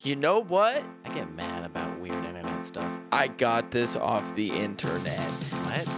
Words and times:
You 0.00 0.14
know 0.14 0.40
what? 0.40 0.84
I 1.04 1.08
get 1.12 1.34
mad 1.34 1.64
about 1.64 1.98
weird 1.98 2.14
internet 2.14 2.64
stuff. 2.64 2.88
I 3.10 3.26
got 3.26 3.72
this 3.72 3.96
off 3.96 4.32
the 4.36 4.48
internet. 4.48 5.18
What? 5.18 5.88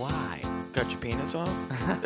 Why? 0.00 0.40
Got 0.72 0.90
your 0.90 0.98
penis 1.00 1.34
off? 1.34 1.52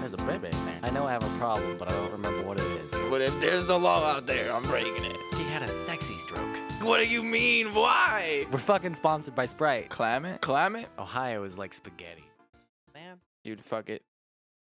There's 0.00 0.14
a 0.14 0.16
baby 0.16 0.48
in 0.50 0.64
there. 0.64 0.80
I 0.82 0.88
know 0.88 1.04
I 1.06 1.12
have 1.12 1.22
a 1.22 1.38
problem, 1.38 1.76
but 1.76 1.92
I 1.92 1.96
don't 1.96 2.12
remember 2.12 2.42
what 2.44 2.58
it 2.58 2.64
is. 2.64 2.92
But 3.10 3.20
if 3.20 3.38
there's 3.40 3.68
a 3.68 3.76
law 3.76 4.02
out 4.10 4.26
there? 4.26 4.50
I'm 4.54 4.62
breaking 4.62 5.04
it. 5.04 5.16
He 5.34 5.44
had 5.44 5.60
a 5.60 5.68
sexy 5.68 6.16
stroke. 6.16 6.56
What 6.80 6.96
do 6.98 7.06
you 7.06 7.22
mean? 7.22 7.74
Why? 7.74 8.46
We're 8.50 8.58
fucking 8.58 8.94
sponsored 8.94 9.34
by 9.34 9.44
Sprite. 9.44 9.90
Clam 9.90 10.24
it? 10.24 10.40
Clam 10.40 10.76
it? 10.76 10.88
Ohio 10.98 11.44
is 11.44 11.58
like 11.58 11.74
spaghetti. 11.74 12.24
Man. 12.94 13.18
Dude, 13.44 13.62
fuck 13.62 13.90
it. 13.90 14.02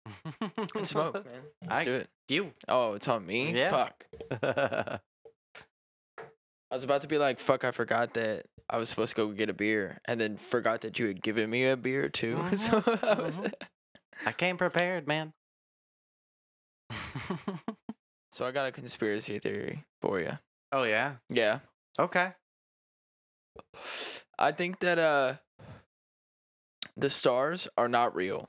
Smoke, 0.82 1.24
man. 1.24 1.42
Let's 1.66 1.80
I- 1.80 1.84
do 1.84 1.92
it. 1.94 2.08
You. 2.28 2.52
Oh, 2.68 2.94
it's 2.94 3.06
on 3.08 3.26
me? 3.26 3.52
Yeah. 3.52 3.70
Fuck. 3.70 4.06
I 6.70 6.74
was 6.74 6.84
about 6.84 7.02
to 7.02 7.08
be 7.08 7.18
like, 7.18 7.38
fuck, 7.38 7.64
I 7.64 7.70
forgot 7.70 8.14
that 8.14 8.46
I 8.68 8.78
was 8.78 8.88
supposed 8.88 9.10
to 9.14 9.16
go 9.16 9.28
get 9.32 9.50
a 9.50 9.52
beer 9.54 10.00
and 10.06 10.20
then 10.20 10.36
forgot 10.36 10.80
that 10.80 10.98
you 10.98 11.06
had 11.06 11.22
given 11.22 11.50
me 11.50 11.66
a 11.66 11.76
beer 11.76 12.08
too. 12.08 12.36
so 12.56 12.82
I 12.86 13.14
was, 13.20 13.36
mhm. 13.36 13.52
I 14.26 14.32
came 14.32 14.56
prepared, 14.56 15.06
man. 15.06 15.32
so 18.32 18.46
I 18.46 18.50
got 18.50 18.66
a 18.66 18.72
conspiracy 18.72 19.38
theory 19.38 19.84
for 20.00 20.18
you. 20.20 20.38
oh 20.72 20.84
yeah. 20.84 21.14
Yeah. 21.28 21.60
Okay. 21.98 22.32
I 24.38 24.52
think 24.52 24.80
that 24.80 24.98
uh 24.98 25.34
the 26.96 27.10
stars 27.10 27.68
are 27.76 27.88
not 27.88 28.14
real. 28.14 28.48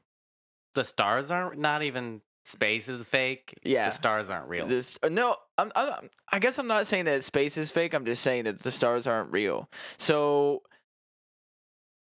The 0.76 0.84
stars 0.84 1.32
aren't 1.32 1.60
not 1.60 1.84
even 1.84 2.22
space 2.46 2.88
is 2.88 3.06
fake. 3.06 3.58
Yeah. 3.64 3.90
The 3.90 3.96
stars 3.96 4.30
aren't 4.30 4.48
real. 4.48 4.68
This 4.68 4.98
uh, 5.02 5.10
no, 5.10 5.36
I'm, 5.58 5.72
I'm 5.76 6.10
I 6.32 6.40
guess 6.40 6.58
I'm 6.60 6.68
not 6.68 6.88
saying 6.88 7.06
that 7.06 7.24
space 7.24 7.58
is 7.58 7.72
fake. 7.72 7.94
I'm 7.94 8.06
just 8.06 8.22
saying 8.22 8.44
that 8.44 8.60
the 8.60 8.72
stars 8.72 9.08
aren't 9.08 9.32
real. 9.32 9.70
So 9.98 10.62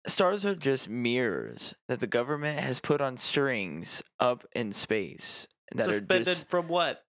stars 0.08 0.46
are 0.46 0.56
just 0.56 0.90
mirrors 0.90 1.76
that 1.88 2.00
the 2.00 2.08
government 2.08 2.60
has 2.60 2.80
put 2.80 3.02
on 3.02 3.18
strings 3.18 4.02
up 4.20 4.46
in 4.56 4.72
space 4.72 5.48
that 5.76 5.86
Suspended 5.86 6.28
are 6.28 6.32
just 6.32 6.48
from 6.48 6.68
what? 6.68 7.04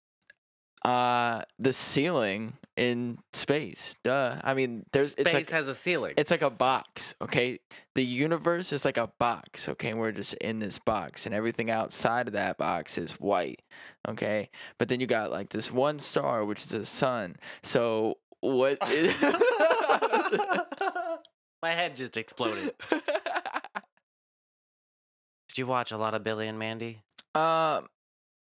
uh 0.83 1.43
the 1.59 1.73
ceiling 1.73 2.53
in 2.77 3.17
space. 3.33 3.95
Duh. 4.03 4.39
I 4.43 4.53
mean, 4.53 4.85
there's 4.93 5.13
it's 5.15 5.29
Space 5.29 5.47
like 5.47 5.49
has 5.49 5.67
a 5.67 5.75
ceiling. 5.75 6.13
it's 6.17 6.31
like 6.31 6.41
a 6.41 6.49
box, 6.49 7.13
okay? 7.21 7.59
The 7.95 8.03
universe 8.05 8.71
is 8.71 8.85
like 8.85 8.97
a 8.97 9.11
box, 9.19 9.67
okay? 9.69 9.93
We're 9.93 10.11
just 10.13 10.33
in 10.35 10.59
this 10.59 10.79
box, 10.79 11.25
and 11.25 11.35
everything 11.35 11.69
outside 11.69 12.27
of 12.27 12.33
that 12.33 12.57
box 12.57 12.97
is 12.97 13.11
white, 13.13 13.61
okay? 14.07 14.49
But 14.77 14.87
then 14.89 14.99
you 14.99 15.07
got 15.07 15.31
like 15.31 15.49
this 15.49 15.71
one 15.71 15.99
star, 15.99 16.45
which 16.45 16.59
is 16.59 16.69
the 16.69 16.85
sun. 16.85 17.35
So 17.63 18.17
what? 18.39 18.77
Is- 18.89 19.15
My 21.63 21.71
head 21.73 21.95
just 21.95 22.17
exploded. 22.17 22.73
Did 25.49 25.57
you 25.57 25.67
watch 25.67 25.91
a 25.91 25.97
lot 25.97 26.13
of 26.13 26.23
Billy 26.23 26.47
and 26.47 26.57
Mandy? 26.57 27.01
um, 27.35 27.87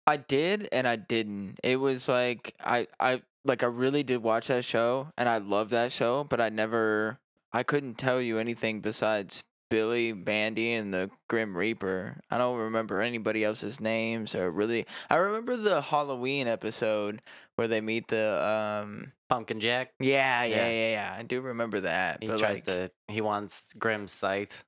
I 0.07 0.17
did 0.17 0.69
and 0.73 0.89
I 0.89 0.97
didn't. 0.97 1.59
It 1.63 1.77
was 1.77 2.09
like 2.09 2.55
I 2.65 2.87
I 2.99 3.23
like 3.45 3.63
I 3.63 3.67
really 3.67 4.03
did 4.03 4.23
watch 4.23 4.49
that 4.49 4.65
show, 4.65 5.09
and 5.17 5.29
I 5.29 5.39
love 5.39 5.71
that 5.71 5.93
show, 5.93 6.25
but 6.25 6.41
I 6.41 6.49
never 6.49 7.19
I 7.53 7.63
couldn't 7.63 7.97
tell 7.99 8.21
you 8.21 8.39
anything 8.39 8.81
besides 8.81 9.43
Billy, 9.71 10.13
Mandy, 10.13 10.73
and 10.73 10.93
the 10.93 11.11
Grim 11.29 11.57
Reaper. 11.57 12.21
I 12.31 12.39
don't 12.39 12.59
remember 12.59 13.01
anybody 13.01 13.45
else's 13.45 13.81
names 13.81 14.35
or 14.35 14.51
really. 14.51 14.85
I 15.09 15.17
remember 15.17 15.57
the 15.57 15.81
Halloween 15.81 16.49
episode 16.49 17.23
where 17.57 17.69
they 17.69 17.81
meet 17.81 18.09
the 18.09 18.43
um. 18.45 19.13
Pumpkin 19.29 19.61
Jack. 19.61 19.93
Yeah, 20.01 20.43
yeah, 20.43 20.57
Yeah. 20.57 20.69
yeah, 20.69 20.91
yeah. 20.91 21.17
I 21.17 21.23
do 21.23 21.41
remember 21.41 21.81
that. 21.81 22.19
He 22.21 22.27
tries 22.27 22.43
like, 22.43 22.65
to. 22.65 22.91
He 23.07 23.21
wants 23.21 23.73
Grim's 23.79 24.11
scythe 24.11 24.65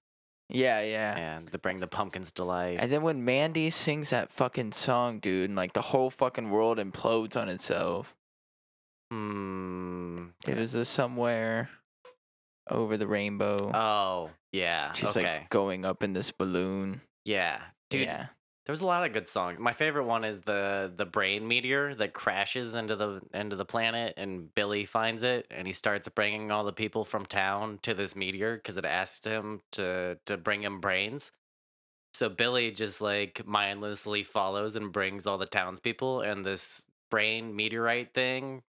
Yeah, 0.49 0.81
yeah. 0.83 1.17
and 1.17 1.51
to 1.51 1.59
bring 1.59 1.81
the 1.81 1.89
pumpkins 1.89 2.31
to 2.35 2.45
life. 2.45 2.79
And 2.81 2.93
then 2.93 3.03
when 3.03 3.25
Mandy 3.25 3.71
sings 3.71 4.11
that 4.11 4.31
fucking 4.31 4.71
song, 4.71 5.19
dude, 5.19 5.51
and 5.51 5.57
like 5.57 5.73
the 5.73 5.83
whole 5.83 6.11
fucking 6.11 6.51
world 6.51 6.79
implodes 6.79 7.37
on 7.37 7.49
itself. 7.49 8.15
Hmm. 9.13 10.29
It 10.49 10.57
was 10.57 10.75
a 10.75 10.87
somewhere 10.87 11.69
over 12.71 12.97
the 12.97 13.07
rainbow. 13.07 13.71
Oh 13.75 14.31
yeah. 14.53 14.95
She's 14.95 15.15
okay. 15.15 15.41
like 15.41 15.51
going 15.51 15.85
up 15.85 16.03
in 16.03 16.15
this 16.15 16.31
balloon. 16.31 17.03
yeah. 17.27 17.61
Dude, 17.91 18.07
yeah. 18.07 18.29
There 18.65 18.73
was 18.73 18.81
a 18.81 18.87
lot 18.87 19.05
of 19.05 19.13
good 19.13 19.27
songs. 19.27 19.59
My 19.59 19.73
favorite 19.73 20.05
one 20.05 20.25
is 20.25 20.41
the 20.41 20.91
the 20.97 21.05
brain 21.05 21.47
meteor 21.47 21.95
that 21.97 22.15
crashes 22.15 22.75
into 22.75 22.97
the 22.97 23.21
into 23.35 23.55
the 23.55 23.67
planet, 23.67 24.15
and 24.17 24.55
Billy 24.55 24.87
finds 24.87 25.23
it, 25.23 25.47
and 25.51 25.67
he 25.67 25.75
starts 25.75 26.09
bringing 26.09 26.51
all 26.51 26.65
the 26.65 26.73
people 26.73 27.05
from 27.05 27.27
town 27.27 27.81
to 27.83 27.93
this 27.93 28.17
meteor 28.17 28.57
because 28.57 28.79
it 28.79 28.87
asks 28.87 29.27
him 29.27 29.61
to 29.73 30.17
to 30.25 30.39
bring 30.39 30.63
him 30.63 30.81
brains. 30.81 31.33
So 32.15 32.31
Billy 32.31 32.71
just 32.71 33.03
like 33.03 33.43
mindlessly 33.45 34.23
follows 34.23 34.75
and 34.75 34.91
brings 34.91 35.27
all 35.27 35.37
the 35.37 35.45
townspeople, 35.45 36.23
and 36.23 36.47
this 36.47 36.87
brain 37.11 37.55
meteorite 37.55 38.15
thing 38.15 38.63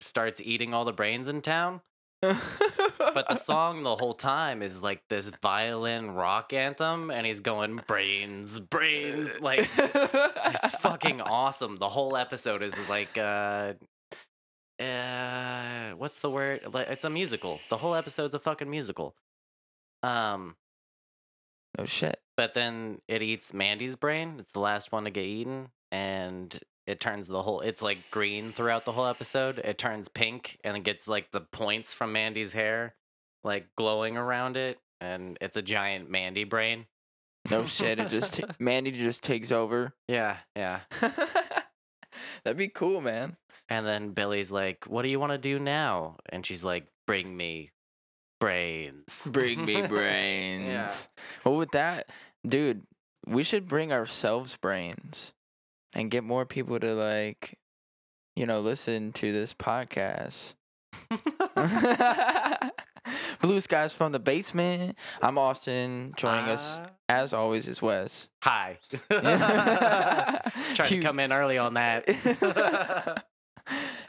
starts 0.00 0.40
eating 0.40 0.72
all 0.74 0.84
the 0.84 0.92
brains 0.92 1.28
in 1.28 1.42
town. 1.42 1.80
But 2.22 3.28
the 3.28 3.36
song 3.50 3.82
the 3.82 3.96
whole 3.96 4.12
time 4.14 4.62
is 4.62 4.82
like 4.82 5.02
this 5.08 5.30
violin 5.42 6.10
rock 6.12 6.52
anthem, 6.52 7.10
and 7.10 7.26
he's 7.26 7.40
going 7.40 7.80
brains, 7.86 8.60
brains, 8.60 9.40
like 9.40 9.68
it's 9.78 10.74
fucking 10.76 11.20
awesome. 11.22 11.76
The 11.76 11.88
whole 11.88 12.16
episode 12.16 12.62
is 12.62 12.78
like 12.88 13.16
uh 13.16 13.72
uh 14.78 15.90
what's 15.96 16.18
the 16.20 16.30
word? 16.30 16.72
Like 16.72 16.88
it's 16.88 17.04
a 17.04 17.10
musical. 17.10 17.60
The 17.68 17.78
whole 17.78 17.94
episode's 17.94 18.34
a 18.34 18.38
fucking 18.38 18.70
musical. 18.70 19.14
Um 20.02 20.56
No 21.78 21.84
shit. 21.86 22.20
but 22.36 22.54
then 22.54 23.00
it 23.08 23.22
eats 23.22 23.52
Mandy's 23.54 23.96
brain. 23.96 24.36
It's 24.40 24.52
the 24.52 24.60
last 24.60 24.92
one 24.92 25.04
to 25.04 25.10
get 25.10 25.24
eaten 25.24 25.68
and 25.90 26.58
it 26.90 27.00
turns 27.00 27.28
the 27.28 27.42
whole 27.42 27.60
it's 27.60 27.80
like 27.80 27.98
green 28.10 28.52
throughout 28.52 28.84
the 28.84 28.92
whole 28.92 29.06
episode. 29.06 29.58
It 29.58 29.78
turns 29.78 30.08
pink 30.08 30.58
and 30.64 30.76
it 30.76 30.82
gets 30.82 31.06
like 31.06 31.30
the 31.30 31.40
points 31.40 31.92
from 31.92 32.12
Mandy's 32.12 32.52
hair 32.52 32.94
like 33.44 33.68
glowing 33.76 34.16
around 34.16 34.56
it 34.56 34.78
and 35.00 35.38
it's 35.40 35.56
a 35.56 35.62
giant 35.62 36.10
Mandy 36.10 36.44
brain. 36.44 36.86
No 37.48 37.64
shit. 37.64 37.98
It 37.98 38.08
just 38.10 38.40
ta- 38.40 38.48
Mandy 38.58 38.90
just 38.90 39.22
takes 39.22 39.50
over. 39.50 39.94
Yeah, 40.08 40.38
yeah. 40.54 40.80
That'd 42.44 42.58
be 42.58 42.68
cool, 42.68 43.00
man. 43.00 43.36
And 43.68 43.86
then 43.86 44.10
Billy's 44.10 44.50
like, 44.50 44.84
"What 44.86 45.02
do 45.02 45.08
you 45.08 45.20
want 45.20 45.32
to 45.32 45.38
do 45.38 45.58
now?" 45.58 46.16
And 46.28 46.44
she's 46.44 46.64
like, 46.64 46.88
"Bring 47.06 47.34
me 47.36 47.70
brains." 48.40 49.28
Bring 49.30 49.64
me 49.64 49.80
brains. 49.86 51.08
Well, 51.44 51.56
with 51.56 51.70
that, 51.70 52.10
dude, 52.46 52.82
we 53.26 53.42
should 53.42 53.68
bring 53.68 53.92
ourselves 53.92 54.56
brains 54.56 55.32
and 55.92 56.10
get 56.10 56.24
more 56.24 56.44
people 56.46 56.78
to 56.80 56.94
like, 56.94 57.58
you 58.36 58.46
know, 58.46 58.60
listen 58.60 59.12
to 59.12 59.32
this 59.32 59.54
podcast. 59.54 60.54
Blue 63.40 63.60
skies 63.60 63.92
from 63.92 64.12
the 64.12 64.18
basement. 64.18 64.96
I'm 65.22 65.38
Austin. 65.38 66.12
Joining 66.16 66.46
us, 66.46 66.78
Ah, 66.78 66.90
as 67.08 67.32
always, 67.32 67.66
is 67.68 67.80
Wes. 67.80 68.28
Hi. 68.42 68.78
Yeah. 69.10 70.38
Tried 70.74 70.88
to 70.88 71.00
come 71.00 71.18
in 71.18 71.32
early 71.32 71.58
on 71.58 71.74
that. 71.74 73.24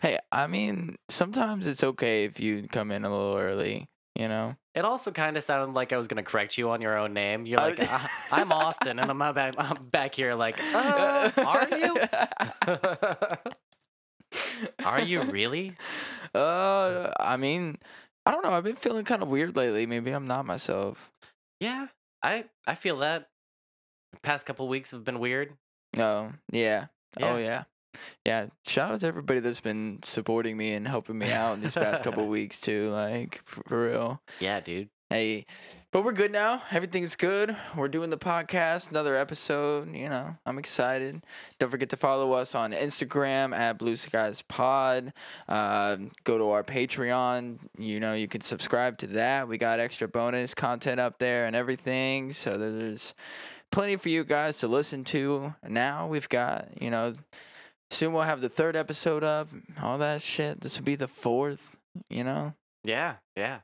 hey, 0.02 0.20
I 0.32 0.48
mean, 0.48 0.98
sometimes 1.10 1.68
it's 1.68 1.84
okay 1.84 2.26
if 2.26 2.40
you 2.40 2.68
come 2.68 2.92
in 2.92 3.06
a 3.06 3.10
little 3.10 3.38
early. 3.38 3.88
You 4.16 4.28
know. 4.28 4.56
It 4.74 4.86
also 4.86 5.12
kind 5.12 5.36
of 5.36 5.44
sounded 5.44 5.74
like 5.74 5.92
I 5.92 5.98
was 5.98 6.08
gonna 6.08 6.24
correct 6.24 6.58
you 6.58 6.70
on 6.70 6.82
your 6.82 6.98
own 6.98 7.14
name. 7.14 7.46
You're 7.46 7.60
like, 7.60 7.80
"Uh, 7.80 8.00
"I'm 8.32 8.52
Austin," 8.54 9.00
and 9.00 9.12
I'm 9.12 9.18
back. 9.34 9.56
I'm 9.58 9.86
back 9.88 10.16
here 10.16 10.34
like, 10.34 10.60
uh, 10.74 11.32
"Are 11.46 11.68
you? 11.78 11.98
Are 14.86 15.02
you 15.02 15.24
really?" 15.24 15.76
Uh, 16.34 17.12
I 17.20 17.36
mean, 17.38 17.78
I 18.26 18.32
don't 18.32 18.44
know. 18.44 18.52
I've 18.52 18.64
been 18.64 18.78
feeling 18.78 19.04
kind 19.04 19.22
of 19.22 19.28
weird 19.28 19.56
lately. 19.58 19.86
Maybe 19.86 20.12
I'm 20.12 20.28
not 20.28 20.46
myself. 20.46 21.12
Yeah, 21.60 21.88
I 22.24 22.46
I 22.66 22.76
feel 22.76 23.00
that. 23.00 23.28
past 24.24 24.46
couple 24.46 24.68
weeks 24.68 24.92
have 24.92 25.04
been 25.04 25.20
weird. 25.20 25.54
No, 25.96 26.32
yeah. 26.52 26.88
Oh 27.20 27.36
Yeah. 27.38 27.64
Yeah. 28.26 28.48
Shout 28.66 28.92
out 28.92 29.00
to 29.02 29.08
everybody 29.08 29.40
that's 29.40 29.62
been 29.62 30.00
supporting 30.04 30.58
me 30.58 30.74
and 30.74 30.88
helping 30.88 31.18
me 31.18 31.32
out 31.32 31.54
in 31.54 31.62
these 31.62 31.76
past 31.76 32.04
couple 32.04 32.28
weeks 32.30 32.60
too. 32.60 32.90
Like 32.90 33.42
for, 33.46 33.64
for 33.68 33.88
real. 33.88 34.22
Yeah, 34.40 34.60
dude. 34.60 34.90
Hey, 35.10 35.46
but 35.92 36.06
we're 36.06 36.14
good 36.14 36.32
now. 36.32 36.64
Everything's 36.72 37.18
good. 37.18 37.54
We're 37.76 37.90
doing 37.90 38.12
the 38.12 38.18
podcast, 38.18 38.92
another 38.92 39.18
episode. 39.18 39.94
You 39.94 40.08
know, 40.08 40.38
I'm 40.46 40.58
excited. 40.58 41.22
Don't 41.60 41.70
forget 41.70 41.90
to 41.90 41.98
follow 41.98 42.32
us 42.32 42.56
on 42.56 42.72
Instagram 42.72 43.54
at 43.54 43.78
Blue 43.78 43.98
Skies 43.98 44.42
Pod. 44.44 45.12
Uh, 45.50 45.98
go 46.24 46.38
to 46.38 46.52
our 46.52 46.64
Patreon. 46.64 47.58
You 47.78 48.00
know, 48.00 48.14
you 48.14 48.30
can 48.30 48.40
subscribe 48.40 49.00
to 49.00 49.08
that. 49.08 49.50
We 49.50 49.58
got 49.58 49.82
extra 49.82 50.08
bonus 50.08 50.54
content 50.54 51.02
up 51.02 51.20
there 51.20 51.46
and 51.46 51.58
everything. 51.58 52.32
So 52.32 52.58
there's 52.58 53.14
plenty 53.70 53.98
for 53.98 54.08
you 54.08 54.24
guys 54.24 54.60
to 54.60 54.70
listen 54.70 55.04
to. 55.06 55.56
Now 55.68 56.08
we've 56.08 56.30
got, 56.30 56.70
you 56.82 56.90
know, 56.90 57.12
soon 57.92 58.14
we'll 58.14 58.24
have 58.24 58.42
the 58.42 58.50
third 58.50 58.76
episode 58.76 59.24
up. 59.24 59.50
All 59.82 59.98
that 60.00 60.22
shit. 60.22 60.62
This 60.62 60.78
will 60.78 60.86
be 60.86 60.96
the 60.96 61.08
fourth. 61.08 61.76
You 62.10 62.24
know. 62.24 62.54
Yeah, 62.84 63.16
yeah. 63.36 63.60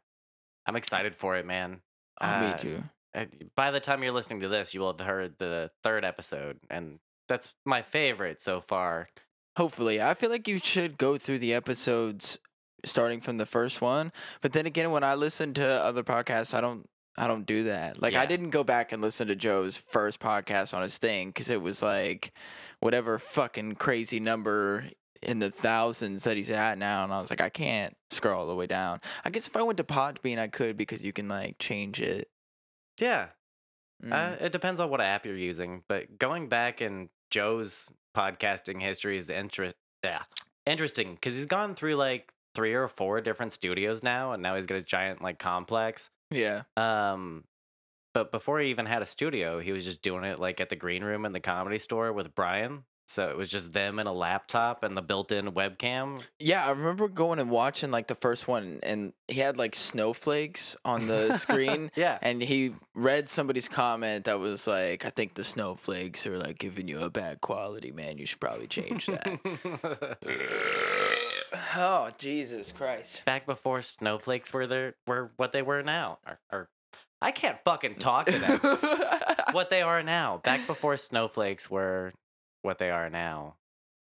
I'm 0.66 0.76
excited 0.76 1.16
for 1.16 1.36
it, 1.38 1.46
man. 1.46 1.82
Oh, 2.22 2.26
Uh, 2.28 2.42
me 2.52 2.54
too. 2.60 2.84
Uh, 3.16 3.26
By 3.56 3.72
the 3.72 3.80
time 3.80 4.04
you're 4.04 4.12
listening 4.12 4.42
to 4.42 4.50
this, 4.50 4.74
you 4.74 4.82
will 4.82 4.92
have 4.96 5.00
heard 5.06 5.36
the 5.40 5.72
third 5.82 6.04
episode, 6.06 6.60
and 6.70 7.00
that's 7.28 7.54
my 7.66 7.82
favorite 7.82 8.42
so 8.42 8.60
far. 8.62 9.10
Hopefully, 9.58 10.02
I 10.02 10.14
feel 10.14 10.30
like 10.30 10.48
you 10.48 10.60
should 10.60 10.98
go 10.98 11.18
through 11.18 11.40
the 11.40 11.54
episodes 11.54 12.38
starting 12.86 13.22
from 13.22 13.38
the 13.38 13.46
first 13.46 13.82
one. 13.82 14.12
But 14.42 14.54
then 14.54 14.66
again, 14.68 14.92
when 14.92 15.04
I 15.04 15.16
listen 15.16 15.54
to 15.56 15.66
other 15.66 16.04
podcasts, 16.04 16.54
I 16.54 16.62
don't. 16.62 16.86
I 17.18 17.28
don't 17.28 17.46
do 17.46 17.64
that. 17.64 18.02
Like 18.02 18.14
I 18.14 18.26
didn't 18.26 18.52
go 18.52 18.64
back 18.64 18.92
and 18.92 19.02
listen 19.02 19.28
to 19.28 19.36
Joe's 19.36 19.78
first 19.78 20.20
podcast 20.20 20.74
on 20.74 20.84
his 20.84 20.98
thing 20.98 21.30
because 21.30 21.50
it 21.50 21.62
was 21.62 21.82
like 21.82 22.34
whatever 22.80 23.18
fucking 23.18 23.76
crazy 23.76 24.20
number 24.20 24.86
in 25.24 25.40
the 25.40 25.50
thousands 25.50 26.26
that 26.26 26.38
he's 26.38 26.50
at 26.50 26.78
now, 26.78 27.04
and 27.04 27.12
I 27.12 27.20
was 27.20 27.30
like, 27.30 27.42
I 27.42 27.50
can't 27.50 27.98
scroll 28.12 28.42
all 28.42 28.48
the 28.48 28.56
way 28.56 28.68
down. 28.68 29.02
I 29.26 29.32
guess 29.32 29.48
if 29.48 29.58
I 29.58 29.64
went 29.64 29.78
to 29.78 29.84
Podbean, 29.84 30.38
I 30.38 30.48
could 30.48 30.78
because 30.78 31.02
you 31.02 31.12
can 31.12 31.28
like 31.28 31.58
change 31.58 32.00
it. 32.00 32.30
Yeah, 33.00 33.28
Mm. 34.04 34.14
Uh, 34.14 34.36
it 34.44 34.52
depends 34.52 34.80
on 34.80 34.90
what 34.90 35.02
app 35.02 35.26
you're 35.26 35.36
using, 35.36 35.84
but 35.88 36.20
going 36.20 36.50
back 36.50 36.82
in 36.82 37.10
Joe's 37.32 37.90
podcasting 38.16 38.82
history 38.82 39.18
is 39.18 39.30
interest 39.30 39.76
yeah, 40.04 40.24
interesting 40.66 41.16
because 41.16 41.36
he's 41.36 41.48
gone 41.48 41.74
through 41.74 41.96
like 41.96 42.32
three 42.54 42.74
or 42.74 42.88
four 42.88 43.22
different 43.22 43.54
studios 43.54 44.04
now, 44.04 44.34
and 44.34 44.44
now 44.44 44.56
he's 44.56 44.66
got 44.66 44.76
his 44.76 44.84
giant 44.84 45.22
like 45.22 45.40
complex. 45.40 46.10
Yeah. 46.32 46.64
Um, 46.76 47.44
but 48.14 48.32
before 48.32 48.60
he 48.60 48.70
even 48.70 48.86
had 48.86 49.02
a 49.02 49.06
studio, 49.06 49.60
he 49.60 49.72
was 49.72 49.86
just 49.86 50.02
doing 50.02 50.24
it 50.24 50.40
like 50.40 50.60
at 50.60 50.70
the 50.70 50.76
green 50.76 51.04
room 51.04 51.26
in 51.26 51.34
the 51.34 51.40
comedy 51.40 51.80
store 51.80 52.12
with 52.14 52.34
Brian. 52.34 52.84
So 53.10 53.30
it 53.30 53.38
was 53.38 53.50
just 53.50 53.72
them 53.72 54.00
and 54.00 54.10
a 54.10 54.12
laptop 54.12 54.84
and 54.84 54.98
the 54.98 55.02
built-in 55.02 55.52
webcam. 55.54 56.22
Yeah, 56.40 56.66
I 56.66 56.72
remember 56.72 57.08
going 57.08 57.40
and 57.40 57.50
watching 57.50 57.90
like 57.90 58.08
the 58.08 58.16
first 58.16 58.50
one, 58.50 58.80
and 58.84 59.14
he 59.30 59.40
had 59.40 59.56
like 59.58 59.76
snowflakes 59.76 60.76
on 60.84 61.08
the 61.08 61.38
screen. 61.38 61.90
Yeah, 61.96 62.18
And 62.22 62.42
he 62.42 62.76
read 62.94 63.30
somebody's 63.30 63.70
comment 63.70 64.26
that 64.26 64.40
was 64.40 64.68
like, 64.68 65.06
I 65.06 65.10
think 65.10 65.36
the 65.36 65.46
snowflakes 65.46 66.28
are 66.28 66.38
like 66.38 66.58
giving 66.58 66.88
you 66.90 67.00
a 67.00 67.10
bad 67.10 67.40
quality, 67.40 67.92
man. 67.92 68.18
You 68.18 68.26
should 68.26 68.42
probably 68.42 68.68
change 68.68 69.06
that. 69.06 69.40
oh, 71.76 72.10
Jesus 72.18 72.72
Christ. 72.72 73.24
Back 73.26 73.46
before 73.46 73.82
snowflakes 73.82 74.54
were 74.54 74.68
there 74.68 74.96
were 75.06 75.32
what 75.38 75.52
they 75.52 75.62
were 75.62 75.84
now. 75.84 76.20
Or, 76.26 76.40
or 76.52 76.70
I 77.22 77.32
can't 77.32 77.58
fucking 77.64 77.96
talk 77.96 78.28
today. 78.28 78.58
what 79.52 79.70
they 79.70 79.82
are 79.82 80.04
now. 80.04 80.38
Back 80.44 80.68
before 80.68 80.98
snowflakes 80.98 81.70
were 81.70 82.14
what 82.62 82.78
they 82.78 82.90
are 82.90 83.10
now. 83.10 83.56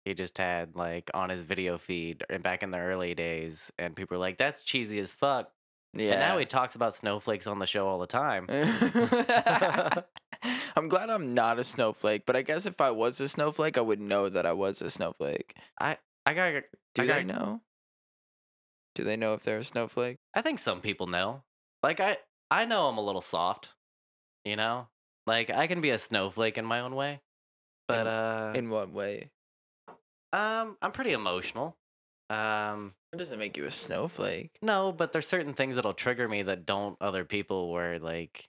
He 0.04 0.14
just 0.14 0.36
had 0.38 0.76
like 0.76 1.10
on 1.14 1.30
his 1.30 1.44
video 1.44 1.78
feed 1.78 2.24
and 2.28 2.42
back 2.42 2.62
in 2.62 2.70
the 2.70 2.78
early 2.78 3.14
days, 3.14 3.72
and 3.78 3.96
people 3.96 4.16
were 4.16 4.20
like, 4.20 4.36
"That's 4.36 4.62
cheesy 4.62 4.98
as 4.98 5.12
fuck." 5.12 5.50
yeah. 5.94 6.12
And 6.12 6.20
now 6.20 6.38
he 6.38 6.44
talks 6.44 6.74
about 6.74 6.94
snowflakes 6.94 7.46
on 7.46 7.58
the 7.58 7.66
show 7.66 7.86
all 7.86 7.98
the 7.98 8.06
time. 8.06 8.46
I'm 10.76 10.88
glad 10.88 11.08
I'm 11.08 11.34
not 11.34 11.58
a 11.58 11.64
snowflake, 11.64 12.24
but 12.26 12.36
I 12.36 12.42
guess 12.42 12.66
if 12.66 12.80
I 12.80 12.90
was 12.90 13.20
a 13.20 13.28
snowflake, 13.28 13.78
I 13.78 13.80
would 13.80 14.00
know 14.00 14.28
that 14.28 14.44
I 14.44 14.52
was 14.52 14.82
a 14.82 14.90
snowflake. 14.90 15.56
I 15.80 15.98
got. 16.32 16.62
Do 16.94 17.02
I 17.02 17.06
they 17.06 17.24
know? 17.24 17.60
Do 18.94 19.04
they 19.04 19.16
know 19.16 19.34
if 19.34 19.42
they're 19.42 19.58
a 19.58 19.64
snowflake? 19.64 20.16
I 20.34 20.40
think 20.40 20.58
some 20.58 20.80
people 20.80 21.06
know. 21.06 21.42
Like 21.82 22.00
I, 22.00 22.16
I 22.50 22.64
know 22.64 22.86
I'm 22.86 22.96
a 22.96 23.04
little 23.04 23.20
soft. 23.20 23.70
You 24.46 24.56
know, 24.56 24.88
like 25.26 25.50
I 25.50 25.66
can 25.66 25.80
be 25.82 25.90
a 25.90 25.98
snowflake 25.98 26.56
in 26.56 26.64
my 26.64 26.80
own 26.80 26.94
way, 26.94 27.20
but 27.88 28.06
uh, 28.06 28.52
In 28.54 28.70
what 28.70 28.90
way? 28.92 29.30
um, 30.32 30.76
I'm 30.82 30.92
pretty 30.92 31.12
emotional. 31.12 31.76
Um, 32.30 32.94
It 33.12 33.18
doesn't 33.18 33.38
make 33.38 33.56
you 33.56 33.64
a 33.64 33.70
snowflake. 33.70 34.58
No, 34.62 34.92
but 34.92 35.12
there's 35.12 35.26
certain 35.28 35.54
things 35.54 35.76
that'll 35.76 35.92
trigger 35.94 36.28
me 36.28 36.42
that 36.42 36.66
don't 36.66 36.96
other 37.00 37.24
people 37.24 37.70
where 37.72 37.98
like 37.98 38.48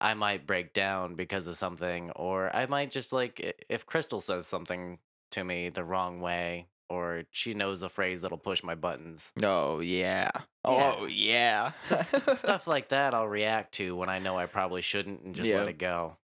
I 0.00 0.14
might 0.14 0.46
break 0.46 0.72
down 0.72 1.14
because 1.14 1.46
of 1.46 1.56
something 1.56 2.10
or 2.12 2.54
I 2.54 2.66
might 2.66 2.90
just 2.90 3.12
like 3.12 3.56
if 3.68 3.86
Crystal 3.86 4.20
says 4.20 4.46
something 4.46 4.98
to 5.32 5.44
me 5.44 5.68
the 5.68 5.84
wrong 5.84 6.20
way 6.20 6.66
or 6.88 7.24
she 7.30 7.54
knows 7.54 7.82
a 7.82 7.88
phrase 7.88 8.20
that'll 8.22 8.38
push 8.38 8.62
my 8.62 8.74
buttons. 8.74 9.32
Oh 9.42 9.80
yeah. 9.80 10.30
Oh 10.64 11.06
yeah. 11.06 11.72
So 11.82 11.96
st- 11.96 12.30
stuff 12.36 12.66
like 12.66 12.88
that 12.88 13.14
I'll 13.14 13.28
react 13.28 13.72
to 13.74 13.96
when 13.96 14.08
I 14.08 14.18
know 14.18 14.36
I 14.38 14.46
probably 14.46 14.82
shouldn't 14.82 15.22
and 15.22 15.34
just 15.34 15.50
Yeah. 15.50 15.58
let 15.58 15.68
it 15.68 15.78
go. 15.78 16.16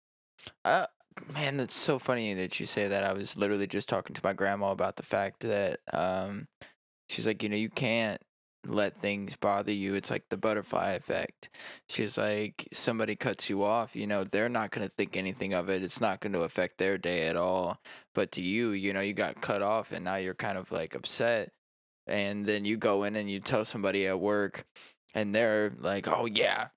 Uh, 0.64 0.86
man, 1.32 1.56
that's 1.56 1.74
so 1.76 1.98
funny 1.98 2.32
that 2.34 2.60
you 2.60 2.66
say 2.66 2.88
that. 2.88 3.04
I 3.04 3.12
was 3.12 3.36
literally 3.36 3.66
just 3.66 3.88
talking 3.88 4.14
to 4.14 4.20
my 4.22 4.32
grandma 4.32 4.70
about 4.70 4.96
the 4.96 5.02
fact 5.02 5.40
that 5.40 5.80
um, 5.92 6.46
she's 7.08 7.26
like, 7.26 7.42
you 7.42 7.48
know, 7.48 7.56
you 7.56 7.70
can't 7.70 8.20
let 8.68 9.00
things 9.00 9.36
bother 9.36 9.72
you. 9.72 9.94
It's 9.94 10.10
like 10.10 10.28
the 10.28 10.36
butterfly 10.36 10.92
effect. 10.92 11.50
She's 11.88 12.18
like, 12.18 12.68
somebody 12.72 13.16
cuts 13.16 13.48
you 13.48 13.62
off, 13.62 13.96
you 13.96 14.06
know, 14.06 14.24
they're 14.24 14.48
not 14.48 14.70
gonna 14.70 14.88
think 14.88 15.16
anything 15.16 15.54
of 15.54 15.68
it. 15.68 15.82
It's 15.82 16.00
not 16.00 16.20
gonna 16.20 16.40
affect 16.40 16.78
their 16.78 16.98
day 16.98 17.26
at 17.26 17.36
all. 17.36 17.80
But 18.14 18.32
to 18.32 18.40
you, 18.40 18.70
you 18.70 18.92
know, 18.92 19.00
you 19.00 19.14
got 19.14 19.40
cut 19.40 19.62
off, 19.62 19.92
and 19.92 20.04
now 20.04 20.16
you're 20.16 20.34
kind 20.34 20.58
of 20.58 20.70
like 20.72 20.94
upset. 20.94 21.52
And 22.06 22.46
then 22.46 22.64
you 22.64 22.76
go 22.76 23.04
in 23.04 23.16
and 23.16 23.30
you 23.30 23.40
tell 23.40 23.64
somebody 23.64 24.06
at 24.06 24.20
work, 24.20 24.66
and 25.14 25.34
they're 25.34 25.72
like, 25.78 26.08
oh 26.08 26.26
yeah, 26.26 26.68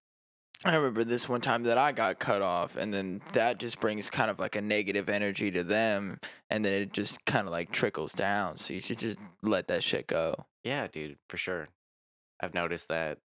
I 0.64 0.76
remember 0.76 1.04
this 1.04 1.28
one 1.28 1.42
time 1.42 1.64
that 1.64 1.80
I 1.80 1.92
got 1.92 2.20
cut 2.20 2.44
off, 2.44 2.76
and 2.76 2.94
then 2.94 3.22
that 3.34 3.58
just 3.58 3.80
brings 3.80 4.12
kind 4.12 4.30
of 4.30 4.38
like 4.38 4.56
a 4.56 4.62
negative 4.62 5.10
energy 5.10 5.50
to 5.52 5.64
them, 5.64 6.20
and 6.52 6.64
then 6.64 6.74
it 6.74 6.94
just 6.94 7.26
kind 7.26 7.48
of 7.48 7.52
like 7.52 7.72
trickles 7.72 8.14
down. 8.14 8.60
So 8.60 8.74
you 8.74 8.80
should 8.80 9.00
just 9.00 9.18
let 9.42 9.68
that 9.70 9.84
shit 9.84 10.06
go. 10.06 10.46
Yeah, 10.64 10.86
dude, 10.88 11.18
for 11.28 11.38
sure. 11.38 11.70
I've 12.42 12.54
noticed 12.54 12.88
that 12.90 13.20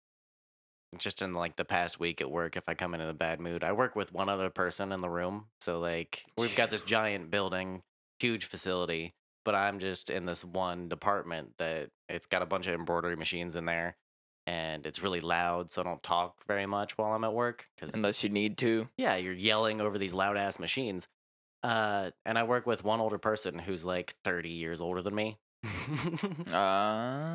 just 0.99 1.21
in 1.23 1.35
like 1.35 1.57
the 1.57 1.65
past 1.65 1.99
week 1.99 2.21
at 2.21 2.31
work, 2.31 2.57
if 2.57 2.69
I 2.69 2.75
come 2.75 2.95
in 2.95 3.01
in 3.01 3.09
a 3.09 3.15
bad 3.15 3.41
mood, 3.41 3.65
I 3.65 3.73
work 3.73 3.97
with 3.97 4.13
one 4.13 4.29
other 4.29 4.51
person 4.51 4.93
in 4.93 5.01
the 5.01 5.11
room. 5.11 5.47
So 5.61 5.79
like 5.81 6.25
we've 6.37 6.55
got 6.55 6.71
this 6.71 6.83
giant 6.83 7.31
building, 7.31 7.83
huge 8.21 8.45
facility, 8.45 9.15
but 9.45 9.55
I'm 9.55 9.79
just 9.79 10.11
in 10.11 10.27
this 10.27 10.45
one 10.45 10.89
department 10.89 11.53
that 11.59 11.89
it's 12.09 12.27
got 12.27 12.43
a 12.43 12.47
bunch 12.47 12.67
of 12.67 12.75
embroidery 12.75 13.17
machines 13.17 13.57
in 13.57 13.65
there 13.67 13.97
and 14.47 14.87
it's 14.87 15.03
really 15.03 15.21
loud. 15.21 15.73
So 15.73 15.81
I 15.83 15.85
don't 15.85 16.03
talk 16.03 16.35
very 16.47 16.67
much 16.67 16.97
while 16.97 17.13
I'm 17.13 17.25
at 17.25 17.35
work 17.35 17.67
because 17.77 17.95
Unless 17.95 18.23
you 18.23 18.31
need 18.31 18.57
to. 18.59 18.89
yeah, 18.97 19.17
you're 19.17 19.33
yelling 19.35 19.81
over 19.81 19.99
these 19.99 20.15
loud 20.15 20.37
ass 20.37 20.59
machines. 20.59 21.09
Uh, 21.63 22.11
and 22.25 22.39
I 22.39 22.45
work 22.45 22.65
with 22.65 22.85
one 22.85 23.01
older 23.01 23.19
person 23.19 23.59
who's 23.59 23.85
like 23.85 24.15
30 24.25 24.51
years 24.51 24.81
older 24.81 25.03
than 25.03 25.15
me. 25.15 25.39
Uh, 26.53 27.35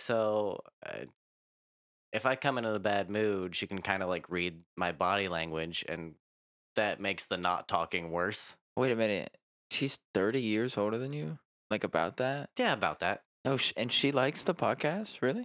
So 0.00 0.60
uh, 0.84 1.04
if 2.12 2.26
I 2.26 2.34
come 2.36 2.58
in 2.58 2.64
in 2.64 2.74
a 2.74 2.78
bad 2.78 3.08
mood, 3.10 3.54
she 3.54 3.66
can 3.66 3.80
kind 3.80 4.02
of 4.02 4.08
like 4.08 4.28
read 4.30 4.60
my 4.76 4.92
body 4.92 5.28
language, 5.28 5.84
and 5.88 6.14
that 6.76 7.00
makes 7.00 7.24
the 7.24 7.36
not 7.36 7.68
talking 7.68 8.10
worse. 8.10 8.56
Wait 8.76 8.90
a 8.92 8.96
minute. 8.96 9.36
She's 9.70 9.98
30 10.14 10.40
years 10.40 10.76
older 10.76 10.98
than 10.98 11.12
you? 11.12 11.38
Like 11.70 11.84
about 11.84 12.16
that? 12.16 12.50
Yeah, 12.58 12.72
about 12.72 13.00
that. 13.00 13.22
Oh, 13.44 13.56
sh- 13.56 13.72
and 13.76 13.92
she 13.92 14.10
likes 14.10 14.42
the 14.42 14.54
podcast? 14.54 15.22
Really? 15.22 15.44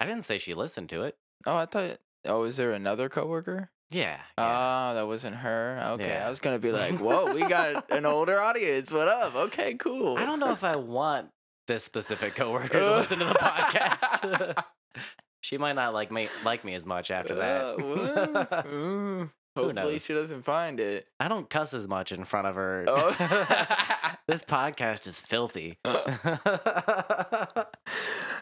I 0.00 0.06
didn't 0.06 0.24
say 0.24 0.38
she 0.38 0.52
listened 0.52 0.88
to 0.90 1.02
it. 1.02 1.16
Oh, 1.46 1.56
I 1.56 1.66
thought. 1.66 1.98
Oh, 2.24 2.42
is 2.42 2.56
there 2.56 2.72
another 2.72 3.08
coworker? 3.08 3.70
Yeah. 3.90 4.18
Oh, 4.36 4.94
that 4.94 5.06
wasn't 5.06 5.36
her. 5.36 5.80
Okay, 5.92 6.08
Yeah. 6.08 6.26
I 6.26 6.30
was 6.30 6.40
gonna 6.40 6.58
be 6.58 6.72
like, 6.72 6.98
"Whoa, 6.98 7.32
we 7.32 7.42
got 7.42 7.90
an 7.92 8.04
older 8.06 8.40
audience. 8.40 8.90
What 8.92 9.06
up? 9.06 9.36
Okay, 9.36 9.74
cool." 9.74 10.18
I 10.18 10.24
don't 10.26 10.40
know 10.40 10.50
if 10.50 10.64
I 10.64 10.74
want 10.74 11.28
this 11.66 11.84
specific 11.84 12.34
coworker 12.34 12.78
to 12.80 12.96
listen 12.96 13.18
to 13.18 13.24
the 13.24 13.34
podcast. 13.34 14.64
she 15.42 15.58
might 15.58 15.74
not 15.74 15.92
like 15.94 16.10
me 16.10 16.28
like 16.44 16.64
me 16.64 16.74
as 16.74 16.86
much 16.86 17.10
after 17.10 17.34
Uh, 17.34 17.36
that. 17.36 18.66
Ooh, 18.72 19.30
Hopefully, 19.56 19.72
knows? 19.92 20.04
she 20.04 20.12
doesn't 20.14 20.42
find 20.42 20.78
it. 20.80 21.06
I 21.18 21.28
don't 21.28 21.48
cuss 21.48 21.72
as 21.74 21.88
much 21.88 22.12
in 22.12 22.24
front 22.24 22.46
of 22.46 22.56
her. 22.56 22.84
Oh. 22.86 23.10
this 24.28 24.42
podcast 24.42 25.06
is 25.06 25.18
filthy. 25.18 25.78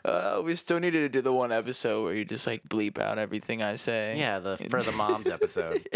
uh, 0.04 0.42
we 0.44 0.54
still 0.56 0.80
needed 0.80 1.00
to 1.00 1.08
do 1.08 1.20
the 1.22 1.32
one 1.32 1.52
episode 1.52 2.02
where 2.04 2.14
you 2.14 2.24
just 2.24 2.46
like 2.46 2.64
bleep 2.68 2.98
out 2.98 3.18
everything 3.18 3.62
I 3.62 3.76
say. 3.76 4.16
yeah, 4.18 4.38
the 4.40 4.56
for 4.70 4.82
the 4.82 4.92
moms 4.92 5.28
episode. 5.28 5.86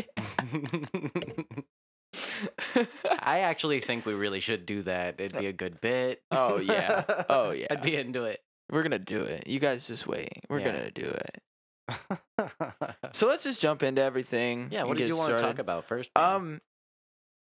I 3.21 3.41
actually 3.41 3.81
think 3.81 4.07
we 4.07 4.15
really 4.15 4.41
should 4.41 4.67
do 4.67 4.83
that. 4.83 5.21
It'd 5.21 5.37
be 5.39 5.47
a 5.47 5.53
good 5.53 5.81
bit. 5.81 6.23
Oh, 6.39 6.59
yeah. 6.59 7.05
Oh, 7.29 7.51
yeah. 7.51 7.67
I'd 7.71 7.83
be 7.83 7.97
into 7.97 8.25
it. 8.25 8.41
We're 8.71 8.83
gonna 8.83 8.99
do 8.99 9.23
it. 9.23 9.47
You 9.47 9.59
guys 9.61 9.87
just 9.87 10.07
wait. 10.07 10.31
We're 10.49 10.61
Yeah. 10.61 10.65
gonna 10.67 10.91
do 10.91 11.07
it. 11.07 11.43
So 13.13 13.27
let's 13.27 13.43
just 13.45 13.61
jump 13.61 13.83
into 13.83 14.03
everything. 14.03 14.69
yeah, 14.71 14.81
and 14.81 14.89
what 14.89 14.97
did 14.99 15.05
get 15.05 15.09
you 15.09 15.17
want 15.17 15.33
to 15.37 15.41
talk 15.41 15.59
about 15.59 15.85
first? 15.87 16.11
man? 16.17 16.25
Um, 16.35 16.61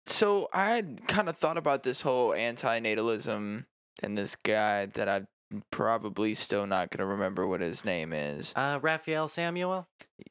so 0.07 0.49
I 0.53 0.71
had 0.71 1.07
kind 1.07 1.29
of 1.29 1.37
thought 1.37 1.57
about 1.59 1.83
this 1.83 2.01
whole 2.01 2.33
anti-natalism 2.35 3.67
and 4.03 4.19
this 4.19 4.35
guy 4.37 4.87
that 4.87 5.09
I'm 5.09 5.29
probably 5.71 6.35
still 6.35 6.67
not 6.67 6.91
gonna 6.91 7.07
remember 7.07 7.47
what 7.47 7.61
his 7.61 7.85
name 7.85 8.13
is. 8.13 8.53
uh, 8.57 8.79
Raphael 8.83 9.29
Samuel. 9.29 9.87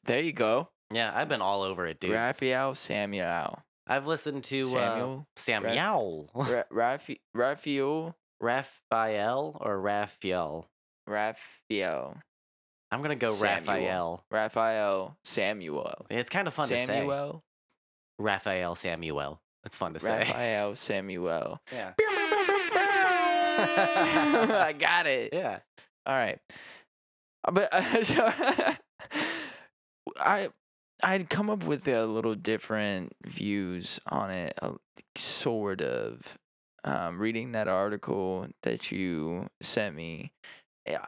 There 0.06 0.22
you 0.22 0.34
go, 0.34 0.70
Yeah, 0.92 1.12
I've 1.14 1.30
been 1.30 1.42
all 1.42 1.62
over 1.62 1.86
it, 1.86 2.00
dude. 2.00 2.12
Raphael 2.12 2.76
Samuel. 2.76 3.62
I've 3.86 4.08
listened 4.08 4.44
to 4.46 4.64
Samuel? 4.66 5.28
uh, 5.30 5.40
Samuel, 5.40 6.30
Ra- 6.34 6.64
Raphael, 7.34 8.16
Raphael 8.39 9.58
or 9.60 9.79
Raphael. 9.79 10.67
Raphael, 11.08 12.17
I'm 12.91 13.01
gonna 13.01 13.15
go 13.15 13.34
Samuel. 13.34 13.65
Raphael. 13.75 14.24
Raphael, 14.32 15.17
Samuel, 15.24 16.06
It's 16.10 16.29
kind 16.29 16.48
of 16.48 16.53
fun 16.53 16.67
to 16.70 16.77
say. 16.77 16.86
Samuel, 16.86 17.44
Raphael 18.20 18.75
Samuel. 18.75 19.39
It's 19.65 19.75
fun 19.75 19.94
to 19.94 20.00
say. 20.00 20.20
Raphael, 20.20 20.75
Samuel. 20.75 21.60
Yeah. 21.74 21.94
I 23.60 24.75
got 24.77 25.08
it. 25.08 25.34
Yeah. 25.34 25.60
All 26.06 26.15
right, 26.15 26.39
Uh, 27.44 27.51
but 27.51 27.74
uh, 27.74 28.03
so 28.03 28.32
I 30.20 30.50
I'd 31.03 31.29
come 31.29 31.50
up 31.50 31.63
with 31.65 31.88
a 31.88 32.06
little 32.06 32.36
different 32.36 33.13
views 33.25 34.00
on 34.08 34.29
it, 34.32 34.53
uh, 34.62 34.74
sort 35.15 35.82
of. 35.82 36.38
Um, 36.88 37.20
reading 37.20 37.51
that 37.51 37.67
article 37.67 38.48
that 38.63 38.91
you 38.91 39.48
sent 39.62 39.96
me, 39.96 40.32
yeah, 40.88 41.06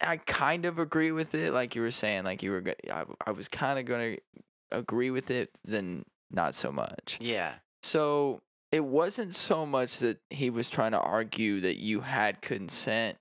I 0.00 0.16
kind 0.16 0.64
of 0.64 0.78
agree 0.78 1.12
with 1.12 1.34
it. 1.34 1.52
Like 1.52 1.74
you 1.74 1.82
were 1.82 1.90
saying, 1.90 2.24
like 2.24 2.42
you 2.42 2.50
were, 2.50 2.60
go- 2.60 2.74
I, 2.92 3.04
I 3.26 3.30
was 3.30 3.46
kind 3.46 3.78
of 3.78 3.84
going 3.84 4.16
to 4.16 4.78
agree 4.78 5.10
with 5.10 5.30
it, 5.30 5.50
then 5.64 6.04
not 6.30 6.54
so 6.54 6.72
much. 6.72 7.18
Yeah. 7.20 7.54
So 7.82 8.40
it 8.72 8.84
wasn't 8.84 9.34
so 9.34 9.64
much 9.64 9.98
that 9.98 10.18
he 10.30 10.50
was 10.50 10.68
trying 10.68 10.92
to 10.92 11.00
argue 11.00 11.60
that 11.60 11.78
you 11.78 12.00
had 12.00 12.40
consent 12.42 13.16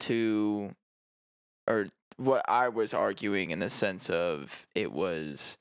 to, 0.00 0.70
or 1.66 1.88
what 2.18 2.48
I 2.48 2.68
was 2.68 2.94
arguing 2.94 3.50
in 3.50 3.58
the 3.58 3.70
sense 3.70 4.08
of 4.08 4.66
it 4.74 4.92
was 4.92 5.58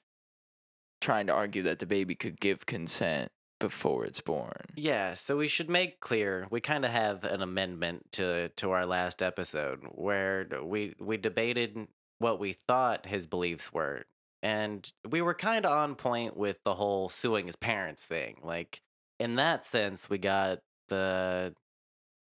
trying 0.99 1.25
to 1.27 1.33
argue 1.33 1.63
that 1.63 1.79
the 1.79 1.87
baby 1.87 2.13
could 2.13 2.39
give 2.39 2.67
consent 2.67 3.31
before 3.61 4.05
it's 4.05 4.21
born. 4.21 4.65
Yeah, 4.75 5.13
so 5.13 5.37
we 5.37 5.47
should 5.47 5.69
make 5.69 5.99
clear 5.99 6.47
we 6.49 6.61
kind 6.61 6.85
of 6.85 6.91
have 6.91 7.23
an 7.23 7.41
amendment 7.41 8.11
to 8.13 8.49
to 8.49 8.71
our 8.71 8.85
last 8.85 9.21
episode 9.21 9.81
where 9.91 10.47
we 10.63 10.95
we 10.99 11.17
debated 11.17 11.87
what 12.19 12.39
we 12.39 12.53
thought 12.67 13.05
his 13.05 13.25
beliefs 13.25 13.73
were. 13.73 14.05
And 14.43 14.91
we 15.09 15.21
were 15.21 15.33
kind 15.33 15.65
of 15.65 15.71
on 15.71 15.95
point 15.95 16.35
with 16.35 16.57
the 16.63 16.75
whole 16.75 17.09
suing 17.09 17.45
his 17.45 17.55
parents 17.55 18.05
thing. 18.05 18.37
Like 18.43 18.81
in 19.19 19.35
that 19.35 19.63
sense, 19.63 20.09
we 20.09 20.17
got 20.17 20.59
the 20.87 21.53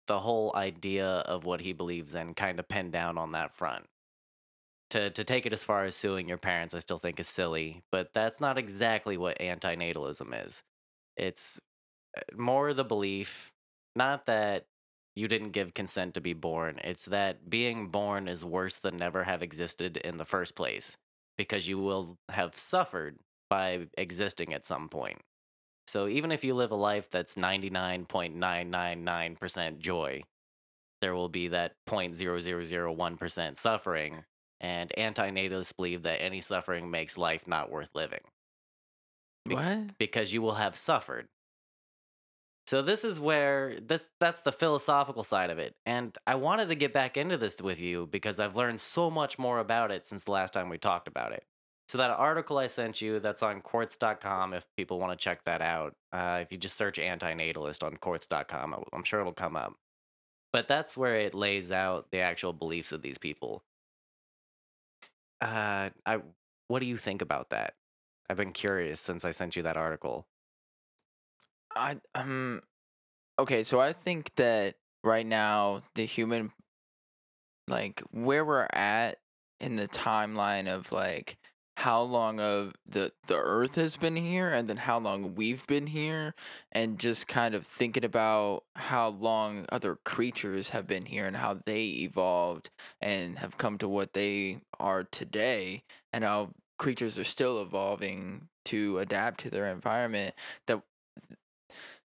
the 0.07 0.21
whole 0.21 0.53
idea 0.55 1.07
of 1.07 1.45
what 1.45 1.61
he 1.61 1.73
believes 1.73 2.15
in 2.15 2.35
kind 2.35 2.59
of 2.59 2.69
pinned 2.69 2.93
down 2.93 3.19
on 3.19 3.33
that 3.33 3.55
front. 3.55 3.87
To 4.91 5.11
to 5.11 5.25
take 5.25 5.47
it 5.47 5.53
as 5.53 5.65
far 5.65 5.85
as 5.85 5.97
suing 5.97 6.29
your 6.29 6.39
parents, 6.39 6.75
I 6.75 6.81
still 6.81 6.99
think 6.99 7.19
is 7.19 7.29
silly, 7.29 7.83
but 7.91 8.13
that's 8.13 8.41
not 8.41 8.59
exactly 8.59 9.17
what 9.17 9.39
antinatalism 9.39 10.47
is. 10.47 10.63
It's 11.17 11.61
uh, 12.17 12.21
more 12.37 12.73
the 12.75 12.85
belief 12.85 13.51
not 13.95 14.27
that 14.27 14.67
you 15.15 15.29
didn't 15.29 15.51
give 15.51 15.75
consent 15.75 16.15
to 16.15 16.21
be 16.21 16.33
born 16.33 16.81
it's 16.83 17.05
that 17.05 17.51
being 17.51 17.89
born 17.89 18.29
is 18.29 18.43
worse 18.45 18.79
than 18.79 18.97
never 18.97 19.25
have 19.25 19.43
existed 19.43 19.99
in 19.99 20.17
the 20.17 20.25
first 20.25 20.57
place 20.57 20.97
because 21.37 21.69
you 21.69 21.79
will 21.79 22.17
have 22.31 22.57
suffered 22.57 23.19
by 23.51 23.87
existing 23.99 24.55
at 24.55 24.65
some 24.65 24.89
point. 24.89 25.21
So 25.87 26.09
even 26.09 26.33
if 26.33 26.43
you 26.45 26.55
live 26.55 26.71
a 26.71 26.77
life 26.77 27.11
that's 27.11 27.35
99.999% 27.35 29.79
joy 29.79 30.23
there 31.03 31.15
will 31.15 31.29
be 31.29 31.49
that 31.49 31.73
0.0001% 31.89 33.57
suffering 33.57 34.25
and 34.61 34.93
antinatalists 34.97 35.77
believe 35.77 36.05
that 36.05 36.23
any 36.23 36.41
suffering 36.41 36.91
makes 36.91 37.19
life 37.19 37.49
not 37.49 37.71
worth 37.71 37.91
living 37.95 38.21
Be- 39.49 39.55
What? 39.55 39.99
because 39.99 40.33
you 40.33 40.43
will 40.43 40.55
have 40.55 40.77
suffered. 40.77 41.29
So 42.67 42.81
this 42.81 43.05
is 43.05 43.19
where 43.19 43.79
that's 43.81 44.09
that's 44.21 44.43
the 44.43 44.53
philosophical 44.53 45.25
side 45.25 45.51
of 45.51 45.59
it. 45.59 45.75
And 45.85 46.17
I 46.27 46.37
wanted 46.37 46.69
to 46.69 46.75
get 46.77 46.93
back 46.93 47.17
into 47.17 47.37
this 47.37 47.61
with 47.61 47.81
you 47.81 48.07
because 48.07 48.39
I've 48.39 48.57
learned 48.57 48.81
so 48.81 49.11
much 49.11 49.39
more 49.39 49.59
about 49.59 49.91
it 49.91 50.05
since 50.05 50.25
the 50.25 50.31
last 50.31 50.53
time 50.53 50.69
we 50.69 50.79
talked 50.79 51.09
about 51.09 51.33
it. 51.33 51.45
So 51.89 51.99
that 51.99 52.11
article 52.11 52.59
I 52.59 52.69
sent 52.69 53.03
you 53.03 53.19
that's 53.21 53.43
on 53.43 53.61
quartz.com 53.61 54.55
if 54.55 54.65
people 54.77 54.99
want 55.01 55.13
to 55.13 55.23
check 55.23 55.45
that 55.45 55.61
out. 55.61 55.95
Uh, 56.13 56.39
if 56.41 56.53
you 56.53 56.57
just 56.57 56.77
search 56.77 56.99
antinatalist 56.99 57.83
on 57.83 57.97
quartz.com, 57.97 58.85
I'm 58.93 59.05
sure 59.05 59.21
it'll 59.21 59.33
come 59.33 59.57
up. 59.57 59.75
But 60.53 60.69
that's 60.69 60.97
where 60.97 61.17
it 61.17 61.35
lays 61.35 61.73
out 61.73 62.07
the 62.13 62.21
actual 62.21 62.53
beliefs 62.53 62.93
of 62.93 63.03
these 63.03 63.19
people. 63.19 63.63
Uh, 65.41 65.91
I 66.07 66.21
what 66.69 66.79
do 66.79 66.87
you 66.87 66.97
think 66.97 67.21
about 67.21 67.51
that? 67.51 67.75
I've 68.29 68.37
been 68.37 68.53
curious 68.53 69.01
since 69.01 69.25
I 69.25 69.31
sent 69.31 69.57
you 69.57 69.63
that 69.63 69.77
article. 69.77 70.27
I 71.75 71.97
um 72.15 72.63
okay, 73.39 73.63
so 73.63 73.81
I 73.81 73.93
think 73.93 74.35
that 74.37 74.77
right 75.05 75.27
now 75.27 75.83
the 75.95 76.05
human 76.05 76.53
like 77.69 78.03
where 78.11 78.45
we're 78.45 78.69
at 78.73 79.19
in 79.61 79.77
the 79.77 79.89
timeline 79.89 80.69
of 80.69 80.93
like 80.93 81.39
how 81.79 82.03
long 82.03 82.39
of 82.39 82.75
the 82.87 83.13
the 83.27 83.37
earth 83.37 83.77
has 83.77 83.97
been 83.97 84.17
here 84.17 84.51
and 84.51 84.69
then 84.69 84.77
how 84.77 84.99
long 84.99 85.35
we've 85.35 85.67
been 85.67 85.87
here 85.87 86.35
and 86.71 86.99
just 86.99 87.27
kind 87.27 87.55
of 87.55 87.67
thinking 87.67 88.05
about 88.05 88.65
how 88.77 89.09
long 89.09 89.65
other 89.71 89.97
creatures 90.05 90.71
have 90.71 90.87
been 90.87 91.07
here 91.07 91.25
and 91.25 91.37
how 91.37 91.59
they 91.65 91.85
evolved 91.85 92.71
and 93.01 93.39
have 93.39 93.57
come 93.57 93.79
to 93.79 93.89
what 93.89 94.13
they 94.13 94.61
are 94.79 95.03
today 95.05 95.83
and 96.13 96.25
how 96.25 96.51
creatures 96.83 97.17
are 97.17 97.23
still 97.23 97.63
evolving 97.63 98.49
to 98.65 98.99
adapt 98.99 99.39
to 99.39 99.49
their 99.49 99.69
environment 99.69 100.35
that 100.67 100.83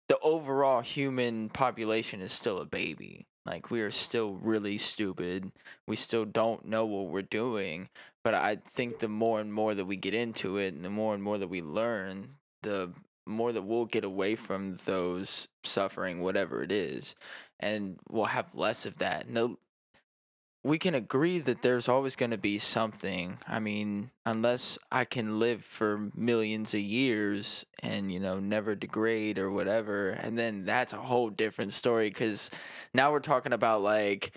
the 0.08 0.18
overall 0.18 0.80
human 0.80 1.48
population 1.48 2.20
is 2.20 2.32
still 2.32 2.58
a 2.58 2.64
baby. 2.64 3.24
Like 3.46 3.70
we 3.70 3.82
are 3.82 3.92
still 3.92 4.34
really 4.34 4.76
stupid. 4.76 5.52
We 5.86 5.94
still 5.94 6.24
don't 6.24 6.66
know 6.66 6.86
what 6.86 7.06
we're 7.06 7.22
doing. 7.22 7.88
But 8.24 8.34
I 8.34 8.56
think 8.68 8.98
the 8.98 9.08
more 9.08 9.40
and 9.40 9.54
more 9.54 9.76
that 9.76 9.84
we 9.84 9.94
get 9.94 10.12
into 10.12 10.56
it 10.56 10.74
and 10.74 10.84
the 10.84 10.90
more 10.90 11.14
and 11.14 11.22
more 11.22 11.38
that 11.38 11.48
we 11.48 11.62
learn, 11.62 12.30
the 12.64 12.90
more 13.26 13.52
that 13.52 13.62
we'll 13.62 13.84
get 13.84 14.04
away 14.04 14.34
from 14.34 14.78
those 14.86 15.46
suffering, 15.62 16.20
whatever 16.20 16.64
it 16.64 16.72
is. 16.72 17.14
And 17.60 18.00
we'll 18.10 18.24
have 18.24 18.56
less 18.56 18.86
of 18.86 18.98
that. 18.98 19.26
And 19.26 19.36
the, 19.36 19.56
we 20.64 20.78
can 20.78 20.94
agree 20.94 21.38
that 21.40 21.60
there's 21.60 21.88
always 21.90 22.16
going 22.16 22.30
to 22.30 22.38
be 22.38 22.58
something. 22.58 23.36
I 23.46 23.60
mean, 23.60 24.10
unless 24.24 24.78
I 24.90 25.04
can 25.04 25.38
live 25.38 25.62
for 25.62 26.10
millions 26.16 26.72
of 26.72 26.80
years 26.80 27.66
and, 27.82 28.10
you 28.10 28.18
know, 28.18 28.40
never 28.40 28.74
degrade 28.74 29.38
or 29.38 29.50
whatever. 29.50 30.08
And 30.08 30.38
then 30.38 30.64
that's 30.64 30.94
a 30.94 31.02
whole 31.02 31.28
different 31.28 31.74
story 31.74 32.08
because 32.08 32.50
now 32.94 33.12
we're 33.12 33.20
talking 33.20 33.52
about 33.52 33.82
like, 33.82 34.32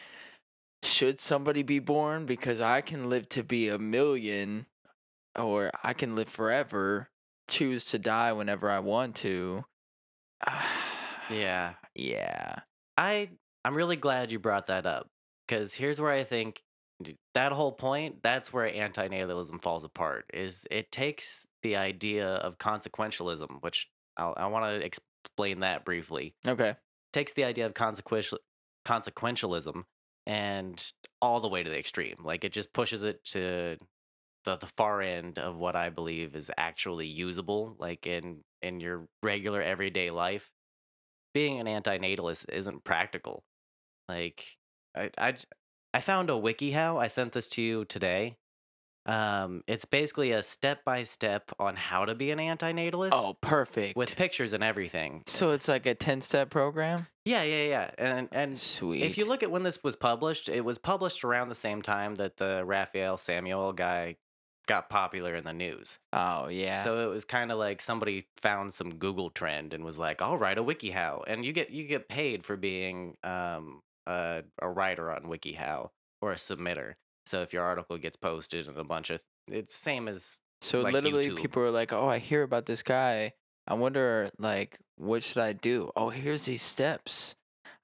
should 0.84 1.22
somebody 1.22 1.64
be 1.64 1.80
born? 1.80 2.26
Because 2.26 2.60
I 2.60 2.82
can 2.82 3.10
live 3.10 3.30
to 3.30 3.42
be 3.42 3.70
a 3.70 3.80
million 3.80 4.66
or 5.34 5.72
I 5.82 5.94
can 5.94 6.14
live 6.14 6.28
forever, 6.28 7.10
choose 7.48 7.86
to 7.86 8.00
die 8.00 8.34
whenever 8.34 8.70
I 8.70 8.80
want 8.80 9.16
to. 9.18 9.64
Yeah. 11.30 11.74
yeah. 11.94 12.60
I 12.98 13.32
I'm 13.66 13.76
really 13.76 13.98
glad 13.98 14.32
you 14.32 14.40
brought 14.40 14.68
that 14.68 14.86
up 14.86 15.10
because 15.48 15.74
here's 15.74 16.02
where 16.02 16.12
I 16.12 16.24
think 16.24 16.64
that 17.34 17.52
whole 17.52 17.72
point 17.72 18.24
that's 18.24 18.52
where 18.52 18.70
antinatalism 18.70 19.62
falls 19.62 19.84
apart 19.84 20.26
is 20.34 20.66
it 20.72 20.92
takes 20.92 21.48
the 21.62 21.76
idea 21.76 22.28
of 22.28 22.58
consequentialism 22.58 23.62
which 23.62 23.88
I'll, 24.18 24.34
I 24.36 24.48
want 24.48 24.66
to 24.66 24.86
explain 24.86 25.60
that 25.60 25.86
briefly 25.86 26.36
Okay. 26.48 26.78
takes 27.14 27.34
the 27.34 27.44
idea 27.46 27.66
of 27.66 27.74
consequential 27.74 28.40
consequentialism 28.86 29.84
and 30.26 30.94
all 31.22 31.40
the 31.40 31.48
way 31.50 31.64
to 31.64 31.70
the 31.70 31.80
extreme 31.80 32.18
like 32.24 32.44
it 32.44 32.54
just 32.54 32.74
pushes 32.74 33.04
it 33.04 33.24
to 33.26 33.78
the, 34.46 34.58
the 34.58 34.72
far 34.78 35.02
end 35.02 35.40
of 35.40 35.58
what 35.58 35.76
I 35.76 35.90
believe 35.90 36.36
is 36.36 36.52
actually 36.58 37.08
usable 37.08 37.76
like 37.80 38.08
in 38.08 38.42
in 38.62 38.80
your 38.80 39.08
regular 39.24 39.62
everyday 39.62 40.12
life 40.12 40.52
being 41.34 41.60
an 41.60 41.68
antinatalist 41.68 42.50
isn't 42.50 42.84
practical 42.84 43.44
like 44.10 44.57
I, 44.98 45.10
I 45.30 45.36
I 45.94 46.00
found 46.02 46.30
a 46.30 46.34
WikiHow. 46.34 47.00
I 47.02 47.08
sent 47.08 47.34
this 47.34 47.48
to 47.50 47.62
you 47.62 47.86
today. 47.86 48.38
Um, 49.06 49.64
it's 49.68 49.86
basically 49.86 50.34
a 50.34 50.44
step 50.44 50.84
by 50.84 51.04
step 51.04 51.52
on 51.60 51.78
how 51.78 52.04
to 52.04 52.14
be 52.14 52.30
an 52.32 52.40
antinatalist 52.40 53.12
Oh, 53.14 53.38
perfect. 53.40 53.96
with 53.96 54.18
pictures 54.18 54.52
and 54.52 54.62
everything. 54.62 55.24
so 55.28 55.52
it's 55.52 55.70
like 55.70 55.86
a 55.86 55.96
10 55.96 56.20
step 56.20 56.50
program? 56.50 57.08
Yeah, 57.24 57.42
yeah, 57.44 57.64
yeah. 57.70 57.92
And 57.98 58.28
and 58.34 58.60
Sweet. 58.60 59.04
if 59.04 59.18
you 59.18 59.26
look 59.26 59.44
at 59.44 59.52
when 59.52 59.64
this 59.64 59.82
was 59.82 59.96
published, 59.96 60.50
it 60.50 60.66
was 60.66 60.78
published 60.78 61.24
around 61.24 61.48
the 61.48 61.56
same 61.56 61.82
time 61.82 62.16
that 62.16 62.36
the 62.36 62.64
Raphael 62.66 63.18
Samuel 63.18 63.72
guy 63.72 64.18
got 64.68 64.90
popular 64.90 65.34
in 65.36 65.46
the 65.46 65.54
news. 65.54 66.00
Oh, 66.12 66.50
yeah. 66.50 66.76
So 66.76 67.10
it 67.10 67.14
was 67.14 67.24
kind 67.24 67.50
of 67.54 67.58
like 67.58 67.82
somebody 67.82 68.26
found 68.36 68.74
some 68.74 68.96
Google 68.96 69.30
trend 69.30 69.74
and 69.74 69.86
was 69.86 69.98
like, 69.98 70.22
"I'll 70.22 70.38
write 70.38 70.58
a 70.58 70.64
WikiHow," 70.64 71.24
and 71.28 71.46
you 71.46 71.54
get 71.54 71.70
you 71.70 71.86
get 71.88 72.10
paid 72.10 72.44
for 72.46 72.58
being 72.58 73.16
um, 73.24 73.82
a 74.08 74.44
a 74.62 74.70
writer 74.70 75.12
on 75.12 75.24
WikiHow 75.24 75.90
or 76.22 76.32
a 76.32 76.36
submitter. 76.36 76.94
So 77.26 77.42
if 77.42 77.54
your 77.54 77.64
article 77.64 77.98
gets 77.98 78.16
posted 78.16 78.68
and 78.68 78.78
a 78.78 78.84
bunch 78.84 79.10
of 79.10 79.22
it's 79.48 79.76
same 79.76 80.08
as 80.08 80.40
So 80.62 80.80
like 80.80 80.94
literally, 80.94 81.28
YouTube. 81.28 81.38
people 81.38 81.62
are 81.64 81.72
like, 81.72 81.92
"Oh, 81.94 82.08
I 82.08 82.18
hear 82.20 82.44
about 82.44 82.66
this 82.66 82.84
guy. 82.84 83.34
I 83.68 83.74
wonder, 83.74 84.32
like, 84.40 84.80
what 84.96 85.24
should 85.24 85.42
I 85.44 85.52
do? 85.54 85.92
Oh, 85.96 86.10
here's 86.10 86.46
these 86.46 86.62
steps. 86.62 87.36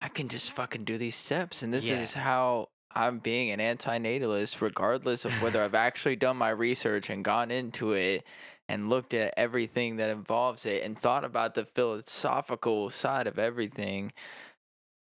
I 0.02 0.08
can 0.08 0.30
just 0.30 0.52
fucking 0.54 0.86
do 0.86 0.98
these 0.98 1.16
steps, 1.16 1.62
and 1.62 1.74
this 1.74 1.88
Yeah. 1.88 2.02
is 2.02 2.14
how 2.14 2.70
I'm 2.96 3.20
being 3.20 3.52
an 3.52 3.60
anti-natalist, 3.60 4.62
regardless 4.62 5.26
of 5.26 5.32
whether 5.42 5.62
I've 5.62 5.76
actually 5.76 6.16
done 6.16 6.38
my 6.38 6.50
research 6.52 7.10
and 7.10 7.24
gone 7.26 7.52
into 7.52 7.92
it 7.94 8.24
and 8.70 8.90
looked 8.90 9.14
at 9.14 9.34
everything 9.36 9.98
that 9.98 10.10
involves 10.10 10.66
it 10.66 10.84
and 10.84 10.98
thought 10.98 11.24
about 11.26 11.54
the 11.56 11.66
philosophical 11.66 12.90
side 12.90 13.28
of 13.28 13.38
everything. 13.40 14.14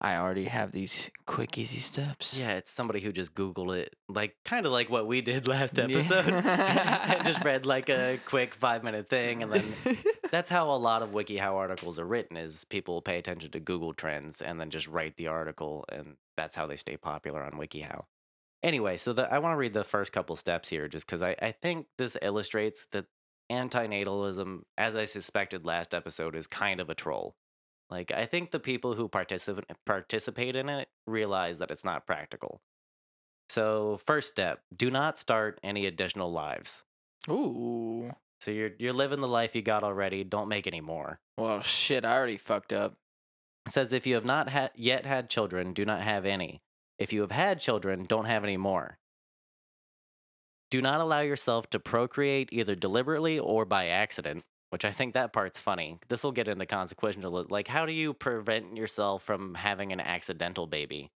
I 0.02 0.16
already 0.16 0.46
have 0.46 0.72
these 0.72 1.12
quick, 1.26 1.58
easy 1.58 1.80
steps. 1.80 2.38
Yeah, 2.38 2.54
it's 2.54 2.72
somebody 2.72 3.02
who 3.02 3.12
just 3.12 3.36
Googled 3.36 3.78
it, 3.78 3.96
like 4.08 4.36
kind 4.46 4.66
of 4.66 4.72
like 4.72 4.90
what 4.90 5.08
we 5.08 5.20
did 5.20 5.46
last 5.56 5.78
Yeah. 5.78 5.84
episode. 5.86 6.26
and 6.34 7.26
just 7.26 7.44
read 7.44 7.66
like 7.66 7.90
a 7.90 8.18
quick 8.26 8.54
five 8.54 8.84
minute 8.84 9.10
thing, 9.10 9.44
and 9.44 9.52
then 9.52 9.74
that's 10.32 10.50
how 10.50 10.70
a 10.72 10.78
lot 10.78 11.02
of 11.02 11.10
WikiHow 11.12 11.54
articles 11.54 12.00
are 12.00 12.06
written. 12.06 12.38
Is 12.38 12.64
people 12.64 13.02
pay 13.02 13.18
attention 13.18 13.52
to 13.52 13.60
Google 13.60 13.94
Trends 13.94 14.42
and 14.42 14.60
then 14.60 14.70
just 14.70 14.88
write 14.88 15.18
the 15.18 15.28
article, 15.28 15.84
and 15.92 16.16
that's 16.38 16.56
how 16.56 16.66
they 16.66 16.78
stay 16.78 16.96
popular 16.96 17.44
on 17.44 17.52
WikiHow. 17.60 18.06
Anyway, 18.64 18.96
so 18.98 19.12
the, 19.14 19.24
I 19.34 19.40
want 19.40 19.54
to 19.54 19.58
read 19.58 19.74
the 19.74 19.84
first 19.84 20.12
couple 20.14 20.36
steps 20.38 20.70
here, 20.70 20.88
just 20.88 21.06
because 21.06 21.22
I, 21.22 21.36
I 21.42 21.52
think 21.52 21.88
this 21.98 22.16
illustrates 22.22 22.86
that 22.92 23.06
antinatalism, 23.52 24.60
as 24.78 24.96
I 24.96 25.06
suspected 25.06 25.66
last 25.66 25.94
episode, 25.94 26.36
is 26.36 26.48
kind 26.48 26.80
of 26.80 26.90
a 26.90 26.96
troll. 26.96 27.36
Like, 27.90 28.12
I 28.12 28.26
think 28.26 28.52
the 28.52 28.60
people 28.60 28.94
who 28.94 29.08
participate 29.08 29.66
participate 29.86 30.56
in 30.56 30.70
it 30.70 30.90
realize 31.08 31.58
that 31.60 31.72
it's 31.72 31.86
not 31.86 32.06
practical. 32.06 32.62
So, 33.50 34.00
first 34.06 34.30
step: 34.30 34.62
do 34.76 34.92
not 34.92 35.18
start 35.18 35.60
any 35.64 35.86
additional 35.86 36.32
lives. 36.32 36.84
Ooh. 37.30 38.12
So 38.40 38.52
you're 38.52 38.72
you're 38.80 38.94
living 38.94 39.22
the 39.22 39.28
life 39.28 39.56
you 39.56 39.62
got 39.62 39.84
already. 39.84 40.24
Don't 40.24 40.48
make 40.48 40.68
any 40.68 40.82
more. 40.82 41.20
Well, 41.38 41.62
shit, 41.62 42.06
I 42.06 42.16
already 42.16 42.38
fucked 42.38 42.72
up. 42.72 42.96
It 43.66 43.74
says 43.74 43.92
if 43.92 44.08
you 44.08 44.16
have 44.16 44.26
not 44.26 44.50
ha- 44.50 44.70
yet 44.76 45.06
had 45.06 45.30
children, 45.30 45.74
do 45.74 45.84
not 45.86 46.02
have 46.02 46.26
any. 46.26 46.62
If 46.98 47.12
you 47.14 47.22
have 47.22 47.32
had 47.32 47.60
children, 47.60 48.06
don't 48.06 48.26
have 48.26 48.44
any 48.44 48.58
more. 48.58 48.98
Do 50.72 50.82
not 50.82 51.02
allow 51.02 51.22
yourself 51.22 51.70
to 51.72 51.80
procreate 51.80 52.50
either 52.52 52.76
deliberately 52.76 53.40
or 53.40 53.66
by 53.66 53.88
accident, 53.88 54.44
which 54.70 54.86
I 54.86 54.92
think 54.92 55.14
that 55.14 55.34
part's 55.34 55.60
funny. 55.60 56.00
This 56.10 56.24
will 56.24 56.32
get 56.32 56.48
into 56.48 56.66
consequential. 56.66 57.46
Like, 57.50 57.68
how 57.68 57.86
do 57.86 57.92
you 57.92 58.14
prevent 58.14 58.78
yourself 58.78 59.24
from 59.24 59.56
having 59.56 59.92
an 59.92 60.00
accidental 60.00 60.68
baby? 60.68 61.12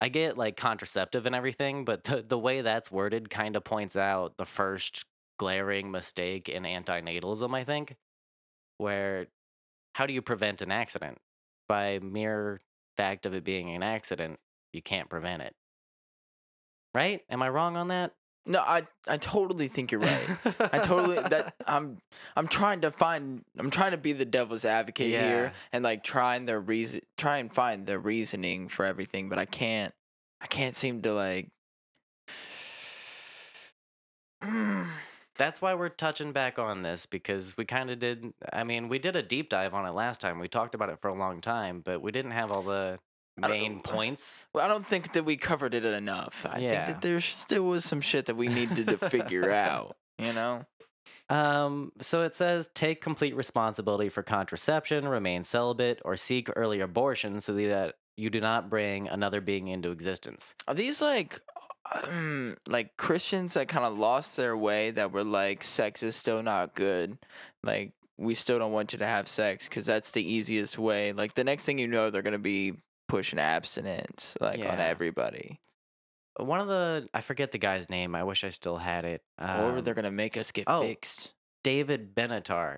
I 0.00 0.08
get 0.08 0.36
like 0.36 0.56
contraceptive 0.56 1.26
and 1.26 1.34
everything, 1.34 1.84
but 1.84 2.04
the, 2.04 2.22
the 2.22 2.38
way 2.38 2.60
that's 2.60 2.90
worded 2.90 3.30
kind 3.30 3.56
of 3.56 3.64
points 3.64 3.96
out 3.96 4.36
the 4.36 4.44
first 4.44 5.04
glaring 5.38 5.90
mistake 5.90 6.48
in 6.48 6.64
antinatalism, 6.64 7.54
I 7.54 7.64
think, 7.64 7.96
where 8.78 9.26
how 9.94 10.06
do 10.06 10.12
you 10.12 10.22
prevent 10.22 10.60
an 10.60 10.72
accident? 10.72 11.18
By 11.68 12.00
mere 12.00 12.60
fact 12.96 13.26
of 13.26 13.34
it 13.34 13.44
being 13.44 13.74
an 13.74 13.82
accident, 13.82 14.38
you 14.72 14.82
can't 14.82 15.08
prevent 15.08 15.42
it. 15.42 15.54
Right? 16.94 17.22
Am 17.30 17.42
I 17.42 17.48
wrong 17.48 17.76
on 17.76 17.88
that? 17.88 18.12
No, 18.46 18.58
I 18.60 18.86
I 19.08 19.16
totally 19.16 19.68
think 19.68 19.90
you're 19.90 20.00
right. 20.02 20.28
I 20.72 20.78
totally 20.78 21.16
that 21.16 21.54
I'm 21.66 21.98
I'm 22.36 22.46
trying 22.46 22.82
to 22.82 22.90
find 22.90 23.42
I'm 23.58 23.70
trying 23.70 23.92
to 23.92 23.96
be 23.96 24.12
the 24.12 24.26
devil's 24.26 24.64
advocate 24.66 25.08
Yeah. 25.08 25.26
here 25.26 25.52
and 25.72 25.82
like 25.82 26.04
trying 26.04 26.44
the 26.46 26.58
reason 26.58 27.00
try 27.16 27.38
and 27.38 27.52
find 27.52 27.86
the 27.86 27.98
reasoning 27.98 28.68
for 28.68 28.84
everything, 28.84 29.28
but 29.30 29.38
I 29.38 29.46
can't 29.46 29.94
I 30.42 30.46
can't 30.46 30.76
seem 30.76 31.00
to 31.02 31.12
like. 31.14 31.48
That's 35.36 35.60
why 35.60 35.74
we're 35.74 35.88
touching 35.88 36.32
back 36.32 36.58
on 36.58 36.82
this 36.82 37.06
because 37.06 37.56
we 37.56 37.64
kind 37.64 37.90
of 37.90 37.98
did. 37.98 38.32
I 38.52 38.62
mean, 38.62 38.88
we 38.88 38.98
did 39.00 39.16
a 39.16 39.22
deep 39.22 39.48
dive 39.48 39.74
on 39.74 39.84
it 39.86 39.90
last 39.92 40.20
time. 40.20 40.38
We 40.38 40.48
talked 40.48 40.74
about 40.76 40.90
it 40.90 41.00
for 41.00 41.08
a 41.08 41.14
long 41.14 41.40
time, 41.40 41.80
but 41.84 42.00
we 42.02 42.12
didn't 42.12 42.30
have 42.32 42.52
all 42.52 42.62
the 42.62 43.00
main 43.36 43.80
points. 43.80 44.46
Well, 44.52 44.64
I 44.64 44.68
don't 44.68 44.86
think 44.86 45.12
that 45.12 45.24
we 45.24 45.36
covered 45.36 45.74
it 45.74 45.84
enough. 45.84 46.46
I 46.48 46.58
Yeah. 46.58 46.84
think 46.84 46.86
that 46.86 47.02
there 47.02 47.20
still 47.20 47.64
was 47.64 47.84
some 47.84 48.00
shit 48.00 48.26
that 48.26 48.36
we 48.36 48.48
needed 48.48 48.86
to 48.88 48.98
figure 48.98 49.50
out, 49.52 49.96
you 50.18 50.32
know? 50.32 50.64
Um, 51.30 51.92
so 52.00 52.22
it 52.22 52.34
says 52.34 52.70
take 52.74 53.00
complete 53.00 53.34
responsibility 53.34 54.08
for 54.08 54.22
contraception, 54.22 55.08
remain 55.08 55.42
celibate, 55.44 56.00
or 56.04 56.16
seek 56.16 56.48
early 56.54 56.80
abortion 56.80 57.40
so 57.40 57.54
that 57.54 57.94
you 58.16 58.30
do 58.30 58.40
not 58.40 58.68
bring 58.70 59.08
another 59.08 59.40
being 59.40 59.68
into 59.68 59.90
existence. 59.90 60.54
Are 60.68 60.74
these 60.74 61.00
like 61.00 61.40
um, 62.04 62.56
like 62.66 62.96
Christians 62.96 63.54
that 63.54 63.68
kind 63.68 63.84
of 63.84 63.96
lost 63.98 64.36
their 64.36 64.56
way 64.56 64.90
that 64.92 65.12
were 65.12 65.24
like 65.24 65.62
sex 65.62 66.02
is 66.02 66.14
still 66.16 66.42
not 66.42 66.74
good. 66.74 67.18
Like 67.62 67.92
we 68.16 68.34
still 68.34 68.58
don't 68.58 68.72
want 68.72 68.92
you 68.92 68.98
to 69.00 69.06
have 69.06 69.26
sex 69.28 69.68
cuz 69.68 69.86
that's 69.86 70.10
the 70.12 70.22
easiest 70.22 70.78
way. 70.78 71.12
Like 71.12 71.34
the 71.34 71.44
next 71.44 71.64
thing 71.64 71.78
you 71.78 71.88
know 71.88 72.10
they're 72.10 72.22
going 72.22 72.32
to 72.32 72.38
be 72.38 72.74
pushing 73.14 73.38
abstinence 73.38 74.36
like 74.40 74.60
on 74.60 74.80
everybody. 74.80 75.60
One 76.36 76.60
of 76.60 76.66
the 76.66 77.08
I 77.14 77.20
forget 77.20 77.52
the 77.52 77.58
guy's 77.58 77.88
name. 77.88 78.14
I 78.14 78.24
wish 78.24 78.42
I 78.42 78.50
still 78.50 78.78
had 78.78 79.04
it. 79.04 79.22
or 79.40 79.46
Um, 79.46 79.84
they're 79.84 79.94
going 79.94 80.04
to 80.04 80.10
make 80.10 80.36
us 80.36 80.50
get 80.50 80.64
oh. 80.66 80.82
fixed. 80.82 81.32
David 81.62 82.14
Benatar 82.14 82.76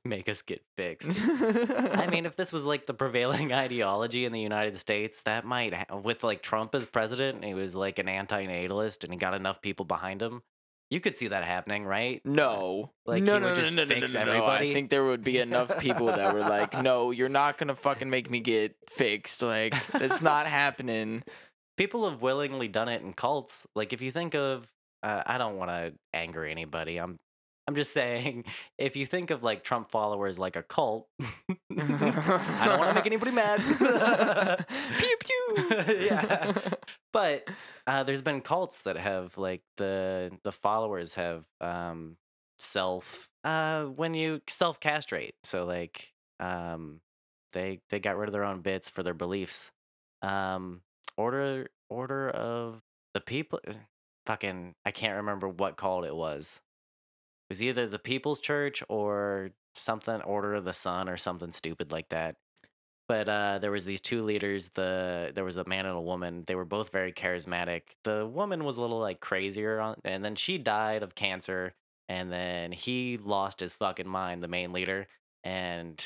make 0.04 0.28
us 0.28 0.42
get 0.42 0.62
fixed. 0.76 1.10
I 1.10 2.06
mean, 2.08 2.24
if 2.24 2.36
this 2.36 2.52
was 2.52 2.64
like 2.64 2.86
the 2.86 2.94
prevailing 2.94 3.52
ideology 3.66 4.24
in 4.24 4.32
the 4.32 4.40
United 4.40 4.76
States, 4.76 5.22
that 5.22 5.44
might, 5.44 5.74
ha- 5.74 5.96
with 5.96 6.22
like 6.22 6.40
Trump 6.40 6.72
as 6.74 6.86
president, 6.86 7.36
and 7.36 7.44
he 7.44 7.54
was 7.54 7.74
like 7.74 7.98
an 7.98 8.08
anti-natalist, 8.08 9.02
and 9.02 9.12
he 9.12 9.18
got 9.18 9.34
enough 9.34 9.60
people 9.60 9.84
behind 9.84 10.22
him. 10.22 10.42
You 10.90 11.00
could 11.00 11.16
see 11.16 11.28
that 11.28 11.44
happening, 11.44 11.84
right? 11.84 12.22
No. 12.24 12.92
Like, 13.04 13.22
no, 13.22 13.34
he 13.34 13.40
no, 13.40 13.46
would 13.48 13.56
no, 13.56 13.62
just 13.62 13.74
no, 13.74 13.84
no, 13.84 13.88
fix 13.88 14.14
no, 14.14 14.24
no, 14.24 14.30
everybody? 14.30 14.70
I 14.70 14.72
think 14.72 14.88
there 14.88 15.04
would 15.04 15.22
be 15.22 15.38
enough 15.38 15.78
people 15.78 16.06
that 16.06 16.32
were 16.32 16.40
like, 16.40 16.72
"No, 16.82 17.10
you're 17.10 17.28
not 17.28 17.58
going 17.58 17.68
to 17.68 17.74
fucking 17.74 18.08
make 18.08 18.30
me 18.30 18.40
get 18.40 18.74
fixed. 18.88 19.42
Like 19.42 19.74
it's 19.94 20.22
not 20.22 20.46
happening." 20.46 21.22
People 21.76 22.10
have 22.10 22.22
willingly 22.22 22.66
done 22.66 22.88
it 22.88 23.02
in 23.02 23.12
cults. 23.12 23.64
Like, 23.76 23.92
if 23.92 24.00
you 24.00 24.10
think 24.10 24.34
of, 24.34 24.68
uh, 25.04 25.22
I 25.24 25.38
don't 25.38 25.56
want 25.56 25.70
to 25.70 25.92
anger 26.12 26.44
anybody. 26.44 26.96
I'm, 26.96 27.20
I'm 27.68 27.74
just 27.74 27.92
saying, 27.92 28.44
if 28.78 28.96
you 28.96 29.04
think 29.04 29.30
of 29.30 29.44
like 29.44 29.62
Trump 29.62 29.90
followers 29.90 30.38
like 30.38 30.56
a 30.56 30.62
cult, 30.62 31.06
I 31.20 31.26
don't 31.70 32.78
want 32.78 32.88
to 32.88 32.94
make 32.94 33.06
anybody 33.06 33.30
mad. 33.30 33.60
pew 34.98 35.16
pew. 35.20 36.06
Yeah. 36.06 36.58
but 37.12 37.48
uh, 37.86 38.04
there's 38.04 38.22
been 38.22 38.40
cults 38.40 38.82
that 38.82 38.96
have 38.96 39.36
like 39.36 39.62
the 39.76 40.32
the 40.44 40.52
followers 40.52 41.14
have 41.14 41.44
um 41.60 42.16
self 42.58 43.28
uh 43.44 43.84
when 43.84 44.14
you 44.14 44.40
self 44.48 44.80
castrate 44.80 45.34
so 45.44 45.64
like 45.64 46.12
um 46.40 47.00
they 47.52 47.80
they 47.90 48.00
got 48.00 48.16
rid 48.16 48.28
of 48.28 48.32
their 48.32 48.44
own 48.44 48.62
bits 48.62 48.88
for 48.88 49.04
their 49.04 49.14
beliefs 49.14 49.70
um 50.22 50.80
order 51.16 51.68
order 51.88 52.28
of 52.30 52.82
the 53.14 53.20
people 53.20 53.60
uh, 53.68 53.74
fucking 54.26 54.74
i 54.84 54.90
can't 54.90 55.18
remember 55.18 55.48
what 55.48 55.76
cult 55.76 56.04
it 56.04 56.16
was 56.16 56.60
was 57.48 57.62
either 57.62 57.86
the 57.86 57.98
people's 57.98 58.40
church 58.40 58.82
or 58.88 59.50
something 59.74 60.20
order 60.22 60.54
of 60.54 60.64
the 60.64 60.72
sun 60.72 61.08
or 61.08 61.16
something 61.16 61.52
stupid 61.52 61.92
like 61.92 62.08
that 62.08 62.36
but 63.08 63.26
uh, 63.26 63.58
there 63.58 63.70
was 63.70 63.86
these 63.86 64.02
two 64.02 64.22
leaders. 64.22 64.68
The 64.74 65.32
there 65.34 65.44
was 65.44 65.56
a 65.56 65.66
man 65.66 65.86
and 65.86 65.96
a 65.96 66.00
woman. 66.00 66.44
They 66.46 66.54
were 66.54 66.66
both 66.66 66.92
very 66.92 67.12
charismatic. 67.12 67.82
The 68.04 68.26
woman 68.26 68.64
was 68.64 68.76
a 68.76 68.82
little 68.82 69.00
like 69.00 69.20
crazier, 69.20 69.80
on, 69.80 69.96
and 70.04 70.22
then 70.22 70.36
she 70.36 70.58
died 70.58 71.02
of 71.02 71.14
cancer. 71.14 71.74
And 72.10 72.32
then 72.32 72.72
he 72.72 73.18
lost 73.22 73.60
his 73.60 73.74
fucking 73.74 74.08
mind, 74.08 74.42
the 74.42 74.48
main 74.48 74.72
leader, 74.72 75.08
and 75.44 76.02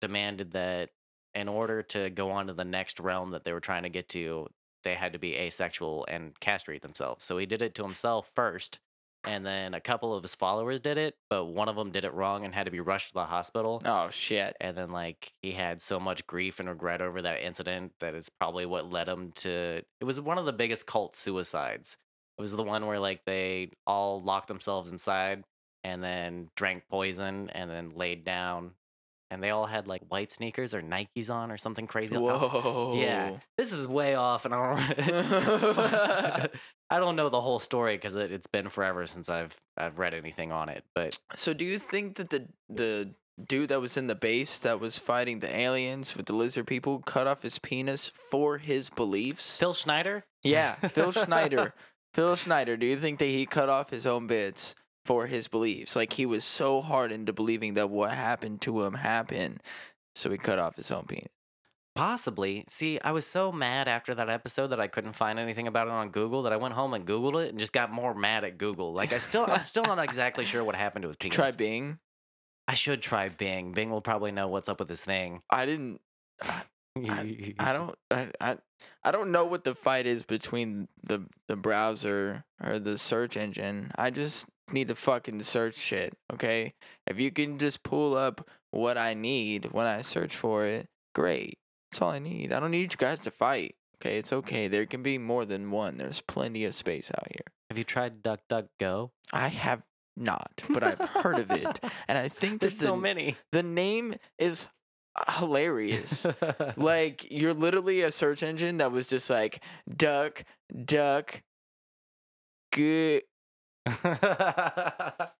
demanded 0.00 0.52
that 0.52 0.90
in 1.34 1.48
order 1.48 1.82
to 1.84 2.10
go 2.10 2.30
on 2.30 2.48
to 2.48 2.52
the 2.52 2.66
next 2.66 3.00
realm 3.00 3.30
that 3.30 3.44
they 3.44 3.52
were 3.52 3.60
trying 3.60 3.84
to 3.84 3.88
get 3.88 4.10
to, 4.10 4.46
they 4.84 4.94
had 4.94 5.14
to 5.14 5.18
be 5.18 5.36
asexual 5.36 6.04
and 6.06 6.38
castrate 6.40 6.82
themselves. 6.82 7.24
So 7.24 7.38
he 7.38 7.46
did 7.46 7.62
it 7.62 7.74
to 7.76 7.82
himself 7.82 8.30
first, 8.34 8.78
and 9.28 9.46
then 9.46 9.74
a 9.74 9.80
couple 9.80 10.14
of 10.14 10.22
his 10.22 10.34
followers 10.34 10.80
did 10.80 10.98
it, 10.98 11.14
but 11.30 11.44
one 11.44 11.68
of 11.68 11.76
them 11.76 11.90
did 11.92 12.04
it 12.04 12.12
wrong 12.14 12.44
and 12.44 12.54
had 12.54 12.64
to 12.64 12.70
be 12.70 12.80
rushed 12.80 13.08
to 13.08 13.14
the 13.14 13.24
hospital 13.26 13.80
Oh 13.84 14.08
shit. 14.10 14.56
and 14.60 14.76
then 14.76 14.90
like 14.90 15.32
he 15.42 15.52
had 15.52 15.80
so 15.80 16.00
much 16.00 16.26
grief 16.26 16.58
and 16.60 16.68
regret 16.68 17.00
over 17.00 17.22
that 17.22 17.44
incident 17.44 17.92
that 18.00 18.14
it's 18.14 18.28
probably 18.28 18.66
what 18.66 18.90
led 18.90 19.08
him 19.08 19.32
to 19.36 19.82
it 20.00 20.04
was 20.04 20.20
one 20.20 20.38
of 20.38 20.46
the 20.46 20.52
biggest 20.52 20.86
cult 20.86 21.14
suicides 21.14 21.96
it 22.38 22.40
was 22.40 22.52
the 22.52 22.62
one 22.62 22.86
where 22.86 22.98
like 22.98 23.24
they 23.24 23.70
all 23.86 24.20
locked 24.20 24.48
themselves 24.48 24.90
inside 24.90 25.44
and 25.84 26.02
then 26.02 26.48
drank 26.56 26.82
poison 26.90 27.50
and 27.50 27.70
then 27.70 27.90
laid 27.94 28.24
down 28.24 28.72
and 29.30 29.42
they 29.42 29.50
all 29.50 29.66
had 29.66 29.86
like 29.86 30.02
white 30.08 30.30
sneakers 30.30 30.74
or 30.74 30.82
nikes 30.82 31.30
on 31.30 31.50
or 31.50 31.56
something 31.56 31.86
crazy 31.86 32.16
Whoa. 32.16 32.94
yeah 32.96 33.38
this 33.56 33.72
is 33.72 33.86
way 33.86 34.14
off 34.14 34.44
and 34.44 34.54
i 34.54 34.58
don't 34.96 36.50
i 36.90 36.98
don't 36.98 37.16
know 37.16 37.28
the 37.28 37.40
whole 37.40 37.58
story 37.58 37.96
because 37.96 38.16
it, 38.16 38.32
it's 38.32 38.46
been 38.46 38.68
forever 38.68 39.06
since 39.06 39.28
i've 39.28 39.56
i've 39.76 39.98
read 39.98 40.14
anything 40.14 40.52
on 40.52 40.68
it 40.68 40.84
but 40.94 41.18
So 41.36 41.52
do 41.52 41.64
you 41.64 41.78
think 41.78 42.16
that 42.16 42.30
the 42.30 42.48
the 42.68 43.10
dude 43.46 43.68
that 43.68 43.80
was 43.80 43.96
in 43.96 44.08
the 44.08 44.16
base 44.16 44.58
that 44.58 44.80
was 44.80 44.98
fighting 44.98 45.38
the 45.38 45.56
aliens 45.56 46.16
with 46.16 46.26
the 46.26 46.32
lizard 46.32 46.66
people 46.66 46.98
cut 47.00 47.26
off 47.28 47.42
his 47.42 47.58
penis 47.60 48.10
for 48.30 48.58
his 48.58 48.90
beliefs? 48.90 49.56
phil 49.58 49.74
schneider 49.74 50.24
Yeah, 50.42 50.74
Phil 50.74 51.12
Schneider. 51.12 51.74
Phil 52.14 52.34
Schneider, 52.36 52.76
do 52.76 52.86
you 52.86 52.96
think 52.96 53.18
that 53.20 53.26
he 53.26 53.44
cut 53.46 53.68
off 53.68 53.90
his 53.90 54.06
own 54.06 54.26
bits 54.26 54.74
for 55.08 55.26
his 55.26 55.48
beliefs. 55.48 55.96
Like 55.96 56.12
he 56.12 56.26
was 56.26 56.44
so 56.44 56.82
hard 56.82 57.12
into 57.12 57.32
believing 57.32 57.72
that 57.74 57.88
what 57.88 58.10
happened 58.10 58.60
to 58.60 58.82
him 58.82 58.92
happened, 58.92 59.62
so 60.14 60.28
he 60.28 60.36
cut 60.36 60.58
off 60.58 60.76
his 60.76 60.90
own 60.90 61.06
penis. 61.06 61.32
Possibly. 61.94 62.66
See, 62.68 63.00
I 63.02 63.12
was 63.12 63.26
so 63.26 63.50
mad 63.50 63.88
after 63.88 64.14
that 64.14 64.28
episode 64.28 64.66
that 64.66 64.80
I 64.80 64.86
couldn't 64.86 65.14
find 65.14 65.38
anything 65.38 65.66
about 65.66 65.86
it 65.86 65.92
on 65.92 66.10
Google 66.10 66.42
that 66.42 66.52
I 66.52 66.58
went 66.58 66.74
home 66.74 66.92
and 66.92 67.06
Googled 67.06 67.42
it 67.42 67.48
and 67.48 67.58
just 67.58 67.72
got 67.72 67.90
more 67.90 68.14
mad 68.14 68.44
at 68.44 68.58
Google. 68.58 68.92
Like 68.92 69.14
I 69.14 69.18
still, 69.18 69.46
I'm 69.48 69.62
still 69.62 69.84
not 69.84 69.98
exactly 69.98 70.44
sure 70.44 70.62
what 70.62 70.74
happened 70.74 71.04
to 71.04 71.08
his 71.08 71.16
penis. 71.20 71.34
Try 71.34 71.52
Bing. 71.52 71.98
I 72.68 72.74
should 72.74 73.00
try 73.00 73.30
Bing. 73.30 73.72
Bing 73.72 73.88
will 73.88 74.02
probably 74.02 74.30
know 74.30 74.48
what's 74.48 74.68
up 74.68 74.78
with 74.78 74.88
this 74.88 75.02
thing. 75.02 75.40
I 75.48 75.64
didn't. 75.64 76.02
I 76.42 77.72
don't. 77.72 77.96
I, 78.10 78.28
I 78.42 78.58
I 79.02 79.10
don't 79.10 79.32
know 79.32 79.46
what 79.46 79.64
the 79.64 79.74
fight 79.74 80.06
is 80.06 80.24
between 80.24 80.88
the 81.02 81.24
the 81.46 81.56
browser 81.56 82.44
or 82.62 82.78
the 82.78 82.98
search 82.98 83.38
engine. 83.38 83.90
I 83.96 84.10
just 84.10 84.46
need 84.72 84.88
to 84.88 84.94
fucking 84.94 85.42
search 85.42 85.76
shit. 85.76 86.16
Okay, 86.32 86.74
if 87.06 87.18
you 87.18 87.30
can 87.30 87.58
just 87.58 87.82
pull 87.82 88.16
up 88.16 88.48
what 88.70 88.98
I 88.98 89.14
need 89.14 89.72
when 89.72 89.86
I 89.86 90.02
search 90.02 90.36
for 90.36 90.64
it, 90.66 90.88
great. 91.14 91.58
That's 91.90 92.02
all 92.02 92.10
I 92.10 92.18
need. 92.18 92.52
I 92.52 92.60
don't 92.60 92.70
need 92.70 92.92
you 92.92 92.98
guys 92.98 93.20
to 93.20 93.30
fight. 93.30 93.74
Okay, 93.96 94.18
it's 94.18 94.32
okay. 94.32 94.68
There 94.68 94.86
can 94.86 95.02
be 95.02 95.18
more 95.18 95.44
than 95.44 95.70
one. 95.70 95.96
There's 95.96 96.20
plenty 96.20 96.64
of 96.64 96.74
space 96.74 97.10
out 97.16 97.26
here. 97.30 97.46
Have 97.70 97.78
you 97.78 97.84
tried 97.84 98.22
DuckDuckGo? 98.22 99.10
I 99.32 99.48
have 99.48 99.82
not, 100.16 100.62
but 100.70 100.82
I've 100.82 100.98
heard 101.00 101.38
of 101.38 101.50
it, 101.50 101.80
and 102.08 102.18
I 102.18 102.28
think 102.28 102.60
There's 102.60 102.78
the, 102.78 102.86
so 102.86 102.96
many. 102.96 103.36
the 103.52 103.62
name 103.62 104.14
is 104.38 104.66
hilarious. 105.28 106.26
like 106.76 107.30
you're 107.30 107.54
literally 107.54 108.02
a 108.02 108.10
search 108.12 108.42
engine 108.42 108.78
that 108.78 108.92
was 108.92 109.08
just 109.08 109.30
like 109.30 109.62
duck, 109.94 110.44
duck, 110.84 111.42
good, 112.72 113.22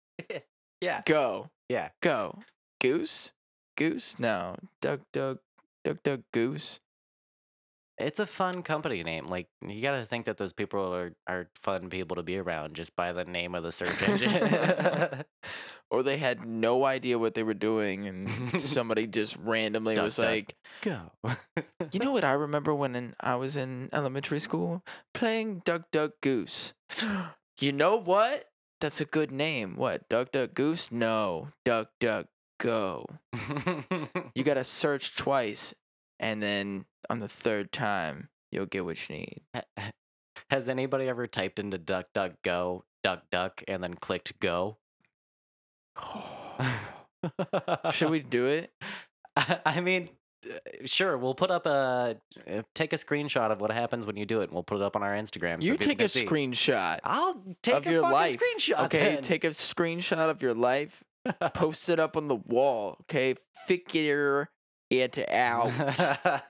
yeah, 0.81 1.03
go, 1.05 1.51
yeah. 1.69 1.89
go, 2.01 2.39
goose, 2.81 3.33
goose. 3.77 4.17
No, 4.19 4.57
duck, 4.81 5.01
duck, 5.13 5.39
duck, 5.85 6.03
duck, 6.03 6.21
goose. 6.33 6.81
It's 7.99 8.21
a 8.21 8.27
fun 8.27 8.63
company 8.63 9.03
name. 9.03 9.27
Like 9.27 9.49
you 9.67 9.83
got 9.83 9.97
to 9.97 10.05
think 10.05 10.27
that 10.27 10.37
those 10.37 10.53
people 10.53 10.95
are 10.95 11.13
are 11.27 11.49
fun 11.57 11.91
people 11.91 12.17
to 12.17 12.23
be 12.23 12.39
around 12.39 12.75
just 12.75 12.95
by 12.95 13.13
the 13.13 13.25
name 13.25 13.55
of 13.57 13.65
the 13.65 13.73
search 13.73 14.01
engine. 14.09 15.25
Or 15.91 16.03
they 16.03 16.19
had 16.19 16.47
no 16.47 16.85
idea 16.85 17.19
what 17.19 17.33
they 17.33 17.43
were 17.43 17.55
doing, 17.55 18.07
and 18.07 18.61
somebody 18.61 19.07
just 19.07 19.39
randomly 19.39 19.95
Duck, 19.95 20.05
was 20.05 20.17
duck. 20.17 20.27
like, 20.27 20.55
Go. 20.83 21.13
"You 21.91 22.01
know 22.01 22.13
what 22.13 22.25
I 22.25 22.33
remember 22.33 22.75
when 22.75 22.95
in, 22.95 23.15
I 23.21 23.37
was 23.37 23.57
in 23.57 23.89
elementary 23.91 24.39
school 24.39 24.83
playing 25.15 25.63
Duck, 25.65 25.91
Duck, 25.91 26.13
Goose." 26.21 26.75
you 27.59 27.73
know 27.73 27.97
what? 27.97 28.47
That's 28.81 29.01
a 29.01 29.05
good 29.05 29.33
name. 29.33 29.75
What? 29.77 30.09
Duck, 30.09 30.33
Duck, 30.33 30.55
Goose? 30.55 30.93
No, 30.93 31.49
Duck, 31.65 31.91
Duck, 32.01 32.27
Go. 32.59 33.07
You 34.35 34.43
gotta 34.45 34.65
search 34.65 35.15
twice, 35.17 35.75
and 36.19 36.43
then 36.43 36.87
on 37.09 37.21
the 37.21 37.29
third 37.29 37.73
time, 37.73 38.31
you'll 38.51 38.67
get 38.67 38.85
what 38.85 39.09
you 39.09 39.17
need. 39.17 39.43
Has 40.51 40.69
anybody 40.69 41.09
ever 41.09 41.27
typed 41.27 41.59
into 41.59 41.79
duck 41.79 42.07
duck 42.15 42.33
go 42.43 42.85
duck 43.05 43.25
duck 43.31 43.63
and 43.69 43.83
then 43.83 43.95
clicked 43.95 44.39
go? 44.41 44.79
Should 47.93 48.11
we 48.11 48.21
do 48.21 48.47
it? 48.47 48.73
I 49.37 49.81
mean, 49.81 50.09
sure. 50.85 51.17
We'll 51.19 51.35
put 51.35 51.51
up 51.51 51.67
a 51.67 52.17
uh, 52.49 52.63
take 52.75 52.93
a 52.93 52.97
screenshot 52.97 53.51
of 53.51 53.61
what 53.61 53.71
happens 53.71 54.07
when 54.07 54.17
you 54.17 54.27
do 54.27 54.41
it, 54.41 54.45
and 54.45 54.53
we'll 54.53 54.63
put 54.63 54.77
it 54.77 54.83
up 54.83 54.97
on 54.97 55.03
our 55.03 55.15
Instagram. 55.15 55.63
so 55.63 55.73
you 55.73 55.77
take 55.77 56.01
a 56.01 56.09
see. 56.09 56.25
screenshot 56.25 56.99
I'll 57.05 57.43
take 57.63 57.75
of 57.77 57.87
a 57.87 57.91
your 57.91 58.03
fucking 58.03 58.15
life. 58.15 58.39
screenshot. 58.39 58.85
Okay, 58.87 59.15
then. 59.15 59.23
take 59.23 59.45
a 59.45 59.51
screenshot 59.51 60.31
of 60.31 60.43
your 60.43 60.55
life, 60.55 61.03
post 61.55 61.89
it 61.89 61.99
up 62.01 62.17
on 62.17 62.29
the 62.29 62.37
wall. 62.37 62.97
Okay, 63.03 63.35
figure 63.67 64.51
it 64.91 65.19
out. 65.31 65.73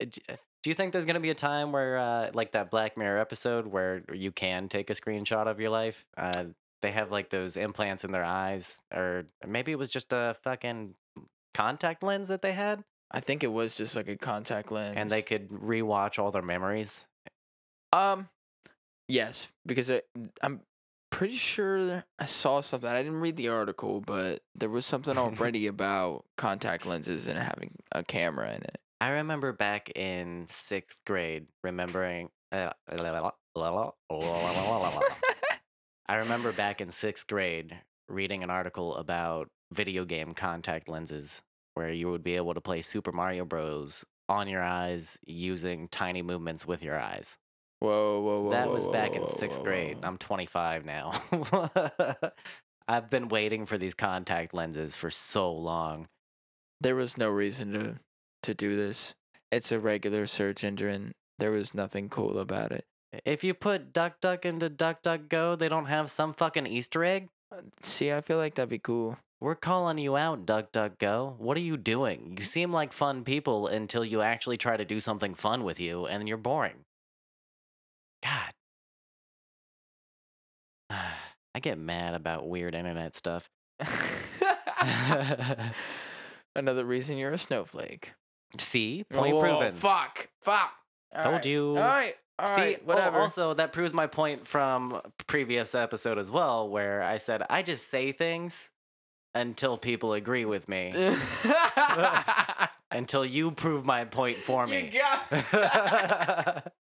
Do 0.00 0.70
you 0.70 0.74
think 0.74 0.92
there's 0.92 1.04
gonna 1.06 1.20
be 1.20 1.30
a 1.30 1.34
time 1.34 1.72
where, 1.72 1.98
uh, 1.98 2.30
like 2.32 2.52
that 2.52 2.70
Black 2.70 2.96
Mirror 2.96 3.18
episode, 3.20 3.66
where 3.66 4.02
you 4.12 4.32
can 4.32 4.68
take 4.68 4.88
a 4.88 4.94
screenshot 4.94 5.46
of 5.46 5.60
your 5.60 5.70
life? 5.70 6.06
Uh, 6.16 6.44
they 6.80 6.90
have 6.90 7.10
like 7.10 7.28
those 7.30 7.56
implants 7.56 8.02
in 8.04 8.12
their 8.12 8.24
eyes, 8.24 8.80
or 8.92 9.26
maybe 9.46 9.72
it 9.72 9.78
was 9.78 9.90
just 9.90 10.12
a 10.12 10.36
fucking 10.42 10.94
contact 11.52 12.02
lens 12.02 12.28
that 12.28 12.40
they 12.42 12.52
had, 12.52 12.82
I 13.10 13.20
think 13.20 13.44
it 13.44 13.52
was 13.52 13.74
just 13.74 13.94
like 13.96 14.08
a 14.08 14.16
contact 14.16 14.72
lens. 14.72 14.96
and 14.98 15.10
they 15.10 15.22
could 15.22 15.48
rewatch 15.50 16.18
all 16.18 16.30
their 16.30 16.42
memories. 16.42 17.04
um, 17.92 18.28
yes, 19.08 19.48
because 19.66 19.88
it, 19.90 20.08
I'm 20.42 20.60
pretty 21.10 21.36
sure 21.36 22.04
I 22.18 22.26
saw 22.26 22.60
something. 22.60 22.90
I 22.90 23.02
didn't 23.02 23.20
read 23.20 23.36
the 23.36 23.48
article, 23.48 24.00
but 24.00 24.40
there 24.56 24.68
was 24.68 24.84
something 24.84 25.16
already 25.18 25.66
about 25.66 26.24
contact 26.36 26.86
lenses 26.86 27.26
and 27.26 27.38
having 27.38 27.76
a 27.92 28.02
camera 28.02 28.48
in 28.48 28.62
it. 28.62 28.78
I 29.00 29.10
remember 29.10 29.52
back 29.52 29.90
in 29.94 30.46
sixth 30.48 30.96
grade, 31.06 31.46
remembering. 31.62 32.30
Uh, 32.50 32.70
I 36.08 36.16
remember 36.16 36.52
back 36.52 36.80
in 36.80 36.90
sixth 36.90 37.26
grade 37.26 37.78
reading 38.08 38.42
an 38.42 38.50
article 38.50 38.94
about 38.96 39.50
video 39.72 40.04
game 40.04 40.34
contact 40.34 40.88
lenses 40.88 41.42
where 41.74 41.90
you 41.90 42.10
would 42.10 42.22
be 42.22 42.36
able 42.36 42.54
to 42.54 42.60
play 42.60 42.80
Super 42.80 43.12
Mario 43.12 43.44
Bros. 43.44 44.04
on 44.28 44.48
your 44.48 44.62
eyes 44.62 45.18
using 45.26 45.88
tiny 45.88 46.22
movements 46.22 46.66
with 46.66 46.82
your 46.82 46.98
eyes. 46.98 47.36
Whoa, 47.80 48.20
whoa, 48.20 48.42
whoa! 48.42 48.50
that 48.50 48.68
whoa, 48.68 48.72
was 48.72 48.86
whoa, 48.86 48.92
back 48.92 49.14
in 49.14 49.26
sixth 49.26 49.58
whoa, 49.58 49.64
grade. 49.64 49.96
whoa. 49.98 50.08
I'm 50.08 50.18
25 50.18 50.84
now. 50.84 51.22
I've 52.88 53.10
been 53.10 53.28
waiting 53.28 53.66
for 53.66 53.78
these 53.78 53.94
contact 53.94 54.54
lenses 54.54 54.96
for 54.96 55.10
so 55.10 55.52
long. 55.52 56.08
There 56.80 56.96
was 56.96 57.16
no 57.16 57.30
reason 57.30 57.72
to 57.72 58.00
to 58.42 58.54
do 58.54 58.76
this. 58.76 59.14
It's 59.50 59.72
a 59.72 59.80
regular 59.80 60.26
search 60.26 60.64
engine. 60.64 61.12
There 61.38 61.50
was 61.50 61.74
nothing 61.74 62.08
cool 62.08 62.38
about 62.38 62.72
it. 62.72 62.84
If 63.24 63.44
you 63.44 63.54
put 63.54 63.92
Duck 63.92 64.20
Duck 64.20 64.44
into 64.44 64.68
Duck 64.68 65.02
Duck 65.02 65.28
Go, 65.28 65.56
they 65.56 65.68
don't 65.68 65.86
have 65.86 66.10
some 66.10 66.34
fucking 66.34 66.66
Easter 66.66 67.04
egg? 67.04 67.28
Uh, 67.52 67.62
see, 67.82 68.12
I 68.12 68.20
feel 68.20 68.38
like 68.38 68.54
that'd 68.54 68.68
be 68.68 68.78
cool. 68.78 69.16
We're 69.44 69.54
calling 69.54 69.98
you 69.98 70.16
out, 70.16 70.46
Duck 70.46 70.72
Duck 70.72 70.98
Go. 70.98 71.34
What 71.36 71.58
are 71.58 71.60
you 71.60 71.76
doing? 71.76 72.36
You 72.38 72.44
seem 72.46 72.72
like 72.72 72.94
fun 72.94 73.24
people 73.24 73.66
until 73.66 74.02
you 74.02 74.22
actually 74.22 74.56
try 74.56 74.78
to 74.78 74.86
do 74.86 75.00
something 75.00 75.34
fun 75.34 75.64
with 75.64 75.78
you, 75.78 76.06
and 76.06 76.26
you're 76.26 76.38
boring. 76.38 76.86
God. 78.22 78.54
I 80.88 81.60
get 81.60 81.76
mad 81.76 82.14
about 82.14 82.48
weird 82.48 82.74
internet 82.74 83.16
stuff. 83.16 83.50
Another 86.56 86.86
reason 86.86 87.18
you're 87.18 87.32
a 87.32 87.36
snowflake. 87.36 88.14
See? 88.58 89.04
Point 89.12 89.34
Whoa, 89.34 89.42
proven. 89.42 89.74
Fuck. 89.74 90.30
Fuck. 90.40 90.72
All 91.14 91.22
Told 91.22 91.34
right, 91.34 91.44
you. 91.44 91.68
All 91.68 91.74
right. 91.74 92.14
All 92.38 92.48
See, 92.48 92.60
right, 92.62 92.78
oh, 92.80 92.86
whatever. 92.86 93.18
also, 93.18 93.52
that 93.52 93.74
proves 93.74 93.92
my 93.92 94.06
point 94.06 94.48
from 94.48 95.02
previous 95.26 95.74
episode 95.74 96.18
as 96.18 96.30
well, 96.30 96.66
where 96.66 97.02
I 97.02 97.18
said 97.18 97.42
I 97.50 97.60
just 97.62 97.88
say 97.88 98.10
things 98.10 98.70
until 99.34 99.76
people 99.76 100.12
agree 100.12 100.44
with 100.44 100.68
me, 100.68 100.92
until 102.90 103.24
you 103.24 103.50
prove 103.50 103.84
my 103.84 104.04
point 104.04 104.36
for 104.38 104.64
you 104.66 104.70
me. 104.70 104.92
got 105.32 106.72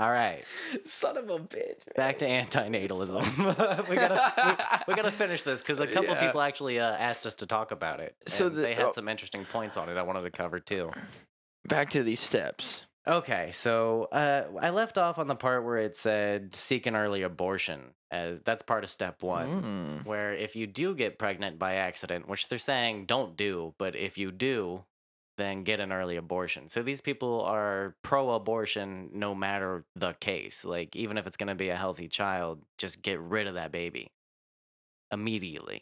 All 0.00 0.12
right, 0.12 0.44
son 0.84 1.16
of 1.16 1.28
a 1.28 1.40
bitch. 1.40 1.80
back 1.96 2.20
to 2.20 2.26
antinatalism. 2.26 3.88
we 3.88 3.96
gotta 3.96 4.32
we, 4.86 4.92
we 4.92 4.94
gotta 4.94 5.10
finish 5.10 5.42
this 5.42 5.60
because 5.60 5.80
a 5.80 5.88
couple 5.88 6.10
Yeah. 6.10 6.24
people 6.24 6.40
actually 6.40 6.78
uh, 6.78 6.88
asked 6.92 7.26
us 7.26 7.34
to 7.34 7.46
talk 7.46 7.72
about 7.72 7.98
it. 8.00 8.14
So 8.28 8.46
and 8.46 8.54
the- 8.56 8.60
they 8.62 8.74
had 8.74 8.84
oh. 8.86 8.92
some 8.92 9.08
interesting 9.08 9.44
points 9.44 9.76
on 9.76 9.88
it. 9.88 9.96
I 9.96 10.02
wanted 10.02 10.22
to 10.22 10.30
cover 10.30 10.60
too. 10.60 10.92
back 11.66 11.90
to 11.90 12.04
these 12.04 12.20
steps. 12.20 12.86
Okay, 13.08 13.50
so 13.52 14.04
uh, 14.12 14.44
I 14.60 14.68
left 14.68 14.98
off 14.98 15.18
on 15.18 15.28
the 15.28 15.34
part 15.34 15.64
where 15.64 15.78
it 15.78 15.96
said 15.96 16.54
seek 16.54 16.84
an 16.84 16.94
early 16.94 17.22
abortion, 17.22 17.94
as 18.10 18.40
that's 18.40 18.62
part 18.62 18.84
of 18.84 18.90
step 18.90 19.22
one. 19.22 20.02
Mm. 20.02 20.06
Where 20.06 20.34
if 20.34 20.54
you 20.56 20.66
do 20.66 20.94
get 20.94 21.18
pregnant 21.18 21.58
by 21.58 21.76
accident, 21.76 22.28
which 22.28 22.48
they're 22.48 22.58
saying 22.58 23.06
don't 23.06 23.34
do, 23.34 23.74
but 23.78 23.96
if 23.96 24.18
you 24.18 24.30
do, 24.30 24.84
then 25.38 25.62
get 25.62 25.80
an 25.80 25.90
early 25.90 26.16
abortion. 26.16 26.68
So 26.68 26.82
these 26.82 27.00
people 27.00 27.40
are 27.44 27.94
pro 28.02 28.30
abortion 28.32 29.08
no 29.14 29.34
matter 29.34 29.86
the 29.96 30.12
case. 30.12 30.64
Like, 30.66 30.94
even 30.94 31.16
if 31.16 31.26
it's 31.26 31.38
going 31.38 31.48
to 31.48 31.54
be 31.54 31.70
a 31.70 31.76
healthy 31.76 32.08
child, 32.08 32.60
just 32.76 33.00
get 33.00 33.20
rid 33.20 33.46
of 33.46 33.54
that 33.54 33.72
baby 33.72 34.10
immediately. 35.10 35.80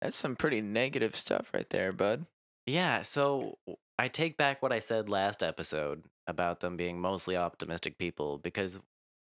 That's 0.00 0.16
some 0.16 0.36
pretty 0.36 0.60
negative 0.60 1.16
stuff 1.16 1.50
right 1.52 1.68
there, 1.70 1.90
bud. 1.90 2.26
Yeah, 2.66 3.02
so 3.02 3.58
I 3.98 4.08
take 4.08 4.36
back 4.36 4.62
what 4.62 4.72
I 4.72 4.78
said 4.78 5.08
last 5.08 5.42
episode 5.42 6.04
about 6.26 6.60
them 6.60 6.76
being 6.76 7.00
mostly 7.00 7.36
optimistic 7.36 7.98
people 7.98 8.38
because 8.38 8.78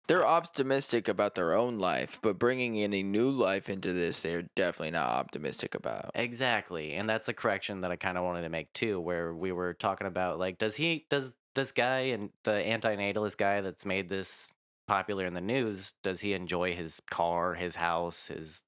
They're 0.07 0.25
optimistic 0.25 1.07
about 1.07 1.35
their 1.35 1.53
own 1.53 1.77
life, 1.77 2.19
but 2.21 2.37
bringing 2.39 2.81
any 2.81 3.03
new 3.03 3.29
life 3.29 3.69
into 3.69 3.93
this, 3.93 4.19
they're 4.19 4.49
definitely 4.55 4.91
not 4.91 5.07
optimistic 5.07 5.75
about. 5.75 6.11
Exactly. 6.15 6.93
And 6.93 7.07
that's 7.07 7.29
a 7.29 7.33
correction 7.33 7.81
that 7.81 7.91
I 7.91 7.95
kind 7.95 8.17
of 8.17 8.23
wanted 8.25 8.41
to 8.41 8.49
make 8.49 8.73
too, 8.73 8.99
where 8.99 9.33
we 9.33 9.51
were 9.51 9.73
talking 9.73 10.07
about 10.07 10.39
like, 10.39 10.57
does 10.57 10.75
he, 10.75 11.05
does 11.09 11.35
this 11.55 11.71
guy 11.71 11.99
and 11.99 12.31
the 12.43 12.51
antinatalist 12.51 13.37
guy 13.37 13.61
that's 13.61 13.85
made 13.85 14.09
this 14.09 14.49
popular 14.87 15.25
in 15.25 15.33
the 15.33 15.41
news, 15.41 15.93
does 16.03 16.19
he 16.19 16.33
enjoy 16.33 16.75
his 16.75 17.01
car, 17.09 17.53
his 17.53 17.75
house, 17.75 18.27
his 18.27 18.63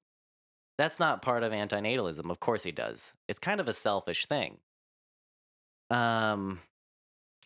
That's 0.78 0.98
not 0.98 1.20
part 1.20 1.42
of 1.42 1.52
antinatalism. 1.52 2.30
Of 2.30 2.40
course 2.40 2.62
he 2.62 2.72
does. 2.72 3.12
It's 3.28 3.38
kind 3.38 3.60
of 3.60 3.68
a 3.68 3.74
selfish 3.74 4.26
thing. 4.26 4.58
Um 5.90 6.60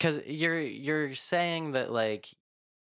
cuz 0.00 0.18
you're 0.26 0.60
you're 0.60 1.14
saying 1.14 1.72
that 1.72 1.92
like 1.92 2.28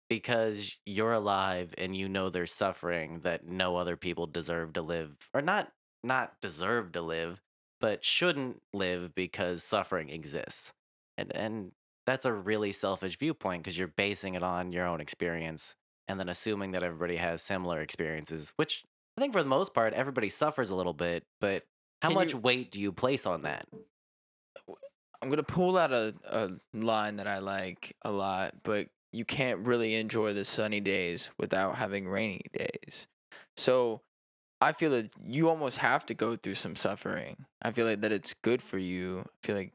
because 0.10 0.76
you're 0.86 1.14
alive 1.14 1.74
and 1.78 1.96
you 1.96 2.08
know 2.10 2.30
there's 2.30 2.52
suffering 2.54 3.22
that 3.22 3.48
no 3.48 3.78
other 3.78 3.96
people 3.96 4.28
deserve 4.28 4.74
to 4.74 4.82
live 4.82 5.16
or 5.34 5.42
not 5.42 5.72
not 6.04 6.40
deserve 6.42 6.92
to 6.92 7.02
live 7.02 7.42
but 7.82 8.04
shouldn't 8.04 8.62
live 8.74 9.14
because 9.16 9.64
suffering 9.64 10.10
exists. 10.10 10.74
And 11.18 11.36
and 11.36 11.72
that's 12.06 12.26
a 12.26 12.34
really 12.34 12.72
selfish 12.72 13.18
viewpoint 13.18 13.64
because 13.64 13.78
you're 13.78 13.88
basing 13.88 14.36
it 14.36 14.44
on 14.44 14.72
your 14.72 14.86
own 14.86 15.02
experience 15.02 15.76
and 16.08 16.20
then 16.20 16.30
assuming 16.30 16.72
that 16.72 16.84
everybody 16.84 17.16
has 17.16 17.42
similar 17.42 17.82
experiences 17.82 18.54
which 18.58 18.84
i 19.18 19.22
think 19.22 19.34
for 19.34 19.42
the 19.42 19.50
most 19.50 19.74
part 19.74 19.92
everybody 19.94 20.30
suffers 20.30 20.70
a 20.70 20.76
little 20.76 20.94
bit 20.94 21.24
but 21.42 21.64
how 22.04 22.10
Can 22.10 22.16
much 22.16 22.34
you- 22.34 22.38
weight 22.38 22.70
do 22.72 22.80
you 22.80 22.92
place 22.92 23.26
on 23.26 23.42
that 23.42 23.66
I'm 25.22 25.30
gonna 25.30 25.44
pull 25.44 25.78
out 25.78 25.92
a, 25.92 26.14
a 26.30 26.50
line 26.74 27.18
that 27.18 27.28
I 27.28 27.40
like 27.40 27.96
a 28.04 28.12
lot, 28.12 28.56
but 28.64 28.88
you 29.12 29.26
can't 29.26 29.66
really 29.66 29.96
enjoy 29.96 30.34
the 30.34 30.46
sunny 30.46 30.80
days 30.80 31.30
without 31.38 31.76
having 31.76 32.08
rainy 32.08 32.46
days. 32.54 33.08
So 33.56 34.02
I 34.62 34.74
feel 34.74 34.92
that 34.92 35.12
you 35.24 35.50
almost 35.50 35.78
have 35.80 36.06
to 36.08 36.14
go 36.14 36.36
through 36.36 36.56
some 36.56 36.76
suffering. 36.76 37.46
I 37.62 37.72
feel 37.72 37.86
like 37.86 38.02
that 38.02 38.12
it's 38.12 38.34
good 38.34 38.62
for 38.62 38.78
you. 38.78 39.22
I 39.26 39.48
feel 39.48 39.56
like 39.56 39.74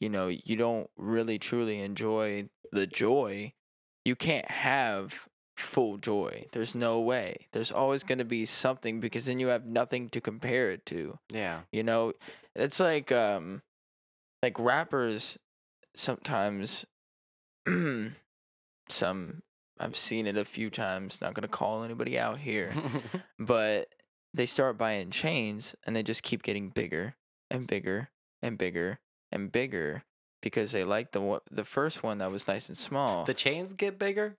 you 0.00 0.08
know 0.08 0.28
you 0.28 0.56
don't 0.56 0.88
really 0.96 1.38
truly 1.38 1.80
enjoy 1.80 2.48
the 2.72 2.86
joy. 2.86 3.52
You 4.04 4.16
can't 4.16 4.50
have 4.50 5.28
full 5.56 5.96
joy. 5.98 6.46
There's 6.52 6.74
no 6.74 7.00
way. 7.00 7.48
There's 7.52 7.72
always 7.72 8.04
going 8.04 8.18
to 8.18 8.24
be 8.24 8.46
something 8.46 9.00
because 9.00 9.26
then 9.26 9.40
you 9.40 9.48
have 9.48 9.66
nothing 9.66 10.08
to 10.10 10.20
compare 10.20 10.70
it 10.70 10.86
to. 10.86 11.18
yeah 11.32 11.62
You 11.72 11.82
know, 11.82 12.12
it's 12.54 12.78
like 12.80 13.10
um 13.10 13.62
like 14.42 14.58
rappers 14.58 15.38
sometimes 15.94 16.86
some 18.88 19.42
I've 19.80 19.96
seen 19.96 20.26
it 20.26 20.36
a 20.36 20.44
few 20.44 20.70
times, 20.70 21.20
not 21.20 21.34
to 21.42 21.48
call 21.48 21.84
anybody 21.84 22.18
out 22.18 22.38
here, 22.38 22.72
but 23.38 23.88
they 24.34 24.46
start 24.46 24.76
buying 24.76 25.10
chains 25.10 25.74
and 25.86 25.94
they 25.94 26.02
just 26.02 26.22
keep 26.22 26.42
getting 26.42 26.70
bigger 26.70 27.14
and 27.50 27.66
bigger 27.66 28.10
and 28.42 28.58
bigger 28.58 28.98
and 29.30 29.52
bigger 29.52 30.04
because 30.42 30.72
they 30.72 30.84
like 30.84 31.12
the 31.12 31.40
the 31.50 31.64
first 31.64 32.02
one 32.02 32.18
that 32.18 32.30
was 32.30 32.46
nice 32.48 32.68
and 32.68 32.76
small. 32.76 33.24
the 33.24 33.34
chains 33.34 33.72
get 33.72 33.98
bigger 33.98 34.36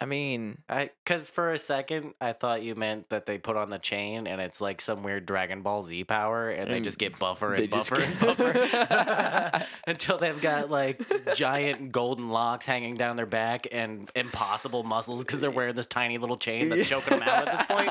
I 0.00 0.04
mean, 0.04 0.58
I 0.68 0.90
because 1.04 1.28
for 1.28 1.52
a 1.52 1.58
second 1.58 2.14
I 2.20 2.32
thought 2.32 2.62
you 2.62 2.74
meant 2.74 3.08
that 3.08 3.26
they 3.26 3.38
put 3.38 3.56
on 3.56 3.68
the 3.68 3.78
chain 3.78 4.26
and 4.26 4.40
it's 4.40 4.60
like 4.60 4.80
some 4.80 5.02
weird 5.02 5.26
Dragon 5.26 5.62
Ball 5.62 5.82
Z 5.82 6.04
power 6.04 6.50
and 6.50 6.70
they 6.70 6.80
just 6.80 6.98
mm. 6.98 7.00
get 7.00 7.18
buffer 7.18 7.54
and 7.54 7.68
buffer 7.68 8.00
and 8.00 8.20
get- 8.20 8.38
buffer 8.38 9.66
until 9.86 10.18
they've 10.18 10.40
got 10.40 10.70
like 10.70 11.02
giant 11.34 11.90
golden 11.90 12.28
locks 12.28 12.66
hanging 12.66 12.94
down 12.94 13.16
their 13.16 13.26
back 13.26 13.66
and 13.72 14.10
impossible 14.14 14.84
muscles 14.84 15.24
because 15.24 15.40
they're 15.40 15.50
wearing 15.50 15.74
this 15.74 15.88
tiny 15.88 16.18
little 16.18 16.36
chain 16.36 16.68
that's 16.68 16.88
choking 16.88 17.18
them 17.18 17.28
out 17.28 17.48
at 17.48 17.56
this 17.56 17.66
point. 17.66 17.90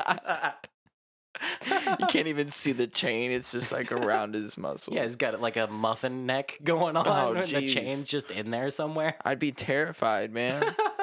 you 2.00 2.06
can't 2.06 2.26
even 2.26 2.50
see 2.50 2.72
the 2.72 2.86
chain. 2.86 3.30
It's 3.30 3.52
just 3.52 3.70
like 3.70 3.92
around 3.92 4.34
his 4.34 4.56
muscle. 4.56 4.94
Yeah, 4.94 5.02
he's 5.02 5.16
got 5.16 5.40
like 5.40 5.56
a 5.56 5.66
muffin 5.66 6.26
neck 6.26 6.58
going 6.64 6.96
oh, 6.96 7.00
on, 7.00 7.36
Oh, 7.36 7.40
and 7.40 7.46
the 7.46 7.68
chain's 7.68 8.04
just 8.04 8.30
in 8.30 8.50
there 8.50 8.70
somewhere. 8.70 9.16
I'd 9.24 9.38
be 9.38 9.52
terrified, 9.52 10.32
man. 10.32 10.74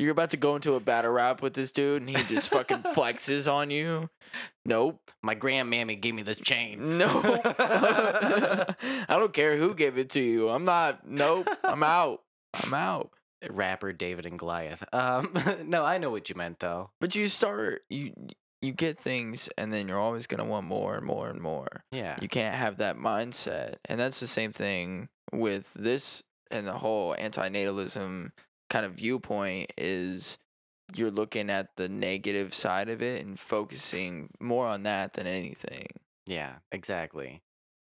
You're 0.00 0.12
about 0.12 0.30
to 0.30 0.38
go 0.38 0.56
into 0.56 0.74
a 0.74 0.80
battle 0.80 1.12
rap 1.12 1.42
with 1.42 1.52
this 1.52 1.70
dude 1.70 2.00
and 2.00 2.10
he 2.10 2.16
just 2.24 2.48
fucking 2.48 2.78
flexes 2.94 3.52
on 3.52 3.70
you. 3.70 4.08
Nope. 4.64 5.10
My 5.22 5.34
grandmammy 5.34 6.00
gave 6.00 6.14
me 6.14 6.22
this 6.22 6.38
chain. 6.38 6.96
No. 6.96 7.06
I 7.44 8.74
don't 9.08 9.34
care 9.34 9.58
who 9.58 9.74
gave 9.74 9.98
it 9.98 10.08
to 10.10 10.20
you. 10.20 10.48
I'm 10.48 10.64
not. 10.64 11.06
Nope. 11.06 11.48
I'm 11.62 11.82
out. 11.82 12.22
I'm 12.54 12.72
out. 12.72 13.10
Rapper 13.50 13.92
David 13.92 14.24
and 14.24 14.38
Goliath. 14.38 14.82
Um, 14.92 15.34
no, 15.66 15.84
I 15.84 15.98
know 15.98 16.10
what 16.10 16.30
you 16.30 16.34
meant 16.34 16.60
though. 16.60 16.90
But 17.00 17.14
you 17.14 17.28
start 17.28 17.82
you 17.90 18.12
you 18.62 18.72
get 18.72 18.98
things 18.98 19.48
and 19.58 19.72
then 19.72 19.88
you're 19.88 20.00
always 20.00 20.26
gonna 20.26 20.44
want 20.44 20.66
more 20.66 20.96
and 20.96 21.04
more 21.04 21.28
and 21.28 21.40
more. 21.40 21.84
Yeah. 21.92 22.16
You 22.22 22.28
can't 22.28 22.54
have 22.54 22.78
that 22.78 22.96
mindset. 22.96 23.76
And 23.84 24.00
that's 24.00 24.20
the 24.20 24.26
same 24.26 24.52
thing 24.52 25.08
with 25.32 25.72
this 25.74 26.22
and 26.50 26.66
the 26.66 26.78
whole 26.78 27.14
antinatalism 27.18 28.32
kind 28.70 28.86
of 28.86 28.94
viewpoint 28.94 29.72
is 29.76 30.38
you're 30.94 31.10
looking 31.10 31.50
at 31.50 31.76
the 31.76 31.88
negative 31.88 32.54
side 32.54 32.88
of 32.88 33.02
it 33.02 33.24
and 33.24 33.38
focusing 33.38 34.30
more 34.40 34.66
on 34.66 34.84
that 34.84 35.14
than 35.14 35.26
anything. 35.26 35.86
Yeah, 36.26 36.54
exactly. 36.72 37.42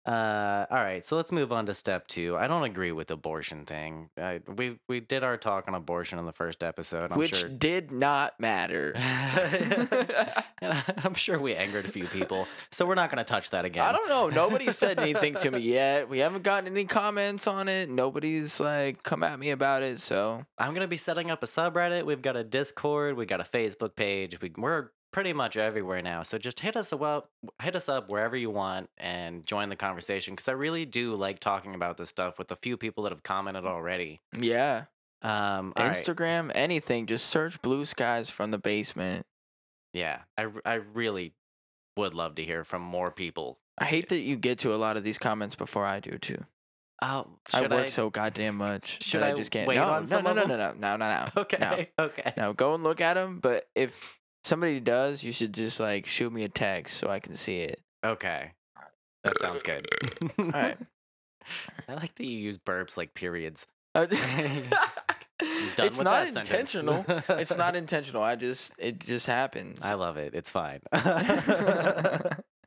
Uh, 0.06 0.64
all 0.70 0.78
right, 0.78 1.04
so 1.04 1.16
let's 1.16 1.30
move 1.30 1.52
on 1.52 1.66
to 1.66 1.74
step 1.74 2.06
two. 2.08 2.36
I 2.36 2.46
don't 2.46 2.62
agree 2.62 2.90
with 2.90 3.08
the 3.08 3.14
abortion 3.14 3.66
thing. 3.66 4.08
I, 4.16 4.40
we 4.46 4.78
we 4.88 5.00
did 5.00 5.22
our 5.22 5.36
talk 5.36 5.68
on 5.68 5.74
abortion 5.74 6.18
in 6.18 6.24
the 6.24 6.32
first 6.32 6.62
episode. 6.62 7.12
I'm 7.12 7.18
which 7.18 7.36
sure. 7.36 7.48
did 7.48 7.92
not 7.92 8.38
matter. 8.40 8.94
And 10.62 10.84
I'm 10.98 11.14
sure 11.14 11.38
we 11.38 11.54
angered 11.54 11.86
a 11.86 11.90
few 11.90 12.04
people, 12.04 12.46
so 12.70 12.84
we're 12.84 12.94
not 12.94 13.10
going 13.10 13.16
to 13.16 13.24
touch 13.24 13.48
that 13.50 13.64
again. 13.64 13.82
I 13.82 13.92
don't 13.92 14.10
know. 14.10 14.28
Nobody 14.28 14.70
said 14.72 15.00
anything 15.00 15.34
to 15.36 15.50
me 15.52 15.60
yet. 15.60 16.10
We 16.10 16.18
haven't 16.18 16.42
gotten 16.42 16.66
any 16.70 16.84
comments 16.84 17.46
on 17.46 17.66
it. 17.68 17.88
Nobody's 17.88 18.60
like 18.60 19.02
come 19.02 19.22
at 19.22 19.38
me 19.38 19.50
about 19.50 19.82
it. 19.82 20.00
So 20.00 20.44
I'm 20.58 20.74
gonna 20.74 20.86
be 20.86 20.98
setting 20.98 21.30
up 21.30 21.42
a 21.42 21.46
subreddit. 21.46 22.04
We've 22.04 22.20
got 22.20 22.36
a 22.36 22.44
Discord. 22.44 23.16
We 23.16 23.24
got 23.24 23.40
a 23.40 23.44
Facebook 23.44 23.96
page. 23.96 24.38
We, 24.42 24.52
we're 24.56 24.90
pretty 25.12 25.32
much 25.32 25.56
everywhere 25.56 26.02
now. 26.02 26.22
So 26.22 26.38
just 26.38 26.60
hit 26.60 26.76
us 26.76 26.92
up, 26.92 27.30
hit 27.62 27.74
us 27.76 27.88
up 27.88 28.10
wherever 28.10 28.36
you 28.36 28.50
want, 28.50 28.90
and 28.98 29.44
join 29.46 29.68
the 29.68 29.76
conversation. 29.76 30.34
Because 30.34 30.48
I 30.48 30.52
really 30.52 30.84
do 30.86 31.14
like 31.14 31.40
talking 31.40 31.74
about 31.74 31.96
this 31.96 32.08
stuff 32.10 32.38
with 32.38 32.50
a 32.52 32.56
few 32.56 32.76
people 32.76 33.04
that 33.04 33.12
have 33.12 33.22
commented 33.22 33.64
already. 33.64 34.20
yeah, 34.38 34.84
Um, 35.22 35.72
all 35.76 35.86
right. 35.86 35.94
Instagram, 35.94 36.50
anything. 36.54 37.06
Just 37.06 37.26
search 37.26 37.60
Blue 37.62 37.84
Skies 37.84 38.30
from 38.30 38.50
the 38.52 38.58
basement. 38.58 39.26
yeah, 39.92 40.20
I 40.38 40.46
I 40.64 40.74
really 40.74 41.34
would 41.96 42.14
love 42.14 42.36
to 42.36 42.44
hear 42.44 42.62
from 42.64 42.82
more 42.82 43.10
people. 43.10 43.58
I 43.78 43.86
hate 43.86 44.08
that 44.10 44.20
you 44.20 44.36
get 44.36 44.58
to 44.60 44.72
a 44.74 44.76
lot 44.76 44.96
of 44.96 45.04
these 45.04 45.18
comments 45.18 45.56
before 45.56 45.84
I 45.86 46.00
do 46.00 46.18
too. 46.18 46.44
Oh, 47.02 47.26
I 47.54 47.66
work 47.66 47.88
so 47.88 48.10
goddamn 48.10 48.56
much 48.56 49.02
should 49.02 49.22
I 49.22 49.32
I 49.32 49.34
just 49.34 49.50
can't. 49.50 49.66
wait 49.66 49.76
no, 49.76 49.84
on 49.84 50.04
no, 50.04 50.20
no, 50.20 50.34
no, 50.34 50.44
no, 50.44 50.56
no, 50.56 50.72
no, 50.78 50.96
no, 50.96 51.08
no. 51.08 51.28
Okay, 51.42 51.90
okay. 51.98 52.32
No, 52.36 52.52
go 52.52 52.74
and 52.74 52.84
look 52.84 53.00
at 53.00 53.14
them. 53.14 53.40
But 53.40 53.68
if 53.74 54.19
somebody 54.44 54.80
does, 54.80 55.22
you 55.22 55.32
should 55.32 55.54
just 55.54 55.80
like 55.80 56.06
shoot 56.06 56.32
me 56.32 56.44
a 56.44 56.48
text 56.48 56.96
so 56.96 57.08
I 57.08 57.20
can 57.20 57.36
see 57.36 57.58
it. 57.60 57.80
Okay. 58.04 58.52
That 59.24 59.38
sounds 59.38 59.62
good. 59.62 59.86
All 60.38 60.46
right. 60.46 60.78
I 61.88 61.94
like 61.94 62.14
that 62.14 62.24
you 62.26 62.38
use 62.38 62.58
burps 62.58 62.96
like 62.96 63.14
periods. 63.14 63.66
Uh, 63.94 64.06
done 64.06 64.18
it's 65.86 65.98
with 65.98 66.04
not 66.04 66.26
that 66.26 66.36
intentional. 66.36 67.04
it's 67.30 67.56
not 67.56 67.74
intentional. 67.76 68.22
I 68.22 68.36
just 68.36 68.72
it 68.78 69.00
just 69.00 69.26
happens. 69.26 69.80
I 69.82 69.94
love 69.94 70.16
it. 70.16 70.34
It's 70.34 70.50
fine. 70.50 70.80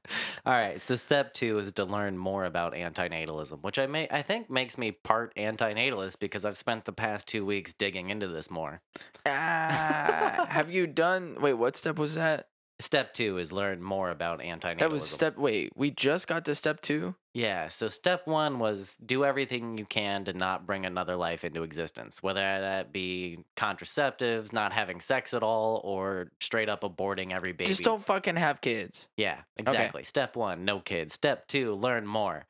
All 0.45 0.53
right. 0.53 0.81
So 0.81 0.95
step 0.95 1.33
two 1.33 1.59
is 1.59 1.71
to 1.71 1.85
learn 1.85 2.17
more 2.17 2.45
about 2.45 2.73
antinatalism, 2.73 3.61
which 3.61 3.79
I 3.79 3.87
may 3.87 4.07
I 4.11 4.21
think 4.21 4.49
makes 4.49 4.77
me 4.77 4.91
part 4.91 5.33
antinatalist 5.35 6.19
because 6.19 6.45
I've 6.45 6.57
spent 6.57 6.85
the 6.85 6.91
past 6.91 7.27
two 7.27 7.45
weeks 7.45 7.73
digging 7.73 8.09
into 8.09 8.27
this 8.27 8.51
more. 8.51 8.81
Ah, 9.25 10.47
have 10.49 10.71
you 10.71 10.87
done? 10.87 11.37
Wait, 11.39 11.53
what 11.53 11.75
step 11.75 11.97
was 11.97 12.15
that? 12.15 12.47
Step 12.83 13.13
two 13.13 13.37
is 13.37 13.53
learn 13.53 13.81
more 13.81 14.09
about 14.09 14.41
antinatalism. 14.41 14.79
That 14.79 14.91
was 14.91 15.09
step. 15.09 15.37
Wait, 15.37 15.71
we 15.73 15.89
just 15.89 16.27
got 16.27 16.43
to 16.43 16.53
step 16.53 16.81
two. 16.81 17.15
Yeah. 17.33 17.69
So 17.69 17.87
step 17.87 18.27
one 18.27 18.59
was 18.59 18.97
do 18.97 19.23
everything 19.23 19.77
you 19.77 19.85
can 19.85 20.25
to 20.25 20.33
not 20.33 20.67
bring 20.67 20.85
another 20.85 21.15
life 21.15 21.45
into 21.45 21.63
existence, 21.63 22.21
whether 22.21 22.41
that 22.41 22.91
be 22.91 23.39
contraceptives, 23.55 24.51
not 24.51 24.73
having 24.73 24.99
sex 24.99 25.33
at 25.33 25.43
all, 25.43 25.79
or 25.85 26.27
straight 26.41 26.67
up 26.67 26.81
aborting 26.81 27.31
every 27.31 27.53
baby. 27.53 27.69
Just 27.69 27.83
don't 27.83 28.03
fucking 28.03 28.35
have 28.35 28.59
kids. 28.59 29.07
Yeah, 29.15 29.37
exactly. 29.55 30.03
Step 30.03 30.35
one, 30.35 30.65
no 30.65 30.81
kids. 30.81 31.13
Step 31.13 31.47
two, 31.47 31.75
learn 31.75 32.05
more. 32.05 32.47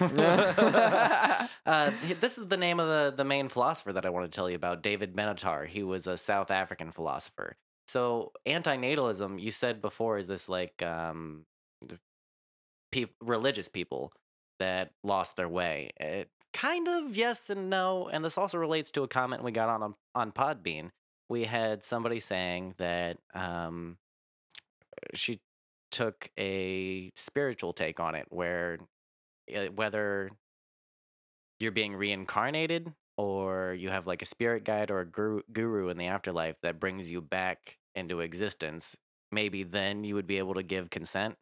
Uh, 1.66 1.90
this 2.20 2.38
is 2.38 2.46
the 2.46 2.56
name 2.56 2.78
of 2.78 2.86
the, 2.86 3.12
the 3.16 3.24
main 3.24 3.48
philosopher 3.48 3.92
that 3.92 4.06
I 4.06 4.10
want 4.10 4.30
to 4.30 4.34
tell 4.34 4.48
you 4.48 4.54
about, 4.54 4.80
David 4.84 5.16
Benatar. 5.16 5.66
He 5.66 5.82
was 5.82 6.06
a 6.06 6.16
South 6.16 6.52
African 6.52 6.92
philosopher. 6.92 7.56
So, 7.86 8.32
antinatalism, 8.46 9.40
you 9.40 9.50
said 9.50 9.80
before, 9.80 10.18
is 10.18 10.26
this 10.26 10.48
like 10.48 10.82
um, 10.82 11.44
peop 12.90 13.14
religious 13.20 13.68
people 13.68 14.12
that 14.58 14.90
lost 15.04 15.36
their 15.36 15.48
way? 15.48 15.90
It, 15.98 16.28
kind 16.52 16.88
of 16.88 17.16
yes 17.16 17.50
and 17.50 17.68
no. 17.70 18.08
And 18.10 18.24
this 18.24 18.38
also 18.38 18.58
relates 18.58 18.90
to 18.92 19.02
a 19.02 19.08
comment 19.08 19.44
we 19.44 19.52
got 19.52 19.68
on 19.68 19.94
on 20.14 20.32
Podbean. 20.32 20.90
We 21.28 21.44
had 21.44 21.84
somebody 21.84 22.20
saying 22.20 22.74
that 22.78 23.18
um, 23.34 23.98
she 25.14 25.40
took 25.90 26.30
a 26.38 27.10
spiritual 27.14 27.72
take 27.72 28.00
on 28.00 28.14
it 28.14 28.26
where 28.30 28.78
uh, 29.54 29.66
whether 29.74 30.30
you're 31.60 31.72
being 31.72 31.94
reincarnated 31.94 32.92
or 33.16 33.74
you 33.74 33.88
have 33.88 34.06
like 34.06 34.22
a 34.22 34.26
spirit 34.26 34.64
guide 34.64 34.90
or 34.90 35.00
a 35.00 35.06
guru, 35.06 35.42
guru 35.52 35.88
in 35.88 35.96
the 35.96 36.06
afterlife 36.06 36.56
that 36.62 36.80
brings 36.80 37.10
you 37.10 37.20
back 37.20 37.78
into 37.94 38.20
existence, 38.20 38.96
maybe 39.32 39.62
then 39.62 40.04
you 40.04 40.14
would 40.14 40.26
be 40.26 40.38
able 40.38 40.54
to 40.54 40.62
give 40.62 40.90
consent 40.90 41.36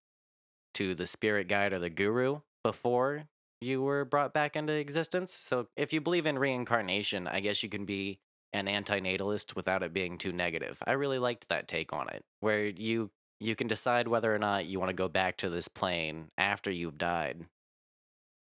to 0.74 0.94
the 0.94 1.06
spirit 1.06 1.48
guide 1.48 1.72
or 1.72 1.78
the 1.78 1.90
guru 1.90 2.40
before 2.62 3.24
you 3.60 3.82
were 3.82 4.04
brought 4.04 4.34
back 4.34 4.56
into 4.56 4.72
existence. 4.72 5.32
So 5.32 5.68
if 5.76 5.92
you 5.92 6.00
believe 6.00 6.26
in 6.26 6.38
reincarnation, 6.38 7.26
I 7.26 7.40
guess 7.40 7.62
you 7.62 7.68
can 7.68 7.84
be 7.84 8.20
an 8.52 8.66
antinatalist 8.66 9.56
without 9.56 9.82
it 9.82 9.92
being 9.92 10.16
too 10.16 10.32
negative. 10.32 10.78
I 10.86 10.92
really 10.92 11.18
liked 11.18 11.48
that 11.48 11.66
take 11.66 11.92
on 11.92 12.08
it, 12.08 12.24
where 12.40 12.66
you 12.66 13.10
you 13.40 13.56
can 13.56 13.66
decide 13.66 14.06
whether 14.06 14.32
or 14.32 14.38
not 14.38 14.66
you 14.66 14.78
want 14.78 14.90
to 14.90 14.94
go 14.94 15.08
back 15.08 15.36
to 15.38 15.50
this 15.50 15.66
plane 15.66 16.30
after 16.38 16.70
you've 16.70 16.98
died. 16.98 17.46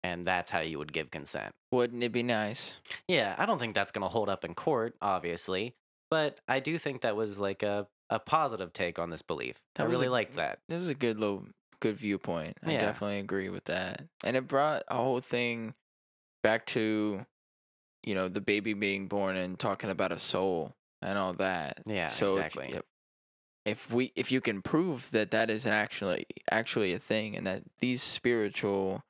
And 0.04 0.24
that's 0.26 0.50
how 0.50 0.60
you 0.60 0.78
would 0.78 0.92
give 0.92 1.10
consent. 1.10 1.54
Wouldn't 1.72 2.02
it 2.02 2.12
be 2.12 2.22
nice? 2.22 2.80
Yeah, 3.08 3.34
I 3.38 3.46
don't 3.46 3.58
think 3.58 3.74
that's 3.74 3.90
going 3.90 4.02
to 4.02 4.08
hold 4.08 4.28
up 4.28 4.44
in 4.44 4.54
court, 4.54 4.94
obviously, 5.00 5.74
but 6.10 6.38
I 6.46 6.60
do 6.60 6.76
think 6.78 7.00
that 7.00 7.16
was 7.16 7.38
like 7.38 7.62
a, 7.62 7.88
a 8.10 8.18
positive 8.18 8.72
take 8.72 8.98
on 8.98 9.08
this 9.10 9.22
belief. 9.22 9.56
That 9.74 9.84
I 9.84 9.86
really 9.86 10.08
like 10.08 10.34
that. 10.36 10.58
It 10.68 10.76
was 10.78 10.90
a 10.90 10.94
good 10.94 11.18
little 11.18 11.46
good 11.80 11.96
viewpoint. 11.96 12.58
I 12.62 12.72
Yeah. 12.72 12.80
definitely 12.80 13.18
agree 13.18 13.48
with 13.48 13.64
that. 13.64 14.02
And 14.22 14.36
it 14.36 14.46
brought 14.46 14.82
a 14.88 14.96
whole 14.96 15.20
thing 15.20 15.74
back 16.42 16.66
to 16.66 17.24
you 18.04 18.14
know, 18.14 18.28
the 18.28 18.40
baby 18.40 18.74
being 18.74 19.08
born 19.08 19.36
and 19.36 19.58
talking 19.58 19.90
about 19.90 20.12
a 20.12 20.18
soul 20.18 20.74
and 21.00 21.18
all 21.18 21.32
that. 21.32 21.78
Yeah, 21.86 22.10
so 22.10 22.32
exactly. 22.32 22.74
If, 22.74 22.82
if 23.64 23.90
we 23.90 24.12
if 24.14 24.30
you 24.30 24.42
can 24.42 24.60
prove 24.60 25.10
that 25.12 25.30
that 25.30 25.48
is 25.48 25.64
actually 25.64 26.26
actually 26.50 26.92
a 26.92 26.98
thing 26.98 27.34
and 27.34 27.46
that 27.46 27.62
these 27.80 28.02
spiritual, 28.02 29.02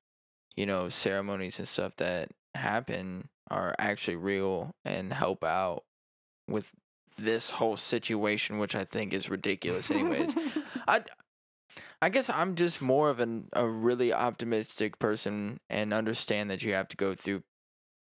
you 0.56 0.66
know, 0.66 0.88
ceremonies 0.88 1.58
and 1.58 1.68
stuff 1.68 1.96
that 1.96 2.30
happen 2.54 3.28
are 3.50 3.74
actually 3.78 4.16
real 4.16 4.74
and 4.84 5.12
help 5.12 5.44
out 5.44 5.84
with 6.48 6.70
this 7.16 7.50
whole 7.50 7.76
situation, 7.76 8.58
which 8.58 8.74
I 8.74 8.84
think 8.84 9.12
is 9.12 9.30
ridiculous, 9.30 9.90
anyways. 9.90 10.34
I, 10.88 11.02
I 12.00 12.08
guess 12.08 12.28
I'm 12.28 12.54
just 12.54 12.82
more 12.82 13.10
of 13.10 13.20
an 13.20 13.48
a 13.52 13.68
really 13.68 14.12
optimistic 14.12 14.98
person 14.98 15.60
and 15.70 15.92
understand 15.92 16.50
that 16.50 16.62
you 16.62 16.72
have 16.74 16.88
to 16.88 16.96
go 16.96 17.14
through 17.14 17.42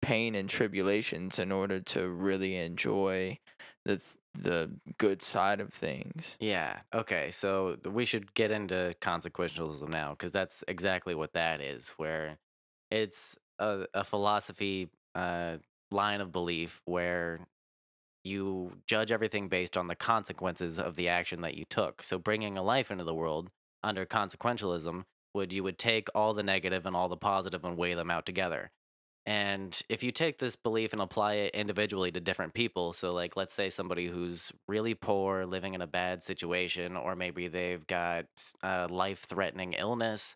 pain 0.01 0.33
and 0.35 0.49
tribulations 0.49 1.37
in 1.37 1.51
order 1.51 1.79
to 1.79 2.09
really 2.09 2.55
enjoy 2.55 3.37
the 3.85 3.97
th- 3.97 4.17
the 4.33 4.71
good 4.97 5.21
side 5.21 5.59
of 5.59 5.69
things. 5.69 6.37
Yeah. 6.39 6.79
Okay. 6.93 7.31
So 7.31 7.77
we 7.85 8.05
should 8.05 8.33
get 8.33 8.51
into 8.51 8.95
consequentialism 9.01 9.89
now 9.89 10.11
because 10.11 10.31
that's 10.31 10.63
exactly 10.67 11.15
what 11.15 11.33
that 11.33 11.61
is, 11.61 11.89
where 11.97 12.37
it's 12.89 13.37
a, 13.59 13.85
a 13.93 14.03
philosophy 14.03 14.89
uh, 15.15 15.57
line 15.91 16.21
of 16.21 16.31
belief 16.31 16.81
where 16.85 17.39
you 18.23 18.73
judge 18.87 19.11
everything 19.11 19.47
based 19.47 19.75
on 19.75 19.87
the 19.87 19.95
consequences 19.95 20.79
of 20.79 20.95
the 20.95 21.09
action 21.09 21.41
that 21.41 21.55
you 21.55 21.65
took. 21.65 22.03
So 22.03 22.17
bringing 22.17 22.57
a 22.57 22.63
life 22.63 22.91
into 22.91 23.03
the 23.03 23.15
world 23.15 23.49
under 23.83 24.05
consequentialism 24.05 25.03
would 25.33 25.53
you 25.53 25.63
would 25.63 25.77
take 25.77 26.07
all 26.13 26.33
the 26.33 26.43
negative 26.43 26.85
and 26.85 26.95
all 26.95 27.09
the 27.09 27.17
positive 27.17 27.63
and 27.65 27.77
weigh 27.77 27.93
them 27.93 28.11
out 28.11 28.25
together. 28.25 28.71
And 29.25 29.79
if 29.87 30.01
you 30.01 30.11
take 30.11 30.39
this 30.39 30.55
belief 30.55 30.93
and 30.93 31.01
apply 31.01 31.33
it 31.35 31.53
individually 31.53 32.11
to 32.11 32.19
different 32.19 32.53
people, 32.53 32.91
so 32.91 33.11
like 33.11 33.37
let's 33.37 33.53
say 33.53 33.69
somebody 33.69 34.07
who's 34.07 34.51
really 34.67 34.95
poor, 34.95 35.45
living 35.45 35.75
in 35.75 35.81
a 35.81 35.87
bad 35.87 36.23
situation, 36.23 36.97
or 36.97 37.15
maybe 37.15 37.47
they've 37.47 37.85
got 37.85 38.25
a 38.63 38.87
life 38.87 39.25
threatening 39.27 39.73
illness, 39.73 40.35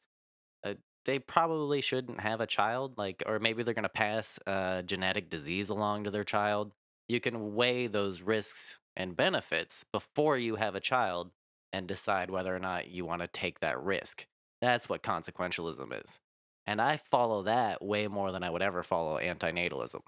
uh, 0.63 0.75
they 1.05 1.17
probably 1.17 1.81
shouldn't 1.81 2.19
have 2.19 2.41
a 2.41 2.47
child. 2.47 2.97
Like, 2.97 3.23
or 3.25 3.39
maybe 3.39 3.63
they're 3.63 3.73
going 3.73 3.83
to 3.83 3.89
pass 3.89 4.39
a 4.45 4.83
genetic 4.85 5.29
disease 5.29 5.69
along 5.69 6.03
to 6.03 6.11
their 6.11 6.23
child. 6.23 6.73
You 7.07 7.19
can 7.19 7.55
weigh 7.55 7.87
those 7.87 8.21
risks 8.21 8.79
and 8.95 9.17
benefits 9.17 9.83
before 9.91 10.37
you 10.37 10.55
have 10.55 10.75
a 10.75 10.79
child 10.79 11.31
and 11.73 11.87
decide 11.87 12.29
whether 12.29 12.55
or 12.55 12.59
not 12.59 12.89
you 12.89 13.03
want 13.03 13.21
to 13.21 13.27
take 13.27 13.59
that 13.59 13.81
risk. 13.81 14.25
That's 14.61 14.87
what 14.87 15.03
consequentialism 15.03 16.03
is. 16.03 16.19
And 16.67 16.81
I 16.81 16.97
follow 16.97 17.43
that 17.43 17.83
way 17.83 18.07
more 18.07 18.31
than 18.31 18.43
I 18.43 18.49
would 18.49 18.61
ever 18.61 18.83
follow 18.83 19.19
antinatalism. 19.19 20.01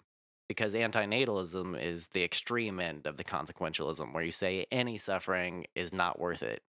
Because 0.50 0.74
antinatalism 0.74 1.82
is 1.82 2.08
the 2.14 2.24
extreme 2.24 2.80
end 2.80 3.06
of 3.06 3.18
the 3.18 3.24
consequentialism, 3.24 4.14
where 4.14 4.24
you 4.24 4.32
say 4.32 4.66
any 4.72 4.98
suffering 4.98 5.66
is 5.76 5.94
not 5.94 6.20
worth 6.20 6.42
it. 6.42 6.62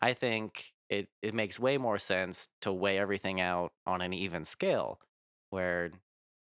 I 0.00 0.14
think 0.14 0.72
it, 0.88 1.08
it 1.22 1.34
makes 1.34 1.58
way 1.58 1.76
more 1.76 1.98
sense 1.98 2.48
to 2.60 2.72
weigh 2.72 2.98
everything 2.98 3.40
out 3.40 3.72
on 3.84 4.00
an 4.00 4.12
even 4.12 4.44
scale, 4.44 5.00
where 5.50 5.90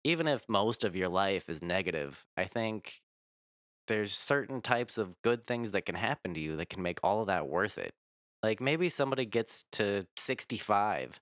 even 0.04 0.28
if 0.28 0.48
most 0.48 0.84
of 0.86 0.96
your 0.96 1.10
life 1.10 1.50
is 1.50 1.62
negative, 1.62 2.26
I 2.38 2.46
think 2.46 3.02
there's 3.88 4.14
certain 4.14 4.62
types 4.62 4.98
of 4.98 5.22
good 5.22 5.46
things 5.46 5.72
that 5.72 5.86
can 5.86 5.96
happen 5.96 6.34
to 6.36 6.40
you 6.40 6.56
that 6.56 6.70
can 6.70 6.82
make 6.82 7.00
all 7.04 7.22
of 7.22 7.28
that 7.28 7.48
worth 7.48 7.78
it. 7.78 7.94
Like 8.42 8.62
maybe 8.62 8.88
somebody 8.88 9.26
gets 9.26 9.66
to 9.74 10.08
65 10.16 11.20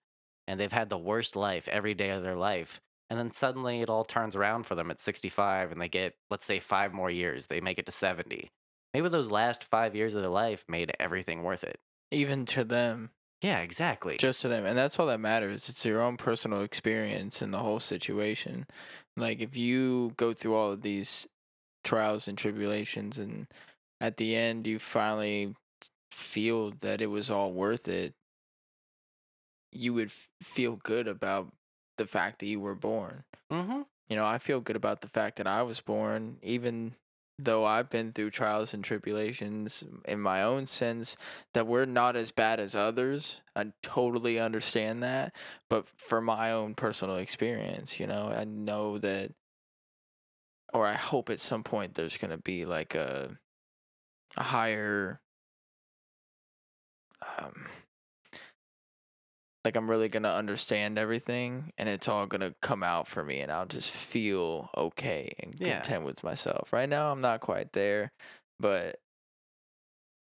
and 0.47 0.60
they've 0.60 0.71
had 0.71 0.89
the 0.89 0.97
worst 0.97 1.36
life 1.36 1.67
every 1.67 1.93
day 1.93 2.10
of 2.10 2.23
their 2.23 2.36
life. 2.36 2.79
And 3.10 3.17
then 3.17 3.31
suddenly 3.31 3.81
it 3.81 3.89
all 3.89 4.03
turns 4.03 4.36
around 4.36 4.65
for 4.65 4.75
them 4.75 4.91
at 4.91 4.99
65 4.99 5.71
and 5.71 5.81
they 5.81 5.88
get, 5.88 6.15
let's 6.29 6.45
say, 6.45 6.60
five 6.60 6.93
more 6.93 7.10
years. 7.10 7.47
They 7.47 7.62
make 7.62 7.79
it 7.79 7.86
to 7.86 7.91
70. 7.91 8.51
Maybe 8.93 9.10
those 9.10 9.31
last 9.31 9.63
five 9.63 9.95
years 9.95 10.13
of 10.15 10.21
their 10.21 10.29
life 10.29 10.65
made 10.67 10.91
everything 10.99 11.43
worth 11.43 11.63
it. 11.63 11.79
Even 12.12 12.45
to 12.47 12.63
them, 12.63 13.12
Yeah, 13.41 13.60
exactly. 13.60 14.17
just 14.17 14.41
to 14.41 14.47
them. 14.47 14.65
And 14.65 14.77
that's 14.77 14.99
all 14.99 15.07
that 15.07 15.19
matters. 15.19 15.69
It's 15.69 15.86
your 15.86 16.01
own 16.01 16.17
personal 16.17 16.62
experience 16.63 17.41
in 17.41 17.51
the 17.51 17.60
whole 17.60 17.79
situation. 17.79 18.65
Like 19.15 19.39
if 19.41 19.55
you 19.55 20.13
go 20.17 20.33
through 20.33 20.55
all 20.55 20.71
of 20.73 20.81
these 20.81 21.27
trials 21.83 22.27
and 22.27 22.38
tribulations 22.38 23.17
and 23.17 23.47
at 24.01 24.17
the 24.17 24.36
end 24.36 24.67
you 24.67 24.79
finally 24.79 25.55
feel 26.12 26.71
that 26.81 27.01
it 27.01 27.07
was 27.07 27.29
all 27.29 27.51
worth 27.53 27.88
it, 27.88 28.13
you 29.77 29.93
would 29.93 30.07
f- 30.07 30.29
feel 30.41 30.75
good 30.75 31.07
about 31.07 31.53
the 31.97 32.07
fact 32.07 32.39
that 32.39 32.47
you 32.47 32.59
were 32.59 32.75
born. 32.75 33.23
mm-hmm. 33.51 33.81
You 34.09 34.15
know, 34.15 34.25
I 34.25 34.37
feel 34.37 34.61
good 34.61 34.75
about 34.77 35.01
the 35.01 35.09
fact 35.09 35.35
that 35.37 35.47
I 35.47 35.63
was 35.63 35.81
born, 35.81 36.37
even 36.41 36.95
though 37.39 37.65
I've 37.65 37.89
been 37.89 38.13
through 38.13 38.31
trials 38.31 38.73
and 38.73 38.83
tribulations 38.83 39.83
in 40.05 40.19
my 40.21 40.41
own 40.41 40.65
sense 40.65 41.15
that 41.53 41.67
we're 41.67 41.85
not 41.85 42.15
as 42.15 42.31
bad 42.31 42.59
as 42.59 42.73
others. 42.73 43.41
I 43.55 43.73
totally 43.83 44.39
understand 44.39 45.03
that. 45.03 45.35
But 45.69 45.87
for 45.97 46.19
my 46.19 46.51
own 46.51 46.73
personal 46.73 47.17
experience, 47.17 47.99
you 47.99 48.07
know, 48.07 48.33
I 48.35 48.43
know 48.45 48.97
that, 48.97 49.33
or 50.73 50.87
I 50.87 50.93
hope 50.93 51.29
at 51.29 51.39
some 51.39 51.63
point 51.63 51.93
there's 51.93 52.17
going 52.17 52.31
to 52.31 52.37
be 52.37 52.65
like 52.65 52.95
a, 52.95 53.37
a 54.35 54.43
higher, 54.43 55.21
um, 57.37 57.67
like 59.67 59.75
I'm 59.75 59.89
really 59.89 60.08
gonna 60.08 60.32
understand 60.32 60.97
everything 60.97 61.73
and 61.77 61.89
it's 61.89 62.08
all 62.08 62.25
gonna 62.25 62.56
come 62.62 62.84
out 62.84 63.06
for 63.06 63.21
me 63.21 63.41
and 63.41 63.51
I'll 63.51 63.65
just 63.65 63.91
feel 63.91 64.69
okay 64.77 65.30
and 65.39 65.60
Yeah. 65.60 65.82
content 65.82 66.06
with 66.06 66.23
myself. 66.23 66.71
Right 66.71 66.88
now 66.88 67.12
I'm 67.12 67.19
not 67.19 67.41
quite 67.41 67.73
there, 67.73 68.13
but 68.62 69.01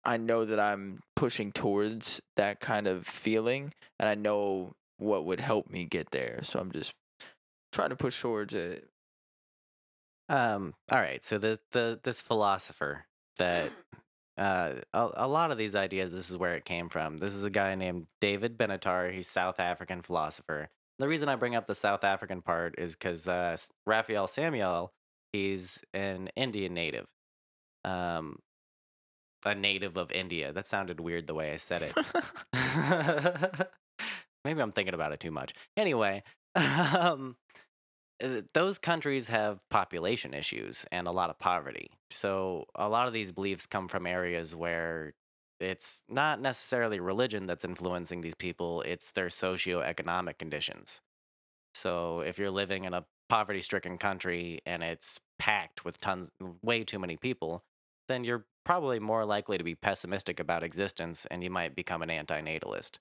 I 0.04 0.16
know 0.16 0.44
that 0.44 0.60
I'm 0.60 1.00
pushing 1.16 1.50
towards 1.50 2.22
that 2.36 2.60
kind 2.60 2.86
of 2.86 3.04
feeling 3.04 3.72
and 3.98 4.08
I 4.08 4.14
know 4.14 4.74
what 4.98 5.24
would 5.24 5.40
help 5.40 5.68
me 5.68 5.86
get 5.86 6.12
there. 6.12 6.38
So 6.44 6.60
I'm 6.60 6.70
just 6.70 6.92
trying 7.72 7.90
to 7.90 7.96
push 7.96 8.20
towards 8.20 8.54
it. 8.54 8.88
Um, 10.28 10.74
all 10.92 11.00
right. 11.00 11.24
So 11.24 11.36
the 11.36 11.58
the 11.72 11.98
this 12.00 12.20
philosopher 12.20 13.06
that 13.38 13.72
uh 14.38 14.74
a, 14.92 15.08
a 15.14 15.28
lot 15.28 15.50
of 15.50 15.58
these 15.58 15.74
ideas 15.74 16.12
this 16.12 16.30
is 16.30 16.36
where 16.36 16.54
it 16.54 16.64
came 16.64 16.88
from. 16.88 17.18
This 17.18 17.34
is 17.34 17.44
a 17.44 17.50
guy 17.50 17.74
named 17.74 18.06
David 18.20 18.58
Benatar. 18.58 19.12
He's 19.12 19.28
South 19.28 19.60
African 19.60 20.02
philosopher. 20.02 20.70
The 20.98 21.08
reason 21.08 21.28
I 21.28 21.36
bring 21.36 21.54
up 21.54 21.66
the 21.66 21.74
South 21.74 22.04
African 22.04 22.42
part 22.42 22.74
is 22.78 22.92
because 22.92 23.26
uh, 23.26 23.56
Raphael 23.86 24.26
Samuel, 24.26 24.92
he's 25.32 25.82
an 25.92 26.28
Indian 26.36 26.74
native, 26.74 27.06
um, 27.84 28.38
a 29.44 29.54
native 29.54 29.96
of 29.96 30.12
India. 30.12 30.52
That 30.52 30.66
sounded 30.66 31.00
weird 31.00 31.26
the 31.26 31.34
way 31.34 31.52
I 31.52 31.56
said 31.56 31.82
it. 31.82 31.94
Maybe 34.44 34.60
I'm 34.60 34.72
thinking 34.72 34.94
about 34.94 35.12
it 35.12 35.20
too 35.20 35.30
much. 35.30 35.52
Anyway, 35.76 36.22
um, 36.54 37.36
uh, 38.22 38.42
those 38.54 38.78
countries 38.78 39.28
have 39.28 39.60
population 39.70 40.34
issues 40.34 40.86
and 40.92 41.06
a 41.06 41.12
lot 41.12 41.30
of 41.30 41.38
poverty. 41.38 41.90
So 42.14 42.66
a 42.74 42.88
lot 42.88 43.06
of 43.06 43.12
these 43.12 43.32
beliefs 43.32 43.66
come 43.66 43.88
from 43.88 44.06
areas 44.06 44.54
where 44.54 45.14
it's 45.60 46.02
not 46.08 46.40
necessarily 46.40 47.00
religion 47.00 47.46
that's 47.46 47.64
influencing 47.64 48.20
these 48.20 48.34
people, 48.34 48.82
it's 48.82 49.12
their 49.12 49.28
socioeconomic 49.28 50.38
conditions. 50.38 51.00
So 51.74 52.20
if 52.20 52.38
you're 52.38 52.50
living 52.50 52.84
in 52.84 52.94
a 52.94 53.04
poverty 53.28 53.62
stricken 53.62 53.96
country 53.96 54.60
and 54.66 54.82
it's 54.82 55.20
packed 55.38 55.84
with 55.84 56.00
tons 56.00 56.30
way 56.62 56.84
too 56.84 56.98
many 56.98 57.16
people, 57.16 57.64
then 58.08 58.24
you're 58.24 58.44
probably 58.64 58.98
more 58.98 59.24
likely 59.24 59.58
to 59.58 59.64
be 59.64 59.74
pessimistic 59.74 60.38
about 60.38 60.62
existence 60.62 61.26
and 61.30 61.42
you 61.42 61.50
might 61.50 61.74
become 61.74 62.02
an 62.02 62.08
antinatalist. 62.08 62.98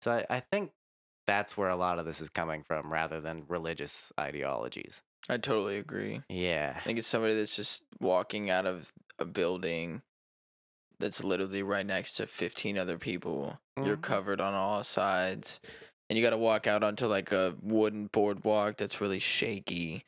So 0.00 0.12
I, 0.12 0.36
I 0.36 0.40
think 0.40 0.70
that's 1.26 1.56
where 1.56 1.68
a 1.68 1.76
lot 1.76 1.98
of 1.98 2.06
this 2.06 2.20
is 2.20 2.28
coming 2.28 2.62
from 2.62 2.92
rather 2.92 3.20
than 3.20 3.44
religious 3.48 4.12
ideologies. 4.18 5.02
I 5.28 5.36
totally 5.38 5.78
agree. 5.78 6.22
Yeah. 6.28 6.74
I 6.76 6.80
think 6.84 6.98
it's 6.98 7.08
somebody 7.08 7.34
that's 7.34 7.54
just 7.56 7.82
walking 8.00 8.50
out 8.50 8.66
of 8.66 8.92
a 9.18 9.24
building 9.24 10.02
that's 10.98 11.22
literally 11.22 11.62
right 11.62 11.86
next 11.86 12.12
to 12.14 12.26
15 12.26 12.76
other 12.78 12.98
people. 12.98 13.58
You're 13.76 13.96
Mhm. 13.96 14.02
covered 14.02 14.40
on 14.40 14.54
all 14.54 14.82
sides. 14.84 15.60
And 16.10 16.18
you 16.18 16.24
got 16.24 16.30
to 16.30 16.38
walk 16.38 16.66
out 16.66 16.82
onto 16.82 17.06
like 17.06 17.32
a 17.32 17.56
wooden 17.62 18.06
boardwalk 18.08 18.76
that's 18.76 19.00
really 19.00 19.18
shaky 19.18 20.04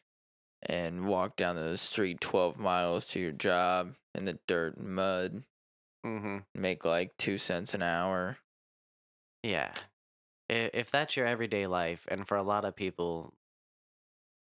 and 0.63 1.07
walk 1.07 1.37
down 1.37 1.57
the 1.57 1.77
street 1.79 2.21
12 2.21 2.59
miles 2.59 3.07
to 3.07 3.21
your 3.21 3.33
job 3.33 3.95
in 4.15 4.25
the 4.25 4.39
dirt 4.47 4.77
and 4.77 4.95
mud. 4.95 5.45
Mm-hmm. 6.05 6.39
Make 6.55 6.85
like 6.85 7.17
two 7.17 7.39
cents 7.39 7.73
an 7.75 7.83
hour. 7.83 8.39
Yeah. 9.43 9.75
If 10.49 10.91
that's 10.91 11.17
your 11.17 11.27
everyday 11.27 11.67
life, 11.67 12.05
and 12.09 12.29
for 12.29 12.37
a 12.37 12.43
lot 12.43 12.65
of 12.67 12.77
people 12.77 13.33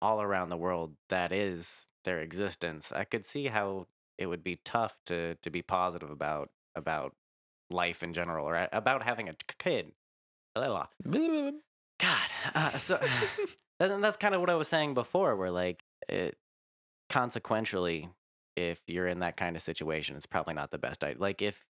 all 0.05 0.21
around 0.21 0.49
the 0.49 0.57
world, 0.57 0.93
that 1.09 1.31
is 1.31 1.87
their 2.03 2.21
existence, 2.21 2.91
I 2.91 3.05
could 3.05 3.25
see 3.25 3.47
how 3.47 3.87
it 4.19 4.27
would 4.27 4.43
be 4.43 4.59
tough 4.63 4.95
to 5.07 5.35
to 5.41 5.49
be 5.49 5.63
positive 5.63 6.11
about 6.11 6.49
about 6.75 7.13
life 7.71 8.03
in 8.03 8.13
general 8.13 8.47
or 8.47 8.69
about 8.71 9.01
having 9.01 9.27
a 9.29 9.35
kid. 9.57 9.93
God, 11.99 12.29
uh, 12.53 12.77
so 12.77 12.99
and 13.79 14.03
that's 14.03 14.17
kind 14.17 14.35
of 14.35 14.41
what 14.41 14.51
I 14.51 14.55
was 14.55 14.67
saying 14.67 14.93
before, 14.93 15.35
where 15.35 15.49
like 15.49 15.81
it 16.07 16.37
consequentially, 17.09 18.09
if 18.55 18.79
you're 18.85 19.07
in 19.07 19.19
that 19.19 19.37
kind 19.37 19.55
of 19.55 19.63
situation, 19.63 20.15
it's 20.15 20.27
probably 20.27 20.53
not 20.53 20.69
the 20.69 20.77
best 20.77 21.03
idea. 21.03 21.19
Like 21.19 21.41
if 21.41 21.65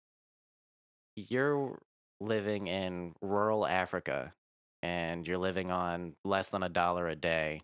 you're 1.17 1.77
living 2.21 2.67
in 2.67 3.13
rural 3.21 3.67
Africa 3.67 4.33
and 4.81 5.27
you're 5.27 5.37
living 5.37 5.69
on 5.69 6.13
less 6.23 6.47
than 6.47 6.63
a 6.63 6.69
dollar 6.69 7.09
a 7.09 7.15
day 7.15 7.61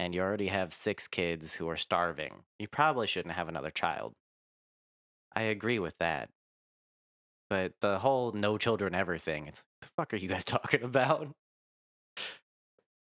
and 0.00 0.14
you 0.14 0.22
already 0.22 0.48
have 0.48 0.72
six 0.72 1.06
kids 1.06 1.52
who 1.54 1.68
are 1.68 1.76
starving, 1.76 2.44
you 2.58 2.66
probably 2.66 3.06
shouldn't 3.06 3.34
have 3.34 3.48
another 3.48 3.70
child. 3.70 4.14
I 5.36 5.42
agree 5.42 5.78
with 5.78 5.94
that. 5.98 6.30
But 7.50 7.74
the 7.82 7.98
whole 7.98 8.32
no 8.32 8.56
children 8.56 8.94
ever 8.94 9.18
thing, 9.18 9.46
it's 9.46 9.62
the 9.82 9.88
fuck 9.98 10.14
are 10.14 10.16
you 10.16 10.28
guys 10.28 10.44
talking 10.46 10.82
about? 10.82 11.28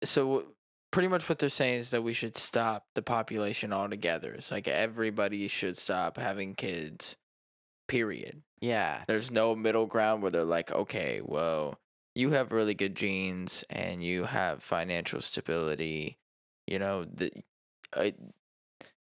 so 0.03 0.43
pretty 0.91 1.07
much 1.07 1.27
what 1.27 1.39
they're 1.39 1.49
saying 1.49 1.79
is 1.79 1.89
that 1.89 2.03
we 2.03 2.13
should 2.13 2.37
stop 2.37 2.85
the 2.93 3.01
population 3.01 3.73
altogether. 3.73 4.33
It's 4.33 4.51
like 4.51 4.67
everybody 4.67 5.47
should 5.47 5.79
stop 5.79 6.17
having 6.17 6.53
kids. 6.53 7.15
Period. 7.87 8.43
Yeah. 8.61 9.05
There's 9.07 9.31
no 9.31 9.55
middle 9.55 9.87
ground 9.87 10.21
where 10.21 10.31
they're 10.31 10.43
like, 10.43 10.71
okay, 10.71 11.21
well, 11.23 11.79
you 12.13 12.31
have 12.31 12.51
really 12.51 12.75
good 12.75 12.93
genes 12.93 13.63
and 13.71 14.03
you 14.03 14.25
have 14.25 14.61
financial 14.61 15.21
stability. 15.21 16.19
You 16.67 16.79
know, 16.79 17.05
the, 17.05 17.31
uh, 17.93 18.11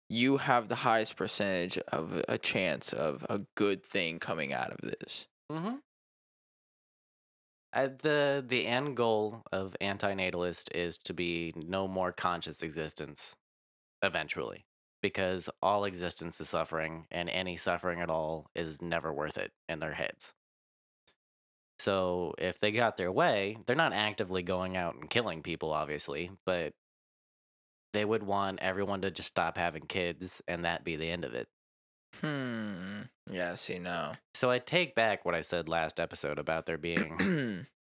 you 0.10 0.38
have 0.38 0.68
the 0.68 0.76
highest 0.76 1.16
percentage 1.16 1.78
of 1.90 2.24
a 2.28 2.38
chance 2.38 2.92
of 2.92 3.26
a 3.30 3.42
good 3.56 3.86
thing 3.86 4.20
coming 4.20 4.54
out 4.54 4.72
of 4.72 4.80
this. 4.82 5.28
Mm-hmm. 5.52 5.76
Uh, 7.74 7.88
the 8.02 8.44
the 8.46 8.68
end 8.68 8.98
goal 8.98 9.44
of 9.54 9.76
antinatalist 9.80 10.70
is 10.76 10.98
to 10.98 11.14
be 11.14 11.54
no 11.56 11.88
more 11.88 12.12
conscious 12.12 12.62
existence 12.62 13.38
eventually 14.02 14.66
because 15.02 15.50
all 15.62 15.86
existence 15.86 16.42
is 16.42 16.50
suffering 16.50 17.06
and 17.12 17.30
any 17.30 17.56
suffering 17.56 18.02
at 18.02 18.10
all 18.10 18.50
is 18.54 18.82
never 18.82 19.14
worth 19.14 19.38
it 19.38 19.52
in 19.70 19.80
their 19.80 19.94
heads 19.94 20.34
so 21.80 22.34
if 22.38 22.60
they 22.60 22.72
got 22.72 22.98
their 22.98 23.12
way 23.12 23.56
they're 23.66 23.76
not 23.76 23.94
actively 23.94 24.44
going 24.44 24.76
out 24.76 24.96
and 24.96 25.10
killing 25.10 25.42
people 25.42 25.72
obviously 25.72 26.30
but 26.46 26.74
they 27.94 28.06
would 28.06 28.24
want 28.24 28.60
everyone 28.62 29.02
to 29.02 29.12
just 29.12 29.28
stop 29.30 29.58
having 29.58 29.84
kids 29.84 30.42
and 30.48 30.66
that 30.66 30.84
be 30.84 30.96
the 30.96 31.10
end 31.10 31.26
of 31.26 31.34
it 31.34 31.48
Hmm. 32.20 33.04
Yeah, 33.32 33.56
see, 33.56 33.80
no. 33.80 34.14
so 34.34 34.52
i 34.52 34.60
take 34.60 34.96
back 34.96 35.24
what 35.24 35.34
i 35.34 35.42
said 35.42 35.70
last 35.70 36.00
episode 36.00 36.40
about 36.40 36.66
there 36.66 36.78
being 36.78 37.66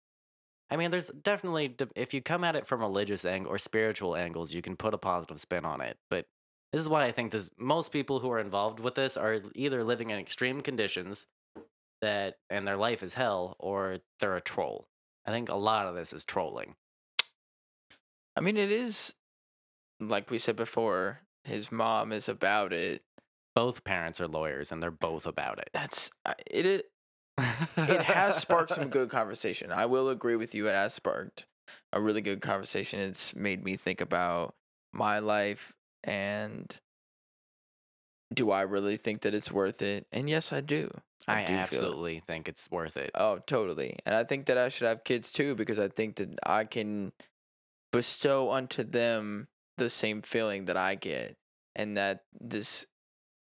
I 0.71 0.77
mean, 0.77 0.91
there's 0.91 1.09
definitely 1.09 1.77
if 1.95 2.15
you 2.15 2.23
come 2.23 2.45
at 2.45 2.57
it 2.57 2.67
from 2.67 2.81
religious 2.81 3.27
angle 3.27 3.53
or 3.53 3.59
spiritual 3.59 4.17
angles, 4.17 4.55
you 4.55 4.63
can 4.63 4.75
put 4.75 4.95
a 4.95 4.99
positive 4.99 5.39
spin 5.39 5.67
on 5.67 5.83
it. 5.83 5.99
But 6.09 6.25
this 6.73 6.81
is 6.81 6.89
why 6.89 7.05
I 7.05 7.13
think 7.13 7.31
this 7.31 7.51
most 7.59 7.93
people 7.93 8.21
who 8.21 8.31
are 8.31 8.39
involved 8.39 8.81
with 8.81 8.95
this 8.95 9.19
are 9.19 9.41
either 9.55 9.85
living 9.85 10.09
in 10.09 10.19
extreme 10.19 10.63
conditions 10.63 11.27
that 12.01 12.37
and 12.49 12.67
their 12.67 12.79
life 12.79 13.03
is 13.03 13.13
hell, 13.13 13.55
or 13.59 13.99
they're 14.19 14.35
a 14.35 14.41
troll. 14.41 14.87
I 15.27 15.31
think 15.31 15.51
a 15.51 15.57
lot 15.57 15.85
of 15.85 15.95
this 15.95 16.15
is 16.15 16.25
trolling. 16.25 16.75
I 18.35 18.41
mean, 18.41 18.57
it 18.57 18.73
is 18.73 19.13
like 20.09 20.31
we 20.31 20.39
said 20.39 20.57
before. 20.57 21.21
His 21.45 21.73
mom 21.73 22.13
is 22.13 22.29
about 22.29 22.73
it. 22.73 23.03
Both 23.55 23.85
parents 23.85 24.21
are 24.21 24.29
lawyers, 24.29 24.73
and 24.73 24.83
they're 24.83 24.91
both 24.91 25.27
about 25.27 25.59
it. 25.59 25.71
That's 25.73 26.11
I- 26.25 26.35
it. 26.47 26.67
Is, 26.67 26.83
it 27.77 28.03
has 28.03 28.37
sparked 28.37 28.71
some 28.71 28.89
good 28.91 29.11
conversation. 29.11 29.73
I 29.73 29.87
will 29.87 30.09
agree 30.09 30.37
with 30.37 30.55
you. 30.55 30.69
It 30.69 30.75
has 30.75 30.95
sparked 30.95 31.47
a 31.93 32.01
really 32.01 32.21
good 32.21 32.41
conversation. 32.41 33.01
It's 33.01 33.35
made 33.35 33.65
me 33.65 33.77
think 33.77 34.01
about 34.01 34.55
my 34.93 35.19
life 35.19 35.73
and 36.05 36.79
do 38.33 38.51
I 38.51 38.63
really 38.63 38.97
think 38.97 39.23
that 39.23 39.35
it's 39.35 39.53
worth 39.53 39.83
it? 39.83 40.07
And 40.13 40.29
yes, 40.29 40.53
I 40.53 40.61
do. 40.61 40.91
I, 41.29 41.43
do 41.43 41.47
feel 41.47 41.57
it. 41.57 41.61
absolutely 41.61 42.23
think 42.27 42.49
it's 42.49 42.71
worth 42.71 42.97
it. 42.97 43.11
Oh, 43.15 43.39
totally. 43.47 43.97
And 44.05 44.15
I 44.15 44.25
think 44.25 44.47
that 44.47 44.59
I 44.59 44.69
should 44.69 44.89
have 44.89 45.05
kids 45.05 45.31
too 45.31 45.55
because 45.55 45.79
I 45.79 45.89
think 45.89 46.17
that 46.17 46.39
I 46.45 46.65
can 46.65 47.13
bestow 47.93 48.51
unto 48.51 48.83
them 48.83 49.49
the 49.79 49.91
same 49.91 50.23
feeling 50.23 50.67
that 50.67 50.77
I 50.77 50.95
get 50.95 51.37
and 51.75 51.97
that 51.97 52.25
this 52.39 52.87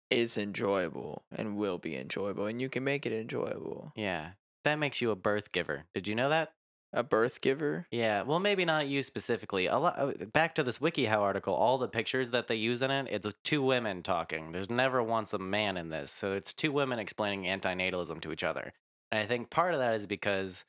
is 0.09 0.37
enjoyable 0.37 1.23
and 1.35 1.57
will 1.57 1.77
be 1.77 1.95
enjoyable 1.95 2.45
and 2.45 2.61
you 2.61 2.69
can 2.69 2.83
make 2.83 3.05
it 3.05 3.13
enjoyable. 3.13 3.91
Yeah, 3.95 4.31
that 4.63 4.79
makes 4.79 5.01
you 5.01 5.11
a 5.11 5.15
birth 5.15 5.51
giver. 5.51 5.85
Did 5.93 6.07
you 6.07 6.15
know 6.15 6.29
that? 6.29 6.53
A 6.93 7.03
birth 7.03 7.41
giver? 7.41 7.87
Yeah, 7.91 8.21
well, 8.21 8.39
maybe 8.39 8.63
not 8.63 8.87
you 8.87 9.03
specifically. 9.03 9.65
A 9.65 9.77
lot. 9.77 9.99
Uh, 9.99 10.25
back 10.31 10.55
to 10.55 10.63
this 10.63 10.79
WikiHow 10.79 11.19
article, 11.19 11.53
all 11.53 11.77
the 11.77 11.89
pictures 11.89 12.31
that 12.31 12.47
they 12.47 12.55
use 12.55 12.81
in 12.81 12.89
it, 12.89 13.07
it's 13.09 13.27
two 13.43 13.61
women 13.61 14.01
talking. 14.01 14.53
There's 14.53 14.69
never 14.69 15.03
once 15.03 15.33
a 15.33 15.37
man 15.37 15.75
in 15.75 15.89
this, 15.89 16.09
so 16.09 16.31
it's 16.31 16.53
two 16.53 16.71
women 16.71 16.97
explaining 16.97 17.43
antinatalism 17.43 18.21
to 18.21 18.31
each 18.31 18.45
other. 18.45 18.71
And 19.11 19.19
I 19.19 19.25
think 19.25 19.49
part 19.49 19.73
of 19.73 19.81
that 19.81 19.95
is 19.95 20.07
because 20.07 20.63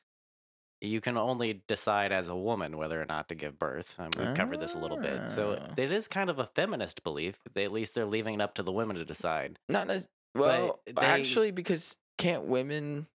you 0.81 1.01
can 1.01 1.17
only 1.17 1.61
decide 1.67 2.11
as 2.11 2.27
a 2.27 2.35
woman 2.35 2.77
whether 2.77 3.01
or 3.01 3.05
not 3.05 3.29
to 3.29 3.35
give 3.35 3.57
birth. 3.57 3.95
Um, 3.97 4.09
we've 4.17 4.33
covered 4.35 4.59
this 4.59 4.75
a 4.75 4.79
little 4.79 4.97
bit, 4.99 5.29
so 5.29 5.57
Ah. 5.59 5.73
it 5.77 5.91
is 5.91 6.07
kind 6.07 6.29
of 6.29 6.37
a 6.39 6.45
feminist 6.45 7.03
belief. 7.03 7.39
They, 7.53 7.65
at 7.65 7.71
least 7.71 7.95
they're 7.95 8.05
leaving 8.05 8.35
it 8.35 8.41
up 8.41 8.53
to 8.55 8.63
the 8.63 8.71
women 8.71 8.95
to 8.97 9.05
decide. 9.05 9.57
Not 9.67 9.89
as 9.89 10.07
well, 10.35 10.79
they- 10.85 10.93
actually 10.97 11.51
because 11.51 11.97
can't 12.17 12.43
women 12.43 13.07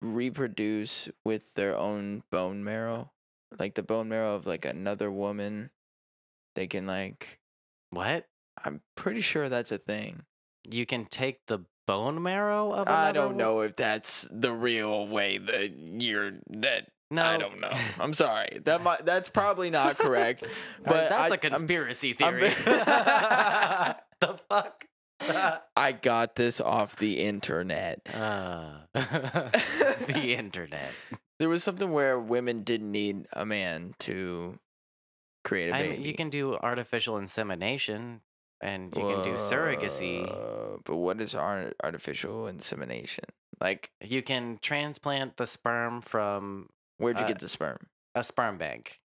reproduce 0.00 1.08
with 1.24 1.54
their 1.54 1.76
own 1.76 2.22
bone 2.30 2.62
marrow? 2.64 3.10
Like 3.58 3.74
the 3.74 3.82
bone 3.82 4.08
marrow 4.08 4.34
of 4.34 4.46
like 4.46 4.64
another 4.64 5.10
woman. 5.10 5.70
They 6.54 6.66
can 6.66 6.86
like 6.86 7.40
What? 7.90 8.28
I'm 8.64 8.80
pretty 8.96 9.20
sure 9.20 9.48
that's 9.48 9.72
a 9.72 9.78
thing. 9.78 10.24
You 10.62 10.86
can 10.86 11.04
take 11.06 11.46
the 11.46 11.60
bone 11.86 12.22
marrow 12.22 12.72
of 12.72 12.88
I 12.88 13.12
don't 13.12 13.36
know 13.36 13.60
if 13.60 13.76
that's 13.76 14.26
the 14.30 14.52
real 14.52 15.06
way 15.06 15.38
that 15.38 15.72
you're 15.78 16.32
that 16.50 16.88
No, 17.10 17.22
I 17.22 17.36
don't 17.36 17.60
know. 17.60 17.72
I'm 18.00 18.14
sorry. 18.14 18.60
That 18.64 18.82
might 18.82 19.04
that's 19.04 19.28
probably 19.28 19.70
not 19.70 19.98
correct. 19.98 20.44
But 20.84 20.94
right, 20.94 21.08
that's 21.08 21.32
I- 21.32 21.34
a 21.34 21.38
conspiracy 21.38 22.16
I'm 22.20 22.34
theory. 22.38 22.48
ve- 22.48 22.54
the 24.20 24.38
fuck? 24.48 24.84
I 25.76 25.92
got 25.92 26.36
this 26.36 26.60
off 26.60 26.96
the 26.96 27.20
internet. 27.20 28.00
Uh, 28.12 28.78
the 28.94 30.34
internet. 30.36 30.90
There 31.38 31.48
was 31.48 31.62
something 31.64 31.92
where 31.92 32.18
women 32.18 32.62
didn't 32.62 32.90
need 32.92 33.26
a 33.32 33.46
man 33.46 33.94
to 34.00 34.58
create 35.44 35.70
a 35.70 35.72
baby. 35.72 35.88
mean, 35.98 36.02
you 36.06 36.14
can 36.14 36.30
do 36.30 36.56
artificial 36.56 37.16
insemination 37.16 38.20
and 38.64 38.94
you 38.96 39.02
can 39.02 39.22
do 39.24 39.34
surrogacy. 39.34 40.24
But 40.84 40.96
what 40.96 41.20
is 41.20 41.34
ar- 41.34 41.72
artificial 41.84 42.46
insemination? 42.48 43.24
Like, 43.60 43.90
You 44.00 44.22
can 44.22 44.58
transplant 44.60 45.36
the 45.36 45.46
sperm 45.46 46.00
from 46.02 46.70
where'd 46.98 47.18
you 47.18 47.24
Uh, 47.24 47.28
get 47.28 47.38
the 47.38 47.48
sperm? 47.48 47.86
a 48.14 48.24
sperm 48.24 48.56
bank. 48.58 49.00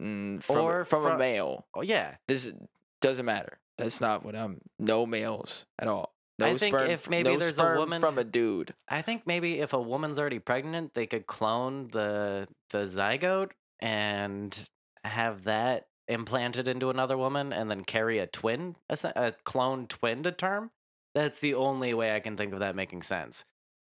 Mm, 0.00 0.42
from 0.42 0.58
or 0.58 0.84
from 0.84 1.04
a 1.06 1.18
male. 1.18 1.66
Oh 1.74 1.82
yeah. 1.82 2.16
This 2.26 2.46
is- 2.46 2.54
doesn't 3.00 3.26
matter. 3.26 3.58
That's 3.76 4.00
not 4.00 4.24
what 4.24 4.34
I'm. 4.34 4.60
No 4.78 5.04
males 5.06 5.66
at 5.78 5.88
all. 5.88 6.14
No 6.38 6.46
I 6.46 6.56
think 6.56 6.74
sperm. 6.74 6.90
if 6.90 7.08
maybe 7.10 7.30
no 7.30 7.38
there's 7.38 7.58
a 7.58 7.74
woman- 7.76 8.00
from 8.00 8.16
a 8.18 8.24
dude. 8.24 8.74
I 8.88 9.02
think 9.02 9.26
maybe 9.26 9.60
if 9.60 9.72
a 9.72 9.80
woman's 9.80 10.18
already 10.18 10.38
pregnant, 10.38 10.94
they 10.94 11.06
could 11.06 11.26
clone 11.26 11.88
the 11.88 12.48
the 12.70 12.84
zygote 12.84 13.52
and 13.80 14.68
have 15.04 15.44
that 15.44 15.88
implanted 16.08 16.68
into 16.68 16.90
another 16.90 17.16
woman 17.16 17.52
and 17.52 17.70
then 17.70 17.84
carry 17.84 18.18
a 18.18 18.26
twin, 18.26 18.76
a, 18.88 18.98
a 19.16 19.32
clone 19.44 19.86
twin 19.86 20.22
to 20.22 20.32
term. 20.32 20.70
That's 21.14 21.40
the 21.40 21.54
only 21.54 21.94
way 21.94 22.14
I 22.14 22.20
can 22.20 22.36
think 22.36 22.52
of 22.52 22.60
that 22.60 22.76
making 22.76 23.02
sense. 23.02 23.44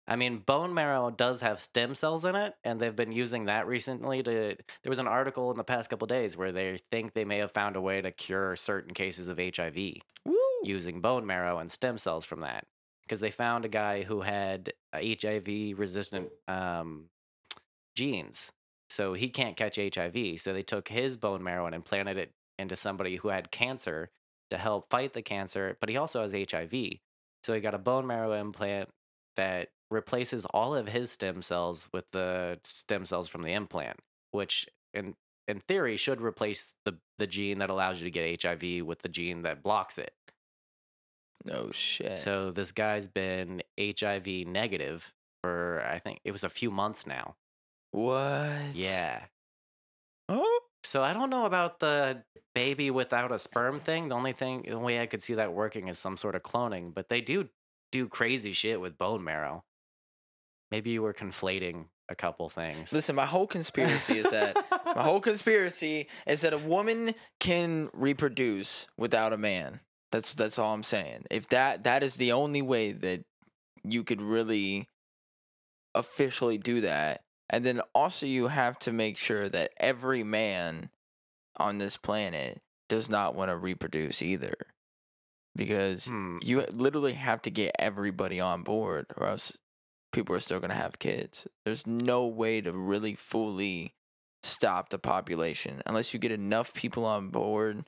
I 0.08 0.14
mean, 0.16 0.38
bone 0.38 0.72
marrow 0.72 1.10
does 1.10 1.40
have 1.40 1.58
stem 1.58 1.94
cells 1.96 2.24
in 2.24 2.36
it, 2.36 2.54
and 2.62 2.78
they've 2.78 2.94
been 2.94 3.10
using 3.10 3.46
that 3.46 3.66
recently 3.66 4.22
to. 4.22 4.56
There 4.82 4.90
was 4.90 5.00
an 5.00 5.08
article 5.08 5.50
in 5.50 5.56
the 5.56 5.64
past 5.64 5.90
couple 5.90 6.06
days 6.06 6.36
where 6.36 6.52
they 6.52 6.78
think 6.92 7.12
they 7.12 7.24
may 7.24 7.38
have 7.38 7.50
found 7.50 7.74
a 7.74 7.80
way 7.80 8.00
to 8.00 8.12
cure 8.12 8.54
certain 8.54 8.94
cases 8.94 9.28
of 9.28 9.38
HIV 9.38 9.76
Woo! 10.24 10.36
using 10.62 11.00
bone 11.00 11.26
marrow 11.26 11.58
and 11.58 11.70
stem 11.70 11.98
cells 11.98 12.24
from 12.24 12.40
that. 12.40 12.66
Because 13.02 13.20
they 13.20 13.30
found 13.30 13.64
a 13.64 13.68
guy 13.68 14.02
who 14.02 14.20
had 14.20 14.72
HIV 14.94 15.78
resistant 15.78 16.28
um, 16.46 17.06
genes. 17.96 18.52
So 18.88 19.14
he 19.14 19.28
can't 19.28 19.56
catch 19.56 19.76
HIV. 19.76 20.40
So 20.40 20.52
they 20.52 20.62
took 20.62 20.88
his 20.88 21.16
bone 21.16 21.42
marrow 21.42 21.66
and 21.66 21.74
implanted 21.74 22.16
it 22.16 22.32
into 22.58 22.76
somebody 22.76 23.16
who 23.16 23.28
had 23.28 23.50
cancer 23.50 24.10
to 24.50 24.56
help 24.56 24.88
fight 24.90 25.12
the 25.12 25.22
cancer, 25.22 25.76
but 25.80 25.88
he 25.88 25.96
also 25.96 26.22
has 26.22 26.32
HIV. 26.32 26.72
So 27.42 27.54
he 27.54 27.60
got 27.60 27.74
a 27.74 27.78
bone 27.78 28.06
marrow 28.06 28.32
implant 28.32 28.88
that 29.36 29.68
replaces 29.90 30.44
all 30.46 30.74
of 30.74 30.88
his 30.88 31.10
stem 31.10 31.42
cells 31.42 31.88
with 31.92 32.04
the 32.12 32.58
stem 32.64 33.04
cells 33.04 33.28
from 33.28 33.42
the 33.42 33.52
implant, 33.52 33.98
which 34.32 34.66
in 34.94 35.14
in 35.46 35.60
theory 35.60 35.96
should 35.96 36.20
replace 36.20 36.74
the 36.84 36.98
the 37.18 37.26
gene 37.26 37.58
that 37.58 37.70
allows 37.70 38.00
you 38.00 38.04
to 38.04 38.10
get 38.10 38.42
HIV 38.42 38.84
with 38.84 39.02
the 39.02 39.08
gene 39.08 39.42
that 39.42 39.62
blocks 39.62 39.98
it. 39.98 40.12
No 41.44 41.70
shit. 41.70 42.18
So 42.18 42.50
this 42.50 42.72
guy's 42.72 43.06
been 43.06 43.62
HIV 43.78 44.26
negative 44.46 45.12
for 45.42 45.84
I 45.88 45.98
think 45.98 46.20
it 46.24 46.32
was 46.32 46.44
a 46.44 46.48
few 46.48 46.70
months 46.70 47.06
now. 47.06 47.36
What? 47.96 48.74
Yeah. 48.74 49.22
Oh. 50.28 50.60
So 50.84 51.02
I 51.02 51.14
don't 51.14 51.30
know 51.30 51.46
about 51.46 51.80
the 51.80 52.22
baby 52.54 52.90
without 52.90 53.32
a 53.32 53.38
sperm 53.38 53.80
thing. 53.80 54.08
The 54.08 54.14
only 54.14 54.32
thing, 54.32 54.66
the 54.68 54.78
way 54.78 55.00
I 55.00 55.06
could 55.06 55.22
see 55.22 55.34
that 55.34 55.52
working 55.52 55.88
is 55.88 55.98
some 55.98 56.16
sort 56.16 56.34
of 56.34 56.42
cloning, 56.42 56.94
but 56.94 57.08
they 57.08 57.20
do 57.20 57.48
do 57.90 58.06
crazy 58.06 58.52
shit 58.52 58.80
with 58.80 58.98
bone 58.98 59.24
marrow. 59.24 59.64
Maybe 60.70 60.90
you 60.90 61.00
were 61.00 61.14
conflating 61.14 61.86
a 62.08 62.14
couple 62.14 62.48
things. 62.48 62.92
Listen, 62.92 63.16
my 63.16 63.24
whole 63.24 63.46
conspiracy 63.46 64.18
is 64.18 64.30
that 64.30 64.56
my 64.94 65.02
whole 65.02 65.20
conspiracy 65.20 66.08
is 66.26 66.42
that 66.42 66.52
a 66.52 66.58
woman 66.58 67.14
can 67.40 67.88
reproduce 67.94 68.88
without 68.98 69.32
a 69.32 69.38
man. 69.38 69.80
That's 70.12 70.34
that's 70.34 70.58
all 70.58 70.74
I'm 70.74 70.82
saying. 70.82 71.24
If 71.30 71.48
that 71.48 71.84
that 71.84 72.02
is 72.02 72.16
the 72.16 72.32
only 72.32 72.62
way 72.62 72.92
that 72.92 73.24
you 73.84 74.04
could 74.04 74.20
really 74.20 74.88
officially 75.94 76.58
do 76.58 76.82
that. 76.82 77.22
And 77.48 77.64
then 77.64 77.80
also 77.94 78.26
you 78.26 78.48
have 78.48 78.78
to 78.80 78.92
make 78.92 79.16
sure 79.16 79.48
that 79.48 79.72
every 79.78 80.24
man 80.24 80.90
on 81.56 81.78
this 81.78 81.96
planet 81.96 82.60
does 82.88 83.08
not 83.08 83.34
want 83.34 83.50
to 83.50 83.56
reproduce 83.56 84.20
either. 84.22 84.54
Because 85.54 86.06
Hmm. 86.06 86.38
you 86.42 86.60
literally 86.70 87.14
have 87.14 87.40
to 87.42 87.50
get 87.50 87.74
everybody 87.78 88.40
on 88.40 88.62
board 88.62 89.06
or 89.16 89.26
else 89.28 89.56
people 90.12 90.34
are 90.34 90.40
still 90.40 90.60
going 90.60 90.70
to 90.70 90.76
have 90.76 90.98
kids. 90.98 91.46
There's 91.64 91.86
no 91.86 92.26
way 92.26 92.60
to 92.60 92.72
really 92.72 93.14
fully 93.14 93.94
stop 94.42 94.90
the 94.90 94.98
population 94.98 95.82
unless 95.86 96.12
you 96.12 96.20
get 96.20 96.30
enough 96.32 96.74
people 96.74 97.04
on 97.04 97.30
board. 97.30 97.84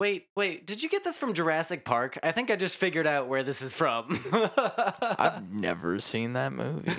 Wait, 0.00 0.26
wait, 0.36 0.66
did 0.66 0.82
you 0.82 0.88
get 0.88 1.04
this 1.04 1.18
from 1.18 1.32
Jurassic 1.34 1.84
Park? 1.84 2.18
I 2.22 2.32
think 2.32 2.50
I 2.50 2.56
just 2.56 2.76
figured 2.76 3.06
out 3.06 3.28
where 3.28 3.42
this 3.42 3.62
is 3.62 3.72
from. 3.72 4.18
I've 4.32 5.48
never 5.52 6.00
seen 6.00 6.32
that 6.32 6.52
movie. 6.52 6.90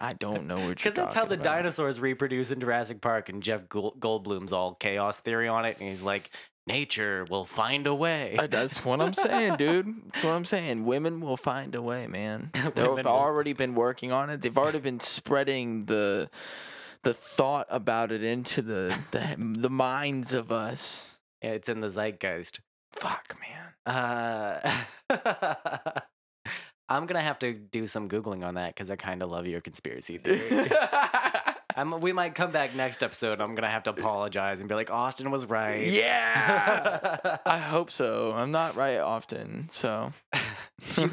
I 0.00 0.14
don't 0.18 0.46
know 0.46 0.56
what 0.56 0.62
you're 0.64 0.74
Because 0.74 0.94
that's 0.94 1.14
how 1.14 1.24
the 1.24 1.34
about. 1.34 1.44
dinosaurs 1.44 2.00
reproduce 2.00 2.50
in 2.50 2.60
Jurassic 2.60 3.00
Park, 3.00 3.28
and 3.28 3.42
Jeff 3.42 3.68
Goldblum's 3.68 4.52
all 4.52 4.74
chaos 4.74 5.18
theory 5.20 5.48
on 5.48 5.64
it, 5.64 5.78
and 5.80 5.88
he's 5.88 6.02
like, 6.02 6.30
nature 6.66 7.24
will 7.28 7.44
find 7.44 7.86
a 7.86 7.94
way. 7.94 8.36
Uh, 8.38 8.46
That's 8.46 8.84
what 8.84 9.00
I'm 9.00 9.12
saying, 9.14 9.56
dude. 9.58 9.86
That's 10.12 10.24
what 10.24 10.32
I'm 10.32 10.44
saying. 10.46 10.84
Women 10.86 11.20
will 11.20 11.36
find 11.36 11.74
a 11.74 11.82
way, 11.82 12.06
man. 12.06 12.50
They've 12.54 12.74
Women 12.88 13.04
will. 13.04 13.12
already 13.12 13.52
been 13.52 13.74
working 13.74 14.12
on 14.12 14.30
it. 14.30 14.40
They've 14.40 14.56
already 14.56 14.78
been 14.80 15.00
spreading 15.00 15.84
the 15.86 16.30
the 17.02 17.12
thought 17.12 17.66
about 17.68 18.10
it 18.12 18.24
into 18.24 18.62
the 18.62 18.96
the, 19.10 19.36
the 19.38 19.68
minds 19.70 20.32
of 20.32 20.50
us. 20.50 21.08
Yeah, 21.42 21.50
it's 21.50 21.68
in 21.68 21.80
the 21.80 21.88
zeitgeist. 21.90 22.60
Fuck, 22.94 23.36
man. 23.40 23.94
Uh, 23.94 24.76
I'm 26.94 27.06
gonna 27.06 27.22
have 27.22 27.40
to 27.40 27.52
do 27.52 27.88
some 27.88 28.08
googling 28.08 28.44
on 28.44 28.54
that 28.54 28.72
because 28.72 28.88
I 28.88 28.94
kind 28.94 29.20
of 29.20 29.28
love 29.28 29.48
your 29.48 29.60
conspiracy 29.60 30.18
theory. 30.18 30.70
I'm, 31.76 32.00
we 32.00 32.12
might 32.12 32.36
come 32.36 32.52
back 32.52 32.76
next 32.76 33.02
episode. 33.02 33.40
I'm 33.40 33.56
gonna 33.56 33.68
have 33.68 33.82
to 33.84 33.90
apologize 33.90 34.60
and 34.60 34.68
be 34.68 34.76
like, 34.76 34.92
Austin 34.92 35.32
was 35.32 35.46
right. 35.46 35.88
yeah. 35.88 37.38
I 37.46 37.58
hope 37.58 37.90
so. 37.90 38.32
I'm 38.32 38.52
not 38.52 38.76
right 38.76 38.98
often, 38.98 39.68
so. 39.72 40.12
do 40.94 41.02
you, 41.02 41.10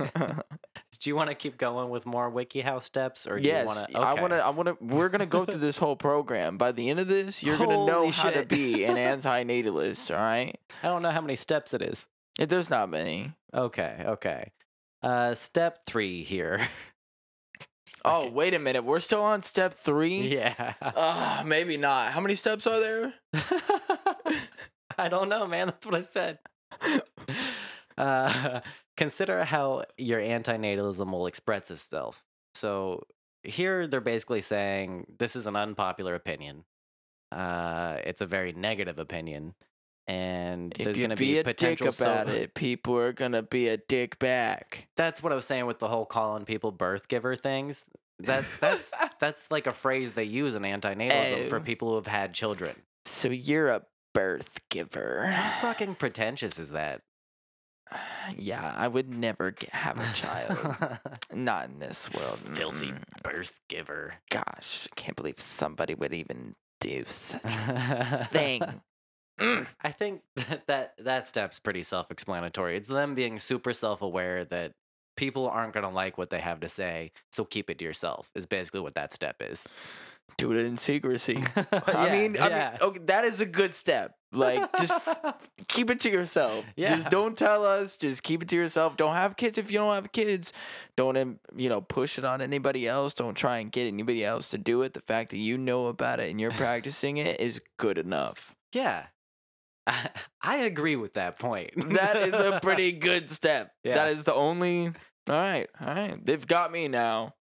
you 1.01 1.15
want 1.15 1.31
to 1.31 1.35
keep 1.35 1.57
going 1.57 1.89
with 1.89 2.05
more 2.05 2.31
WikiHow 2.31 2.83
steps, 2.83 3.25
or 3.25 3.39
do 3.39 3.47
yes, 3.47 3.61
you 3.61 3.67
want 3.67 3.89
to? 3.89 3.99
I 3.99 4.13
want 4.21 4.33
to. 4.33 4.45
I 4.45 4.49
want 4.51 4.67
to. 4.67 4.77
We're 4.85 5.09
gonna 5.09 5.25
go 5.25 5.45
through 5.45 5.61
this 5.61 5.79
whole 5.79 5.95
program. 5.95 6.59
By 6.59 6.73
the 6.73 6.91
end 6.91 6.99
of 6.99 7.07
this, 7.07 7.41
you're 7.41 7.57
gonna 7.57 7.87
know 7.87 8.01
Holy 8.01 8.11
how 8.11 8.29
to 8.29 8.45
be 8.45 8.83
an 8.83 8.97
anti-natalist. 8.97 10.11
All 10.11 10.17
right. 10.17 10.55
I 10.83 10.89
don't 10.89 11.01
know 11.01 11.09
how 11.09 11.21
many 11.21 11.37
steps 11.37 11.73
it 11.73 11.81
is. 11.81 12.05
It, 12.37 12.49
there's 12.49 12.69
not 12.69 12.87
many. 12.89 13.33
Okay, 13.51 14.03
okay. 14.05 14.51
Uh, 15.03 15.33
step 15.35 15.79
three 15.85 16.23
here. 16.23 16.67
Oh, 18.03 18.21
Okay. 18.23 18.29
wait 18.31 18.53
a 18.55 18.59
minute. 18.59 18.83
We're 18.83 18.99
still 18.99 19.21
on 19.21 19.43
step 19.43 19.75
three. 19.75 20.21
yeah. 20.35 20.73
Uh, 20.81 21.43
maybe 21.45 21.77
not. 21.77 22.11
How 22.13 22.19
many 22.19 22.33
steps 22.33 22.65
are 22.65 22.79
there? 22.79 23.13
I 24.97 25.07
don't 25.07 25.29
know, 25.29 25.45
man. 25.45 25.67
That's 25.67 25.85
what 25.85 25.93
I 25.93 26.01
said. 26.01 26.39
Uh, 27.97 28.61
consider 28.97 29.43
how 29.43 29.83
your 29.99 30.19
antinatalism 30.19 31.11
will 31.11 31.27
express 31.27 31.69
itself. 31.69 32.23
So 32.55 33.03
here 33.43 33.85
they're 33.85 34.01
basically 34.01 34.41
saying 34.41 35.05
this 35.19 35.35
is 35.35 35.45
an 35.45 35.55
unpopular 35.55 36.15
opinion. 36.15 36.63
Uh, 37.31 37.97
it's 38.03 38.21
a 38.21 38.25
very 38.25 38.51
negative 38.51 38.97
opinion, 38.97 39.53
and 40.11 40.73
If 40.77 40.83
there's 40.85 40.97
you 40.97 41.03
going 41.03 41.09
to 41.11 41.15
be, 41.15 41.33
be, 41.33 41.37
a 41.39 41.53
dick 41.53 41.81
about 41.81 41.93
so- 41.93 42.33
it, 42.33 42.53
people 42.53 42.97
are 42.97 43.13
gonna 43.13 43.41
be 43.43 43.67
a 43.69 43.77
dick 43.77 44.19
back. 44.19 44.87
That's 44.97 45.23
what 45.23 45.31
I 45.31 45.35
was 45.35 45.45
saying 45.45 45.65
with 45.65 45.79
the 45.79 45.87
whole 45.87 46.05
calling 46.05 46.45
people 46.45 46.71
birth 46.71 47.07
giver 47.07 47.35
things. 47.35 47.85
That 48.19 48.43
that's 48.59 48.93
that's 49.19 49.49
like 49.51 49.67
a 49.67 49.73
phrase 49.73 50.13
they 50.13 50.23
use 50.25 50.53
in 50.55 50.63
antinatalism 50.63 51.49
for 51.49 51.57
Oh. 51.57 51.61
people 51.61 51.89
who 51.89 51.95
have 51.95 52.07
had 52.07 52.33
children. 52.33 52.75
So 53.05 53.29
you're 53.29 53.69
a 53.69 53.83
birth 54.13 54.59
giver. 54.69 55.27
How 55.27 55.59
fucking 55.69 55.95
pretentious 55.95 56.59
is 56.59 56.71
that? 56.71 57.01
Yeah, 58.37 58.73
I 58.77 58.87
would 58.87 59.09
never 59.09 59.51
get, 59.51 59.69
have 59.71 59.99
a 59.99 60.13
child. 60.13 60.99
Not 61.33 61.67
in 61.69 61.79
this 61.79 62.09
world. 62.13 62.39
Filthy 62.39 62.93
birth 63.21 63.59
giver. 63.67 64.13
Gosh, 64.29 64.87
I 64.91 64.95
can't 64.95 65.17
believe 65.17 65.39
somebody 65.41 65.93
would 65.93 66.13
even 66.13 66.55
do 66.79 67.03
such 67.07 67.41
a 67.43 68.27
thing. 68.31 68.61
Mm. 69.41 69.67
I 69.81 69.91
think 69.91 70.21
that, 70.35 70.67
that 70.67 70.93
that 70.99 71.27
step's 71.27 71.59
pretty 71.59 71.83
self-explanatory. 71.83 72.77
It's 72.77 72.89
them 72.89 73.15
being 73.15 73.39
super 73.39 73.73
self-aware 73.73 74.45
that 74.45 74.73
people 75.17 75.47
aren't 75.49 75.73
going 75.73 75.83
to 75.85 75.89
like 75.93 76.17
what 76.17 76.29
they 76.29 76.39
have 76.39 76.59
to 76.61 76.69
say, 76.69 77.11
so 77.31 77.43
keep 77.43 77.69
it 77.69 77.77
to 77.79 77.85
yourself. 77.85 78.29
Is 78.35 78.45
basically 78.45 78.81
what 78.81 78.95
that 78.95 79.11
step 79.13 79.37
is. 79.41 79.67
Do 80.37 80.51
it 80.53 80.65
in 80.65 80.77
secrecy. 80.77 81.43
I 81.55 81.65
Yeah, 82.07 82.11
mean, 82.13 82.37
I 82.39 82.47
mean, 82.47 82.57
yeah. 82.57 82.77
okay, 82.81 82.99
that 83.07 83.25
is 83.25 83.41
a 83.41 83.45
good 83.45 83.75
step. 83.75 84.15
Like, 84.31 84.71
just 84.77 84.93
keep 85.67 85.89
it 85.89 85.99
to 85.99 86.09
yourself. 86.09 86.63
Yeah. 86.77 86.95
Just 86.95 87.09
don't 87.09 87.37
tell 87.37 87.65
us. 87.65 87.97
Just 87.97 88.23
keep 88.23 88.41
it 88.41 88.47
to 88.49 88.55
yourself. 88.55 88.95
Don't 88.95 89.13
have 89.13 89.35
kids 89.35 89.57
if 89.57 89.69
you 89.69 89.77
don't 89.79 89.93
have 89.93 90.13
kids. 90.13 90.53
Don't 90.95 91.37
you 91.55 91.67
know 91.67 91.81
push 91.81 92.17
it 92.17 92.23
on 92.23 92.41
anybody 92.41 92.87
else. 92.87 93.13
Don't 93.13 93.35
try 93.35 93.57
and 93.57 93.71
get 93.73 93.87
anybody 93.87 94.23
else 94.23 94.49
to 94.51 94.57
do 94.57 94.81
it. 94.83 94.93
The 94.93 95.01
fact 95.01 95.31
that 95.31 95.37
you 95.37 95.57
know 95.57 95.87
about 95.87 96.21
it 96.21 96.31
and 96.31 96.39
you're 96.39 96.51
practicing 96.51 97.17
it 97.17 97.41
is 97.41 97.59
good 97.77 97.97
enough. 97.97 98.55
yeah. 98.73 99.07
I, 99.87 100.09
I 100.41 100.57
agree 100.57 100.95
with 100.95 101.13
that 101.15 101.39
point. 101.39 101.71
That 101.93 102.17
is 102.17 102.33
a 102.33 102.59
pretty 102.63 102.91
good 102.91 103.29
step. 103.29 103.71
Yeah. 103.83 103.95
That 103.95 104.07
is 104.09 104.23
the 104.23 104.33
only. 104.33 104.87
All 104.87 105.35
right, 105.35 105.69
all 105.79 105.93
right. 105.93 106.25
They've 106.25 106.45
got 106.45 106.71
me 106.71 106.87
now. 106.87 107.35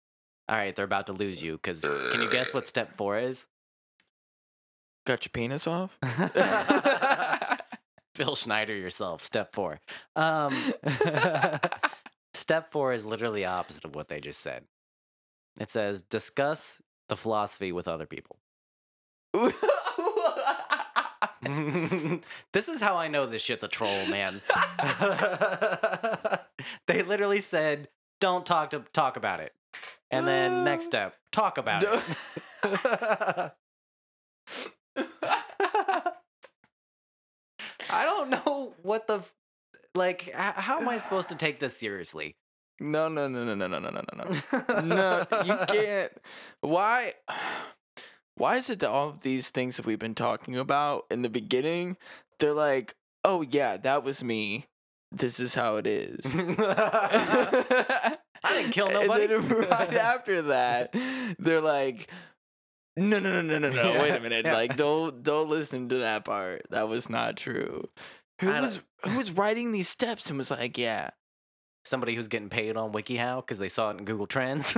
All 0.48 0.56
right, 0.56 0.74
they're 0.74 0.84
about 0.84 1.06
to 1.06 1.12
lose 1.12 1.42
you 1.42 1.52
because 1.54 1.82
can 1.82 2.22
you 2.22 2.30
guess 2.30 2.54
what 2.54 2.66
step 2.66 2.96
four 2.96 3.18
is? 3.18 3.46
Got 5.06 5.24
your 5.24 5.30
penis 5.32 5.66
off. 5.66 5.98
Phil 8.14 8.34
Schneider 8.34 8.74
yourself. 8.74 9.22
Step 9.22 9.54
four. 9.54 9.78
Um, 10.16 10.54
step 12.34 12.72
four 12.72 12.92
is 12.92 13.06
literally 13.06 13.44
opposite 13.44 13.84
of 13.84 13.94
what 13.94 14.08
they 14.08 14.20
just 14.20 14.40
said. 14.40 14.64
It 15.60 15.70
says 15.70 16.02
discuss 16.02 16.80
the 17.08 17.16
philosophy 17.16 17.72
with 17.72 17.88
other 17.88 18.06
people. 18.06 18.38
this 22.52 22.68
is 22.68 22.80
how 22.80 22.96
I 22.96 23.08
know 23.08 23.26
this 23.26 23.42
shit's 23.42 23.64
a 23.64 23.68
troll, 23.68 24.06
man. 24.06 24.40
they 26.86 27.02
literally 27.02 27.40
said, 27.40 27.88
"Don't 28.20 28.44
talk 28.46 28.70
to 28.70 28.80
talk 28.92 29.16
about 29.16 29.40
it," 29.40 29.52
and 30.10 30.26
then 30.26 30.64
next 30.64 30.86
step, 30.86 31.14
talk 31.32 31.58
about 31.58 31.84
it. 31.84 32.00
I 37.90 38.04
don't 38.04 38.30
know 38.30 38.74
what 38.82 39.06
the 39.06 39.18
f- 39.18 39.34
like. 39.94 40.28
h- 40.28 40.34
How 40.34 40.78
am 40.78 40.88
I 40.88 40.96
supposed 40.98 41.28
to 41.30 41.34
take 41.44 41.60
this 41.60 41.76
seriously? 41.76 42.36
No, 42.80 43.08
no, 43.08 43.26
no, 43.28 43.44
no, 43.44 43.54
no, 43.54 43.66
no, 43.66 43.78
no, 43.78 43.90
no, 43.90 44.02
no. 44.14 44.80
No, 44.82 45.26
you 45.44 45.56
can't. 45.66 46.12
Why? 46.60 47.14
Why 48.38 48.56
is 48.56 48.70
it 48.70 48.78
that 48.80 48.90
all 48.90 49.08
of 49.08 49.22
these 49.22 49.50
things 49.50 49.76
that 49.76 49.86
we've 49.86 49.98
been 49.98 50.14
talking 50.14 50.56
about 50.56 51.06
in 51.10 51.22
the 51.22 51.28
beginning, 51.28 51.96
they're 52.38 52.52
like, 52.52 52.94
oh 53.24 53.42
yeah, 53.42 53.76
that 53.76 54.04
was 54.04 54.22
me. 54.22 54.66
This 55.10 55.40
is 55.40 55.54
how 55.54 55.76
it 55.76 55.86
is. 55.86 56.20
I 56.34 58.16
didn't 58.44 58.72
kill 58.72 58.88
nobody. 58.88 59.24
And 59.34 59.44
then 59.44 59.58
right 59.70 59.94
after 59.94 60.42
that, 60.42 60.94
they're 61.38 61.60
like, 61.60 62.08
no, 62.96 63.18
no, 63.18 63.40
no, 63.40 63.58
no, 63.58 63.58
no, 63.58 63.70
no. 63.70 64.00
Wait 64.00 64.10
a 64.10 64.20
minute. 64.20 64.44
Yeah. 64.44 64.54
Like, 64.54 64.76
don't 64.76 65.22
don't 65.22 65.48
listen 65.48 65.88
to 65.88 65.98
that 65.98 66.24
part. 66.24 66.66
That 66.70 66.88
was 66.88 67.10
not 67.10 67.36
true. 67.36 67.88
Who 68.40 68.48
was 68.48 68.80
who 69.04 69.16
was 69.16 69.32
writing 69.32 69.72
these 69.72 69.88
steps 69.88 70.28
and 70.28 70.38
was 70.38 70.50
like, 70.50 70.78
yeah. 70.78 71.10
Somebody 71.84 72.14
who's 72.14 72.28
getting 72.28 72.50
paid 72.50 72.76
on 72.76 72.92
WikiHow 72.92 73.40
because 73.40 73.58
they 73.58 73.68
saw 73.68 73.90
it 73.90 73.98
in 73.98 74.04
Google 74.04 74.26
Trends. 74.26 74.74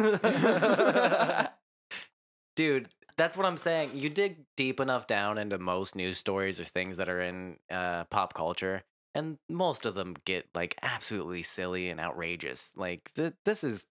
Dude, 2.57 2.89
that's 3.21 3.37
what 3.37 3.45
I'm 3.45 3.59
saying. 3.59 3.91
You 3.93 4.09
dig 4.09 4.39
deep 4.57 4.81
enough 4.81 5.07
down 5.07 5.37
into 5.37 5.59
most 5.59 5.95
news 5.95 6.17
stories 6.17 6.59
or 6.59 6.65
things 6.65 6.97
that 6.97 7.11
are 7.11 7.21
in 7.21 7.59
uh, 7.71 8.05
pop 8.05 8.33
culture, 8.33 8.83
and 9.15 9.37
most 9.47 9.85
of 9.85 9.95
them 9.95 10.17
get 10.25 10.49
like 10.55 10.75
absolutely 10.81 11.43
silly 11.43 11.91
and 11.91 12.01
outrageous. 12.01 12.73
Like 12.77 13.13
th- 13.15 13.35
this 13.45 13.63
is 13.63 13.87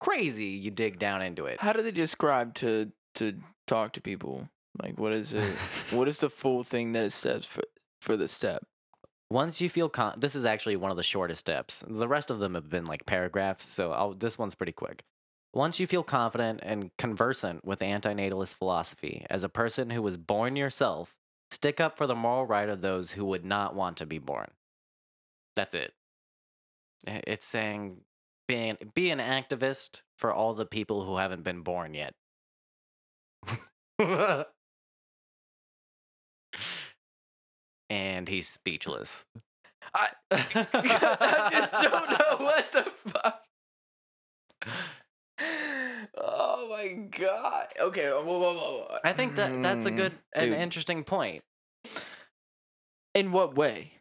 crazy. 0.00 0.48
You 0.48 0.70
dig 0.70 0.98
down 0.98 1.22
into 1.22 1.46
it. 1.46 1.60
How 1.60 1.72
do 1.72 1.82
they 1.82 1.92
describe 1.92 2.52
to 2.56 2.92
to 3.14 3.38
talk 3.66 3.94
to 3.94 4.02
people? 4.02 4.50
Like, 4.82 4.98
what 4.98 5.12
is 5.12 5.32
it? 5.32 5.54
what 5.90 6.06
is 6.06 6.18
the 6.18 6.28
full 6.28 6.62
thing 6.62 6.92
that 6.92 7.04
it 7.04 7.12
says 7.12 7.46
for 7.46 7.62
for 8.02 8.18
the 8.18 8.28
step? 8.28 8.66
Once 9.30 9.62
you 9.62 9.70
feel 9.70 9.88
con- 9.88 10.18
this 10.18 10.34
is 10.34 10.44
actually 10.44 10.76
one 10.76 10.90
of 10.90 10.98
the 10.98 11.02
shortest 11.02 11.40
steps. 11.40 11.82
The 11.88 12.06
rest 12.06 12.30
of 12.30 12.38
them 12.38 12.54
have 12.54 12.68
been 12.68 12.84
like 12.84 13.06
paragraphs, 13.06 13.66
so 13.66 13.92
I'll, 13.92 14.12
this 14.12 14.36
one's 14.36 14.54
pretty 14.54 14.72
quick. 14.72 15.04
Once 15.54 15.78
you 15.78 15.86
feel 15.86 16.02
confident 16.02 16.58
and 16.64 16.90
conversant 16.98 17.64
with 17.64 17.78
antinatalist 17.78 18.56
philosophy, 18.56 19.24
as 19.30 19.44
a 19.44 19.48
person 19.48 19.90
who 19.90 20.02
was 20.02 20.16
born 20.16 20.56
yourself, 20.56 21.14
stick 21.52 21.80
up 21.80 21.96
for 21.96 22.08
the 22.08 22.14
moral 22.14 22.44
right 22.44 22.68
of 22.68 22.80
those 22.80 23.12
who 23.12 23.24
would 23.24 23.44
not 23.44 23.72
want 23.72 23.96
to 23.96 24.04
be 24.04 24.18
born. 24.18 24.50
That's 25.54 25.74
it. 25.74 25.94
It's 27.06 27.46
saying 27.46 27.98
being 28.48 28.76
be 28.94 29.10
an 29.10 29.20
activist 29.20 30.00
for 30.18 30.32
all 30.32 30.54
the 30.54 30.66
people 30.66 31.04
who 31.04 31.18
haven't 31.18 31.44
been 31.44 31.60
born 31.60 31.94
yet. 31.94 32.14
and 37.88 38.28
he's 38.28 38.48
speechless. 38.48 39.24
I, 39.94 40.08
I 40.32 41.48
just 41.52 41.72
don't 41.72 42.10
know 42.10 42.44
what 42.44 42.72
the 42.72 42.90
fuck. 43.12 43.42
Oh 46.16 46.68
my 46.70 46.88
god. 46.88 47.66
Okay. 47.80 48.08
Whoa, 48.08 48.22
whoa, 48.24 48.38
whoa, 48.38 48.54
whoa. 48.88 48.98
I 49.04 49.12
think 49.12 49.36
that 49.36 49.62
that's 49.62 49.84
a 49.86 49.90
Mm, 49.90 49.96
good 49.96 50.12
and 50.32 50.50
dude. 50.50 50.58
interesting 50.58 51.04
point. 51.04 51.42
In 53.14 53.32
what 53.32 53.54
way? 53.56 53.92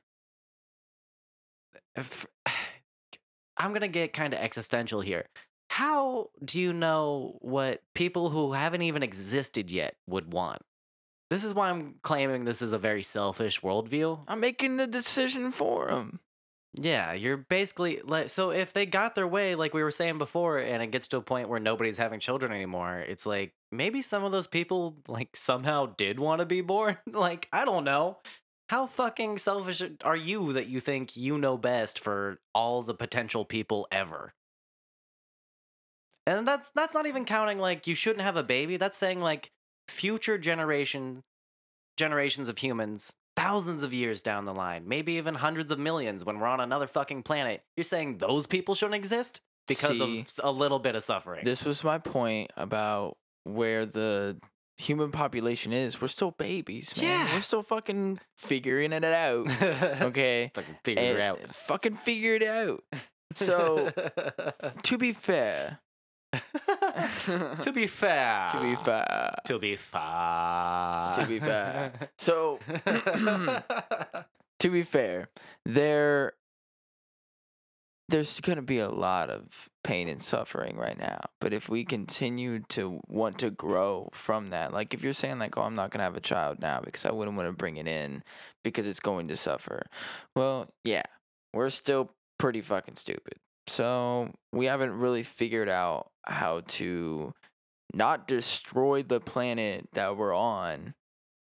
If- 1.95 2.26
I'm 3.57 3.72
gonna 3.74 3.88
get 3.88 4.14
kind 4.14 4.34
of 4.34 4.39
existential 4.39 5.01
here. 5.01 5.26
How 5.70 6.30
do 6.43 6.59
you 6.59 6.74
know 6.74 7.38
what 7.41 7.82
people 7.95 8.30
who 8.30 8.53
haven't 8.53 8.82
even 8.82 9.01
existed 9.03 9.72
yet 9.72 9.95
would 10.07 10.34
want? 10.34 10.61
This 11.30 11.43
is 11.43 11.53
why 11.53 11.70
I'm 11.70 11.95
claiming 12.03 12.45
this 12.45 12.61
is 12.61 12.74
a 12.74 12.78
very 12.78 13.01
selfish 13.03 13.61
worldview. 13.61 14.20
I'm 14.28 14.39
making 14.39 14.78
the 14.78 14.86
decision 14.88 15.51
for 15.51 15.89
him. 15.89 16.20
Yeah, 16.76 17.14
you're 17.14 17.38
basically 17.38 18.02
like 18.04 18.30
so 18.30 18.52
if 18.52 18.74
they 18.74 18.88
got 18.88 19.14
their 19.14 19.28
way 19.28 19.54
like 19.54 19.76
we 19.76 19.84
were 19.84 19.92
saying 19.92 20.18
before 20.18 20.58
and 20.58 20.82
it 20.82 20.88
gets 20.88 21.08
to 21.10 21.18
a 21.18 21.22
point 21.22 21.48
where 21.48 21.60
nobody's 21.60 22.00
having 22.00 22.20
children 22.20 22.52
anymore, 22.52 23.00
it's 23.00 23.28
like 23.28 23.54
maybe 23.72 24.02
some 24.02 24.24
of 24.24 24.32
those 24.32 24.48
people 24.48 24.98
like 25.08 25.36
somehow 25.36 25.86
did 25.98 26.20
want 26.20 26.40
to 26.40 26.46
be 26.46 26.62
born. 26.62 26.98
like, 27.12 27.48
I 27.54 27.64
don't 27.64 27.84
know. 27.84 28.18
How 28.70 28.88
fucking 28.88 29.38
selfish 29.38 29.84
are 30.04 30.16
you 30.16 30.54
that 30.54 30.68
you 30.68 30.80
think 30.80 31.16
you 31.16 31.38
know 31.38 31.58
best 31.58 32.00
for 32.00 32.40
all 32.56 32.82
the 32.82 32.96
potential 32.96 33.46
people 33.46 33.88
ever? 33.92 34.34
And 36.26 36.48
that's 36.48 36.72
that's 36.72 36.96
not 36.96 37.06
even 37.06 37.26
counting 37.26 37.60
like 37.60 37.86
you 37.86 37.94
shouldn't 37.94 38.24
have 38.24 38.38
a 38.38 38.44
baby. 38.44 38.78
That's 38.78 38.98
saying 38.98 39.20
like 39.20 39.52
future 39.88 40.40
generation 40.40 41.22
generations 41.98 42.50
of 42.50 42.58
humans 42.58 43.14
thousands 43.36 43.84
of 43.84 43.94
years 43.94 44.22
down 44.22 44.46
the 44.46 44.54
line, 44.54 44.88
maybe 44.88 45.14
even 45.14 45.36
hundreds 45.36 45.72
of 45.72 45.80
millions 45.80 46.24
when 46.26 46.40
we're 46.40 46.48
on 46.48 46.60
another 46.60 46.88
fucking 46.88 47.24
planet. 47.24 47.64
You're 47.76 47.84
saying 47.84 48.18
those 48.20 48.48
people 48.48 48.76
shouldn't 48.76 48.96
exist 48.96 49.42
because 49.68 49.98
See, 49.98 50.22
of 50.22 50.40
a 50.44 50.52
little 50.52 50.80
bit 50.80 50.96
of 50.96 51.04
suffering. 51.04 51.44
This 51.44 51.66
was 51.66 51.84
my 51.84 51.98
point 51.98 52.52
about 52.58 53.18
where 53.44 53.86
the 53.86 54.40
human 54.78 55.12
population 55.12 55.74
is. 55.74 56.02
We're 56.02 56.08
still 56.08 56.32
babies, 56.32 56.96
man. 56.98 57.06
Yeah. 57.06 57.36
We're 57.36 57.42
still 57.42 57.64
fucking 57.64 58.20
figuring 58.38 58.94
it 58.94 59.04
out. 59.04 59.50
Okay. 60.04 60.52
Fucking 60.54 60.78
figure 60.84 61.04
it 61.04 61.22
out. 61.22 61.40
Fucking 61.56 61.96
figure 61.96 62.36
it 62.36 62.44
out. 62.44 62.84
So, 63.36 63.92
to 64.84 64.98
be 65.00 65.12
fair, 65.12 65.80
to 67.62 67.72
be 67.74 67.88
fair. 67.88 68.50
to 68.54 68.60
be 68.62 68.76
fair, 68.76 69.36
To 69.46 69.60
be 69.60 69.76
fair. 69.76 71.14
To 71.20 71.26
be 71.28 71.40
fair. 71.40 71.94
so 72.18 72.60
to 74.60 74.70
be 74.70 74.84
fair, 74.84 75.30
there 75.66 76.34
there's 78.10 78.40
going 78.42 78.58
to 78.58 78.62
be 78.62 78.80
a 78.80 78.90
lot 78.90 79.30
of 79.30 79.70
pain 79.84 80.08
and 80.08 80.22
suffering 80.22 80.78
right 80.78 81.00
now. 81.00 81.22
But 81.40 81.54
if 81.54 81.70
we 81.70 81.86
continue 81.86 82.60
to 82.70 83.00
want 83.08 83.40
to 83.40 83.50
grow 83.50 84.10
from 84.12 84.50
that, 84.50 84.74
like 84.74 84.94
if 84.94 85.02
you're 85.02 85.14
saying 85.14 85.40
like, 85.40 85.58
"Oh, 85.58 85.62
I'm 85.64 85.76
not 85.76 85.92
going 85.92 86.00
to 86.00 86.04
have 86.06 86.18
a 86.18 86.22
child 86.22 86.60
now 86.60 86.82
because 86.84 87.06
I 87.06 87.12
wouldn't 87.12 87.38
want 87.38 87.48
to 87.48 87.54
bring 87.54 87.78
it 87.78 87.88
in 87.88 88.24
because 88.64 88.86
it's 88.86 89.00
going 89.00 89.28
to 89.30 89.38
suffer." 89.38 89.84
Well, 90.36 90.70
yeah, 90.84 91.04
we're 91.54 91.70
still 91.70 92.12
pretty 92.38 92.62
fucking 92.62 92.98
stupid. 92.98 93.36
So, 93.68 94.32
we 94.52 94.66
haven't 94.66 94.92
really 94.92 95.24
figured 95.24 95.70
out 95.70 96.12
how 96.26 96.62
to 96.68 97.34
not 97.94 98.28
destroy 98.28 99.04
the 99.04 99.20
planet 99.20 99.88
that 99.94 100.18
we're 100.18 100.36
on 100.36 100.94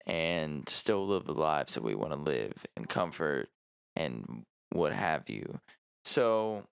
and 0.05 0.67
still 0.67 1.07
live 1.07 1.25
the 1.25 1.33
lives 1.33 1.75
that 1.75 1.83
we 1.83 1.95
want 1.95 2.11
to 2.11 2.19
live 2.19 2.53
in 2.75 2.85
comfort 2.85 3.47
and 3.95 4.43
what 4.71 4.91
have 4.91 5.29
you. 5.29 5.59
So 6.05 6.63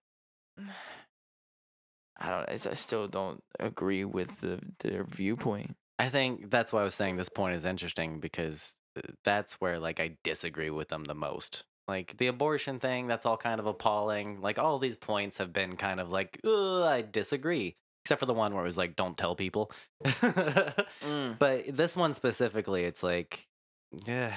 I 2.19 2.29
don't 2.29 2.67
I 2.67 2.73
still 2.73 3.07
don't 3.07 3.41
agree 3.59 4.03
with 4.03 4.41
the 4.41 4.59
their 4.79 5.03
viewpoint. 5.03 5.75
I 5.97 6.09
think 6.09 6.49
that's 6.49 6.73
why 6.73 6.81
I 6.81 6.83
was 6.83 6.95
saying 6.95 7.15
this 7.15 7.29
point 7.29 7.55
is 7.55 7.65
interesting 7.65 8.19
because 8.19 8.73
uh, 8.97 9.01
that's 9.23 9.53
where 9.53 9.79
like 9.79 9.99
I 9.99 10.17
disagree 10.23 10.69
with 10.69 10.89
them 10.89 11.05
the 11.05 11.15
most. 11.15 11.63
Like 11.87 12.17
the 12.17 12.27
abortion 12.27 12.79
thing, 12.79 13.07
that's 13.07 13.25
all 13.25 13.37
kind 13.37 13.59
of 13.59 13.65
appalling. 13.65 14.39
Like 14.41 14.59
all 14.59 14.79
these 14.79 14.95
points 14.95 15.37
have 15.39 15.51
been 15.51 15.75
kind 15.75 15.99
of 15.99 16.11
like, 16.11 16.39
I 16.45 17.03
disagree. 17.09 17.75
Except 18.03 18.19
for 18.19 18.25
the 18.25 18.33
one 18.33 18.53
where 18.53 18.63
it 18.63 18.67
was 18.67 18.77
like, 18.77 18.95
don't 18.95 19.17
tell 19.17 19.35
people. 19.35 19.71
Mm. 20.03 21.37
but 21.39 21.75
this 21.75 21.95
one 21.95 22.13
specifically, 22.13 22.83
it's 22.85 23.03
like, 23.03 23.47
yeah, 24.05 24.33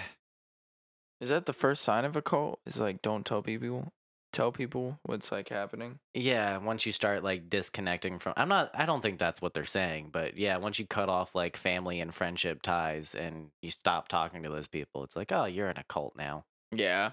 Is 1.21 1.31
that 1.31 1.47
the 1.47 1.53
first 1.53 1.83
sign 1.83 2.05
of 2.05 2.17
a 2.17 2.23
cult? 2.23 2.61
Is 2.67 2.79
like 2.79 3.01
don't 3.03 3.25
tell 3.25 3.43
people 3.43 3.93
tell 4.33 4.51
people 4.51 4.99
what's 5.05 5.31
like 5.31 5.49
happening? 5.49 6.01
yeah. 6.13 6.57
Once 6.59 6.85
you 6.85 6.93
start 6.93 7.23
like 7.23 7.49
disconnecting 7.49 8.19
from, 8.19 8.35
I'm 8.37 8.49
not, 8.49 8.71
I 8.75 8.85
don't 8.85 9.01
think 9.01 9.19
that's 9.21 9.41
what 9.41 9.55
they're 9.55 9.65
saying, 9.65 10.09
but 10.13 10.37
yeah, 10.37 10.57
once 10.57 10.79
you 10.79 10.87
cut 10.87 11.09
off 11.09 11.35
like 11.37 11.57
family 11.57 12.01
and 12.01 12.13
friendship 12.13 12.61
ties 12.61 13.15
and 13.15 13.51
you 13.63 13.71
stop 13.71 14.09
talking 14.09 14.43
to 14.43 14.49
those 14.51 14.67
people, 14.67 15.05
it's 15.05 15.15
like, 15.15 15.31
oh, 15.31 15.45
you're 15.45 15.71
in 15.71 15.77
a 15.79 15.85
cult 15.89 16.15
now. 16.17 16.45
Yeah. 16.73 17.13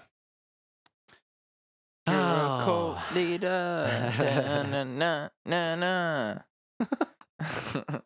You're 2.08 2.16
a 2.16 2.60
cult 2.62 2.98
Oh. 2.98 3.14
leader. 3.14 4.12
Da, 4.18 4.62
na, 4.62 4.84
na, 4.84 5.28
na, 5.46 5.74
na. 5.76 6.38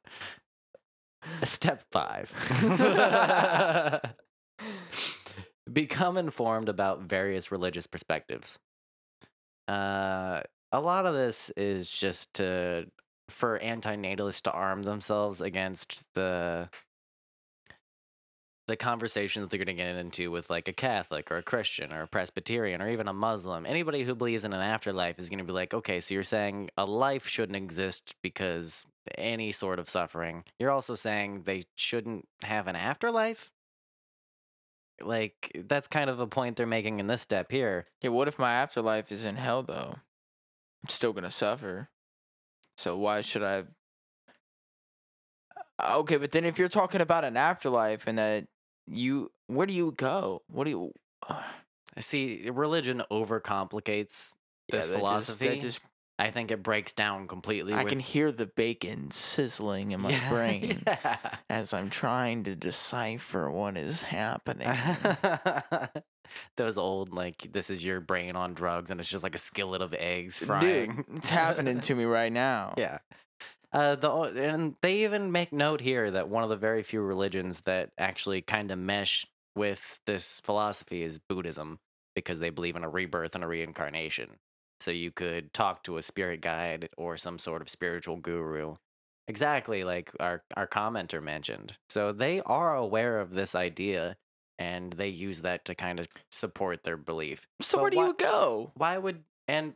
Step 1.44 1.82
five. 1.90 2.32
Become 5.72 6.16
informed 6.16 6.68
about 6.68 7.02
various 7.02 7.50
religious 7.50 7.86
perspectives. 7.86 8.58
Uh, 9.66 10.42
a 10.70 10.80
lot 10.80 11.06
of 11.06 11.14
this 11.14 11.50
is 11.56 11.90
just 11.90 12.32
to 12.34 12.86
for 13.28 13.58
antinatalists 13.58 14.42
to 14.42 14.52
arm 14.52 14.84
themselves 14.84 15.40
against 15.40 16.02
the 16.14 16.68
the 18.68 18.76
conversations 18.76 19.48
they're 19.48 19.58
going 19.58 19.66
to 19.66 19.74
get 19.74 19.94
into 19.94 20.30
with 20.30 20.50
like 20.50 20.66
a 20.66 20.72
Catholic 20.72 21.30
or 21.30 21.36
a 21.36 21.42
Christian 21.42 21.92
or 21.92 22.02
a 22.02 22.08
Presbyterian 22.08 22.82
or 22.82 22.90
even 22.90 23.06
a 23.06 23.12
Muslim. 23.12 23.64
Anybody 23.64 24.02
who 24.02 24.14
believes 24.14 24.44
in 24.44 24.52
an 24.52 24.60
afterlife 24.60 25.18
is 25.18 25.28
going 25.28 25.38
to 25.38 25.44
be 25.44 25.52
like, 25.52 25.72
okay, 25.72 26.00
so 26.00 26.14
you're 26.14 26.24
saying 26.24 26.70
a 26.76 26.84
life 26.84 27.28
shouldn't 27.28 27.56
exist 27.56 28.14
because 28.22 28.84
any 29.16 29.52
sort 29.52 29.78
of 29.78 29.88
suffering. 29.88 30.42
You're 30.58 30.72
also 30.72 30.96
saying 30.96 31.42
they 31.42 31.64
shouldn't 31.76 32.26
have 32.42 32.66
an 32.66 32.74
afterlife? 32.74 33.52
Like, 35.00 35.52
that's 35.68 35.86
kind 35.86 36.10
of 36.10 36.18
a 36.18 36.26
point 36.26 36.56
they're 36.56 36.66
making 36.66 36.98
in 36.98 37.06
this 37.06 37.22
step 37.22 37.52
here. 37.52 37.84
yeah, 38.00 38.10
what 38.10 38.28
if 38.28 38.38
my 38.38 38.52
afterlife 38.52 39.12
is 39.12 39.24
in 39.24 39.36
hell 39.36 39.62
though? 39.62 39.96
I'm 40.82 40.88
still 40.88 41.12
gonna 41.12 41.30
suffer. 41.30 41.88
So 42.76 42.96
why 42.96 43.20
should 43.20 43.42
I? 43.42 43.64
Uh, 45.78 45.98
Okay, 45.98 46.16
but 46.16 46.32
then 46.32 46.44
if 46.44 46.58
you're 46.58 46.68
talking 46.68 47.02
about 47.02 47.24
an 47.24 47.36
afterlife 47.36 48.06
and 48.06 48.16
that 48.18 48.46
you, 48.86 49.30
where 49.46 49.66
do 49.66 49.72
you 49.72 49.92
go? 49.96 50.42
What 50.48 50.64
do 50.64 50.70
you? 50.70 50.92
See, 51.98 52.48
religion 52.52 53.02
overcomplicates 53.10 54.34
Yeah, 54.68 54.76
this 54.76 54.86
just- 54.86 54.98
philosophy. 54.98 55.48
that 55.48 55.60
just 55.60 55.80
I 56.18 56.30
think 56.30 56.50
it 56.50 56.62
breaks 56.62 56.94
down 56.94 57.28
completely. 57.28 57.74
I 57.74 57.82
with- 57.84 57.90
can 57.90 58.00
hear 58.00 58.32
the 58.32 58.46
bacon 58.46 59.10
sizzling 59.10 59.92
in 59.92 60.00
my 60.02 60.10
Yeah, 60.12 60.28
brain 60.30 60.82
yeah. 60.86 61.16
as 61.50 61.74
I'm 61.74 61.90
trying 61.90 62.44
to 62.44 62.56
decipher 62.56 63.50
what 63.50 63.76
is 63.76 64.00
happening. 64.02 64.68
Those 66.56 66.76
old 66.76 67.12
like 67.12 67.52
this 67.52 67.70
is 67.70 67.84
your 67.84 68.00
brain 68.00 68.34
on 68.34 68.54
drugs 68.54 68.90
and 68.90 68.98
it's 68.98 69.08
just 69.08 69.22
like 69.22 69.34
a 69.34 69.38
skillet 69.38 69.80
of 69.82 69.94
eggs 69.94 70.38
Dude, 70.40 70.46
frying. 70.48 71.04
it's 71.16 71.28
happening 71.30 71.80
to 71.80 71.94
me 71.94 72.04
right 72.04 72.32
now. 72.32 72.74
yeah. 72.76 72.98
Uh, 73.72 73.96
the 73.96 74.10
and 74.10 74.74
they 74.80 75.04
even 75.04 75.32
make 75.32 75.52
note 75.52 75.80
here 75.80 76.10
that 76.10 76.28
one 76.28 76.42
of 76.42 76.48
the 76.48 76.56
very 76.56 76.82
few 76.82 77.00
religions 77.00 77.62
that 77.62 77.90
actually 77.98 78.40
kind 78.40 78.70
of 78.70 78.78
mesh 78.78 79.26
with 79.54 80.00
this 80.06 80.40
philosophy 80.40 81.02
is 81.02 81.18
Buddhism 81.18 81.78
because 82.14 82.38
they 82.38 82.50
believe 82.50 82.76
in 82.76 82.84
a 82.84 82.88
rebirth 82.88 83.34
and 83.34 83.44
a 83.44 83.46
reincarnation. 83.46 84.30
So 84.80 84.90
you 84.90 85.10
could 85.10 85.52
talk 85.52 85.82
to 85.84 85.96
a 85.96 86.02
spirit 86.02 86.40
guide 86.40 86.88
or 86.96 87.16
some 87.16 87.38
sort 87.38 87.60
of 87.62 87.68
spiritual 87.68 88.16
guru, 88.16 88.76
exactly 89.28 89.84
like 89.84 90.10
our 90.20 90.42
our 90.56 90.66
commenter 90.66 91.22
mentioned. 91.22 91.76
So 91.88 92.12
they 92.12 92.40
are 92.42 92.74
aware 92.76 93.18
of 93.18 93.30
this 93.30 93.54
idea 93.54 94.16
and 94.58 94.92
they 94.94 95.08
use 95.08 95.40
that 95.42 95.64
to 95.66 95.74
kind 95.74 96.00
of 96.00 96.06
support 96.30 96.84
their 96.84 96.96
belief 96.96 97.42
So 97.60 97.78
But 97.78 97.82
where 97.82 97.90
do 97.90 97.96
why- 97.98 98.06
you 98.06 98.14
go? 98.14 98.72
why 98.74 98.96
would 98.98 99.24
and 99.48 99.74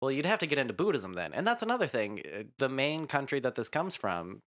well 0.00 0.10
you'd 0.10 0.26
have 0.26 0.38
to 0.38 0.46
get 0.46 0.58
into 0.58 0.72
buddhism 0.72 1.14
then 1.14 1.32
and 1.32 1.46
that's 1.46 1.62
another 1.62 1.86
thing 1.86 2.20
uh, 2.32 2.42
the 2.58 2.68
main 2.68 3.06
country 3.06 3.40
that 3.40 3.54
this 3.54 3.68
comes 3.68 3.96
from 3.96 4.40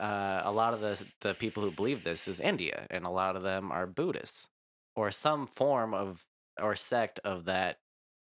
uh, 0.00 0.42
a 0.44 0.52
lot 0.52 0.74
of 0.74 0.80
the 0.80 1.02
the 1.20 1.34
people 1.34 1.62
who 1.62 1.70
believe 1.70 2.04
this 2.04 2.28
is 2.28 2.40
india 2.40 2.86
and 2.90 3.04
a 3.04 3.10
lot 3.10 3.36
of 3.36 3.42
them 3.42 3.70
are 3.72 3.86
buddhists 3.86 4.48
or 4.96 5.10
some 5.10 5.46
form 5.46 5.94
of 5.94 6.24
or 6.60 6.74
sect 6.74 7.20
of 7.24 7.44
that 7.44 7.78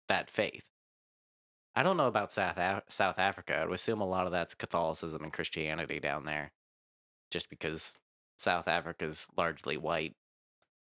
that 0.08 0.30
faith. 0.30 0.64
I 1.76 1.84
don't 1.84 1.96
know 1.98 2.08
about 2.08 2.32
south 2.32 2.58
Af- 2.58 2.84
south 2.90 3.18
africa 3.20 3.56
i 3.58 3.66
would 3.66 3.74
assume 3.76 4.02
a 4.02 4.08
lot 4.08 4.26
of 4.26 4.32
that's 4.32 4.54
catholicism 4.54 5.24
and 5.24 5.32
christianity 5.34 6.00
down 6.00 6.26
there 6.26 6.52
just 7.32 7.50
because 7.50 7.98
south 8.38 8.68
africa's 8.68 9.28
largely 9.38 9.78
white. 9.78 10.16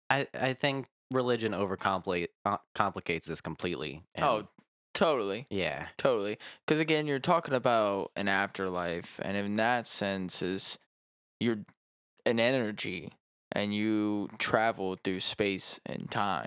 I 0.08 0.26
i 0.34 0.52
think 0.54 0.86
religion 1.10 1.52
overcomplicate 1.52 2.28
uh, 2.44 2.58
complicates 2.74 3.26
this 3.26 3.40
completely 3.40 4.02
and- 4.14 4.24
Oh, 4.24 4.48
totally. 4.94 5.46
yeah 5.50 5.86
Totally. 5.98 6.38
Because 6.66 6.80
again, 6.80 7.06
you're 7.06 7.18
talking 7.18 7.54
about 7.54 8.10
an 8.16 8.28
afterlife, 8.28 9.18
and 9.22 9.36
in 9.36 9.56
that 9.56 9.86
sense, 9.86 10.42
is 10.42 10.78
you're 11.38 11.64
an 12.26 12.38
energy, 12.38 13.12
and 13.52 13.74
you 13.74 14.28
travel 14.38 14.96
through 15.02 15.20
space 15.20 15.80
and 15.86 16.10
time. 16.10 16.46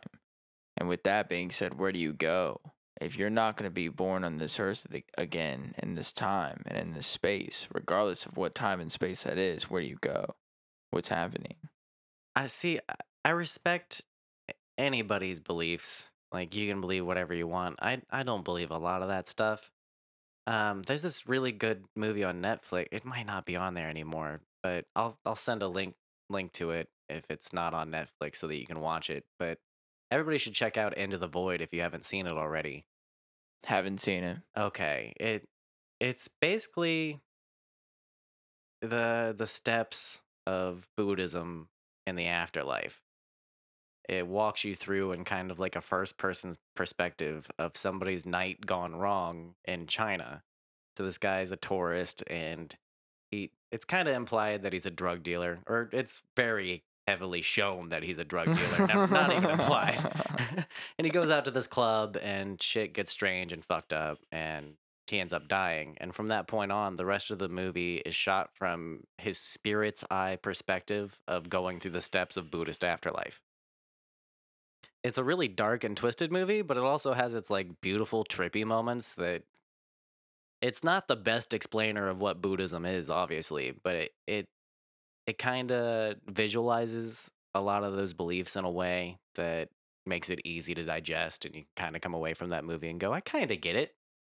And 0.77 0.87
with 0.87 1.03
that 1.03 1.29
being 1.29 1.51
said, 1.51 1.77
where 1.77 1.91
do 1.91 1.99
you 1.99 2.13
go? 2.13 2.61
If 3.01 3.17
you're 3.17 3.29
not 3.29 3.57
going 3.57 3.69
to 3.69 3.73
be 3.73 3.89
born 3.89 4.23
on 4.23 4.37
this 4.37 4.59
earth 4.59 4.87
again 5.17 5.75
in 5.81 5.95
this 5.95 6.13
time 6.13 6.61
and 6.65 6.77
in 6.77 6.93
this 6.93 7.07
space, 7.07 7.67
regardless 7.73 8.25
of 8.25 8.37
what 8.37 8.55
time 8.55 8.79
and 8.79 8.91
space 8.91 9.23
that 9.23 9.37
is, 9.37 9.69
where 9.69 9.81
do 9.81 9.87
you 9.87 9.97
go? 9.99 10.35
What's 10.91 11.09
happening? 11.09 11.55
I 12.35 12.47
see. 12.47 12.79
I- 12.87 12.95
I 13.25 13.29
respect 13.29 14.01
anybody's 14.77 15.39
beliefs. 15.39 16.11
Like 16.33 16.55
you 16.55 16.67
can 16.67 16.81
believe 16.81 17.05
whatever 17.05 17.33
you 17.33 17.47
want. 17.47 17.77
I 17.79 18.01
I 18.09 18.23
don't 18.23 18.43
believe 18.43 18.71
a 18.71 18.77
lot 18.77 19.03
of 19.03 19.09
that 19.09 19.27
stuff. 19.27 19.71
Um, 20.47 20.81
there's 20.81 21.03
this 21.03 21.29
really 21.29 21.51
good 21.51 21.85
movie 21.95 22.23
on 22.23 22.41
Netflix. 22.41 22.87
It 22.91 23.05
might 23.05 23.27
not 23.27 23.45
be 23.45 23.55
on 23.55 23.75
there 23.75 23.87
anymore, 23.87 24.41
but 24.63 24.85
I'll 24.95 25.19
I'll 25.25 25.35
send 25.35 25.61
a 25.61 25.67
link 25.67 25.95
link 26.29 26.51
to 26.53 26.71
it 26.71 26.89
if 27.07 27.25
it's 27.29 27.53
not 27.53 27.75
on 27.75 27.91
Netflix 27.91 28.37
so 28.37 28.47
that 28.47 28.57
you 28.57 28.65
can 28.65 28.79
watch 28.79 29.11
it. 29.11 29.25
But 29.37 29.59
everybody 30.09 30.39
should 30.39 30.55
check 30.55 30.75
out 30.75 30.97
Into 30.97 31.19
the 31.19 31.27
Void 31.27 31.61
if 31.61 31.71
you 31.71 31.81
haven't 31.81 32.03
seen 32.03 32.25
it 32.25 32.33
already. 32.33 32.85
Haven't 33.65 34.01
seen 34.01 34.23
it. 34.23 34.37
Okay, 34.57 35.13
it 35.19 35.47
it's 35.99 36.27
basically 36.41 37.21
the 38.81 39.35
the 39.37 39.47
steps 39.47 40.23
of 40.47 40.89
Buddhism 40.97 41.69
in 42.07 42.15
the 42.15 42.25
afterlife. 42.25 43.02
It 44.09 44.27
walks 44.27 44.63
you 44.63 44.75
through 44.75 45.13
in 45.13 45.23
kind 45.23 45.51
of 45.51 45.59
like 45.59 45.75
a 45.75 45.81
first 45.81 46.17
person 46.17 46.55
perspective 46.75 47.49
of 47.57 47.77
somebody's 47.77 48.25
night 48.25 48.65
gone 48.65 48.95
wrong 48.95 49.55
in 49.65 49.87
China. 49.87 50.43
So 50.97 51.03
this 51.05 51.17
guy's 51.17 51.51
a 51.51 51.57
tourist 51.57 52.23
and 52.27 52.75
he 53.31 53.51
it's 53.71 53.85
kind 53.85 54.07
of 54.07 54.15
implied 54.15 54.61
that 54.63 54.73
he's 54.73 54.85
a 54.85 54.91
drug 54.91 55.23
dealer 55.23 55.59
or 55.65 55.89
it's 55.91 56.21
very 56.35 56.83
heavily 57.07 57.41
shown 57.41 57.89
that 57.89 58.03
he's 58.03 58.17
a 58.17 58.23
drug 58.23 58.45
dealer, 58.45 58.87
never, 58.87 59.07
not 59.07 59.31
even 59.31 59.49
implied. 59.49 59.99
and 60.97 61.05
he 61.05 61.11
goes 61.11 61.31
out 61.31 61.45
to 61.45 61.51
this 61.51 61.67
club 61.67 62.17
and 62.21 62.61
shit 62.61 62.93
gets 62.93 63.11
strange 63.11 63.51
and 63.51 63.63
fucked 63.63 63.93
up 63.93 64.19
and 64.31 64.75
he 65.07 65.19
ends 65.19 65.33
up 65.33 65.47
dying. 65.47 65.97
And 65.99 66.15
from 66.15 66.29
that 66.29 66.47
point 66.47 66.71
on, 66.71 66.95
the 66.95 67.05
rest 67.05 67.31
of 67.31 67.39
the 67.39 67.49
movie 67.49 67.97
is 67.97 68.15
shot 68.15 68.49
from 68.53 69.01
his 69.17 69.37
spirit's 69.37 70.03
eye 70.09 70.37
perspective 70.41 71.19
of 71.27 71.49
going 71.49 71.79
through 71.79 71.91
the 71.91 72.01
steps 72.01 72.37
of 72.37 72.51
Buddhist 72.51 72.83
afterlife. 72.83 73.41
It's 75.03 75.17
a 75.17 75.23
really 75.23 75.47
dark 75.47 75.83
and 75.83 75.97
twisted 75.97 76.31
movie, 76.31 76.61
but 76.61 76.77
it 76.77 76.83
also 76.83 77.13
has 77.13 77.33
its 77.33 77.49
like 77.49 77.81
beautiful 77.81 78.23
trippy 78.23 78.65
moments 78.65 79.15
that 79.15 79.43
it's 80.61 80.83
not 80.83 81.07
the 81.07 81.15
best 81.17 81.53
explainer 81.53 82.07
of 82.07 82.21
what 82.21 82.41
Buddhism 82.41 82.85
is, 82.85 83.09
obviously, 83.09 83.73
but 83.83 83.95
it 83.95 84.11
it, 84.27 84.47
it 85.27 85.37
kind 85.37 85.71
of 85.71 86.15
visualizes 86.27 87.29
a 87.53 87.61
lot 87.61 87.83
of 87.83 87.95
those 87.95 88.13
beliefs 88.13 88.55
in 88.55 88.65
a 88.65 88.71
way 88.71 89.17
that 89.35 89.69
makes 90.05 90.29
it 90.29 90.39
easy 90.45 90.73
to 90.73 90.83
digest 90.83 91.45
and 91.45 91.55
you 91.55 91.63
kind 91.75 91.95
of 91.95 92.01
come 92.01 92.13
away 92.13 92.33
from 92.33 92.49
that 92.49 92.65
movie 92.65 92.89
and 92.89 92.99
go, 92.99 93.13
I 93.13 93.21
kind 93.21 93.51
of 93.51 93.61
get 93.61 93.75
it. 93.75 93.95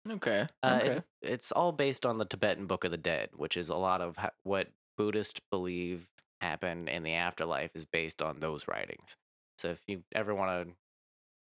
okay. 0.10 0.48
Uh, 0.62 0.80
okay. 0.82 0.88
It's 0.90 1.02
it's 1.22 1.52
all 1.52 1.72
based 1.72 2.06
on 2.06 2.18
the 2.18 2.26
Tibetan 2.26 2.68
Book 2.68 2.84
of 2.84 2.92
the 2.92 2.98
Dead, 2.98 3.30
which 3.36 3.58
is 3.58 3.70
a 3.70 3.76
lot 3.76 4.02
of 4.02 4.18
ha- 4.18 4.32
what 4.44 4.70
Buddhists 4.98 5.42
believe 5.52 6.08
happen 6.42 6.88
in 6.88 7.04
the 7.04 7.14
afterlife 7.14 7.72
is 7.76 7.86
based 7.86 8.22
on 8.22 8.40
those 8.40 8.68
writings. 8.68 9.16
So 9.58 9.70
if 9.70 9.80
you 9.88 10.04
ever 10.14 10.34
want 10.34 10.68
to 10.68 10.74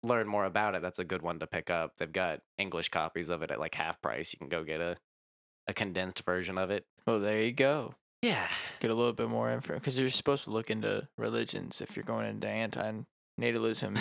learn 0.08 0.26
more 0.26 0.44
about 0.44 0.74
it, 0.74 0.82
that's 0.82 0.98
a 0.98 1.04
good 1.04 1.22
one 1.22 1.38
to 1.40 1.46
pick 1.46 1.70
up. 1.70 1.92
They've 1.98 2.10
got 2.10 2.40
English 2.58 2.88
copies 2.88 3.28
of 3.28 3.42
it 3.42 3.50
at 3.50 3.60
like 3.60 3.74
half 3.74 4.00
price. 4.00 4.32
You 4.32 4.38
can 4.38 4.48
go 4.48 4.64
get 4.64 4.80
a 4.80 4.96
a 5.66 5.74
condensed 5.74 6.24
version 6.24 6.58
of 6.58 6.70
it. 6.70 6.86
well, 7.06 7.20
there 7.20 7.42
you 7.42 7.52
go. 7.52 7.94
Yeah. 8.22 8.48
get 8.80 8.90
a 8.90 8.94
little 8.94 9.12
bit 9.12 9.28
more 9.28 9.50
info 9.50 9.74
because 9.74 9.98
you're 9.98 10.10
supposed 10.10 10.44
to 10.44 10.50
look 10.50 10.70
into 10.70 11.08
religions 11.16 11.80
if 11.80 11.96
you're 11.96 12.04
going 12.04 12.26
into 12.26 12.48
anti-natalism. 13.42 13.98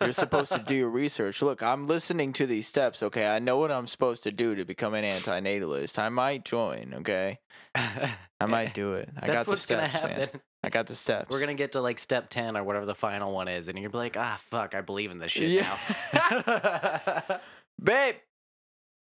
you're 0.00 0.12
supposed 0.12 0.52
to 0.52 0.58
do 0.58 0.74
your 0.74 0.88
research. 0.90 1.42
Look, 1.42 1.62
I'm 1.62 1.86
listening 1.86 2.32
to 2.34 2.46
these 2.46 2.66
steps. 2.66 3.02
Okay, 3.02 3.26
I 3.26 3.38
know 3.38 3.58
what 3.58 3.70
I'm 3.70 3.86
supposed 3.86 4.22
to 4.24 4.32
do 4.32 4.54
to 4.54 4.64
become 4.64 4.94
an 4.94 5.04
anti-natalist. 5.04 5.98
I 5.98 6.08
might 6.08 6.44
join. 6.44 6.94
Okay, 6.98 7.38
I 7.74 8.46
might 8.46 8.74
do 8.74 8.94
it. 8.94 9.08
I 9.20 9.26
got 9.26 9.46
the 9.46 9.56
steps, 9.56 9.94
man. 9.94 10.28
I 10.62 10.68
got 10.68 10.86
the 10.86 10.96
steps. 10.96 11.30
We're 11.30 11.40
gonna 11.40 11.54
get 11.54 11.72
to 11.72 11.80
like 11.80 11.98
step 11.98 12.28
ten 12.28 12.56
or 12.56 12.64
whatever 12.64 12.86
the 12.86 12.94
final 12.94 13.32
one 13.32 13.48
is, 13.48 13.68
and 13.68 13.78
you're 13.78 13.88
gonna 13.88 13.92
be 13.92 14.04
like, 14.04 14.16
ah, 14.16 14.38
fuck, 14.50 14.74
I 14.74 14.80
believe 14.80 15.10
in 15.10 15.18
this 15.18 15.32
shit 15.32 15.50
Yeah. 15.50 15.76
now. 16.12 17.40
babe. 17.82 18.16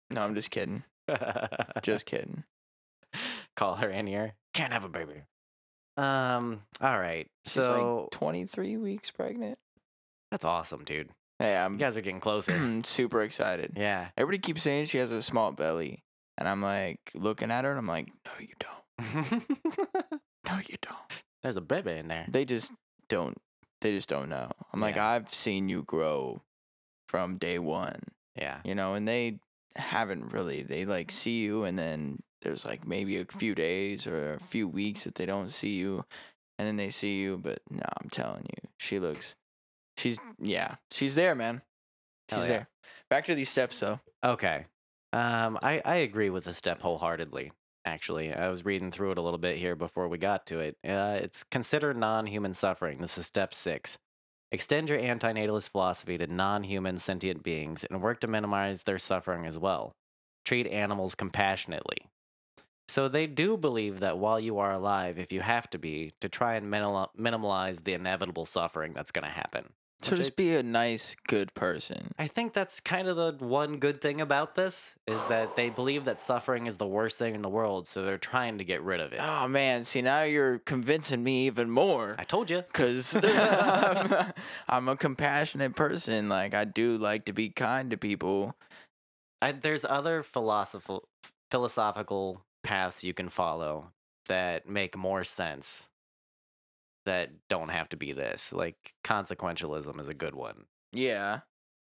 No, 0.10 0.22
I'm 0.22 0.36
just 0.36 0.52
kidding. 0.52 0.84
Just 1.82 2.06
kidding. 2.06 2.44
call 3.56 3.76
her 3.76 3.90
in 3.90 4.08
here. 4.08 4.34
Can't 4.54 4.74
have 4.74 4.84
a 4.84 4.90
baby. 4.90 5.24
Um. 5.98 6.62
All 6.82 7.00
right. 7.00 7.28
She's 7.46 7.54
so 7.64 8.02
like 8.04 8.12
23 8.12 8.78
weeks 8.78 9.10
pregnant. 9.12 9.58
that's 10.32 10.46
awesome, 10.46 10.84
dude. 10.84 11.10
Hey, 11.40 11.54
You 11.54 11.58
I'm 11.60 11.78
guys 11.78 11.98
are 11.98 12.02
getting 12.02 12.20
closer. 12.20 12.82
super 12.84 13.22
excited. 13.22 13.74
yeah. 13.76 14.10
Everybody 14.18 14.40
keeps 14.40 14.64
saying 14.64 14.88
she 14.88 14.98
has 15.00 15.12
a 15.12 15.22
small 15.22 15.52
belly, 15.52 16.04
and 16.38 16.48
I'm 16.48 16.62
like 16.62 17.00
looking 17.16 17.52
at 17.52 17.64
her, 17.64 17.70
and 17.72 17.80
I'm 17.80 17.88
like, 17.88 18.08
no, 18.26 18.32
you 18.40 18.54
don't. 18.60 19.44
No, 20.48 20.60
you 20.66 20.76
don't. 20.82 20.98
There's 21.44 21.58
a 21.58 21.62
baby 21.62 21.92
in 21.92 22.08
there. 22.08 22.26
They 22.30 22.46
just 22.46 22.72
don't. 23.10 23.38
They 23.82 23.94
just 23.94 24.08
don't 24.08 24.30
know. 24.30 24.50
I'm 24.72 24.80
like, 24.80 24.96
Yeah. 24.96 25.06
I've 25.08 25.34
seen 25.34 25.68
you 25.68 25.84
grow 25.84 26.42
from 27.10 27.36
day 27.38 27.60
one, 27.60 28.00
Yeah. 28.36 28.60
you 28.64 28.74
know, 28.74 28.94
and 28.94 29.06
they 29.06 29.40
haven't 29.76 30.32
really. 30.32 30.64
They 30.64 30.86
like 30.86 31.12
see 31.12 31.40
you, 31.42 31.64
and 31.66 31.78
then 31.78 32.20
there's 32.42 32.66
like 32.66 32.88
maybe 32.88 33.18
a 33.18 33.26
few 33.26 33.56
days 33.56 34.08
or 34.08 34.36
a 34.36 34.40
few 34.40 34.68
weeks 34.68 35.04
that 35.04 35.16
they 35.16 35.26
don't 35.26 35.52
see 35.52 35.76
you, 35.76 36.06
and 36.58 36.68
then 36.68 36.78
they 36.78 36.90
see 36.90 37.20
you. 37.20 37.38
But 37.38 37.60
no, 37.70 37.84
I'm 38.02 38.10
telling 38.10 38.44
you, 38.44 38.70
she 38.78 39.00
looks. 39.00 39.36
She's 39.98 40.18
yeah, 40.40 40.76
she's 40.92 41.16
there, 41.16 41.36
man. 41.36 41.62
She's 42.30 42.40
yeah. 42.42 42.48
there. 42.48 42.68
Back 43.10 43.26
to 43.26 43.36
these 43.36 43.50
steps, 43.50 43.80
though. 43.80 44.00
Okay. 44.24 44.66
Um. 45.14 45.58
I 45.62 45.82
I 45.84 45.96
agree 45.98 46.30
with 46.30 46.46
the 46.46 46.54
step 46.54 46.82
wholeheartedly. 46.82 47.52
Actually, 47.86 48.34
I 48.34 48.50
was 48.50 48.66
reading 48.66 48.92
through 48.92 49.12
it 49.12 49.18
a 49.18 49.22
little 49.22 49.38
bit 49.38 49.58
here 49.58 49.76
before 49.76 50.10
we 50.10 50.18
got 50.18 50.46
to 50.48 50.60
it. 50.60 50.78
Uh, 50.86 51.20
it's 51.22 51.46
consider 51.46 51.94
non-human 51.94 52.54
suffering. 52.54 53.00
This 53.00 53.18
is 53.18 53.26
step 53.26 53.54
six. 53.54 53.98
Extend 54.52 54.90
your 54.90 55.00
antinatalist 55.00 55.70
philosophy 55.70 56.18
to 56.18 56.28
non 56.28 56.64
human 56.64 56.98
sentient 56.98 57.44
beings 57.44 57.86
and 57.90 58.02
work 58.02 58.20
to 58.22 58.28
minimize 58.28 58.84
their 58.84 58.98
suffering 58.98 59.46
as 59.46 59.58
well. 59.58 59.94
Treat 60.46 60.68
animals 60.68 61.16
compassionately. 61.16 62.08
So 62.90 63.10
they 63.10 63.28
do 63.28 63.58
believe 63.58 64.00
that 64.00 64.18
while 64.18 64.40
you 64.40 64.60
are 64.60 64.72
alive, 64.72 65.20
if 65.20 65.32
you 65.34 65.42
have 65.42 65.70
to 65.72 65.78
be, 65.78 66.14
to 66.22 66.30
try 66.30 66.56
and 66.56 66.70
minimal- 66.70 67.12
minimalize 67.20 67.84
the 67.84 67.94
inevitable 67.94 68.46
suffering 68.46 68.94
that's 68.94 69.12
going 69.12 69.26
to 69.26 69.30
happen. 69.32 69.74
So 70.04 70.12
Which 70.12 70.20
I- 70.20 70.24
just 70.24 70.36
be 70.38 70.54
a 70.56 70.62
nice, 70.62 71.16
good 71.28 71.54
person. 71.56 72.14
I 72.20 72.28
think 72.28 72.54
that's 72.54 72.80
kind 72.80 73.08
of 73.08 73.16
the 73.18 73.44
one 73.44 73.78
good 73.80 74.00
thing 74.00 74.22
about 74.22 74.54
this 74.54 74.96
is 75.08 75.20
that 75.28 75.56
they 75.56 75.70
believe 75.72 76.06
that 76.06 76.20
suffering 76.20 76.68
is 76.68 76.78
the 76.78 76.86
worst 76.86 77.18
thing 77.18 77.34
in 77.34 77.42
the 77.42 77.50
world, 77.50 77.88
so 77.88 78.04
they're 78.04 78.20
trying 78.20 78.60
to 78.60 78.64
get 78.64 78.84
rid 78.84 79.00
of 79.00 79.12
it. 79.12 79.20
Oh 79.20 79.48
man, 79.48 79.86
see 79.86 80.04
now 80.04 80.22
you're 80.22 80.60
convincing 80.60 81.24
me 81.24 81.48
even 81.48 81.72
more. 81.72 82.16
I 82.20 82.26
told 82.26 82.52
you. 82.52 82.64
Cause 82.74 83.18
I'm, 83.24 84.34
I'm 84.70 84.88
a 84.88 84.96
compassionate 84.96 85.76
person. 85.76 86.30
Like 86.30 86.54
I 86.54 86.64
do 86.64 86.96
like 86.96 87.26
to 87.26 87.34
be 87.34 87.50
kind 87.50 87.90
to 87.90 87.98
people. 87.98 88.56
I, 89.42 89.52
there's 89.52 89.84
other 89.84 90.22
philosophical 90.22 91.08
philosophical 91.50 92.44
paths 92.68 93.04
you 93.04 93.14
can 93.14 93.30
follow 93.30 93.92
that 94.28 94.68
make 94.68 94.98
more 94.98 95.24
sense 95.24 95.88
that 97.06 97.30
don't 97.50 97.70
have 97.70 97.88
to 97.90 97.98
be 97.98 98.12
this. 98.12 98.52
Like 98.52 98.94
consequentialism 99.04 99.98
is 100.00 100.10
a 100.10 100.14
good 100.14 100.36
one. 100.36 100.66
Yeah. 100.92 101.40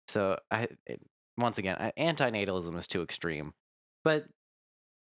So 0.09 0.39
I 0.51 0.69
it, 0.87 1.01
once 1.39 1.57
again, 1.57 1.77
I- 1.81 1.93
antinatalism 1.99 2.77
is 2.79 2.87
too 2.87 3.03
extreme, 3.03 3.55
but 4.05 4.27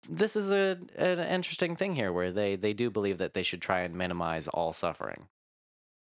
this 0.09 0.37
is 0.37 0.51
a 0.51 0.79
an 0.97 1.19
interesting 1.19 1.77
thing 1.77 1.95
here 1.95 2.12
where 2.12 2.33
they 2.33 2.57
they 2.57 2.73
do 2.73 2.91
believe 2.91 3.19
that 3.19 3.35
they 3.35 3.43
should 3.43 3.61
try 3.61 3.81
and 3.81 3.95
minimize 3.95 4.49
all 4.49 4.73
suffering. 4.73 5.29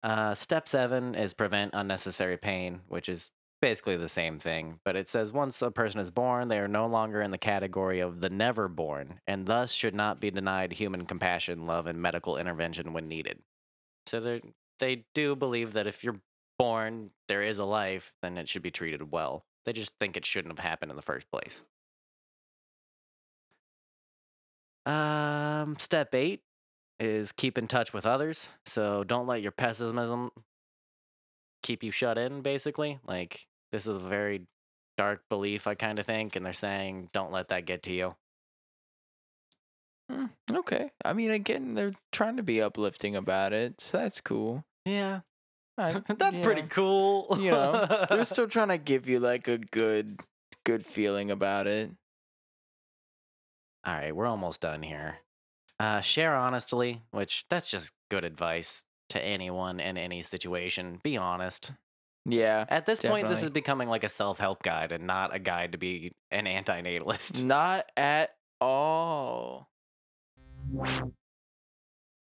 Uh, 0.02 0.34
step 0.34 0.68
seven 0.68 1.14
is 1.14 1.34
prevent 1.34 1.70
unnecessary 1.74 2.36
pain, 2.36 2.80
which 2.88 3.08
is 3.08 3.30
basically 3.62 3.96
the 3.96 4.08
same 4.08 4.38
thing, 4.38 4.80
but 4.84 4.96
it 4.96 5.08
says 5.08 5.32
once 5.32 5.62
a 5.62 5.70
person 5.70 6.00
is 6.00 6.10
born, 6.10 6.48
they 6.48 6.58
are 6.58 6.68
no 6.68 6.86
longer 6.86 7.22
in 7.22 7.30
the 7.30 7.38
category 7.38 8.00
of 8.00 8.20
the 8.20 8.28
never 8.28 8.68
born, 8.68 9.20
and 9.26 9.46
thus 9.46 9.72
should 9.72 9.94
not 9.94 10.20
be 10.20 10.30
denied 10.30 10.74
human 10.74 11.06
compassion, 11.06 11.64
love, 11.66 11.86
and 11.86 12.02
medical 12.02 12.36
intervention 12.36 12.92
when 12.92 13.08
needed. 13.08 13.38
So 14.06 14.20
they 14.20 14.42
they 14.80 15.04
do 15.14 15.36
believe 15.36 15.72
that 15.74 15.86
if 15.86 16.04
you're 16.04 16.20
born, 16.58 17.10
there 17.28 17.42
is 17.42 17.58
a 17.58 17.64
life, 17.64 18.12
then 18.20 18.36
it 18.36 18.48
should 18.48 18.62
be 18.62 18.70
treated 18.70 19.10
well. 19.12 19.44
They 19.64 19.72
just 19.72 19.92
think 19.98 20.16
it 20.16 20.26
shouldn't 20.26 20.58
have 20.58 20.66
happened 20.66 20.90
in 20.90 20.96
the 20.96 21.02
first 21.02 21.30
place. 21.30 21.64
Um, 24.84 25.76
step 25.78 26.14
eight 26.14 26.42
is 26.98 27.30
keep 27.30 27.56
in 27.56 27.68
touch 27.68 27.92
with 27.92 28.04
others. 28.04 28.50
So 28.66 29.04
don't 29.04 29.28
let 29.28 29.40
your 29.40 29.52
pessimism 29.52 30.30
keep 31.62 31.84
you 31.84 31.92
shut 31.92 32.18
in, 32.18 32.42
basically. 32.42 32.98
Like, 33.06 33.46
this 33.72 33.86
is 33.86 33.96
a 33.96 34.00
very 34.00 34.42
dark 34.96 35.22
belief, 35.28 35.66
I 35.66 35.74
kind 35.74 35.98
of 35.98 36.06
think, 36.06 36.36
and 36.36 36.44
they're 36.46 36.52
saying 36.52 37.08
don't 37.12 37.32
let 37.32 37.48
that 37.48 37.64
get 37.64 37.82
to 37.84 37.92
you. 37.92 38.14
Mm, 40.10 40.30
okay. 40.50 40.90
I 41.04 41.12
mean, 41.14 41.30
again, 41.30 41.74
they're 41.74 41.94
trying 42.12 42.36
to 42.36 42.42
be 42.42 42.60
uplifting 42.60 43.16
about 43.16 43.52
it, 43.52 43.80
so 43.80 43.98
that's 43.98 44.20
cool. 44.20 44.64
Yeah. 44.84 45.20
I, 45.78 46.02
That's 46.18 46.36
pretty 46.36 46.62
cool. 46.68 47.26
You 47.40 47.50
know, 47.50 48.06
they're 48.10 48.26
still 48.26 48.46
trying 48.48 48.68
to 48.68 48.76
give 48.76 49.08
you 49.08 49.20
like 49.20 49.48
a 49.48 49.56
good, 49.56 50.20
good 50.64 50.84
feeling 50.84 51.30
about 51.30 51.66
it. 51.66 51.90
All 53.84 53.94
right, 53.94 54.14
we're 54.14 54.26
almost 54.26 54.60
done 54.60 54.82
here. 54.82 55.16
Uh, 55.80 56.00
share 56.00 56.36
honestly, 56.36 57.02
which 57.10 57.46
that's 57.48 57.68
just 57.68 57.92
good 58.10 58.22
advice 58.22 58.84
to 59.08 59.24
anyone 59.24 59.80
in 59.80 59.96
any 59.96 60.20
situation. 60.20 61.00
Be 61.02 61.16
honest. 61.16 61.72
Yeah. 62.24 62.64
At 62.68 62.86
this 62.86 63.00
point, 63.00 63.28
this 63.28 63.42
is 63.42 63.50
becoming 63.50 63.88
like 63.88 64.04
a 64.04 64.08
self 64.08 64.38
help 64.38 64.62
guide 64.62 64.92
and 64.92 65.06
not 65.06 65.34
a 65.34 65.38
guide 65.38 65.72
to 65.72 65.78
be 65.78 66.12
an 66.30 66.46
anti 66.46 66.80
natalist. 66.80 67.42
Not 67.52 67.90
at 67.96 68.30
all. 68.60 69.68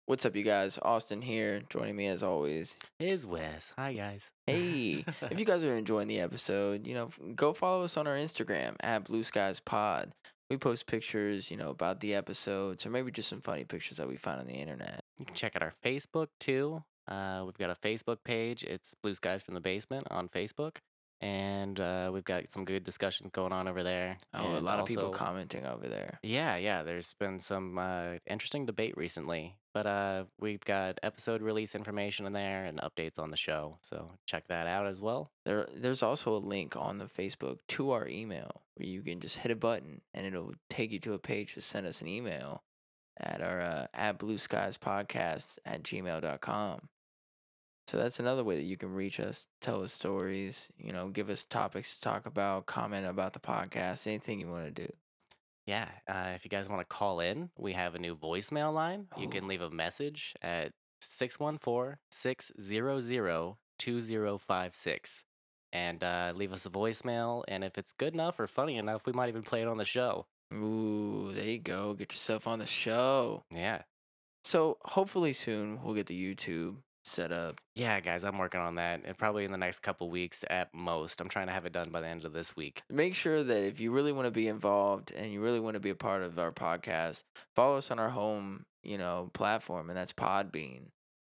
What's 0.07 0.25
up, 0.25 0.35
you 0.35 0.43
guys? 0.43 0.79
Austin 0.83 1.23
here, 1.23 1.63
joining 1.69 1.95
me 1.95 2.09
as 2.09 2.23
always. 2.23 2.77
Is 2.99 3.27
Wes. 3.27 3.73
Hi, 3.77 3.93
guys. 3.93 4.33
Hey, 4.47 5.05
if 5.31 5.39
you 5.39 5.45
guys 5.45 5.63
are 5.63 5.77
enjoying 5.77 6.09
the 6.09 6.19
episode, 6.19 6.87
you 6.87 6.95
know, 6.95 7.11
go 7.37 7.53
follow 7.53 7.85
us 7.85 7.97
on 7.97 8.07
our 8.09 8.17
Instagram 8.17 8.75
at 8.81 9.05
Blue 9.05 9.23
Skies 9.23 9.61
Pod. 9.61 10.13
We 10.51 10.57
post 10.57 10.89
pictures, 10.89 11.49
you 11.49 11.57
know, 11.57 11.71
about 11.71 12.01
the 12.01 12.15
episodes, 12.15 12.85
or 12.85 12.91
maybe 12.91 13.13
just 13.13 13.29
some 13.29 13.41
funny 13.41 13.63
pictures 13.63 13.99
that 13.99 14.09
we 14.09 14.17
find 14.17 14.41
on 14.41 14.49
the 14.49 14.55
internet. 14.55 15.05
You 15.21 15.27
can 15.27 15.37
check 15.37 15.55
out 15.55 15.63
our 15.63 15.75
Facebook 15.85 16.27
too. 16.41 16.83
Uh, 17.11 17.43
we've 17.45 17.59
got 17.59 17.71
a 17.71 17.75
Facebook 17.75 18.19
page. 18.25 18.63
It's 18.63 18.95
Blue 18.95 19.15
Skies 19.15 19.43
from 19.43 19.55
the 19.55 19.61
Basement 19.61 20.07
on 20.11 20.29
Facebook. 20.29 20.77
And 21.23 21.79
uh, 21.79 22.11
we've 22.15 22.25
got 22.25 22.49
some 22.49 22.65
good 22.65 22.83
discussions 22.83 23.31
going 23.33 23.53
on 23.53 23.69
over 23.69 23.83
there. 23.83 24.17
Oh, 24.33 24.53
a 24.53 24.57
And 24.57 24.65
lot 24.65 24.81
of 24.81 24.87
people 24.87 25.11
commenting 25.11 25.67
over 25.67 25.87
there. 25.87 26.19
Yeah, 26.23 26.57
yeah. 26.57 26.83
There's 26.83 27.13
been 27.13 27.41
some 27.41 27.77
uh, 27.77 28.15
interesting 28.27 28.65
debate 28.65 28.97
recently, 28.97 29.57
but 29.75 29.87
uh, 29.87 30.25
we've 30.39 30.65
got 30.65 30.99
episode 31.03 31.43
release 31.43 31.75
information 31.75 32.25
in 32.25 32.33
there 32.33 32.65
and 32.65 32.81
updates 32.81 33.19
on 33.19 33.31
the 33.31 33.37
show. 33.37 33.77
So 33.83 34.13
check 34.25 34.45
that 34.49 34.67
out 34.67 34.87
as 34.87 35.03
well. 35.03 35.31
There, 35.45 35.69
there's 35.75 36.03
also 36.03 36.35
a 36.35 36.39
link 36.39 36.75
on 36.75 36.97
the 36.97 37.05
Facebook 37.05 37.59
to 37.69 37.91
our 37.91 38.09
email 38.09 38.63
where 38.77 38.89
you 38.89 39.03
can 39.03 39.21
just 39.21 39.39
hit 39.39 39.53
a 39.53 39.57
button 39.57 40.01
and 40.15 40.25
it'll 40.25 40.55
take 40.71 40.91
you 40.91 41.01
to 41.01 41.13
a 41.13 41.19
page 41.19 41.53
to 41.53 41.61
send 41.61 41.87
us 41.87 42.01
an 42.01 42.09
email 42.09 42.63
at 43.19 43.43
our 43.43 43.61
uh, 43.61 43.87
at 43.93 44.19
Blue 44.19 44.39
Skies 44.39 44.79
Podcast 44.79 45.59
at 45.67 45.83
gmail.com. 45.83 46.89
So 47.91 47.97
that's 47.97 48.21
another 48.21 48.45
way 48.45 48.55
that 48.55 48.63
you 48.63 48.77
can 48.77 48.95
reach 48.95 49.19
us, 49.19 49.49
tell 49.61 49.83
us 49.83 49.93
stories, 49.93 50.69
you 50.79 50.93
know, 50.93 51.09
give 51.09 51.29
us 51.29 51.45
topics 51.45 51.97
to 51.97 52.01
talk 52.01 52.25
about, 52.25 52.67
comment 52.67 53.05
about 53.05 53.33
the 53.33 53.41
podcast, 53.41 54.07
anything 54.07 54.39
you 54.39 54.47
want 54.49 54.67
to 54.73 54.87
do. 54.87 54.93
Yeah, 55.67 55.89
uh, 56.07 56.31
if 56.37 56.45
you 56.45 56.51
guys 56.51 56.69
want 56.69 56.83
to 56.83 56.85
call 56.85 57.19
in, 57.19 57.51
we 57.59 57.73
have 57.73 57.97
a 57.97 57.99
new 57.99 58.15
voicemail 58.15 58.73
line. 58.73 59.09
You 59.19 59.27
Oh. 59.27 59.31
can 59.31 59.49
leave 59.49 59.61
a 59.61 59.71
message 59.71 60.35
at 60.41 60.71
614 61.03 61.97
600 62.13 63.57
2056 63.81 65.25
and 65.73 66.05
uh, 66.05 66.33
leave 66.37 66.53
us 66.53 66.65
a 66.67 66.71
voicemail. 66.71 67.43
And 67.49 67.65
if 67.65 67.77
it's 67.77 67.91
good 67.93 68.15
enough 68.15 68.39
or 68.39 68.47
funny 68.47 68.77
enough, 68.77 69.05
we 69.05 69.13
might 69.13 69.31
even 69.31 69.43
play 69.43 69.63
it 69.63 69.67
on 69.69 69.79
the 69.79 69.85
show. 69.85 70.27
Ooh, 70.55 71.33
there 71.33 71.45
you 71.45 71.59
go. 71.59 71.95
Get 71.95 72.13
yourself 72.13 72.47
on 72.47 72.61
the 72.61 72.67
show. 72.69 73.43
Yeah. 73.51 73.83
So 74.45 74.79
hopefully 74.83 75.33
soon 75.33 75.83
we'll 75.83 75.95
get 75.95 76.07
the 76.07 76.35
YouTube 76.35 76.77
set 77.11 77.33
up. 77.33 77.61
Yeah, 77.75 78.01
guys, 78.01 78.25
I'm 78.25 78.39
working 78.39 78.61
on 78.61 78.77
that. 78.77 79.03
And 79.05 79.17
probably 79.17 79.45
in 79.45 79.53
the 79.53 79.59
next 79.59 79.81
couple 79.81 80.11
weeks 80.11 80.45
at 80.49 80.73
most. 80.75 81.21
I'm 81.21 81.29
trying 81.29 81.49
to 81.49 81.53
have 81.53 81.67
it 81.67 81.73
done 81.73 81.91
by 81.91 82.01
the 82.01 82.07
end 82.07 82.25
of 82.25 82.33
this 82.33 82.57
week. 82.57 82.83
make 82.89 83.15
sure 83.15 83.43
that 83.43 83.67
if 83.67 83.81
you 83.81 83.93
really 83.93 84.13
want 84.13 84.27
to 84.27 84.31
be 84.31 84.49
involved 84.49 85.13
and 85.13 85.33
you 85.33 85.41
really 85.41 85.61
want 85.61 85.75
to 85.75 85.81
be 85.81 85.91
a 85.91 85.95
part 85.95 86.23
of 86.23 86.39
our 86.39 86.53
podcast, 86.53 87.23
follow 87.55 87.79
us 87.79 87.91
on 87.91 87.99
our 87.99 88.11
home, 88.11 88.65
you 88.83 88.99
know, 88.99 89.31
platform, 89.35 89.91
and 89.91 89.97
that's 89.97 90.13
Podbean. 90.13 90.83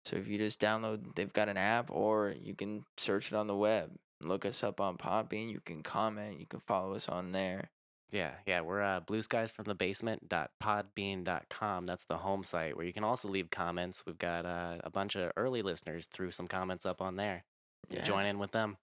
So 0.04 0.16
if 0.16 0.28
you 0.28 0.38
just 0.38 0.60
download, 0.60 1.14
they've 1.16 1.32
got 1.32 1.48
an 1.48 1.56
app, 1.56 1.90
or 1.90 2.34
you 2.40 2.54
can 2.54 2.84
search 2.96 3.32
it 3.32 3.36
on 3.36 3.48
the 3.48 3.56
web. 3.56 3.90
Look 4.22 4.46
us 4.46 4.62
up 4.62 4.80
on 4.80 4.96
Podbean. 4.96 5.50
You 5.50 5.60
can 5.64 5.82
comment. 5.82 6.40
You 6.40 6.46
can 6.46 6.60
follow 6.60 6.94
us 6.94 7.08
on 7.08 7.32
there. 7.32 7.70
Yeah, 8.12 8.32
yeah, 8.46 8.60
we're 8.60 8.82
uh, 8.82 9.00
blue 9.00 9.20
skies 9.22 9.50
from 9.50 9.64
the 9.64 9.74
basement.podbean.com. 9.74 11.86
That's 11.86 12.04
the 12.04 12.18
home 12.18 12.44
site 12.44 12.76
where 12.76 12.86
you 12.86 12.92
can 12.92 13.02
also 13.04 13.28
leave 13.28 13.50
comments. 13.50 14.04
We've 14.06 14.18
got 14.18 14.46
uh, 14.46 14.76
a 14.84 14.90
bunch 14.90 15.16
of 15.16 15.32
early 15.36 15.62
listeners 15.62 16.06
threw 16.06 16.30
some 16.30 16.46
comments 16.46 16.86
up 16.86 17.02
on 17.02 17.16
there. 17.16 17.44
You 17.90 18.00
Join 18.02 18.26
in 18.26 18.38
with 18.38 18.52
them. 18.52 18.76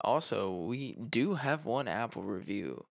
Also, 0.00 0.52
we 0.54 0.92
do 0.94 1.34
have 1.34 1.64
one 1.64 1.88
Apple 1.88 2.22
review. 2.22 2.84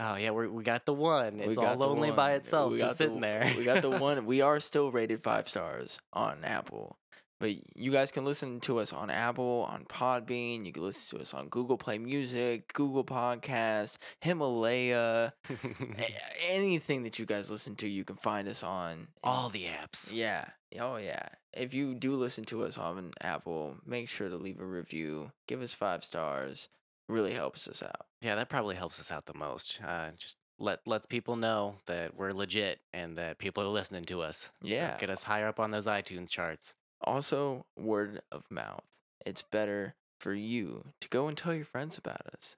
Oh 0.00 0.16
yeah, 0.16 0.30
we 0.30 0.48
we 0.48 0.62
got 0.64 0.84
the 0.86 0.94
one. 0.94 1.38
It's 1.40 1.58
all 1.58 1.76
lonely 1.76 2.10
by 2.10 2.32
itself, 2.32 2.72
We 2.72 2.78
just 2.78 2.98
the- 2.98 3.04
sitting 3.04 3.20
there. 3.20 3.52
we 3.56 3.64
got 3.64 3.82
the 3.82 3.90
one. 4.00 4.24
We 4.26 4.40
are 4.40 4.58
still 4.60 4.90
rated 4.90 5.22
five 5.22 5.48
stars 5.48 6.00
on 6.12 6.38
Apple. 6.44 6.96
But 7.42 7.56
you 7.74 7.90
guys 7.90 8.12
can 8.12 8.24
listen 8.24 8.60
to 8.60 8.78
us 8.78 8.92
on 8.92 9.10
Apple, 9.10 9.66
on 9.68 9.84
Podbean. 9.86 10.64
You 10.64 10.72
can 10.72 10.84
listen 10.84 11.18
to 11.18 11.22
us 11.22 11.34
on 11.34 11.48
Google 11.48 11.76
Play 11.76 11.98
Music, 11.98 12.72
Google 12.72 13.02
Podcasts, 13.02 13.96
Himalaya, 14.20 15.32
anything 16.48 17.02
that 17.02 17.18
you 17.18 17.26
guys 17.26 17.50
listen 17.50 17.74
to, 17.76 17.88
you 17.88 18.04
can 18.04 18.16
find 18.16 18.46
us 18.48 18.62
on. 18.62 19.08
all 19.24 19.48
the 19.48 19.64
apps. 19.64 20.10
Yeah. 20.12 20.44
Oh, 20.80 20.96
yeah. 20.96 21.26
If 21.52 21.74
you 21.74 21.94
do 21.94 22.14
listen 22.14 22.44
to 22.44 22.62
us 22.62 22.78
on 22.78 23.10
Apple, 23.20 23.76
make 23.84 24.08
sure 24.08 24.28
to 24.28 24.36
leave 24.36 24.60
a 24.60 24.64
review. 24.64 25.32
Give 25.46 25.60
us 25.62 25.74
five 25.74 26.04
stars. 26.04 26.68
Really 27.08 27.34
helps 27.34 27.68
us 27.68 27.82
out. 27.82 28.06
Yeah, 28.22 28.36
that 28.36 28.48
probably 28.48 28.76
helps 28.76 29.00
us 29.00 29.10
out 29.12 29.26
the 29.26 29.34
most. 29.34 29.80
Uh, 29.86 30.10
just 30.16 30.36
let 30.58 30.78
lets 30.86 31.06
people 31.06 31.34
know 31.36 31.76
that 31.86 32.14
we're 32.16 32.30
legit 32.32 32.78
and 32.94 33.18
that 33.18 33.38
people 33.38 33.64
are 33.64 33.68
listening 33.68 34.04
to 34.04 34.22
us. 34.22 34.50
So 34.62 34.68
Yeah. 34.68 34.96
get 34.98 35.10
us 35.10 35.24
higher 35.24 35.48
up 35.48 35.58
on 35.58 35.72
those 35.72 35.86
iTunes 35.86 36.28
charts. 36.30 36.74
Also, 37.04 37.66
word 37.76 38.20
of 38.30 38.44
mouth. 38.50 38.84
It's 39.26 39.42
better 39.42 39.94
for 40.18 40.32
you 40.34 40.84
to 41.00 41.08
go 41.08 41.28
and 41.28 41.36
tell 41.36 41.54
your 41.54 41.64
friends 41.64 41.98
about 41.98 42.26
us. 42.32 42.56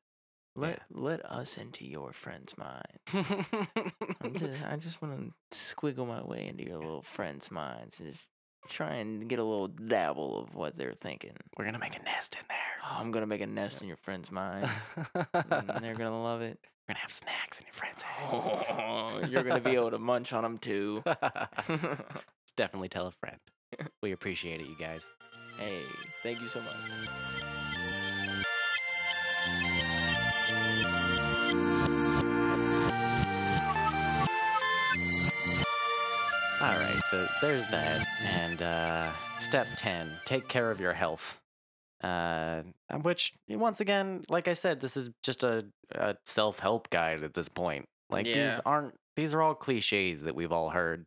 Let 0.57 0.83
let 0.91 1.25
us 1.25 1.57
into 1.59 1.85
your 1.85 2.13
friends' 2.13 2.55
minds. 2.57 3.03
Just, 4.39 4.63
I 4.71 4.77
just 4.77 5.03
want 5.03 5.33
to 5.51 5.57
squiggle 5.59 6.07
my 6.07 6.23
way 6.23 6.47
into 6.49 6.65
your 6.65 6.79
little 6.79 7.03
friends' 7.03 7.51
minds 7.51 7.99
and 8.01 8.13
just 8.13 8.29
try 8.69 8.95
and 8.95 9.29
get 9.29 9.39
a 9.39 9.45
little 9.45 9.67
dabble 9.69 10.39
of 10.41 10.55
what 10.55 10.79
they're 10.79 10.95
thinking. 10.95 11.33
We're 11.59 11.65
gonna 11.65 11.79
make 11.81 11.97
a 11.97 12.03
nest 12.03 12.37
in 12.37 12.45
Oh, 12.85 12.97
I'm 13.01 13.11
gonna 13.11 13.27
make 13.27 13.41
a 13.41 13.47
nest 13.47 13.83
in 13.83 13.89
your 13.89 13.97
friends' 13.97 14.31
minds. 14.33 14.71
and 15.15 15.83
they're 15.85 15.95
gonna 15.95 16.23
love 16.23 16.41
it. 16.43 16.59
We're 16.87 16.95
gonna 16.95 17.01
have 17.01 17.13
snacks 17.13 17.59
in 17.59 17.65
your 17.67 17.73
friend's 17.73 18.05
Oh, 18.31 19.27
you're 19.29 19.43
gonna 19.43 19.61
be 19.61 19.75
able 19.75 19.91
to 19.91 19.99
munch 20.11 20.33
on 20.33 20.43
them 20.43 20.59
too. 20.59 21.03
Definitely 22.57 22.91
tell 22.91 23.07
a 23.07 23.11
friend. 23.11 23.39
We 24.03 24.13
appreciate 24.13 24.61
it, 24.61 24.67
you 24.67 24.77
guys. 24.79 25.07
hey, 25.59 25.81
thank 26.23 26.41
you 26.41 26.49
so 26.49 26.61
much. 26.61 26.75
All 36.61 36.71
right, 36.79 37.01
so 37.11 37.27
there's 37.43 37.69
that. 37.71 38.07
And 38.25 38.63
uh, 38.63 39.11
step 39.41 39.67
10 39.77 40.11
take 40.25 40.49
care 40.49 40.71
of 40.71 40.81
your 40.81 40.95
health. 40.95 41.39
Uh, 42.03 42.63
which, 43.03 43.33
once 43.49 43.81
again, 43.81 44.23
like 44.29 44.47
I 44.49 44.53
said, 44.53 44.81
this 44.81 44.97
is 44.97 45.11
just 45.23 45.43
a, 45.43 45.67
a 45.93 46.17
self 46.25 46.59
help 46.61 46.91
guide 46.91 47.23
at 47.23 47.35
this 47.35 47.49
point. 47.49 47.87
Like, 48.09 48.27
Yeah. 48.27 48.49
these 48.49 48.61
aren't, 48.65 48.95
these 49.17 49.35
are 49.35 49.43
all 49.43 49.55
cliches 49.55 50.23
that 50.23 50.35
we've 50.35 50.53
all 50.53 50.71
heard. 50.71 51.05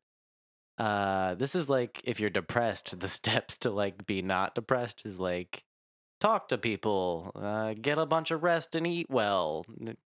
Uh, 0.78 1.36
this 1.36 1.55
is 1.55 1.67
like 1.69 2.01
if 2.03 2.19
you're 2.19 2.30
depressed, 2.30 2.99
the 2.99 3.07
steps 3.09 3.57
to 3.59 3.71
like 3.71 4.05
be 4.05 4.21
not 4.21 4.55
depressed 4.55 5.01
is 5.05 5.19
like 5.19 5.63
talk 6.19 6.47
to 6.49 6.57
people, 6.57 7.32
uh, 7.36 7.73
get 7.80 7.97
a 7.97 8.05
bunch 8.05 8.32
of 8.32 8.43
rest 8.43 8.75
and 8.75 8.86
eat 8.88 9.07
well, 9.09 9.65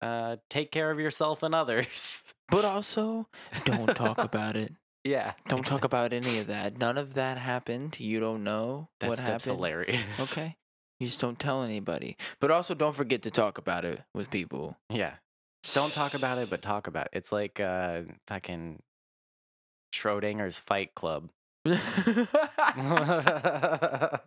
uh, 0.02 0.38
take 0.50 0.72
care 0.72 0.92
of 0.92 1.00
yourself 1.00 1.44
and 1.44 1.54
others. 1.56 2.24
But 2.52 2.66
also, 2.66 3.30
don't 3.64 3.96
talk 3.96 4.18
about 4.18 4.58
it. 4.58 4.74
yeah. 5.06 5.36
Don't 5.48 5.66
talk 5.66 5.86
about 5.86 6.12
any 6.12 6.38
of 6.40 6.48
that. 6.48 6.78
None 6.78 6.98
of 6.98 7.14
that 7.14 7.38
happened. 7.38 7.98
You 7.98 8.20
don't 8.20 8.44
know 8.44 8.90
That 9.00 9.08
what 9.08 9.20
step's 9.20 9.46
happened. 9.46 9.56
hilarious. 9.58 10.32
Okay. 10.34 10.58
You 11.00 11.08
just 11.08 11.22
don't 11.22 11.40
tell 11.40 11.64
anybody. 11.64 12.18
But 12.42 12.52
also, 12.52 12.76
don't 12.76 12.94
forget 12.96 13.22
to 13.24 13.32
talk 13.32 13.58
about 13.58 13.86
it 13.86 14.02
with 14.14 14.30
people. 14.30 14.78
Yeah. 14.90 15.14
Don't 15.74 15.94
talk 15.94 16.14
about 16.14 16.38
it, 16.40 16.50
but 16.50 16.62
talk 16.62 16.88
about 16.88 17.06
it. 17.06 17.14
It's 17.14 17.32
like 17.32 17.60
uh 17.62 18.02
fucking 18.28 18.82
Schrodinger's 19.92 20.58
Fight 20.58 20.96
Club. 20.96 21.30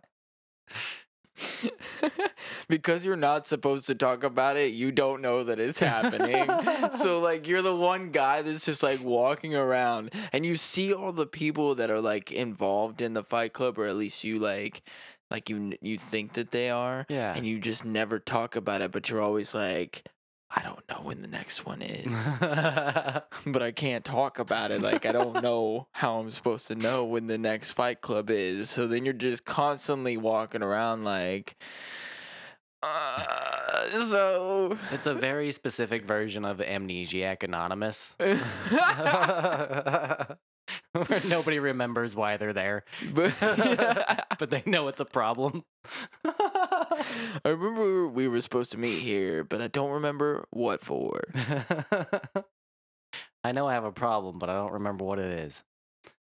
because 2.67 3.05
you're 3.05 3.15
not 3.15 3.45
supposed 3.45 3.85
to 3.87 3.95
talk 3.95 4.23
about 4.23 4.57
it, 4.57 4.73
you 4.73 4.91
don't 4.91 5.21
know 5.21 5.43
that 5.43 5.59
it's 5.59 5.79
happening. 5.79 6.47
so 6.91 7.19
like 7.19 7.47
you're 7.47 7.61
the 7.61 7.75
one 7.75 8.11
guy 8.11 8.41
that's 8.41 8.65
just 8.65 8.83
like 8.83 9.03
walking 9.03 9.55
around 9.55 10.11
and 10.31 10.45
you 10.45 10.57
see 10.57 10.93
all 10.93 11.11
the 11.11 11.27
people 11.27 11.75
that 11.75 11.89
are 11.89 12.01
like 12.01 12.31
involved 12.31 13.01
in 13.01 13.13
the 13.13 13.23
fight 13.23 13.53
club 13.53 13.77
or 13.77 13.85
at 13.85 13.95
least 13.95 14.23
you 14.23 14.39
like 14.39 14.81
like 15.31 15.49
you 15.49 15.73
you 15.81 15.97
think 15.97 16.33
that 16.33 16.51
they 16.51 16.69
are 16.69 17.05
yeah. 17.09 17.33
and 17.35 17.45
you 17.45 17.59
just 17.59 17.83
never 17.83 18.19
talk 18.19 18.55
about 18.55 18.81
it 18.81 18.91
but 18.91 19.09
you're 19.09 19.21
always 19.21 19.53
like 19.53 20.07
I 20.51 20.61
don't 20.61 20.87
know 20.89 21.01
when 21.03 21.21
the 21.21 21.27
next 21.27 21.65
one 21.65 21.81
is. 21.81 22.05
but 22.39 23.61
I 23.61 23.71
can't 23.71 24.05
talk 24.05 24.39
about 24.39 24.71
it. 24.71 24.81
Like 24.81 25.05
I 25.05 25.11
don't 25.11 25.41
know 25.43 25.87
how 25.91 26.19
I'm 26.19 26.31
supposed 26.31 26.67
to 26.67 26.75
know 26.75 27.03
when 27.03 27.27
the 27.27 27.37
next 27.37 27.71
fight 27.71 28.01
club 28.01 28.29
is. 28.29 28.69
So 28.69 28.87
then 28.87 29.05
you're 29.05 29.13
just 29.13 29.45
constantly 29.45 30.17
walking 30.17 30.61
around 30.61 31.03
like 31.03 31.55
uh, 32.83 34.05
so 34.05 34.77
it's 34.91 35.07
a 35.07 35.15
very 35.15 35.51
specific 35.51 36.05
version 36.05 36.45
of 36.45 36.57
Amnesiac 36.57 37.43
Anonymous. 37.43 38.15
Where 40.95 41.21
nobody 41.27 41.59
remembers 41.59 42.15
why 42.15 42.37
they're 42.37 42.53
there, 42.53 42.85
but 43.13 43.33
but 44.39 44.49
they 44.49 44.63
know 44.65 44.87
it's 44.87 45.01
a 45.01 45.05
problem. 45.05 45.63
I 46.25 47.39
remember 47.45 48.07
we 48.07 48.27
were 48.27 48.41
supposed 48.41 48.71
to 48.71 48.77
meet 48.77 48.99
here, 48.99 49.43
but 49.43 49.61
I 49.61 49.67
don't 49.67 49.91
remember 49.91 50.45
what 50.51 50.81
for. 50.81 51.21
I 53.43 53.51
know 53.51 53.67
I 53.67 53.73
have 53.73 53.83
a 53.83 53.91
problem, 53.91 54.39
but 54.39 54.49
I 54.49 54.53
don't 54.53 54.71
remember 54.71 55.03
what 55.03 55.19
it 55.19 55.39
is. 55.39 55.63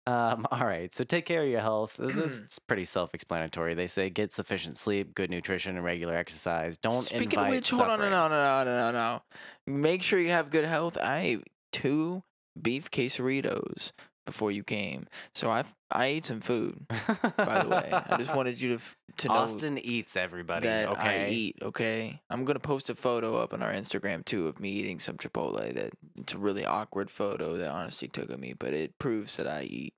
Um, 0.08 0.46
all 0.52 0.64
right, 0.64 0.94
so 0.94 1.02
take 1.02 1.26
care 1.26 1.42
of 1.42 1.48
your 1.48 1.60
health. 1.60 1.96
This 1.98 2.14
is 2.16 2.58
pretty 2.66 2.84
self-explanatory. 2.84 3.74
They 3.74 3.88
say 3.88 4.08
get 4.08 4.32
sufficient 4.32 4.78
sleep, 4.78 5.14
good 5.14 5.30
nutrition, 5.30 5.76
and 5.76 5.84
regular 5.84 6.14
exercise. 6.14 6.78
Don't 6.78 7.04
Speaking 7.04 7.24
invite 7.24 7.48
of 7.48 7.50
which, 7.50 7.70
hold 7.70 7.82
on, 7.82 7.98
no, 7.98 8.08
no, 8.08 8.28
no, 8.28 8.64
no, 8.64 8.64
no, 8.64 8.92
no. 8.92 9.22
Make 9.66 10.02
sure 10.02 10.18
you 10.20 10.30
have 10.30 10.50
good 10.50 10.64
health. 10.64 10.96
I 10.96 11.18
ate 11.18 11.42
two 11.72 12.22
beef 12.60 12.90
quesadillas 12.90 13.92
before 14.26 14.50
you 14.50 14.62
came, 14.62 15.06
so 15.34 15.50
I 15.50 15.64
I 15.90 16.06
ate 16.06 16.26
some 16.26 16.40
food. 16.40 16.86
By 16.88 17.62
the 17.62 17.68
way, 17.70 17.90
I 17.92 18.16
just 18.18 18.34
wanted 18.34 18.60
you 18.60 18.70
to 18.70 18.74
f- 18.76 18.96
to 19.18 19.28
know 19.28 19.34
Austin 19.34 19.78
eats 19.78 20.16
everybody. 20.16 20.66
that 20.66 20.88
okay. 20.88 21.26
I 21.26 21.28
eat. 21.30 21.56
Okay, 21.62 22.20
I'm 22.28 22.44
gonna 22.44 22.58
post 22.58 22.90
a 22.90 22.94
photo 22.94 23.36
up 23.36 23.54
on 23.54 23.62
our 23.62 23.72
Instagram 23.72 24.24
too 24.24 24.46
of 24.48 24.60
me 24.60 24.70
eating 24.70 24.98
some 25.00 25.16
Chipotle. 25.16 25.72
That 25.74 25.92
it's 26.16 26.34
a 26.34 26.38
really 26.38 26.64
awkward 26.66 27.10
photo 27.10 27.56
that 27.56 27.70
Honesty 27.70 28.08
took 28.08 28.28
of 28.30 28.38
me, 28.40 28.52
but 28.58 28.74
it 28.74 28.98
proves 28.98 29.36
that 29.36 29.46
I 29.46 29.62
eat. 29.62 29.94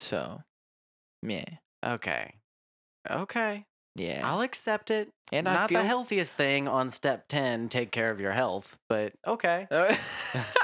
So, 0.00 0.42
yeah, 1.22 1.44
Okay. 1.84 2.34
Okay. 3.10 3.64
yeah. 3.96 4.20
I'll 4.24 4.40
accept 4.42 4.90
it. 4.90 5.08
and 5.32 5.48
I 5.48 5.54
Not 5.54 5.68
feel 5.70 5.80
the 5.80 5.86
healthiest 5.86 6.34
thing 6.34 6.68
on 6.68 6.88
step 6.90 7.26
10, 7.28 7.68
take 7.68 7.90
care 7.90 8.10
of 8.10 8.20
your 8.20 8.32
health, 8.32 8.76
but 8.88 9.12
okay. 9.26 9.66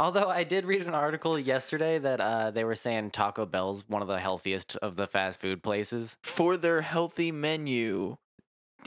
Although 0.00 0.30
I 0.30 0.44
did 0.44 0.64
read 0.64 0.86
an 0.86 0.94
article 0.94 1.38
yesterday 1.38 1.98
that 1.98 2.22
uh, 2.22 2.50
they 2.50 2.64
were 2.64 2.74
saying 2.74 3.10
Taco 3.10 3.44
Bell's 3.44 3.86
one 3.86 4.00
of 4.00 4.08
the 4.08 4.18
healthiest 4.18 4.78
of 4.78 4.96
the 4.96 5.06
fast 5.06 5.42
food 5.42 5.62
places. 5.62 6.16
for 6.22 6.56
their 6.56 6.80
healthy 6.80 7.30
menu 7.30 8.16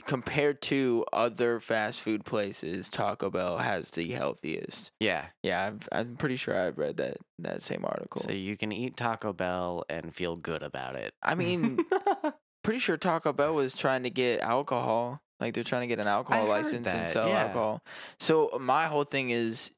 compared 0.07 0.59
to 0.63 1.05
other 1.13 1.59
fast 1.59 2.01
food 2.01 2.25
places, 2.25 2.89
Taco 2.89 3.29
Bell 3.29 3.59
has 3.59 3.91
the 3.91 4.09
healthiest. 4.09 4.91
Yeah. 4.99 5.25
Yeah, 5.43 5.67
I've, 5.67 5.87
I'm 5.91 6.15
pretty 6.15 6.35
sure 6.35 6.59
I've 6.59 6.79
read 6.79 6.97
that 6.97 7.17
that 7.37 7.61
same 7.61 7.85
article. 7.85 8.21
So 8.21 8.31
you 8.31 8.57
can 8.57 8.71
eat 8.71 8.97
Taco 8.97 9.33
Bell 9.33 9.85
and 9.87 10.15
feel 10.15 10.35
good 10.35 10.63
about 10.63 10.95
it. 10.95 11.13
I 11.21 11.35
mean, 11.35 11.77
pretty 12.63 12.79
sure 12.79 12.97
Taco 12.97 13.33
Bell 13.33 13.53
was 13.53 13.75
trying 13.75 14.01
to 14.01 14.09
get 14.09 14.39
alcohol. 14.39 15.21
Like 15.39 15.53
they're 15.53 15.63
trying 15.63 15.81
to 15.81 15.87
get 15.87 15.99
an 15.99 16.07
alcohol 16.07 16.43
heard 16.43 16.49
license 16.49 16.87
and 16.87 17.07
sell 17.07 17.27
yeah. 17.27 17.43
alcohol. 17.43 17.83
So 18.19 18.57
my 18.59 18.87
whole 18.87 19.03
thing 19.03 19.29
is, 19.29 19.69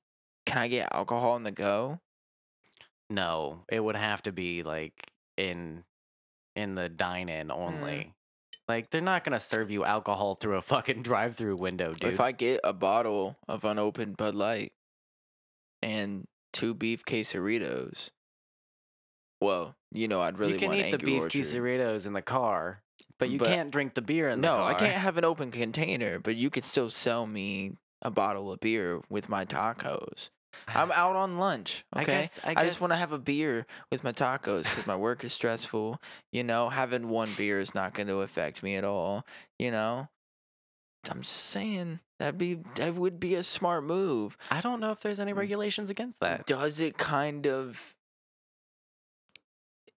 can 0.46 0.58
I 0.58 0.68
get 0.68 0.89
alcohol 0.91 1.32
on 1.32 1.43
the 1.43 1.52
go? 1.52 2.00
no, 3.10 3.64
it 3.70 3.80
would 3.80 3.96
have 3.96 4.24
to 4.24 4.32
be 4.32 4.64
like 4.64 5.12
in 5.38 5.84
in 6.56 6.76
the 6.76 6.89
dine-in 6.89 7.50
mm. 7.50 7.58
only. 7.58 8.14
Like 8.68 8.89
they're 8.89 9.02
not 9.02 9.24
gonna 9.24 9.39
serve 9.39 9.70
you 9.70 9.86
alcohol 9.86 10.36
through 10.36 10.58
a 10.58 10.62
fucking 10.74 11.04
drive-through 11.04 11.58
window, 11.58 11.93
dude. 11.93 12.14
If 12.14 12.20
I 12.20 12.32
get 12.32 12.62
a 12.64 12.74
bottle 12.74 13.38
of 13.48 13.64
unopened 13.64 14.18
Bud 14.18 14.36
Light 14.36 14.74
and 15.82 16.26
two 16.52 16.74
beef 16.74 17.06
quesadillas, 17.06 18.10
well, 19.39 19.76
you 19.91 20.08
know, 20.08 20.22
I'd 20.22 20.39
really 20.39 20.54
you 20.54 20.60
can 20.60 20.70
want 20.70 20.80
eat 20.80 20.91
the 20.91 20.98
beef 20.98 21.24
Orchard. 21.24 21.41
quesadillas 21.41 22.08
in 22.08 22.14
the 22.14 22.24
car, 22.24 22.82
but 23.20 23.30
you 23.30 23.38
But- 23.38 23.50
can't 23.50 23.70
drink 23.70 23.93
the 23.93 24.02
beer 24.02 24.30
in 24.30 24.41
the 24.41 24.48
car. 24.48 24.58
No. 24.58 24.64
I 24.64 24.74
can't 24.74 24.93
have 24.93 25.18
an 25.18 25.26
open 25.26 25.52
container, 25.52 26.20
but 26.20 26.36
you 26.36 26.50
could 26.50 26.66
still 26.66 26.89
sell 26.89 27.28
me 27.28 27.74
a 28.02 28.10
bottle 28.10 28.52
of 28.52 28.60
beer 28.62 29.02
with 29.10 29.30
my 29.30 29.46
tacos. 29.46 30.30
I'm 30.68 30.91
out 30.91 31.16
on 31.16 31.38
lunch. 31.38 31.86
I 31.93 32.01
Okay, 32.01 32.12
guess- 32.22 32.39
I 32.43 32.53
I, 32.58 32.64
just 32.66 32.82
want 32.82 32.91
to 32.93 32.97
have 32.97 33.12
a 33.12 33.20
beer 33.20 33.66
with 33.91 34.03
my 34.03 34.12
tacos 34.12 34.64
because 34.64 34.88
my 34.88 34.95
work 34.95 35.24
is 35.24 35.34
stressful. 35.34 36.01
You 36.32 36.43
know, 36.43 36.70
having 36.70 37.10
one 37.10 37.30
beer 37.38 37.60
is 37.60 37.74
not 37.76 37.93
going 37.93 38.08
to 38.08 38.18
affect 38.22 38.64
me 38.64 38.76
at 38.76 38.84
all. 38.84 39.26
You 39.60 39.72
know, 39.72 40.10
I'm 41.10 41.22
just 41.22 41.36
saying 41.36 41.99
that'd 42.20 42.38
be 42.38 42.60
that 42.76 42.95
would 42.95 43.20
be 43.20 43.36
a 43.36 43.43
smart 43.43 43.84
move. 43.84 44.38
I 44.49 44.62
don't 44.62 44.80
know 44.80 44.91
if 44.91 45.01
there's 45.01 45.20
any 45.20 45.34
mm. 45.34 45.38
regulations 45.38 45.89
against 45.89 46.20
that. 46.20 46.45
Does 46.47 46.80
it 46.80 46.97
kind 46.97 47.45
of 47.45 47.95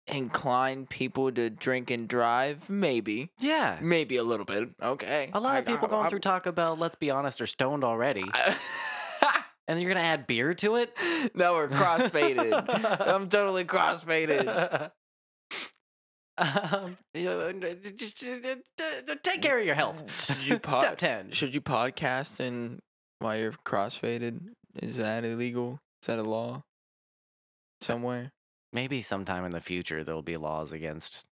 incline 0.07 0.87
people 0.87 1.31
to 1.33 1.51
drink 1.51 1.91
and 1.91 2.09
drive? 2.09 2.69
Maybe, 2.71 3.31
Yeah. 3.39 3.79
maybe 3.83 4.17
a 4.17 4.23
little 4.23 4.47
bit. 4.47 4.71
Okay, 4.83 5.31
A 5.35 5.41
lot 5.41 5.57
I- 5.57 5.59
of 5.59 5.67
people 5.67 5.87
I- 5.87 5.91
going 5.91 6.07
I- 6.07 6.09
through 6.09 6.21
Taco 6.21 6.51
Bell, 6.53 6.77
let's 6.77 6.95
be 6.95 7.11
honest, 7.11 7.41
are 7.43 7.47
stoned 7.47 7.85
already. 7.85 8.25
and 9.69 9.81
you're 9.81 9.95
to 9.95 10.01
add 10.01 10.27
beer 10.27 10.55
to 10.55 10.77
it? 10.77 10.97
no, 11.35 11.53
we're 11.53 11.69
crossfaded. 11.69 13.07
I'm 13.07 13.29
totally 13.29 13.65
crossfaded. 13.65 14.91
um, 16.39 16.97
you 17.15 17.25
know, 17.25 17.53
just, 17.95 18.25
uh, 18.25 18.57
uh, 18.83 19.15
take 19.23 19.43
care 19.43 19.59
of 19.59 19.67
your 19.67 19.75
health. 19.75 20.27
Should 20.27 20.47
you 20.47 20.59
pod- 20.61 20.81
Step 20.81 20.99
10. 20.99 21.31
Should 21.33 21.55
you 21.55 21.61
podcast 21.61 22.41
and 22.41 22.81
while 23.19 23.37
you're 23.37 23.53
crossfaded? 23.65 24.41
Is 24.77 24.97
that 24.97 25.25
illegal? 25.25 25.81
Is 26.03 26.07
that 26.07 26.19
a 26.19 26.23
law? 26.23 26.63
Somewhere? 27.81 28.33
Maybe 28.73 29.01
sometime 29.01 29.45
in 29.45 29.51
the 29.51 29.61
future 29.61 30.03
there'll 30.03 30.23
be 30.23 30.37
laws 30.37 30.73
against. 30.73 31.25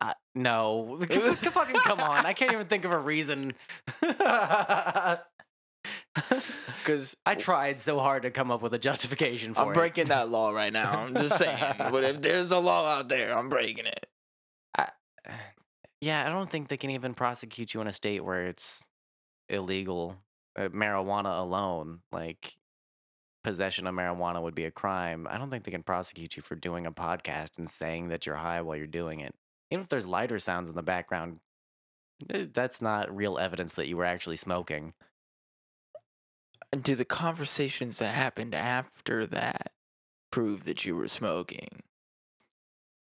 Uh, 0.00 0.14
no, 0.34 0.98
fucking 1.10 1.76
come 1.76 2.00
on! 2.00 2.26
I 2.26 2.32
can't 2.32 2.52
even 2.52 2.66
think 2.66 2.84
of 2.84 2.92
a 2.92 2.98
reason. 2.98 3.52
Because 6.82 7.16
I 7.24 7.36
tried 7.36 7.80
so 7.80 8.00
hard 8.00 8.24
to 8.24 8.32
come 8.32 8.50
up 8.50 8.60
with 8.60 8.74
a 8.74 8.78
justification 8.78 9.54
for 9.54 9.60
I'm 9.60 9.68
it. 9.68 9.74
breaking 9.74 10.08
that 10.08 10.30
law 10.30 10.50
right 10.50 10.72
now. 10.72 11.04
I'm 11.04 11.14
just 11.14 11.38
saying. 11.38 11.74
but 11.78 12.02
if 12.02 12.20
there's 12.20 12.50
a 12.50 12.58
law 12.58 12.84
out 12.88 13.08
there, 13.08 13.38
I'm 13.38 13.48
breaking 13.48 13.86
it. 13.86 14.06
Yeah, 16.02 16.26
I 16.26 16.30
don't 16.30 16.50
think 16.50 16.66
they 16.66 16.76
can 16.76 16.90
even 16.90 17.14
prosecute 17.14 17.74
you 17.74 17.80
in 17.80 17.86
a 17.86 17.92
state 17.92 18.24
where 18.24 18.48
it's 18.48 18.84
illegal. 19.48 20.16
Uh, 20.58 20.68
marijuana 20.68 21.38
alone, 21.38 22.00
like 22.10 22.56
possession 23.44 23.86
of 23.86 23.94
marijuana 23.94 24.42
would 24.42 24.56
be 24.56 24.64
a 24.64 24.70
crime. 24.72 25.28
I 25.30 25.38
don't 25.38 25.48
think 25.48 25.62
they 25.62 25.70
can 25.70 25.84
prosecute 25.84 26.36
you 26.36 26.42
for 26.42 26.56
doing 26.56 26.86
a 26.86 26.92
podcast 26.92 27.56
and 27.56 27.70
saying 27.70 28.08
that 28.08 28.26
you're 28.26 28.34
high 28.34 28.62
while 28.62 28.76
you're 28.76 28.88
doing 28.88 29.20
it. 29.20 29.36
Even 29.70 29.84
if 29.84 29.88
there's 29.88 30.08
lighter 30.08 30.40
sounds 30.40 30.68
in 30.68 30.74
the 30.74 30.82
background, 30.82 31.38
eh, 32.30 32.46
that's 32.52 32.82
not 32.82 33.14
real 33.14 33.38
evidence 33.38 33.74
that 33.74 33.86
you 33.86 33.96
were 33.96 34.04
actually 34.04 34.36
smoking. 34.36 34.94
Do 36.80 36.94
the 36.94 37.04
conversations 37.04 37.98
that 37.98 38.14
happened 38.14 38.54
after 38.54 39.26
that 39.26 39.72
prove 40.30 40.64
that 40.64 40.84
you 40.86 40.96
were 40.96 41.08
smoking? 41.08 41.82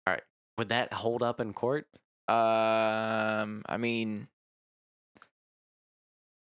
All 0.07 0.13
right. 0.13 0.23
Would 0.57 0.69
that 0.69 0.93
hold 0.93 1.21
up 1.21 1.39
in 1.41 1.53
court? 1.53 1.87
Um, 2.29 3.63
I 3.67 3.77
mean, 3.77 4.27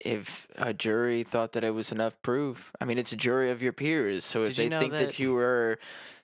if 0.00 0.46
a 0.56 0.72
jury 0.72 1.24
thought 1.24 1.52
that 1.52 1.64
it 1.64 1.74
was 1.74 1.90
enough 1.90 2.14
proof, 2.22 2.70
I 2.80 2.84
mean, 2.84 2.98
it's 2.98 3.12
a 3.12 3.16
jury 3.16 3.50
of 3.50 3.62
your 3.62 3.72
peers. 3.72 4.24
So 4.24 4.42
if 4.42 4.50
Did 4.50 4.58
you 4.58 4.64
they 4.64 4.68
know 4.68 4.80
think 4.80 4.92
that, 4.92 4.98
that- 5.06 5.18
you 5.18 5.34
were 5.34 5.78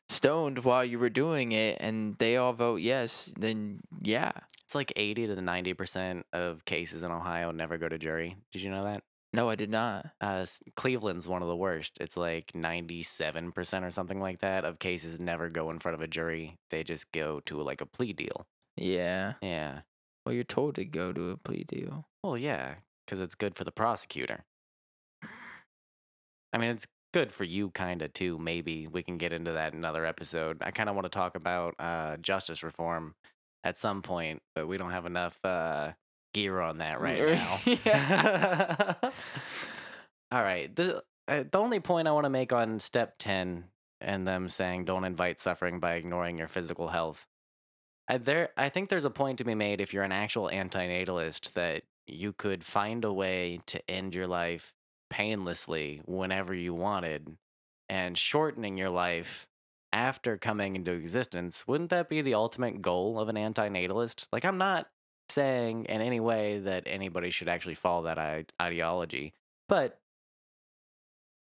stoned 0.08 0.64
while 0.64 0.84
you 0.84 0.98
were 0.98 1.10
doing 1.10 1.52
it 1.52 1.78
and 1.80 2.16
they 2.18 2.36
all 2.36 2.52
vote 2.52 2.76
yes, 2.80 3.32
then 3.38 3.80
yeah. 4.00 4.32
It's 4.62 4.74
like 4.74 4.92
80 4.96 5.26
to 5.28 5.36
90% 5.36 6.24
of 6.32 6.64
cases 6.64 7.02
in 7.02 7.10
Ohio 7.10 7.50
never 7.50 7.78
go 7.78 7.88
to 7.88 7.98
jury. 7.98 8.36
Did 8.52 8.62
you 8.62 8.70
know 8.70 8.84
that? 8.84 9.02
No, 9.34 9.48
I 9.48 9.56
did 9.56 9.68
not. 9.68 10.10
Uh, 10.20 10.46
Cleveland's 10.76 11.26
one 11.26 11.42
of 11.42 11.48
the 11.48 11.56
worst. 11.56 11.98
It's 12.00 12.16
like 12.16 12.52
97% 12.54 13.82
or 13.82 13.90
something 13.90 14.20
like 14.20 14.38
that 14.40 14.64
of 14.64 14.78
cases 14.78 15.18
never 15.18 15.48
go 15.48 15.70
in 15.70 15.80
front 15.80 15.96
of 15.96 16.00
a 16.00 16.06
jury. 16.06 16.56
They 16.70 16.84
just 16.84 17.10
go 17.10 17.40
to 17.46 17.60
like 17.60 17.80
a 17.80 17.86
plea 17.86 18.12
deal. 18.12 18.46
Yeah. 18.76 19.34
Yeah. 19.42 19.80
Well, 20.24 20.36
you're 20.36 20.44
told 20.44 20.76
to 20.76 20.84
go 20.84 21.12
to 21.12 21.30
a 21.30 21.36
plea 21.36 21.64
deal. 21.64 22.06
Well, 22.22 22.38
yeah, 22.38 22.76
because 23.04 23.18
it's 23.18 23.34
good 23.34 23.56
for 23.56 23.64
the 23.64 23.72
prosecutor. 23.72 24.44
I 26.52 26.58
mean, 26.58 26.70
it's 26.70 26.86
good 27.12 27.32
for 27.32 27.42
you, 27.42 27.70
kind 27.70 28.02
of, 28.02 28.12
too. 28.12 28.38
Maybe 28.38 28.86
we 28.86 29.02
can 29.02 29.18
get 29.18 29.32
into 29.32 29.50
that 29.50 29.72
in 29.72 29.80
another 29.80 30.06
episode. 30.06 30.58
I 30.60 30.70
kind 30.70 30.88
of 30.88 30.94
want 30.94 31.06
to 31.06 31.10
talk 31.10 31.34
about 31.34 31.74
uh, 31.80 32.18
justice 32.18 32.62
reform 32.62 33.16
at 33.64 33.76
some 33.76 34.00
point, 34.00 34.42
but 34.54 34.68
we 34.68 34.76
don't 34.76 34.92
have 34.92 35.06
enough 35.06 35.44
uh, 35.44 35.90
gear 36.34 36.60
on 36.60 36.78
that 36.78 37.00
right 37.00 37.18
now. 37.20 38.96
All 40.32 40.42
right. 40.42 40.74
The, 40.74 41.02
uh, 41.26 41.44
the 41.50 41.58
only 41.58 41.80
point 41.80 42.08
I 42.08 42.12
want 42.12 42.24
to 42.24 42.30
make 42.30 42.52
on 42.52 42.78
step 42.80 43.14
10 43.18 43.64
and 44.00 44.28
them 44.28 44.50
saying 44.50 44.84
don't 44.84 45.04
invite 45.04 45.40
suffering 45.40 45.80
by 45.80 45.94
ignoring 45.94 46.36
your 46.36 46.48
physical 46.48 46.88
health. 46.88 47.26
I, 48.06 48.18
there, 48.18 48.50
I 48.56 48.68
think 48.68 48.90
there's 48.90 49.06
a 49.06 49.10
point 49.10 49.38
to 49.38 49.44
be 49.44 49.54
made 49.54 49.80
if 49.80 49.94
you're 49.94 50.02
an 50.02 50.12
actual 50.12 50.50
antinatalist 50.52 51.54
that 51.54 51.84
you 52.06 52.34
could 52.34 52.64
find 52.64 53.04
a 53.04 53.12
way 53.12 53.60
to 53.66 53.90
end 53.90 54.14
your 54.14 54.26
life 54.26 54.74
painlessly 55.08 56.02
whenever 56.04 56.52
you 56.52 56.74
wanted 56.74 57.36
and 57.88 58.18
shortening 58.18 58.76
your 58.76 58.90
life 58.90 59.46
after 59.92 60.36
coming 60.36 60.74
into 60.74 60.92
existence. 60.92 61.66
Wouldn't 61.66 61.90
that 61.90 62.08
be 62.08 62.20
the 62.20 62.34
ultimate 62.34 62.82
goal 62.82 63.18
of 63.18 63.28
an 63.28 63.36
antinatalist? 63.36 64.26
Like, 64.32 64.44
I'm 64.44 64.58
not 64.58 64.88
saying 65.28 65.86
in 65.86 66.00
any 66.00 66.20
way 66.20 66.58
that 66.58 66.84
anybody 66.86 67.30
should 67.30 67.48
actually 67.48 67.74
follow 67.74 68.04
that 68.04 68.18
I- 68.18 68.46
ideology, 68.60 69.32
but 69.68 70.00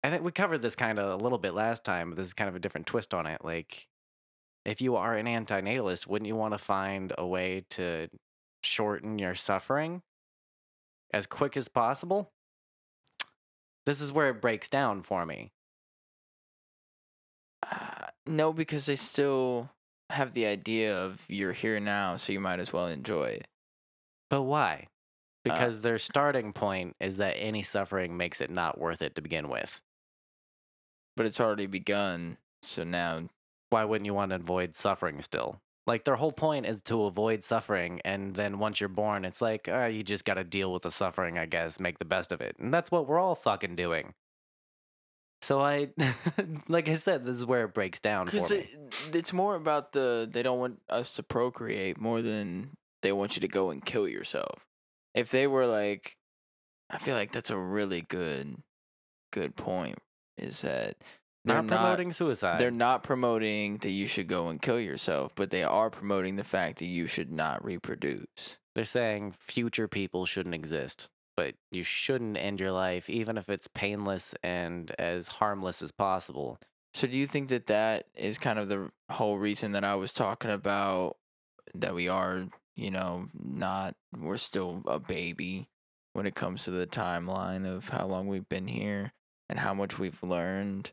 I 0.03 0.11
think 0.11 0.23
we 0.23 0.31
covered 0.31 0.63
this 0.63 0.77
kind 0.77 0.99
of 0.99 1.19
a 1.19 1.23
little 1.23 1.39
bit 1.39 1.53
last 1.55 1.85
time, 1.85 2.11
but 2.11 2.17
this 2.17 2.29
is 2.29 2.35
kind 2.35 2.49
of 2.49 2.55
a 2.55 2.61
different 2.61 2.87
twist 2.87 3.13
on 3.13 3.27
it. 3.27 3.45
Like, 3.45 3.89
if 4.65 4.81
you 4.81 4.97
are 4.97 5.17
an 5.17 5.27
antinatalist, 5.27 6.07
wouldn't 6.07 6.29
you 6.29 6.37
want 6.37 6.55
to 6.55 6.59
find 6.59 7.13
a 7.19 7.27
way 7.27 7.65
to 7.71 8.09
shorten 8.63 9.19
your 9.19 9.35
suffering 9.35 10.03
as 11.13 11.27
quick 11.27 11.57
as 11.57 11.69
possible? 11.69 12.31
This 13.85 14.01
is 14.01 14.13
where 14.13 14.31
it 14.31 14.41
breaks 14.41 14.69
down 14.69 15.03
for 15.03 15.27
me. 15.27 15.53
Uh, 17.69 18.07
no, 18.27 18.53
because 18.53 18.87
they 18.87 18.97
still 18.97 19.71
have 20.11 20.35
the 20.35 20.47
idea 20.47 20.97
of 20.97 21.21
you're 21.29 21.53
here 21.53 21.81
now, 21.81 22.17
so 22.17 22.33
you 22.33 22.41
might 22.41 22.61
as 22.61 22.73
well 22.73 22.87
enjoy 22.87 23.27
it. 23.27 23.49
But 24.31 24.43
why? 24.43 24.89
Because 25.45 25.81
their 25.83 25.99
starting 25.99 26.53
point 26.53 26.97
is 27.01 27.19
that 27.19 27.35
any 27.35 27.63
suffering 27.63 28.17
makes 28.17 28.41
it 28.41 28.51
not 28.51 28.79
worth 28.81 29.01
it 29.01 29.15
to 29.15 29.23
begin 29.23 29.49
with. 29.49 29.81
But 31.17 31.27
it's 31.27 31.41
already 31.41 31.67
begun, 31.67 32.37
so 32.63 32.83
now 32.85 33.29
Why 33.71 33.85
wouldn't 33.85 34.07
you 34.07 34.15
want 34.15 34.31
to 34.31 34.37
avoid 34.37 34.75
suffering 34.75 35.21
still? 35.21 35.61
Like 35.87 36.05
their 36.05 36.17
whole 36.17 36.33
point 36.33 36.67
is 36.67 36.83
to 36.83 37.05
avoid 37.05 37.45
suffering, 37.45 38.01
and 38.05 38.35
then 38.35 38.59
once 38.59 38.81
you're 38.81 38.89
born, 38.89 39.25
it's 39.25 39.41
like 39.41 39.69
uh, 39.69 39.85
you 39.85 40.03
just 40.03 40.25
got 40.25 40.35
to 40.35 40.43
deal 40.45 40.73
with 40.73 40.83
the 40.83 40.91
suffering, 40.91 41.39
I 41.39 41.47
guess, 41.47 41.79
make 41.79 42.01
the 42.01 42.05
best 42.05 42.33
of 42.33 42.41
it, 42.41 42.57
and 42.59 42.75
that's 42.75 42.91
what 42.91 43.07
we're 43.07 43.21
all 43.21 43.37
fucking 43.37 43.77
doing. 43.77 44.15
So 45.43 45.61
I, 45.61 45.91
like 46.69 46.89
I 46.89 46.95
said, 46.95 47.25
this 47.25 47.37
is 47.37 47.45
where 47.45 47.65
it 47.67 47.75
breaks 47.75 48.01
down 48.01 48.27
for 48.27 48.33
because 48.33 48.51
me. 48.51 48.57
it, 48.59 49.15
it's 49.15 49.33
more 49.33 49.55
about 49.55 49.93
the 49.93 50.29
they 50.31 50.43
don't 50.43 50.59
want 50.59 50.81
us 50.89 51.15
to 51.15 51.23
procreate 51.23 52.01
more 52.01 52.21
than 52.21 52.71
they 53.07 53.13
want 53.13 53.37
you 53.37 53.41
to 53.41 53.49
go 53.49 53.71
and 53.71 53.85
kill 53.85 54.09
yourself. 54.09 54.67
If 55.15 55.31
they 55.31 55.47
were 55.47 55.67
like, 55.67 56.17
I 56.91 56.99
feel 56.99 57.15
like 57.15 57.31
that's 57.31 57.51
a 57.51 57.57
really 57.57 58.03
good, 58.03 58.57
good 59.33 59.55
point. 59.55 59.99
Is 60.37 60.63
that 60.63 60.97
they're 61.45 61.63
not 61.63 61.69
promoting 61.69 62.13
suicide. 62.13 62.61
They're 62.61 62.73
not 62.73 63.05
promoting 63.05 63.77
that 63.79 63.93
you 63.93 64.09
should 64.09 64.27
go 64.27 64.49
and 64.49 64.61
kill 64.61 64.81
yourself, 64.81 65.33
but 65.37 65.51
they 65.51 65.63
are 65.63 65.89
promoting 65.89 66.35
the 66.35 66.45
fact 66.45 66.81
that 66.81 66.87
you 66.87 67.07
should 67.07 67.31
not 67.31 67.65
reproduce. 67.65 68.59
They're 68.75 68.85
saying 68.85 69.35
future 69.39 69.87
people 69.87 70.27
shouldn't 70.27 70.57
exist, 70.57 71.09
but 71.37 71.55
you 71.71 71.85
shouldn't 71.85 72.37
end 72.37 72.59
your 72.59 72.73
life, 72.73 73.09
even 73.09 73.39
if 73.39 73.49
it's 73.49 73.69
painless 73.69 74.35
and 74.43 74.91
as 74.99 75.29
harmless 75.29 75.81
as 75.81 75.93
possible. 75.93 76.59
So, 76.93 77.07
do 77.07 77.17
you 77.17 77.29
think 77.29 77.51
that 77.51 77.69
that 77.69 78.07
is 78.17 78.37
kind 78.37 78.59
of 78.59 78.69
the 78.69 78.91
whole 79.11 79.39
reason 79.39 79.73
that 79.73 79.85
I 79.85 79.95
was 79.95 80.13
talking 80.13 80.51
about 80.51 81.17
that 81.75 81.95
we 81.95 82.09
are, 82.09 82.49
you 82.77 82.91
know, 82.91 83.29
not, 83.35 83.95
we're 84.19 84.37
still 84.37 84.83
a 84.87 84.99
baby 84.99 85.69
when 86.13 86.27
it 86.27 86.35
comes 86.35 86.65
to 86.65 86.71
the 86.71 86.87
timeline 86.87 87.67
of 87.67 87.89
how 87.89 88.07
long 88.07 88.27
we've 88.27 88.49
been 88.49 88.69
here 88.69 89.13
and 89.49 89.59
how 89.59 89.75
much 89.75 89.99
we've 89.99 90.23
learned? 90.23 90.93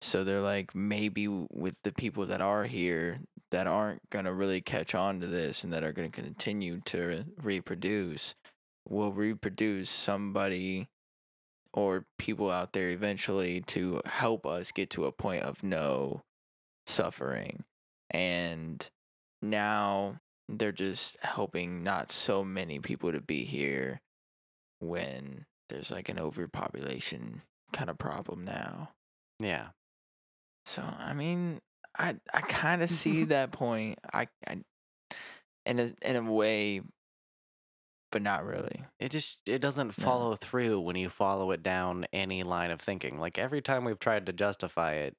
So, 0.00 0.24
they're 0.24 0.40
like, 0.40 0.74
maybe 0.74 1.28
with 1.28 1.74
the 1.84 1.92
people 1.92 2.26
that 2.26 2.40
are 2.40 2.64
here 2.64 3.20
that 3.50 3.66
aren't 3.66 4.08
going 4.10 4.24
to 4.24 4.32
really 4.32 4.60
catch 4.60 4.94
on 4.94 5.20
to 5.20 5.26
this 5.26 5.62
and 5.64 5.72
that 5.72 5.84
are 5.84 5.92
going 5.92 6.10
to 6.10 6.22
continue 6.22 6.80
to 6.86 7.24
reproduce, 7.42 8.34
will 8.88 9.12
reproduce 9.12 9.90
somebody 9.90 10.88
or 11.72 12.04
people 12.18 12.50
out 12.50 12.72
there 12.72 12.90
eventually 12.90 13.60
to 13.60 14.00
help 14.06 14.46
us 14.46 14.72
get 14.72 14.90
to 14.90 15.04
a 15.04 15.12
point 15.12 15.42
of 15.42 15.62
no 15.62 16.22
suffering. 16.86 17.64
And 18.10 18.88
now 19.40 20.20
they're 20.58 20.72
just 20.72 21.16
helping 21.22 21.82
not 21.82 22.10
so 22.12 22.42
many 22.44 22.78
people 22.78 23.12
to 23.12 23.20
be 23.20 23.44
here 23.44 24.00
when 24.80 25.46
there's 25.68 25.90
like 25.90 26.08
an 26.08 26.18
overpopulation 26.18 27.42
kind 27.72 27.88
of 27.90 27.98
problem 27.98 28.44
now. 28.44 28.90
Yeah. 29.38 29.68
So 30.66 30.82
I 30.82 31.14
mean, 31.14 31.60
I 31.98 32.16
I 32.32 32.40
kind 32.42 32.82
of 32.82 32.90
see 32.90 33.24
that 33.24 33.52
point. 33.52 33.98
I, 34.12 34.28
I 34.46 34.60
in 35.66 35.78
a 35.78 35.92
in 36.02 36.16
a 36.16 36.22
way, 36.32 36.80
but 38.12 38.22
not 38.22 38.44
really. 38.44 38.84
It 38.98 39.10
just 39.10 39.38
it 39.46 39.60
doesn't 39.60 39.96
No. 39.98 40.04
follow 40.04 40.36
through 40.36 40.80
when 40.80 40.96
you 40.96 41.08
follow 41.08 41.50
it 41.52 41.62
down 41.62 42.06
any 42.12 42.42
line 42.42 42.70
of 42.70 42.80
thinking. 42.80 43.18
Like 43.18 43.38
every 43.38 43.62
time 43.62 43.84
we've 43.84 43.98
tried 43.98 44.26
to 44.26 44.32
justify 44.32 44.94
it, 44.94 45.16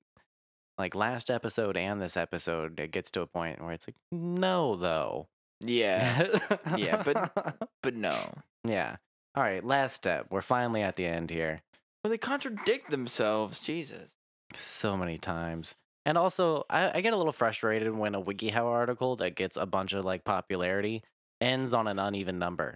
like 0.78 0.96
last 0.96 1.30
episode 1.30 1.78
and 1.78 2.02
this 2.02 2.18
episode, 2.18 2.80
it 2.80 2.92
gets 2.92 3.12
to 3.12 3.22
a 3.22 3.28
point 3.28 3.62
where 3.62 3.72
it's 3.74 3.88
like, 3.88 3.96
no, 4.12 4.76
though. 4.76 5.28
Yeah, 5.60 6.28
Yeah, 6.76 7.04
but- 7.04 7.58
but 7.84 7.96
no. 7.96 8.16
yeah. 8.64 8.96
All 9.36 9.44
right, 9.44 9.64
last 9.64 9.96
step. 9.96 10.28
We're 10.30 10.42
finally 10.42 10.82
at 10.82 10.96
the 10.96 11.06
end 11.06 11.30
here. 11.30 11.62
Well, 12.04 12.10
they 12.12 12.18
contradict 12.18 12.90
themselves. 12.90 13.60
Jesus. 13.60 14.10
so 14.56 14.98
many 14.98 15.18
times. 15.18 15.76
And 16.06 16.18
also, 16.18 16.64
I, 16.70 16.98
I 16.98 17.02
get 17.02 17.14
a 17.14 17.18
little 17.18 17.32
frustrated 17.32 17.94
when 17.96 18.16
a 18.16 18.22
WikiHow 18.22 18.66
article 18.66 19.16
that 19.18 19.36
gets 19.36 19.56
a 19.56 19.68
bunch 19.68 19.94
of 19.94 20.04
like 20.04 20.24
popularity 20.26 21.04
ends 21.40 21.74
on 21.76 21.88
an 21.88 22.00
uneven 22.00 22.40
number. 22.40 22.76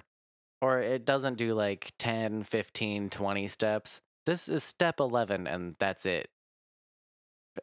Or 0.62 0.80
it 0.80 1.06
doesn't 1.06 1.38
do 1.38 1.54
like 1.56 1.92
10, 2.00 2.44
15, 2.44 3.10
20 3.10 3.48
steps. 3.48 4.00
This 4.28 4.48
is 4.48 4.64
step 4.64 5.00
11, 5.00 5.48
and 5.48 5.76
that's 5.80 6.06
it. 6.06 6.28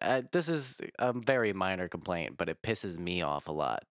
Uh, 0.01 0.23
this 0.32 0.48
is 0.48 0.81
a 0.98 1.12
very 1.12 1.52
minor 1.52 1.89
complaint, 1.89 2.36
but 2.36 2.48
it 2.48 2.62
pisses 2.62 2.98
me 2.98 3.23
off 3.23 3.48
a 3.48 3.52
lot. 3.52 3.85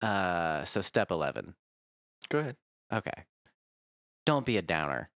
Uh, 0.00 0.64
so 0.64 0.80
step 0.80 1.10
11. 1.10 1.54
Go 2.28 2.38
ahead. 2.38 2.56
Okay. 2.92 3.24
Don't 4.26 4.46
be 4.46 4.56
a 4.56 4.62
downer. 4.62 5.10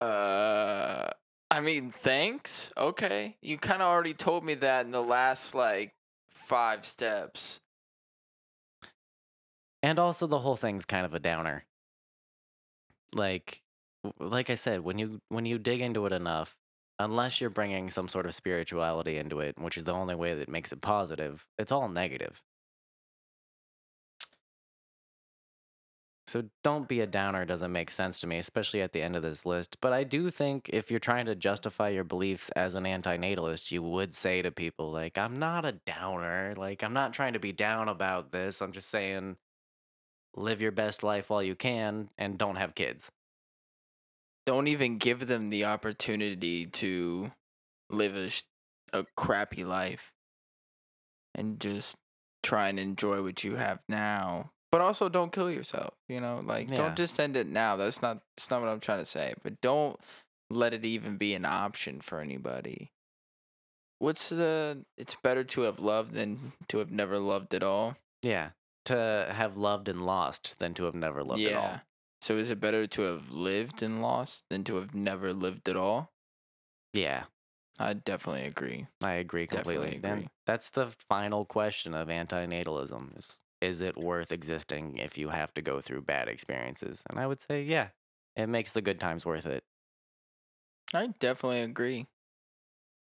Uh, 0.00 1.10
I 1.50 1.60
mean, 1.60 1.90
thanks. 1.90 2.72
Okay, 2.76 3.36
you 3.40 3.58
kind 3.58 3.82
of 3.82 3.88
already 3.88 4.14
told 4.14 4.44
me 4.44 4.54
that 4.54 4.84
in 4.84 4.90
the 4.90 5.02
last 5.02 5.54
like 5.54 5.94
five 6.32 6.84
steps. 6.84 7.60
And 9.82 9.98
also 9.98 10.26
the 10.26 10.38
whole 10.38 10.56
thing's 10.56 10.84
kind 10.84 11.04
of 11.04 11.14
a 11.14 11.18
downer. 11.18 11.64
Like 13.14 13.62
like 14.18 14.50
I 14.50 14.54
said, 14.54 14.80
when 14.80 14.98
you 14.98 15.20
when 15.28 15.46
you 15.46 15.58
dig 15.58 15.80
into 15.80 16.06
it 16.06 16.12
enough, 16.12 16.56
unless 17.02 17.40
you're 17.40 17.50
bringing 17.50 17.90
some 17.90 18.08
sort 18.08 18.26
of 18.26 18.34
spirituality 18.34 19.18
into 19.18 19.40
it, 19.40 19.58
which 19.58 19.76
is 19.76 19.84
the 19.84 19.92
only 19.92 20.14
way 20.14 20.34
that 20.34 20.48
makes 20.48 20.72
it 20.72 20.80
positive, 20.80 21.46
it's 21.58 21.72
all 21.72 21.88
negative. 21.88 22.42
So 26.26 26.44
don't 26.64 26.88
be 26.88 27.00
a 27.00 27.06
downer 27.06 27.44
doesn't 27.44 27.72
make 27.72 27.90
sense 27.90 28.18
to 28.20 28.26
me, 28.26 28.38
especially 28.38 28.80
at 28.80 28.92
the 28.92 29.02
end 29.02 29.16
of 29.16 29.22
this 29.22 29.44
list. 29.44 29.76
But 29.80 29.92
I 29.92 30.04
do 30.04 30.30
think 30.30 30.70
if 30.72 30.90
you're 30.90 31.00
trying 31.00 31.26
to 31.26 31.34
justify 31.34 31.90
your 31.90 32.04
beliefs 32.04 32.48
as 32.56 32.74
an 32.74 32.84
antinatalist, 32.84 33.70
you 33.70 33.82
would 33.82 34.14
say 34.14 34.40
to 34.40 34.50
people 34.50 34.90
like, 34.90 35.18
"I'm 35.18 35.38
not 35.38 35.64
a 35.66 35.72
downer. 35.72 36.54
Like 36.56 36.82
I'm 36.82 36.94
not 36.94 37.12
trying 37.12 37.34
to 37.34 37.38
be 37.38 37.52
down 37.52 37.88
about 37.88 38.32
this. 38.32 38.62
I'm 38.62 38.72
just 38.72 38.88
saying 38.88 39.36
live 40.36 40.62
your 40.62 40.72
best 40.72 41.02
life 41.02 41.30
while 41.30 41.42
you 41.42 41.54
can 41.56 42.10
and 42.18 42.38
don't 42.38 42.56
have 42.56 42.74
kids." 42.74 43.12
Don't 44.46 44.66
even 44.66 44.98
give 44.98 45.26
them 45.26 45.50
the 45.50 45.64
opportunity 45.64 46.66
to 46.66 47.32
live 47.90 48.16
a, 48.16 48.30
sh- 48.30 48.42
a 48.92 49.04
crappy 49.16 49.64
life 49.64 50.12
and 51.34 51.60
just 51.60 51.96
try 52.42 52.68
and 52.68 52.78
enjoy 52.78 53.22
what 53.22 53.44
you 53.44 53.56
have 53.56 53.78
now. 53.88 54.50
But 54.72 54.80
also 54.80 55.08
don't 55.08 55.32
kill 55.32 55.50
yourself, 55.50 55.94
you 56.08 56.20
know? 56.20 56.42
Like 56.44 56.70
Yeah. 56.70 56.76
don't 56.76 56.96
just 56.96 57.20
end 57.20 57.36
it 57.36 57.46
now. 57.46 57.76
That's 57.76 58.02
not 58.02 58.22
that's 58.36 58.50
not 58.50 58.62
what 58.62 58.68
I'm 58.70 58.80
trying 58.80 59.00
to 59.00 59.06
say. 59.06 59.34
But 59.42 59.60
don't 59.60 59.96
let 60.50 60.74
it 60.74 60.84
even 60.84 61.16
be 61.18 61.34
an 61.34 61.44
option 61.44 62.00
for 62.00 62.20
anybody. 62.20 62.90
What's 63.98 64.30
the 64.30 64.84
it's 64.96 65.16
better 65.22 65.44
to 65.44 65.60
have 65.62 65.78
loved 65.78 66.14
than 66.14 66.52
to 66.68 66.78
have 66.78 66.90
never 66.90 67.18
loved 67.18 67.54
at 67.54 67.62
all? 67.62 67.96
Yeah. 68.22 68.50
To 68.86 69.28
have 69.30 69.56
loved 69.56 69.88
and 69.88 70.04
lost 70.04 70.58
than 70.58 70.74
to 70.74 70.84
have 70.84 70.94
never 70.94 71.22
loved 71.22 71.42
at 71.42 71.54
all. 71.54 71.80
So 72.22 72.36
is 72.38 72.50
it 72.50 72.60
better 72.60 72.86
to 72.86 73.02
have 73.02 73.32
lived 73.32 73.82
and 73.82 74.00
lost 74.00 74.44
than 74.48 74.62
to 74.64 74.76
have 74.76 74.94
never 74.94 75.32
lived 75.32 75.68
at 75.68 75.74
all? 75.76 76.12
Yeah. 76.94 77.24
I 77.80 77.94
definitely 77.94 78.46
agree. 78.46 78.86
I 79.02 79.14
agree 79.14 79.48
completely. 79.48 79.98
Definitely 79.98 80.20
agree. 80.20 80.28
that's 80.46 80.70
the 80.70 80.92
final 81.08 81.44
question 81.44 81.94
of 81.94 82.06
antinatalism 82.08 83.18
is 83.18 83.40
is 83.60 83.80
it 83.80 83.96
worth 83.96 84.32
existing 84.32 84.98
if 84.98 85.18
you 85.18 85.30
have 85.30 85.52
to 85.54 85.62
go 85.62 85.80
through 85.80 86.02
bad 86.02 86.28
experiences? 86.28 87.02
And 87.10 87.18
I 87.18 87.26
would 87.26 87.40
say, 87.40 87.62
yeah, 87.62 87.88
it 88.36 88.48
makes 88.48 88.72
the 88.72 88.82
good 88.82 89.00
times 89.00 89.26
worth 89.26 89.46
it. 89.46 89.64
I 90.94 91.08
definitely 91.18 91.60
agree. 91.60 92.06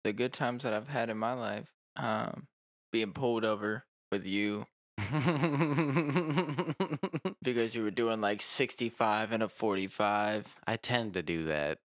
The 0.04 0.14
good 0.14 0.34
times 0.34 0.64
that 0.64 0.74
I've 0.74 0.88
had 0.88 1.10
in 1.10 1.18
my 1.18 1.34
life, 1.34 1.74
um, 1.96 2.48
being 2.92 3.12
pulled 3.14 3.44
over 3.44 3.86
with 4.12 4.26
you 4.26 4.66
because 7.42 7.76
you 7.76 7.84
were 7.84 7.92
doing 7.92 8.22
like 8.22 8.42
65 8.42 9.32
and 9.32 9.44
a 9.44 9.50
45. 9.50 10.56
I 10.66 10.76
tend 10.78 11.14
to 11.14 11.22
do 11.22 11.46
that. 11.46 11.80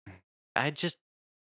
I 0.56 0.72
just 0.72 0.98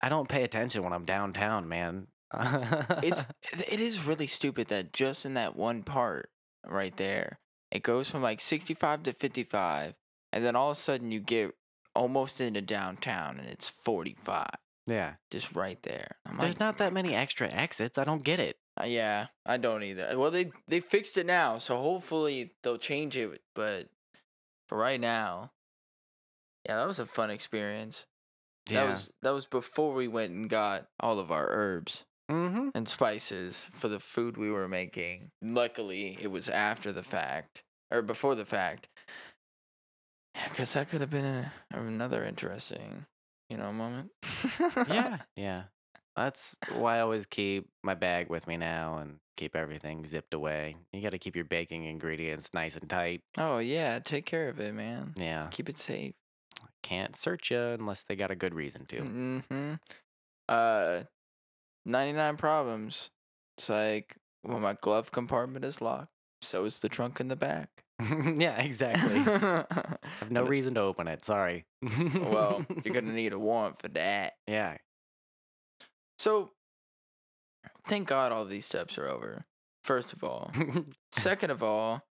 I 0.01 0.09
don't 0.09 0.29
pay 0.29 0.43
attention 0.43 0.83
when 0.83 0.93
I'm 0.93 1.05
downtown, 1.05 1.67
man. 1.67 2.07
It's 2.33 3.25
it 3.67 3.79
is 3.79 4.05
really 4.05 4.27
stupid 4.27 4.67
that 4.69 4.93
just 4.93 5.25
in 5.25 5.33
that 5.33 5.55
one 5.55 5.83
part 5.83 6.29
right 6.65 6.95
there, 6.95 7.39
it 7.71 7.83
goes 7.83 8.09
from 8.09 8.21
like 8.21 8.39
65 8.39 9.03
to 9.03 9.13
55, 9.13 9.95
and 10.31 10.45
then 10.45 10.55
all 10.55 10.71
of 10.71 10.77
a 10.77 10.79
sudden 10.79 11.11
you 11.11 11.19
get 11.19 11.51
almost 11.95 12.39
into 12.39 12.61
downtown 12.61 13.37
and 13.37 13.49
it's 13.49 13.69
45, 13.69 14.47
yeah. 14.87 15.15
just 15.29 15.53
right 15.53 15.81
there. 15.83 16.15
I'm 16.25 16.37
There's 16.37 16.55
like, 16.55 16.59
not 16.59 16.77
that 16.77 16.93
many 16.93 17.13
extra 17.13 17.49
exits. 17.49 17.97
I 17.97 18.05
don't 18.05 18.23
get 18.23 18.39
it. 18.39 18.57
Uh, 18.81 18.85
yeah, 18.85 19.27
I 19.45 19.57
don't 19.57 19.83
either. 19.83 20.17
Well, 20.17 20.31
they 20.31 20.51
they 20.67 20.79
fixed 20.79 21.17
it 21.17 21.25
now, 21.25 21.57
so 21.57 21.77
hopefully 21.77 22.51
they'll 22.63 22.77
change 22.77 23.15
it. 23.17 23.41
But 23.53 23.89
for 24.67 24.77
right 24.77 24.99
now, 24.99 25.51
yeah, 26.65 26.77
that 26.77 26.87
was 26.87 26.99
a 26.99 27.05
fun 27.05 27.29
experience. 27.29 28.05
That 28.67 28.87
was 28.87 29.11
that 29.21 29.31
was 29.31 29.45
before 29.45 29.93
we 29.93 30.07
went 30.07 30.31
and 30.31 30.49
got 30.49 30.87
all 30.99 31.19
of 31.19 31.31
our 31.31 31.47
herbs 31.49 32.05
mm-hmm. 32.29 32.69
and 32.73 32.87
spices 32.87 33.69
for 33.73 33.87
the 33.87 33.99
food 33.99 34.37
we 34.37 34.49
were 34.49 34.67
making. 34.67 35.31
Luckily, 35.41 36.17
it 36.21 36.31
was 36.31 36.47
after 36.47 36.91
the 36.91 37.03
fact 37.03 37.63
or 37.91 38.01
before 38.01 38.35
the 38.35 38.45
fact. 38.45 38.87
Because 40.49 40.73
that 40.73 40.89
could 40.89 41.01
have 41.01 41.09
been 41.09 41.25
a, 41.25 41.51
another 41.71 42.23
interesting, 42.23 43.05
you 43.49 43.57
know, 43.57 43.73
moment. 43.73 44.11
yeah, 44.87 45.17
yeah. 45.35 45.63
That's 46.15 46.57
why 46.73 46.97
I 46.97 47.01
always 47.01 47.25
keep 47.25 47.69
my 47.83 47.93
bag 47.93 48.29
with 48.29 48.45
me 48.47 48.57
now 48.57 48.97
and 48.97 49.17
keep 49.37 49.55
everything 49.55 50.05
zipped 50.05 50.33
away. 50.33 50.75
You 50.91 51.01
got 51.01 51.11
to 51.11 51.17
keep 51.19 51.35
your 51.35 51.45
baking 51.45 51.85
ingredients 51.85 52.53
nice 52.53 52.75
and 52.75 52.89
tight. 52.89 53.21
Oh 53.37 53.59
yeah, 53.59 53.99
take 53.99 54.25
care 54.25 54.49
of 54.49 54.59
it, 54.59 54.73
man. 54.73 55.13
Yeah, 55.17 55.47
Keep 55.51 55.69
it 55.69 55.77
safe. 55.77 56.13
can't 56.83 57.15
search 57.15 57.49
you 57.51 57.59
unless 57.59 58.03
they 58.03 58.15
got 58.15 58.29
a 58.31 58.35
good 58.35 58.53
reason 58.53 58.85
to. 58.87 58.95
Mm-hmm. 59.01 59.73
Uh, 60.49 61.03
ninety 61.85 62.13
nine 62.13 62.37
problems. 62.37 63.09
It's 63.57 63.69
like 63.69 64.15
when 64.43 64.61
my 64.61 64.73
glove 64.81 65.11
compartment 65.11 65.63
is 65.65 65.81
locked, 65.81 66.11
so 66.41 66.65
is 66.65 66.79
the 66.79 66.89
trunk 66.89 67.19
in 67.19 67.27
the 67.29 67.35
back. 67.35 67.69
yeah, 68.35 68.59
exactly. 68.61 69.19
I 69.19 69.65
have 70.19 70.31
no 70.31 70.43
reason 70.43 70.73
to 70.75 70.81
open 70.81 71.07
it. 71.07 71.23
Sorry. 71.23 71.65
well, 71.81 72.65
you're 72.83 72.93
gonna 72.93 73.13
need 73.13 73.33
a 73.33 73.39
warrant 73.39 73.79
for 73.79 73.87
that. 73.89 74.33
yeah. 74.47 74.77
So, 76.21 76.51
thank 77.87 78.07
God 78.07 78.31
all 78.31 78.45
these 78.45 78.67
steps 78.67 78.99
are 78.99 79.07
over. 79.07 79.47
First 79.83 80.13
of 80.13 80.23
all, 80.23 80.51
second 81.11 81.49
of 81.49 81.63
all, 81.63 82.03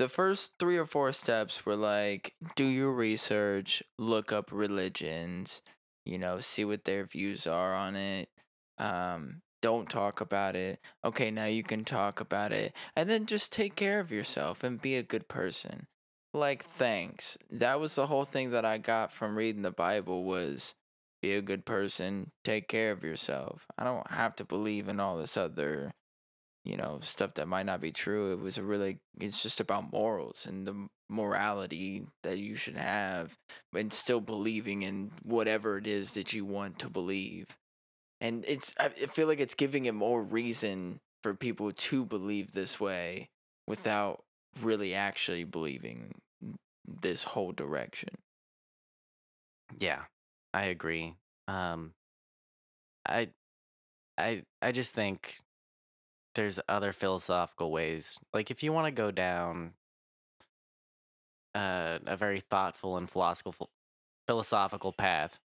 the 0.00 0.08
first 0.08 0.54
three 0.58 0.76
or 0.76 0.84
four 0.84 1.12
steps 1.12 1.64
were 1.64 1.76
like 1.76 2.34
do 2.56 2.64
your 2.64 2.92
research, 2.92 3.80
look 4.00 4.32
up 4.32 4.50
religions, 4.50 5.62
you 6.04 6.18
know, 6.18 6.40
see 6.40 6.64
what 6.64 6.82
their 6.82 7.06
views 7.06 7.46
are 7.46 7.72
on 7.72 7.94
it. 7.94 8.30
Um, 8.78 9.42
don't 9.60 9.88
talk 9.88 10.20
about 10.20 10.56
it. 10.56 10.80
Okay, 11.04 11.30
now 11.30 11.44
you 11.44 11.62
can 11.62 11.84
talk 11.84 12.18
about 12.18 12.50
it. 12.50 12.74
And 12.96 13.08
then 13.08 13.26
just 13.26 13.52
take 13.52 13.76
care 13.76 14.00
of 14.00 14.10
yourself 14.10 14.64
and 14.64 14.82
be 14.82 14.96
a 14.96 15.04
good 15.04 15.28
person. 15.28 15.86
Like 16.34 16.64
thanks. 16.64 17.38
That 17.48 17.78
was 17.78 17.94
the 17.94 18.08
whole 18.08 18.24
thing 18.24 18.50
that 18.50 18.64
I 18.64 18.78
got 18.78 19.12
from 19.12 19.36
reading 19.36 19.62
the 19.62 19.70
Bible 19.70 20.24
was 20.24 20.74
be 21.22 21.32
a 21.32 21.42
good 21.42 21.64
person, 21.64 22.30
take 22.44 22.68
care 22.68 22.90
of 22.92 23.02
yourself. 23.02 23.66
I 23.78 23.84
don't 23.84 24.10
have 24.10 24.36
to 24.36 24.44
believe 24.44 24.88
in 24.88 25.00
all 25.00 25.16
this 25.16 25.36
other 25.36 25.92
you 26.64 26.76
know 26.76 26.98
stuff 27.02 27.34
that 27.34 27.48
might 27.48 27.66
not 27.66 27.80
be 27.80 27.92
true. 27.92 28.32
It 28.32 28.40
was 28.40 28.58
a 28.58 28.62
really 28.62 28.98
it's 29.20 29.42
just 29.42 29.60
about 29.60 29.92
morals 29.92 30.46
and 30.46 30.66
the 30.66 30.88
morality 31.08 32.06
that 32.22 32.38
you 32.38 32.56
should 32.56 32.76
have 32.76 33.36
and 33.74 33.92
still 33.92 34.20
believing 34.20 34.82
in 34.82 35.10
whatever 35.22 35.76
it 35.76 35.86
is 35.86 36.12
that 36.12 36.32
you 36.32 36.44
want 36.44 36.78
to 36.80 36.88
believe. 36.88 37.46
And 38.20 38.44
it's 38.46 38.74
i 38.78 38.88
feel 38.88 39.26
like 39.26 39.40
it's 39.40 39.54
giving 39.54 39.84
it 39.86 39.94
more 39.94 40.22
reason 40.22 41.00
for 41.22 41.34
people 41.34 41.72
to 41.72 42.04
believe 42.04 42.52
this 42.52 42.80
way 42.80 43.28
without 43.66 44.22
really 44.60 44.94
actually 44.94 45.44
believing 45.44 46.14
mm, 46.44 46.54
this 46.86 47.24
whole 47.24 47.52
direction. 47.52 48.10
Yeah, 49.78 50.02
I 50.54 50.64
agree. 50.66 51.14
Um, 51.48 51.94
I, 53.06 53.30
I, 54.18 54.44
I 54.62 54.72
just 54.72 54.94
think 54.94 55.36
there's 56.34 56.60
other 56.68 56.92
philosophical 56.92 57.70
ways. 57.70 58.18
Like 58.32 58.50
if 58.50 58.62
you 58.62 58.72
want 58.72 58.86
to 58.86 58.92
go 58.92 59.10
down 59.10 59.74
uh, 61.54 61.98
a 62.06 62.16
very 62.16 62.40
thoughtful 62.40 62.96
and 62.96 63.08
philosophical 63.08 63.70
philosophical 64.26 64.92
path 64.92 65.38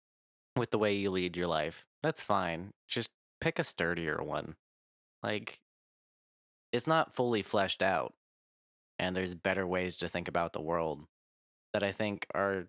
with 0.57 0.71
the 0.71 0.77
way 0.77 0.93
you 0.93 1.11
lead 1.11 1.37
your 1.37 1.47
life, 1.47 1.85
that's 2.03 2.21
fine. 2.21 2.73
Just 2.87 3.09
pick 3.41 3.59
a 3.59 3.63
sturdier 3.63 4.21
one. 4.23 4.55
Like 5.23 5.61
it's 6.71 6.87
not 6.87 7.15
fully 7.15 7.41
fleshed 7.41 7.81
out, 7.81 8.13
and 8.99 9.15
there's 9.15 9.35
better 9.35 9.67
ways 9.67 9.95
to 9.97 10.09
think 10.09 10.27
about 10.27 10.53
the 10.53 10.61
world 10.61 11.05
that 11.73 11.83
I 11.83 11.91
think 11.91 12.27
are 12.35 12.65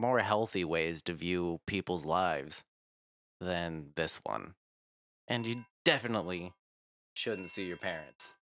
more 0.00 0.20
healthy 0.20 0.64
ways 0.64 1.02
to 1.02 1.12
view 1.12 1.60
people's 1.66 2.04
lives 2.04 2.64
than 3.40 3.90
this 3.96 4.20
one. 4.24 4.54
And 5.28 5.46
you 5.46 5.64
definitely 5.84 6.52
shouldn't 7.14 7.48
see 7.48 7.66
your 7.66 7.76
parents. 7.76 8.36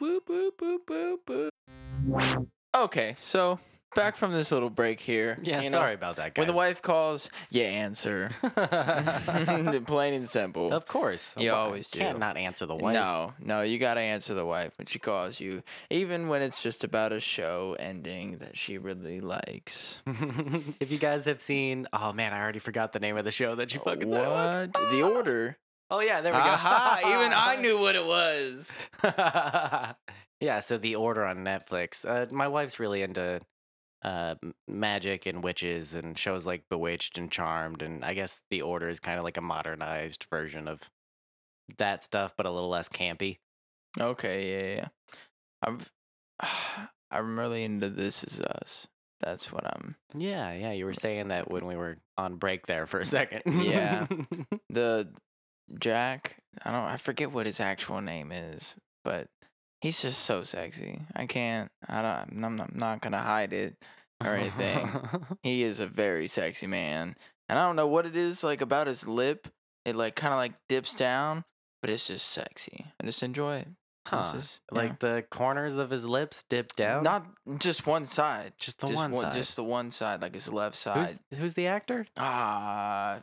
Boop, 0.00 0.20
boop, 0.28 0.50
boop, 0.58 0.78
boop, 0.86 1.50
boop. 2.10 2.46
Okay, 2.76 3.16
so 3.18 3.58
back 3.94 4.16
from 4.16 4.32
this 4.32 4.50
little 4.52 4.70
break 4.70 5.00
here. 5.00 5.38
Yeah, 5.42 5.58
you 5.62 5.70
know, 5.70 5.78
sorry 5.78 5.94
about 5.94 6.16
that, 6.16 6.34
guys. 6.34 6.42
When 6.42 6.48
the 6.48 6.56
wife 6.56 6.82
calls, 6.82 7.30
you 7.50 7.62
answer. 7.62 8.30
Plain 9.86 10.14
and 10.14 10.28
simple. 10.28 10.72
of 10.72 10.86
course. 10.86 11.34
You 11.38 11.52
Why- 11.52 11.58
always 11.58 11.88
do. 11.88 11.98
can't 11.98 12.18
not 12.18 12.36
answer 12.36 12.66
the 12.66 12.74
wife. 12.74 12.94
No, 12.94 13.34
no, 13.40 13.62
you 13.62 13.78
gotta 13.78 14.00
answer 14.00 14.34
the 14.34 14.46
wife 14.46 14.72
when 14.78 14.86
she 14.86 14.98
calls 14.98 15.40
you, 15.40 15.62
even 15.90 16.28
when 16.28 16.42
it's 16.42 16.62
just 16.62 16.84
about 16.84 17.12
a 17.12 17.20
show 17.20 17.76
ending 17.78 18.38
that 18.38 18.56
she 18.56 18.78
really 18.78 19.20
likes. 19.20 20.02
if 20.80 20.90
you 20.90 20.98
guys 20.98 21.24
have 21.26 21.40
seen, 21.40 21.86
oh 21.92 22.12
man, 22.12 22.32
I 22.32 22.40
already 22.40 22.58
forgot 22.58 22.92
the 22.92 23.00
name 23.00 23.16
of 23.16 23.24
the 23.24 23.30
show 23.30 23.54
that 23.56 23.74
you 23.74 23.80
fucking 23.80 24.10
said. 24.10 24.74
What? 24.74 24.90
The 24.90 25.02
order. 25.02 25.56
Oh 25.90 26.00
yeah, 26.00 26.20
there 26.22 26.32
we 26.32 26.38
go. 26.38 26.44
Aha! 26.44 26.98
Even 27.00 27.32
I 27.34 27.56
knew 27.56 27.78
what 27.78 27.94
it 27.94 28.04
was. 28.04 28.72
yeah, 30.40 30.60
so 30.60 30.78
the 30.78 30.96
order 30.96 31.24
on 31.24 31.38
Netflix. 31.44 32.04
Uh, 32.08 32.26
my 32.34 32.48
wife's 32.48 32.80
really 32.80 33.02
into 33.02 33.40
uh, 34.04 34.34
magic 34.68 35.26
and 35.26 35.42
witches 35.42 35.94
and 35.94 36.18
shows 36.18 36.44
like 36.44 36.68
Bewitched 36.68 37.16
and 37.18 37.30
Charmed, 37.30 37.82
and 37.82 38.04
I 38.04 38.14
guess 38.14 38.42
the 38.50 38.62
order 38.62 38.88
is 38.88 39.00
kind 39.00 39.18
of 39.18 39.24
like 39.24 39.36
a 39.38 39.42
modernized 39.42 40.26
version 40.30 40.68
of 40.68 40.90
that 41.78 42.04
stuff, 42.04 42.34
but 42.36 42.46
a 42.46 42.50
little 42.50 42.68
less 42.68 42.88
campy. 42.88 43.38
Okay, 43.98 44.50
yeah, 44.50 44.76
yeah. 44.76 44.88
I'm, 45.62 45.80
I'm 47.10 47.38
really 47.38 47.64
into 47.64 47.88
This 47.88 48.24
Is 48.24 48.40
Us. 48.40 48.86
That's 49.20 49.50
what 49.50 49.64
I'm. 49.66 49.96
Yeah, 50.14 50.52
yeah, 50.52 50.72
you 50.72 50.84
were 50.84 50.92
saying 50.92 51.28
that 51.28 51.50
when 51.50 51.66
we 51.66 51.76
were 51.76 51.96
on 52.18 52.36
break 52.36 52.66
there 52.66 52.86
for 52.86 53.00
a 53.00 53.04
second. 53.06 53.42
Yeah. 53.46 54.06
The 54.68 55.08
Jack. 55.78 56.38
I 56.64 56.72
don't. 56.72 56.80
I 56.84 56.96
forget 56.96 57.30
what 57.30 57.46
his 57.46 57.60
actual 57.60 58.00
name 58.00 58.32
is, 58.32 58.74
but 59.04 59.28
he's 59.84 60.00
just 60.00 60.22
so 60.22 60.42
sexy. 60.42 61.02
I 61.14 61.26
can't. 61.26 61.70
I 61.86 62.00
don't. 62.00 62.44
I'm 62.44 62.56
not, 62.56 62.70
I'm 62.72 62.78
not 62.78 63.02
gonna 63.02 63.18
hide 63.18 63.52
it 63.52 63.76
or 64.24 64.34
anything. 64.34 64.90
he 65.42 65.62
is 65.62 65.78
a 65.78 65.86
very 65.86 66.26
sexy 66.26 66.66
man, 66.66 67.14
and 67.48 67.58
I 67.58 67.66
don't 67.66 67.76
know 67.76 67.86
what 67.86 68.06
it 68.06 68.16
is 68.16 68.42
like 68.42 68.62
about 68.62 68.86
his 68.86 69.06
lip. 69.06 69.46
It 69.84 69.94
like 69.94 70.16
kind 70.16 70.32
of 70.32 70.38
like 70.38 70.54
dips 70.70 70.94
down, 70.94 71.44
but 71.82 71.90
it's 71.90 72.06
just 72.06 72.26
sexy. 72.26 72.86
I 72.98 73.04
just 73.04 73.22
enjoy 73.22 73.58
it. 73.58 73.68
Huh. 74.06 74.32
just, 74.34 74.60
yeah. 74.72 74.78
Like 74.78 74.98
the 74.98 75.24
corners 75.30 75.78
of 75.78 75.90
his 75.90 76.06
lips 76.06 76.44
dip 76.48 76.74
down. 76.76 77.02
not 77.02 77.26
just 77.58 77.86
one 77.86 78.04
side. 78.04 78.52
just 78.58 78.80
the 78.80 78.88
just 78.88 78.96
one 78.96 79.14
side. 79.14 79.32
Just 79.32 79.56
the 79.56 79.64
one 79.64 79.90
side, 79.90 80.22
like 80.22 80.34
his 80.34 80.48
left 80.48 80.76
side. 80.76 81.18
who's 81.34 81.54
the 81.54 81.66
actor? 81.66 82.06
Ah. 82.16 83.22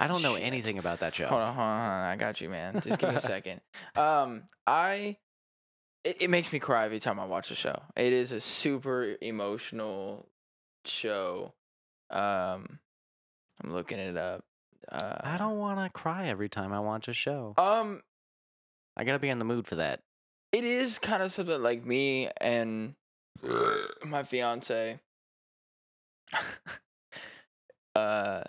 I 0.00 0.06
don't 0.08 0.22
know 0.22 0.34
shit. 0.34 0.44
anything 0.44 0.78
about 0.78 1.00
that 1.00 1.14
show. 1.14 1.26
Hold 1.26 1.40
on, 1.40 1.54
hold 1.54 1.66
on, 1.66 1.78
hold 1.78 1.90
on. 1.90 2.04
I 2.04 2.16
got 2.16 2.40
you, 2.40 2.48
man. 2.48 2.80
Just 2.80 2.98
give 2.98 3.10
me 3.10 3.16
a 3.16 3.20
second. 3.20 3.60
Um, 3.94 4.42
I. 4.66 5.16
It, 6.04 6.22
it 6.22 6.30
makes 6.30 6.52
me 6.52 6.58
cry 6.58 6.84
every 6.84 7.00
time 7.00 7.18
I 7.18 7.24
watch 7.24 7.48
the 7.48 7.54
show. 7.54 7.82
It 7.96 8.12
is 8.12 8.30
a 8.30 8.40
super 8.40 9.16
emotional 9.20 10.28
show. 10.84 11.54
Um, 12.10 12.78
I'm 13.62 13.72
looking 13.72 13.98
it 13.98 14.16
up. 14.16 14.44
Uh, 14.90 15.16
I 15.22 15.38
don't 15.38 15.58
want 15.58 15.80
to 15.80 15.88
cry 15.88 16.28
every 16.28 16.48
time 16.48 16.72
I 16.72 16.80
watch 16.80 17.08
a 17.08 17.14
show. 17.14 17.54
Um, 17.56 18.02
I 18.96 19.04
gotta 19.04 19.18
be 19.18 19.30
in 19.30 19.38
the 19.38 19.44
mood 19.44 19.66
for 19.66 19.76
that. 19.76 20.00
it 20.52 20.64
is 20.64 20.98
kind 20.98 21.22
of 21.22 21.32
something 21.32 21.62
like 21.62 21.84
me 21.86 22.28
and 22.40 22.94
my 24.04 24.22
fiance. 24.22 25.00
uh, 27.94 28.42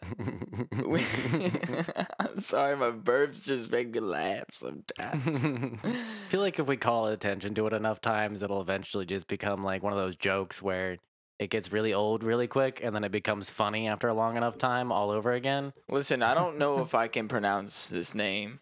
we. 0.86 1.06
I'm 2.20 2.40
sorry, 2.40 2.76
my 2.76 2.92
burps 2.92 3.44
just 3.44 3.70
make 3.70 3.94
me 3.94 4.00
laugh 4.00 4.46
sometimes. 4.52 4.90
I 4.98 5.98
feel 6.30 6.42
like 6.42 6.60
if 6.60 6.66
we 6.66 6.78
call 6.78 7.08
attention 7.08 7.54
to 7.56 7.68
it 7.68 7.74
enough 7.74 8.02
times, 8.02 8.42
it'll 8.42 8.62
eventually 8.62 9.06
just 9.06 9.28
become 9.28 9.62
like 9.62 9.84
one 9.84 9.94
of 9.94 10.00
those 10.00 10.16
jokes 10.16 10.62
where 10.62 10.98
it 11.38 11.50
gets 11.50 11.72
really 11.72 11.94
old 11.94 12.24
really 12.24 12.48
quick 12.48 12.80
and 12.82 12.96
then 12.96 13.04
it 13.04 13.12
becomes 13.12 13.50
funny 13.50 13.90
after 13.90 14.08
a 14.08 14.14
long 14.14 14.38
enough 14.38 14.58
time 14.58 14.92
all 14.92 15.12
over 15.12 15.34
again. 15.34 15.74
Listen, 15.90 16.24
I 16.24 16.34
don't 16.34 16.58
know 16.58 16.82
if 16.82 16.96
I 16.96 17.08
can 17.08 17.28
pronounce 17.28 17.88
this 17.88 18.16
name. 18.16 18.62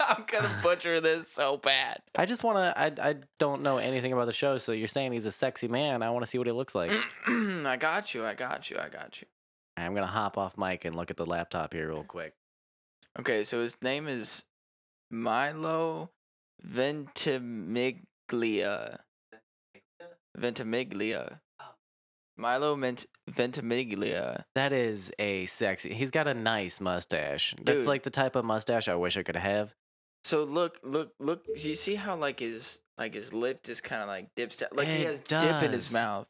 I'm 0.00 0.24
gonna 0.26 0.58
butcher 0.62 1.00
this 1.00 1.30
so 1.30 1.56
bad. 1.56 2.00
I 2.16 2.24
just 2.24 2.42
want 2.42 2.56
to. 2.58 2.80
I 2.80 3.10
I 3.10 3.14
don't 3.38 3.62
know 3.62 3.78
anything 3.78 4.12
about 4.12 4.26
the 4.26 4.32
show, 4.32 4.58
so 4.58 4.72
you're 4.72 4.88
saying 4.88 5.12
he's 5.12 5.26
a 5.26 5.30
sexy 5.30 5.68
man. 5.68 6.02
I 6.02 6.10
want 6.10 6.24
to 6.24 6.26
see 6.26 6.38
what 6.38 6.46
he 6.46 6.52
looks 6.52 6.74
like. 6.74 6.90
I 7.26 7.76
got 7.78 8.14
you. 8.14 8.24
I 8.24 8.34
got 8.34 8.70
you. 8.70 8.78
I 8.78 8.88
got 8.88 9.20
you. 9.20 9.26
I'm 9.82 9.94
gonna 9.94 10.06
hop 10.06 10.36
off 10.38 10.56
mic 10.58 10.84
and 10.84 10.94
look 10.94 11.10
at 11.10 11.16
the 11.16 11.26
laptop 11.26 11.72
here 11.72 11.88
real 11.88 12.04
quick. 12.04 12.34
Okay, 13.18 13.44
so 13.44 13.60
his 13.62 13.76
name 13.82 14.06
is 14.08 14.44
Milo 15.10 16.10
Ventimiglia. 16.62 19.00
Ventimiglia. 20.36 21.40
Milo 22.36 22.76
Ment- 22.76 23.06
Ventimiglia. 23.28 24.44
That 24.54 24.72
is 24.72 25.12
a 25.18 25.46
sexy. 25.46 25.92
He's 25.92 26.10
got 26.10 26.26
a 26.26 26.34
nice 26.34 26.80
mustache. 26.80 27.54
That's 27.62 27.80
Dude. 27.80 27.88
like 27.88 28.02
the 28.02 28.10
type 28.10 28.36
of 28.36 28.44
mustache 28.44 28.88
I 28.88 28.94
wish 28.94 29.16
I 29.16 29.22
could 29.22 29.36
have. 29.36 29.74
So 30.24 30.44
look, 30.44 30.78
look, 30.82 31.12
look. 31.18 31.44
You 31.56 31.74
see 31.74 31.94
how 31.96 32.16
like 32.16 32.40
his 32.40 32.80
like 32.96 33.14
his 33.14 33.32
lip 33.34 33.62
just 33.62 33.82
kind 33.84 34.02
of 34.02 34.08
like 34.08 34.28
dips 34.36 34.58
down, 34.58 34.70
like 34.72 34.88
he 34.88 35.02
It 35.02 35.06
has 35.06 35.20
dip 35.22 35.62
in 35.62 35.72
his 35.72 35.86
does. 35.86 35.92
mouth. 35.94 36.26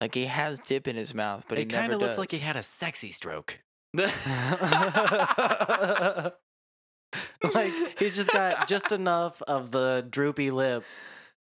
Like 0.00 0.14
he 0.14 0.26
has 0.26 0.60
dip 0.60 0.86
in 0.86 0.96
his 0.96 1.14
mouth, 1.14 1.46
but 1.48 1.58
it 1.58 1.62
he 1.62 1.66
never 1.66 1.80
kind 1.80 1.92
of 1.94 2.00
looks 2.00 2.18
like 2.18 2.30
he 2.30 2.38
had 2.38 2.56
a 2.56 2.62
sexy 2.62 3.10
stroke. 3.10 3.58
like 3.94 4.14
like 7.54 7.98
he's 7.98 8.14
just 8.14 8.32
got 8.32 8.68
just 8.68 8.92
enough 8.92 9.42
of 9.42 9.70
the 9.70 10.06
droopy 10.08 10.50
lip 10.50 10.84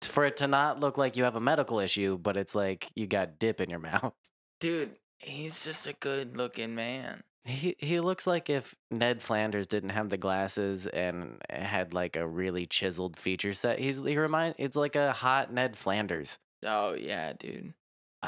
for 0.03 0.25
it 0.25 0.37
to 0.39 0.47
not 0.47 0.81
look 0.81 0.97
like 0.97 1.17
you 1.17 1.25
have 1.25 1.37
a 1.37 1.41
medical 1.41 1.81
issue, 1.81 2.17
but 2.17 2.37
it's 2.37 2.55
like 2.55 2.89
you 2.95 3.07
got 3.07 3.39
dip 3.39 3.61
in 3.61 3.71
your 3.71 3.79
mouth. 3.81 4.15
dude, 4.61 4.97
he's 5.19 5.65
just 5.65 5.87
a 5.87 5.93
good 5.93 6.37
looking 6.37 6.75
man. 6.75 7.23
He 7.45 7.77
he 7.79 7.99
looks 7.99 8.27
like 8.27 8.51
if 8.51 8.75
Ned 8.91 9.23
Flanders 9.23 9.67
didn't 9.67 9.91
have 9.91 10.11
the 10.11 10.19
glasses 10.19 10.87
and 10.87 11.41
had 11.49 11.95
like 11.95 12.17
a 12.17 12.27
really 12.27 12.67
chiseled 12.67 13.19
feature 13.19 13.55
set. 13.55 13.79
He's 13.79 13.99
he 13.99 14.19
remind 14.19 14.57
it's 14.59 14.77
like 14.77 14.97
a 14.97 15.13
hot 15.13 15.53
Ned 15.53 15.77
Flanders. 15.77 16.39
Oh 16.65 16.95
yeah, 16.95 17.33
dude. 17.39 17.73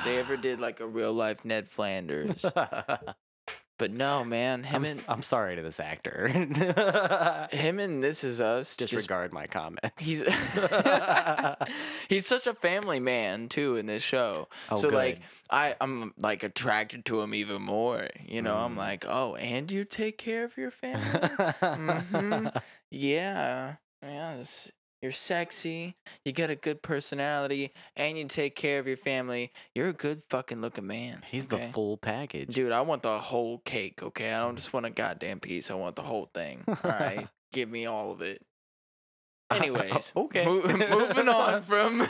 They 0.04 0.18
ever 0.18 0.36
did 0.36 0.60
like 0.60 0.80
a 0.80 0.86
real 0.86 1.12
life 1.12 1.44
Ned 1.44 1.68
Flanders, 1.68 2.44
but 3.78 3.90
no, 3.90 4.24
man, 4.24 4.62
him 4.62 4.84
I'm, 4.84 4.90
and 4.90 5.02
I'm 5.08 5.22
sorry 5.22 5.56
to 5.56 5.62
this 5.62 5.80
actor. 5.80 6.28
him 6.28 7.78
and 7.80 8.02
this 8.02 8.22
is 8.22 8.40
us. 8.40 8.76
Just 8.76 8.92
Disregard 8.92 9.32
my 9.32 9.46
comments. 9.46 10.04
he's 10.04 10.22
he's 12.08 12.26
such 12.26 12.46
a 12.46 12.54
family 12.54 13.00
man 13.00 13.48
too 13.48 13.76
in 13.76 13.86
this 13.86 14.02
show. 14.02 14.48
Oh, 14.70 14.76
so 14.76 14.88
like. 14.88 15.20
I 15.50 15.74
I'm 15.80 16.14
like 16.16 16.44
attracted 16.44 17.04
to 17.06 17.20
him 17.20 17.34
even 17.34 17.60
more. 17.62 18.08
You 18.24 18.40
know, 18.42 18.56
I'm 18.56 18.74
Mm. 18.74 18.78
like, 18.78 19.04
oh, 19.08 19.34
and 19.34 19.70
you 19.72 19.84
take 19.84 20.16
care 20.18 20.44
of 20.44 20.56
your 20.56 20.70
family. 20.70 21.18
Mhm. 21.18 22.62
Yeah. 22.92 23.74
Yes. 24.02 24.70
You're 25.02 25.12
sexy. 25.12 25.96
You 26.26 26.32
got 26.32 26.50
a 26.50 26.56
good 26.56 26.82
personality, 26.82 27.72
and 27.96 28.18
you 28.18 28.26
take 28.26 28.54
care 28.54 28.78
of 28.78 28.86
your 28.86 28.98
family. 28.98 29.50
You're 29.74 29.88
a 29.88 29.94
good 29.94 30.22
fucking 30.28 30.60
looking 30.60 30.86
man. 30.86 31.22
He's 31.30 31.50
okay? 31.50 31.66
the 31.66 31.72
full 31.72 31.96
package. 31.96 32.54
Dude, 32.54 32.72
I 32.72 32.82
want 32.82 33.02
the 33.02 33.18
whole 33.18 33.58
cake, 33.58 34.02
okay? 34.02 34.34
I 34.34 34.40
don't 34.40 34.54
mm. 34.54 34.58
just 34.58 34.74
want 34.74 34.84
a 34.84 34.90
goddamn 34.90 35.40
piece. 35.40 35.70
I 35.70 35.74
want 35.74 35.96
the 35.96 36.02
whole 36.02 36.28
thing. 36.34 36.64
All 36.68 36.76
right? 36.84 37.26
Give 37.52 37.70
me 37.70 37.86
all 37.86 38.12
of 38.12 38.20
it. 38.20 38.42
Anyways, 39.50 40.12
okay. 40.14 40.44
mo- 40.44 40.62
moving 40.62 41.28
on 41.28 41.62
from. 41.66 42.06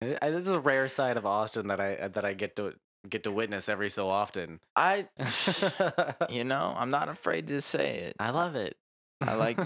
This 0.00 0.18
is 0.22 0.48
a 0.48 0.60
rare 0.60 0.88
side 0.88 1.16
of 1.16 1.24
Austin 1.26 1.68
that 1.68 1.80
I 1.80 1.94
uh, 1.96 2.08
that 2.08 2.24
I 2.24 2.34
get 2.34 2.54
to 2.56 2.74
get 3.08 3.24
to 3.24 3.32
witness 3.32 3.68
every 3.68 3.88
so 3.90 4.08
often. 4.08 4.60
I, 4.76 5.08
you 6.28 6.44
know, 6.44 6.74
I'm 6.76 6.90
not 6.90 7.08
afraid 7.08 7.48
to 7.48 7.60
say 7.60 7.96
it. 7.98 8.16
I 8.20 8.30
love 8.30 8.54
it. 8.54 8.76
I 9.20 9.34
like- 9.34 9.58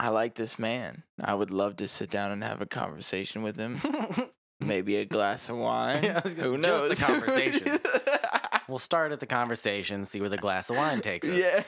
I 0.00 0.08
like 0.10 0.34
this 0.34 0.58
man. 0.58 1.02
I 1.20 1.34
would 1.34 1.50
love 1.50 1.76
to 1.76 1.88
sit 1.88 2.10
down 2.10 2.30
and 2.30 2.42
have 2.44 2.60
a 2.60 2.66
conversation 2.66 3.42
with 3.42 3.56
him. 3.56 3.80
Maybe 4.60 4.96
a 4.96 5.04
glass 5.04 5.48
of 5.48 5.56
wine. 5.56 6.02
Yeah, 6.04 6.20
gonna- 6.20 6.42
Who 6.42 6.58
just 6.58 6.68
a 6.84 6.88
knows? 6.88 6.98
conversation. 7.00 7.78
we'll 8.68 8.78
start 8.78 9.12
at 9.12 9.20
the 9.20 9.26
conversation, 9.26 10.04
see 10.04 10.20
where 10.20 10.28
the 10.30 10.36
glass 10.36 10.70
of 10.70 10.76
wine 10.76 11.00
takes 11.00 11.28
us. 11.28 11.36
Yeah. 11.36 11.62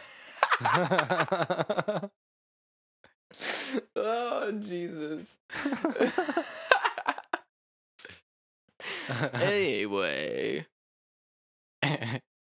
oh 3.96 4.52
Jesus. 4.52 5.36
anyway. 9.34 10.66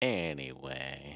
anyway. 0.03 1.14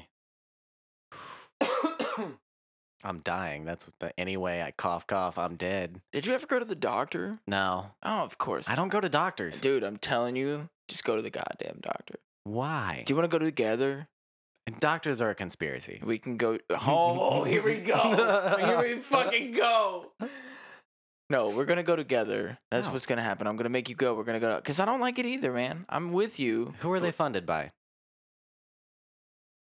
I'm 3.03 3.19
dying. 3.19 3.65
That's 3.65 3.85
what 3.85 3.93
the 3.99 4.19
anyway 4.19 4.61
I 4.61 4.71
cough 4.71 5.07
cough, 5.07 5.37
I'm 5.37 5.55
dead. 5.55 6.01
Did 6.11 6.25
you 6.25 6.33
ever 6.33 6.45
go 6.47 6.59
to 6.59 6.65
the 6.65 6.75
doctor? 6.75 7.39
No. 7.47 7.91
Oh, 8.03 8.19
of 8.23 8.37
course. 8.37 8.67
I 8.69 8.75
don't 8.75 8.89
go 8.89 8.99
to 8.99 9.09
doctors. 9.09 9.61
Dude, 9.61 9.83
I'm 9.83 9.97
telling 9.97 10.35
you, 10.35 10.69
just 10.87 11.03
go 11.03 11.15
to 11.15 11.21
the 11.21 11.29
goddamn 11.29 11.79
doctor. 11.81 12.15
Why? 12.43 13.03
Do 13.05 13.11
you 13.11 13.15
want 13.15 13.29
to 13.31 13.39
go 13.39 13.43
together? 13.43 14.07
Doctors 14.79 15.19
are 15.21 15.31
a 15.31 15.35
conspiracy. 15.35 15.99
We 16.03 16.19
can 16.19 16.37
go. 16.37 16.59
Oh, 16.71 17.43
here 17.43 17.63
we 17.63 17.79
go. 17.79 18.55
here 18.59 18.79
we 18.79 19.01
fucking 19.01 19.53
go. 19.53 20.11
No, 21.31 21.49
we're 21.49 21.65
gonna 21.65 21.83
go 21.83 21.95
together. 21.95 22.57
That's 22.71 22.87
No. 22.87 22.93
what's 22.93 23.05
gonna 23.05 23.21
happen. 23.23 23.45
I'm 23.47 23.55
gonna 23.55 23.69
make 23.69 23.87
you 23.89 23.95
go. 23.95 24.13
We're 24.15 24.23
gonna 24.23 24.39
go 24.39 24.55
because 24.57 24.79
I 24.79 24.85
don't 24.85 24.99
like 24.99 25.19
it 25.19 25.25
either, 25.25 25.51
man. 25.53 25.85
I'm 25.89 26.11
with 26.11 26.39
you. 26.39 26.73
Who 26.81 26.91
are 26.91 26.99
they 26.99 27.11
funded 27.11 27.45
by? 27.45 27.71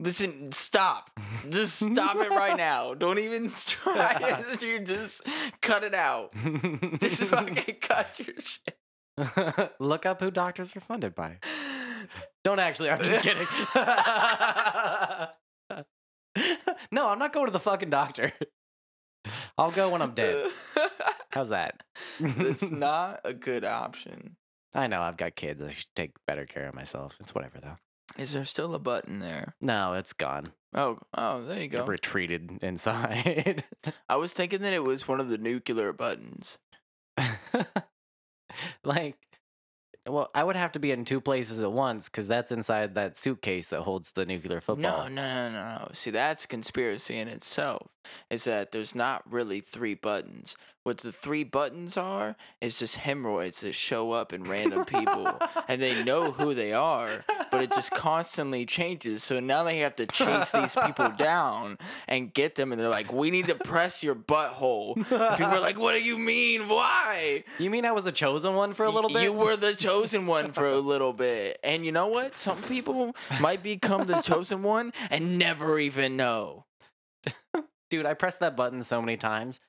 Listen, 0.02 0.52
stop. 0.54 1.10
Just 1.50 1.78
stop 1.80 2.16
it 2.16 2.30
right 2.30 2.56
now. 2.56 2.94
Don't 2.94 3.20
even 3.20 3.52
try 3.66 4.46
it. 4.50 4.62
You 4.70 4.80
just 4.80 5.22
cut 5.62 5.84
it 5.84 5.94
out. 5.94 6.34
Just 7.00 7.24
fucking 7.26 7.76
cut 7.82 8.20
your 8.20 8.36
shit. 8.40 9.70
Look 9.80 10.06
up 10.06 10.22
who 10.22 10.32
doctors 10.32 10.76
are 10.76 10.80
funded 10.80 11.16
by. 11.16 11.40
Don't 12.44 12.60
actually. 12.60 12.90
I'm 12.90 13.02
just 13.02 13.22
kidding. 13.22 13.46
no, 16.92 17.10
I'm 17.10 17.20
not 17.20 17.34
going 17.34 17.48
to 17.48 17.52
the 17.52 17.60
fucking 17.60 17.90
doctor. 17.90 18.32
I'll 19.58 19.72
go 19.72 19.90
when 19.90 20.02
I'm 20.02 20.14
dead. 20.14 20.50
How's 21.32 21.50
that? 21.50 21.84
It's 22.20 22.72
not 22.72 23.20
a 23.26 23.34
good 23.34 23.66
option. 23.66 24.38
I 24.74 24.88
know 24.88 25.02
I've 25.02 25.18
got 25.18 25.36
kids. 25.36 25.62
I 25.62 25.72
should 25.72 25.94
take 25.96 26.12
better 26.26 26.46
care 26.46 26.68
of 26.70 26.76
myself. 26.76 27.18
It's 27.20 27.36
whatever 27.36 27.60
though. 27.62 27.76
Is 28.18 28.34
there 28.34 28.46
still 28.46 28.74
a 28.76 28.80
button 28.80 29.20
there? 29.20 29.56
No, 29.62 29.94
it's 29.94 30.14
gone. 30.14 30.48
Oh, 30.74 31.00
oh, 31.18 31.44
there 31.44 31.58
you 31.58 31.64
It 31.64 31.68
go. 31.70 31.86
retreated 31.86 32.60
inside. 32.64 33.64
I 34.10 34.16
was 34.18 34.34
thinking 34.34 34.62
that 34.62 34.74
it 34.74 34.84
was 34.84 35.08
one 35.08 35.20
of 35.20 35.30
the 35.30 35.38
nuclear 35.38 35.94
buttons. 35.94 36.58
like, 38.84 39.16
well, 40.08 40.30
I 40.34 40.44
would 40.44 40.56
have 40.56 40.72
to 40.74 40.80
be 40.80 40.92
in 40.92 41.06
two 41.06 41.22
places 41.22 41.62
at 41.62 41.72
once 41.72 42.10
because 42.10 42.28
that's 42.28 42.52
inside 42.52 42.96
that 42.96 43.16
suitcase 43.18 43.68
that 43.68 43.82
holds 43.82 44.12
the 44.12 44.26
nuclear 44.26 44.58
No, 44.58 44.62
football. 44.62 45.10
no, 45.10 45.10
no, 45.10 45.52
no, 45.52 45.70
no. 45.80 45.88
See, 45.94 46.10
that's 46.12 46.46
conspiracy 46.46 47.18
in 47.18 47.28
itself. 47.28 47.88
Is 48.30 48.46
that 48.46 48.72
there's 48.72 48.96
not 48.96 49.24
really 49.32 49.60
three 49.62 49.94
buttons. 49.94 50.56
What 50.90 50.98
the 50.98 51.12
three 51.12 51.44
buttons 51.44 51.98
are 51.98 52.36
is 52.62 52.80
just 52.80 52.96
hemorrhoids 52.96 53.62
that 53.62 53.74
show 53.74 54.10
up 54.10 54.34
in 54.34 54.42
random 54.42 54.86
people, 54.86 55.40
and 55.68 55.80
they 55.80 56.04
know 56.04 56.32
who 56.32 56.56
they 56.56 56.74
are, 56.74 57.24
but 57.52 57.62
it 57.62 57.72
just 57.72 57.92
constantly 57.92 58.66
changes. 58.66 59.24
So 59.24 59.40
now 59.40 59.62
they 59.62 59.78
have 59.82 59.96
to 59.98 60.08
chase 60.08 60.50
these 60.50 60.74
people 60.74 61.10
down 61.16 61.78
and 62.08 62.34
get 62.34 62.56
them, 62.56 62.72
and 62.72 62.82
they're 62.82 62.90
like, 62.90 63.14
"We 63.14 63.30
need 63.30 63.46
to 63.50 63.54
press 63.54 64.02
your 64.02 64.16
butthole." 64.16 64.96
People 64.96 65.46
are 65.46 65.60
like, 65.60 65.78
"What 65.78 65.92
do 65.92 66.02
you 66.02 66.18
mean? 66.18 66.68
Why?" 66.68 67.44
You 67.60 67.70
mean 67.70 67.86
I 67.86 67.92
was 67.92 68.08
a 68.08 68.12
chosen 68.12 68.56
one 68.56 68.74
for 68.74 68.84
a 68.84 68.90
little 68.90 69.12
bit? 69.12 69.22
You 69.22 69.32
were 69.32 69.56
the 69.56 69.76
chosen 69.78 70.26
one 70.26 70.52
for 70.52 70.68
a 70.68 70.80
little 70.80 71.14
bit. 71.14 71.60
And 71.64 71.86
you 71.86 71.92
know 71.92 72.08
what? 72.08 72.36
Some 72.36 72.64
people 72.64 73.16
might 73.40 73.62
become 73.62 74.08
the 74.08 74.22
chosen 74.22 74.64
one 74.64 74.92
and 75.12 75.38
never 75.38 75.78
even 75.78 76.18
know. 76.18 76.66
Dude, 77.92 78.08
I 78.08 78.16
pressed 78.16 78.40
that 78.40 78.56
button 78.56 78.82
so 78.82 79.00
many 79.04 79.18
times. 79.18 79.60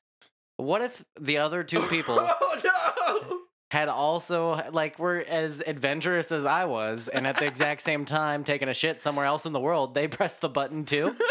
What 0.61 0.82
if 0.82 1.05
the 1.19 1.39
other 1.39 1.65
two 1.65 1.82
people 1.82 2.19
oh 2.20 3.43
had 3.70 3.89
also 3.89 4.69
like 4.73 4.99
were 4.99 5.24
as 5.28 5.62
adventurous 5.65 6.32
as 6.32 6.45
I 6.45 6.65
was 6.65 7.07
and 7.09 7.27
at 7.27 7.39
the 7.39 7.47
exact 7.47 7.82
same 7.82 8.05
time 8.05 8.43
taking 8.43 8.69
a 8.69 8.74
shit 8.74 8.99
somewhere 8.99 9.27
else 9.27 9.47
in 9.47 9.53
the 9.53 9.61
world, 9.61 9.95
they 9.95 10.09
pressed 10.09 10.41
the 10.41 10.49
button 10.49 10.85
too? 10.85 11.16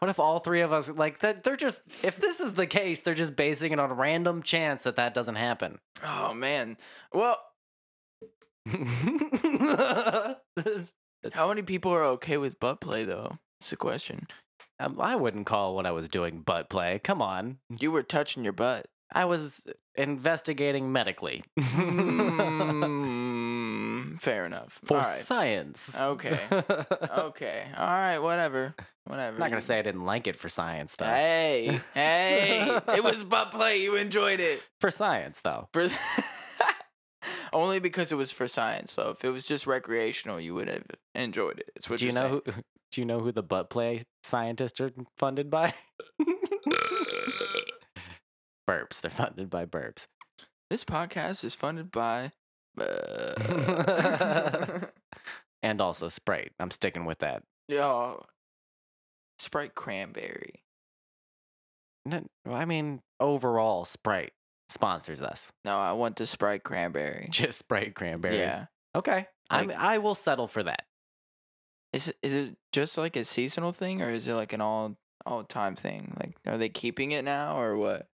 What 0.00 0.10
if 0.10 0.18
all 0.18 0.40
three 0.40 0.60
of 0.60 0.70
us 0.70 0.90
like 0.90 1.20
that 1.20 1.44
they're 1.44 1.56
just 1.56 1.80
if 2.02 2.18
this 2.18 2.38
is 2.38 2.52
the 2.52 2.66
case, 2.66 3.00
they're 3.00 3.14
just 3.14 3.36
basing 3.36 3.72
it 3.72 3.80
on 3.80 3.90
a 3.90 3.94
random 3.94 4.42
chance 4.42 4.82
that 4.82 4.96
that 4.96 5.14
doesn't 5.14 5.36
happen. 5.36 5.78
oh 6.02 6.34
man. 6.34 6.76
Well, 7.14 7.38
how 11.32 11.48
many 11.48 11.62
people 11.62 11.90
are 11.90 12.04
okay 12.04 12.36
with 12.36 12.60
butt 12.60 12.82
play 12.82 13.04
though? 13.04 13.38
It's 13.62 13.72
a 13.72 13.76
question. 13.76 14.26
Um, 14.80 15.00
I 15.00 15.16
wouldn't 15.16 15.46
call 15.46 15.74
what 15.74 15.86
I 15.86 15.90
was 15.92 16.08
doing 16.08 16.40
butt 16.40 16.68
play. 16.68 16.98
Come 17.02 17.22
on. 17.22 17.58
You 17.78 17.90
were 17.92 18.02
touching 18.02 18.44
your 18.44 18.52
butt. 18.52 18.86
I 19.12 19.24
was 19.26 19.62
investigating 19.94 20.90
medically. 20.90 21.44
Mm, 22.76 24.20
fair 24.20 24.44
enough. 24.46 24.80
For 24.84 24.98
right. 24.98 25.18
science. 25.18 25.98
Okay. 25.98 26.40
Okay. 27.14 27.66
All 27.76 27.86
right. 27.86 28.18
Whatever. 28.18 28.74
Whatever. 29.06 29.34
I'm 29.34 29.40
not 29.40 29.50
gonna 29.50 29.60
say 29.60 29.78
I 29.78 29.82
didn't 29.82 30.04
like 30.04 30.26
it 30.26 30.34
for 30.36 30.48
science 30.48 30.94
though. 30.96 31.04
Hey, 31.04 31.80
hey! 31.94 32.80
it 32.94 33.04
was 33.04 33.22
butt 33.30 33.50
play. 33.52 33.82
You 33.82 33.94
enjoyed 33.96 34.40
it. 34.40 34.62
For 34.80 34.90
science 34.90 35.40
though. 35.42 35.68
For 35.72 35.88
only 37.54 37.78
because 37.78 38.12
it 38.12 38.16
was 38.16 38.32
for 38.32 38.48
science, 38.48 38.94
though. 38.94 39.10
If 39.10 39.24
it 39.24 39.30
was 39.30 39.44
just 39.44 39.66
recreational, 39.66 40.40
you 40.40 40.54
would 40.54 40.68
have 40.68 40.84
enjoyed 41.14 41.60
it. 41.60 41.70
It's 41.76 41.88
what 41.88 42.00
Do 42.00 42.06
you 42.06 42.12
know 42.12 42.42
who? 42.44 42.52
Do 42.94 43.00
you 43.00 43.06
know 43.06 43.18
who 43.18 43.32
the 43.32 43.42
butt 43.42 43.70
play 43.70 44.04
scientists 44.22 44.80
are 44.80 44.92
funded 45.18 45.50
by? 45.50 45.74
burps. 48.70 49.00
They're 49.00 49.10
funded 49.10 49.50
by 49.50 49.66
burps. 49.66 50.06
This 50.70 50.84
podcast 50.84 51.42
is 51.42 51.56
funded 51.56 51.90
by. 51.90 52.30
And 55.64 55.80
also 55.80 56.08
Sprite. 56.08 56.52
I'm 56.60 56.70
sticking 56.70 57.06
with 57.06 57.20
that. 57.20 57.42
Yeah. 57.68 58.16
Sprite 59.38 59.74
cranberry. 59.74 60.62
No, 62.04 62.22
I 62.46 62.66
mean, 62.66 63.00
overall, 63.18 63.86
Sprite 63.86 64.34
sponsors 64.68 65.22
us. 65.22 65.50
No, 65.64 65.78
I 65.78 65.94
want 65.94 66.16
the 66.16 66.26
Sprite 66.26 66.62
cranberry. 66.62 67.28
Just 67.30 67.58
Sprite 67.58 67.94
cranberry. 67.94 68.36
Yeah. 68.36 68.66
Okay. 68.94 69.26
I'm, 69.48 69.72
I 69.74 69.98
will 69.98 70.14
settle 70.14 70.46
for 70.46 70.62
that. 70.64 70.84
Is 71.94 72.08
it, 72.08 72.16
is 72.22 72.34
it 72.34 72.56
just 72.72 72.98
like 72.98 73.14
a 73.14 73.24
seasonal 73.24 73.72
thing, 73.72 74.02
or 74.02 74.10
is 74.10 74.26
it 74.26 74.34
like 74.34 74.52
an 74.52 74.60
all 74.60 74.96
all 75.24 75.44
time 75.44 75.76
thing? 75.76 76.12
Like, 76.18 76.34
are 76.46 76.58
they 76.58 76.68
keeping 76.68 77.12
it 77.12 77.24
now, 77.24 77.60
or 77.60 77.76
what? 77.76 78.08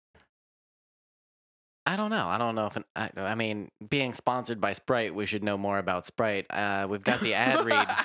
I 1.86 1.96
don't 1.96 2.10
know. 2.10 2.26
I 2.26 2.36
don't 2.36 2.54
know 2.54 2.66
if 2.66 2.76
an, 2.76 2.84
I, 2.94 3.10
I 3.16 3.34
mean, 3.34 3.70
being 3.88 4.12
sponsored 4.12 4.60
by 4.60 4.74
Sprite, 4.74 5.14
we 5.14 5.24
should 5.24 5.42
know 5.42 5.56
more 5.56 5.78
about 5.78 6.04
Sprite. 6.04 6.44
Uh, 6.50 6.86
we've 6.90 7.02
got 7.02 7.20
the 7.20 7.34
ad 7.34 7.64
read. 7.64 7.88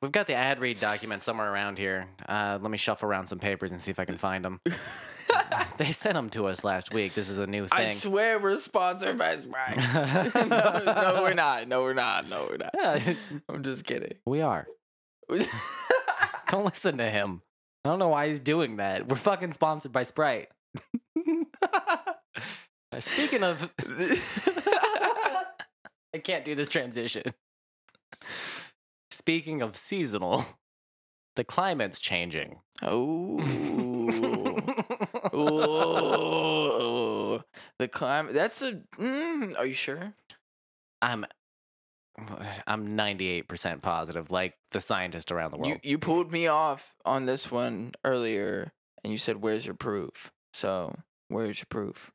We've 0.00 0.10
got 0.10 0.26
the 0.26 0.34
ad 0.34 0.60
read 0.60 0.80
document 0.80 1.22
somewhere 1.22 1.48
around 1.48 1.78
here. 1.78 2.08
Uh, 2.28 2.58
let 2.60 2.72
me 2.72 2.76
shuffle 2.76 3.08
around 3.08 3.28
some 3.28 3.38
papers 3.38 3.70
and 3.70 3.80
see 3.80 3.92
if 3.92 4.00
I 4.00 4.04
can 4.04 4.18
find 4.18 4.44
them. 4.44 4.60
they 5.76 5.92
sent 5.92 6.14
them 6.14 6.28
to 6.30 6.48
us 6.48 6.64
last 6.64 6.92
week. 6.92 7.14
This 7.14 7.28
is 7.28 7.38
a 7.38 7.46
new 7.46 7.68
thing. 7.68 7.78
I 7.78 7.94
swear 7.94 8.40
we're 8.40 8.58
sponsored 8.58 9.16
by 9.16 9.38
Sprite. 9.38 9.76
no, 10.34 10.82
no, 10.84 11.22
we're 11.22 11.34
not. 11.34 11.68
No, 11.68 11.82
we're 11.82 11.94
not. 11.94 12.28
No, 12.28 12.48
we're 12.50 12.56
not. 12.56 12.74
I'm 13.48 13.62
just 13.62 13.84
kidding. 13.84 14.14
we 14.26 14.40
are. 14.40 14.66
Don't 16.50 16.64
listen 16.64 16.98
to 16.98 17.10
him. 17.10 17.42
I 17.84 17.88
don't 17.88 17.98
know 17.98 18.08
why 18.08 18.28
he's 18.28 18.40
doing 18.40 18.76
that. 18.76 19.08
We're 19.08 19.16
fucking 19.16 19.52
sponsored 19.52 19.90
by 19.90 20.04
Sprite. 20.04 20.50
Speaking 23.00 23.42
of, 23.42 23.70
I 26.14 26.18
can't 26.22 26.44
do 26.44 26.54
this 26.54 26.68
transition. 26.68 27.34
Speaking 29.10 29.62
of 29.62 29.76
seasonal, 29.76 30.46
the 31.34 31.42
climate's 31.44 31.98
changing. 32.00 32.60
oh. 32.82 33.38
The 37.78 37.88
climate. 37.88 38.34
That's 38.34 38.62
a. 38.62 38.80
Mm, 38.98 39.58
are 39.58 39.66
you 39.66 39.74
sure? 39.74 40.14
I'm 41.00 41.24
I'm 42.66 42.96
98% 42.96 43.82
positive, 43.82 44.30
like 44.30 44.54
the 44.72 44.80
scientist 44.80 45.32
around 45.32 45.52
the 45.52 45.58
You 45.58 45.62
world. 45.64 45.80
you 45.82 45.98
pulled 45.98 46.32
me 46.32 46.46
off 46.46 46.94
on 47.04 47.26
this 47.26 47.50
one 47.50 47.92
earlier, 48.04 48.72
and 49.02 49.12
you 49.12 49.18
said, 49.18 49.42
"Where's 49.42 49.64
your 49.66 49.74
proof?" 49.74 50.30
So 50.52 50.94
where's 51.28 51.58
your 51.60 51.66
proof? 51.70 52.10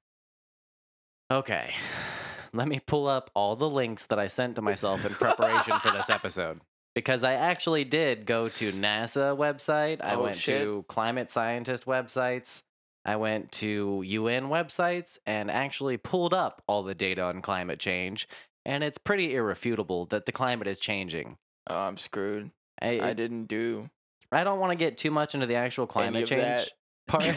Okay. 1.32 1.74
Let 2.54 2.68
me 2.68 2.80
pull 2.80 3.08
up 3.08 3.30
all 3.36 3.56
the 3.56 3.70
links 3.70 4.06
that 4.06 4.18
I 4.20 4.28
sent 4.28 4.56
to 4.56 4.62
myself 4.62 5.06
in 5.06 5.14
preparation 5.14 5.80
for 5.80 5.92
this 5.92 6.10
episode. 6.10 6.62
Because 6.96 7.24
I 7.24 7.34
actually 7.34 7.84
did 7.84 8.26
go 8.26 8.48
to 8.50 8.72
NASA 8.72 9.38
website. 9.38 10.04
I 10.04 10.16
Oh, 10.16 10.24
went 10.24 10.38
shit. 10.38 10.62
to 10.64 10.86
climate 10.88 11.30
scientist 11.30 11.86
websites. 11.86 12.64
I 13.06 13.18
went 13.18 13.52
to 13.54 14.02
UN 14.06 14.46
websites 14.46 15.18
and 15.26 15.52
actually 15.52 15.98
pulled 15.98 16.34
up 16.34 16.64
all 16.68 16.84
the 16.84 16.96
data 16.96 17.22
on 17.24 17.42
climate 17.42 17.80
change. 17.80 18.28
And 18.68 18.84
it's 18.84 18.98
pretty 18.98 19.34
irrefutable 19.34 20.06
that 20.08 20.26
the 20.26 20.32
climate 20.32 20.68
is 20.68 20.80
changing. 20.80 21.38
Oh, 21.68 21.80
I'm 21.80 21.98
screwed. 21.98 22.52
I, 22.82 23.00
I 23.00 23.14
didn't 23.14 23.46
do 23.46 23.90
I 24.32 24.44
don't 24.44 24.60
want 24.60 24.72
to 24.72 24.76
get 24.76 24.98
too 24.98 25.12
much 25.12 25.36
into 25.36 25.46
the 25.46 25.56
actual 25.56 25.88
climate 25.88 26.28
change 26.28 26.70
part. 27.08 27.34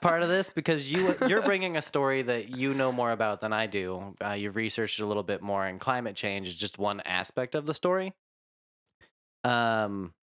part 0.00 0.22
of 0.22 0.30
this 0.30 0.48
because 0.50 0.90
you 0.90 1.14
you're 1.28 1.42
bringing 1.42 1.76
a 1.76 1.82
story 1.82 2.22
that 2.22 2.48
you 2.48 2.72
know 2.72 2.90
more 2.90 3.12
about 3.12 3.42
than 3.42 3.52
I 3.52 3.66
do. 3.66 4.14
Uh, 4.24 4.32
you've 4.32 4.56
researched 4.56 4.98
it 4.98 5.02
a 5.02 5.06
little 5.06 5.22
bit 5.22 5.42
more, 5.42 5.66
and 5.66 5.78
climate 5.78 6.16
change 6.16 6.48
is 6.48 6.56
just 6.56 6.78
one 6.78 7.00
aspect 7.00 7.54
of 7.54 7.66
the 7.66 7.74
story. 7.74 8.14
Um, 9.44 10.14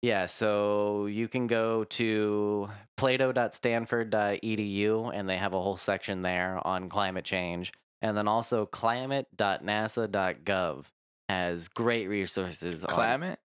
yeah. 0.00 0.24
So 0.26 1.04
you 1.06 1.28
can 1.28 1.46
go 1.46 1.84
to 1.84 2.70
plato.stanford.edu, 2.96 5.12
and 5.14 5.28
they 5.28 5.36
have 5.36 5.52
a 5.52 5.60
whole 5.60 5.76
section 5.76 6.22
there 6.22 6.66
on 6.66 6.88
climate 6.88 7.26
change, 7.26 7.70
and 8.02 8.16
then 8.16 8.26
also 8.28 8.66
climate.nasa.gov 8.66 10.84
has 11.28 11.68
great 11.68 12.08
resources. 12.08 12.84
Climate. 12.88 13.38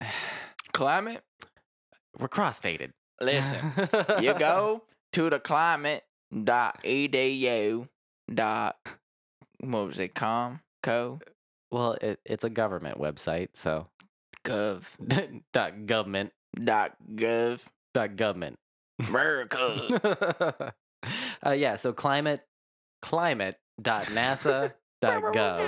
Climate. 0.72 1.22
We're 2.18 2.28
crossfaded. 2.28 2.92
Listen, 3.20 3.72
you 4.20 4.34
go 4.34 4.82
to 5.12 5.30
the 5.30 5.38
climate 5.38 6.02
dot 6.44 6.84
dot 8.32 8.76
what 9.60 9.86
was 9.86 9.98
it 9.98 10.14
com 10.14 10.60
co 10.82 11.20
Well, 11.70 11.92
it, 12.00 12.20
it's 12.24 12.44
a 12.44 12.50
government 12.50 12.98
website, 12.98 13.50
so 13.54 13.88
gov 14.44 14.84
dot 15.52 15.86
government 15.86 16.32
dot 16.62 16.96
gov 17.14 17.60
dot 17.92 18.16
government. 18.16 18.58
America. 19.06 20.72
uh, 21.46 21.50
yeah, 21.50 21.76
so 21.76 21.92
climate 21.92 22.42
climate 23.02 23.56
dot 23.80 24.04
nasa 24.06 24.72
dot 25.00 25.22
gov 25.34 25.60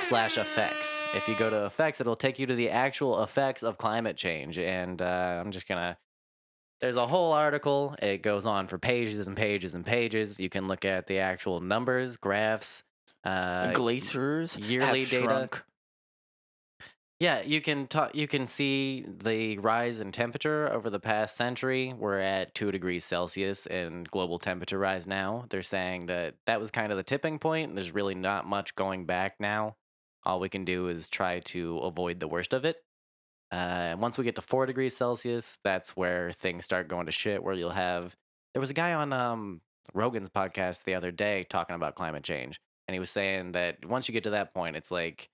slash 0.00 0.38
effects. 0.38 1.02
If 1.14 1.28
you 1.28 1.36
go 1.36 1.50
to 1.50 1.66
effects, 1.66 2.00
it'll 2.00 2.16
take 2.16 2.38
you 2.38 2.46
to 2.46 2.54
the 2.54 2.70
actual 2.70 3.22
effects 3.22 3.62
of 3.62 3.78
climate 3.78 4.16
change. 4.16 4.58
And 4.58 5.00
uh, 5.00 5.42
I'm 5.44 5.50
just 5.52 5.68
gonna. 5.68 5.98
There's 6.80 6.96
a 6.96 7.06
whole 7.06 7.32
article. 7.32 7.96
It 8.00 8.22
goes 8.22 8.46
on 8.46 8.68
for 8.68 8.78
pages 8.78 9.26
and 9.26 9.36
pages 9.36 9.74
and 9.74 9.84
pages. 9.84 10.38
You 10.38 10.48
can 10.48 10.68
look 10.68 10.84
at 10.84 11.06
the 11.08 11.18
actual 11.18 11.60
numbers, 11.60 12.16
graphs. 12.16 12.84
Uh, 13.24 13.72
Glaciers 13.72 14.56
yearly 14.56 15.04
data. 15.04 15.24
shrunk. 15.24 15.64
Yeah, 17.20 17.42
you 17.42 17.60
can 17.60 17.88
talk. 17.88 18.14
You 18.14 18.28
can 18.28 18.46
see 18.46 19.04
the 19.08 19.58
rise 19.58 19.98
in 19.98 20.12
temperature 20.12 20.72
over 20.72 20.88
the 20.88 21.00
past 21.00 21.36
century. 21.36 21.92
We're 21.92 22.20
at 22.20 22.54
two 22.54 22.70
degrees 22.70 23.04
Celsius 23.04 23.66
in 23.66 24.04
global 24.04 24.38
temperature 24.38 24.78
rise 24.78 25.08
now. 25.08 25.46
They're 25.48 25.64
saying 25.64 26.06
that 26.06 26.36
that 26.46 26.60
was 26.60 26.70
kind 26.70 26.92
of 26.92 26.96
the 26.96 27.02
tipping 27.02 27.40
point. 27.40 27.74
There's 27.74 27.92
really 27.92 28.14
not 28.14 28.46
much 28.46 28.76
going 28.76 29.04
back 29.04 29.34
now. 29.40 29.76
All 30.24 30.38
we 30.38 30.48
can 30.48 30.64
do 30.64 30.86
is 30.88 31.08
try 31.08 31.40
to 31.40 31.78
avoid 31.78 32.20
the 32.20 32.28
worst 32.28 32.52
of 32.52 32.64
it. 32.64 32.76
Uh, 33.50 33.54
and 33.94 34.00
once 34.00 34.16
we 34.16 34.24
get 34.24 34.36
to 34.36 34.42
four 34.42 34.66
degrees 34.66 34.96
Celsius, 34.96 35.58
that's 35.64 35.96
where 35.96 36.30
things 36.30 36.64
start 36.64 36.86
going 36.86 37.06
to 37.06 37.12
shit. 37.12 37.42
Where 37.42 37.54
you'll 37.54 37.70
have 37.70 38.14
there 38.54 38.60
was 38.60 38.70
a 38.70 38.74
guy 38.74 38.92
on 38.92 39.12
um, 39.12 39.60
Rogan's 39.92 40.30
podcast 40.30 40.84
the 40.84 40.94
other 40.94 41.10
day 41.10 41.46
talking 41.50 41.74
about 41.74 41.96
climate 41.96 42.22
change, 42.22 42.60
and 42.86 42.94
he 42.94 43.00
was 43.00 43.10
saying 43.10 43.52
that 43.52 43.84
once 43.84 44.06
you 44.06 44.12
get 44.12 44.22
to 44.24 44.30
that 44.30 44.54
point, 44.54 44.76
it's 44.76 44.92
like 44.92 45.30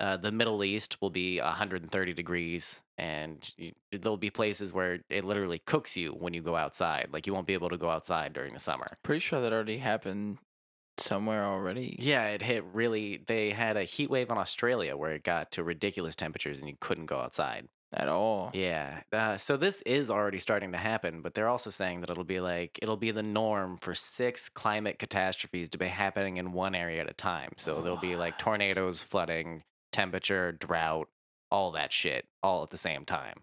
uh, 0.00 0.16
the 0.16 0.32
Middle 0.32 0.64
East 0.64 1.00
will 1.02 1.10
be 1.10 1.40
130 1.40 2.14
degrees, 2.14 2.80
and 2.96 3.52
you, 3.58 3.72
there'll 3.92 4.16
be 4.16 4.30
places 4.30 4.72
where 4.72 5.00
it 5.10 5.24
literally 5.24 5.58
cooks 5.58 5.96
you 5.96 6.12
when 6.12 6.32
you 6.32 6.40
go 6.40 6.56
outside. 6.56 7.08
Like 7.12 7.26
you 7.26 7.34
won't 7.34 7.46
be 7.46 7.54
able 7.54 7.68
to 7.68 7.76
go 7.76 7.90
outside 7.90 8.32
during 8.32 8.54
the 8.54 8.60
summer. 8.60 8.96
Pretty 9.02 9.20
sure 9.20 9.40
that 9.40 9.52
already 9.52 9.78
happened 9.78 10.38
somewhere 10.98 11.44
already. 11.44 11.96
Yeah, 12.00 12.28
it 12.28 12.42
hit 12.42 12.64
really. 12.72 13.22
They 13.26 13.50
had 13.50 13.76
a 13.76 13.84
heat 13.84 14.10
wave 14.10 14.30
in 14.30 14.38
Australia 14.38 14.96
where 14.96 15.12
it 15.12 15.22
got 15.22 15.52
to 15.52 15.62
ridiculous 15.62 16.16
temperatures 16.16 16.60
and 16.60 16.68
you 16.68 16.76
couldn't 16.80 17.06
go 17.06 17.20
outside. 17.20 17.68
At 17.92 18.06
all. 18.06 18.52
Yeah. 18.54 19.00
Uh, 19.12 19.36
so 19.36 19.56
this 19.56 19.82
is 19.82 20.10
already 20.10 20.38
starting 20.38 20.70
to 20.72 20.78
happen, 20.78 21.22
but 21.22 21.34
they're 21.34 21.48
also 21.48 21.70
saying 21.70 22.02
that 22.02 22.10
it'll 22.10 22.22
be 22.22 22.38
like 22.38 22.78
it'll 22.80 22.96
be 22.96 23.10
the 23.10 23.22
norm 23.22 23.78
for 23.78 23.96
six 23.96 24.48
climate 24.48 25.00
catastrophes 25.00 25.68
to 25.70 25.78
be 25.78 25.88
happening 25.88 26.36
in 26.36 26.52
one 26.52 26.76
area 26.76 27.00
at 27.00 27.10
a 27.10 27.12
time. 27.12 27.50
So 27.56 27.82
there'll 27.82 27.98
be 27.98 28.14
like 28.14 28.38
tornadoes, 28.38 29.02
flooding, 29.02 29.64
temperature, 29.92 30.52
drought, 30.52 31.08
all 31.50 31.72
that 31.72 31.92
shit 31.92 32.26
all 32.42 32.62
at 32.62 32.70
the 32.70 32.76
same 32.78 33.04
time. 33.04 33.40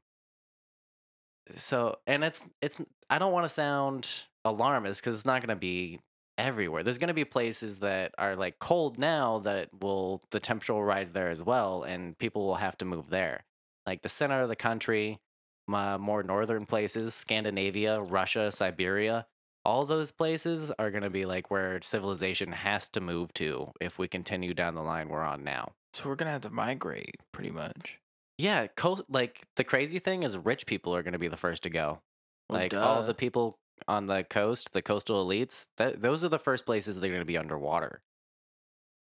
So, 1.55 1.97
and 2.05 2.23
it's 2.23 2.43
it's 2.61 2.81
I 3.09 3.19
don't 3.19 3.31
want 3.31 3.45
to 3.45 3.49
sound 3.49 4.23
alarmist 4.45 5.03
cuz 5.03 5.13
it's 5.13 5.25
not 5.25 5.41
going 5.41 5.55
to 5.55 5.59
be 5.59 5.99
everywhere. 6.37 6.83
There's 6.83 6.97
going 6.97 7.07
to 7.07 7.13
be 7.13 7.25
places 7.25 7.79
that 7.79 8.13
are 8.17 8.35
like 8.35 8.59
cold 8.59 8.97
now 8.97 9.39
that 9.39 9.69
will 9.81 10.23
the 10.31 10.39
temperature 10.39 10.73
will 10.73 10.83
rise 10.83 11.11
there 11.11 11.29
as 11.29 11.43
well 11.43 11.83
and 11.83 12.17
people 12.17 12.45
will 12.45 12.55
have 12.55 12.77
to 12.77 12.85
move 12.85 13.09
there 13.09 13.43
like 13.87 14.01
the 14.01 14.09
center 14.09 14.41
of 14.41 14.49
the 14.49 14.55
country, 14.55 15.19
more 15.67 16.21
northern 16.21 16.65
places, 16.65 17.15
Scandinavia, 17.15 18.01
Russia, 18.01 18.51
Siberia, 18.51 19.25
all 19.65 19.85
those 19.85 20.11
places 20.11 20.71
are 20.77 20.91
going 20.91 21.03
to 21.03 21.09
be 21.09 21.25
like 21.25 21.49
where 21.49 21.81
civilization 21.81 22.51
has 22.51 22.87
to 22.89 23.01
move 23.01 23.33
to 23.33 23.71
if 23.81 23.97
we 23.97 24.07
continue 24.07 24.53
down 24.53 24.75
the 24.75 24.83
line 24.83 25.09
we're 25.09 25.23
on 25.23 25.43
now. 25.43 25.71
So 25.93 26.09
we're 26.09 26.15
gonna 26.15 26.31
have 26.31 26.41
to 26.41 26.49
migrate 26.49 27.15
pretty 27.31 27.51
much. 27.51 27.99
Yeah, 28.37 28.67
co- 28.67 29.03
like 29.09 29.47
the 29.55 29.63
crazy 29.63 29.99
thing 29.99 30.23
is 30.23 30.37
rich 30.37 30.65
people 30.67 30.95
are 30.95 31.01
going 31.01 31.13
to 31.13 31.19
be 31.19 31.27
the 31.27 31.37
first 31.37 31.63
to 31.63 31.69
go. 31.69 32.01
Well, 32.49 32.59
like 32.59 32.73
all 32.73 33.03
the 33.03 33.13
people 33.13 33.57
on 33.87 34.05
the 34.05 34.23
coast, 34.23 34.73
the 34.73 34.81
coastal 34.81 35.25
elites, 35.25 35.67
that 35.77 36.01
those 36.01 36.23
are 36.23 36.29
the 36.29 36.39
first 36.39 36.65
places 36.65 36.99
they're 36.99 37.09
going 37.09 37.21
to 37.21 37.25
be 37.25 37.37
underwater. 37.37 38.01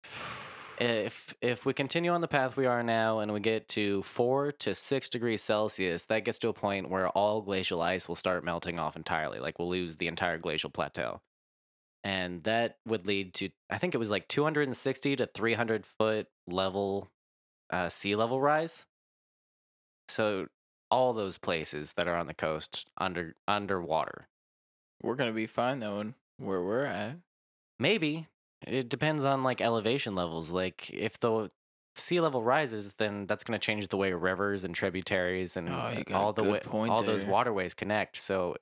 if 0.79 1.33
if 1.41 1.65
we 1.65 1.73
continue 1.73 2.11
on 2.11 2.21
the 2.21 2.27
path 2.27 2.55
we 2.55 2.65
are 2.65 2.81
now 2.81 3.19
and 3.19 3.33
we 3.33 3.39
get 3.41 3.67
to 3.67 4.01
four 4.03 4.53
to 4.53 4.73
six 4.73 5.09
degrees 5.09 5.41
Celsius, 5.41 6.05
that 6.05 6.23
gets 6.23 6.39
to 6.39 6.47
a 6.47 6.53
point 6.53 6.89
where 6.89 7.09
all 7.09 7.41
glacial 7.41 7.81
ice 7.81 8.07
will 8.07 8.15
start 8.15 8.45
melting 8.45 8.79
off 8.79 8.95
entirely. 8.95 9.39
Like 9.39 9.59
we'll 9.59 9.69
lose 9.69 9.97
the 9.97 10.07
entire 10.07 10.37
glacial 10.37 10.69
plateau. 10.69 11.19
And 12.03 12.43
that 12.43 12.77
would 12.87 13.05
lead 13.05 13.33
to 13.35 13.49
I 13.69 13.77
think 13.77 13.93
it 13.93 13.97
was 13.97 14.09
like 14.09 14.27
260 14.27 15.15
to 15.17 15.25
300 15.27 15.85
foot 15.85 16.27
level 16.47 17.09
uh, 17.69 17.89
sea 17.89 18.15
level 18.15 18.41
rise. 18.41 18.85
So 20.07 20.47
all 20.89 21.13
those 21.13 21.37
places 21.37 21.93
that 21.93 22.07
are 22.07 22.15
on 22.15 22.27
the 22.27 22.33
coast 22.33 22.87
under 22.97 23.35
underwater. 23.47 24.27
We're 25.01 25.15
gonna 25.15 25.33
be 25.33 25.45
fine 25.47 25.79
though, 25.79 26.13
where 26.37 26.63
we're 26.63 26.85
at. 26.85 27.17
Maybe 27.79 28.27
it 28.65 28.89
depends 28.89 29.23
on 29.23 29.43
like 29.43 29.61
elevation 29.61 30.15
levels. 30.15 30.51
Like 30.51 30.89
if 30.89 31.19
the 31.19 31.51
sea 31.95 32.19
level 32.19 32.43
rises, 32.43 32.93
then 32.93 33.25
that's 33.25 33.43
going 33.43 33.59
to 33.59 33.63
change 33.63 33.87
the 33.89 33.97
way 33.97 34.13
rivers 34.13 34.63
and 34.63 34.73
tributaries 34.73 35.57
and 35.57 35.69
Oh, 35.69 35.93
a 36.07 36.13
all 36.13 36.33
the 36.33 36.43
way, 36.43 36.61
all 36.71 37.03
those 37.03 37.23
waterways 37.25 37.73
connect. 37.73 38.17
So, 38.17 38.55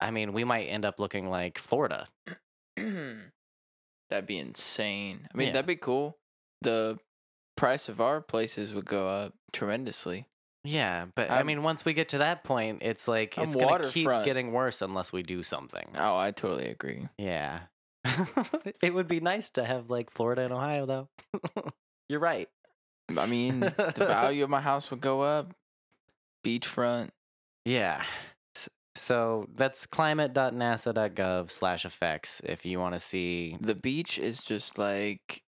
I 0.00 0.10
mean, 0.10 0.32
we 0.32 0.44
might 0.44 0.64
end 0.66 0.84
up 0.84 0.98
looking 0.98 1.28
like 1.28 1.58
Florida. 1.58 2.06
that'd 2.76 4.26
be 4.26 4.38
insane. 4.38 5.28
I 5.32 5.36
mean, 5.36 5.48
Yeah. 5.48 5.52
that'd 5.54 5.66
be 5.66 5.76
cool. 5.76 6.16
The 6.62 6.98
price 7.56 7.88
of 7.88 8.00
our 8.00 8.20
places 8.20 8.72
would 8.74 8.86
go 8.86 9.08
up 9.08 9.34
tremendously. 9.52 10.26
Yeah, 10.62 11.06
but 11.14 11.30
i 11.30 11.36
I'm- 11.38 11.46
mean, 11.46 11.62
once 11.62 11.84
we 11.86 11.94
get 11.94 12.10
to 12.10 12.18
that 12.18 12.44
point, 12.44 12.82
it's 12.82 13.08
like 13.08 13.38
I'm 13.38 13.44
it's 13.44 13.56
going 13.56 13.80
to 13.82 13.88
keep 13.88 14.06
getting 14.24 14.52
worse 14.52 14.82
unless 14.82 15.12
we 15.12 15.22
do 15.22 15.42
something. 15.42 15.88
Oh, 15.96 16.16
I 16.16 16.32
totally 16.32 16.66
agree. 16.68 17.08
Yeah, 17.16 17.60
it 18.82 18.92
would 18.92 19.08
be 19.08 19.20
nice 19.20 19.48
to 19.50 19.64
have 19.64 19.88
like 19.88 20.10
Florida 20.10 20.42
and 20.42 20.52
Ohio, 20.52 20.84
though. 20.84 21.08
You're 22.10 22.20
right. 22.20 22.48
I 23.16 23.24
mean, 23.26 23.60
the 23.60 23.94
value 23.96 24.44
of 24.44 24.50
my 24.50 24.60
house 24.60 24.90
would 24.90 25.00
go 25.00 25.22
up. 25.22 25.54
Beachfront. 26.44 27.10
Yeah. 27.66 28.02
So 28.96 29.48
that's 29.54 29.86
climate.nasa.gov 29.86 31.50
slash 31.50 31.84
effects 31.84 32.40
if 32.44 32.66
you 32.66 32.80
want 32.80 32.94
to 32.94 33.00
see. 33.00 33.56
The 33.60 33.74
beach 33.74 34.18
is 34.18 34.40
just 34.42 34.78
like 34.78 35.42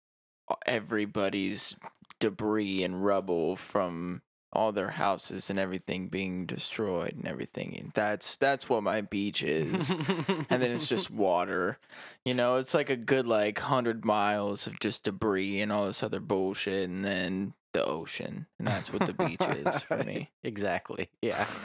everybody's 0.65 1.75
debris 2.19 2.83
and 2.83 3.03
rubble 3.03 3.55
from 3.55 4.21
all 4.51 4.71
their 4.71 4.89
houses 4.89 5.49
and 5.49 5.59
everything 5.59 6.07
being 6.07 6.45
destroyed 6.45 7.13
and 7.15 7.27
everything. 7.27 7.77
And 7.79 7.91
that's 7.93 8.35
that's 8.35 8.67
what 8.67 8.83
my 8.83 9.01
beach 9.01 9.43
is. 9.43 9.91
and 9.91 10.61
then 10.61 10.71
it's 10.71 10.89
just 10.89 11.11
water. 11.11 11.77
You 12.25 12.33
know, 12.33 12.55
it's 12.55 12.73
like 12.73 12.89
a 12.89 12.97
good 12.97 13.27
like 13.27 13.59
hundred 13.59 14.03
miles 14.03 14.67
of 14.67 14.79
just 14.79 15.03
debris 15.03 15.61
and 15.61 15.71
all 15.71 15.85
this 15.85 16.03
other 16.03 16.19
bullshit, 16.19 16.89
and 16.89 17.05
then 17.05 17.53
the 17.73 17.85
ocean, 17.85 18.47
and 18.57 18.67
that's 18.67 18.91
what 18.91 19.05
the 19.05 19.13
beach 19.13 19.41
is 19.41 19.81
for 19.83 19.97
me. 20.03 20.31
exactly. 20.43 21.09
Yeah. 21.21 21.45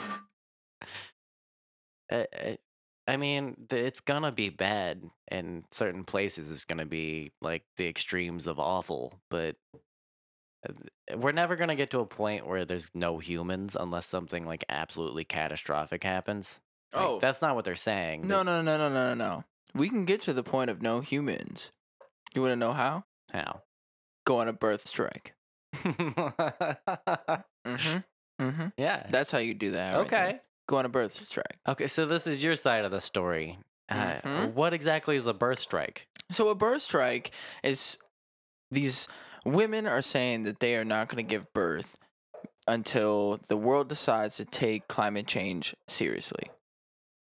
Uh, 2.11 2.23
uh, 2.39 2.55
I 3.07 3.17
mean, 3.17 3.67
it's 3.71 3.99
gonna 3.99 4.31
be 4.31 4.49
bad 4.49 5.03
in 5.31 5.63
certain 5.71 6.03
places. 6.03 6.49
It's 6.51 6.65
gonna 6.65 6.85
be 6.85 7.31
like 7.41 7.63
the 7.77 7.87
extremes 7.87 8.47
of 8.47 8.59
awful, 8.59 9.13
but 9.29 9.55
uh, 10.67 10.73
we're 11.17 11.31
never 11.31 11.55
gonna 11.55 11.75
get 11.75 11.91
to 11.91 11.99
a 11.99 12.05
point 12.05 12.47
where 12.47 12.65
there's 12.65 12.87
no 12.93 13.19
humans 13.19 13.75
unless 13.79 14.07
something 14.07 14.43
like 14.43 14.63
absolutely 14.69 15.23
catastrophic 15.23 16.03
happens. 16.03 16.59
Like, 16.93 17.03
Oh. 17.05 17.19
that's 17.19 17.41
not 17.41 17.55
what 17.55 17.65
they're 17.65 17.75
saying. 17.75 18.27
No, 18.27 18.41
no, 18.43 18.61
no, 18.61 18.77
no, 18.77 18.89
no, 18.89 19.09
no, 19.09 19.13
no. 19.13 19.43
We 19.73 19.89
can 19.89 20.05
get 20.05 20.21
to 20.23 20.33
the 20.33 20.43
point 20.43 20.69
of 20.69 20.81
no 20.81 21.01
humans. 21.01 21.71
You 22.33 22.41
want 22.41 22.53
to 22.53 22.55
know 22.55 22.73
how? 22.73 23.03
How? 23.31 23.61
Go 24.25 24.39
on 24.39 24.47
a 24.47 24.53
birth 24.53 24.87
strike. 24.87 25.33
Mm-hmm. 27.65 27.97
Mm-hmm. 28.41 28.67
yeah. 28.77 29.07
That's 29.09 29.31
how 29.31 29.39
you 29.39 29.53
do 29.53 29.71
that. 29.71 29.95
right 29.95 30.09
there. 30.09 30.41
Go 30.67 30.77
on 30.77 30.85
a 30.85 30.89
birth 30.89 31.25
strike. 31.27 31.59
Okay, 31.67 31.87
so 31.87 32.05
this 32.05 32.25
is 32.27 32.43
your 32.43 32.55
side 32.55 32.85
of 32.85 32.91
the 32.91 33.01
story. 33.01 33.59
Uh, 33.89 34.19
Mhm. 34.23 34.53
What 34.53 34.73
exactly 34.73 35.15
is 35.15 35.27
a 35.27 35.33
birth 35.33 35.59
strike? 35.59 36.07
So 36.31 36.49
a 36.49 36.55
birth 36.55 36.81
strike 36.81 37.31
is 37.63 37.99
these 38.71 39.07
women 39.45 39.85
are 39.85 40.01
saying 40.01 40.43
that 40.43 40.59
they 40.59 40.75
are 40.75 40.83
not 40.85 41.07
going 41.07 41.23
to 41.23 41.29
give 41.29 41.53
birth 41.53 41.95
until 42.67 43.39
the 43.47 43.57
world 43.57 43.87
decides 43.89 44.37
to 44.37 44.45
take 44.45 44.87
climate 44.87 45.27
change 45.27 45.75
seriously. 45.87 46.49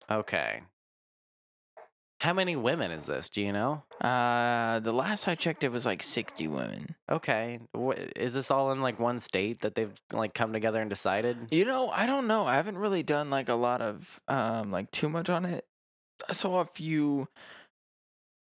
Okay. 0.10 0.62
How 2.22 2.34
many 2.34 2.56
women 2.56 2.91
is 2.91 3.07
this? 3.07 3.30
Do 3.30 3.41
you 3.41 3.52
know? 3.52 3.81
Uh, 3.99 4.80
the 4.80 4.93
last 4.93 5.27
I 5.27 5.34
checked, 5.34 5.64
it 5.64 5.72
was 5.72 5.88
like 5.88 6.03
60 6.03 6.48
women. 6.48 6.93
Okay. 7.10 7.60
Wh- 7.76 7.98
Is 8.15 8.35
this 8.35 8.52
all 8.52 8.72
in 8.72 8.80
like 8.80 8.99
one 8.99 9.18
state 9.18 9.61
that 9.61 9.73
they've 9.73 9.99
like 10.14 10.35
come 10.35 10.53
together 10.53 10.80
and 10.80 10.88
decided? 10.88 11.48
You 11.49 11.65
know, 11.65 11.89
I 11.89 12.06
don't 12.06 12.27
know. 12.27 12.45
I 12.45 12.53
haven't 12.53 12.77
really 12.77 13.02
done 13.02 13.31
like 13.31 13.49
a 13.49 13.56
lot 13.56 13.81
of 13.81 14.22
um 14.27 14.72
like 14.72 14.91
too 14.91 15.10
much 15.10 15.31
on 15.31 15.45
it. 15.45 15.65
I 16.30 16.34
saw 16.34 16.60
a 16.61 16.65
few 16.65 17.27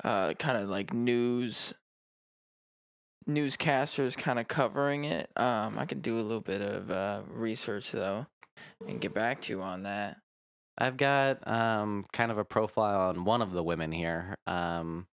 uh 0.04 0.36
kind 0.36 0.60
of 0.60 0.70
like 0.70 0.94
news 0.94 1.74
newscasters 3.28 4.16
kind 4.16 4.38
of 4.38 4.48
covering 4.48 5.06
it. 5.06 5.32
Um 5.36 5.80
I 5.80 5.86
can 5.86 6.02
do 6.02 6.20
a 6.20 6.22
little 6.22 6.40
bit 6.40 6.62
of 6.62 6.92
uh 6.92 7.24
research 7.28 7.92
though 7.92 8.28
and 8.88 9.02
get 9.02 9.16
back 9.16 9.42
to 9.42 9.54
you 9.54 9.64
on 9.64 9.82
that. 9.84 10.18
I've 10.78 10.98
got 10.98 11.48
um 11.48 12.06
kind 12.12 12.32
of 12.32 12.38
a 12.38 12.46
profile 12.46 13.10
on 13.10 13.26
one 13.26 13.42
of 13.42 13.52
the 13.52 13.64
women 13.64 13.92
here. 13.92 14.38
Um, 14.48 15.08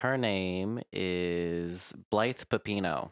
her 0.00 0.18
name 0.18 0.80
is 0.92 1.92
Blythe 2.10 2.42
Pepino. 2.50 3.10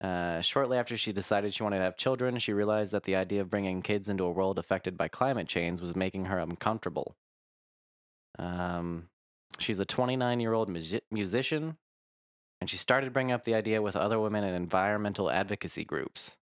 Uh, 0.00 0.40
shortly 0.42 0.76
after 0.76 0.96
she 0.96 1.12
decided 1.12 1.54
she 1.54 1.62
wanted 1.62 1.78
to 1.78 1.84
have 1.84 1.96
children, 1.96 2.38
she 2.38 2.52
realized 2.52 2.92
that 2.92 3.04
the 3.04 3.16
idea 3.16 3.40
of 3.40 3.50
bringing 3.50 3.82
kids 3.82 4.08
into 4.08 4.24
a 4.24 4.30
world 4.30 4.58
affected 4.58 4.96
by 4.96 5.08
climate 5.08 5.48
change 5.48 5.80
was 5.80 5.96
making 5.96 6.26
her 6.26 6.38
uncomfortable. 6.38 7.16
Um, 8.38 9.08
she's 9.58 9.80
a 9.80 9.84
29 9.84 10.38
year 10.38 10.52
old 10.52 10.68
musi- 10.68 11.00
musician, 11.10 11.78
and 12.60 12.68
she 12.68 12.76
started 12.76 13.12
bringing 13.12 13.32
up 13.32 13.44
the 13.44 13.54
idea 13.54 13.82
with 13.82 13.96
other 13.96 14.20
women 14.20 14.44
in 14.44 14.54
environmental 14.54 15.30
advocacy 15.30 15.84
groups. 15.84 16.36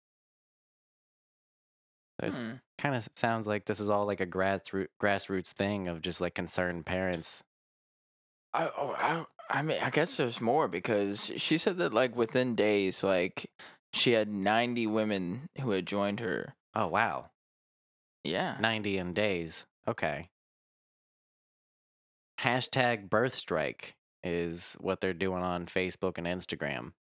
There's 2.23 2.39
Hmm. 2.39 2.53
kind 2.79 2.95
of 2.95 3.09
sounds 3.17 3.47
like 3.49 3.65
this 3.67 3.81
is 3.81 3.91
all 3.91 4.07
like 4.07 4.21
a 4.21 4.27
grassroots 4.27 4.87
grassroots 5.03 5.49
thing 5.49 5.89
of 5.89 6.01
just 6.01 6.21
like 6.21 6.35
concerned 6.35 6.87
parents. 6.87 7.43
I, 8.55 8.71
oh, 8.77 8.95
I, 8.97 9.25
I 9.59 9.63
mean, 9.63 9.79
I 9.83 9.91
guess 9.91 10.17
there's 10.17 10.41
more 10.41 10.69
because 10.69 11.33
she 11.37 11.59
said 11.59 11.79
that 11.79 11.93
like 11.93 12.15
within 12.17 12.55
days, 12.55 13.03
like 13.03 13.51
she 13.93 14.13
had 14.13 14.29
90 14.29 14.87
women 14.87 15.49
who 15.61 15.71
had 15.73 15.85
joined 15.87 16.21
her. 16.21 16.55
Oh 16.75 16.87
wow, 16.87 17.31
Yeah. 18.25 18.57
90 18.61 18.99
in 18.99 19.13
days. 19.15 19.65
Okay. 19.89 20.29
Hashtag 22.41 23.11
birth 23.11 23.35
strike 23.35 23.95
is 24.23 24.77
what 24.81 25.01
they're 25.01 25.13
doing 25.13 25.43
on 25.43 25.67
Facebook 25.67 26.19
and 26.19 26.27
Instagram. 26.27 26.93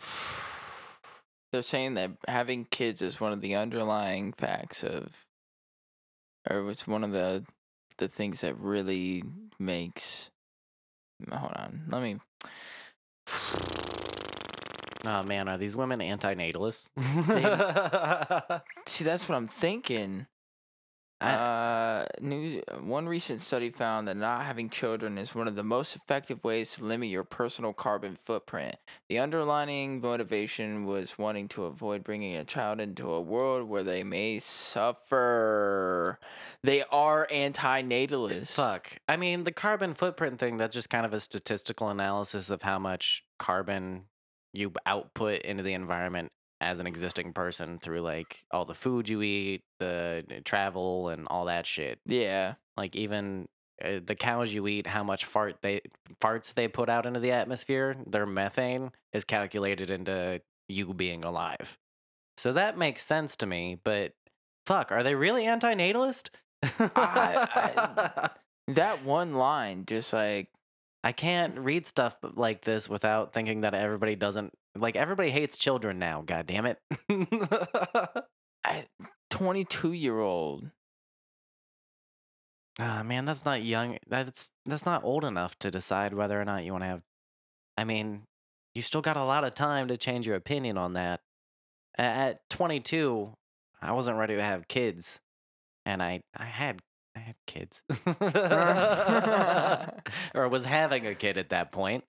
They're 1.52 1.62
saying 1.62 1.94
that 1.94 2.12
having 2.28 2.64
kids 2.66 3.02
is 3.02 3.20
one 3.20 3.32
of 3.32 3.40
the 3.40 3.56
underlying 3.56 4.32
facts 4.32 4.84
of, 4.84 5.26
or 6.48 6.70
it's 6.70 6.86
one 6.86 7.02
of 7.02 7.12
the, 7.12 7.44
the 7.98 8.08
things 8.08 8.42
that 8.42 8.56
really 8.58 9.24
makes. 9.58 10.30
Hold 11.30 11.52
on, 11.54 11.82
let 11.88 12.02
me. 12.02 12.18
Oh 15.06 15.22
man, 15.22 15.48
are 15.48 15.58
these 15.58 15.76
women 15.76 16.00
antinatalists? 16.00 16.88
See, 18.86 19.04
that's 19.04 19.28
what 19.28 19.36
I'm 19.36 19.48
thinking. 19.48 20.26
Uh, 21.20 22.06
new 22.20 22.62
one 22.80 23.06
recent 23.06 23.42
study 23.42 23.68
found 23.70 24.08
that 24.08 24.16
not 24.16 24.46
having 24.46 24.70
children 24.70 25.18
is 25.18 25.34
one 25.34 25.46
of 25.46 25.54
the 25.54 25.62
most 25.62 25.94
effective 25.94 26.42
ways 26.42 26.72
to 26.74 26.84
limit 26.84 27.10
your 27.10 27.24
personal 27.24 27.74
carbon 27.74 28.16
footprint. 28.24 28.76
The 29.08 29.18
underlying 29.18 30.00
motivation 30.00 30.86
was 30.86 31.18
wanting 31.18 31.48
to 31.48 31.64
avoid 31.64 32.04
bringing 32.04 32.36
a 32.36 32.44
child 32.44 32.80
into 32.80 33.10
a 33.10 33.20
world 33.20 33.68
where 33.68 33.82
they 33.82 34.02
may 34.02 34.38
suffer. 34.38 36.18
They 36.62 36.84
are 36.84 37.28
anti-natalists. 37.30 38.54
Fuck. 38.54 38.98
I 39.06 39.18
mean, 39.18 39.44
the 39.44 39.52
carbon 39.52 39.92
footprint 39.92 40.38
thing, 40.38 40.56
that's 40.56 40.74
just 40.74 40.88
kind 40.88 41.04
of 41.04 41.12
a 41.12 41.20
statistical 41.20 41.90
analysis 41.90 42.48
of 42.48 42.62
how 42.62 42.78
much 42.78 43.24
carbon 43.38 44.04
you 44.52 44.72
output 44.86 45.42
into 45.42 45.62
the 45.62 45.74
environment 45.74 46.32
as 46.60 46.78
an 46.78 46.86
existing 46.86 47.32
person 47.32 47.78
through 47.78 48.00
like 48.00 48.44
all 48.50 48.64
the 48.64 48.74
food 48.74 49.08
you 49.08 49.22
eat, 49.22 49.62
the 49.78 50.24
uh, 50.30 50.34
travel, 50.44 51.08
and 51.08 51.26
all 51.28 51.46
that 51.46 51.66
shit. 51.66 52.00
Yeah. 52.06 52.54
Like 52.76 52.94
even 52.96 53.48
uh, 53.84 54.00
the 54.04 54.14
cows 54.14 54.52
you 54.52 54.66
eat, 54.66 54.86
how 54.86 55.02
much 55.02 55.24
fart 55.24 55.56
they 55.62 55.80
farts 56.20 56.52
they 56.54 56.68
put 56.68 56.88
out 56.88 57.06
into 57.06 57.20
the 57.20 57.32
atmosphere, 57.32 57.96
their 58.06 58.26
methane 58.26 58.92
is 59.12 59.24
calculated 59.24 59.90
into 59.90 60.40
you 60.68 60.92
being 60.94 61.24
alive. 61.24 61.78
So 62.36 62.52
that 62.52 62.78
makes 62.78 63.02
sense 63.04 63.36
to 63.36 63.46
me, 63.46 63.78
but 63.82 64.12
fuck, 64.66 64.92
are 64.92 65.02
they 65.02 65.14
really 65.14 65.46
anti-natalist? 65.46 66.30
I- 66.62 68.30
That 68.68 69.04
one 69.04 69.34
line 69.34 69.84
just 69.86 70.12
like 70.12 70.48
I 71.02 71.10
can't 71.10 71.58
read 71.58 71.86
stuff 71.86 72.14
like 72.22 72.62
this 72.62 72.88
without 72.88 73.32
thinking 73.32 73.62
that 73.62 73.74
everybody 73.74 74.14
doesn't 74.14 74.52
like 74.76 74.96
everybody 74.96 75.30
hates 75.30 75.56
children 75.56 75.98
now, 75.98 76.22
god 76.24 76.46
damn 76.46 76.66
it. 76.66 76.78
I 78.64 78.86
22 79.30 79.92
year 79.92 80.20
old. 80.20 80.70
Ah, 82.78 83.02
man, 83.02 83.24
that's 83.24 83.44
not 83.44 83.62
young. 83.62 83.98
That's 84.06 84.50
that's 84.64 84.86
not 84.86 85.04
old 85.04 85.24
enough 85.24 85.58
to 85.58 85.70
decide 85.70 86.14
whether 86.14 86.40
or 86.40 86.44
not 86.44 86.64
you 86.64 86.72
want 86.72 86.84
to 86.84 86.88
have 86.88 87.02
I 87.76 87.84
mean, 87.84 88.24
you 88.74 88.82
still 88.82 89.00
got 89.00 89.16
a 89.16 89.24
lot 89.24 89.44
of 89.44 89.54
time 89.54 89.88
to 89.88 89.96
change 89.96 90.26
your 90.26 90.36
opinion 90.36 90.76
on 90.76 90.92
that. 90.94 91.20
At 91.96 92.40
22, 92.50 93.32
I 93.80 93.92
wasn't 93.92 94.18
ready 94.18 94.36
to 94.36 94.44
have 94.44 94.68
kids, 94.68 95.18
and 95.86 96.02
I 96.02 96.20
I 96.36 96.44
had 96.44 96.80
I 97.16 97.20
had 97.20 97.36
kids. 97.46 97.82
or 100.34 100.48
was 100.48 100.64
having 100.64 101.06
a 101.06 101.14
kid 101.14 101.38
at 101.38 101.48
that 101.50 101.72
point. 101.72 102.04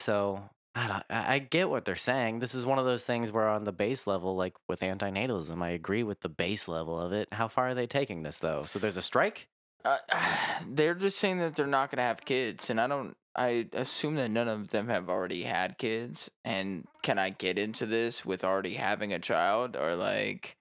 So, 0.00 0.50
I 0.74 0.86
don't 0.86 1.04
I 1.10 1.38
get 1.40 1.68
what 1.68 1.84
they're 1.84 1.96
saying. 1.96 2.38
This 2.38 2.54
is 2.54 2.64
one 2.64 2.78
of 2.78 2.84
those 2.84 3.04
things 3.04 3.32
where 3.32 3.48
on 3.48 3.64
the 3.64 3.72
base 3.72 4.06
level 4.06 4.36
like 4.36 4.54
with 4.68 4.80
antinatalism, 4.80 5.62
I 5.62 5.70
agree 5.70 6.02
with 6.02 6.20
the 6.20 6.28
base 6.28 6.68
level 6.68 6.98
of 6.98 7.12
it. 7.12 7.28
How 7.32 7.48
far 7.48 7.70
are 7.70 7.74
they 7.74 7.86
taking 7.86 8.22
this 8.22 8.38
though? 8.38 8.62
So 8.62 8.78
there's 8.78 8.96
a 8.96 9.02
strike? 9.02 9.48
Uh, 9.84 9.98
they're 10.68 10.94
just 10.94 11.18
saying 11.18 11.38
that 11.38 11.56
they're 11.56 11.66
not 11.66 11.90
gonna 11.90 12.02
have 12.02 12.24
kids, 12.24 12.70
and 12.70 12.80
I 12.80 12.86
don't. 12.86 13.16
I 13.36 13.68
assume 13.72 14.16
that 14.16 14.30
none 14.30 14.48
of 14.48 14.68
them 14.68 14.88
have 14.88 15.08
already 15.08 15.44
had 15.44 15.78
kids. 15.78 16.30
And 16.44 16.86
can 17.02 17.16
I 17.16 17.30
get 17.30 17.58
into 17.58 17.86
this 17.86 18.24
with 18.24 18.44
already 18.44 18.74
having 18.74 19.12
a 19.12 19.20
child, 19.20 19.76
or 19.76 19.94
like, 19.94 20.56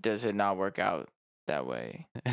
does 0.00 0.24
it 0.24 0.34
not 0.34 0.56
work 0.56 0.78
out 0.78 1.08
that 1.46 1.66
way? 1.66 2.06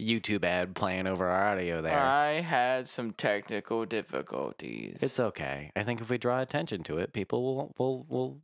YouTube 0.00 0.44
ad 0.44 0.74
playing 0.74 1.06
over 1.06 1.26
our 1.26 1.52
audio 1.52 1.80
there. 1.82 1.98
I 1.98 2.40
had 2.40 2.88
some 2.88 3.12
technical 3.12 3.84
difficulties. 3.84 4.98
It's 5.00 5.20
okay. 5.20 5.72
I 5.76 5.82
think 5.82 6.00
if 6.00 6.10
we 6.10 6.18
draw 6.18 6.40
attention 6.40 6.82
to 6.84 6.98
it, 6.98 7.12
people 7.12 7.42
will 7.42 7.74
will 7.78 8.06
will 8.08 8.40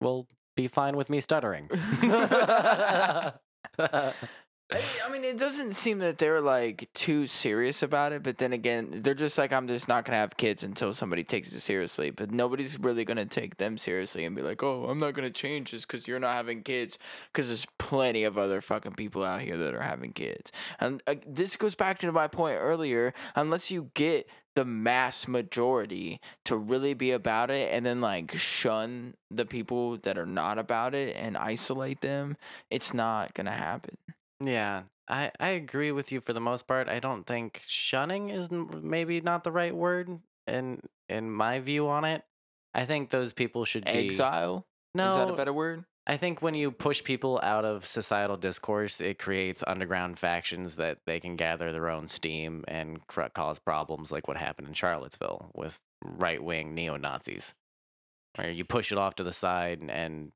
will 0.00 0.28
be 0.56 0.68
fine 0.68 0.96
with 0.96 1.10
me 1.10 1.20
stuttering. 1.20 1.68
I 5.04 5.10
mean, 5.10 5.24
it 5.24 5.38
doesn't 5.38 5.74
seem 5.74 5.98
that 5.98 6.18
they're 6.18 6.40
like 6.40 6.88
too 6.94 7.26
serious 7.26 7.82
about 7.82 8.12
it, 8.12 8.22
but 8.22 8.38
then 8.38 8.52
again, 8.52 8.88
they're 9.02 9.14
just 9.14 9.38
like, 9.38 9.52
I'm 9.52 9.68
just 9.68 9.88
not 9.88 10.04
gonna 10.04 10.18
have 10.18 10.36
kids 10.36 10.62
until 10.62 10.94
somebody 10.94 11.24
takes 11.24 11.52
it 11.52 11.60
seriously. 11.60 12.10
But 12.10 12.30
nobody's 12.30 12.78
really 12.78 13.04
gonna 13.04 13.26
take 13.26 13.56
them 13.56 13.78
seriously 13.78 14.24
and 14.24 14.34
be 14.34 14.42
like, 14.42 14.62
oh, 14.62 14.86
I'm 14.86 14.98
not 14.98 15.14
gonna 15.14 15.30
change 15.30 15.70
this 15.70 15.84
because 15.84 16.08
you're 16.08 16.20
not 16.20 16.34
having 16.34 16.62
kids, 16.62 16.98
because 17.32 17.48
there's 17.48 17.66
plenty 17.78 18.24
of 18.24 18.38
other 18.38 18.60
fucking 18.60 18.94
people 18.94 19.24
out 19.24 19.40
here 19.40 19.56
that 19.56 19.74
are 19.74 19.82
having 19.82 20.12
kids. 20.12 20.52
And 20.80 21.02
uh, 21.06 21.16
this 21.26 21.56
goes 21.56 21.74
back 21.74 21.98
to 21.98 22.12
my 22.12 22.28
point 22.28 22.58
earlier. 22.60 23.14
Unless 23.36 23.70
you 23.70 23.90
get 23.94 24.28
the 24.54 24.64
mass 24.64 25.26
majority 25.26 26.20
to 26.44 26.56
really 26.56 26.94
be 26.94 27.10
about 27.10 27.50
it 27.50 27.72
and 27.72 27.84
then 27.84 28.00
like 28.00 28.36
shun 28.36 29.14
the 29.30 29.44
people 29.44 29.96
that 29.98 30.16
are 30.16 30.26
not 30.26 30.58
about 30.58 30.94
it 30.94 31.16
and 31.16 31.36
isolate 31.36 32.00
them, 32.00 32.36
it's 32.70 32.94
not 32.94 33.34
gonna 33.34 33.50
happen. 33.50 33.96
Yeah, 34.46 34.82
I 35.08 35.30
I 35.40 35.48
agree 35.50 35.92
with 35.92 36.12
you 36.12 36.20
for 36.20 36.32
the 36.32 36.40
most 36.40 36.66
part. 36.66 36.88
I 36.88 36.98
don't 36.98 37.26
think 37.26 37.62
shunning 37.66 38.30
is 38.30 38.50
n- 38.50 38.68
maybe 38.82 39.20
not 39.20 39.44
the 39.44 39.52
right 39.52 39.74
word 39.74 40.20
in 40.46 40.80
in 41.08 41.30
my 41.30 41.60
view 41.60 41.88
on 41.88 42.04
it. 42.04 42.22
I 42.74 42.84
think 42.84 43.10
those 43.10 43.32
people 43.32 43.64
should 43.64 43.84
be 43.84 44.08
Exile? 44.08 44.66
No, 44.94 45.10
Is 45.10 45.16
that 45.16 45.30
a 45.30 45.36
better 45.36 45.52
word? 45.52 45.84
I 46.06 46.16
think 46.18 46.42
when 46.42 46.54
you 46.54 46.70
push 46.70 47.02
people 47.02 47.40
out 47.42 47.64
of 47.64 47.86
societal 47.86 48.36
discourse, 48.36 49.00
it 49.00 49.18
creates 49.18 49.64
underground 49.66 50.18
factions 50.18 50.76
that 50.76 50.98
they 51.06 51.18
can 51.18 51.36
gather 51.36 51.72
their 51.72 51.88
own 51.88 52.08
steam 52.08 52.62
and 52.68 53.06
cr- 53.06 53.22
cause 53.32 53.58
problems 53.58 54.12
like 54.12 54.28
what 54.28 54.36
happened 54.36 54.68
in 54.68 54.74
Charlottesville 54.74 55.50
with 55.54 55.80
right 56.04 56.42
wing 56.42 56.74
neo 56.74 56.98
Nazis, 56.98 57.54
where 58.36 58.50
you 58.50 58.64
push 58.64 58.92
it 58.92 58.98
off 58.98 59.14
to 59.14 59.24
the 59.24 59.32
side 59.32 59.80
and, 59.80 59.90
and 59.90 60.32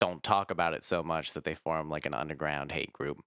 don't 0.00 0.22
talk 0.22 0.50
about 0.50 0.74
it 0.74 0.84
so 0.84 1.02
much 1.02 1.32
that 1.32 1.44
they 1.44 1.54
form 1.54 1.88
like 1.88 2.04
an 2.04 2.12
underground 2.12 2.72
hate 2.72 2.92
group. 2.92 3.20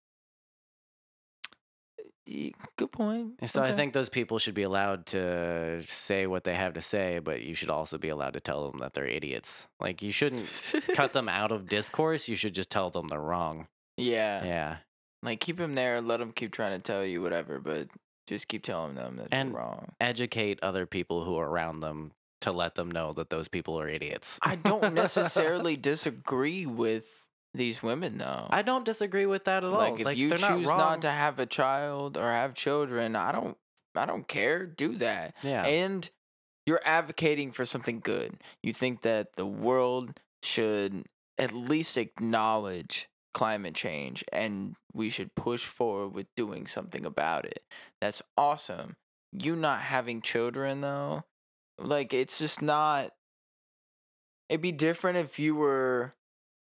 Good 2.25 2.91
point. 2.91 3.33
And 3.39 3.49
So 3.49 3.61
I 3.63 3.73
think 3.73 3.93
those 3.93 4.09
people 4.09 4.39
should 4.39 4.53
be 4.53 4.63
allowed 4.63 5.05
to 5.07 5.81
say 5.83 6.25
what 6.27 6.43
they 6.43 6.55
have 6.55 6.73
to 6.73 6.81
say, 6.81 7.19
but 7.19 7.41
you 7.41 7.53
should 7.53 7.69
also 7.69 7.97
be 7.97 8.09
allowed 8.09 8.33
to 8.33 8.39
tell 8.39 8.69
them 8.71 8.79
that 8.79 8.93
they're 8.93 9.05
idiots. 9.07 9.67
Like 9.79 10.01
you 10.01 10.11
shouldn't 10.11 10.47
cut 10.95 11.13
them 11.13 11.27
out 11.27 11.51
of 11.51 11.67
discourse. 11.67 12.27
You 12.29 12.35
should 12.35 12.55
just 12.55 12.69
tell 12.69 12.89
them 12.89 13.07
they're 13.09 13.19
wrong. 13.19 13.67
yeah. 13.97 14.43
Yeah. 14.45 14.77
Like 15.21 15.39
keep 15.39 15.57
them 15.57 15.75
there, 15.75 16.01
let 16.01 16.17
them 16.19 16.31
keep 16.33 16.51
trying 16.51 16.73
to 16.77 16.79
tell 16.83 17.05
you 17.05 17.21
whatever, 17.21 17.59
but 17.59 17.87
just 18.27 18.47
keep 18.49 18.63
telling 18.63 18.95
them 18.95 19.15
that 19.17 19.27
And- 19.31 19.51
they're 19.53 19.59
wrong. 19.59 19.93
educate 20.01 20.59
other 20.61 20.85
people 20.85 21.23
who 21.25 21.37
are 21.37 21.49
around 21.49 21.79
them 21.81 22.11
to 22.41 22.51
let 22.51 22.75
them 22.75 22.91
know 22.91 23.13
that 23.13 23.29
those 23.29 23.47
people 23.47 23.79
are 23.79 23.87
idiots. 23.87 24.37
I 24.41 24.55
don't 24.57 24.93
necessarily 24.93 25.77
disagree 25.77 26.65
with 26.65 27.22
these 27.53 27.83
women 27.83 28.17
though. 28.17 28.47
I 28.49 28.61
don't 28.61 28.85
disagree 28.85 29.25
with 29.25 29.45
that 29.45 29.63
at 29.63 29.69
all. 29.69 29.77
like 29.77 29.99
if 29.99 30.17
you 30.17 30.29
they're 30.29 30.37
choose 30.37 30.67
not, 30.67 30.77
not, 30.77 31.01
to 31.01 31.11
have 31.11 31.39
a 31.39 31.45
child 31.45 32.17
or 32.17 32.31
have 32.31 32.53
children, 32.53 33.15
I 33.15 33.31
don't 33.31 33.57
I 33.95 34.05
don't 34.05 34.27
care. 34.27 34.65
Do 34.65 34.95
that. 34.97 35.35
yeah, 35.43 35.63
And 35.65 36.09
you're 36.65 36.81
advocating 36.83 37.51
for 37.51 37.65
something 37.65 37.99
good. 37.99 38.37
You 38.63 38.73
think 38.73 39.01
that 39.03 39.35
the 39.35 39.45
world 39.45 40.19
should 40.41 41.05
at 41.37 41.53
least 41.53 41.97
acknowledge 41.97 43.09
climate 43.33 43.73
change 43.73 44.23
and 44.31 44.75
we 44.93 45.09
should 45.09 45.33
push 45.35 45.65
forward 45.65 46.13
with 46.13 46.27
doing 46.35 46.67
something 46.67 47.05
about 47.05 47.45
it. 47.45 47.63
That's 47.99 48.21
awesome. 48.37 48.95
You 49.31 49.55
not 49.55 49.81
having 49.81 50.21
children 50.21 50.81
though, 50.81 51.23
like 51.79 52.13
it's 52.13 52.37
just 52.37 52.61
not 52.61 53.11
it'd 54.49 54.61
be 54.61 54.71
different 54.71 55.17
if 55.17 55.39
you 55.39 55.55
were 55.55 56.13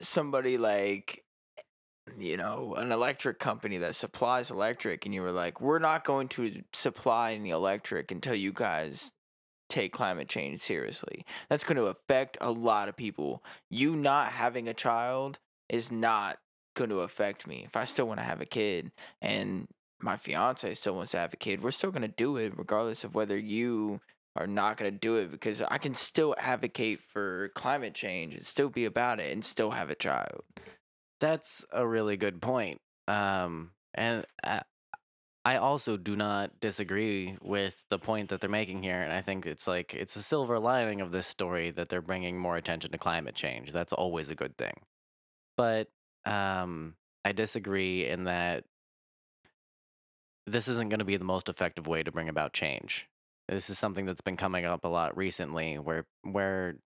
somebody 0.01 0.59
like 0.59 1.25
you 2.19 2.37
know, 2.37 2.75
an 2.77 2.93
electric 2.93 3.39
company 3.39 3.79
that 3.79 3.97
supplies 3.97 4.51
electric 4.51 5.07
and 5.07 5.15
you 5.15 5.23
were 5.23 5.33
like, 5.33 5.61
"We're 5.61 5.79
not 5.79 6.05
going 6.05 6.29
to 6.29 6.63
supply 6.73 7.33
any 7.33 7.51
electric 7.51 8.11
until 8.11 8.35
you 8.35 8.53
guys 8.53 9.13
take 9.69 9.93
climate 9.93 10.29
change 10.29 10.61
seriously." 10.61 11.25
That's 11.49 11.65
going 11.65 11.79
to 11.79 11.87
affect 11.87 12.37
a 12.41 12.53
lot 12.53 12.89
of 12.89 12.97
people. 12.97 13.43
You 13.71 13.97
not 13.97 14.33
having 14.33 14.69
a 14.69 14.75
child 14.75 15.39
is 15.69 15.91
not 15.91 16.39
going 16.75 16.91
to 16.91 17.01
affect 17.01 17.47
me. 17.47 17.65
If 17.65 17.77
I 17.77 17.85
still 17.85 18.07
want 18.07 18.21
to 18.21 18.25
have 18.25 18.41
a 18.41 18.47
kid 18.47 18.93
and 19.23 19.69
my 20.01 20.17
fiance 20.17 20.75
still 20.75 20.97
wants 20.97 21.13
to 21.13 21.19
have 21.19 21.33
a 21.33 21.39
kid, 21.39 21.63
we're 21.63 21.71
still 21.71 21.91
going 21.91 22.03
to 22.03 22.09
do 22.09 22.37
it 22.37 22.59
regardless 22.59 23.05
of 23.05 23.15
whether 23.15 23.39
you 23.39 24.01
are 24.37 24.47
not 24.47 24.77
going 24.77 24.91
to 24.91 24.99
do 24.99 25.17
it 25.17 25.31
because 25.31 25.63
I 25.63 25.79
can 25.79 25.95
still 25.95 26.35
advocate 26.39 27.01
for 27.01 27.51
climate 27.55 27.95
change 27.95 28.35
and 28.35 28.45
still 28.45 28.69
be 28.69 28.85
about 28.85 29.21
it 29.21 29.33
and 29.33 29.45
still 29.45 29.73
have 29.73 29.91
a 29.91 29.95
child. 29.95 30.43
that's 31.21 31.65
a 31.73 31.87
really 31.87 32.17
good 32.17 32.43
point. 32.43 32.81
Um, 33.07 33.71
and 33.95 34.25
I, 34.43 34.63
I 35.45 35.57
also 35.57 35.97
do 35.97 36.17
not 36.17 36.59
disagree 36.61 37.37
with 37.43 37.85
the 37.91 37.99
point 37.99 38.31
that 38.31 38.41
they're 38.41 38.51
making 38.51 38.83
here, 38.83 39.01
and 39.01 39.13
I 39.13 39.21
think 39.21 39.47
it's 39.47 39.67
like 39.67 39.95
it's 39.95 40.17
a 40.17 40.23
silver 40.23 40.59
lining 40.59 41.01
of 41.01 41.13
this 41.13 41.27
story 41.27 41.71
that 41.73 41.91
they're 41.91 42.01
bringing 42.01 42.39
more 42.39 42.57
attention 42.57 42.91
to 42.93 42.99
climate 42.99 43.35
change. 43.35 43.71
That's 43.71 43.93
always 43.93 44.31
a 44.31 44.35
good 44.35 44.57
thing. 44.57 44.81
But 45.57 45.89
um, 46.25 46.95
I 47.25 47.33
disagree 47.33 48.07
in 48.07 48.25
that 48.25 48.65
this 50.47 50.67
isn't 50.67 50.89
going 50.89 50.99
to 50.99 51.05
be 51.05 51.17
the 51.17 51.25
most 51.25 51.49
effective 51.49 51.87
way 51.87 52.03
to 52.03 52.13
bring 52.13 52.29
about 52.29 52.53
change. 52.53 53.07
This 53.49 53.69
is 53.69 53.79
something 53.79 54.07
that's 54.07 54.21
been 54.21 54.37
coming 54.37 54.65
up 54.65 54.85
a 54.85 54.89
lot 54.89 55.17
recently, 55.17 55.79
where 55.79 56.07
where 56.23 56.77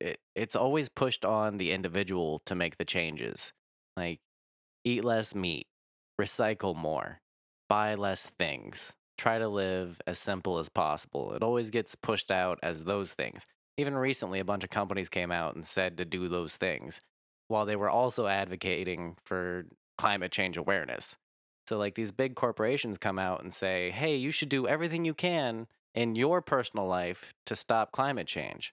it, 0.00 0.18
it's 0.34 0.56
always 0.56 0.88
pushed 0.88 1.24
on 1.24 1.58
the 1.58 1.72
individual 1.72 2.40
to 2.46 2.54
make 2.54 2.78
the 2.78 2.84
changes. 2.84 3.52
Like 3.96 4.20
eat 4.84 5.04
less 5.04 5.34
meat, 5.34 5.66
recycle 6.20 6.74
more, 6.74 7.20
buy 7.68 7.94
less 7.94 8.30
things, 8.38 8.94
try 9.18 9.38
to 9.38 9.48
live 9.48 10.00
as 10.06 10.18
simple 10.18 10.58
as 10.58 10.68
possible. 10.68 11.34
It 11.34 11.42
always 11.42 11.70
gets 11.70 11.94
pushed 11.94 12.30
out 12.30 12.58
as 12.62 12.84
those 12.84 13.12
things. 13.12 13.46
Even 13.76 13.94
recently, 13.94 14.40
a 14.40 14.44
bunch 14.44 14.64
of 14.64 14.70
companies 14.70 15.08
came 15.08 15.30
out 15.30 15.54
and 15.54 15.66
said 15.66 15.98
to 15.98 16.04
do 16.04 16.28
those 16.28 16.56
things 16.56 17.00
while 17.48 17.66
they 17.66 17.76
were 17.76 17.90
also 17.90 18.26
advocating 18.26 19.16
for 19.24 19.66
climate 19.96 20.32
change 20.32 20.56
awareness. 20.56 21.16
So, 21.68 21.76
like, 21.76 21.96
these 21.96 22.12
big 22.12 22.34
corporations 22.34 22.96
come 22.96 23.18
out 23.18 23.42
and 23.42 23.52
say, 23.52 23.90
hey, 23.90 24.16
you 24.16 24.30
should 24.30 24.48
do 24.48 24.66
everything 24.66 25.04
you 25.04 25.12
can 25.12 25.66
in 25.94 26.16
your 26.16 26.40
personal 26.40 26.86
life 26.86 27.34
to 27.44 27.54
stop 27.54 27.92
climate 27.92 28.26
change. 28.26 28.72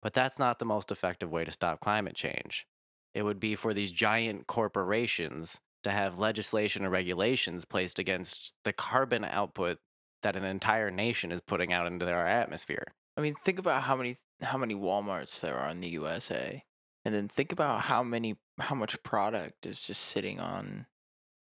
But 0.00 0.14
that's 0.14 0.38
not 0.38 0.58
the 0.58 0.64
most 0.64 0.90
effective 0.90 1.30
way 1.30 1.44
to 1.44 1.50
stop 1.50 1.80
climate 1.80 2.14
change. 2.14 2.66
It 3.12 3.24
would 3.24 3.40
be 3.40 3.56
for 3.56 3.74
these 3.74 3.92
giant 3.92 4.46
corporations 4.46 5.60
to 5.84 5.90
have 5.90 6.18
legislation 6.18 6.82
or 6.86 6.88
regulations 6.88 7.66
placed 7.66 7.98
against 7.98 8.54
the 8.64 8.72
carbon 8.72 9.22
output 9.22 9.76
that 10.22 10.34
an 10.34 10.44
entire 10.44 10.90
nation 10.90 11.32
is 11.32 11.42
putting 11.42 11.74
out 11.74 11.86
into 11.86 12.06
their 12.06 12.26
atmosphere. 12.26 12.94
I 13.18 13.20
mean, 13.20 13.34
think 13.34 13.58
about 13.58 13.82
how 13.82 13.96
many 13.96 14.16
how 14.40 14.56
many 14.56 14.74
WalMarts 14.74 15.40
there 15.40 15.58
are 15.58 15.68
in 15.68 15.82
the 15.82 15.90
USA, 15.90 16.64
and 17.04 17.14
then 17.14 17.28
think 17.28 17.52
about 17.52 17.82
how 17.82 18.02
many 18.02 18.38
how 18.58 18.74
much 18.74 19.02
product 19.02 19.66
is 19.66 19.78
just 19.78 20.00
sitting 20.00 20.40
on 20.40 20.86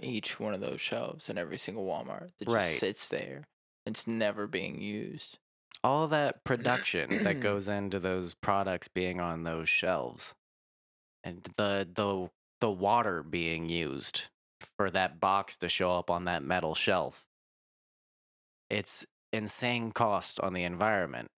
each 0.01 0.39
one 0.39 0.55
of 0.55 0.61
those 0.61 0.81
shelves 0.81 1.29
in 1.29 1.39
every 1.39 1.59
single 1.59 1.85
Walmart 1.87 2.31
that 2.39 2.47
just 2.47 2.55
Right. 2.55 2.79
sits 2.79 3.09
there. 3.09 3.45
It's 3.87 4.07
never 4.07 4.47
being 4.47 4.81
used. 4.81 5.39
All 5.83 6.09
that 6.09 6.45
production 6.45 7.23
that 7.25 7.41
goes 7.41 7.69
into 7.69 7.99
those 7.99 8.35
products 8.35 8.89
being 8.89 9.21
on 9.21 9.45
those 9.45 9.69
shelves 9.69 10.35
and 11.25 11.43
the 11.57 11.89
the 11.93 12.31
the 12.61 12.71
water 12.71 13.23
being 13.23 13.69
used 13.69 14.25
for 14.77 14.91
that 14.91 15.21
box 15.21 15.57
to 15.59 15.69
show 15.69 15.93
up 15.93 16.11
on 16.11 16.25
that 16.25 16.43
metal 16.43 16.75
shelf. 16.75 17.25
It's 18.71 19.07
insane 19.33 19.93
cost 19.93 20.41
on 20.41 20.53
the 20.53 20.65
environment. 20.65 21.31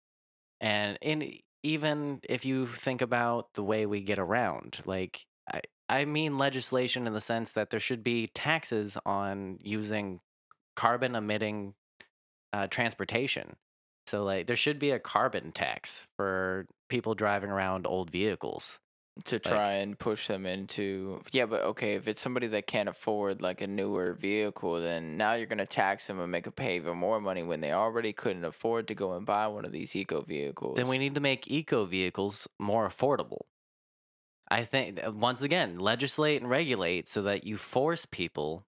And 0.62 0.98
in 1.02 1.40
even 1.64 2.20
if 2.24 2.46
you 2.46 2.68
think 2.68 3.02
about 3.02 3.54
the 3.54 3.64
way 3.64 3.86
we 3.86 4.02
get 4.02 4.20
around, 4.20 4.82
like 4.86 5.26
I, 5.52 5.62
I 5.90 6.06
mean 6.06 6.38
legislation 6.38 7.08
in 7.08 7.14
the 7.14 7.22
sense 7.22 7.52
that 7.54 7.72
there 7.72 7.80
should 7.80 8.04
be 8.04 8.28
taxes 8.28 8.98
on 9.06 9.58
using 9.64 10.22
carbon 10.76 11.16
emitting 11.16 11.74
uh, 12.54 12.68
transportation. 12.68 13.56
So 14.08 14.24
like 14.24 14.48
there 14.48 14.56
should 14.56 14.80
be 14.80 14.92
a 14.92 15.00
carbon 15.00 15.52
tax 15.52 16.08
for 16.16 16.68
people 16.90 17.16
driving 17.16 17.50
around 17.50 17.86
old 17.88 18.12
vehicles. 18.12 18.80
to 19.26 19.38
try 19.38 19.74
and 19.74 20.00
push 20.00 20.28
them 20.28 20.46
into 20.46 21.20
yeah 21.34 21.46
but 21.46 21.62
okay 21.62 21.96
if 21.96 22.08
it's 22.08 22.22
somebody 22.22 22.48
that 22.48 22.66
can't 22.66 22.88
afford 22.88 23.42
like 23.42 23.60
a 23.60 23.68
newer 23.68 24.14
vehicle 24.14 24.80
then 24.80 25.18
now 25.18 25.34
you're 25.34 25.46
going 25.46 25.58
to 25.58 25.66
tax 25.66 26.08
them 26.08 26.22
and 26.22 26.32
make 26.32 26.46
them 26.46 26.54
pay 26.54 26.78
even 26.78 26.96
more 26.96 27.20
money 27.20 27.44
when 27.44 27.60
they 27.60 27.74
already 27.74 28.14
couldn't 28.14 28.46
afford 28.46 28.88
to 28.88 28.96
go 28.96 29.18
and 29.18 29.26
buy 29.26 29.46
one 29.46 29.66
of 29.66 29.74
these 29.74 29.94
eco 29.94 30.22
vehicles 30.22 30.78
Then 30.78 30.88
we 30.88 30.98
need 30.98 31.16
to 31.16 31.22
make 31.22 31.52
eco 31.52 31.84
vehicles 31.86 32.48
more 32.58 32.88
affordable. 32.88 33.42
I 34.52 34.64
think 34.64 35.00
once 35.14 35.42
again, 35.42 35.78
legislate 35.78 36.42
and 36.42 36.50
regulate 36.50 37.08
so 37.08 37.22
that 37.24 37.44
you 37.44 37.58
force 37.58 38.06
people 38.06 38.66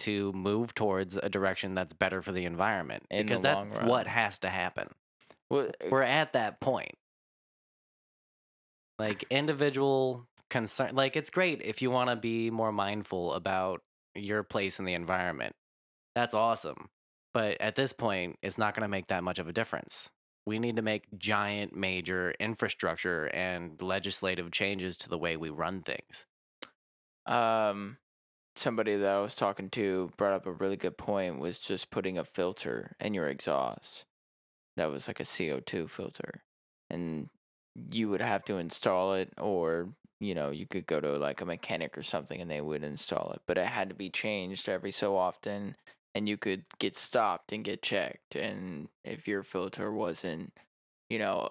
to 0.00 0.32
move 0.32 0.74
towards 0.74 1.16
a 1.16 1.28
direction 1.28 1.74
that's 1.74 1.92
better 1.92 2.20
for 2.20 2.32
the 2.32 2.44
environment 2.44 3.04
In 3.10 3.18
the 3.18 3.24
because 3.24 3.44
long 3.44 3.68
that's 3.68 3.86
what 3.86 4.06
has 4.06 4.38
to 4.40 4.48
happen. 4.48 4.88
well, 5.50 5.70
eh, 5.80 5.88
We're 5.90 6.02
at 6.02 6.32
that 6.34 6.60
point. 6.60 6.94
Like 8.98 9.24
individual 9.30 10.28
concern 10.50 10.94
like 10.94 11.16
it's 11.16 11.30
great 11.30 11.62
if 11.62 11.82
you 11.82 11.90
want 11.90 12.10
to 12.10 12.16
be 12.16 12.50
more 12.50 12.70
mindful 12.70 13.32
about 13.32 13.82
your 14.14 14.42
place 14.42 14.78
in 14.78 14.84
the 14.84 14.94
environment. 14.94 15.54
That's 16.14 16.34
awesome. 16.34 16.88
But 17.32 17.60
at 17.60 17.74
this 17.74 17.92
point, 17.92 18.36
it's 18.42 18.58
not 18.58 18.74
going 18.74 18.82
to 18.82 18.88
make 18.88 19.08
that 19.08 19.24
much 19.24 19.40
of 19.40 19.48
a 19.48 19.52
difference. 19.52 20.10
We 20.46 20.58
need 20.58 20.76
to 20.76 20.82
make 20.82 21.06
giant 21.18 21.74
major 21.74 22.32
infrastructure 22.38 23.26
and 23.26 23.80
legislative 23.80 24.50
changes 24.52 24.96
to 24.98 25.08
the 25.08 25.18
way 25.18 25.36
we 25.36 25.50
run 25.50 25.82
things. 25.82 26.26
um 27.26 27.98
somebody 28.56 28.96
that 28.96 29.16
I 29.16 29.20
was 29.20 29.34
talking 29.34 29.70
to 29.70 30.12
brought 30.16 30.32
up 30.34 30.46
a 30.46 30.52
really 30.52 30.76
good 30.76 30.98
point 30.98 31.40
was 31.40 31.58
just 31.60 31.90
putting 31.90 32.18
a 32.18 32.24
filter 32.24 32.96
in 33.00 33.14
your 33.14 33.28
exhaust 33.28 34.04
that 34.76 34.86
was 34.90 35.08
like 35.08 35.20
a 35.20 35.24
CO2 35.24 35.86
filter 35.88 36.42
and 36.90 37.30
you 37.92 38.08
would 38.10 38.22
have 38.22 38.44
to 38.46 38.58
install 38.58 39.14
it 39.14 39.32
or 39.40 39.90
you 40.20 40.34
know 40.34 40.50
you 40.50 40.66
could 40.66 40.86
go 40.86 41.00
to 41.00 41.12
like 41.18 41.40
a 41.40 41.46
mechanic 41.46 41.98
or 41.98 42.02
something 42.02 42.40
and 42.40 42.50
they 42.50 42.60
would 42.60 42.84
install 42.84 43.32
it 43.34 43.42
but 43.46 43.58
it 43.58 43.66
had 43.66 43.88
to 43.90 43.94
be 43.94 44.10
changed 44.10 44.68
every 44.68 44.92
so 44.92 45.16
often 45.16 45.76
and 46.14 46.28
you 46.28 46.36
could 46.36 46.64
get 46.78 46.96
stopped 46.96 47.52
and 47.52 47.64
get 47.64 47.82
checked 47.82 48.36
and 48.36 48.88
if 49.04 49.26
your 49.26 49.42
filter 49.42 49.92
wasn't 49.92 50.52
you 51.10 51.18
know 51.18 51.48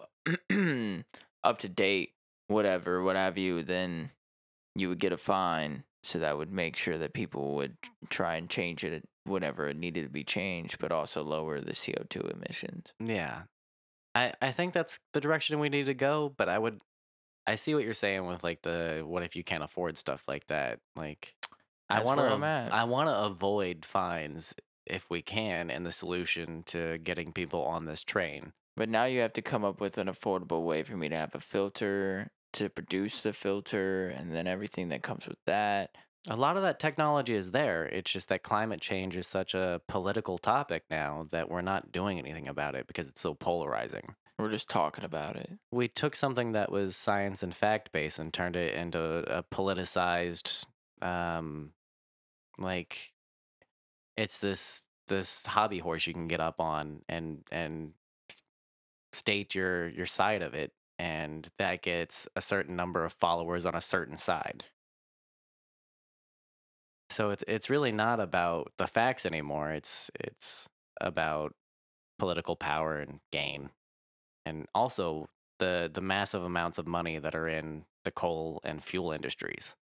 up 1.44 1.60
to 1.60 1.70
date 1.70 2.12
whatever 2.48 3.04
what 3.04 3.16
have 3.16 3.38
you 3.38 3.64
then 3.64 4.12
you 4.76 4.90
would 4.90 5.00
get 5.00 5.12
a 5.12 5.18
fine 5.18 5.84
so 6.04 6.20
that 6.20 6.38
would 6.38 6.52
make 6.52 6.76
sure 6.76 6.98
that 6.98 7.14
people 7.14 7.56
would 7.56 7.78
mm. 7.82 8.10
try 8.10 8.36
and 8.36 8.50
change 8.50 8.84
it 8.84 9.04
whenever 9.26 9.70
it 9.70 9.78
needed 9.78 10.04
to 10.04 10.10
be 10.10 10.24
changed 10.24 10.78
but 10.80 10.92
also 10.92 11.24
lower 11.24 11.62
the 11.62 11.74
co2 11.74 12.34
emissions 12.34 12.94
Yeah. 13.00 13.44
I, 14.16 14.34
I 14.42 14.52
think 14.52 14.74
that's 14.74 15.00
the 15.14 15.22
direction 15.22 15.60
we 15.60 15.70
need 15.70 15.88
to 15.88 15.94
go, 15.94 16.34
but 16.38 16.50
I 16.50 16.60
would 16.60 16.82
I 17.46 17.56
see 17.56 17.76
what 17.76 17.84
you're 17.84 17.94
saying 17.94 18.26
with 18.26 18.44
like 18.44 18.62
the 18.62 19.04
what 19.06 19.24
if 19.24 19.36
you 19.36 19.44
can't 19.44 19.64
afford 19.64 19.98
stuff 19.98 20.24
like 20.28 20.48
that. 20.48 20.80
Like 20.96 21.36
I 22.00 22.04
want 22.04 22.20
to. 22.20 22.24
I 22.72 22.84
want 22.84 23.10
to 23.10 23.18
avoid 23.18 23.86
fines 23.86 24.54
if 24.86 25.10
we 25.10 25.22
can 25.22 25.70
and 25.70 25.86
the 25.86 25.92
solution 25.92 26.64
to 26.68 26.98
getting 26.98 27.32
people 27.32 27.64
on 27.64 27.86
this 27.86 28.04
train. 28.04 28.54
But 28.76 28.90
now 28.90 29.06
you 29.06 29.20
have 29.22 29.34
to 29.34 29.42
come 29.42 29.64
up 29.64 29.80
with 29.80 29.98
an 29.98 30.08
affordable 30.08 30.66
way 30.66 30.84
for 30.84 30.98
me 30.98 31.08
to 31.10 31.16
have 31.16 31.36
a 31.36 31.40
filter 31.40 32.32
to 32.54 32.70
produce 32.70 33.22
the 33.22 33.34
filter 33.34 34.10
and 34.10 34.34
then 34.36 34.46
everything 34.48 34.90
that 34.90 35.02
comes 35.04 35.28
with 35.28 35.38
that. 35.46 35.92
A 36.30 36.36
lot 36.36 36.56
of 36.56 36.64
that 36.64 36.80
technology 36.80 37.34
is 37.36 37.52
there. 37.52 37.86
It's 37.86 38.12
just 38.12 38.30
that 38.30 38.44
climate 38.44 38.80
change 38.82 39.16
is 39.16 39.28
such 39.28 39.54
a 39.54 39.82
political 39.88 40.38
topic 40.38 40.84
now 40.90 41.28
that 41.32 41.50
we're 41.50 41.62
not 41.62 41.92
doing 41.92 42.18
anything 42.18 42.48
about 42.48 42.76
it 42.76 42.88
because 42.88 43.08
it's 43.08 43.22
so 43.22 43.34
polarizing. 43.34 44.16
We're 44.40 44.50
just 44.50 44.70
talking 44.70 45.04
about 45.04 45.36
it. 45.36 45.52
we 45.72 45.88
took 45.88 46.16
something 46.16 46.54
that 46.54 46.72
was 46.72 46.96
science 46.96 47.44
and 47.44 47.54
fact 47.56 47.92
based 47.92 48.20
and 48.20 48.34
turned 48.34 48.56
it 48.56 48.74
into 48.74 49.00
a 49.28 49.44
politicized 49.44 50.66
um 51.02 51.72
like 52.58 53.12
it's 54.18 54.40
this 54.40 54.86
this 55.08 55.46
hobby 55.46 55.80
horse 55.80 56.08
you 56.08 56.14
can 56.14 56.28
get 56.28 56.40
up 56.40 56.60
on 56.60 57.02
and 57.10 57.44
and 57.52 57.92
state 59.12 59.54
your 59.54 59.90
your 59.90 60.06
side 60.06 60.42
of 60.42 60.54
it 60.54 60.72
and 61.00 61.50
that 61.58 61.82
gets 61.82 62.28
a 62.36 62.42
certain 62.42 62.76
number 62.76 63.04
of 63.04 63.14
followers 63.14 63.66
on 63.66 63.76
a 63.76 63.82
certain 63.82 64.18
side 64.18 64.66
so 67.10 67.30
it's 67.30 67.44
it's 67.48 67.70
really 67.70 67.92
not 67.92 68.20
about 68.20 68.72
the 68.78 68.88
facts 68.88 69.26
anymore 69.26 69.72
it's 69.72 70.10
it's 70.20 70.68
about 71.02 71.54
political 72.18 72.56
power 72.56 72.98
and 73.00 73.20
gain 73.32 73.70
and 74.46 74.68
also 74.74 75.30
the 75.60 75.90
the 75.94 76.02
massive 76.02 76.44
amounts 76.44 76.78
of 76.78 76.88
money 76.88 77.20
that 77.20 77.36
are 77.36 77.48
in 77.48 77.86
the 78.04 78.12
coal 78.12 78.60
and 78.64 78.84
fuel 78.84 79.12
industries. 79.12 79.76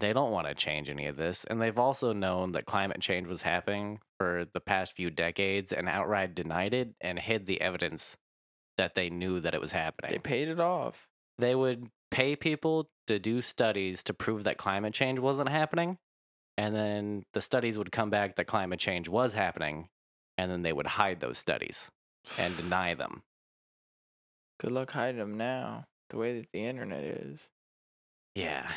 They 0.00 0.14
don't 0.14 0.32
want 0.32 0.48
to 0.48 0.54
change 0.54 0.88
any 0.88 1.06
of 1.06 1.16
this, 1.16 1.44
and 1.44 1.60
they've 1.60 1.78
also 1.78 2.14
known 2.14 2.52
that 2.52 2.64
climate 2.64 3.00
change 3.00 3.28
was 3.28 3.42
happening 3.42 4.00
for 4.18 4.46
the 4.52 4.60
past 4.60 4.96
few 4.96 5.10
decades 5.10 5.72
and 5.72 5.88
outright 5.88 6.34
denied 6.34 6.72
it 6.72 6.94
and 7.02 7.18
hid 7.18 7.46
the 7.46 7.60
evidence 7.60 8.16
that 8.78 8.94
they 8.94 9.10
knew 9.10 9.40
that 9.40 9.54
it 9.54 9.60
was 9.60 9.72
happening. 9.72 10.10
They 10.10 10.18
paid 10.18 10.48
it 10.48 10.58
off. 10.58 11.06
They 11.38 11.54
would 11.54 11.88
pay 12.10 12.34
people 12.34 12.88
to 13.08 13.18
do 13.18 13.42
studies 13.42 14.02
to 14.04 14.14
prove 14.14 14.44
that 14.44 14.56
climate 14.56 14.94
change 14.94 15.18
wasn't 15.18 15.50
happening, 15.50 15.98
and 16.56 16.74
then 16.74 17.24
the 17.34 17.42
studies 17.42 17.76
would 17.76 17.92
come 17.92 18.08
back 18.08 18.36
that 18.36 18.46
climate 18.46 18.80
change 18.80 19.06
was 19.06 19.34
happening, 19.34 19.88
and 20.38 20.50
then 20.50 20.62
they 20.62 20.72
would 20.72 20.86
hide 20.86 21.20
those 21.20 21.36
studies 21.36 21.90
and 22.38 22.56
deny 22.56 22.94
them. 22.94 23.22
Good 24.58 24.72
luck 24.72 24.92
hiding 24.92 25.20
them 25.20 25.36
now. 25.36 25.84
The 26.08 26.16
way 26.16 26.38
that 26.38 26.48
the 26.52 26.64
internet 26.64 27.04
is. 27.04 27.50
Yeah. 28.34 28.70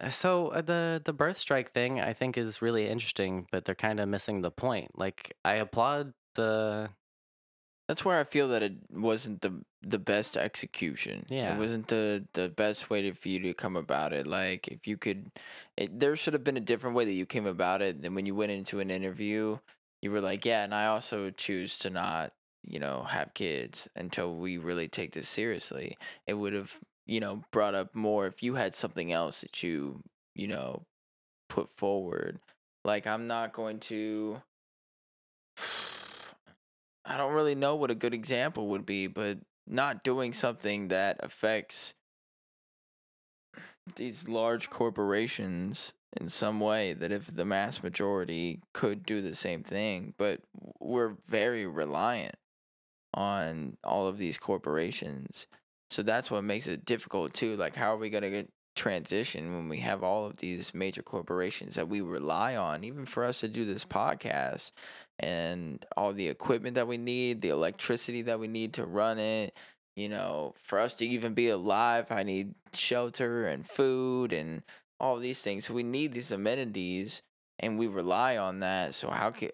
Uh, 0.00 0.10
So 0.10 0.48
uh, 0.48 0.62
the 0.62 1.00
the 1.04 1.12
birth 1.12 1.38
strike 1.38 1.72
thing 1.72 2.00
I 2.00 2.12
think 2.12 2.36
is 2.38 2.62
really 2.62 2.88
interesting, 2.88 3.46
but 3.50 3.64
they're 3.64 3.74
kind 3.74 4.00
of 4.00 4.08
missing 4.08 4.42
the 4.42 4.50
point. 4.50 4.98
Like 4.98 5.36
I 5.44 5.54
applaud 5.54 6.14
the 6.34 6.90
That's 7.88 8.04
where 8.04 8.18
I 8.18 8.24
feel 8.24 8.48
that 8.48 8.62
it 8.62 8.72
wasn't 8.90 9.42
the 9.42 9.62
the 9.82 9.98
best 9.98 10.36
execution. 10.36 11.26
Yeah. 11.28 11.54
It 11.54 11.58
wasn't 11.58 11.88
the 11.88 12.26
the 12.32 12.48
best 12.48 12.88
way 12.88 13.02
to, 13.02 13.12
for 13.12 13.28
you 13.28 13.40
to 13.40 13.52
come 13.54 13.76
about 13.76 14.12
it. 14.14 14.26
Like 14.26 14.68
if 14.68 14.86
you 14.86 14.96
could, 14.96 15.30
it, 15.76 16.00
there 16.00 16.16
should 16.16 16.32
have 16.32 16.44
been 16.44 16.56
a 16.56 16.60
different 16.60 16.96
way 16.96 17.04
that 17.04 17.12
you 17.12 17.26
came 17.26 17.46
about 17.46 17.82
it. 17.82 18.00
than 18.00 18.14
when 18.14 18.24
you 18.26 18.34
went 18.34 18.52
into 18.52 18.80
an 18.80 18.90
interview, 18.90 19.58
you 20.00 20.10
were 20.10 20.22
like, 20.22 20.46
yeah, 20.46 20.64
and 20.64 20.74
I 20.74 20.86
also 20.86 21.30
choose 21.30 21.78
to 21.80 21.90
not, 21.90 22.32
you 22.62 22.78
know, 22.78 23.02
have 23.02 23.34
kids 23.34 23.88
until 23.94 24.34
we 24.36 24.56
really 24.56 24.88
take 24.88 25.12
this 25.12 25.28
seriously. 25.28 25.98
It 26.26 26.34
would 26.34 26.54
have, 26.54 26.72
you 27.06 27.20
know, 27.20 27.42
brought 27.50 27.74
up 27.74 27.94
more 27.94 28.26
if 28.26 28.42
you 28.42 28.54
had 28.54 28.74
something 28.74 29.12
else 29.12 29.42
that 29.42 29.62
you, 29.62 30.02
you 30.34 30.46
know, 30.46 30.84
put 31.48 31.70
forward. 31.70 32.40
Like 32.84 33.06
I'm 33.06 33.26
not 33.26 33.52
going 33.52 33.80
to. 33.80 34.42
I 37.06 37.18
don't 37.18 37.34
really 37.34 37.54
know 37.54 37.76
what 37.76 37.90
a 37.90 37.94
good 37.94 38.14
example 38.14 38.68
would 38.68 38.86
be, 38.86 39.06
but 39.06 39.38
not 39.66 40.02
doing 40.02 40.32
something 40.32 40.88
that 40.88 41.18
affects 41.20 41.94
these 43.96 44.26
large 44.26 44.70
corporations 44.70 45.92
in 46.18 46.28
some 46.28 46.60
way 46.60 46.92
that 46.92 47.12
if 47.12 47.34
the 47.34 47.44
mass 47.44 47.82
majority 47.82 48.60
could 48.72 49.04
do 49.04 49.20
the 49.20 49.34
same 49.34 49.62
thing, 49.62 50.14
but 50.16 50.40
we're 50.80 51.16
very 51.26 51.66
reliant 51.66 52.36
on 53.12 53.76
all 53.84 54.06
of 54.06 54.18
these 54.18 54.38
corporations. 54.38 55.46
So 55.90 56.02
that's 56.02 56.30
what 56.30 56.44
makes 56.44 56.66
it 56.66 56.84
difficult 56.84 57.34
too. 57.34 57.56
Like 57.56 57.76
how 57.76 57.94
are 57.94 57.98
we 57.98 58.10
to 58.10 58.30
get 58.30 58.50
transition 58.74 59.54
when 59.54 59.68
we 59.68 59.78
have 59.78 60.02
all 60.02 60.26
of 60.26 60.36
these 60.36 60.74
major 60.74 61.02
corporations 61.02 61.76
that 61.76 61.88
we 61.88 62.00
rely 62.00 62.56
on 62.56 62.82
even 62.82 63.06
for 63.06 63.24
us 63.24 63.40
to 63.40 63.48
do 63.48 63.64
this 63.64 63.84
podcast 63.84 64.72
and 65.18 65.84
all 65.96 66.12
the 66.12 66.28
equipment 66.28 66.74
that 66.74 66.88
we 66.88 66.96
need, 66.96 67.40
the 67.40 67.50
electricity 67.50 68.22
that 68.22 68.40
we 68.40 68.48
need 68.48 68.72
to 68.74 68.84
run 68.84 69.18
it. 69.18 69.56
You 69.96 70.08
know, 70.08 70.54
for 70.60 70.80
us 70.80 70.94
to 70.96 71.06
even 71.06 71.34
be 71.34 71.48
alive, 71.48 72.06
I 72.10 72.24
need 72.24 72.54
shelter 72.72 73.46
and 73.46 73.64
food 73.64 74.32
and 74.32 74.62
all 74.98 75.18
these 75.18 75.40
things. 75.40 75.66
So 75.66 75.74
we 75.74 75.84
need 75.84 76.14
these 76.14 76.32
amenities 76.32 77.22
and 77.60 77.78
we 77.78 77.86
rely 77.86 78.36
on 78.36 78.58
that. 78.60 78.94
So 78.96 79.08
how 79.10 79.30
can 79.30 79.50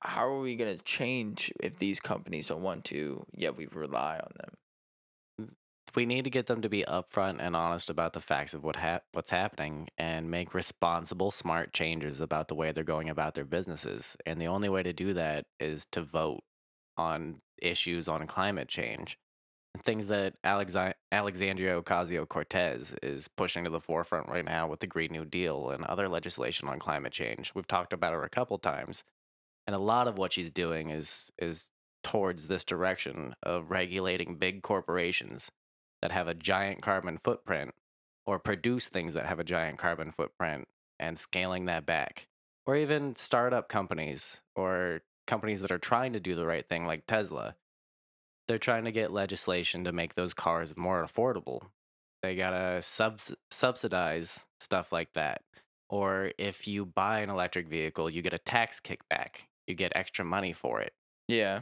how 0.00 0.26
are 0.28 0.38
we 0.38 0.54
going 0.54 0.76
to 0.76 0.84
change 0.84 1.52
if 1.58 1.78
these 1.78 1.98
companies 1.98 2.46
don't 2.46 2.62
want 2.62 2.84
to? 2.86 3.26
Yet 3.34 3.56
we 3.56 3.66
rely 3.66 4.20
on 4.22 4.30
them. 4.36 4.59
We 5.96 6.06
need 6.06 6.24
to 6.24 6.30
get 6.30 6.46
them 6.46 6.62
to 6.62 6.68
be 6.68 6.84
upfront 6.84 7.38
and 7.40 7.56
honest 7.56 7.90
about 7.90 8.12
the 8.12 8.20
facts 8.20 8.54
of 8.54 8.62
what 8.62 8.76
what's 9.12 9.30
happening 9.30 9.88
and 9.96 10.30
make 10.30 10.54
responsible 10.54 11.30
smart 11.30 11.72
changes 11.72 12.20
about 12.20 12.48
the 12.48 12.54
way 12.54 12.72
they're 12.72 12.84
going 12.84 13.08
about 13.08 13.34
their 13.34 13.44
businesses. 13.44 14.16
And 14.26 14.40
the 14.40 14.46
only 14.46 14.68
way 14.68 14.82
to 14.82 14.92
do 14.92 15.14
that 15.14 15.46
is 15.58 15.86
to 15.92 16.02
vote 16.02 16.42
on 16.96 17.40
issues 17.60 18.08
on 18.08 18.26
climate 18.26 18.68
change. 18.68 19.18
Things 19.84 20.08
that 20.08 20.34
Alexandria 20.42 21.80
Ocasio 21.80 22.28
Cortez 22.28 22.94
is 23.02 23.28
pushing 23.28 23.64
to 23.64 23.70
the 23.70 23.80
forefront 23.80 24.28
right 24.28 24.44
now 24.44 24.66
with 24.66 24.80
the 24.80 24.86
Green 24.86 25.12
New 25.12 25.24
Deal 25.24 25.70
and 25.70 25.84
other 25.84 26.08
legislation 26.08 26.68
on 26.68 26.78
climate 26.80 27.12
change. 27.12 27.52
We've 27.54 27.68
talked 27.68 27.92
about 27.92 28.12
her 28.12 28.24
a 28.24 28.28
couple 28.28 28.58
times. 28.58 29.04
And 29.66 29.76
a 29.76 29.78
lot 29.78 30.08
of 30.08 30.18
what 30.18 30.32
she's 30.32 30.50
doing 30.50 30.90
is 30.90 31.30
is 31.38 31.70
towards 32.02 32.46
this 32.46 32.64
direction 32.64 33.34
of 33.42 33.70
regulating 33.70 34.36
big 34.36 34.62
corporations 34.62 35.50
that 36.02 36.12
have 36.12 36.28
a 36.28 36.34
giant 36.34 36.82
carbon 36.82 37.18
footprint 37.22 37.74
or 38.26 38.38
produce 38.38 38.88
things 38.88 39.14
that 39.14 39.26
have 39.26 39.40
a 39.40 39.44
giant 39.44 39.78
carbon 39.78 40.12
footprint 40.12 40.68
and 40.98 41.18
scaling 41.18 41.66
that 41.66 41.86
back. 41.86 42.28
Or 42.66 42.76
even 42.76 43.16
startup 43.16 43.68
companies 43.68 44.40
or 44.54 45.02
companies 45.26 45.60
that 45.62 45.72
are 45.72 45.78
trying 45.78 46.12
to 46.12 46.20
do 46.20 46.34
the 46.34 46.46
right 46.46 46.68
thing, 46.68 46.86
like 46.86 47.06
Tesla. 47.06 47.56
They're 48.46 48.58
trying 48.58 48.84
to 48.84 48.92
get 48.92 49.12
legislation 49.12 49.84
to 49.84 49.92
make 49.92 50.14
those 50.14 50.34
cars 50.34 50.76
more 50.76 51.04
affordable. 51.04 51.62
They 52.22 52.36
gotta 52.36 52.82
subs- 52.82 53.34
subsidize 53.50 54.46
stuff 54.60 54.92
like 54.92 55.12
that. 55.14 55.42
Or 55.88 56.32
if 56.38 56.68
you 56.68 56.84
buy 56.84 57.20
an 57.20 57.30
electric 57.30 57.68
vehicle, 57.68 58.10
you 58.10 58.22
get 58.22 58.34
a 58.34 58.38
tax 58.38 58.80
kickback. 58.80 59.46
You 59.66 59.74
get 59.74 59.92
extra 59.94 60.24
money 60.24 60.52
for 60.52 60.80
it. 60.80 60.92
Yeah. 61.28 61.60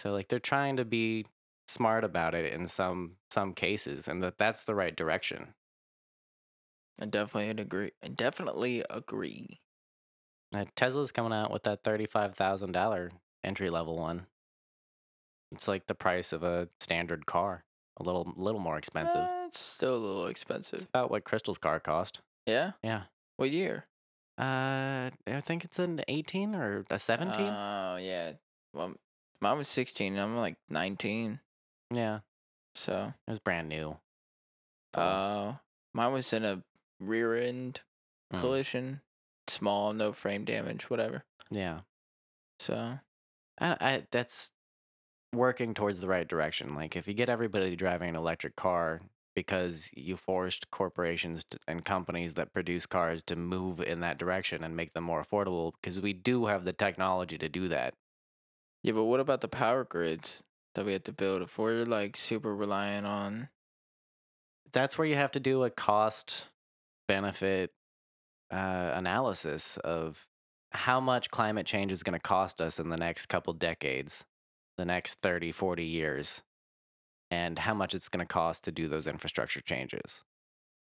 So 0.00 0.12
like 0.12 0.28
they're 0.28 0.38
trying 0.38 0.76
to 0.76 0.84
be 0.84 1.26
smart 1.68 2.04
about 2.04 2.34
it 2.34 2.52
in 2.52 2.66
some 2.66 3.16
some 3.30 3.52
cases 3.52 4.06
and 4.08 4.22
that 4.22 4.38
that's 4.38 4.62
the 4.64 4.74
right 4.74 4.94
direction. 4.96 5.54
I 7.00 7.06
definitely 7.06 7.62
agree. 7.62 7.90
I 8.02 8.08
definitely 8.08 8.82
agree. 8.88 9.60
Uh, 10.54 10.64
Tesla's 10.76 11.12
coming 11.12 11.32
out 11.32 11.50
with 11.52 11.64
that 11.64 11.82
$35,000 11.82 13.10
entry 13.44 13.68
level 13.68 13.96
one. 13.98 14.26
It's 15.52 15.68
like 15.68 15.86
the 15.86 15.94
price 15.94 16.32
of 16.32 16.42
a 16.42 16.68
standard 16.80 17.26
car, 17.26 17.64
a 17.98 18.02
little 18.02 18.32
little 18.36 18.60
more 18.60 18.78
expensive. 18.78 19.18
Eh, 19.20 19.44
it's 19.46 19.60
still 19.60 19.94
a 19.94 19.98
little 19.98 20.24
It's 20.26 20.30
expensive. 20.40 20.86
about 20.94 21.10
what 21.10 21.24
Crystal's 21.24 21.58
car 21.58 21.78
cost. 21.80 22.20
Yeah. 22.46 22.72
Yeah. 22.82 23.02
What 23.36 23.50
year? 23.50 23.86
Uh 24.38 25.10
I 25.26 25.40
think 25.40 25.64
it's 25.64 25.78
an 25.78 26.00
18 26.08 26.54
or 26.54 26.84
a 26.90 26.98
17. 26.98 27.34
Oh 27.40 27.96
yeah. 28.00 28.32
Well, 28.74 28.94
mine 29.40 29.58
was 29.58 29.68
sixteen. 29.68 30.12
and 30.14 30.22
I'm 30.22 30.36
like 30.36 30.56
nineteen. 30.68 31.40
Yeah, 31.92 32.20
So, 32.74 33.12
it 33.26 33.30
was 33.30 33.38
brand 33.38 33.68
new. 33.68 33.98
So, 34.94 35.00
uh, 35.00 35.54
mine 35.94 36.12
was 36.12 36.32
in 36.32 36.44
a 36.44 36.62
rear 37.00 37.34
end 37.34 37.82
mm, 38.32 38.40
collision, 38.40 39.00
small, 39.48 39.92
no 39.92 40.12
frame 40.12 40.44
damage, 40.44 40.90
whatever. 40.90 41.24
yeah. 41.50 41.80
So, 42.58 42.98
I, 43.60 43.76
I 43.80 44.06
that's 44.10 44.52
working 45.34 45.74
towards 45.74 46.00
the 46.00 46.08
right 46.08 46.26
direction. 46.26 46.74
Like 46.74 46.96
if 46.96 47.06
you 47.06 47.14
get 47.14 47.28
everybody 47.28 47.76
driving 47.76 48.08
an 48.08 48.16
electric 48.16 48.56
car 48.56 49.02
because 49.34 49.90
you 49.94 50.16
forced 50.16 50.70
corporations 50.70 51.44
to, 51.50 51.58
and 51.68 51.84
companies 51.84 52.34
that 52.34 52.54
produce 52.54 52.86
cars 52.86 53.22
to 53.24 53.36
move 53.36 53.80
in 53.80 54.00
that 54.00 54.16
direction 54.18 54.64
and 54.64 54.74
make 54.74 54.94
them 54.94 55.04
more 55.04 55.22
affordable 55.22 55.72
because 55.80 56.00
we 56.00 56.14
do 56.14 56.46
have 56.46 56.64
the 56.64 56.72
technology 56.72 57.36
to 57.36 57.48
do 57.48 57.68
that. 57.68 57.92
yeah, 58.82 58.92
but 58.92 59.04
what 59.04 59.20
about 59.20 59.42
the 59.42 59.48
power 59.48 59.84
grids 59.84 60.42
that 60.76 60.84
we 60.84 60.92
have 60.92 61.04
to 61.04 61.12
build 61.12 61.42
if 61.42 61.58
we're 61.58 61.84
like 61.84 62.16
super 62.16 62.54
reliant 62.54 63.06
on? 63.06 63.48
That's 64.72 64.96
where 64.96 65.06
you 65.06 65.14
have 65.14 65.32
to 65.32 65.40
do 65.40 65.64
a 65.64 65.70
cost 65.70 66.46
benefit 67.08 67.72
uh, 68.50 68.92
analysis 68.94 69.78
of 69.78 70.26
how 70.72 71.00
much 71.00 71.30
climate 71.30 71.66
change 71.66 71.92
is 71.92 72.02
going 72.02 72.12
to 72.12 72.20
cost 72.20 72.60
us 72.60 72.78
in 72.78 72.90
the 72.90 72.96
next 72.96 73.26
couple 73.26 73.54
decades, 73.54 74.24
the 74.76 74.84
next 74.84 75.18
30, 75.22 75.50
40 75.50 75.84
years, 75.84 76.42
and 77.30 77.60
how 77.60 77.72
much 77.72 77.94
it's 77.94 78.10
going 78.10 78.24
to 78.24 78.32
cost 78.32 78.62
to 78.64 78.70
do 78.70 78.86
those 78.86 79.06
infrastructure 79.06 79.62
changes. 79.62 80.22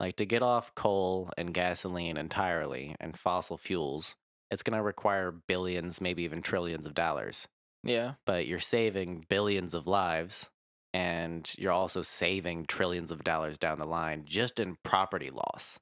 Like 0.01 0.17
to 0.17 0.27
get 0.27 0.43
off 0.43 0.75
coal 0.75 1.31
and 1.39 1.55
gasoline 1.55 2.17
entirely 2.17 2.97
and 2.99 3.17
fossil 3.17 3.57
fuels, 3.57 4.17
it's 4.51 4.63
going 4.65 4.77
to 4.77 4.83
require 4.83 5.31
billions, 5.31 6.01
maybe 6.01 6.25
even 6.25 6.43
trillions 6.43 6.87
of 6.87 6.95
dollars. 6.95 7.47
Yeah. 7.89 8.15
But 8.27 8.47
you're 8.47 8.59
saving 8.59 9.27
billions 9.29 9.75
of 9.75 9.87
lives 9.87 10.51
and 10.95 11.51
you're 11.59 11.73
also 11.73 12.03
saving 12.03 12.67
trillions 12.67 13.11
of 13.11 13.25
dollars 13.25 13.59
down 13.59 13.79
the 13.79 13.87
line 13.87 14.25
just 14.27 14.59
in 14.59 14.77
property 14.83 15.31
loss. 15.31 15.79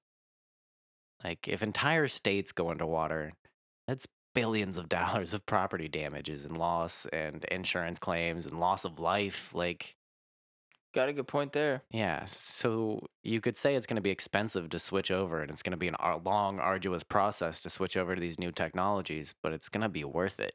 Like 1.23 1.49
if 1.49 1.62
entire 1.62 2.09
states 2.09 2.53
go 2.53 2.70
underwater, 2.70 3.33
that's 3.87 4.07
billions 4.35 4.77
of 4.77 4.89
dollars 4.91 5.33
of 5.35 5.47
property 5.47 5.89
damages 5.89 6.45
and 6.45 6.57
loss 6.57 7.07
and 7.07 7.45
insurance 7.47 7.99
claims 7.99 8.47
and 8.47 8.61
loss 8.61 8.85
of 8.85 8.99
life. 8.99 9.55
Like 9.55 9.95
Got 10.95 11.11
a 11.11 11.12
good 11.12 11.28
point 11.28 11.53
there. 11.53 11.83
yeah, 11.91 12.24
so 12.24 13.07
you 13.23 13.43
could 13.43 13.59
say 13.59 13.74
it's 13.74 13.87
going 13.87 13.97
to 13.97 14.03
be 14.03 14.09
expensive 14.11 14.70
to 14.70 14.78
switch 14.78 15.11
over 15.11 15.43
and 15.43 15.51
it's 15.51 15.62
going 15.62 15.73
to 15.73 15.77
be 15.77 15.89
a 15.89 15.93
ar- 15.99 16.19
long, 16.24 16.59
arduous 16.59 17.03
process 17.03 17.61
to 17.62 17.70
switch 17.70 17.99
over 17.99 18.15
to 18.15 18.20
these 18.20 18.39
new 18.39 18.51
technologies, 18.51 19.35
but 19.43 19.53
it's 19.53 19.69
going 19.69 19.83
to 19.83 19.91
be 19.91 20.05
worth 20.05 20.41
it. 20.41 20.55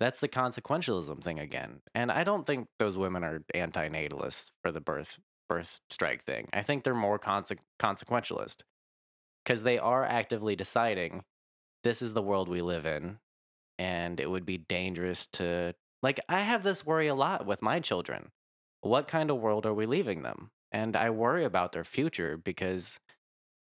That's 0.00 0.18
the 0.18 0.28
consequentialism 0.28 1.22
thing 1.22 1.38
again. 1.38 1.82
And 1.94 2.10
I 2.10 2.24
don't 2.24 2.46
think 2.46 2.68
those 2.78 2.96
women 2.96 3.22
are 3.22 3.44
anti-natalists 3.54 4.50
for 4.62 4.72
the 4.72 4.80
birth 4.80 5.20
birth 5.48 5.80
strike 5.90 6.24
thing. 6.24 6.48
I 6.52 6.62
think 6.62 6.84
they're 6.84 6.94
more 6.94 7.18
conse- 7.18 7.58
consequentialist 7.78 8.62
cuz 9.44 9.62
they 9.62 9.78
are 9.78 10.04
actively 10.04 10.56
deciding 10.56 11.24
this 11.84 12.02
is 12.02 12.12
the 12.12 12.22
world 12.22 12.48
we 12.48 12.62
live 12.62 12.86
in 12.86 13.18
and 13.78 14.20
it 14.20 14.30
would 14.30 14.46
be 14.46 14.58
dangerous 14.58 15.26
to 15.26 15.74
like 16.02 16.20
I 16.28 16.40
have 16.40 16.62
this 16.62 16.86
worry 16.86 17.08
a 17.08 17.14
lot 17.14 17.46
with 17.46 17.62
my 17.62 17.80
children 17.80 18.30
what 18.80 19.08
kind 19.08 19.30
of 19.30 19.38
world 19.38 19.66
are 19.66 19.74
we 19.74 19.86
leaving 19.86 20.22
them? 20.22 20.50
And 20.72 20.96
I 20.96 21.10
worry 21.10 21.44
about 21.44 21.72
their 21.72 21.84
future 21.84 22.36
because 22.36 22.98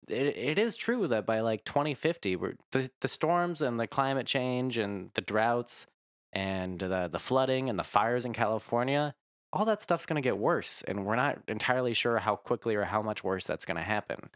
it, 0.07 0.37
it 0.37 0.59
is 0.59 0.75
true 0.75 1.07
that 1.07 1.25
by 1.25 1.39
like 1.39 1.63
2050, 1.65 2.35
we're, 2.35 2.53
the, 2.71 2.91
the 3.01 3.07
storms 3.07 3.61
and 3.61 3.79
the 3.79 3.87
climate 3.87 4.27
change 4.27 4.77
and 4.77 5.11
the 5.13 5.21
droughts 5.21 5.87
and 6.33 6.79
the, 6.79 7.09
the 7.11 7.19
flooding 7.19 7.69
and 7.69 7.77
the 7.79 7.83
fires 7.83 8.25
in 8.25 8.33
California, 8.33 9.15
all 9.51 9.65
that 9.65 9.81
stuff's 9.81 10.05
going 10.05 10.21
to 10.21 10.27
get 10.27 10.37
worse. 10.37 10.83
And 10.87 11.05
we're 11.05 11.15
not 11.15 11.39
entirely 11.47 11.93
sure 11.93 12.19
how 12.19 12.35
quickly 12.35 12.75
or 12.75 12.83
how 12.85 13.01
much 13.01 13.23
worse 13.23 13.45
that's 13.45 13.65
going 13.65 13.77
to 13.77 13.83
happen. 13.83 14.29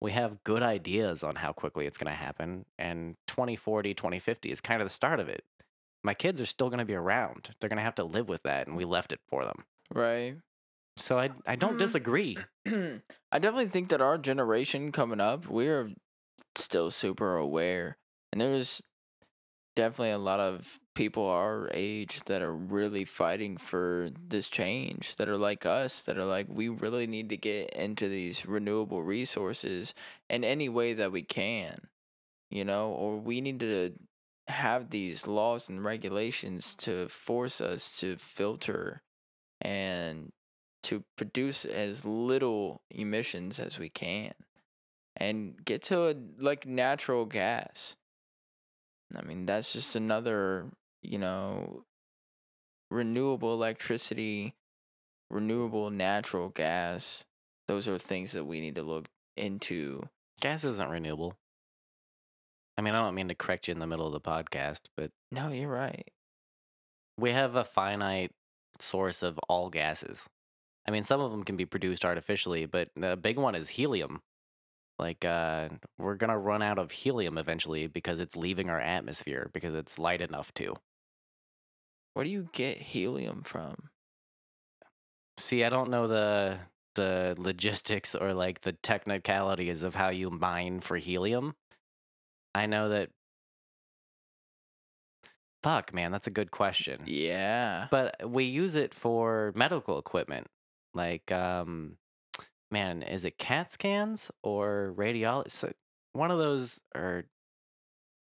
We 0.00 0.12
have 0.12 0.44
good 0.44 0.62
ideas 0.62 1.24
on 1.24 1.36
how 1.36 1.52
quickly 1.52 1.86
it's 1.86 1.98
going 1.98 2.10
to 2.12 2.16
happen. 2.16 2.66
And 2.78 3.16
2040, 3.26 3.94
2050 3.94 4.50
is 4.52 4.60
kind 4.60 4.80
of 4.80 4.86
the 4.86 4.94
start 4.94 5.18
of 5.20 5.28
it. 5.28 5.44
My 6.04 6.14
kids 6.14 6.40
are 6.40 6.46
still 6.46 6.68
going 6.68 6.78
to 6.78 6.84
be 6.84 6.94
around. 6.94 7.50
They're 7.58 7.68
going 7.68 7.78
to 7.78 7.82
have 7.82 7.96
to 7.96 8.04
live 8.04 8.28
with 8.28 8.42
that. 8.44 8.66
And 8.68 8.76
we 8.76 8.84
left 8.84 9.12
it 9.12 9.20
for 9.28 9.44
them. 9.44 9.64
Right. 9.92 10.36
So 10.98 11.18
I 11.18 11.30
I 11.46 11.56
don't 11.56 11.74
Mhm. 11.74 11.78
disagree. 11.78 12.36
I 12.66 13.38
definitely 13.38 13.68
think 13.68 13.88
that 13.88 14.00
our 14.00 14.18
generation 14.18 14.92
coming 14.92 15.20
up, 15.20 15.46
we're 15.48 15.92
still 16.54 16.90
super 16.90 17.36
aware. 17.36 17.96
And 18.32 18.40
there's 18.40 18.82
definitely 19.76 20.10
a 20.10 20.18
lot 20.18 20.40
of 20.40 20.78
people 20.98 21.26
our 21.26 21.70
age 21.72 22.24
that 22.24 22.42
are 22.42 22.52
really 22.52 23.04
fighting 23.04 23.56
for 23.56 24.10
this 24.28 24.48
change, 24.48 25.14
that 25.14 25.28
are 25.28 25.36
like 25.36 25.64
us, 25.64 26.00
that 26.00 26.18
are 26.18 26.24
like, 26.24 26.46
we 26.48 26.68
really 26.68 27.06
need 27.06 27.28
to 27.28 27.36
get 27.36 27.70
into 27.70 28.08
these 28.08 28.44
renewable 28.44 29.04
resources 29.04 29.94
in 30.28 30.42
any 30.42 30.68
way 30.68 30.92
that 30.94 31.12
we 31.12 31.22
can, 31.22 31.78
you 32.50 32.64
know, 32.64 32.90
or 32.90 33.16
we 33.16 33.40
need 33.40 33.60
to 33.60 33.92
have 34.48 34.90
these 34.90 35.24
laws 35.24 35.68
and 35.68 35.84
regulations 35.84 36.74
to 36.74 37.08
force 37.08 37.60
us 37.60 37.92
to 38.00 38.16
filter 38.16 39.00
and 39.60 40.32
to 40.82 41.04
produce 41.16 41.64
as 41.64 42.04
little 42.04 42.82
emissions 42.90 43.60
as 43.60 43.78
we 43.78 43.88
can 43.88 44.32
and 45.14 45.64
get 45.64 45.80
to 45.80 46.08
a, 46.08 46.14
like 46.40 46.66
natural 46.66 47.24
gas. 47.24 47.94
I 49.16 49.22
mean, 49.22 49.46
that's 49.46 49.72
just 49.72 49.94
another, 49.94 50.66
you 51.02 51.18
know, 51.18 51.84
renewable 52.90 53.52
electricity, 53.52 54.54
renewable 55.30 55.90
natural 55.90 56.48
gas. 56.50 57.24
Those 57.66 57.86
are 57.88 57.98
things 57.98 58.32
that 58.32 58.44
we 58.44 58.60
need 58.60 58.76
to 58.76 58.82
look 58.82 59.08
into. 59.36 60.08
Gas 60.40 60.64
isn't 60.64 60.88
renewable. 60.90 61.36
I 62.76 62.80
mean, 62.82 62.94
I 62.94 63.02
don't 63.02 63.14
mean 63.14 63.28
to 63.28 63.34
correct 63.34 63.68
you 63.68 63.72
in 63.72 63.80
the 63.80 63.86
middle 63.86 64.06
of 64.06 64.12
the 64.12 64.20
podcast, 64.20 64.82
but 64.96 65.10
No, 65.32 65.48
you're 65.50 65.68
right. 65.68 66.08
we 67.16 67.32
have 67.32 67.56
a 67.56 67.64
finite 67.64 68.30
source 68.80 69.22
of 69.22 69.38
all 69.48 69.68
gases. 69.70 70.28
I 70.86 70.90
mean, 70.92 71.02
some 71.02 71.20
of 71.20 71.30
them 71.32 71.42
can 71.44 71.56
be 71.56 71.66
produced 71.66 72.04
artificially, 72.04 72.64
but 72.64 72.90
the 72.96 73.16
big 73.16 73.36
one 73.36 73.54
is 73.54 73.70
helium. 73.70 74.22
Like, 74.98 75.24
uh, 75.24 75.68
we're 75.98 76.14
gonna 76.14 76.38
run 76.38 76.62
out 76.62 76.78
of 76.78 76.90
helium 76.92 77.36
eventually 77.38 77.86
because 77.88 78.20
it's 78.20 78.36
leaving 78.36 78.70
our 78.70 78.80
atmosphere 78.80 79.50
because 79.52 79.74
it's 79.74 79.98
light 79.98 80.20
enough 80.20 80.52
to. 80.54 80.76
Where 82.14 82.24
do 82.24 82.30
you 82.30 82.48
get 82.52 82.78
helium 82.78 83.42
from? 83.44 83.90
See, 85.38 85.64
I 85.64 85.68
don't 85.68 85.90
know 85.90 86.08
the 86.08 86.58
the 86.94 87.36
logistics 87.38 88.16
or 88.16 88.34
like 88.34 88.62
the 88.62 88.72
technicalities 88.72 89.84
of 89.84 89.94
how 89.94 90.08
you 90.08 90.30
mine 90.30 90.80
for 90.80 90.96
helium. 90.96 91.54
I 92.54 92.66
know 92.66 92.88
that. 92.88 93.10
Fuck, 95.62 95.92
man, 95.92 96.12
that's 96.12 96.26
a 96.26 96.32
good 96.32 96.50
question. 96.50 97.02
Yeah. 97.04 97.88
But 97.90 98.28
we 98.28 98.44
use 98.44 98.74
it 98.74 98.94
for 98.94 99.52
medical 99.54 99.98
equipment, 99.98 100.46
like 100.94 101.30
um, 101.32 101.98
man, 102.70 103.02
is 103.02 103.24
it 103.24 103.38
CAT 103.38 103.70
scans 103.70 104.30
or 104.42 104.94
radiology? 104.96 105.52
So 105.52 105.72
one 106.12 106.30
of 106.30 106.38
those, 106.38 106.80
or 106.94 107.24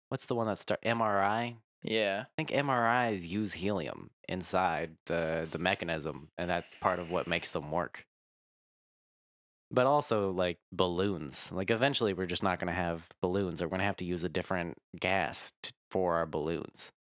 what's 0.08 0.26
the 0.26 0.34
one 0.34 0.46
that 0.46 0.58
start 0.58 0.80
MRI? 0.84 1.56
Yeah. 1.82 2.24
I 2.26 2.42
think 2.42 2.50
MRIs 2.50 3.26
use 3.26 3.54
helium 3.54 4.10
inside 4.28 4.96
the 5.06 5.46
the 5.50 5.58
mechanism, 5.58 6.28
and 6.36 6.50
that's 6.50 6.74
part 6.80 6.98
of 6.98 7.10
what 7.10 7.26
makes 7.26 7.50
them 7.50 7.70
work. 7.70 8.06
But 9.70 9.86
also 9.86 10.30
like 10.30 10.58
balloons. 10.72 11.50
Like 11.52 11.70
eventually, 11.70 12.12
we're 12.12 12.26
just 12.26 12.42
not 12.42 12.58
going 12.60 12.68
to 12.68 12.72
have 12.72 13.08
balloons, 13.20 13.60
or 13.60 13.66
we're 13.66 13.70
going 13.70 13.80
to 13.80 13.86
have 13.86 13.96
to 13.96 14.04
use 14.04 14.22
a 14.24 14.28
different 14.28 14.78
gas 14.98 15.52
t- 15.62 15.72
for 15.90 16.14
our 16.16 16.26
balloons. 16.26 16.92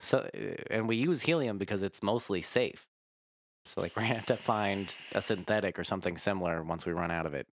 So, 0.00 0.28
uh, 0.34 0.54
and 0.70 0.88
we 0.88 0.96
use 0.96 1.22
helium 1.22 1.58
because 1.58 1.82
it's 1.82 2.02
mostly 2.02 2.42
safe. 2.42 2.86
So, 3.66 3.80
like, 3.80 3.92
we're 3.96 4.02
gonna 4.02 4.14
have 4.14 4.26
to 4.26 4.36
find 4.36 4.94
a 5.12 5.22
synthetic 5.22 5.78
or 5.78 5.84
something 5.84 6.16
similar 6.16 6.62
once 6.62 6.86
we 6.86 6.92
run 6.92 7.10
out 7.10 7.26
of 7.26 7.34
it. 7.34 7.46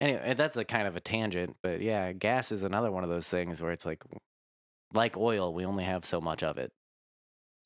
Anyway, 0.00 0.34
that's 0.34 0.56
a 0.56 0.64
kind 0.64 0.88
of 0.88 0.96
a 0.96 1.00
tangent, 1.00 1.56
but 1.62 1.80
yeah, 1.82 2.12
gas 2.12 2.52
is 2.52 2.62
another 2.62 2.90
one 2.90 3.04
of 3.04 3.10
those 3.10 3.28
things 3.28 3.60
where 3.62 3.72
it's 3.72 3.84
like, 3.86 4.02
like 4.92 5.16
oil, 5.16 5.52
we 5.52 5.64
only 5.64 5.84
have 5.84 6.04
so 6.04 6.20
much 6.20 6.42
of 6.42 6.58
it, 6.58 6.72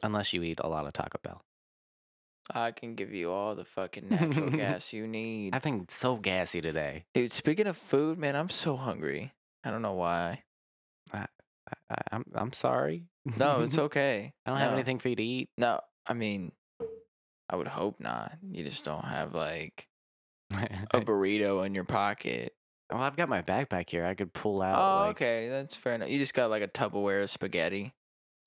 unless 0.03 0.33
you 0.33 0.43
eat 0.43 0.61
a 0.63 0.69
lot 0.69 0.87
of 0.87 0.93
Taco 0.93 1.19
Bell. 1.23 1.43
I 2.53 2.73
can 2.73 2.95
give 2.95 3.13
you 3.13 3.31
all 3.31 3.55
the 3.55 3.65
fucking 3.65 4.09
natural 4.11 4.51
gas 4.57 4.93
you 4.93 5.07
need. 5.07 5.55
I've 5.55 5.63
been 5.63 5.87
so 5.89 6.17
gassy 6.17 6.61
today. 6.61 7.07
Dude, 7.15 7.33
speaking 7.33 7.67
of 7.67 7.77
food, 7.77 8.19
man, 8.19 8.37
I'm 8.37 8.51
so 8.51 8.77
hungry. 8.77 9.33
I 9.65 9.71
don't 9.71 9.83
know 9.83 9.95
why. 9.95 10.43
I, 11.13 11.27
I, 11.91 11.97
I'm 12.13 12.25
I'm 12.35 12.53
sorry. 12.53 13.05
No, 13.25 13.63
it's 13.63 13.79
okay. 13.89 14.35
I 14.45 14.51
don't 14.51 14.61
have 14.61 14.73
anything 14.75 14.99
for 14.99 15.09
you 15.09 15.17
to 15.17 15.23
eat. 15.23 15.49
No, 15.57 15.81
I 16.07 16.13
mean, 16.13 16.53
I 17.49 17.57
would 17.57 17.69
hope 17.69 17.99
not. 17.99 18.33
You 18.51 18.63
just 18.63 18.85
don't 18.85 19.05
have 19.05 19.35
like 19.35 19.89
a 20.53 21.01
burrito 21.01 21.65
in 21.65 21.75
your 21.75 21.85
pocket. 21.85 22.53
Well, 22.93 23.03
I've 23.03 23.17
got 23.17 23.29
my 23.29 23.43
backpack 23.43 23.91
here. 23.91 24.05
I 24.05 24.15
could 24.15 24.33
pull 24.33 24.63
out. 24.63 24.77
Oh, 24.79 25.07
like, 25.07 25.17
okay, 25.17 25.49
that's 25.49 25.75
fair 25.77 25.95
enough. 25.95 26.09
You 26.09 26.19
just 26.19 26.35
got 26.35 26.51
like 26.51 26.63
a 26.63 26.69
Tupperware 26.69 27.23
of 27.23 27.31
spaghetti. 27.31 27.93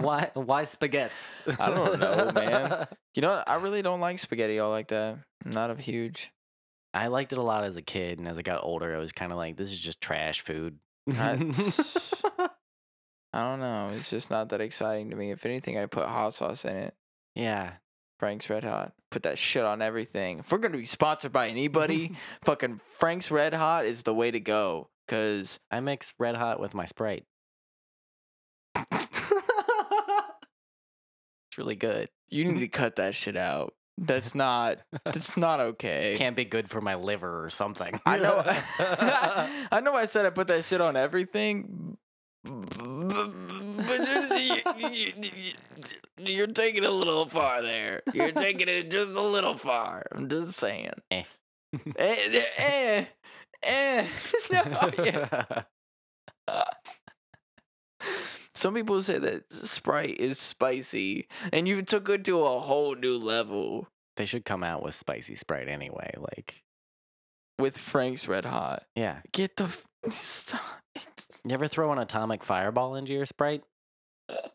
why? 0.00 0.30
Why 0.34 0.62
spaghettis? 0.62 1.30
I 1.60 1.70
don't 1.70 2.00
know, 2.00 2.32
man. 2.32 2.86
You 3.14 3.22
know, 3.22 3.30
what? 3.36 3.48
I 3.48 3.56
really 3.56 3.82
don't 3.82 4.00
like 4.00 4.20
spaghetti 4.20 4.60
all 4.60 4.70
like 4.70 4.88
that. 4.88 5.18
I'm 5.44 5.50
not 5.50 5.70
a 5.70 5.74
huge. 5.74 6.30
I 6.94 7.08
liked 7.08 7.32
it 7.32 7.38
a 7.38 7.42
lot 7.42 7.64
as 7.64 7.76
a 7.76 7.82
kid, 7.82 8.20
and 8.20 8.28
as 8.28 8.38
I 8.38 8.42
got 8.42 8.62
older, 8.62 8.94
I 8.94 8.98
was 8.98 9.10
kind 9.10 9.32
of 9.32 9.38
like, 9.38 9.56
"This 9.56 9.72
is 9.72 9.80
just 9.80 10.00
trash 10.00 10.40
food." 10.40 10.78
I- 11.10 11.52
I 13.32 13.42
don't 13.42 13.58
know. 13.60 13.90
It's 13.96 14.08
just 14.10 14.30
not 14.30 14.50
that 14.50 14.60
exciting 14.60 15.10
to 15.10 15.16
me. 15.16 15.32
If 15.32 15.44
anything, 15.44 15.76
I 15.78 15.86
put 15.86 16.06
hot 16.06 16.34
sauce 16.36 16.64
in 16.64 16.76
it. 16.76 16.94
yeah, 17.34 17.72
Frank's 18.18 18.50
Red 18.50 18.64
Hot. 18.64 18.92
Put 19.10 19.22
that 19.22 19.38
shit 19.38 19.64
on 19.64 19.80
everything. 19.80 20.40
If 20.40 20.52
we're 20.52 20.58
gonna 20.58 20.76
be 20.76 20.84
sponsored 20.84 21.32
by 21.32 21.48
anybody, 21.48 22.16
fucking 22.44 22.80
Frank's 22.96 23.30
Red 23.30 23.54
Hot 23.54 23.86
is 23.86 24.02
the 24.02 24.14
way 24.14 24.30
to 24.30 24.40
go. 24.40 24.90
Cause 25.06 25.60
I 25.70 25.80
mix 25.80 26.12
Red 26.18 26.36
Hot 26.36 26.60
with 26.60 26.74
my 26.74 26.84
Sprite. 26.84 27.24
it's 28.92 29.16
really 31.56 31.76
good. 31.76 32.08
you 32.28 32.44
need 32.44 32.58
to 32.58 32.68
cut 32.68 32.96
that 32.96 33.14
shit 33.14 33.36
out. 33.36 33.74
That's 33.96 34.34
not. 34.34 34.78
That's 35.04 35.36
not 35.38 35.60
okay. 35.60 36.14
Can't 36.18 36.36
be 36.36 36.44
good 36.44 36.70
for 36.70 36.80
my 36.80 36.94
liver 36.94 37.44
or 37.44 37.50
something. 37.50 38.00
I 38.06 38.18
know. 38.18 38.42
I 39.72 39.80
know. 39.82 39.94
I 39.94 40.06
said 40.06 40.24
I 40.24 40.30
put 40.30 40.46
that 40.48 40.64
shit 40.64 40.80
on 40.80 40.96
everything, 40.96 41.96
but 42.48 43.98
there's- 43.98 45.54
you're 46.18 46.46
taking 46.48 46.82
it 46.82 46.88
a 46.88 46.92
little 46.92 47.28
far 47.28 47.62
there. 47.62 48.02
You're 48.12 48.32
taking 48.32 48.68
it 48.68 48.90
just 48.90 49.10
a 49.16 49.20
little 49.22 49.54
far. 49.56 50.04
I'm 50.12 50.28
just 50.28 50.54
saying. 50.54 50.90
Eh. 51.10 51.22
eh, 51.96 52.44
eh, 52.58 53.04
eh. 53.62 54.06
No, 54.50 54.90
yeah. 55.04 55.62
Some 58.54 58.74
people 58.74 59.00
say 59.02 59.18
that 59.18 59.52
Sprite 59.52 60.18
is 60.18 60.38
spicy, 60.38 61.28
and 61.52 61.68
you 61.68 61.82
took 61.82 62.08
it 62.08 62.24
to 62.24 62.42
a 62.44 62.58
whole 62.58 62.94
new 62.96 63.16
level 63.16 63.86
They 64.16 64.24
should 64.26 64.44
come 64.44 64.64
out 64.64 64.82
with 64.82 64.94
spicy 64.96 65.36
Sprite 65.36 65.68
anyway. 65.68 66.12
Like, 66.16 66.62
with 67.58 67.78
Frank's 67.78 68.26
Red 68.26 68.44
Hot. 68.46 68.82
yeah. 68.96 69.20
Get 69.32 69.56
the 69.56 69.64
f- 69.64 69.86
stop. 70.10 70.60
You 71.44 71.52
ever 71.54 71.68
throw 71.68 71.92
an 71.92 71.98
atomic 71.98 72.42
fireball 72.44 72.94
into 72.94 73.12
your 73.12 73.26
Sprite? 73.26 73.62
That 74.28 74.52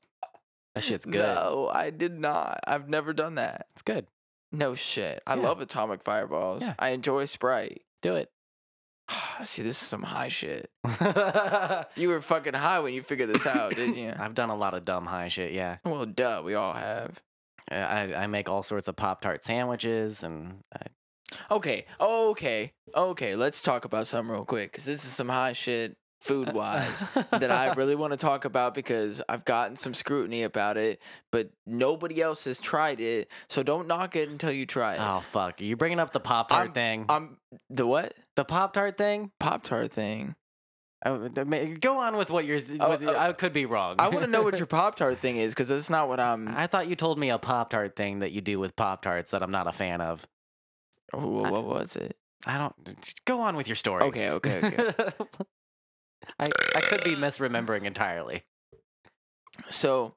shit's 0.83 1.05
good. 1.05 1.15
No, 1.21 1.69
I 1.73 1.89
did 1.89 2.19
not. 2.19 2.59
I've 2.65 2.89
never 2.89 3.13
done 3.13 3.35
that. 3.35 3.67
It's 3.73 3.81
good. 3.81 4.07
No 4.51 4.75
shit. 4.75 5.21
I 5.25 5.35
Yeah. 5.35 5.41
love 5.43 5.61
atomic 5.61 6.03
fireballs. 6.03 6.63
Yeah. 6.63 6.75
I 6.77 6.89
enjoy 6.89 7.25
Sprite. 7.25 7.81
Do 8.01 8.15
it. 8.15 8.29
See, 9.43 9.61
this 9.63 9.81
is 9.81 9.87
some 9.87 10.03
high 10.03 10.29
shit. 10.29 10.69
You 11.95 12.07
were 12.09 12.21
fucking 12.21 12.53
high 12.53 12.79
when 12.79 12.93
you 12.93 13.03
figured 13.03 13.29
this 13.29 13.45
out, 13.45 13.75
didn't 13.75 13.95
you? 13.97 14.13
I've 14.19 14.33
done 14.33 14.49
a 14.49 14.55
lot 14.55 14.73
of 14.73 14.83
dumb 14.85 15.05
high 15.05 15.27
shit. 15.27 15.51
Yeah. 15.53 15.77
Well, 15.85 16.05
duh, 16.05 16.41
we 16.43 16.53
all 16.55 16.73
have. 16.73 17.21
Uh, 17.71 17.75
I, 17.75 18.13
I 18.23 18.27
make 18.27 18.49
all 18.49 18.63
sorts 18.63 18.87
of 18.87 18.95
Pop 18.95 19.21
Tart 19.21 19.43
sandwiches 19.43 20.23
and 20.23 20.59
I, 20.75 20.87
Okay, 21.49 21.85
okay, 21.99 22.73
okay. 22.95 23.35
Let's 23.35 23.61
talk 23.61 23.85
about 23.85 24.05
something 24.07 24.31
real 24.31 24.45
quick 24.45 24.71
because 24.71 24.85
this 24.85 25.03
is 25.03 25.11
some 25.11 25.29
high 25.29 25.53
shit 25.53 25.97
food 26.23 26.53
wise 26.53 27.03
that 27.31 27.51
I 27.51 27.73
really 27.77 27.95
want 27.95 28.11
to 28.11 28.17
talk 28.17 28.45
about 28.45 28.73
because 28.73 29.21
I've 29.27 29.45
gotten 29.45 29.75
some 29.75 29.93
scrutiny 29.93 30.43
about 30.43 30.77
it, 30.77 31.01
but 31.31 31.49
nobody 31.67 32.21
else 32.21 32.45
has 32.45 32.59
tried 32.59 33.01
it. 33.01 33.29
So 33.49 33.61
don't 33.61 33.87
knock 33.87 34.15
it 34.15 34.29
until 34.29 34.51
you 34.51 34.65
try 34.65 34.95
it. 34.95 34.99
Oh 35.01 35.23
fuck! 35.31 35.61
Are 35.61 35.63
you 35.63 35.75
bringing 35.75 35.99
up 35.99 36.13
the 36.13 36.19
Pop 36.19 36.49
Tart 36.49 36.73
thing? 36.73 37.05
I'm 37.09 37.37
the 37.69 37.85
what 37.85 38.13
the 38.35 38.45
Pop 38.45 38.73
Tart 38.73 38.97
thing? 38.97 39.31
Pop 39.39 39.63
Tart 39.63 39.91
thing. 39.91 40.35
Oh, 41.05 41.29
mean, 41.45 41.75
Go 41.81 41.97
on 41.97 42.15
with 42.15 42.29
what 42.29 42.45
you're. 42.45 42.61
Oh, 42.79 42.91
with, 42.91 43.03
oh, 43.03 43.15
I 43.15 43.33
could 43.33 43.51
be 43.51 43.65
wrong. 43.65 43.97
I 43.99 44.07
want 44.07 44.21
to 44.21 44.31
know 44.31 44.41
what 44.41 44.57
your 44.57 44.65
Pop 44.65 44.95
Tart 44.95 45.19
thing 45.19 45.35
is 45.35 45.51
because 45.51 45.67
that's 45.67 45.89
not 45.89 46.07
what 46.07 46.19
I'm. 46.19 46.47
I 46.55 46.67
thought 46.67 46.87
you 46.87 46.95
told 46.95 47.19
me 47.19 47.29
a 47.29 47.37
Pop 47.37 47.71
Tart 47.71 47.95
thing 47.95 48.19
that 48.19 48.31
you 48.31 48.39
do 48.39 48.57
with 48.57 48.75
Pop 48.75 49.01
Tarts 49.01 49.31
that 49.31 49.43
I'm 49.43 49.51
not 49.51 49.67
a 49.67 49.73
fan 49.73 49.99
of. 49.99 50.25
I- 51.13 51.17
what 51.17 51.65
was 51.65 51.95
it? 51.95 52.17
I 52.45 52.57
don't. 52.57 53.13
Go 53.25 53.41
on 53.41 53.55
with 53.55 53.67
your 53.67 53.75
story. 53.75 54.03
Okay, 54.03 54.29
okay, 54.29 54.59
okay. 54.63 55.13
I 56.39 56.49
I 56.75 56.81
could 56.81 57.03
be 57.03 57.15
misremembering 57.15 57.85
entirely. 57.85 58.43
So, 59.69 60.15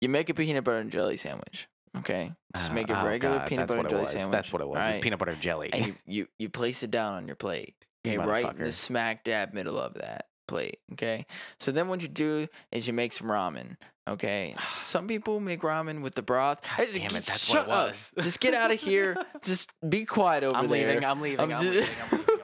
you 0.00 0.08
make 0.08 0.28
a 0.30 0.34
peanut 0.34 0.64
butter 0.64 0.78
and 0.78 0.90
jelly 0.90 1.16
sandwich. 1.16 1.68
Okay, 1.96 2.32
just 2.54 2.70
Uh, 2.70 2.74
make 2.74 2.90
a 2.90 3.00
oh, 3.00 3.06
regular 3.06 3.38
God, 3.38 3.48
peanut 3.48 3.68
that's 3.68 3.76
butter 3.76 3.82
what 3.82 3.86
and 3.86 3.92
it 3.92 3.94
jelly 3.94 4.02
was. 4.04 4.12
sandwich. 4.12 4.32
That's 4.32 4.52
what 4.52 4.62
it 4.62 4.68
was. 4.68 4.74
It 4.74 4.78
was 4.78 4.86
alright? 4.86 5.02
peanut 5.02 5.18
butter 5.18 5.34
jelly. 5.34 5.70
and 5.72 5.86
you, 5.86 5.94
you 6.06 6.28
you 6.38 6.48
place 6.50 6.82
it 6.82 6.90
down 6.90 7.14
on 7.14 7.26
your 7.26 7.36
plate. 7.36 7.74
You 8.04 8.18
Okay, 8.20 8.28
right 8.28 8.44
in 8.50 8.56
the 8.58 8.64
motherfucker. 8.64 8.72
smack 8.72 9.24
dab 9.24 9.52
middle 9.54 9.78
of 9.78 9.94
that 9.94 10.26
plate. 10.46 10.78
Okay, 10.92 11.26
so 11.58 11.72
then 11.72 11.88
what 11.88 12.02
you 12.02 12.08
do 12.08 12.48
is 12.70 12.86
you 12.86 12.92
make 12.92 13.12
some 13.12 13.28
ramen. 13.28 13.76
Okay, 14.08 14.54
some 14.74 15.08
people 15.08 15.40
make 15.40 15.62
ramen 15.62 16.02
with 16.02 16.14
the 16.14 16.22
broth. 16.22 16.60
God 16.62 16.70
Hey, 16.86 16.98
damn 16.98 17.06
it, 17.06 17.12
that's 17.12 17.46
shut 17.46 17.66
what 17.66 17.74
it 17.74 17.78
up. 17.80 17.88
was. 17.90 18.12
Just 18.20 18.40
get 18.40 18.52
out 18.54 18.70
of 18.70 18.78
here. 18.80 19.16
Just 19.42 19.72
be 19.88 20.04
quiet 20.04 20.44
over 20.44 20.56
I'm 20.58 20.68
there. 20.68 20.88
leaving. 20.88 21.04
I'm 21.04 21.20
leaving. 21.22 21.40
I'm, 21.40 21.52
I'm 21.52 21.60
leaving. 21.64 21.82
just- 21.82 21.90
I'm 22.12 22.18
leaving. 22.18 22.20
I'm 22.20 22.26
leaving. 22.28 22.35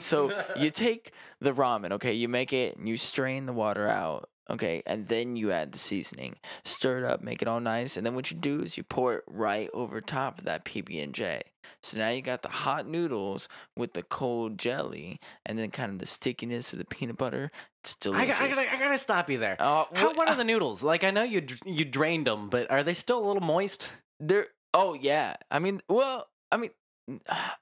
So 0.00 0.32
you 0.56 0.70
take 0.70 1.12
the 1.40 1.52
ramen, 1.52 1.92
okay, 1.92 2.12
you 2.12 2.28
make 2.28 2.52
it 2.52 2.76
and 2.76 2.88
you 2.88 2.96
strain 2.96 3.46
the 3.46 3.52
water 3.52 3.86
out, 3.88 4.28
okay, 4.50 4.82
and 4.86 5.06
then 5.08 5.36
you 5.36 5.52
add 5.52 5.72
the 5.72 5.78
seasoning. 5.78 6.36
Stir 6.64 6.98
it 6.98 7.04
up, 7.04 7.22
make 7.22 7.42
it 7.42 7.48
all 7.48 7.60
nice, 7.60 7.96
and 7.96 8.04
then 8.04 8.14
what 8.14 8.30
you 8.30 8.36
do 8.36 8.60
is 8.60 8.76
you 8.76 8.82
pour 8.82 9.14
it 9.14 9.24
right 9.26 9.70
over 9.72 10.00
top 10.00 10.38
of 10.38 10.44
that 10.44 10.64
PB 10.64 11.02
and 11.02 11.14
J. 11.14 11.42
So 11.82 11.98
now 11.98 12.08
you 12.08 12.20
got 12.22 12.42
the 12.42 12.48
hot 12.48 12.86
noodles 12.88 13.48
with 13.76 13.92
the 13.92 14.02
cold 14.02 14.58
jelly, 14.58 15.20
and 15.46 15.58
then 15.58 15.70
kind 15.70 15.92
of 15.92 15.98
the 15.98 16.06
stickiness 16.06 16.72
of 16.72 16.78
the 16.78 16.84
peanut 16.84 17.16
butter. 17.16 17.50
It's 17.84 17.94
I, 17.94 18.02
delicious. 18.02 18.28
got, 18.38 18.42
I, 18.42 18.48
gotta, 18.48 18.74
I 18.74 18.78
gotta 18.78 18.98
stop 18.98 19.30
you 19.30 19.38
there. 19.38 19.56
Uh, 19.60 19.84
How 19.92 20.06
what- 20.08 20.16
what 20.16 20.28
are 20.28 20.34
the 20.34 20.44
noodles? 20.44 20.82
Like 20.82 21.04
I 21.04 21.10
know 21.10 21.22
you 21.22 21.44
you 21.64 21.84
drained 21.84 22.26
them, 22.26 22.48
but 22.50 22.70
are 22.70 22.82
they 22.82 22.94
still 22.94 23.18
a 23.24 23.26
little 23.26 23.42
moist? 23.42 23.90
They're 24.18 24.48
oh 24.74 24.94
yeah. 24.94 25.36
I 25.50 25.58
mean, 25.60 25.80
well, 25.88 26.26
I 26.50 26.56
mean, 26.56 26.70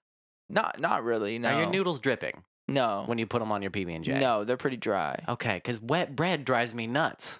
not 0.49 0.81
not 0.81 1.05
really. 1.05 1.39
No, 1.39 1.49
Are 1.49 1.61
your 1.63 1.71
noodles 1.71 2.01
dripping 2.01 2.43
no, 2.67 3.05
when 3.07 3.19
you 3.19 3.27
put 3.27 3.39
them 3.41 3.51
on 3.53 3.63
your 3.63 3.71
PB 3.71 3.95
and 3.95 4.05
J? 4.05 4.19
no, 4.19 4.45
they're 4.45 4.57
pretty 4.57 4.77
dry. 4.77 5.23
Okay, 5.29 5.55
because 5.55 5.81
wet 5.81 6.15
bread 6.17 6.45
drives 6.45 6.75
me 6.75 6.87
nuts. 6.87 7.39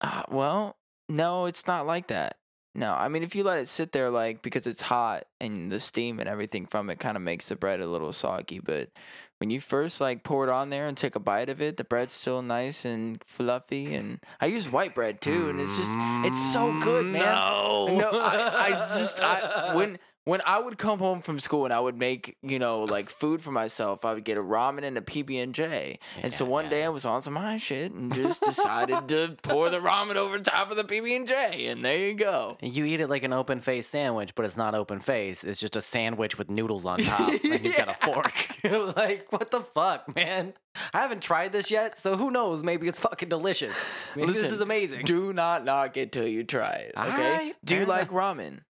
Uh, 0.00 0.22
well, 0.30 0.76
no, 1.08 1.46
it's 1.46 1.66
not 1.66 1.86
like 1.86 2.08
that. 2.08 2.36
No, 2.74 2.92
I 2.92 3.08
mean 3.08 3.22
if 3.24 3.34
you 3.34 3.42
let 3.42 3.58
it 3.58 3.68
sit 3.68 3.90
there 3.92 4.08
like 4.08 4.42
because 4.42 4.66
it's 4.66 4.82
hot 4.82 5.24
and 5.40 5.72
the 5.72 5.80
steam 5.80 6.20
and 6.20 6.28
everything 6.28 6.66
from 6.66 6.90
it 6.90 7.00
kind 7.00 7.16
of 7.16 7.22
makes 7.22 7.48
the 7.48 7.56
bread 7.56 7.80
a 7.80 7.86
little 7.86 8.12
soggy, 8.12 8.60
but 8.60 8.90
when 9.38 9.50
you 9.50 9.60
first 9.60 10.00
like 10.00 10.22
pour 10.22 10.44
it 10.44 10.50
on 10.50 10.70
there 10.70 10.86
and 10.86 10.96
take 10.96 11.16
a 11.16 11.20
bite 11.20 11.48
of 11.48 11.60
it, 11.60 11.76
the 11.76 11.82
bread's 11.82 12.12
still 12.14 12.40
nice 12.40 12.84
and 12.84 13.20
fluffy 13.26 13.94
and 13.94 14.20
I 14.40 14.46
use 14.46 14.70
white 14.70 14.94
bread 14.94 15.20
too 15.20 15.48
and 15.48 15.60
it's 15.60 15.76
just 15.76 15.90
it's 16.24 16.52
so 16.52 16.78
good, 16.80 17.06
man. 17.06 17.22
No, 17.22 17.98
no, 17.98 18.10
I, 18.12 18.66
I 18.66 18.70
just 18.98 19.18
I 19.20 19.74
when 19.74 19.98
when 20.28 20.42
I 20.44 20.58
would 20.58 20.76
come 20.76 20.98
home 20.98 21.22
from 21.22 21.40
school 21.40 21.64
and 21.64 21.72
I 21.72 21.80
would 21.80 21.96
make 21.96 22.36
you 22.42 22.58
know 22.58 22.80
like 22.84 23.08
food 23.08 23.42
for 23.42 23.50
myself, 23.50 24.04
I 24.04 24.12
would 24.12 24.24
get 24.24 24.36
a 24.36 24.42
ramen 24.42 24.82
and 24.82 24.98
a 24.98 25.00
PB 25.00 25.42
and 25.42 25.54
J. 25.54 25.98
And 26.22 26.34
so 26.34 26.44
one 26.44 26.68
day 26.68 26.84
I 26.84 26.90
was 26.90 27.06
on 27.06 27.22
some 27.22 27.34
high 27.34 27.56
shit 27.56 27.92
and 27.92 28.12
just 28.12 28.42
decided 28.42 29.08
to 29.08 29.38
pour 29.42 29.70
the 29.70 29.78
ramen 29.78 30.16
over 30.16 30.38
top 30.38 30.70
of 30.70 30.76
the 30.76 30.84
PB 30.84 31.16
and 31.16 31.26
J, 31.26 31.68
and 31.68 31.82
there 31.82 31.96
you 31.96 32.12
go. 32.12 32.58
You 32.60 32.84
eat 32.84 33.00
it 33.00 33.08
like 33.08 33.22
an 33.22 33.32
open 33.32 33.60
face 33.60 33.86
sandwich, 33.86 34.34
but 34.34 34.44
it's 34.44 34.56
not 34.58 34.74
open 34.74 35.00
face. 35.00 35.44
It's 35.44 35.60
just 35.60 35.76
a 35.76 35.80
sandwich 35.80 36.36
with 36.36 36.50
noodles 36.50 36.84
on 36.84 36.98
top, 36.98 37.30
and 37.44 37.64
you've 37.64 37.76
got 37.76 37.88
a 37.88 37.94
fork. 37.94 38.34
like, 38.96 39.32
what 39.32 39.50
the 39.50 39.62
fuck, 39.62 40.14
man? 40.14 40.52
I 40.92 41.00
haven't 41.00 41.22
tried 41.22 41.52
this 41.52 41.70
yet, 41.70 41.98
so 41.98 42.18
who 42.18 42.30
knows? 42.30 42.62
Maybe 42.62 42.86
it's 42.86 43.00
fucking 43.00 43.30
delicious. 43.30 43.82
Maybe 44.14 44.32
this 44.32 44.52
is 44.52 44.60
amazing. 44.60 45.06
Do 45.06 45.32
not 45.32 45.64
knock 45.64 45.96
it 45.96 46.12
till 46.12 46.28
you 46.28 46.44
try 46.44 46.72
it. 46.72 46.92
Okay. 46.96 47.54
Do 47.64 47.76
you 47.76 47.86
like 47.86 48.10
ramen? 48.10 48.60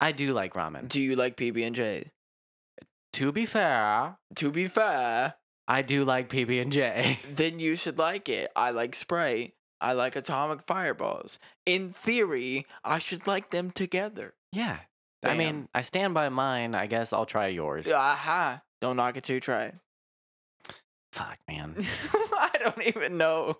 I 0.00 0.12
do 0.12 0.32
like 0.32 0.54
ramen. 0.54 0.88
Do 0.88 1.00
you 1.02 1.16
like 1.16 1.36
PB 1.36 1.66
and 1.66 1.74
J? 1.74 2.10
To 3.14 3.32
be 3.32 3.46
fair, 3.46 4.16
To 4.36 4.50
be 4.50 4.68
fair, 4.68 5.34
I 5.66 5.82
do 5.82 6.04
like 6.04 6.28
PB 6.28 6.62
and 6.62 6.72
J. 6.72 7.18
then 7.30 7.58
you 7.58 7.74
should 7.74 7.98
like 7.98 8.28
it. 8.28 8.50
I 8.54 8.70
like 8.70 8.94
Sprite. 8.94 9.54
I 9.80 9.92
like 9.92 10.16
Atomic 10.16 10.62
Fireballs. 10.62 11.38
In 11.66 11.92
theory, 11.92 12.66
I 12.84 12.98
should 12.98 13.26
like 13.26 13.50
them 13.50 13.70
together. 13.70 14.34
Yeah. 14.52 14.78
I 15.24 15.34
mean, 15.36 15.68
I 15.74 15.82
stand 15.82 16.14
by 16.14 16.28
mine. 16.28 16.74
I 16.74 16.86
guess 16.86 17.12
I'll 17.12 17.26
try 17.26 17.48
yours. 17.48 17.90
Aha! 17.90 18.62
Don't 18.80 18.96
knock 18.96 19.16
it 19.16 19.28
you 19.28 19.40
try 19.40 19.64
it. 19.64 19.74
Fuck, 21.12 21.38
man. 21.48 21.74
I 22.14 22.50
don't 22.60 22.86
even 22.86 23.16
know. 23.16 23.58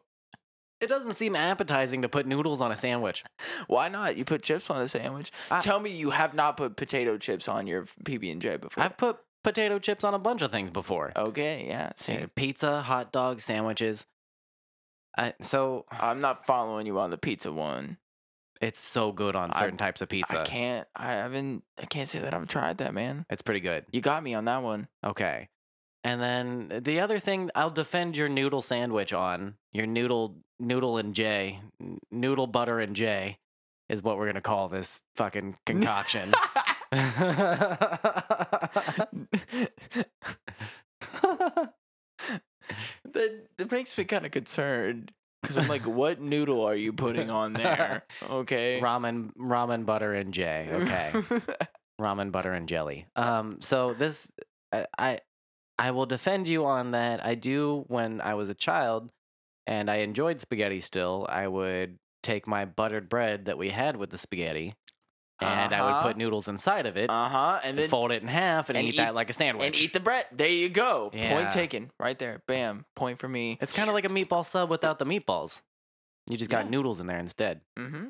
It 0.80 0.86
doesn't 0.88 1.14
seem 1.14 1.34
appetizing 1.34 2.02
to 2.02 2.08
put 2.08 2.26
noodles 2.26 2.60
on 2.60 2.70
a 2.70 2.76
sandwich. 2.76 3.24
Why 3.66 3.88
not? 3.88 4.16
You 4.16 4.24
put 4.24 4.42
chips 4.42 4.70
on 4.70 4.80
a 4.80 4.88
sandwich. 4.88 5.32
I- 5.50 5.60
Tell 5.60 5.80
me 5.80 5.90
you 5.90 6.10
have 6.10 6.34
not 6.34 6.56
put 6.56 6.76
potato 6.76 7.18
chips 7.18 7.48
on 7.48 7.66
your 7.66 7.86
PB 8.04 8.30
and 8.30 8.40
J 8.42 8.56
before. 8.58 8.84
I've 8.84 8.96
put 8.96 9.18
potato 9.42 9.78
chips 9.78 10.04
on 10.04 10.14
a 10.14 10.18
bunch 10.18 10.42
of 10.42 10.52
things 10.52 10.70
before. 10.70 11.12
Okay, 11.16 11.64
yeah. 11.66 11.90
See, 11.96 12.16
Uh, 12.18 12.26
Pizza, 12.36 12.82
hot 12.82 13.10
dog, 13.12 13.40
sandwiches. 13.40 14.06
I, 15.16 15.34
so 15.40 15.84
I'm 15.90 16.20
not 16.20 16.46
following 16.46 16.86
you 16.86 16.98
on 17.00 17.10
the 17.10 17.18
pizza 17.18 17.52
one. 17.52 17.98
it's 18.60 18.78
so 18.78 19.10
good 19.12 19.34
on 19.36 19.50
I- 19.52 19.58
certain 19.58 19.78
types 19.78 20.00
of 20.02 20.08
pizza. 20.08 20.42
I 20.42 20.44
can't. 20.44 20.86
I 20.94 21.12
haven't. 21.14 21.64
I 21.80 21.86
can't 21.86 22.08
say 22.08 22.18
that 22.20 22.34
I've 22.34 22.46
tried 22.48 22.78
that, 22.78 22.94
man. 22.94 23.24
It's 23.30 23.42
pretty 23.42 23.60
good. 23.60 23.84
You 23.92 24.00
got 24.00 24.22
me 24.22 24.34
on 24.34 24.44
that 24.44 24.62
one. 24.62 24.86
Okay. 25.04 25.48
And 26.08 26.22
then 26.22 26.80
the 26.84 27.00
other 27.00 27.18
thing 27.18 27.50
I'll 27.54 27.68
defend 27.68 28.16
your 28.16 28.30
noodle 28.30 28.62
sandwich 28.62 29.12
on, 29.12 29.56
your 29.74 29.86
noodle 29.86 30.36
noodle 30.58 30.96
and 30.96 31.14
J 31.14 31.60
noodle 32.10 32.46
butter 32.46 32.80
and 32.80 32.96
J 32.96 33.36
is 33.90 34.02
what 34.02 34.16
we're 34.16 34.24
going 34.24 34.36
to 34.36 34.40
call 34.40 34.68
this 34.68 35.02
fucking 35.16 35.56
concoction. 35.66 36.32
that 36.92 37.28
that 43.58 43.70
makes 43.70 43.98
me 43.98 44.04
kind 44.04 44.24
of 44.24 44.32
concerned 44.32 45.12
because 45.42 45.58
I'm 45.58 45.68
like, 45.68 45.86
what 45.86 46.22
noodle 46.22 46.64
are 46.64 46.74
you 46.74 46.94
putting 46.94 47.28
on 47.28 47.52
there? 47.52 48.06
Okay. 48.30 48.80
ramen 48.82 49.32
ramen 49.38 49.84
butter 49.84 50.14
and 50.14 50.32
J. 50.32 50.68
Okay. 50.72 51.12
ramen 52.00 52.32
butter 52.32 52.54
and 52.54 52.66
jelly. 52.66 53.04
Um 53.14 53.58
so 53.60 53.92
this 53.92 54.32
I, 54.72 54.86
I 54.98 55.20
I 55.78 55.90
will 55.92 56.06
defend 56.06 56.48
you 56.48 56.64
on 56.66 56.90
that. 56.92 57.24
I 57.24 57.34
do 57.34 57.84
when 57.88 58.20
I 58.20 58.34
was 58.34 58.48
a 58.48 58.54
child 58.54 59.10
and 59.66 59.90
I 59.90 59.96
enjoyed 59.96 60.40
spaghetti 60.40 60.80
still, 60.80 61.26
I 61.28 61.46
would 61.46 61.98
take 62.22 62.46
my 62.48 62.64
buttered 62.64 63.08
bread 63.08 63.44
that 63.44 63.58
we 63.58 63.70
had 63.70 63.96
with 63.96 64.10
the 64.10 64.18
spaghetti 64.18 64.74
and 65.40 65.72
I 65.72 65.82
would 65.84 65.90
Uh-huh. 65.92 66.02
put 66.08 66.16
noodles 66.16 66.48
inside 66.48 66.84
of 66.86 66.96
it, 66.96 67.08
Uh 67.10 67.28
huh. 67.28 67.60
And 67.62 67.78
then 67.78 67.88
fold 67.88 68.10
it 68.10 68.22
in 68.22 68.28
half 68.28 68.70
and, 68.70 68.76
and 68.76 68.88
eat, 68.88 68.94
eat- 68.94 68.96
that 68.96 69.14
like 69.14 69.30
a 69.30 69.32
sandwich. 69.32 69.64
and 69.66 69.76
eat 69.76 69.92
the 69.92 70.00
bread. 70.00 70.26
There 70.32 70.48
you 70.48 70.68
go. 70.68 71.10
Yeah. 71.14 71.32
Point 71.32 71.52
taken. 71.52 71.92
Right 72.00 72.18
there. 72.18 72.42
Bam. 72.48 72.84
Point 72.96 73.20
for 73.20 73.28
me. 73.28 73.56
it's 73.60 73.72
kind 73.72 73.88
of 73.88 73.94
like 73.94 74.04
a 74.04 74.08
meatball 74.08 74.44
sub 74.44 74.68
without 74.68 74.98
the 74.98 75.04
meatballs. 75.06 75.60
You 76.28 76.36
just 76.36 76.50
got 76.50 76.64
Yeah. 76.64 76.70
noodles 76.72 76.98
in 76.98 77.06
there 77.06 77.18
instead. 77.20 77.60
Mm-hmm. 77.78 78.06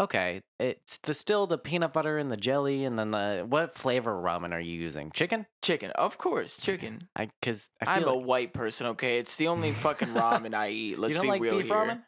Okay, 0.00 0.40
it's 0.58 0.96
the 1.02 1.12
still 1.12 1.46
the 1.46 1.58
peanut 1.58 1.92
butter 1.92 2.16
and 2.16 2.32
the 2.32 2.36
jelly, 2.38 2.84
and 2.86 2.98
then 2.98 3.10
the 3.10 3.44
what 3.46 3.74
flavor 3.74 4.14
ramen 4.14 4.52
are 4.54 4.60
you 4.60 4.72
using? 4.72 5.10
Chicken? 5.12 5.44
Chicken, 5.62 5.90
of 5.90 6.16
course, 6.16 6.58
chicken. 6.58 7.08
I 7.14 7.28
because 7.40 7.68
I 7.86 7.96
I'm 7.96 8.02
feel 8.04 8.08
a 8.14 8.18
white 8.18 8.54
person, 8.54 8.86
okay? 8.88 9.18
It's 9.18 9.36
the 9.36 9.48
only 9.48 9.72
fucking 9.72 10.08
ramen 10.14 10.54
I 10.54 10.70
eat. 10.70 10.98
Let's 10.98 11.10
you 11.10 11.14
don't 11.16 11.24
be 11.26 11.28
like 11.28 11.42
real 11.42 11.58
beef 11.58 11.66
here. 11.66 11.74
ramen 11.76 12.02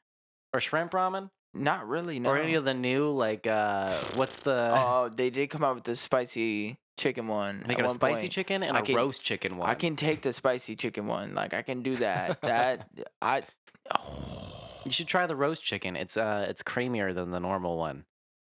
or 0.55 0.61
shrimp 0.61 0.93
ramen 0.93 1.29
Not 1.53 1.87
really, 1.87 2.19
no. 2.19 2.31
or 2.31 2.39
any 2.39 2.55
of 2.55 2.65
the 2.65 2.73
new 2.73 3.11
like 3.11 3.47
uh 3.47 3.93
what's 4.15 4.39
the 4.39 4.71
Oh, 4.75 5.11
they 5.15 5.29
did 5.29 5.51
come 5.51 5.63
out 5.63 5.75
with 5.75 5.85
the 5.85 5.95
spicy 5.97 6.79
chicken 6.99 7.29
one. 7.29 7.63
they 7.67 7.75
got 7.75 7.85
a 7.85 7.91
spicy 7.91 8.23
point. 8.23 8.33
chicken 8.33 8.63
and 8.63 8.75
I 8.75 8.81
a 8.81 8.83
can- 8.85 8.97
roast 8.97 9.23
chicken 9.23 9.59
one. 9.59 9.69
I 9.69 9.75
can 9.75 9.97
take 9.97 10.23
the 10.23 10.33
spicy 10.33 10.77
chicken 10.77 11.07
one. 11.07 11.35
Like 11.35 11.53
I 11.53 11.61
can 11.61 11.83
do 11.83 11.97
that. 11.97 12.41
That 12.43 12.89
I. 13.21 13.43
You 14.85 14.91
should 14.91 15.07
try 15.09 15.27
the 15.27 15.37
roast 15.37 15.63
chicken. 15.65 15.97
It's 15.97 16.17
uh 16.17 16.47
it's 16.49 16.63
creamier 16.63 17.15
than 17.15 17.31
the 17.31 17.41
normal 17.41 17.77
one. 17.77 18.05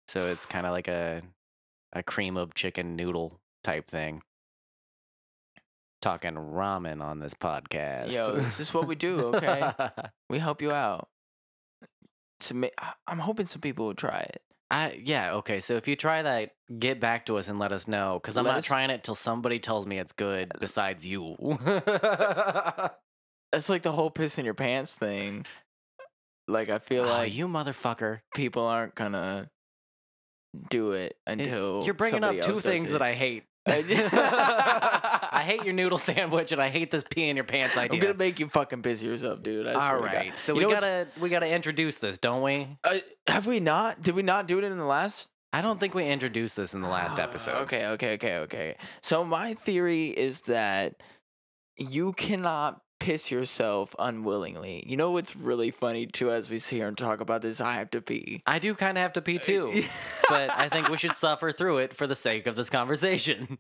So 0.08 0.28
it's 0.28 0.46
kind 0.54 0.66
of 0.66 0.72
like 0.72 0.88
a 0.88 1.22
a 1.94 2.04
cream 2.04 2.38
of 2.38 2.54
chicken 2.54 2.96
noodle 2.96 3.40
type 3.64 3.88
thing. 3.90 4.22
Talking 6.02 6.34
ramen 6.36 7.02
on 7.02 7.20
this 7.20 7.34
podcast. 7.34 8.12
Yo, 8.12 8.36
this 8.36 8.60
is 8.60 8.74
what 8.74 8.88
we 8.88 8.96
do. 8.96 9.20
Okay, 9.36 9.72
we 10.30 10.38
help 10.40 10.62
you 10.62 10.72
out. 10.72 11.08
Some, 12.42 12.66
I'm 13.08 13.20
hoping 13.20 13.46
some 13.48 13.62
people 13.62 13.88
will 13.88 13.96
try 13.96 14.20
it. 14.20 14.42
I 14.70 15.00
yeah, 15.04 15.34
okay. 15.36 15.60
So 15.60 15.76
if 15.78 15.88
you 15.88 15.96
try 15.96 16.22
that, 16.22 16.52
get 16.78 17.00
back 17.00 17.26
to 17.28 17.38
us 17.38 17.48
and 17.48 17.58
let 17.58 17.72
us 17.72 17.88
know 17.88 18.20
cuz 18.20 18.36
I'm 18.38 18.44
Let 18.46 18.52
not 18.52 18.58
us- 18.60 18.66
trying 18.66 18.90
it 18.92 19.04
till 19.04 19.16
somebody 19.16 19.58
tells 19.58 19.88
me 19.88 19.98
it's 19.98 20.12
good 20.12 20.52
besides 20.60 21.06
you. 21.06 21.38
That's 23.52 23.70
like 23.70 23.84
the 23.84 23.94
whole 23.94 24.12
piss 24.12 24.38
in 24.38 24.46
your 24.46 24.54
pants 24.54 24.96
thing. 24.98 25.46
Like 26.48 26.70
I 26.70 26.80
feel 26.80 27.04
oh, 27.04 27.08
like 27.08 27.34
you 27.34 27.48
motherfucker. 27.48 28.20
people 28.36 28.64
aren't 28.64 28.96
gonna 28.96 29.50
do 30.70 30.92
it 30.92 31.12
It- 31.12 31.18
until 31.32 31.84
You're 31.86 31.94
bringing 31.94 32.24
up 32.24 32.40
two 32.42 32.60
things 32.62 32.92
that. 32.92 33.02
I 33.02 33.14
hate. 33.14 33.44
I 33.68 35.42
hate 35.44 35.64
your 35.64 35.74
noodle 35.74 35.98
sandwich 36.12 36.52
and 36.52 36.62
I 36.62 36.70
hate 36.70 36.92
this 36.92 37.04
pee 37.10 37.28
in 37.30 37.36
your 37.36 37.46
pants 37.46 37.76
idea. 37.76 38.00
I'm 38.00 38.00
gonna 38.08 38.14
make 38.18 38.40
you 38.40 38.48
fucking 38.48 38.84
piss 38.84 39.02
yourself, 39.02 39.42
dude. 39.42 39.66
I 39.68 39.74
All 39.74 39.80
swear 39.82 39.96
to 40.02 40.06
God. 40.06 40.14
right, 40.16 40.38
so 40.40 40.54
You 40.54 40.68
we 40.68 40.74
gotta 40.74 41.08
we 41.20 41.30
gotta 41.30 41.50
introduce 41.52 41.98
this, 41.98 42.18
don't 42.20 42.44
we? 42.44 42.68
Uh, 42.84 43.00
have 43.28 43.48
we 43.48 43.60
not? 43.60 44.02
Did 44.04 44.14
we 44.16 44.22
not 44.22 44.48
do 44.48 44.60
it 44.60 44.64
in 44.64 44.78
the 44.78 44.86
last? 44.86 45.30
I 45.52 45.62
don't 45.62 45.80
think 45.80 45.96
we 45.96 46.06
introduced 46.08 46.56
this 46.56 46.74
in 46.76 46.82
the 46.82 46.90
last 46.90 47.18
Ah, 47.20 47.24
episode. 47.24 47.56
Okay, 47.64 47.88
okay, 47.88 48.14
okay, 48.16 48.38
okay. 48.40 48.76
So 49.02 49.24
my 49.26 49.54
theory 49.56 50.10
is 50.10 50.42
that 50.42 51.02
you 51.78 52.14
cannot 52.14 52.82
piss 53.00 53.32
yourself 53.32 53.96
unwillingly. 54.00 54.84
You 54.88 54.98
know 54.98 55.12
what's 55.12 55.36
really 55.36 55.72
funny 55.72 56.06
too, 56.06 56.32
as 56.32 56.50
we 56.50 56.60
sit 56.60 56.78
here 56.78 56.88
and 56.88 56.98
talk 56.98 57.20
about 57.20 57.42
this, 57.42 57.62
I 57.62 57.76
have 57.76 57.92
to 57.92 58.02
pee. 58.02 58.42
I 58.46 58.60
do 58.60 58.74
kind 58.76 58.98
of 58.98 59.02
have 59.02 59.14
to 59.14 59.22
pee 59.22 59.38
uh, 59.38 59.42
too, 59.42 59.84
but 60.30 60.50
I 60.52 60.70
think 60.70 60.90
we 60.90 60.98
should 60.98 61.16
suffer 61.16 61.52
through 61.52 61.80
it 61.80 61.94
for 61.96 62.08
the 62.08 62.16
sake 62.16 62.48
of 62.48 62.56
this 62.56 62.70
conversation. 62.70 63.60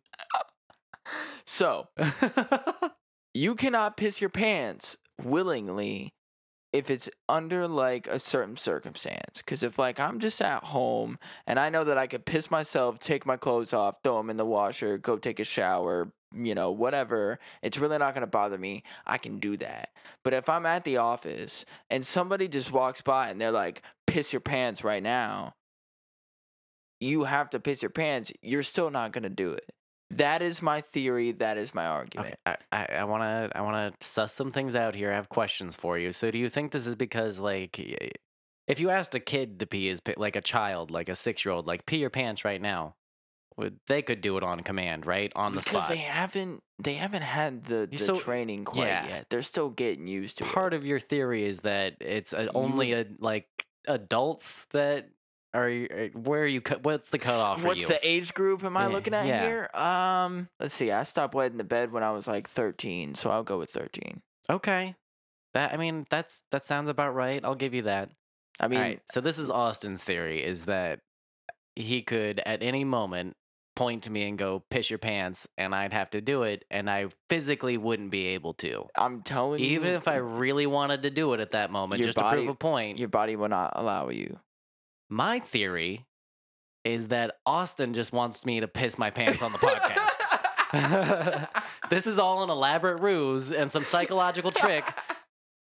so 1.45 1.87
you 3.33 3.55
cannot 3.55 3.97
piss 3.97 4.21
your 4.21 4.29
pants 4.29 4.97
willingly 5.21 6.13
if 6.75 6.89
it's 6.89 7.09
under 7.29 7.67
like 7.67 8.05
a 8.07 8.19
certain 8.19 8.57
circumstance. 8.57 9.37
Because 9.37 9.63
if 9.63 9.79
like 9.79 9.99
I'm 9.99 10.19
just 10.19 10.41
at 10.41 10.65
home 10.65 11.17
and 11.47 11.57
I 11.59 11.69
know 11.69 11.83
that 11.85 11.97
I 11.97 12.07
could 12.07 12.25
piss 12.25 12.51
myself, 12.51 12.99
take 12.99 13.25
my 13.25 13.37
clothes 13.37 13.73
off, 13.73 13.97
throw 14.03 14.17
them 14.17 14.29
in 14.29 14.37
the 14.37 14.45
washer, 14.45 14.97
go 14.97 15.17
take 15.17 15.39
a 15.39 15.45
shower, 15.45 16.11
you 16.35 16.55
know, 16.55 16.71
whatever, 16.71 17.39
it's 17.61 17.77
really 17.77 17.97
not 17.97 18.13
gonna 18.13 18.27
bother 18.27 18.57
me. 18.57 18.83
I 19.05 19.17
can 19.17 19.39
do 19.39 19.57
that. 19.57 19.89
But 20.23 20.33
if 20.33 20.49
I'm 20.49 20.65
at 20.65 20.83
the 20.83 20.97
office 20.97 21.65
and 21.89 22.05
somebody 22.05 22.47
just 22.47 22.71
walks 22.71 23.01
by 23.01 23.29
and 23.29 23.39
they're 23.39 23.51
like, 23.51 23.81
"Piss 24.07 24.33
your 24.33 24.39
pants 24.41 24.83
right 24.83 25.03
now," 25.03 25.55
you 26.99 27.25
have 27.25 27.49
to 27.51 27.59
piss 27.59 27.81
your 27.81 27.91
pants. 27.91 28.31
You're 28.41 28.63
still 28.63 28.89
not 28.89 29.11
gonna 29.11 29.29
do 29.29 29.51
it. 29.51 29.71
That 30.11 30.41
is 30.41 30.61
my 30.61 30.81
theory. 30.81 31.31
That 31.31 31.57
is 31.57 31.73
my 31.73 31.85
argument. 31.85 32.35
Okay, 32.47 32.57
I, 32.71 32.83
I, 32.83 32.85
I 32.99 33.03
wanna 33.05 33.49
I 33.55 33.61
wanna 33.61 33.93
suss 34.01 34.33
some 34.33 34.51
things 34.51 34.75
out 34.75 34.95
here. 34.95 35.11
I 35.11 35.15
have 35.15 35.29
questions 35.29 35.75
for 35.75 35.97
you. 35.97 36.11
So 36.11 36.31
do 36.31 36.37
you 36.37 36.49
think 36.49 36.71
this 36.71 36.87
is 36.87 36.95
because 36.95 37.39
like 37.39 37.79
if 38.67 38.79
you 38.79 38.89
asked 38.89 39.15
a 39.15 39.19
kid 39.19 39.59
to 39.59 39.65
pee 39.65 39.87
his 39.87 39.99
like 40.17 40.35
a 40.35 40.41
child, 40.41 40.91
like 40.91 41.09
a 41.09 41.15
six 41.15 41.43
year 41.45 41.53
old, 41.53 41.67
like 41.67 41.85
pee 41.85 41.97
your 41.97 42.09
pants 42.09 42.45
right 42.45 42.61
now, 42.61 42.95
they 43.87 44.01
could 44.01 44.21
do 44.21 44.37
it 44.37 44.43
on 44.43 44.59
command, 44.61 45.05
right? 45.05 45.31
On 45.35 45.53
the 45.53 45.59
because 45.59 45.83
spot. 45.85 45.89
they 45.89 45.97
haven't 45.97 46.61
they 46.77 46.95
haven't 46.95 47.21
had 47.23 47.65
the, 47.65 47.87
the 47.89 47.97
so- 47.97 48.15
training 48.17 48.65
quite 48.65 48.87
yeah. 48.87 49.07
yet. 49.07 49.27
They're 49.29 49.41
still 49.41 49.69
getting 49.69 50.07
used 50.07 50.37
to 50.39 50.43
part 50.43 50.51
it. 50.51 50.55
Part 50.55 50.73
of 50.73 50.85
your 50.85 50.99
theory 50.99 51.45
is 51.45 51.59
that 51.61 51.93
it's 52.01 52.33
uh 52.33 52.47
only 52.53 52.93
a, 52.93 53.05
like 53.19 53.47
adults 53.87 54.67
that 54.71 55.09
are 55.53 55.69
you- 55.69 55.87
uh, 55.89 56.19
where 56.19 56.43
are 56.43 56.47
you 56.47 56.59
cut 56.59 56.83
what's 56.83 57.09
the 57.09 57.17
cutoff 57.19 57.61
for 57.61 57.67
What's 57.67 57.85
the 57.85 58.05
age 58.05 58.33
group 58.33 58.63
am 58.63 58.75
I 58.75 58.87
Yeah, 58.87 58.93
looking 58.93 59.13
at 59.13 59.25
yeah. 59.25 59.41
here? 59.43 59.69
Um, 59.73 60.49
let's 60.59 60.73
see. 60.75 60.91
I 60.91 61.03
stopped 61.05 61.33
wetting 61.33 61.57
the 61.57 61.63
bed 61.63 61.93
when 61.93 62.03
I 62.03 62.11
was 62.11 62.27
like 62.27 62.49
13, 62.49 63.15
so 63.15 63.29
I'll 63.29 63.43
go 63.43 63.57
with 63.57 63.71
13. 63.71 64.21
okay 64.49 64.95
that 65.53 65.73
i 65.73 65.77
mean 65.77 66.05
that's 66.09 66.43
that 66.51 66.65
sounds 66.65 66.89
about 66.89 67.15
right 67.15 67.39
i'll 67.45 67.55
give 67.55 67.73
you 67.73 67.83
that 67.83 68.09
I 68.59 68.67
mean, 68.67 68.79
right 68.81 69.01
so 69.09 69.21
this 69.21 69.39
is 69.39 69.49
austin's 69.49 70.03
theory 70.03 70.43
is 70.43 70.65
that 70.65 70.99
he 71.77 72.01
could 72.01 72.41
at 72.45 72.61
any 72.61 72.83
moment 72.83 73.37
point 73.75 74.03
to 74.03 74.11
me 74.11 74.27
and 74.27 74.37
go 74.37 74.63
piss 74.69 74.89
your 74.89 74.99
pants 74.99 75.47
and 75.57 75.75
i'd 75.75 75.93
have 75.93 76.09
to 76.09 76.21
do 76.21 76.43
it 76.43 76.63
and 76.71 76.89
i 76.89 77.07
physically 77.29 77.77
wouldn't 77.77 78.11
be 78.11 78.27
able 78.27 78.53
to 78.53 78.87
I'm 78.95 79.21
telling 79.21 79.61
you, 79.61 79.71
even 79.71 79.89
if 79.89 80.07
i 80.07 80.15
really 80.15 80.65
wanted 80.65 81.01
to 81.03 81.09
do 81.09 81.33
it 81.33 81.39
at 81.39 81.51
that 81.51 81.71
moment 81.71 82.01
just 82.01 82.17
to 82.17 82.23
body- 82.23 82.37
prove 82.43 82.49
a 82.49 82.55
point 82.55 82.97
your 82.99 83.09
body 83.09 83.35
will 83.35 83.49
not 83.49 83.73
allow 83.75 84.09
you. 84.09 84.39
My 85.09 85.39
theory 85.39 86.05
is 86.83 87.09
that 87.09 87.37
Austin 87.45 87.93
just 87.93 88.13
wants 88.13 88.45
me 88.45 88.59
to 88.59 88.67
piss 88.67 88.97
my 88.97 89.09
pants 89.09 89.41
on 89.41 89.51
the 89.51 89.57
podcast. 89.57 91.49
this 91.89 92.07
is 92.07 92.19
all 92.19 92.43
an 92.43 92.49
elaborate 92.49 93.01
ruse 93.01 93.51
and 93.51 93.71
some 93.71 93.83
psychological 93.83 94.51
trick 94.51 94.83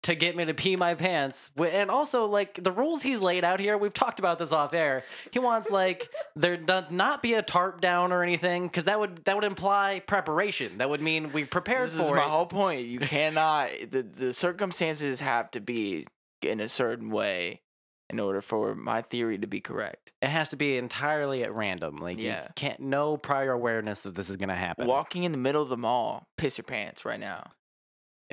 to 0.03 0.15
get 0.15 0.35
me 0.35 0.45
to 0.45 0.53
pee 0.53 0.75
my 0.75 0.93
pants. 0.95 1.49
And 1.57 1.89
also, 1.91 2.25
like 2.25 2.63
the 2.63 2.71
rules 2.71 3.01
he's 3.01 3.19
laid 3.19 3.43
out 3.43 3.59
here, 3.59 3.77
we've 3.77 3.93
talked 3.93 4.19
about 4.19 4.37
this 4.39 4.51
off 4.51 4.73
air. 4.73 5.03
He 5.31 5.39
wants 5.39 5.69
like 5.71 6.09
there 6.35 6.57
not 6.89 7.21
be 7.21 7.33
a 7.33 7.41
tarp 7.41 7.81
down 7.81 8.11
or 8.11 8.23
anything, 8.23 8.67
because 8.67 8.85
that 8.85 8.99
would 8.99 9.25
that 9.25 9.35
would 9.35 9.43
imply 9.45 10.01
preparation. 10.05 10.77
That 10.77 10.89
would 10.89 11.01
mean 11.01 11.31
we 11.31 11.45
prepared 11.45 11.87
This 11.87 11.95
for 11.95 12.01
is 12.03 12.09
it. 12.09 12.15
my 12.15 12.21
whole 12.23 12.45
point. 12.45 12.85
You 12.85 12.99
cannot. 13.17 13.69
the 13.89 14.03
The 14.03 14.33
circumstances 14.33 15.19
have 15.19 15.51
to 15.51 15.59
be 15.61 16.05
in 16.41 16.59
a 16.59 16.69
certain 16.69 17.09
way 17.09 17.61
in 18.09 18.19
order 18.19 18.41
for 18.41 18.75
my 18.75 19.01
theory 19.01 19.37
to 19.39 19.47
be 19.47 19.59
correct. 19.61 20.11
it 20.21 20.27
has 20.29 20.49
to 20.49 20.55
be 20.57 20.77
entirely 20.77 21.41
at 21.43 21.53
random. 21.53 21.95
Like 21.97 22.19
Yeah. 22.19 22.43
you 22.43 22.49
can't 22.55 22.79
no 22.81 23.15
prior 23.17 23.51
awareness 23.53 24.01
that 24.01 24.13
this 24.15 24.29
is 24.29 24.35
gonna 24.37 24.55
happen. 24.55 24.85
Walking 24.85 25.23
in 25.23 25.31
the 25.31 25.37
middle 25.37 25.63
of 25.63 25.69
the 25.69 25.77
mall, 25.77 26.27
piss 26.37 26.57
your 26.57 26.65
pants 26.65 27.05
right 27.05 27.19
now. 27.19 27.51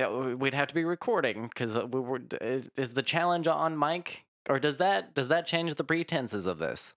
Yeah, 0.00 0.34
we'd 0.34 0.54
have 0.54 0.68
to 0.68 0.74
be 0.74 0.84
recording 0.84 1.44
because 1.48 1.76
we 1.76 2.00
were. 2.00 2.20
Is, 2.40 2.70
is 2.76 2.94
the 2.94 3.02
challenge 3.02 3.46
on 3.46 3.78
mic, 3.78 4.24
or 4.48 4.58
does 4.58 4.78
that 4.78 5.14
does 5.14 5.28
that 5.28 5.46
change 5.46 5.74
the 5.74 5.84
pretenses 5.84 6.46
of 6.46 6.58
this? 6.58 6.94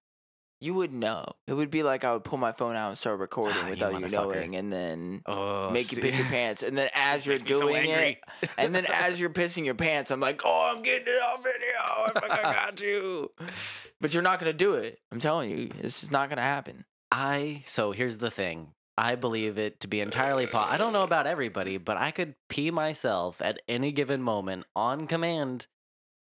You 0.61 0.73
would 0.75 0.93
know. 0.93 1.25
It 1.45 1.55
would 1.55 1.69
be 1.69 1.83
like 1.83 2.05
I 2.05 2.13
would 2.13 2.23
pull 2.23 2.37
my 2.37 2.53
phone 2.53 2.77
out 2.77 2.87
and 2.87 2.97
start 2.97 3.19
recording 3.19 3.57
Ah, 3.65 3.69
without 3.69 3.99
you, 3.99 4.05
motherfucker. 4.05 4.11
knowing, 4.11 4.55
and 4.55 4.71
then 4.71 5.21
Oh, 5.25 5.69
make 5.71 5.91
you 5.91 5.97
piss 5.97 6.17
your 6.17 6.27
pants. 6.27 6.63
And 6.63 6.77
then 6.77 6.89
as 6.95 7.25
you're 7.25 7.37
doing 7.37 7.89
it, 7.89 8.19
and 8.57 8.73
then 8.73 8.85
as 8.93 9.19
you're 9.19 9.29
pissing 9.29 9.65
your 9.65 9.75
pants, 9.75 10.09
I'm 10.09 10.21
like, 10.21 10.41
oh, 10.45 10.71
I'm 10.73 10.81
getting 10.81 11.07
it 11.13 11.21
on 11.21 11.43
video. 11.43 12.31
I 12.31 12.41
got 12.53 12.79
you. 12.79 13.31
But 13.99 14.13
you're 14.13 14.23
not 14.23 14.39
gonna 14.39 14.53
do 14.53 14.75
it. 14.75 14.99
I'm 15.11 15.19
telling 15.19 15.49
you, 15.49 15.67
this 15.81 16.01
is 16.03 16.11
not 16.11 16.29
gonna 16.29 16.41
happen. 16.41 16.85
I 17.11 17.63
so 17.65 17.91
here's 17.91 18.19
the 18.19 18.31
thing. 18.31 18.69
I 18.97 19.15
believe 19.15 19.57
it 19.57 19.79
to 19.81 19.87
be 19.87 20.01
entirely 20.01 20.45
po 20.45 20.59
I 20.59 20.77
don't 20.77 20.93
know 20.93 21.03
about 21.03 21.27
everybody, 21.27 21.77
but 21.77 21.97
I 21.97 22.11
could 22.11 22.35
pee 22.49 22.71
myself 22.71 23.41
at 23.41 23.61
any 23.67 23.91
given 23.91 24.21
moment 24.21 24.65
on 24.75 25.07
command. 25.07 25.67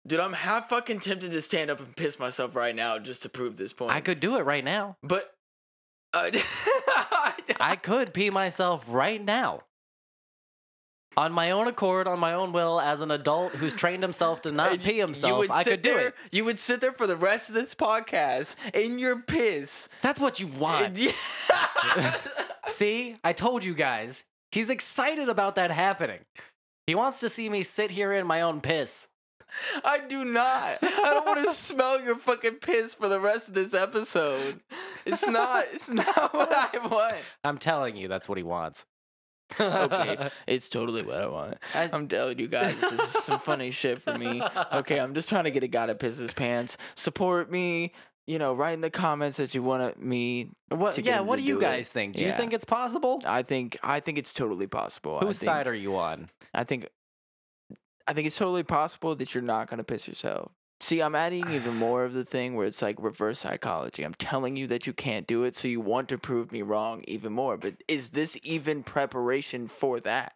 Dude, 0.07 0.19
I'm 0.19 0.34
half 0.34 0.69
fucking 0.69 1.02
tempted 1.02 1.31
to 1.31 1.41
stand 1.41 1.69
up 1.69 1.80
and 1.80 1.95
piss 1.95 2.18
myself 2.18 2.56
right 2.56 2.76
now 2.76 2.98
just 2.98 3.22
to 3.23 3.30
prove 3.30 3.57
this 3.57 3.73
point. 3.73 3.91
I 3.91 4.02
could 4.02 4.19
do 4.19 4.38
it 4.38 4.41
right 4.43 4.64
now. 4.64 4.98
but 5.03 5.35
uh, 6.14 6.31
I 7.60 7.77
could 7.81 8.14
pee 8.14 8.30
myself 8.30 8.85
right 8.88 9.23
now. 9.23 9.64
On 11.18 11.34
my 11.34 11.52
own 11.52 11.68
accord, 11.68 12.08
on 12.08 12.20
my 12.20 12.34
own 12.34 12.54
will, 12.54 12.80
as 12.80 13.02
an 13.02 13.12
adult 13.12 13.52
who's 13.54 13.74
trained 13.74 14.02
himself 14.02 14.42
to 14.44 14.52
not 14.52 14.80
pee 14.80 14.98
himself, 14.98 15.52
I 15.52 15.64
could 15.64 15.82
do 15.82 15.94
there, 15.94 16.08
it. 16.08 16.16
You 16.32 16.46
would 16.46 16.58
sit 16.58 16.80
there 16.80 16.94
for 16.94 17.06
the 17.06 17.18
rest 17.18 17.50
of 17.50 17.56
this 17.56 17.76
podcast 17.76 18.56
in 18.74 18.98
your 18.98 19.20
piss. 19.20 19.90
That's 20.02 20.22
what 20.22 20.40
you 20.40 20.48
want. 20.48 20.98
See, 22.68 23.18
I 23.24 23.34
told 23.34 23.66
you 23.66 23.74
guys. 23.74 24.24
He's 24.52 24.70
excited 24.70 25.30
about 25.30 25.56
that 25.56 25.72
happening. 25.72 26.20
He 26.88 26.96
wants 26.96 27.20
to 27.22 27.30
see 27.30 27.50
me 27.50 27.64
sit 27.64 27.92
here 27.92 28.14
in 28.14 28.26
my 28.26 28.42
own 28.42 28.62
piss. 28.62 29.08
I 29.84 30.00
do 30.08 30.24
not. 30.24 30.78
I 30.82 31.14
don't 31.14 31.26
want 31.26 31.46
to 31.48 31.54
smell 31.54 32.02
your 32.02 32.16
fucking 32.16 32.56
piss 32.56 32.94
for 32.94 33.08
the 33.10 33.20
rest 33.20 33.50
of 33.50 33.54
this 33.54 33.74
episode. 33.74 34.62
It's 35.06 35.28
not. 35.28 35.66
It's 35.74 35.90
not 35.90 36.34
what 36.34 36.52
I 36.54 36.88
want. 36.88 37.18
I'm 37.44 37.58
telling 37.58 37.96
you, 37.96 38.08
that's 38.08 38.30
what 38.30 38.38
he 38.38 38.44
wants. 38.44 38.86
Okay, 39.60 40.30
it's 40.48 40.69
totally 40.69 41.03
what 41.03 41.15
I 41.18 41.28
want. 41.28 41.57
As- 41.73 41.94
I'm 41.94 42.07
telling 42.07 42.40
you 42.40 42.48
guys, 42.48 42.76
this 42.80 42.94
is 42.94 43.23
some 43.23 43.40
funny 43.40 43.72
shit 43.72 44.02
for 44.02 44.18
me. 44.18 44.41
Okay, 44.73 44.99
I'm 44.99 45.14
just 45.14 45.30
trying 45.30 45.44
to 45.45 45.52
get 45.52 45.64
a 45.64 45.68
guy 45.68 45.86
to 45.88 45.95
piss 45.95 46.18
his 46.18 46.34
pants. 46.34 46.78
Support 46.95 47.52
me. 47.52 47.94
you 48.28 48.38
know, 48.40 48.53
write 48.53 48.73
in 48.73 48.82
the 48.82 48.90
comments 48.90 49.38
that 49.38 49.53
you 49.56 49.64
want 49.64 50.02
me. 50.02 50.49
What? 50.69 50.94
to 50.95 51.03
Yeah. 51.03 51.19
What 51.22 51.38
do 51.38 51.41
you 51.41 51.56
do 51.56 51.60
it. 51.60 51.64
guys 51.64 51.90
think? 51.90 52.15
Do 52.15 52.23
you 52.23 52.32
think 52.32 52.53
it's 52.53 52.65
possible? 52.65 53.22
I 53.26 53.41
think 53.44 53.78
I 53.84 53.99
think 53.99 54.18
it's 54.18 54.34
totally 54.34 54.68
possible. 54.68 55.18
I 55.22 55.26
Whose 55.26 55.40
think, 55.40 55.49
side 55.49 55.68
are 55.68 55.76
you 55.76 55.98
on? 55.98 56.30
I 56.53 56.64
think 56.64 56.88
I 58.07 58.14
think 58.14 58.28
it's 58.28 58.38
totally 58.38 58.64
possible 58.64 59.15
that 59.15 59.34
you're 59.34 59.44
not 59.44 59.69
gonna 59.69 59.84
piss 59.84 60.07
yourself. 60.07 60.52
See, 60.82 60.99
I'm 60.99 61.14
adding 61.14 61.52
even 61.52 61.76
more 61.78 62.03
of 62.03 62.14
the 62.14 62.26
thing 62.26 62.56
where 62.56 62.66
it's 62.66 62.82
like 62.82 62.95
reverse 62.99 63.40
psychology. 63.40 64.03
I'm 64.03 64.16
telling 64.16 64.58
you 64.58 64.66
that 64.68 64.88
you 64.88 64.94
can't 64.94 65.28
do 65.28 65.44
it, 65.44 65.56
so 65.56 65.68
you 65.68 65.80
want 65.80 66.10
to 66.10 66.18
prove 66.18 66.52
me 66.52 66.64
wrong 66.64 67.03
even 67.08 67.32
more. 67.34 67.56
But 67.56 67.76
is 67.88 68.10
this 68.10 68.38
even 68.44 68.82
preparation 68.84 69.68
for 69.68 69.99
that? 70.02 70.34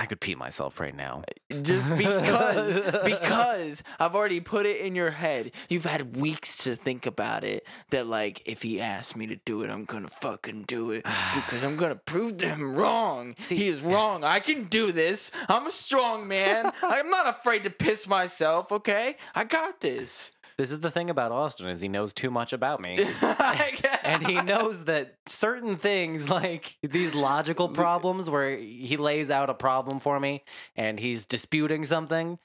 I 0.00 0.06
could 0.06 0.18
pee 0.18 0.34
myself 0.34 0.80
right 0.80 0.96
now. 0.96 1.22
Just 1.62 1.94
because 1.96 2.80
because 3.04 3.82
I've 3.98 4.14
already 4.14 4.40
put 4.40 4.64
it 4.64 4.80
in 4.80 4.94
your 4.94 5.10
head. 5.10 5.52
You've 5.68 5.84
had 5.84 6.16
weeks 6.16 6.56
to 6.64 6.74
think 6.74 7.04
about 7.04 7.44
it. 7.44 7.66
That 7.90 8.06
like 8.06 8.40
if 8.46 8.62
he 8.62 8.80
asks 8.80 9.14
me 9.14 9.26
to 9.26 9.36
do 9.44 9.62
it, 9.62 9.68
I'm 9.70 9.84
gonna 9.84 10.08
fucking 10.22 10.62
do 10.62 10.90
it 10.90 11.04
because 11.34 11.64
I'm 11.64 11.76
gonna 11.76 11.96
prove 11.96 12.38
to 12.38 12.48
him 12.48 12.74
wrong. 12.74 13.34
See- 13.38 13.56
he 13.56 13.68
is 13.68 13.82
wrong. 13.82 14.24
I 14.24 14.40
can 14.40 14.64
do 14.64 14.90
this. 14.90 15.30
I'm 15.50 15.66
a 15.66 15.72
strong 15.72 16.26
man. 16.26 16.72
I'm 16.82 17.10
not 17.10 17.28
afraid 17.28 17.64
to 17.64 17.70
piss 17.70 18.06
myself. 18.08 18.72
Okay, 18.72 19.16
I 19.34 19.44
got 19.44 19.82
this. 19.82 20.32
This 20.60 20.72
is 20.72 20.80
the 20.80 20.90
thing 20.90 21.08
about 21.08 21.32
Austin 21.32 21.68
is 21.68 21.80
he 21.80 21.88
knows 21.88 22.12
too 22.12 22.30
much 22.30 22.52
about 22.52 22.82
me. 22.82 22.98
and 24.04 24.26
he 24.26 24.42
knows 24.42 24.84
that 24.84 25.14
certain 25.26 25.78
things 25.78 26.28
like 26.28 26.76
these 26.82 27.14
logical 27.14 27.66
problems 27.66 28.28
where 28.28 28.58
he 28.58 28.98
lays 28.98 29.30
out 29.30 29.48
a 29.48 29.54
problem 29.54 30.00
for 30.00 30.20
me 30.20 30.44
and 30.76 31.00
he's 31.00 31.24
disputing 31.24 31.86
something. 31.86 32.38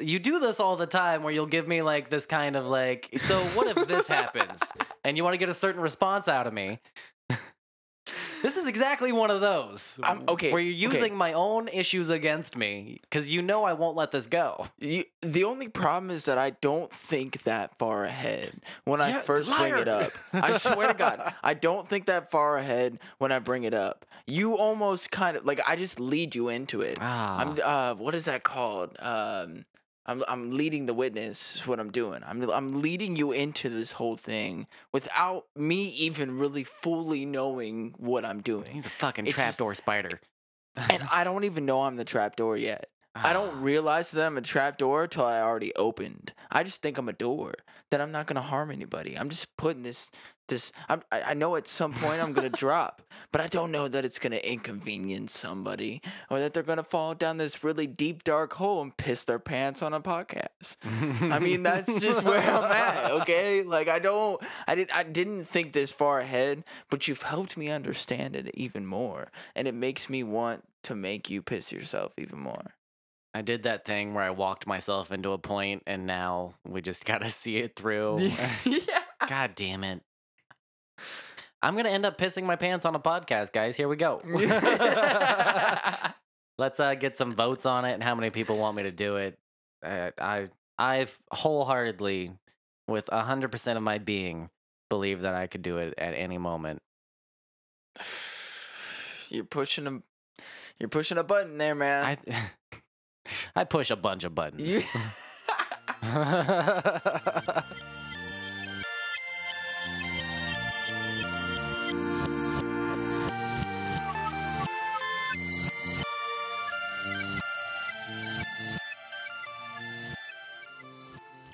You 0.00 0.18
do 0.18 0.40
this 0.40 0.58
all 0.58 0.74
the 0.74 0.88
time 0.88 1.22
where 1.22 1.32
you'll 1.32 1.46
give 1.46 1.68
me 1.68 1.82
like 1.82 2.10
this 2.10 2.26
kind 2.26 2.56
of 2.56 2.66
like 2.66 3.08
so 3.16 3.44
what 3.54 3.68
if 3.68 3.86
this 3.86 4.08
happens? 4.08 4.60
And 5.04 5.16
you 5.16 5.22
want 5.24 5.34
to 5.34 5.38
get 5.38 5.48
a 5.48 5.54
certain 5.54 5.80
response 5.80 6.26
out 6.26 6.48
of 6.48 6.52
me 6.52 6.80
this 8.42 8.56
is 8.56 8.66
exactly 8.66 9.12
one 9.12 9.30
of 9.30 9.40
those 9.40 9.98
I'm- 10.02 10.24
okay, 10.28 10.52
where 10.52 10.60
you're 10.60 10.88
okay. 10.90 10.98
using 10.98 11.16
my 11.16 11.32
own 11.32 11.68
issues 11.68 12.10
against 12.10 12.56
me 12.56 13.00
because 13.02 13.32
you 13.32 13.40
know 13.42 13.64
i 13.64 13.72
won't 13.72 13.96
let 13.96 14.10
this 14.10 14.26
go 14.26 14.66
You, 14.80 15.04
the 15.20 15.44
only 15.44 15.68
problem 15.68 16.10
is 16.10 16.24
that 16.26 16.38
I 16.38 16.50
don't 16.50 16.92
think 16.92 17.44
that 17.44 17.78
far 17.78 18.04
ahead 18.04 18.60
when 18.84 19.00
I 19.00 19.08
Yeah, 19.10 19.20
first 19.22 19.48
bring 19.56 19.76
it 19.76 19.88
up. 19.88 20.12
I 20.32 20.56
swear 20.58 20.88
to 20.88 20.94
God, 20.94 21.32
I 21.42 21.54
don't 21.54 21.88
think 21.88 22.06
that 22.06 22.30
far 22.30 22.58
ahead 22.58 22.98
when 23.18 23.30
I 23.32 23.38
bring 23.38 23.62
it 23.64 23.72
up. 23.74 24.04
You 24.26 24.56
almost 24.56 25.10
kind 25.10 25.36
of 25.36 25.44
like 25.44 25.60
I 25.66 25.76
just 25.76 26.00
lead 26.00 26.34
you 26.34 26.48
into 26.48 26.80
it. 26.80 26.98
ah, 27.00 27.38
I'm 27.38 27.58
uh, 27.62 27.94
what 27.94 28.14
is 28.14 28.24
that 28.26 28.42
called? 28.42 28.96
Um, 28.98 29.64
I'm 30.06 30.24
I'm 30.26 30.50
leading 30.50 30.86
the 30.86 30.94
witness. 30.94 31.56
Is 31.56 31.66
what 31.66 31.78
I'm 31.78 31.90
doing. 31.90 32.22
I'm 32.26 32.48
I'm 32.50 32.82
leading 32.82 33.16
you 33.16 33.32
into 33.32 33.68
this 33.68 33.92
whole 33.92 34.16
thing 34.16 34.66
without 34.92 35.46
me 35.56 35.84
even 35.90 36.38
really 36.38 36.64
fully 36.64 37.24
knowing 37.24 37.94
what 37.98 38.24
I'm 38.24 38.40
doing, 38.40 38.66
he's 38.72 38.86
a 38.86 38.90
fucking 38.90 39.26
it's 39.26 39.36
just- 39.36 39.56
trapdoor 39.58 39.74
spider 39.74 40.20
and 40.76 41.02
I 41.12 41.22
don't 41.24 41.44
even 41.44 41.66
know 41.66 41.82
I'm 41.82 41.96
the 41.96 42.04
trapdoor 42.04 42.56
yet. 42.56 42.88
I 43.14 43.32
don't 43.32 43.56
Ah. 43.56 43.60
realize 43.60 44.10
that 44.12 44.24
I'm 44.26 44.38
a 44.38 44.42
trapdoor 44.42 45.06
till 45.06 45.24
I 45.26 45.40
already 45.40 45.74
opened. 45.74 46.32
I 46.50 46.62
just 46.62 46.80
think 46.82 46.96
I'm 46.98 47.08
a 47.08 47.12
door. 47.12 47.54
That 47.90 48.00
I'm 48.00 48.10
not 48.12 48.26
gonna 48.26 48.40
harm 48.42 48.70
anybody. 48.70 49.18
I'm 49.18 49.28
just 49.28 49.54
putting 49.58 49.82
this 49.82 50.10
this. 50.48 50.72
I'm, 50.88 51.02
I 51.12 51.22
I 51.22 51.34
know 51.34 51.56
at 51.56 51.68
some 51.68 51.92
point 51.92 52.22
I'm 52.22 52.32
gonna 52.32 52.48
drop, 52.64 53.02
but 53.32 53.42
I 53.42 53.48
don't 53.48 53.70
know 53.70 53.86
that 53.86 54.06
it's 54.06 54.18
gonna 54.18 54.36
inconvenience 54.36 55.36
somebody 55.38 56.00
or 56.30 56.40
that 56.40 56.54
they're 56.54 56.62
gonna 56.62 56.82
fall 56.84 57.14
down 57.14 57.36
this 57.36 57.62
really 57.62 57.86
deep 57.86 58.24
dark 58.24 58.54
hole 58.54 58.80
and 58.80 58.96
piss 58.96 59.24
their 59.24 59.38
pants 59.38 59.82
on 59.82 59.92
a 59.92 60.00
podcast. 60.00 60.76
I 61.30 61.38
mean, 61.38 61.62
that's 61.62 62.00
just 62.00 62.24
where 62.24 62.40
I'm 62.40 62.64
at. 62.64 63.10
Okay, 63.22 63.62
like 63.62 63.88
I 63.88 63.98
don't, 63.98 64.40
I 64.66 64.74
didn't, 64.74 64.94
I 64.96 65.02
didn't 65.02 65.44
think 65.44 65.74
this 65.74 65.92
far 65.92 66.20
ahead, 66.20 66.64
but 66.88 67.06
you've 67.08 67.22
helped 67.22 67.56
me 67.58 67.68
understand 67.68 68.34
it 68.36 68.50
even 68.54 68.86
more, 68.86 69.30
and 69.54 69.68
it 69.68 69.74
makes 69.74 70.08
me 70.08 70.22
want 70.22 70.64
to 70.84 70.94
make 70.94 71.28
you 71.28 71.42
piss 71.42 71.70
yourself 71.72 72.12
even 72.16 72.38
more. 72.40 72.74
I 73.34 73.42
did 73.42 73.62
that 73.62 73.84
thing 73.84 74.14
where 74.14 74.24
I 74.24 74.30
walked 74.30 74.66
myself 74.66 75.10
into 75.10 75.32
a 75.32 75.38
point 75.38 75.82
and 75.86 76.06
now 76.06 76.54
we 76.66 76.82
just 76.82 77.04
gotta 77.06 77.30
see 77.30 77.58
it 77.58 77.76
through. 77.76 78.18
yeah. 78.64 79.02
God 79.26 79.54
damn 79.54 79.84
it. 79.84 80.02
I'm 81.62 81.76
gonna 81.76 81.90
end 81.90 82.04
up 82.04 82.18
pissing 82.18 82.44
my 82.44 82.56
pants 82.56 82.84
on 82.84 82.94
a 82.94 83.00
podcast, 83.00 83.52
guys. 83.52 83.76
Here 83.76 83.88
we 83.88 83.96
go. 83.96 84.20
Let's 86.58 86.80
uh, 86.80 86.94
get 86.94 87.16
some 87.16 87.34
votes 87.34 87.64
on 87.66 87.84
it 87.84 87.92
and 87.92 88.02
how 88.02 88.14
many 88.14 88.30
people 88.30 88.58
want 88.58 88.76
me 88.76 88.82
to 88.82 88.90
do 88.90 89.16
it. 89.16 89.38
Uh, 89.84 90.10
I 90.20 90.48
I've 90.76 91.16
wholeheartedly, 91.32 92.32
with 92.88 93.08
hundred 93.08 93.52
percent 93.52 93.76
of 93.76 93.82
my 93.82 93.98
being, 93.98 94.50
believe 94.90 95.22
that 95.22 95.34
I 95.34 95.46
could 95.46 95.62
do 95.62 95.78
it 95.78 95.94
at 95.96 96.14
any 96.14 96.38
moment. 96.38 96.82
You're 99.28 99.44
pushing 99.44 99.86
a, 99.86 100.02
you're 100.78 100.90
pushing 100.90 101.16
a 101.16 101.24
button 101.24 101.56
there, 101.56 101.74
man. 101.74 102.04
I 102.04 102.50
I 103.56 103.64
push 103.64 103.90
a 103.90 103.96
bunch 103.96 104.24
of 104.24 104.34
buttons. 104.34 104.84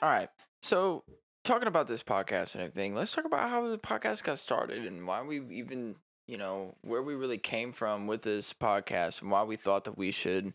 All 0.01 0.09
right. 0.09 0.28
So, 0.62 1.03
talking 1.45 1.66
about 1.66 1.89
this 1.89 2.03
podcast 2.03 2.55
and 2.55 2.62
everything, 2.62 2.95
let's 2.95 3.12
talk 3.12 3.24
about 3.24 3.51
how 3.51 3.66
the 3.69 3.78
podcast 3.78 4.23
got 4.23 4.39
started 4.39 4.86
and 4.86 5.07
why 5.07 5.23
we 5.23 5.40
even, 5.51 5.97
you 6.28 6.36
know, 6.36 6.74
where 6.82 7.02
we 7.02 7.14
really 7.14 7.38
came 7.38 7.72
from 7.72 8.06
with 8.06 8.22
this 8.22 8.52
podcast 8.52 9.22
and 9.22 9.30
why 9.30 9.42
we 9.42 9.56
thought 9.56 9.84
that 9.84 9.98
we 9.98 10.12
should 10.12 10.52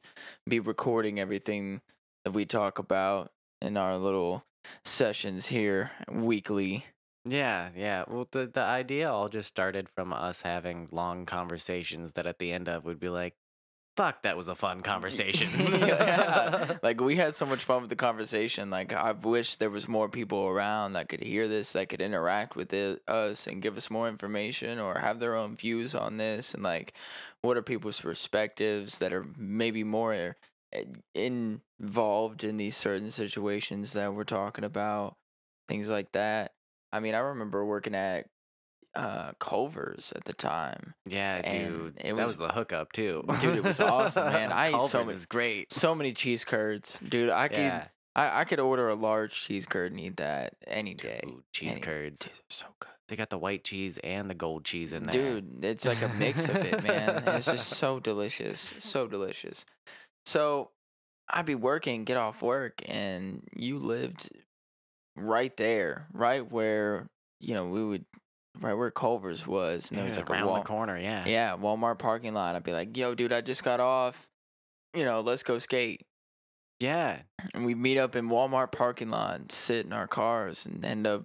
be 0.47 0.59
recording 0.59 1.19
everything 1.19 1.81
that 2.23 2.31
we 2.31 2.45
talk 2.45 2.79
about 2.79 3.31
in 3.61 3.75
our 3.75 3.97
little 3.97 4.45
sessions 4.85 5.47
here 5.47 5.91
weekly. 6.09 6.85
Yeah, 7.25 7.69
yeah. 7.75 8.03
Well, 8.07 8.27
the 8.31 8.45
the 8.47 8.61
idea 8.61 9.11
all 9.11 9.29
just 9.29 9.47
started 9.49 9.89
from 9.89 10.13
us 10.13 10.41
having 10.41 10.89
long 10.91 11.25
conversations 11.25 12.13
that 12.13 12.27
at 12.27 12.39
the 12.39 12.51
end 12.51 12.69
of 12.69 12.85
would 12.85 12.99
be 12.99 13.09
like, 13.09 13.35
"Fuck, 13.95 14.23
that 14.23 14.37
was 14.37 14.47
a 14.47 14.55
fun 14.55 14.81
conversation." 14.93 15.49
yeah. 15.57 16.77
Like 16.83 16.99
we 16.99 17.15
had 17.15 17.35
so 17.35 17.45
much 17.45 17.63
fun 17.63 17.81
with 17.81 17.89
the 17.89 17.95
conversation. 17.95 18.69
Like 18.69 18.93
I 18.93 19.11
wish 19.11 19.55
there 19.55 19.69
was 19.69 19.87
more 19.87 20.09
people 20.09 20.45
around 20.45 20.93
that 20.93 21.09
could 21.09 21.21
hear 21.21 21.47
this, 21.47 21.71
that 21.73 21.89
could 21.89 22.01
interact 22.01 22.55
with 22.55 22.73
it, 22.73 23.01
us 23.07 23.47
and 23.47 23.61
give 23.61 23.77
us 23.77 23.89
more 23.89 24.07
information 24.09 24.79
or 24.79 24.99
have 24.99 25.19
their 25.19 25.35
own 25.35 25.55
views 25.55 25.95
on 25.95 26.17
this 26.17 26.53
and 26.53 26.63
like 26.63 26.93
what 27.41 27.57
are 27.57 27.61
people's 27.61 28.01
perspectives 28.01 28.99
that 28.99 29.13
are 29.13 29.25
maybe 29.37 29.83
more 29.83 30.35
eh, 30.73 30.83
involved 31.13 32.43
in 32.43 32.57
these 32.57 32.75
certain 32.75 33.11
situations 33.11 33.93
that 33.93 34.13
we're 34.13 34.23
talking 34.23 34.63
about, 34.63 35.15
things 35.67 35.89
like 35.89 36.11
that. 36.13 36.53
I 36.91 36.99
mean, 36.99 37.15
I 37.15 37.19
remember 37.19 37.65
working 37.65 37.95
at 37.95 38.27
uh 38.95 39.31
Culver's 39.39 40.13
at 40.15 40.25
the 40.25 40.33
time. 40.33 40.93
yeah, 41.07 41.41
And 41.43 41.67
dude. 41.67 41.97
it 41.97 42.03
that 42.03 42.15
was- 42.15 42.25
was 42.25 42.37
the 42.37 42.49
hookup 42.53 42.91
too. 42.91 43.23
Dude, 43.39 43.57
it 43.57 43.63
was 43.63 43.79
awesome, 43.79 44.31
man. 44.31 44.51
I 44.53 44.67
ate 44.67 44.71
so 44.73 44.77
Culver's 44.77 45.05
many- 45.07 45.17
is 45.17 45.25
great. 45.25 45.73
So 45.73 45.95
many 45.95 46.13
cheese 46.13 46.43
curds, 46.45 46.97
dude. 47.07 47.29
I 47.29 47.47
could 47.47 47.57
Yeah. 47.57 47.87
I, 48.15 48.41
I 48.41 48.43
could 48.45 48.59
order 48.59 48.89
a 48.89 48.93
large 48.95 49.33
cheese 49.33 49.65
curd 49.65 49.91
and 49.91 49.99
eat 49.99 50.17
that 50.17 50.53
any 50.67 50.93
day. 50.93 51.21
Ooh, 51.25 51.43
cheese 51.51 51.71
Any- 51.71 51.81
curds. 51.81 52.19
Cheese 52.27 52.37
are 52.39 52.43
so 52.53 52.65
good. 52.79 52.89
They 53.09 53.15
got 53.15 53.29
the 53.31 53.37
white 53.39 53.63
cheese 53.63 53.97
and 54.03 54.29
the 54.29 54.35
gold 54.35 54.63
cheese 54.65 54.93
in 54.93 55.05
there. 55.07 55.13
Dude, 55.41 55.65
it's 55.65 55.85
like 55.85 56.01
a 56.03 56.09
mix 56.09 56.47
of 56.47 56.55
it, 56.57 56.83
man. 56.83 57.23
It's 57.27 57.47
just 57.47 57.69
so 57.77 57.99
delicious. 57.99 58.73
So 58.79 59.07
delicious. 59.07 59.65
So 60.25 60.69
I'd 61.29 61.45
be 61.47 61.55
working, 61.55 62.03
get 62.05 62.17
off 62.17 62.41
work, 62.41 62.81
and 62.87 63.41
you 63.55 63.77
lived 63.79 64.29
right 65.15 65.55
there, 65.57 66.07
right 66.13 66.49
where, 66.49 67.07
you 67.39 67.55
know, 67.55 67.65
we 67.67 67.83
would 67.83 68.05
right 68.59 68.73
where 68.73 68.91
Culver's 68.91 69.45
was. 69.47 69.89
And 69.89 69.99
there 69.99 70.05
was 70.05 70.15
like 70.17 70.29
around 70.29 70.43
a 70.43 70.47
wall. 70.47 70.55
the 70.57 70.61
corner. 70.63 70.97
Yeah. 70.97 71.25
Yeah, 71.27 71.57
Walmart 71.57 71.99
parking 71.99 72.33
lot. 72.33 72.55
I'd 72.55 72.63
be 72.63 72.71
like, 72.71 72.95
yo, 72.97 73.15
dude, 73.15 73.33
I 73.33 73.41
just 73.41 73.63
got 73.63 73.79
off. 73.79 74.27
You 74.93 75.05
know, 75.05 75.21
let's 75.21 75.43
go 75.43 75.57
skate. 75.59 76.01
Yeah. 76.79 77.19
and 77.53 77.65
we 77.65 77.75
meet 77.75 77.97
up 77.97 78.15
in 78.15 78.29
Walmart 78.29 78.71
parking 78.71 79.09
lot 79.09 79.39
and 79.39 79.51
sit 79.51 79.85
in 79.85 79.93
our 79.93 80.07
cars 80.07 80.65
and 80.65 80.83
end 80.83 81.07
up 81.07 81.23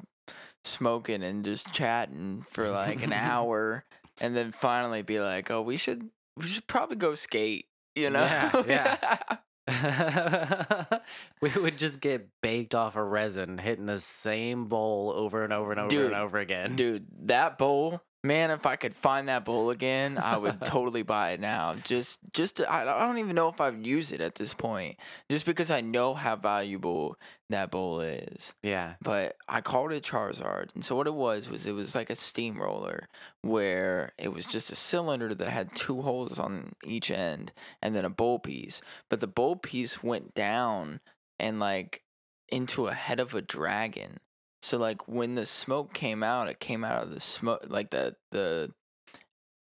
smoking 0.64 1.22
and 1.22 1.44
just 1.44 1.72
chatting 1.72 2.44
for 2.50 2.70
like 2.70 3.02
an 3.02 3.12
hour 3.14 3.84
and 4.20 4.36
then 4.36 4.52
finally 4.52 5.02
be 5.02 5.20
like, 5.20 5.50
"Oh, 5.50 5.62
we 5.62 5.76
should 5.76 6.10
we 6.36 6.46
should 6.46 6.66
probably 6.66 6.96
go 6.96 7.14
skate." 7.14 7.66
You 7.96 8.10
know? 8.10 8.20
Yeah, 8.20 8.62
yeah. 8.68 9.18
we 11.40 11.50
would 11.56 11.78
just 11.78 12.00
get 12.00 12.28
baked 12.40 12.74
off 12.74 12.96
of 12.96 13.06
resin, 13.06 13.58
hitting 13.58 13.86
the 13.86 13.98
same 13.98 14.66
bowl 14.66 15.12
over 15.14 15.44
and 15.44 15.52
over 15.52 15.72
and 15.72 15.80
over 15.80 15.88
Dude, 15.88 16.06
and 16.06 16.14
over 16.14 16.38
again. 16.38 16.76
Dude, 16.76 17.06
that 17.26 17.58
bowl 17.58 18.02
Man, 18.24 18.50
if 18.50 18.66
I 18.66 18.74
could 18.74 18.96
find 18.96 19.28
that 19.28 19.44
bowl 19.44 19.70
again, 19.70 20.18
I 20.18 20.36
would 20.36 20.60
totally 20.64 21.02
buy 21.02 21.32
it 21.32 21.40
now. 21.40 21.74
Just, 21.84 22.18
just 22.32 22.56
to, 22.56 22.70
I, 22.70 22.82
I 22.82 23.06
don't 23.06 23.18
even 23.18 23.36
know 23.36 23.48
if 23.48 23.60
I'd 23.60 23.86
use 23.86 24.10
it 24.10 24.20
at 24.20 24.34
this 24.34 24.54
point, 24.54 24.96
just 25.30 25.46
because 25.46 25.70
I 25.70 25.80
know 25.80 26.14
how 26.14 26.34
valuable 26.34 27.16
that 27.48 27.70
bowl 27.70 28.00
is. 28.00 28.54
Yeah. 28.62 28.94
But 29.00 29.36
I 29.48 29.60
called 29.60 29.92
it 29.92 30.04
Charizard, 30.04 30.74
and 30.74 30.84
so 30.84 30.96
what 30.96 31.06
it 31.06 31.14
was 31.14 31.48
was 31.48 31.66
it 31.66 31.72
was 31.72 31.94
like 31.94 32.10
a 32.10 32.16
steamroller 32.16 33.08
where 33.42 34.12
it 34.18 34.32
was 34.32 34.46
just 34.46 34.72
a 34.72 34.76
cylinder 34.76 35.34
that 35.34 35.48
had 35.48 35.76
two 35.76 36.02
holes 36.02 36.38
on 36.38 36.74
each 36.84 37.10
end, 37.10 37.52
and 37.80 37.94
then 37.94 38.04
a 38.04 38.10
bowl 38.10 38.40
piece. 38.40 38.80
But 39.08 39.20
the 39.20 39.28
bowl 39.28 39.54
piece 39.56 40.02
went 40.02 40.34
down 40.34 41.00
and 41.38 41.60
like 41.60 42.02
into 42.48 42.86
a 42.86 42.94
head 42.94 43.20
of 43.20 43.34
a 43.34 43.42
dragon. 43.42 44.18
So 44.62 44.78
like 44.78 45.06
when 45.06 45.34
the 45.34 45.46
smoke 45.46 45.92
came 45.92 46.22
out, 46.22 46.48
it 46.48 46.60
came 46.60 46.84
out 46.84 47.02
of 47.02 47.14
the 47.14 47.20
smoke 47.20 47.64
like 47.68 47.90
the 47.90 48.16
the 48.32 48.72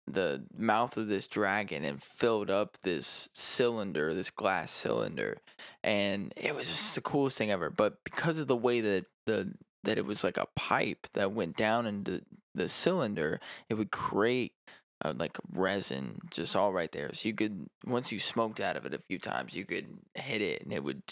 the 0.07 0.45
mouth 0.57 0.95
of 0.95 1.07
this 1.07 1.28
dragon 1.28 1.84
and 1.84 2.02
filled 2.02 2.49
up 2.49 2.78
this 2.82 3.28
cylinder, 3.34 4.14
this 4.14 4.30
glass 4.30 4.72
cylinder. 4.72 5.41
And 5.84 6.34
it 6.38 6.56
was 6.56 6.68
just 6.68 6.95
the 6.95 7.02
coolest 7.02 7.38
thing 7.38 7.52
ever. 7.52 7.69
But 7.69 8.03
because 8.06 8.40
of 8.40 8.48
the 8.48 8.56
way 8.56 8.82
that 8.82 9.06
the 9.26 9.53
that 9.84 9.98
it 9.98 10.06
was 10.06 10.24
like 10.24 10.38
a 10.38 10.48
pipe 10.56 11.07
that 11.14 11.32
went 11.32 11.56
down 11.56 11.86
into 11.86 12.22
the 12.56 12.68
cylinder, 12.68 13.40
it 13.69 13.76
would 13.76 13.91
create 13.91 14.53
uh, 15.03 15.14
like 15.15 15.38
resin 15.52 16.19
just 16.32 16.56
all 16.56 16.74
right 16.74 16.91
there. 16.91 17.11
So 17.14 17.28
you 17.28 17.36
could 17.36 17.68
once 17.86 18.11
you 18.11 18.19
smoked 18.19 18.60
out 18.60 18.78
of 18.78 18.86
it 18.86 18.94
a 18.94 19.02
few 19.07 19.19
times, 19.19 19.53
you 19.53 19.65
could 19.65 19.88
hit 20.15 20.41
it 20.41 20.64
and 20.64 20.74
it 20.74 20.84
would 20.84 21.03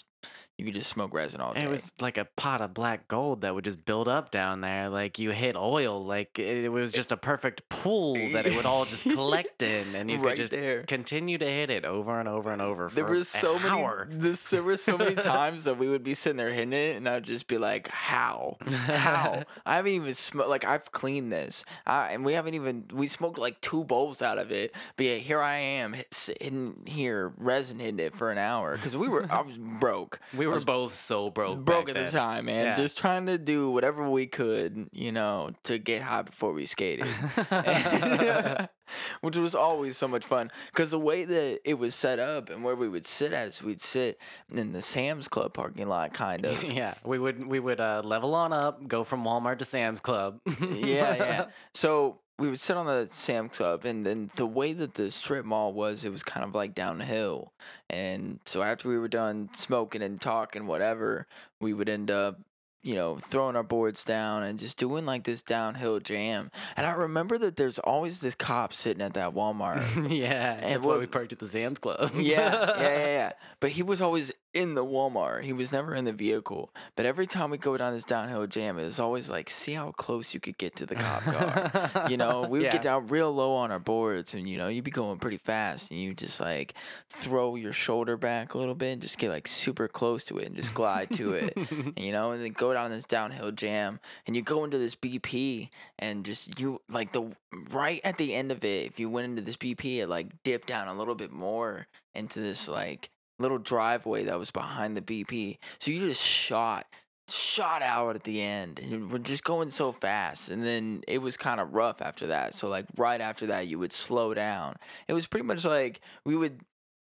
you 0.58 0.64
could 0.64 0.74
just 0.74 0.88
smoke 0.88 1.12
resin 1.12 1.40
all 1.40 1.52
day. 1.52 1.60
And 1.60 1.68
it 1.68 1.70
was 1.70 1.92
like 2.00 2.16
a 2.16 2.24
pot 2.24 2.60
of 2.62 2.72
black 2.72 3.08
gold 3.08 3.42
that 3.42 3.54
would 3.54 3.64
just 3.64 3.84
build 3.84 4.08
up 4.08 4.30
down 4.30 4.62
there. 4.62 4.88
Like 4.88 5.18
you 5.18 5.30
hit 5.30 5.54
oil, 5.54 6.02
like 6.02 6.38
it, 6.38 6.70
was 6.72 6.92
just 6.92 7.12
a 7.12 7.16
perfect 7.18 7.68
pool 7.68 8.14
that 8.32 8.46
it 8.46 8.56
would 8.56 8.64
all 8.64 8.86
just 8.86 9.02
collect 9.02 9.62
in, 9.62 9.94
and 9.94 10.10
you 10.10 10.16
Right 10.18 10.30
could 10.30 10.36
just 10.38 10.52
there. 10.52 10.82
continue 10.84 11.36
to 11.36 11.44
hit 11.44 11.68
it 11.70 11.84
over 11.84 12.18
and 12.18 12.26
over 12.28 12.50
and 12.52 12.62
over. 12.62 12.88
there 12.92 13.06
for 13.06 13.12
was 13.12 13.28
so 13.28 13.56
an 13.56 13.62
many 13.64 13.82
hour. 13.82 14.08
this, 14.10 14.48
there 14.48 14.62
were 14.62 14.78
so 14.78 14.96
many 14.96 15.14
times 15.14 15.64
that 15.64 15.76
we 15.76 15.88
would 15.90 16.02
be 16.02 16.14
sitting 16.14 16.38
there 16.38 16.52
hitting 16.52 16.72
it 16.72 16.96
and 16.96 17.06
I'd 17.06 17.24
just 17.24 17.48
be 17.48 17.58
like, 17.58 17.88
How? 17.88 18.56
How? 18.66 19.42
I 19.66 19.76
haven't 19.76 19.92
even 19.92 20.14
smoked 20.14 20.48
like 20.48 20.64
I've 20.64 20.90
cleaned 20.90 21.30
this. 21.32 21.64
I, 21.86 22.12
and 22.12 22.24
we 22.24 22.32
haven't 22.32 22.54
even 22.54 22.84
we 22.94 23.08
smoked 23.08 23.36
like 23.38 23.60
two 23.60 23.84
bowls 23.84 24.22
out 24.22 24.38
of 24.38 24.50
it. 24.50 24.74
But 24.96 25.04
yet 25.06 25.20
here 25.20 25.40
I 25.42 25.56
am 25.58 25.96
sitting 26.10 26.82
here 26.86 27.32
resin 27.36 27.78
hitting 27.78 27.98
it 27.98 28.14
for 28.14 28.30
an 28.32 28.38
hour. 28.38 28.76
Because 28.76 28.96
we 28.96 29.08
were 29.08 29.26
I 29.30 29.42
was 29.42 29.58
broke. 29.58 30.18
we 30.36 30.45
were 30.46 30.60
both 30.60 30.94
so 30.94 31.30
broke. 31.30 31.64
broke 31.64 31.88
at 31.88 31.94
the 31.94 32.10
time, 32.10 32.46
man. 32.46 32.64
Yeah. 32.64 32.76
Just 32.76 32.98
trying 32.98 33.26
to 33.26 33.38
do 33.38 33.70
whatever 33.70 34.08
we 34.08 34.26
could, 34.26 34.88
you 34.92 35.12
know, 35.12 35.50
to 35.64 35.78
get 35.78 36.02
high 36.02 36.22
before 36.22 36.52
we 36.52 36.66
skated. 36.66 37.06
Which 39.20 39.36
was 39.36 39.54
always 39.54 39.96
so 39.96 40.06
much 40.06 40.24
fun 40.24 40.50
because 40.66 40.90
the 40.90 40.98
way 40.98 41.24
that 41.24 41.60
it 41.64 41.74
was 41.74 41.94
set 41.94 42.18
up 42.18 42.50
and 42.50 42.62
where 42.62 42.76
we 42.76 42.88
would 42.88 43.06
sit 43.06 43.32
at 43.32 43.48
is 43.48 43.62
we'd 43.62 43.80
sit 43.80 44.18
in 44.52 44.72
the 44.72 44.82
Sam's 44.82 45.28
Club 45.28 45.54
parking 45.54 45.88
lot, 45.88 46.14
kind 46.14 46.44
of. 46.46 46.62
yeah, 46.72 46.94
we 47.04 47.18
would 47.18 47.46
we 47.46 47.58
would 47.58 47.80
uh, 47.80 48.02
level 48.04 48.34
on 48.34 48.52
up, 48.52 48.86
go 48.86 49.02
from 49.04 49.24
Walmart 49.24 49.58
to 49.58 49.64
Sam's 49.64 50.00
Club. 50.00 50.40
yeah, 50.60 51.14
yeah. 51.16 51.44
So 51.74 52.20
we 52.38 52.50
would 52.50 52.60
sit 52.60 52.76
on 52.76 52.86
the 52.86 53.08
Sam 53.10 53.48
Club, 53.48 53.84
and 53.84 54.04
then 54.04 54.30
the 54.36 54.46
way 54.46 54.72
that 54.74 54.94
the 54.94 55.10
strip 55.10 55.44
mall 55.44 55.72
was, 55.72 56.04
it 56.04 56.12
was 56.12 56.22
kind 56.22 56.44
of 56.44 56.54
like 56.54 56.74
downhill. 56.74 57.52
And 57.88 58.40
so 58.44 58.62
after 58.62 58.88
we 58.88 58.98
were 58.98 59.08
done 59.08 59.48
smoking 59.54 60.02
and 60.02 60.20
talking, 60.20 60.66
whatever, 60.66 61.26
we 61.60 61.72
would 61.72 61.88
end 61.88 62.10
up, 62.10 62.38
you 62.82 62.94
know, 62.94 63.18
throwing 63.18 63.56
our 63.56 63.62
boards 63.62 64.04
down 64.04 64.42
and 64.42 64.58
just 64.58 64.76
doing 64.76 65.06
like 65.06 65.24
this 65.24 65.40
downhill 65.42 65.98
jam. 65.98 66.50
And 66.76 66.86
I 66.86 66.92
remember 66.92 67.38
that 67.38 67.56
there's 67.56 67.78
always 67.78 68.20
this 68.20 68.34
cop 68.34 68.74
sitting 68.74 69.02
at 69.02 69.14
that 69.14 69.34
Walmart. 69.34 70.10
yeah, 70.16 70.54
And 70.60 70.74
that's 70.74 70.86
why 70.86 70.98
we 70.98 71.06
parked 71.06 71.32
at 71.32 71.38
the 71.38 71.48
Sam's 71.48 71.78
Club. 71.78 72.12
yeah, 72.14 72.20
yeah, 72.20 72.80
yeah, 72.80 72.98
yeah. 73.06 73.32
But 73.60 73.70
he 73.70 73.82
was 73.82 74.00
always 74.02 74.30
in 74.56 74.74
the 74.74 74.84
Walmart. 74.84 75.42
He 75.44 75.52
was 75.52 75.70
never 75.70 75.94
in 75.94 76.04
the 76.06 76.12
vehicle. 76.12 76.70
But 76.96 77.04
every 77.04 77.26
time 77.26 77.50
we 77.50 77.58
go 77.58 77.76
down 77.76 77.92
this 77.92 78.04
downhill 78.04 78.46
jam, 78.46 78.78
it 78.78 78.84
was 78.84 78.98
always 78.98 79.28
like, 79.28 79.50
see 79.50 79.74
how 79.74 79.92
close 79.92 80.32
you 80.32 80.40
could 80.40 80.56
get 80.56 80.74
to 80.76 80.86
the 80.86 80.94
cop 80.96 81.22
car. 81.22 82.06
You 82.10 82.16
know, 82.16 82.42
we 82.42 82.58
would 82.60 82.64
Yeah. 82.66 82.72
get 82.72 82.82
down 82.82 83.08
real 83.08 83.32
low 83.32 83.54
on 83.54 83.70
our 83.70 83.78
boards, 83.78 84.32
and 84.34 84.48
you 84.48 84.56
know, 84.56 84.68
you'd 84.68 84.84
be 84.84 84.90
going 84.90 85.18
pretty 85.18 85.36
fast, 85.36 85.90
and 85.90 86.00
you 86.00 86.14
just 86.14 86.40
like 86.40 86.72
throw 87.10 87.54
your 87.56 87.72
shoulder 87.72 88.16
back 88.16 88.54
a 88.54 88.58
little 88.58 88.74
bit, 88.74 88.92
and 88.94 89.02
just 89.02 89.18
get 89.18 89.28
like 89.28 89.46
super 89.46 89.88
close 89.88 90.24
to 90.24 90.38
it, 90.38 90.46
and 90.46 90.56
just 90.56 90.72
glide 90.74 91.10
to 91.12 91.32
it, 91.34 91.52
and, 91.56 91.92
you 91.98 92.12
know, 92.12 92.30
and 92.32 92.42
then 92.42 92.52
go 92.52 92.72
down 92.72 92.90
this 92.90 93.04
downhill 93.04 93.52
jam, 93.52 94.00
and 94.26 94.34
you 94.34 94.40
go 94.42 94.64
into 94.64 94.78
this 94.78 94.94
BP, 94.94 95.68
and 95.98 96.24
just 96.24 96.58
you 96.58 96.80
like 96.88 97.12
the 97.12 97.30
right 97.70 98.00
at 98.04 98.16
the 98.18 98.34
end 98.34 98.50
of 98.50 98.64
it, 98.64 98.86
if 98.86 98.98
you 98.98 99.10
went 99.10 99.26
into 99.26 99.42
this 99.42 99.56
BP, 99.58 99.98
it 99.98 100.06
like 100.08 100.42
dipped 100.44 100.68
down 100.68 100.88
a 100.88 100.94
little 100.94 101.14
bit 101.14 101.30
more 101.32 101.86
into 102.14 102.40
this 102.40 102.66
like 102.68 103.10
little 103.38 103.58
driveway 103.58 104.24
that 104.24 104.38
was 104.38 104.50
behind 104.50 104.96
the 104.96 105.02
BP, 105.02 105.58
so 105.78 105.90
you 105.90 106.00
just 106.00 106.22
shot 106.22 106.86
shot 107.28 107.82
out 107.82 108.14
at 108.14 108.22
the 108.22 108.40
end 108.40 108.78
and 108.78 109.10
we're 109.10 109.18
just 109.18 109.42
going 109.42 109.68
so 109.68 109.90
fast 109.90 110.48
and 110.48 110.64
then 110.64 111.02
it 111.08 111.18
was 111.18 111.36
kind 111.36 111.58
of 111.58 111.74
rough 111.74 112.00
after 112.00 112.28
that. 112.28 112.54
So 112.54 112.68
like 112.68 112.86
right 112.96 113.20
after 113.20 113.46
that 113.46 113.66
you 113.66 113.80
would 113.80 113.92
slow 113.92 114.32
down. 114.32 114.76
It 115.08 115.12
was 115.12 115.26
pretty 115.26 115.44
much 115.44 115.64
like 115.64 116.00
we 116.24 116.36
would 116.36 116.60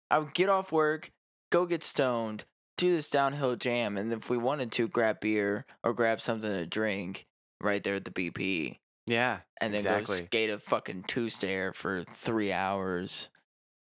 i 0.10 0.18
would 0.20 0.34
get 0.34 0.48
off 0.48 0.72
work 0.72 1.12
go 1.52 1.66
get 1.66 1.84
stoned 1.84 2.46
do 2.78 2.92
this 2.92 3.10
downhill 3.10 3.56
jam 3.56 3.98
and 3.98 4.14
if 4.14 4.30
we 4.30 4.38
wanted 4.38 4.72
to 4.72 4.88
grab 4.88 5.20
beer 5.20 5.66
or 5.84 5.94
grab 5.94 6.22
something 6.22 6.52
to 6.52 6.66
drink 6.66 7.26
right 7.62 7.84
there 7.84 7.96
at 7.96 8.06
the 8.06 8.12
bp 8.12 8.78
yeah, 9.06 9.40
and 9.60 9.74
then 9.74 9.80
exactly. 9.80 10.20
go 10.20 10.26
skate 10.26 10.50
a 10.50 10.60
fucking 10.60 11.04
two 11.08 11.30
stair 11.30 11.74
for 11.74 12.04
three 12.14 12.54
hours 12.54 13.30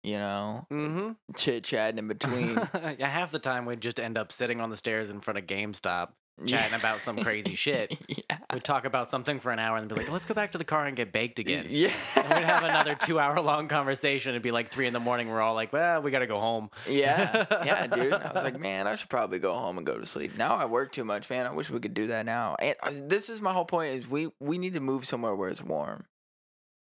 you 0.02 0.18
know 0.18 0.66
Mm-hmm. 0.70 1.10
chit 1.36 1.64
chatting 1.64 1.98
in 1.98 2.08
between 2.08 2.54
yeah, 2.98 3.08
half 3.08 3.30
the 3.32 3.38
time 3.38 3.66
we'd 3.66 3.80
just 3.80 4.00
end 4.00 4.18
up 4.18 4.32
sitting 4.32 4.60
on 4.60 4.70
the 4.70 4.76
stairs 4.76 5.10
in 5.10 5.20
front 5.20 5.38
of 5.38 5.46
GameStop, 5.46 6.08
chatting 6.46 6.74
about 6.74 7.00
some 7.00 7.18
crazy 7.18 7.54
shit. 7.54 7.96
yeah 8.08 8.38
We'd 8.52 8.64
talk 8.64 8.84
about 8.84 9.08
something 9.08 9.40
for 9.40 9.50
an 9.50 9.58
hour 9.58 9.78
and 9.78 9.88
be 9.88 9.94
like, 9.94 10.10
let's 10.10 10.26
go 10.26 10.34
back 10.34 10.52
to 10.52 10.58
the 10.58 10.64
car 10.64 10.84
and 10.86 10.94
get 10.96 11.10
baked 11.12 11.38
again. 11.38 11.66
yeah 11.70 11.90
And 12.16 12.28
we'd 12.28 12.44
have 12.44 12.64
another 12.64 12.94
two 13.00 13.18
hour 13.18 13.40
long 13.40 13.66
conversation. 13.68 14.30
It'd 14.30 14.42
be 14.42 14.50
like 14.50 14.68
three 14.68 14.86
in 14.86 14.92
the 14.92 15.00
morning. 15.00 15.28
We're 15.28 15.40
all 15.40 15.54
like, 15.54 15.72
well, 15.72 16.02
we 16.02 16.10
got 16.10 16.18
to 16.18 16.26
go 16.26 16.38
home. 16.40 16.68
Yeah, 16.88 17.46
yeah, 17.64 17.86
dude. 17.86 18.12
I 18.12 18.32
was 18.32 18.42
like, 18.42 18.58
man, 18.60 18.86
I 18.86 18.96
should 18.96 19.08
probably 19.08 19.38
go 19.38 19.54
home 19.54 19.78
and 19.78 19.86
go 19.86 19.96
to 19.98 20.04
sleep. 20.04 20.36
Now 20.36 20.54
I 20.56 20.66
work 20.66 20.92
too 20.92 21.04
much, 21.04 21.30
man. 21.30 21.46
I 21.46 21.52
wish 21.52 21.70
we 21.70 21.80
could 21.80 21.94
do 21.94 22.08
that 22.08 22.26
now. 22.26 22.56
And 22.58 22.76
uh, 22.82 22.90
this 23.06 23.30
is 23.30 23.40
my 23.40 23.52
whole 23.54 23.64
point: 23.64 23.94
is 23.94 24.08
we 24.10 24.28
we 24.38 24.58
need 24.58 24.74
to 24.74 24.80
move 24.80 25.06
somewhere 25.06 25.34
where 25.34 25.48
it's 25.48 25.62
warm. 25.62 26.04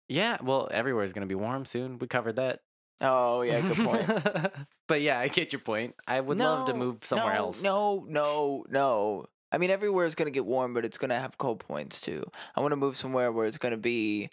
Yeah, 0.07 0.37
well, 0.43 0.67
everywhere's 0.71 1.13
going 1.13 1.27
to 1.27 1.31
be 1.31 1.33
warm 1.35 1.65
soon. 1.65 1.97
We 1.97 2.05
covered 2.07 2.35
that. 2.35 2.59
Oh 3.01 3.41
yeah, 3.41 3.61
good 3.61 3.77
point. 3.77 4.55
but 4.87 5.01
yeah, 5.01 5.19
I 5.19 5.27
get 5.27 5.51
your 5.51 5.59
point. 5.59 5.95
I 6.07 6.19
would 6.19 6.37
love 6.37 6.67
to 6.67 6.73
move 6.73 6.99
somewhere 7.03 7.33
no, 7.33 7.39
else. 7.39 7.63
No, 7.63 8.05
no, 8.07 8.65
no. 8.69 9.25
I 9.51 9.57
mean, 9.57 9.69
everywhere 9.69 10.05
is 10.05 10.15
gonna 10.15 10.31
get 10.31 10.45
warm, 10.45 10.73
but 10.73 10.85
it's 10.85 10.97
gonna 10.97 11.19
have 11.19 11.37
cold 11.37 11.59
points 11.59 12.01
too. 12.01 12.23
I 12.55 12.61
want 12.61 12.71
to 12.71 12.77
move 12.77 12.97
somewhere 12.97 13.31
where 13.31 13.45
it's 13.47 13.57
gonna 13.57 13.77
be 13.77 14.29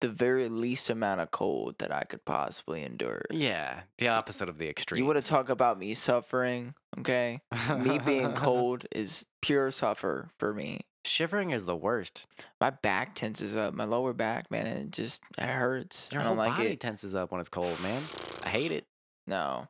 the 0.00 0.08
very 0.08 0.48
least 0.48 0.90
amount 0.90 1.20
of 1.20 1.30
cold 1.30 1.76
that 1.78 1.92
I 1.92 2.02
could 2.04 2.24
possibly 2.24 2.82
endure. 2.82 3.22
Yeah, 3.30 3.80
the 3.98 4.08
opposite 4.08 4.48
of 4.48 4.58
the 4.58 4.68
extreme. 4.68 4.98
You 4.98 5.06
want 5.06 5.22
to 5.22 5.28
talk 5.28 5.48
about 5.48 5.78
me 5.78 5.94
suffering? 5.94 6.74
Okay, 6.98 7.40
me 7.78 7.98
being 7.98 8.32
cold 8.34 8.86
is 8.92 9.24
pure 9.40 9.70
suffer 9.70 10.30
for 10.38 10.52
me. 10.52 10.82
Shivering 11.06 11.50
is 11.50 11.64
the 11.66 11.76
worst. 11.76 12.26
my 12.60 12.70
back 12.70 13.14
tenses 13.14 13.54
up, 13.54 13.74
my 13.74 13.84
lower 13.84 14.12
back, 14.12 14.50
man, 14.50 14.66
it 14.66 14.90
just 14.90 15.22
it 15.38 15.46
hurts. 15.46 16.08
Your 16.12 16.20
I 16.22 16.24
don't 16.24 16.36
like 16.36 16.56
body 16.56 16.70
it. 16.70 16.80
tenses 16.80 17.14
up 17.14 17.30
when 17.30 17.40
it's 17.40 17.48
cold, 17.48 17.80
man. 17.82 18.02
I 18.42 18.48
hate 18.48 18.72
it. 18.72 18.84
No. 19.26 19.68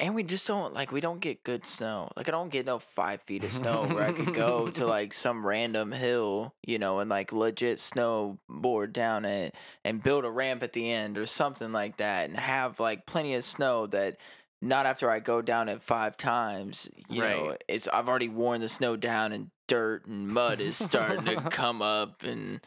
And 0.00 0.14
we 0.14 0.22
just 0.22 0.46
don't 0.46 0.72
like 0.72 0.92
we 0.92 1.00
don't 1.00 1.20
get 1.20 1.42
good 1.42 1.66
snow. 1.66 2.10
Like 2.16 2.28
I 2.28 2.32
don't 2.32 2.50
get 2.52 2.66
no 2.66 2.78
five 2.78 3.20
feet 3.22 3.42
of 3.42 3.50
snow 3.52 3.84
where 3.84 4.04
I 4.04 4.12
could 4.12 4.32
go 4.32 4.70
to 4.70 4.86
like 4.86 5.12
some 5.12 5.44
random 5.44 5.90
hill, 5.90 6.54
you 6.64 6.78
know, 6.78 7.00
and 7.00 7.10
like 7.10 7.32
legit 7.32 7.78
snowboard 7.78 8.92
down 8.92 9.24
it 9.24 9.56
and 9.84 10.02
build 10.02 10.24
a 10.24 10.30
ramp 10.30 10.62
at 10.62 10.72
the 10.72 10.90
end 10.90 11.18
or 11.18 11.26
something 11.26 11.72
like 11.72 11.96
that 11.96 12.28
and 12.28 12.38
have 12.38 12.78
like 12.78 13.06
plenty 13.06 13.34
of 13.34 13.44
snow 13.44 13.86
that 13.88 14.18
not 14.62 14.86
after 14.86 15.10
I 15.10 15.18
go 15.20 15.42
down 15.42 15.68
it 15.68 15.82
five 15.82 16.16
times, 16.16 16.88
you 17.08 17.20
know, 17.20 17.56
it's 17.68 17.88
I've 17.88 18.08
already 18.08 18.28
worn 18.28 18.60
the 18.60 18.68
snow 18.68 18.96
down 18.96 19.32
and 19.32 19.50
dirt 19.68 20.06
and 20.06 20.26
mud 20.28 20.60
is 20.60 20.76
starting 20.76 21.24
to 21.26 21.40
come 21.50 21.80
up 21.80 22.24
and 22.24 22.60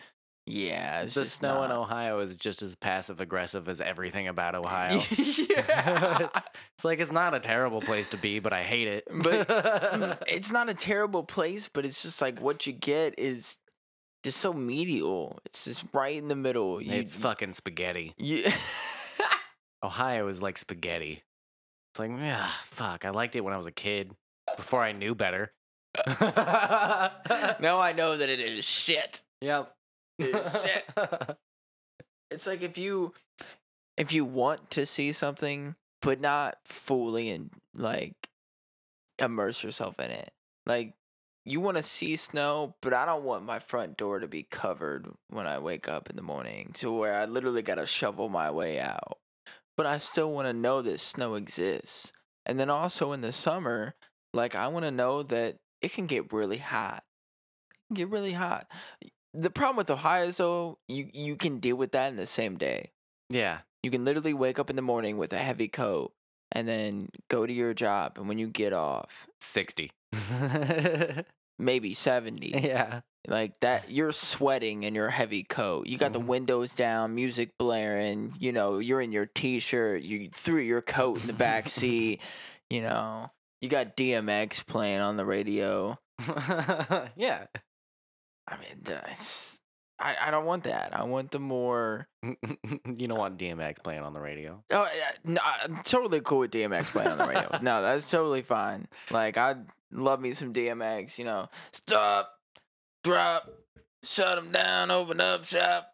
yeah, 0.47 1.05
the 1.05 1.23
snow 1.25 1.63
in 1.63 1.71
Ohio 1.71 2.19
is 2.19 2.35
just 2.35 2.61
as 2.63 2.73
passive 2.75 3.21
aggressive 3.21 3.69
as 3.69 3.79
everything 3.79 4.27
about 4.27 4.55
Ohio. 4.63 4.95
yeah. 5.11 6.17
it's, 6.19 6.37
it's 6.77 6.83
like 6.83 6.99
it's 6.99 7.11
not 7.11 7.35
a 7.35 7.39
terrible 7.39 7.79
place 7.79 8.07
to 8.09 8.17
be, 8.17 8.39
but 8.39 8.51
I 8.51 8.63
hate 8.63 8.87
it. 8.87 9.03
But- 9.13 10.23
it's 10.27 10.51
not 10.51 10.67
a 10.67 10.73
terrible 10.73 11.23
place, 11.23 11.69
but 11.71 11.85
it's 11.85 12.01
just 12.01 12.21
like 12.21 12.39
what 12.41 12.65
you 12.65 12.73
get 12.73 13.13
is 13.19 13.57
just 14.23 14.39
so 14.39 14.51
medial. 14.51 15.39
It's 15.45 15.65
just 15.65 15.85
right 15.93 16.15
in 16.17 16.27
the 16.27 16.35
middle. 16.35 16.81
You, 16.81 16.93
it's 16.93 17.15
fucking 17.15 17.53
spaghetti. 17.53 18.13
You, 18.17 18.43
Ohio 19.83 20.27
is 20.27 20.41
like 20.41 20.57
spaghetti. 20.57 21.23
It's 21.93 21.99
like, 21.99 22.11
yeah, 22.11 22.49
fuck. 22.71 23.05
I 23.05 23.09
liked 23.09 23.35
it 23.35 23.41
when 23.41 23.53
I 23.53 23.57
was 23.57 23.67
a 23.67 23.71
kid, 23.71 24.11
before 24.55 24.81
I 24.81 24.91
knew 24.91 25.13
better. 25.15 25.51
now 26.07 27.79
I 27.79 27.93
know 27.95 28.17
that 28.17 28.29
it 28.29 28.39
is 28.39 28.65
shit. 28.65 29.21
Yep. 29.41 29.73
It's 30.19 30.63
shit. 30.63 30.85
It's 32.31 32.47
like 32.47 32.61
if 32.61 32.77
you 32.77 33.11
if 33.97 34.13
you 34.13 34.23
want 34.23 34.71
to 34.71 34.85
see 34.85 35.11
something 35.11 35.75
but 36.01 36.19
not 36.19 36.57
fully 36.65 37.29
and 37.29 37.51
like 37.75 38.29
immerse 39.19 39.63
yourself 39.63 39.99
in 39.99 40.11
it. 40.11 40.31
Like 40.65 40.95
you 41.45 41.59
want 41.59 41.77
to 41.77 41.83
see 41.83 42.15
snow, 42.15 42.75
but 42.81 42.93
I 42.93 43.05
don't 43.05 43.23
want 43.23 43.45
my 43.45 43.59
front 43.59 43.97
door 43.97 44.19
to 44.19 44.27
be 44.27 44.43
covered 44.43 45.07
when 45.29 45.47
I 45.47 45.59
wake 45.59 45.87
up 45.87 46.09
in 46.09 46.15
the 46.15 46.21
morning 46.21 46.71
to 46.75 46.91
where 46.91 47.15
I 47.15 47.25
literally 47.25 47.61
got 47.61 47.75
to 47.75 47.85
shovel 47.85 48.29
my 48.29 48.51
way 48.51 48.79
out. 48.79 49.17
But 49.75 49.85
I 49.85 49.97
still 49.97 50.31
want 50.31 50.47
to 50.47 50.53
know 50.53 50.81
that 50.81 50.99
snow 50.99 51.35
exists. 51.35 52.11
And 52.45 52.59
then 52.59 52.69
also 52.69 53.11
in 53.11 53.21
the 53.21 53.31
summer, 53.31 53.95
like 54.33 54.55
I 54.55 54.67
want 54.67 54.85
to 54.85 54.91
know 54.91 55.23
that 55.23 55.57
it 55.81 55.93
can 55.93 56.05
get 56.07 56.31
really 56.33 56.57
hot. 56.57 57.03
It 57.71 57.77
can 57.87 57.95
get 57.95 58.09
really 58.09 58.33
hot. 58.33 58.67
The 59.33 59.49
problem 59.49 59.77
with 59.77 59.89
Ohio 59.89 60.25
is 60.27 60.37
though, 60.37 60.77
you 60.87 61.09
you 61.13 61.35
can 61.35 61.59
deal 61.59 61.75
with 61.75 61.91
that 61.93 62.09
in 62.09 62.15
the 62.17 62.27
same 62.27 62.57
day. 62.57 62.91
Yeah. 63.29 63.59
You 63.83 63.89
can 63.91 64.05
literally 64.05 64.33
wake 64.33 64.59
up 64.59 64.69
in 64.69 64.75
the 64.75 64.81
morning 64.81 65.17
with 65.17 65.33
a 65.33 65.37
heavy 65.39 65.67
coat 65.67 66.11
and 66.51 66.67
then 66.67 67.09
go 67.29 67.45
to 67.45 67.53
your 67.53 67.73
job 67.73 68.17
and 68.17 68.27
when 68.27 68.37
you 68.37 68.47
get 68.47 68.73
off, 68.73 69.27
60. 69.39 69.91
maybe 71.59 71.93
70. 71.93 72.53
yeah. 72.63 73.01
Like 73.27 73.59
that 73.59 73.91
you're 73.91 74.11
sweating 74.11 74.83
in 74.83 74.95
your 74.95 75.09
heavy 75.09 75.43
coat. 75.43 75.85
You 75.87 75.97
got 75.97 76.11
the 76.11 76.19
Mhm. 76.19 76.25
windows 76.25 76.73
down, 76.73 77.13
music 77.15 77.51
blaring, 77.59 78.33
you 78.39 78.51
know, 78.51 78.79
you're 78.79 79.01
in 79.01 79.11
your 79.11 79.27
t-shirt, 79.27 80.01
you 80.01 80.29
threw 80.33 80.59
your 80.59 80.81
coat 80.81 81.21
in 81.21 81.27
the 81.27 81.33
back 81.33 81.69
seat, 81.69 82.19
you 82.69 82.81
know. 82.81 83.29
You 83.61 83.69
got 83.69 83.95
DMX 83.95 84.65
playing 84.65 84.99
on 84.99 85.17
the 85.17 85.25
radio. 85.25 85.97
yeah. 87.15 87.45
I 88.47 88.57
mean, 88.57 88.81
that's 88.83 89.59
I, 90.01 90.15
I 90.19 90.31
don't 90.31 90.45
want 90.45 90.63
that. 90.63 90.97
I 90.97 91.03
want 91.03 91.31
the 91.31 91.39
more 91.39 92.07
you 92.23 93.07
don't 93.07 93.19
want 93.19 93.37
DMX 93.37 93.83
playing 93.83 94.01
on 94.01 94.13
the 94.13 94.21
radio. 94.21 94.63
Oh, 94.71 94.87
yeah, 94.95 95.11
no, 95.23 95.39
I'm 95.43 95.77
uh, 95.77 95.83
totally 95.83 96.21
cool 96.21 96.39
with 96.39 96.51
DMX 96.51 96.85
playing 96.87 97.09
on 97.09 97.17
the 97.19 97.27
radio. 97.27 97.49
no, 97.61 97.81
that's 97.81 98.09
totally 98.09 98.41
fine. 98.41 98.87
Like, 99.11 99.37
I 99.37 99.55
love 99.91 100.19
me 100.19 100.31
some 100.31 100.53
DMX. 100.53 101.17
You 101.17 101.25
know, 101.25 101.49
stop, 101.71 102.31
drop, 103.03 103.49
shut 104.03 104.35
them 104.35 104.51
down, 104.51 104.89
open 104.89 105.21
up 105.21 105.45
shop. 105.45 105.87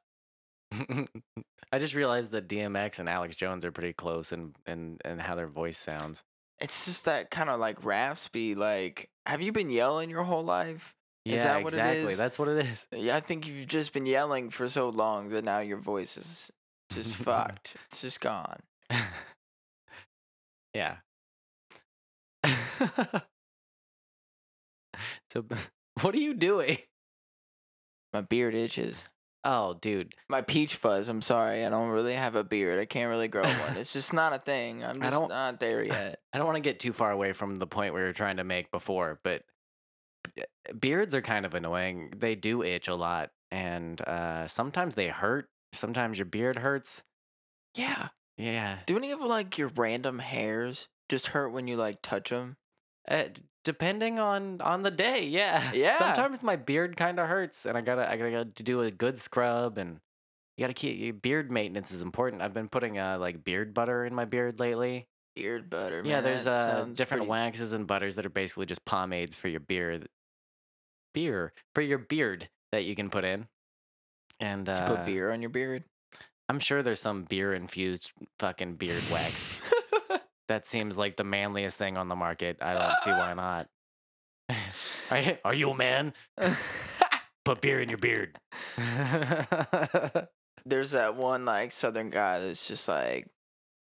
I 0.71 1.79
just 1.79 1.93
realized 1.93 2.31
that 2.31 2.47
DMX 2.47 2.99
and 2.99 3.09
Alex 3.09 3.35
Jones 3.35 3.65
are 3.65 3.71
pretty 3.71 3.93
close 3.93 4.31
in 4.31 4.53
and 4.65 5.01
and 5.03 5.21
how 5.21 5.35
their 5.35 5.47
voice 5.47 5.77
sounds. 5.77 6.23
It's 6.59 6.85
just 6.85 7.05
that 7.05 7.29
kind 7.29 7.49
of 7.49 7.59
like 7.59 7.83
raspy. 7.83 8.55
Like, 8.55 9.09
have 9.25 9.41
you 9.41 9.51
been 9.51 9.69
yelling 9.69 10.09
your 10.09 10.23
whole 10.23 10.43
life? 10.43 10.95
Yeah, 11.25 11.35
Is 11.35 11.43
that 11.43 11.63
what 11.63 11.73
it 11.73 11.79
exactly. 11.79 12.15
That's 12.15 12.39
what 12.39 12.47
it 12.47 12.65
is. 12.65 12.87
Yeah, 12.91 13.17
I 13.17 13.19
think 13.19 13.45
you've 13.45 13.67
just 13.67 13.91
been 13.93 14.05
yelling 14.05 14.49
for 14.49 14.69
so 14.69 14.87
long 14.89 15.29
that 15.29 15.43
now 15.43 15.59
your 15.59 15.77
voice 15.77 16.15
is 16.17 16.49
just 16.93 17.15
fucked. 17.17 17.75
It's 17.91 18.01
just 18.01 18.21
gone. 18.21 18.61
yeah. 20.73 20.95
so, 25.31 25.45
what 26.01 26.15
are 26.15 26.19
you 26.19 26.33
doing? 26.33 26.77
My 28.13 28.21
beard 28.21 28.55
itches. 28.55 29.03
Oh, 29.43 29.75
dude. 29.79 30.13
My 30.29 30.41
peach 30.41 30.75
fuzz. 30.75 31.07
I'm 31.09 31.21
sorry. 31.21 31.65
I 31.65 31.69
don't 31.69 31.89
really 31.89 32.15
have 32.15 32.35
a 32.35 32.43
beard. 32.43 32.79
I 32.79 32.85
can't 32.85 33.09
really 33.09 33.27
grow 33.27 33.43
one. 33.43 33.53
It's 33.77 33.93
just 33.93 34.13
not 34.13 34.33
a 34.33 34.39
thing. 34.39 34.83
I'm 34.83 34.99
just 34.99 35.11
don't- 35.11 35.29
not 35.29 35.59
there 35.59 35.83
yet. 35.83 36.19
I 36.33 36.37
don't 36.37 36.47
want 36.47 36.57
to 36.57 36.61
get 36.61 36.79
too 36.79 36.91
far 36.93 37.11
away 37.11 37.33
from 37.33 37.55
the 37.55 37.67
point 37.67 37.93
we 37.93 38.01
were 38.01 38.13
trying 38.13 38.37
to 38.37 38.43
make 38.43 38.71
before, 38.71 39.19
but 39.23 39.43
beards 40.79 41.15
are 41.15 41.21
kind 41.21 41.45
of 41.45 41.53
annoying. 41.53 42.11
They 42.17 42.35
do 42.35 42.63
itch 42.63 42.87
a 42.87 42.95
lot, 42.95 43.31
and 43.51 44.01
uh, 44.01 44.47
sometimes 44.47 44.95
they 44.95 45.07
hurt. 45.07 45.49
Sometimes 45.73 46.17
your 46.17 46.25
beard 46.25 46.57
hurts. 46.57 47.03
Yeah. 47.75 48.09
Yeah. 48.37 48.79
Do 48.85 48.97
any 48.97 49.11
of 49.11 49.19
like 49.21 49.57
your 49.57 49.69
random 49.75 50.19
hairs 50.19 50.87
just 51.09 51.27
hurt 51.27 51.49
when 51.49 51.67
you 51.67 51.75
like 51.75 52.01
touch 52.01 52.29
them? 52.29 52.57
Uh, 53.07 53.23
d- 53.33 53.41
depending 53.67 54.17
on 54.17 54.61
on 54.61 54.81
the 54.83 54.89
day, 54.89 55.25
yeah. 55.39 55.71
Yeah. 55.73 55.97
Sometimes 55.99 56.41
my 56.41 56.55
beard 56.55 56.95
kind 56.95 57.19
of 57.19 57.27
hurts, 57.27 57.65
and 57.65 57.77
I 57.77 57.81
gotta 57.81 58.09
I 58.09 58.15
gotta 58.15 58.45
to 58.45 58.63
do 58.63 58.81
a 58.81 58.89
good 58.89 59.17
scrub, 59.19 59.77
and 59.77 59.99
you 60.55 60.63
gotta 60.63 60.73
keep 60.73 60.97
your 60.99 61.13
beard 61.13 61.51
maintenance 61.51 61.91
is 61.91 62.01
important. 62.01 62.41
I've 62.41 62.53
been 62.53 62.69
putting 62.69 62.97
uh 62.97 63.17
like 63.19 63.43
beard 63.43 63.73
butter 63.73 64.05
in 64.05 64.15
my 64.15 64.23
beard 64.25 64.59
lately. 64.61 65.07
Beard 65.35 65.69
butter. 65.69 66.01
yeah, 66.03 66.15
man, 66.15 66.23
there's 66.23 66.47
uh 66.47 66.87
different 66.93 67.21
pretty- 67.23 67.29
waxes 67.29 67.73
and 67.73 67.85
butters 67.85 68.15
that 68.15 68.25
are 68.25 68.29
basically 68.29 68.65
just 68.65 68.85
pomades 68.85 69.35
for 69.35 69.49
your 69.49 69.59
beard, 69.59 70.07
beer 71.13 71.51
for 71.75 71.81
your 71.81 71.99
beard 71.99 72.47
that 72.71 72.85
you 72.85 72.95
can 72.95 73.09
put 73.09 73.25
in. 73.25 73.47
And 74.39 74.65
to 74.67 74.71
uh, 74.73 74.87
put 74.87 75.05
beer 75.05 75.31
on 75.31 75.41
your 75.41 75.49
beard. 75.49 75.83
I'm 76.49 76.59
sure 76.59 76.81
there's 76.81 77.01
some 77.01 77.23
beer 77.23 77.53
infused 77.53 78.11
fucking 78.39 78.75
beard 78.75 79.03
wax. 79.11 79.49
that 80.47 80.65
seems 80.65 80.97
like 80.97 81.17
the 81.17 81.23
manliest 81.23 81.77
thing 81.77 81.97
on 81.97 82.07
the 82.07 82.15
market. 82.15 82.57
I 82.61 82.73
don't 82.73 82.99
see 83.03 83.11
why 83.11 83.33
not. 83.35 83.67
are, 85.11 85.19
you, 85.19 85.37
are 85.43 85.53
you 85.53 85.69
a 85.71 85.75
man? 85.75 86.13
Put 87.45 87.61
beer 87.61 87.79
in 87.81 87.89
your 87.89 87.97
beard. 87.97 88.37
there's 90.65 90.91
that 90.91 91.15
one 91.15 91.45
like 91.45 91.71
southern 91.71 92.09
guy 92.09 92.39
that's 92.39 92.67
just 92.67 92.87
like, 92.87 93.27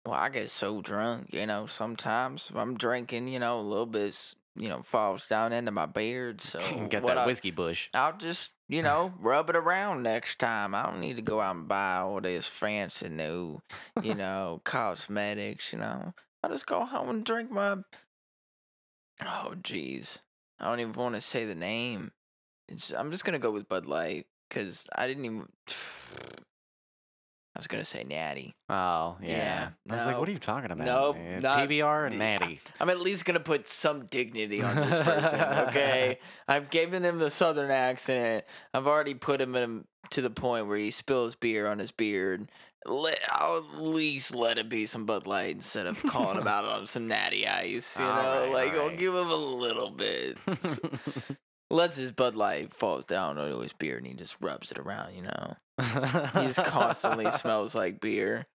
well, 0.06 0.16
I 0.16 0.30
get 0.30 0.50
so 0.52 0.82
drunk, 0.82 1.30
you 1.34 1.46
know. 1.46 1.66
Sometimes 1.66 2.48
if 2.50 2.56
I'm 2.56 2.78
drinking, 2.78 3.28
you 3.28 3.40
know, 3.40 3.60
a 3.60 3.62
little 3.62 3.86
bit, 3.86 4.36
you 4.56 4.70
know, 4.70 4.82
falls 4.84 5.28
down 5.28 5.52
into 5.52 5.72
my 5.72 5.86
beard. 5.88 6.42
So 6.42 6.60
Get 6.90 7.06
that 7.06 7.18
I- 7.18 7.26
whiskey 7.26 7.52
bush. 7.52 7.90
I'll 7.94 8.18
just, 8.18 8.52
you 8.68 8.82
know, 8.84 9.14
rub 9.20 9.50
it 9.50 9.56
around 9.56 10.04
next 10.04 10.40
time. 10.40 10.74
I 10.76 10.84
don't 10.84 11.00
need 11.00 11.16
to 11.18 11.22
go 11.22 11.42
out 11.42 11.56
and 11.56 11.68
buy 11.68 11.98
all 11.98 12.22
this 12.22 12.48
fancy 12.48 13.10
new, 13.10 13.62
you 14.04 14.16
know, 14.16 14.62
cosmetics, 14.64 15.74
you 15.74 15.80
know. 15.80 16.14
I 16.44 16.48
just 16.48 16.66
go 16.68 16.86
home 16.86 17.10
and 17.10 17.26
drink 17.26 17.52
my. 17.52 17.78
Oh, 19.22 19.54
jeez. 19.62 20.20
I 20.60 20.70
don't 20.70 20.80
even 20.80 20.94
want 20.94 21.16
to 21.16 21.22
say 21.22 21.46
the 21.46 21.56
name. 21.56 22.12
It's, 22.68 22.92
I'm 22.92 23.12
just 23.12 23.26
going 23.26 23.34
to 23.34 23.40
go 23.40 23.52
with 23.52 23.68
Bud 23.68 23.86
Light 23.86 24.28
because 24.48 24.88
I 24.96 25.08
didn't 25.08 25.26
even. 25.26 25.48
I 27.56 27.60
was 27.60 27.68
going 27.68 27.82
to 27.82 27.86
say 27.90 28.06
Natty. 28.06 28.56
Oh, 28.70 29.18
yeah. 29.22 29.28
Yeah, 29.28 29.70
I 29.90 29.96
was 29.96 30.06
like, 30.06 30.18
what 30.18 30.30
are 30.30 30.32
you 30.32 30.38
talking 30.38 30.72
about? 30.72 30.86
Nope, 30.86 31.18
Uh, 31.18 31.40
not- 31.42 31.68
PBR 31.68 32.08
and. 32.08 32.18
Natty. 32.20 32.62
I'm 32.80 32.90
at 32.90 33.02
least 33.02 33.26
gonna 33.26 33.40
put 33.42 33.68
some 33.68 34.06
dignity 34.06 34.62
on 34.62 34.76
this 34.76 34.98
person, 35.00 35.42
okay? 35.68 36.20
I've 36.48 36.70
given 36.70 37.04
him 37.04 37.18
the 37.20 37.30
southern 37.30 37.70
accent. 37.72 38.46
I've 38.74 38.88
already 38.88 39.14
put 39.16 39.42
him 39.42 39.56
in 39.56 39.84
to 40.12 40.22
the 40.22 40.30
point 40.30 40.68
where 40.68 40.78
he 40.78 40.90
spills 40.92 41.36
beer 41.36 41.68
on 41.68 41.80
his 41.80 41.92
beard. 41.92 42.50
Let, 42.86 43.20
I'll 43.30 43.58
at 43.58 43.82
least 43.82 44.34
let 44.34 44.58
it 44.58 44.70
be 44.70 44.86
some 44.86 45.06
Bud 45.06 45.28
Light 45.28 45.52
instead 45.56 45.86
of 45.86 46.02
calling 46.04 46.38
him 46.42 46.48
out 46.48 46.66
on 46.66 46.86
some 46.86 47.08
Natty 47.08 47.46
Ice. 47.48 47.98
You 47.98 48.06
know, 48.06 48.10
Alright, 48.12 48.52
like 48.52 48.72
I'll 48.74 48.80
alright. 48.82 48.98
give 48.98 49.14
him 49.14 49.28
a 49.30 49.36
little 49.36 49.92
bit. 49.92 50.38
Lets 51.72 51.98
his 51.98 52.12
Bud 52.12 52.36
Light 52.36 52.74
falls 52.74 53.06
down 53.06 53.38
onto 53.38 53.60
his 53.60 53.74
beard 53.74 54.00
and 54.00 54.08
he 54.08 54.14
just 54.14 54.36
rubs 54.42 54.72
it 54.72 54.80
around. 54.80 55.14
You 55.16 55.24
know, 55.24 55.56
he 55.80 56.48
just 56.48 56.64
constantly 56.64 57.30
smells 57.32 57.76
like 57.76 58.00
beer. 58.02 58.48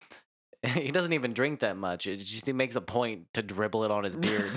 he 0.65 0.91
doesn't 0.93 1.13
even 1.13 1.35
drink 1.35 1.61
that 1.61 1.77
much. 1.77 2.07
It 2.07 2.19
just 2.21 2.47
he 2.47 2.53
makes 2.55 2.75
a 2.77 2.81
point 2.81 3.27
to 3.35 3.43
dribble 3.43 3.85
it 3.85 3.91
on 3.91 4.05
his 4.05 4.17
beard. 4.17 4.51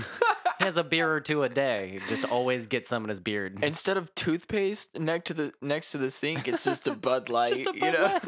he 0.60 0.64
has 0.64 0.78
a 0.78 0.86
beer 0.86 1.12
or 1.12 1.20
two 1.20 1.44
a 1.44 1.50
day. 1.50 2.00
Just 2.08 2.24
always 2.32 2.66
get 2.68 2.86
some 2.86 3.04
in 3.04 3.10
his 3.10 3.20
beard. 3.20 3.60
Instead 3.62 3.98
of 3.98 4.14
toothpaste 4.16 4.98
next 4.98 5.28
to 5.28 5.34
the 5.34 5.52
next 5.62 5.92
to 5.92 5.98
the 5.98 6.10
sink, 6.10 6.48
it's 6.48 6.64
just 6.64 6.88
a 6.88 6.94
Bud 6.96 7.28
Light. 7.28 7.56
just 7.66 7.76
a 7.76 7.78
you 7.78 7.92
know, 7.92 8.04
Light. 8.04 8.24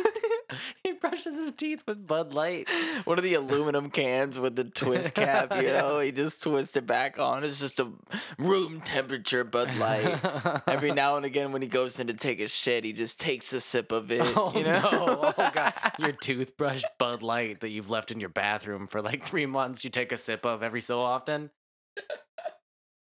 he 0.84 0.94
brushes 0.94 1.36
his 1.36 1.52
teeth 1.54 1.84
with 1.88 2.08
Bud 2.08 2.34
Light. 2.34 2.70
one 3.06 3.18
of 3.18 3.24
the 3.24 3.34
aluminum 3.34 3.90
cans 3.90 4.40
with 4.40 4.56
the 4.56 4.64
twist 4.64 5.14
cap. 5.14 5.56
You 5.56 5.68
know, 5.68 6.00
he 6.00 6.12
just 6.12 6.42
twists 6.42 6.76
it 6.76 6.88
back 6.88 7.20
on. 7.20 7.44
It's 7.44 7.60
just 7.60 7.80
a 7.80 7.92
room 8.38 8.82
temperature 8.82 9.44
Bud 9.44 9.76
Light. 9.76 10.20
Every 10.68 10.92
now 10.92 11.18
and 11.18 11.26
again, 11.26 11.52
when 11.52 11.62
he 11.62 11.68
goes 11.68 12.00
in 12.00 12.08
to 12.08 12.14
take 12.14 12.40
a 12.40 12.48
shit, 12.48 12.84
he 12.84 12.94
just 12.94 13.20
takes 13.20 13.52
a 13.54 13.62
sip 13.62 13.92
of 13.92 14.12
it. 14.12 14.18
Oh 14.40 14.54
you 14.56 14.64
know? 14.64 14.82
no! 14.82 15.34
Oh 15.38 15.52
god! 15.54 15.74
Your 16.00 16.12
toothbrush 16.12 16.84
Bud 17.00 17.24
Light 17.24 17.62
that 17.62 17.70
you've 17.70 17.90
left 17.90 18.12
in 18.12 18.20
your 18.20 18.30
bathroom 18.30 18.86
for 18.86 19.02
like 19.02 19.24
three 19.24 19.46
months. 19.46 19.84
You 19.84 19.90
take 19.90 20.12
a 20.12 20.18
sip 20.18 20.46
of 20.46 20.62
every 20.62 20.82
so 20.82 21.02
often. 21.02 21.50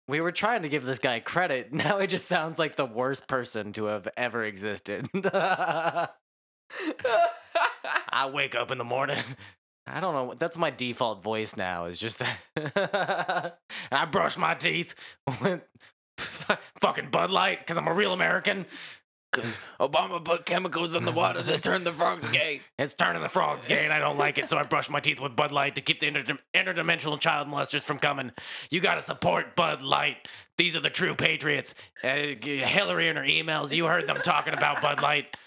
We 0.07 0.21
were 0.21 0.31
trying 0.31 0.63
to 0.63 0.69
give 0.69 0.85
this 0.85 0.97
guy 0.97 1.19
credit. 1.19 1.71
Now 1.71 1.99
he 1.99 2.07
just 2.07 2.27
sounds 2.27 2.57
like 2.57 2.77
the 2.77 2.85
worst 2.85 3.27
person 3.27 3.73
to 3.73 3.85
have 3.85 4.07
ever 4.17 4.43
existed. 4.43 5.07
I 8.09 8.29
wake 8.29 8.55
up 8.55 8.71
in 8.71 8.77
the 8.77 8.83
morning. 8.83 9.17
I 9.87 9.99
don't 9.99 10.13
know. 10.13 10.35
That's 10.37 10.57
my 10.57 10.69
default 10.69 11.23
voice 11.23 11.57
now. 11.57 11.85
Is 11.85 11.97
just 11.97 12.19
that. 12.19 13.57
I 13.91 14.05
brush 14.05 14.37
my 14.37 14.53
teeth 14.53 14.93
with 15.41 15.61
fucking 16.17 17.09
Bud 17.09 17.31
Light 17.31 17.59
because 17.59 17.77
I'm 17.77 17.87
a 17.87 17.93
real 17.93 18.13
American. 18.13 18.65
Because 19.31 19.59
Obama 19.79 20.23
put 20.23 20.47
chemicals 20.47 20.95
in 20.95 21.05
the 21.05 21.11
water 21.11 21.43
that 21.43 21.61
turned 21.61 21.85
the 21.85 21.93
frogs 21.93 22.27
gay. 22.31 22.61
It's 22.79 22.95
turning 22.95 23.21
the 23.21 23.29
frogs 23.29 23.67
gay, 23.67 23.83
and 23.83 23.93
I 23.93 23.99
don't 23.99 24.17
like 24.17 24.39
it, 24.39 24.49
so 24.49 24.57
I 24.57 24.63
brush 24.63 24.89
my 24.89 24.99
teeth 24.99 25.19
with 25.19 25.35
Bud 25.35 25.51
Light 25.51 25.75
to 25.75 25.81
keep 25.81 25.99
the 25.99 26.07
inter- 26.07 26.39
interdimensional 26.55 27.19
child 27.19 27.47
molesters 27.47 27.83
from 27.83 27.99
coming. 27.99 28.31
You 28.71 28.79
gotta 28.79 29.03
support 29.03 29.55
Bud 29.55 29.83
Light. 29.83 30.27
These 30.57 30.75
are 30.75 30.79
the 30.79 30.89
true 30.89 31.13
patriots. 31.13 31.75
Uh, 32.03 32.33
Hillary 32.41 33.07
and 33.07 33.19
her 33.19 33.23
emails, 33.23 33.71
you 33.71 33.85
heard 33.85 34.07
them 34.07 34.17
talking 34.23 34.55
about 34.55 34.81
Bud 34.81 34.99
Light. 34.99 35.37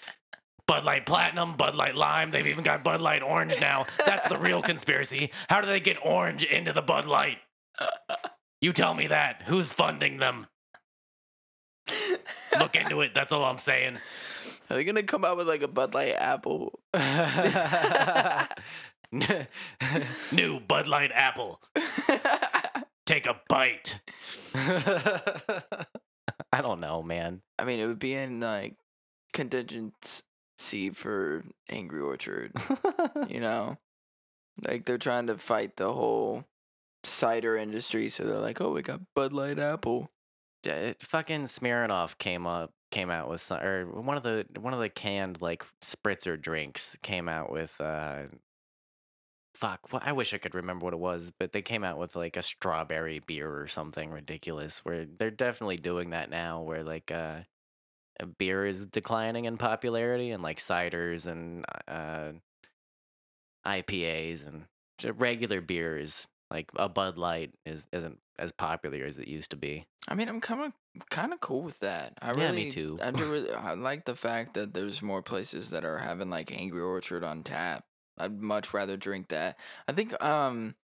Bud 0.67 0.85
Light 0.85 1.05
Platinum, 1.05 1.55
Bud 1.55 1.75
Light 1.75 1.95
Lime. 1.95 2.31
They've 2.31 2.47
even 2.47 2.63
got 2.63 2.83
Bud 2.83 3.01
Light 3.01 3.21
Orange 3.21 3.59
now. 3.59 3.85
That's 4.05 4.27
the 4.27 4.37
real 4.37 4.61
conspiracy. 4.61 5.31
How 5.49 5.61
do 5.61 5.67
they 5.67 5.79
get 5.79 5.97
orange 6.03 6.43
into 6.43 6.71
the 6.71 6.81
Bud 6.81 7.05
Light? 7.05 7.39
You 8.61 8.71
tell 8.71 8.93
me 8.93 9.07
that. 9.07 9.43
Who's 9.47 9.73
funding 9.73 10.17
them? 10.17 10.47
Look 12.57 12.75
into 12.75 13.01
it. 13.01 13.13
That's 13.13 13.33
all 13.33 13.43
I'm 13.43 13.57
saying. 13.57 13.97
Are 14.69 14.77
they 14.77 14.85
gonna 14.85 15.03
come 15.03 15.25
out 15.25 15.37
with 15.37 15.47
like 15.47 15.63
a 15.63 15.67
Bud 15.67 15.93
Light 15.93 16.15
apple? 16.17 16.79
New 20.31 20.59
Bud 20.61 20.87
Light 20.87 21.11
Apple. 21.13 21.59
Take 23.05 23.27
a 23.27 23.35
bite. 23.49 23.99
I 24.55 25.85
don't 26.61 26.79
know, 26.79 27.03
man. 27.03 27.41
I 27.59 27.65
mean, 27.65 27.79
it 27.79 27.87
would 27.87 27.99
be 27.99 28.13
in 28.13 28.39
like 28.39 28.75
contingency 30.57 30.89
for 30.89 31.43
Angry 31.69 32.01
Orchard. 32.01 32.51
you 33.29 33.39
know, 33.39 33.77
like 34.67 34.85
they're 34.85 34.97
trying 34.97 35.27
to 35.27 35.37
fight 35.37 35.77
the 35.77 35.91
whole 35.91 36.45
cider 37.03 37.57
industry, 37.57 38.09
so 38.09 38.23
they're 38.23 38.39
like, 38.39 38.61
"Oh, 38.61 38.71
we 38.71 38.81
got 38.81 39.01
Bud 39.15 39.33
Light 39.33 39.59
apple." 39.59 40.09
Yeah, 40.63 40.73
it, 40.73 41.01
fucking 41.01 41.45
Smirnoff 41.45 42.17
came 42.17 42.47
up 42.47 42.71
came 42.91 43.09
out 43.09 43.27
with 43.27 43.41
some 43.41 43.59
or 43.59 43.85
one 43.85 44.17
of 44.17 44.23
the 44.23 44.45
one 44.59 44.73
of 44.73 44.79
the 44.79 44.87
canned 44.89 45.41
like 45.41 45.63
spritzer 45.81 46.39
drinks 46.39 46.95
came 47.01 47.27
out 47.27 47.51
with 47.51 47.81
uh 47.81 48.21
fuck 49.55 49.91
well, 49.91 50.01
I 50.05 50.11
wish 50.11 50.31
I 50.31 50.37
could 50.37 50.53
remember 50.53 50.85
what 50.85 50.93
it 50.93 50.99
was 50.99 51.31
but 51.39 51.53
they 51.53 51.63
came 51.63 51.83
out 51.83 51.97
with 51.97 52.15
like 52.15 52.37
a 52.37 52.43
strawberry 52.43 53.19
beer 53.25 53.51
or 53.51 53.65
something 53.65 54.11
ridiculous 54.11 54.85
where 54.85 55.05
they're 55.05 55.31
definitely 55.31 55.77
doing 55.77 56.11
that 56.11 56.29
now 56.29 56.61
where 56.61 56.83
like 56.83 57.11
uh, 57.11 57.39
beer 58.25 58.65
is 58.65 58.85
declining 58.85 59.45
in 59.45 59.57
popularity 59.57 60.31
and 60.31 60.43
like 60.43 60.59
ciders 60.59 61.27
and 61.27 61.65
uh 61.87 62.31
IPAs 63.65 64.45
and 64.45 64.65
regular 65.19 65.61
beers 65.61 66.27
like 66.53 66.69
a 66.75 66.87
Bud 66.87 67.17
Light 67.17 67.51
is 67.65 67.87
isn't 67.91 68.19
as 68.37 68.51
popular 68.51 69.05
as 69.05 69.17
it 69.17 69.27
used 69.27 69.51
to 69.51 69.57
be. 69.57 69.85
I 70.07 70.15
mean, 70.15 70.29
I'm 70.29 70.41
kind 70.41 70.65
of 70.65 71.09
kind 71.09 71.33
of 71.33 71.39
cool 71.39 71.61
with 71.63 71.79
that. 71.79 72.13
I 72.21 72.29
Yeah, 72.29 72.45
really, 72.45 72.65
me 72.65 72.71
too. 72.71 72.99
I 73.01 73.11
do 73.11 73.25
really, 73.31 73.51
I 73.51 73.73
like 73.73 74.05
the 74.05 74.15
fact 74.15 74.53
that 74.53 74.73
there's 74.73 75.01
more 75.01 75.21
places 75.21 75.71
that 75.71 75.83
are 75.83 75.97
having 75.97 76.29
like 76.29 76.51
Angry 76.57 76.81
Orchard 76.81 77.23
on 77.23 77.43
tap. 77.43 77.85
I'd 78.17 78.39
much 78.39 78.73
rather 78.73 78.95
drink 78.95 79.29
that. 79.29 79.57
I 79.87 79.93
think 79.93 80.21
um 80.23 80.75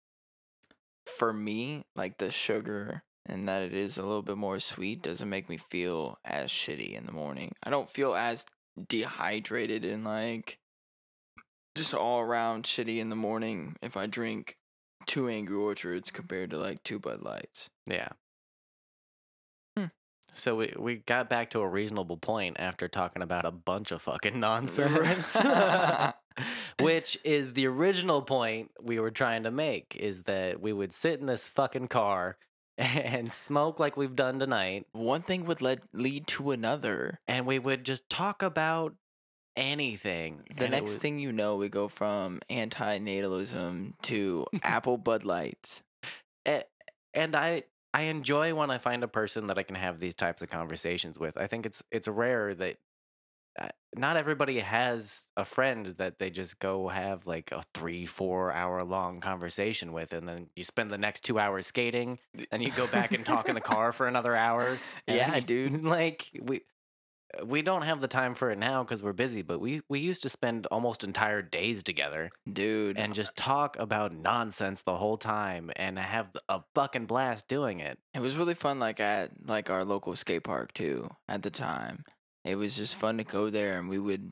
for 1.06 1.32
me, 1.32 1.84
like 1.96 2.18
the 2.18 2.32
sugar 2.32 3.04
and 3.30 3.48
that 3.48 3.62
it 3.62 3.74
is 3.74 3.98
a 3.98 4.04
little 4.04 4.22
bit 4.22 4.38
more 4.38 4.60
sweet 4.60 5.02
doesn't 5.02 5.30
make 5.30 5.50
me 5.50 5.58
feel 5.58 6.18
as 6.26 6.50
shitty 6.50 6.94
in 6.94 7.06
the 7.06 7.12
morning. 7.12 7.54
I 7.64 7.70
don't 7.70 7.90
feel 7.90 8.16
as 8.16 8.46
dehydrated 8.88 9.86
and 9.86 10.04
like 10.04 10.58
just 11.76 11.94
all 11.94 12.22
around 12.22 12.66
shitty 12.66 12.98
in 12.98 13.10
the 13.10 13.16
morning 13.16 13.76
if 13.82 13.96
I 13.96 14.06
drink 14.06 14.58
two 15.06 15.28
Angry 15.28 15.56
Orchards 15.56 16.12
compared 16.12 16.50
to 16.52 16.58
like 16.58 16.84
two 16.84 17.00
Bud 17.00 17.22
Lights. 17.22 17.70
Yeah. 17.86 18.10
Hmm. 19.78 19.86
So 20.34 20.56
we, 20.56 20.74
we 20.78 20.96
got 20.98 21.30
back 21.30 21.50
to 21.52 21.62
a 21.62 21.68
reasonable 21.68 22.18
point 22.18 22.58
after 22.60 22.88
talking 22.88 23.22
about 23.22 23.46
a 23.46 23.52
bunch 23.52 23.92
of 23.92 24.02
fucking 24.02 24.40
nonsense. 24.40 25.38
Which 26.80 27.18
is 27.24 27.54
the 27.54 27.68
original 27.68 28.22
point 28.22 28.72
we 28.82 29.00
were 29.00 29.12
trying 29.12 29.44
to 29.44 29.52
make 29.52 29.98
is 30.00 30.24
that 30.24 30.62
we 30.62 30.72
would 30.72 30.94
sit 30.94 31.20
in 31.20 31.26
this 31.26 31.48
fucking 31.48 31.88
car 31.88 32.38
and 32.80 33.32
smoke 33.34 33.80
like 33.80 33.98
we've 33.98 34.16
done 34.16 34.40
tonight 34.40 34.88
One 34.94 35.22
thing 35.22 35.46
would 35.46 35.62
lead 35.62 35.82
lead 35.94 36.26
to 36.28 36.52
another. 36.52 37.20
and 37.28 37.46
we 37.46 37.60
would 37.60 37.84
just 37.84 38.10
talk 38.10 38.42
about 38.42 38.96
anything. 39.58 40.44
The 40.56 40.64
and 40.66 40.72
next 40.72 40.92
was- 40.92 40.98
thing 40.98 41.20
you 41.20 41.32
know, 41.34 41.58
we 41.58 41.68
go 41.70 41.88
from 41.90 42.40
anti-natalism 42.50 43.94
to 44.04 44.46
Apple 44.64 44.98
Bud 44.98 45.24
Lights. 45.26 45.84
a- 46.48 46.64
and 47.14 47.36
I 47.36 47.64
I 47.94 48.04
enjoy 48.04 48.54
when 48.54 48.70
I 48.70 48.78
find 48.78 49.04
a 49.04 49.08
person 49.08 49.48
that 49.48 49.58
I 49.58 49.64
can 49.64 49.76
have 49.76 50.00
these 50.00 50.14
types 50.16 50.42
of 50.44 50.50
conversations 50.50 51.18
with. 51.20 51.38
I 51.38 51.48
think 51.48 51.66
it's 51.66 51.84
it's 51.92 52.08
rare 52.08 52.54
that 52.56 52.78
Uh, 53.60 53.68
not 53.96 54.18
everybody 54.18 54.60
has 54.60 55.26
a 55.36 55.44
friend 55.46 55.96
that 55.98 56.20
they 56.20 56.30
just 56.30 56.60
go 56.60 56.88
have 56.90 57.26
like 57.26 57.52
a 57.52 57.64
three 57.74 58.06
four 58.06 58.52
hour 58.54 58.84
long 58.84 59.20
conversation 59.20 59.92
with, 59.92 60.14
and 60.14 60.28
then 60.28 60.48
you 60.56 60.64
spend 60.64 60.92
the 60.92 60.98
next 60.98 61.24
two 61.24 61.40
hours 61.40 61.68
skating, 61.68 62.20
and 62.52 62.64
you 62.64 62.72
go 62.72 62.88
back 62.88 63.12
and 63.12 63.26
talk 63.26 63.50
in 63.50 63.56
the 63.56 63.62
car 63.62 63.92
for 63.92 64.08
another 64.14 64.36
hour. 64.36 64.78
Yeah, 65.08 65.40
dude. 65.46 65.84
Like 65.84 66.30
we. 66.42 66.62
Uh, 67.40 67.46
we 67.46 67.62
don't 67.62 67.84
have 67.84 68.02
the 68.02 68.08
time 68.08 68.34
for 68.34 68.50
it 68.50 68.58
now 68.58 68.84
because 68.84 69.04
we're 69.04 69.14
busy, 69.14 69.44
but 69.44 69.60
we, 69.60 69.82
we 69.88 70.00
used 70.00 70.24
to 70.24 70.30
spend 70.30 70.66
almost 70.72 71.04
entire 71.04 71.44
days 71.44 71.84
together 71.84 72.32
Dude, 72.52 72.98
and 72.98 73.12
uh, 73.12 73.16
just 73.16 73.36
talk 73.36 73.78
about 73.78 74.12
nonsense 74.12 74.82
the 74.82 74.98
whole 74.98 75.16
time 75.16 75.70
and 75.76 76.00
have 76.00 76.30
a 76.48 76.62
fucking 76.74 77.06
blast 77.06 77.48
doing 77.48 77.82
it. 77.82 78.00
it 78.16 78.20
was 78.20 78.36
really 78.36 78.56
fun. 78.56 78.80
Like 78.80 79.00
at 79.00 79.30
like 79.46 79.70
our 79.70 79.86
local 79.86 80.16
skate 80.16 80.44
park 80.44 80.74
too. 80.74 81.08
At 81.28 81.44
the 81.44 81.52
time, 81.52 82.04
it 82.44 82.56
was 82.56 82.76
just 82.76 82.96
fun 82.96 83.18
to 83.18 83.24
go 83.24 83.50
there, 83.50 83.78
and 83.78 83.90
we 83.90 84.00
would 84.00 84.32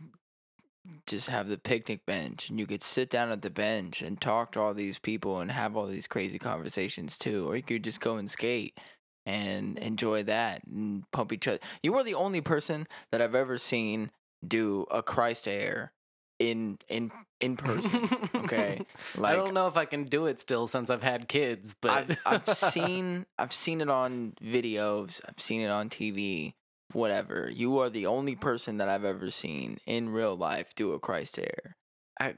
just 1.06 1.30
have 1.30 1.48
the 1.48 1.58
picnic 1.58 2.06
bench, 2.06 2.50
and 2.50 2.60
you 2.60 2.66
could 2.66 2.84
sit 2.84 3.10
down 3.10 3.32
at 3.32 3.42
the 3.42 3.50
bench 3.50 4.02
and 4.02 4.20
talk 4.20 4.52
to 4.54 4.62
all 4.62 4.74
these 4.74 5.00
people 5.00 5.40
and 5.40 5.52
have 5.52 5.76
all 5.76 5.88
these 5.88 6.08
crazy 6.08 6.40
conversations 6.40 7.18
too. 7.18 7.50
Or 7.50 7.56
you 7.56 7.64
could 7.64 7.84
just 7.84 8.00
go 8.00 8.18
and 8.18 8.30
skate 8.30 8.78
and 9.26 9.78
enjoy 9.80 10.24
that 10.24 10.62
and 10.66 11.10
pump 11.12 11.34
each 11.34 11.48
other. 11.48 11.60
You 11.84 11.92
were 11.92 12.04
the 12.04 12.14
only 12.14 12.42
person 12.42 12.88
that 13.12 13.22
I've 13.22 13.36
ever 13.36 13.58
seen 13.58 14.12
do 14.46 14.86
a 14.90 15.04
Christ 15.04 15.48
air 15.48 15.92
in 16.40 16.78
in 16.88 17.12
in 17.42 17.58
person. 17.58 18.10
Okay, 18.34 18.86
I 19.22 19.36
don't 19.36 19.54
know 19.54 19.68
if 19.68 19.78
I 19.78 19.86
can 19.86 20.06
do 20.06 20.28
it 20.28 20.40
still 20.40 20.68
since 20.68 20.90
I've 20.90 21.04
had 21.04 21.28
kids, 21.28 21.76
but 21.80 21.92
I've 21.92 22.18
I've 22.26 22.50
seen 22.58 23.26
I've 23.38 23.54
seen 23.54 23.82
it 23.82 23.90
on 23.90 24.34
videos. 24.44 25.22
I've 25.28 25.40
seen 25.40 25.62
it 25.62 25.70
on 25.70 25.90
TV. 25.90 26.54
Whatever. 26.94 27.50
You 27.54 27.80
are 27.80 27.90
the 27.90 28.06
only 28.06 28.36
person 28.36 28.78
that 28.78 28.90
I've 28.90 29.04
ever 29.04 29.30
seen 29.30 29.78
in 29.86 30.10
real 30.10 30.36
life 30.36 30.74
do 30.76 30.94
a 30.94 31.00
Christ 31.00 31.38
air. 31.38 31.76
I, 32.20 32.36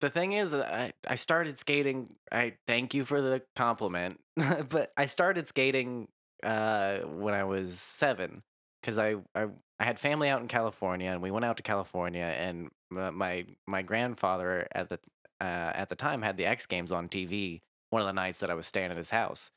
the 0.00 0.10
thing 0.10 0.32
is, 0.32 0.54
I 0.54 0.92
I 1.06 1.14
started 1.16 1.58
skating. 1.58 2.14
I 2.30 2.54
thank 2.66 2.94
you 2.94 3.04
for 3.04 3.20
the 3.20 3.42
compliment, 3.56 4.20
but 4.36 4.92
I 4.96 5.06
started 5.06 5.48
skating 5.48 6.08
uh 6.44 6.98
when 6.98 7.34
I 7.34 7.44
was 7.44 7.80
seven 7.80 8.42
because 8.80 8.98
I, 8.98 9.16
I 9.34 9.46
I 9.80 9.84
had 9.84 9.98
family 9.98 10.28
out 10.28 10.40
in 10.40 10.48
California 10.48 11.10
and 11.10 11.22
we 11.22 11.30
went 11.30 11.44
out 11.44 11.56
to 11.56 11.62
California 11.62 12.22
and 12.22 12.68
my, 12.90 13.44
my 13.66 13.82
grandfather 13.82 14.66
at 14.72 14.88
the 14.88 14.98
uh, 15.40 15.72
at 15.74 15.88
the 15.88 15.94
time 15.94 16.22
had 16.22 16.36
the 16.36 16.46
X 16.46 16.66
Games 16.66 16.90
on 16.90 17.08
TV 17.08 17.60
one 17.90 18.02
of 18.02 18.06
the 18.06 18.12
nights 18.12 18.40
that 18.40 18.50
I 18.50 18.54
was 18.54 18.66
staying 18.66 18.90
at 18.90 18.96
his 18.96 19.10
house 19.10 19.50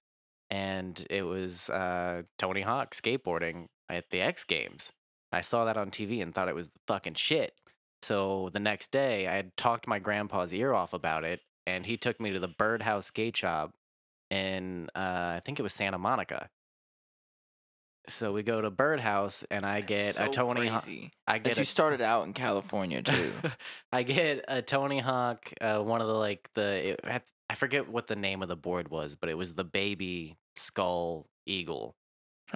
and 0.50 1.06
it 1.10 1.24
was 1.24 1.70
uh, 1.70 2.24
Tony 2.38 2.62
Hawk 2.62 2.94
skateboarding 2.94 3.68
at 3.92 4.10
the 4.10 4.22
X 4.22 4.44
Games. 4.44 4.92
I 5.32 5.42
saw 5.42 5.66
that 5.66 5.78
on 5.78 5.92
TV 5.92 6.22
and 6.22 6.34
thought 6.34 6.50
it 6.50 6.56
was 6.56 6.68
the 6.68 6.80
fucking 6.88 7.16
shit. 7.16 7.54
So 8.02 8.50
the 8.52 8.60
next 8.60 8.92
day, 8.92 9.28
I 9.28 9.36
had 9.36 9.56
talked 9.56 9.88
my 9.88 10.00
grandpa's 10.00 10.54
ear 10.54 10.74
off 10.74 10.94
about 10.94 11.24
it, 11.24 11.42
and 11.66 11.86
he 11.86 11.98
took 11.98 12.20
me 12.20 12.32
to 12.32 12.40
the 12.40 12.48
Birdhouse 12.48 13.08
Skate 13.08 13.38
Shop 13.38 13.72
in, 14.30 14.90
uh, 14.96 15.36
I 15.38 15.42
think 15.46 15.60
it 15.60 15.64
was 15.64 15.74
Santa 15.74 15.98
Monica. 15.98 16.50
So 18.10 18.34
we 18.34 18.42
go 18.42 18.60
to 18.60 18.72
Birdhouse, 18.72 19.46
and 19.52 19.64
I 19.64 19.82
get 19.82 20.20
a 20.20 20.28
Tony 20.28 20.68
Hawk. 20.68 20.84
crazy 20.84 21.12
I 21.28 21.34
that 21.34 21.44
get 21.44 21.58
you 21.58 21.64
a, 21.64 21.66
started 21.66 22.02
out 22.02 22.26
in 22.26 22.34
California 22.34 23.04
too. 23.04 23.32
I 23.92 24.02
get 24.02 24.44
a 24.48 24.64
Tony 24.64 25.00
Hawk, 25.00 25.54
uh, 25.62 25.80
one 25.80 26.02
of 26.02 26.08
the 26.08 26.16
like 26.16 26.50
the 26.56 26.98
it 27.06 27.24
I 27.52 27.54
forget 27.54 27.90
what 27.90 28.08
the 28.08 28.16
name 28.16 28.42
of 28.42 28.48
the 28.48 28.56
board 28.56 28.90
was, 28.90 29.16
but 29.16 29.30
it 29.30 29.38
was 29.38 29.54
the 29.54 29.66
baby 29.66 30.38
skull 30.56 31.28
eagle 31.46 31.96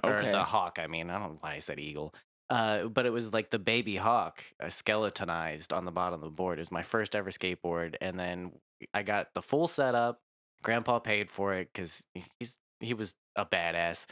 or 0.04 0.22
the 0.22 0.44
hawk. 0.44 0.78
I 0.80 0.86
mean, 0.86 1.10
I 1.10 1.18
don't 1.18 1.32
know 1.32 1.38
why 1.40 1.54
I 1.54 1.58
said 1.58 1.80
eagle. 1.80 2.14
Uh, 2.48 2.84
but 2.84 3.06
it 3.06 3.10
was 3.10 3.32
like 3.32 3.50
the 3.50 3.58
baby 3.58 3.96
hawk 3.96 4.42
uh, 4.62 4.70
skeletonized 4.70 5.72
on 5.72 5.84
the 5.84 5.90
bottom 5.90 6.20
of 6.20 6.24
the 6.24 6.30
board. 6.30 6.58
It 6.58 6.62
was 6.62 6.70
my 6.70 6.84
first 6.84 7.16
ever 7.16 7.30
skateboard, 7.30 7.96
and 8.00 8.18
then 8.18 8.52
I 8.94 9.02
got 9.02 9.34
the 9.34 9.42
full 9.42 9.66
setup. 9.66 10.20
Grandpa 10.62 11.00
paid 11.00 11.30
for 11.30 11.54
it 11.54 11.70
because 11.72 12.04
he's 12.38 12.56
he 12.80 12.94
was 12.94 13.14
a 13.34 13.44
badass. 13.44 14.06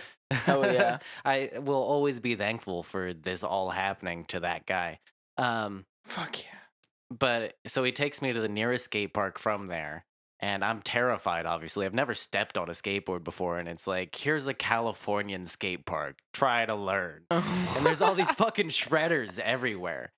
Oh 0.48 0.64
yeah. 0.64 0.98
I 1.24 1.50
will 1.60 1.82
always 1.82 2.18
be 2.18 2.34
thankful 2.34 2.82
for 2.82 3.12
this 3.12 3.44
all 3.44 3.70
happening 3.70 4.24
to 4.26 4.40
that 4.40 4.66
guy. 4.66 4.98
Um, 5.36 5.84
Fuck 6.04 6.40
yeah. 6.40 6.58
but 7.16 7.54
so 7.66 7.84
he 7.84 7.92
takes 7.92 8.20
me 8.20 8.32
to 8.32 8.40
the 8.40 8.48
nearest 8.48 8.86
skate 8.86 9.14
park 9.14 9.38
from 9.38 9.66
there 9.68 10.04
and 10.44 10.62
i'm 10.62 10.82
terrified 10.82 11.46
obviously. 11.46 11.86
I've 11.86 11.94
never 11.94 12.14
stepped 12.14 12.58
on 12.58 12.68
a 12.68 12.72
skateboard 12.72 13.24
before 13.24 13.58
and 13.58 13.66
it's 13.66 13.86
like 13.86 14.14
here's 14.14 14.46
a 14.46 14.52
californian 14.54 15.46
skate 15.46 15.86
park. 15.86 16.18
Try 16.34 16.66
to 16.66 16.74
learn. 16.74 17.22
And 17.30 17.84
there's 17.84 18.02
all 18.02 18.14
these 18.14 18.30
fucking 18.30 18.68
shredders 18.68 19.38
everywhere. 19.38 20.12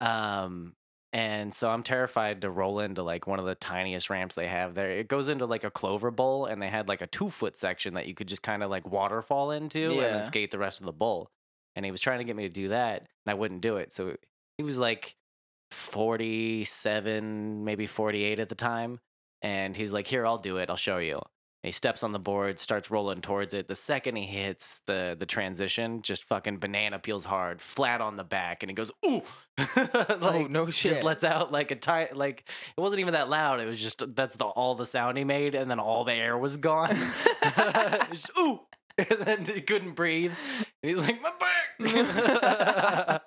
Um 0.00 0.74
and 1.12 1.54
so 1.54 1.70
i'm 1.70 1.82
terrified 1.82 2.40
to 2.40 2.50
roll 2.50 2.80
into 2.80 3.02
like 3.02 3.26
one 3.26 3.38
of 3.38 3.44
the 3.44 3.54
tiniest 3.54 4.08
ramps 4.10 4.34
they 4.34 4.48
have 4.48 4.74
there. 4.74 4.90
It 4.90 5.08
goes 5.08 5.28
into 5.28 5.44
like 5.46 5.64
a 5.64 5.70
clover 5.70 6.10
bowl 6.10 6.46
and 6.46 6.60
they 6.60 6.68
had 6.68 6.88
like 6.88 7.02
a 7.02 7.06
two 7.06 7.28
foot 7.28 7.56
section 7.56 7.94
that 7.94 8.06
you 8.06 8.14
could 8.14 8.28
just 8.28 8.42
kind 8.42 8.62
of 8.62 8.70
like 8.70 8.90
waterfall 8.90 9.50
into 9.50 9.90
and 9.90 10.00
then 10.16 10.24
skate 10.24 10.50
the 10.50 10.58
rest 10.58 10.80
of 10.80 10.86
the 10.86 10.92
bowl. 10.92 11.30
And 11.74 11.84
he 11.84 11.90
was 11.90 12.00
trying 12.00 12.18
to 12.18 12.24
get 12.24 12.34
me 12.36 12.44
to 12.44 12.48
do 12.48 12.68
that 12.68 13.00
and 13.00 13.30
i 13.30 13.34
wouldn't 13.34 13.60
do 13.60 13.76
it. 13.76 13.92
So 13.92 14.16
he 14.56 14.64
was 14.64 14.78
like 14.78 15.16
47, 15.70 17.64
maybe 17.64 17.86
48 17.86 18.38
at 18.38 18.48
the 18.48 18.54
time. 18.54 19.00
And 19.46 19.76
he's 19.76 19.92
like, 19.92 20.08
Here, 20.08 20.26
I'll 20.26 20.38
do 20.38 20.56
it. 20.56 20.68
I'll 20.68 20.74
show 20.74 20.98
you. 20.98 21.14
And 21.14 21.68
he 21.68 21.72
steps 21.72 22.02
on 22.02 22.10
the 22.10 22.18
board, 22.18 22.58
starts 22.58 22.90
rolling 22.90 23.20
towards 23.20 23.54
it. 23.54 23.68
The 23.68 23.76
second 23.76 24.16
he 24.16 24.26
hits 24.26 24.80
the 24.86 25.16
the 25.16 25.24
transition, 25.24 26.02
just 26.02 26.24
fucking 26.24 26.58
banana 26.58 26.98
peels 26.98 27.26
hard, 27.26 27.62
flat 27.62 28.00
on 28.00 28.16
the 28.16 28.24
back, 28.24 28.64
and 28.64 28.70
he 28.70 28.74
goes, 28.74 28.90
"Ooh!" 29.06 29.22
Oh, 29.58 30.18
like, 30.20 30.50
no 30.50 30.68
shit! 30.70 30.90
Just 30.90 31.04
lets 31.04 31.22
out 31.22 31.52
like 31.52 31.70
a 31.70 31.76
tight, 31.76 32.16
like 32.16 32.48
it 32.76 32.80
wasn't 32.80 32.98
even 32.98 33.12
that 33.12 33.30
loud. 33.30 33.60
It 33.60 33.66
was 33.66 33.80
just 33.80 34.02
that's 34.16 34.34
the 34.34 34.46
all 34.46 34.74
the 34.74 34.84
sound 34.84 35.16
he 35.16 35.22
made, 35.22 35.54
and 35.54 35.70
then 35.70 35.78
all 35.78 36.02
the 36.02 36.14
air 36.14 36.36
was 36.36 36.56
gone. 36.56 36.96
Just, 38.10 38.30
Ooh! 38.36 38.60
And 38.98 39.20
then 39.20 39.44
he 39.44 39.60
couldn't 39.60 39.92
breathe, 39.92 40.32
and 40.82 40.90
he's 40.90 40.98
like, 40.98 41.22
"My 41.22 41.32
back." 41.80 43.22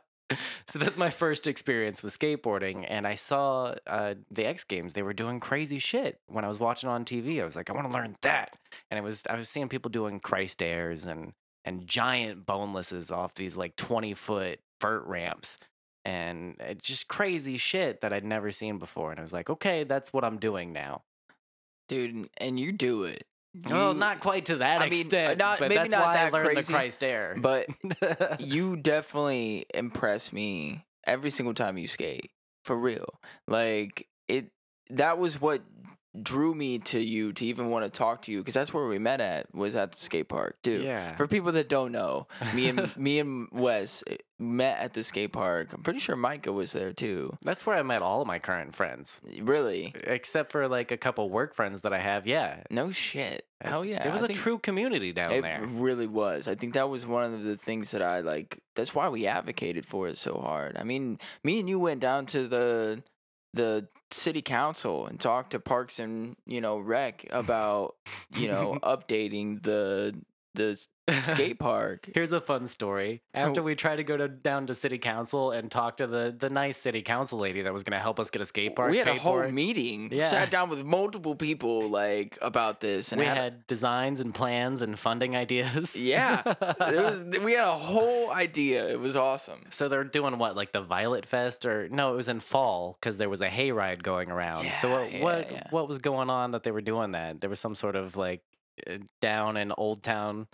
So 0.67 0.80
that's 0.80 0.98
my 0.98 1.09
first 1.09 1.48
experience 1.48 2.03
with 2.03 2.17
skateboarding 2.17 2.85
and 2.88 3.08
i 3.08 3.16
saw 3.16 3.75
uh, 3.88 4.16
the 4.32 4.45
x 4.45 4.64
games. 4.64 4.93
They 4.93 5.01
were 5.01 5.14
doing 5.14 5.40
crazy 5.40 5.80
shit 5.80 6.19
when 6.27 6.45
i 6.45 6.48
was 6.48 6.59
watching 6.59 6.90
on 6.90 7.06
tv 7.06 7.41
i 7.41 7.45
was 7.45 7.56
like 7.56 7.69
i 7.69 7.74
want 7.74 7.90
to 7.90 7.98
learn 7.98 8.16
that. 8.22 8.56
And 8.90 8.98
it 8.98 9.03
was 9.03 9.24
i 9.30 9.35
was 9.35 9.49
seeing 9.49 9.69
people 9.69 9.90
doing 9.90 10.19
christ 10.19 10.61
airs 10.61 11.06
and 11.06 11.33
and 11.66 11.88
giant 11.88 12.45
bonelesses 12.45 13.11
off 13.11 13.35
these 13.35 13.58
like 13.58 13.75
20 13.75 14.14
foot 14.14 14.59
vert 14.82 15.06
ramps 15.06 15.58
and 16.06 16.56
uh, 16.61 16.74
just 16.82 17.08
crazy 17.08 17.58
shit 17.58 18.01
that 18.01 18.14
i'd 18.14 18.24
never 18.24 18.51
seen 18.51 18.77
before 18.80 19.11
and 19.11 19.19
i 19.19 19.24
was 19.24 19.33
like 19.33 19.49
okay 19.49 19.83
that's 19.83 20.14
what 20.14 20.24
i'm 20.24 20.38
doing 20.38 20.72
now. 20.72 21.03
Dude, 21.90 22.30
and 22.38 22.59
you 22.59 22.72
do 22.72 23.03
it. 23.03 23.25
Well 23.55 23.93
You- 23.93 23.99
not 23.99 24.19
quite 24.19 24.45
to 24.45 24.57
that 24.57 24.81
I 24.81 24.89
mean, 24.89 24.99
extent 25.01 25.37
not- 25.39 25.59
but 25.59 25.69
maybe 25.69 25.75
that's 25.79 25.91
not 25.91 26.05
why 26.05 26.11
i 26.11 26.23
that 26.25 26.33
learned 26.33 26.45
crazy, 26.47 26.61
the 26.61 26.73
christ 26.73 27.03
air 27.03 27.35
but 27.39 27.67
you 28.39 28.75
definitely 28.77 29.65
impress 29.73 30.31
me 30.33 30.85
every 31.05 31.29
single 31.31 31.53
time 31.53 31.77
you 31.77 31.87
skate 31.87 32.31
for 32.63 32.77
real. 32.77 33.19
Like 33.47 34.07
it 34.27 34.51
that 34.91 35.17
was 35.17 35.41
what 35.41 35.63
drew 36.23 36.53
me 36.53 36.77
to 36.80 36.99
you 36.99 37.31
to 37.33 37.45
even 37.45 37.69
want 37.69 37.85
to 37.85 37.89
talk 37.89 38.22
to 38.23 38.31
you 38.31 38.39
because 38.39 38.53
that's 38.53 38.73
where 38.73 38.88
we 38.88 38.99
met 38.99 39.19
at 39.22 39.53
was 39.53 39.75
at 39.75 39.91
the 39.91 39.98
skate 39.98 40.30
park 40.30 40.57
too 40.61 40.81
yeah 40.81 41.15
for 41.15 41.27
people 41.27 41.51
that 41.51 41.69
don't 41.69 41.91
know 41.91 42.27
me 42.53 42.69
and 42.69 42.95
me 42.98 43.19
and 43.19 43.48
wes 43.51 44.03
eh, 44.07 44.17
met 44.38 44.77
at 44.80 44.93
the 44.93 45.03
skate 45.03 45.33
park 45.33 45.73
i'm 45.73 45.83
pretty 45.83 45.99
sure 45.99 46.15
micah 46.15 46.51
was 46.51 46.72
there 46.72 46.93
too 46.93 47.35
that's 47.43 47.65
where 47.65 47.77
i 47.77 47.81
met 47.81 48.01
all 48.01 48.22
of 48.22 48.27
my 48.27 48.39
current 48.39 48.73
friends 48.73 49.22
really 49.41 49.93
except 50.03 50.51
for 50.51 50.67
like 50.67 50.91
a 50.91 50.98
couple 50.98 51.30
work 51.30 51.53
friends 51.56 51.81
that 51.81 51.93
I 51.93 51.99
have. 51.99 52.25
Yeah, 52.27 52.64
no 52.69 52.91
shit 52.91 53.45
hell 53.61 53.85
yeah 53.85 54.07
it 54.07 54.14
was 54.14 54.22
a 54.22 54.25
a 54.25 54.27
true 54.30 54.57
community 54.57 55.11
down 55.11 55.31
It 55.31 55.41
there. 55.41 55.61
really 55.65 56.07
was. 56.07 56.48
I 56.48 56.56
think 56.56 56.73
that 56.73 56.89
was 56.89 57.06
one 57.06 57.33
of 57.33 57.43
the 57.43 57.57
things 57.57 57.91
that 57.91 58.01
I 58.01 58.22
like. 58.22 58.59
That's 58.75 58.95
why 58.95 59.09
we 59.09 59.27
advocated 59.27 59.85
for 59.85 60.07
it 60.07 60.17
so 60.17 60.35
hard. 60.35 60.77
I 60.77 60.83
mean, 60.83 61.19
me 61.43 61.59
and 61.59 61.67
you 61.67 61.80
went 61.80 61.99
down 61.99 62.25
to 62.27 62.48
the 62.48 63.03
the 63.53 63.87
city 64.11 64.41
council 64.41 65.05
and 65.05 65.19
talk 65.19 65.49
to 65.51 65.59
Parks 65.59 65.99
and 65.99 66.35
you 66.45 66.61
know 66.61 66.79
Rec 66.79 67.25
about 67.29 67.95
you 68.35 68.47
know 68.47 68.77
updating 68.83 69.61
the 69.63 70.15
the 70.59 71.21
skate 71.25 71.57
park. 71.69 72.07
Here's 72.13 72.31
a 72.31 72.39
fun 72.41 72.67
story. 72.67 73.23
After 73.33 73.61
Oh. 73.61 73.63
we 73.63 73.73
tried 73.73 73.95
to 73.95 74.03
go 74.03 74.15
to, 74.15 74.27
down 74.27 74.67
to 74.67 74.75
city 74.75 74.99
council 74.99 75.49
and 75.51 75.71
talk 75.71 75.97
to 75.97 76.05
the 76.05 76.35
the 76.38 76.49
nice 76.51 76.77
city 76.77 77.01
council 77.01 77.39
lady 77.39 77.63
that 77.63 77.73
was 77.73 77.83
going 77.83 77.97
to 77.97 78.01
help 78.01 78.19
us 78.19 78.29
get 78.29 78.41
a 78.41 78.45
skate 78.45 78.75
park, 78.75 78.91
we 78.91 78.97
had 78.99 79.07
a 79.07 79.15
whole 79.15 79.41
meeting, 79.49 80.09
Yeah. 80.13 80.27
sat 80.27 80.51
down 80.51 80.69
with 80.69 80.83
multiple 80.83 81.35
people 81.35 81.88
like 81.89 82.38
about 82.41 82.81
this, 82.81 83.11
and 83.11 83.19
we 83.19 83.25
had, 83.25 83.38
had 83.38 83.67
designs 83.67 84.19
and 84.19 84.35
plans 84.35 84.81
and 84.83 84.99
funding 84.99 85.35
ideas. 85.35 85.95
yeah, 85.99 86.43
it 86.45 87.01
was 87.03 87.39
we 87.43 87.53
had 87.53 87.67
a 87.67 87.77
whole 87.77 88.29
idea. 88.31 88.88
It 88.89 88.99
was 88.99 89.15
awesome. 89.15 89.61
So 89.71 89.89
they're 89.89 90.03
doing 90.03 90.38
what, 90.38 90.55
like 90.55 90.73
the 90.73 90.81
Violet 90.81 91.25
Fest, 91.25 91.65
or 91.65 91.89
no? 91.89 92.13
It 92.13 92.17
was 92.17 92.27
in 92.27 92.39
fall 92.39 92.97
because 92.99 93.17
there 93.17 93.29
was 93.29 93.41
a 93.41 93.49
hayride 93.49 94.03
going 94.03 94.29
around. 94.29 94.71
so 94.81 94.91
what 94.91 95.11
yeah, 95.11 95.23
what, 95.23 95.51
yeah. 95.51 95.63
what 95.71 95.88
was 95.88 95.97
going 95.97 96.29
on 96.29 96.51
that 96.51 96.63
they 96.63 96.71
were 96.71 96.81
doing 96.81 97.11
that? 97.13 97.41
There 97.41 97.49
was 97.49 97.59
some 97.59 97.75
sort 97.75 97.95
of 97.95 98.15
like 98.15 98.41
down 99.22 99.58
in 99.58 99.72
Old 99.77 100.03
Town. 100.03 100.48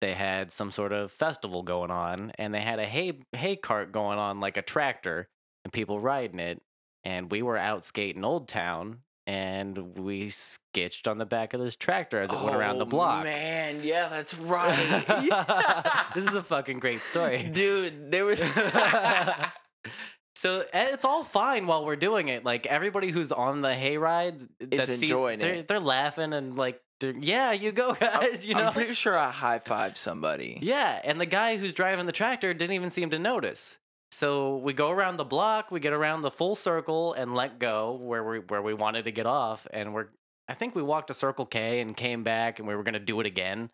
They 0.00 0.14
had 0.14 0.50
some 0.50 0.72
sort 0.72 0.92
of 0.92 1.12
festival 1.12 1.62
going 1.62 1.90
on, 1.90 2.32
and 2.38 2.54
they 2.54 2.60
had 2.62 2.78
a 2.78 2.86
hay 2.86 3.18
hay 3.32 3.56
cart 3.56 3.92
going 3.92 4.18
on 4.18 4.40
like 4.40 4.56
a 4.56 4.62
tractor, 4.62 5.28
and 5.64 5.72
people 5.72 6.00
riding 6.00 6.40
it. 6.40 6.60
And 7.04 7.30
we 7.30 7.42
were 7.42 7.56
out 7.58 7.84
skating 7.84 8.24
Old 8.24 8.48
Town, 8.48 8.98
and 9.26 9.96
we 9.98 10.30
sketched 10.30 11.06
on 11.06 11.18
the 11.18 11.26
back 11.26 11.52
of 11.54 11.60
this 11.60 11.76
tractor 11.76 12.20
as 12.20 12.30
it 12.32 12.38
went 12.40 12.56
around 12.56 12.78
the 12.78 12.84
Oh, 12.86 12.88
block. 12.88 13.24
Man, 13.24 13.82
yeah, 13.82 14.08
that's 14.08 14.34
right. 14.34 15.04
Yeah. 15.22 16.04
this 16.14 16.26
is 16.26 16.34
a 16.34 16.42
fucking 16.42 16.78
great 16.78 17.00
story. 17.02 17.42
Dude, 17.44 18.10
there 18.10 18.24
was 18.24 18.38
so 20.34 20.64
eh, 20.72 20.88
it's 20.92 21.04
all 21.04 21.24
fine 21.24 21.66
while 21.66 21.84
we're 21.84 21.96
doing 21.96 22.28
it. 22.28 22.44
Like 22.44 22.66
everybody 22.66 23.10
who's 23.10 23.32
on 23.32 23.60
the 23.62 23.68
hayride 23.68 24.48
Is 24.60 24.86
that 24.86 24.86
see- 24.98 25.06
enjoying 25.06 25.38
they're, 25.38 25.54
it. 25.54 25.68
They're 25.68 25.80
laughing 25.80 26.32
and 26.32 26.56
like, 26.56 26.80
yeah, 27.02 27.52
you 27.52 27.72
go 27.72 27.94
guys. 28.00 28.46
You 28.46 28.54
know, 28.54 28.66
I'm 28.66 28.72
pretty 28.72 28.94
sure 28.94 29.16
I 29.16 29.30
high 29.30 29.58
fived 29.58 29.96
somebody. 29.96 30.58
yeah. 30.62 31.00
And 31.04 31.20
the 31.20 31.26
guy 31.26 31.56
who's 31.56 31.72
driving 31.74 32.06
the 32.06 32.12
tractor 32.12 32.52
didn't 32.54 32.74
even 32.74 32.90
seem 32.90 33.10
to 33.10 33.18
notice. 33.18 33.78
So 34.12 34.56
we 34.56 34.72
go 34.72 34.90
around 34.90 35.16
the 35.18 35.24
block, 35.24 35.70
we 35.70 35.78
get 35.78 35.92
around 35.92 36.22
the 36.22 36.30
full 36.32 36.56
circle 36.56 37.12
and 37.12 37.34
let 37.34 37.58
go 37.60 37.92
where 37.92 38.24
we 38.28 38.38
where 38.40 38.60
we 38.62 38.74
wanted 38.74 39.04
to 39.04 39.12
get 39.12 39.26
off, 39.26 39.66
and 39.72 39.94
we're 39.94 40.08
I 40.48 40.54
think 40.54 40.74
we 40.74 40.82
walked 40.82 41.08
to 41.08 41.14
Circle 41.14 41.46
K 41.46 41.80
and 41.80 41.96
came 41.96 42.24
back, 42.24 42.58
and 42.58 42.66
we 42.66 42.74
were 42.74 42.82
gonna 42.82 42.98
do 42.98 43.20
it 43.20 43.26
again. 43.26 43.70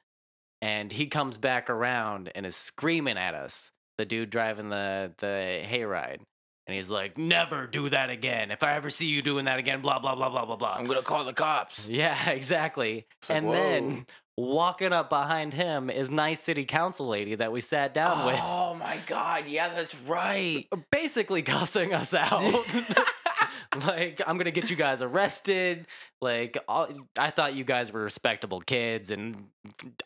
And 0.60 0.92
he 0.92 1.06
comes 1.06 1.38
back 1.38 1.70
around 1.70 2.30
and 2.34 2.44
is 2.44 2.54
screaming 2.56 3.16
at 3.16 3.34
us, 3.34 3.72
the 3.96 4.04
dude 4.04 4.28
driving 4.30 4.68
the 4.68 5.12
the 5.18 5.62
hayride, 5.66 6.20
and 6.66 6.74
he's 6.74 6.90
like, 6.90 7.16
"Never 7.16 7.66
do 7.66 7.88
that 7.90 8.10
again. 8.10 8.50
If 8.50 8.62
I 8.62 8.74
ever 8.74 8.90
see 8.90 9.06
you 9.06 9.22
doing 9.22 9.44
that 9.44 9.58
again, 9.58 9.80
blah 9.80 9.98
blah 9.98 10.14
blah 10.14 10.28
blah 10.28 10.44
blah 10.44 10.56
blah." 10.56 10.74
I'm 10.74 10.86
gonna 10.86 11.02
call 11.02 11.24
the 11.24 11.32
cops. 11.32 11.88
Yeah, 11.88 12.30
exactly. 12.30 13.06
It's 13.20 13.30
and 13.30 13.50
then 13.50 14.06
walking 14.36 14.92
up 14.92 15.08
behind 15.08 15.54
him 15.54 15.88
is 15.88 16.10
nice 16.10 16.40
city 16.40 16.64
council 16.64 17.08
lady 17.08 17.34
that 17.34 17.52
we 17.52 17.60
sat 17.60 17.94
down 17.94 18.26
with 18.26 18.40
Oh 18.42 18.74
my 18.74 18.98
god, 19.06 19.46
yeah, 19.46 19.72
that's 19.72 19.94
right. 20.00 20.66
basically 20.90 21.42
cussing 21.42 21.94
us 21.94 22.12
out. 22.12 22.42
like, 23.86 24.20
I'm 24.26 24.38
gonna 24.38 24.50
get 24.50 24.70
you 24.70 24.76
guys 24.76 25.02
arrested. 25.02 25.86
Like, 26.20 26.56
all, 26.66 26.88
I 27.16 27.30
thought 27.30 27.54
you 27.54 27.64
guys 27.64 27.92
were 27.92 28.02
respectable 28.02 28.60
kids, 28.60 29.10
and 29.10 29.48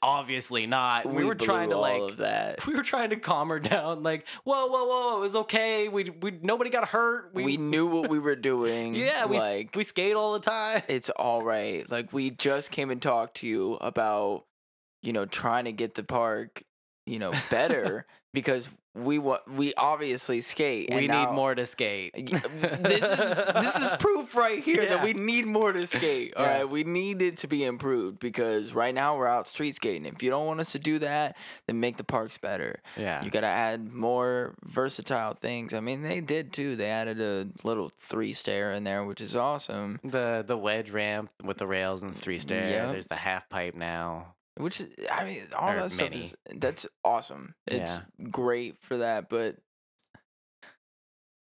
obviously 0.03 0.67
not. 0.67 1.07
We, 1.07 1.25
were 1.25 1.35
blew 1.35 1.47
trying 1.47 1.71
to 1.71 1.79
like, 1.79 2.19
we 2.67 2.75
were 2.75 2.83
trying 2.83 3.11
to 3.11 3.17
calm 3.17 3.49
her 3.49 3.61
down. 3.61 4.03
Like, 4.03 4.27
whoa, 4.45 4.67
whoa, 4.67 4.85
whoa, 4.87 5.17
it 5.19 5.21
was 5.21 5.37
okay. 5.37 5.89
We, 5.89 6.11
we, 6.11 6.33
nobody 6.43 6.71
got 6.71 6.89
hurt. 6.89 7.31
We, 7.33 7.45
we 7.45 7.57
knew 7.57 7.87
what 7.87 8.11
we 8.11 8.19
were 8.19 8.37
doing. 8.51 8.95
yeah, 8.95 9.27
we, 9.27 9.39
like 9.39 9.75
we 9.77 9.85
skate 9.85 10.17
all 10.17 10.33
the 10.33 10.41
time. 10.41 10.83
it's 10.89 11.11
all 11.11 11.43
right. 11.43 11.89
Like 11.91 12.13
we 12.13 12.31
just 12.31 12.71
came 12.71 12.91
and 12.91 13.01
talked 13.01 13.39
to 13.39 13.47
you 13.47 13.75
about, 13.81 14.45
you 15.03 15.13
know, 15.13 15.27
trying 15.27 15.65
to 15.67 15.73
get 15.73 15.95
the 15.95 16.03
park, 16.03 16.63
you 17.07 17.19
know, 17.19 17.33
better 17.51 18.07
because 18.33 18.69
we 18.95 19.19
want 19.21 19.43
we 19.49 19.73
obviously 19.75 20.41
skate. 20.41 20.91
and 20.91 20.99
we 21.01 21.07
now- 21.07 21.27
need 21.27 21.33
more 21.35 21.55
to 21.55 21.65
skate. 21.65 22.13
This 22.15 23.03
is 23.05 23.31
this 23.31 23.77
is 23.77 23.89
proof 24.01 24.35
right 24.35 24.63
here 24.63 24.85
that 24.85 25.05
we 25.05 25.13
need 25.13 25.47
more 25.47 25.73
to 25.73 25.87
skate. 25.87 26.35
All 26.37 26.45
Yeah. 26.45 26.53
right, 26.59 26.69
we 26.69 26.83
need 26.85 27.23
it 27.23 27.37
to 27.39 27.47
be 27.47 27.65
improved 27.65 28.19
because 28.19 28.73
right 28.73 28.95
now 28.95 29.17
we're 29.17 29.29
out 29.29 29.47
street 29.47 29.77
skating. 29.77 30.07
If 30.07 30.23
you 30.23 30.31
don't 30.31 30.47
want 30.47 30.59
us 30.61 30.73
to 30.73 30.79
do 30.81 30.99
that, 30.99 31.37
then 31.67 31.79
make 31.79 31.99
the 31.99 32.05
parks 32.05 32.37
better. 32.39 32.81
Yeah. 32.97 33.23
You 33.25 33.31
got 33.31 33.43
to 33.43 33.47
add 33.47 33.93
more 33.93 34.55
versatile 34.65 35.35
things. 35.35 35.73
I 35.73 35.81
mean, 35.81 36.03
they 36.03 36.21
did 36.21 36.53
too. 36.53 36.75
They 36.75 36.89
added 36.91 37.21
a 37.21 37.47
little 37.63 37.93
three 38.01 38.33
stair 38.33 38.73
in 38.73 38.83
there, 38.85 39.05
which 39.05 39.21
is 39.21 39.37
awesome. 39.37 40.01
The 40.03 40.45
the 40.47 40.57
wedge 40.57 40.91
ramp 40.91 41.31
with 41.45 41.59
the 41.59 41.67
rails 41.67 42.03
and 42.03 42.13
the 42.15 42.19
three 42.19 42.39
stair. 42.39 42.69
Yep. 42.69 42.91
There's 42.93 43.07
the 43.07 43.15
half 43.17 43.49
pipe 43.49 43.75
now. 43.77 44.35
Which 44.57 44.81
is, 44.81 44.89
I 45.11 45.25
mean, 45.25 45.43
all 45.57 45.71
Or 45.73 45.77
that 45.81 45.93
stuff 45.93 46.13
is 46.13 46.35
that's 46.55 46.87
awesome. 47.05 47.55
It's 47.67 47.99
great 48.31 48.77
for 48.83 48.99
that, 48.99 49.29
but 49.29 49.57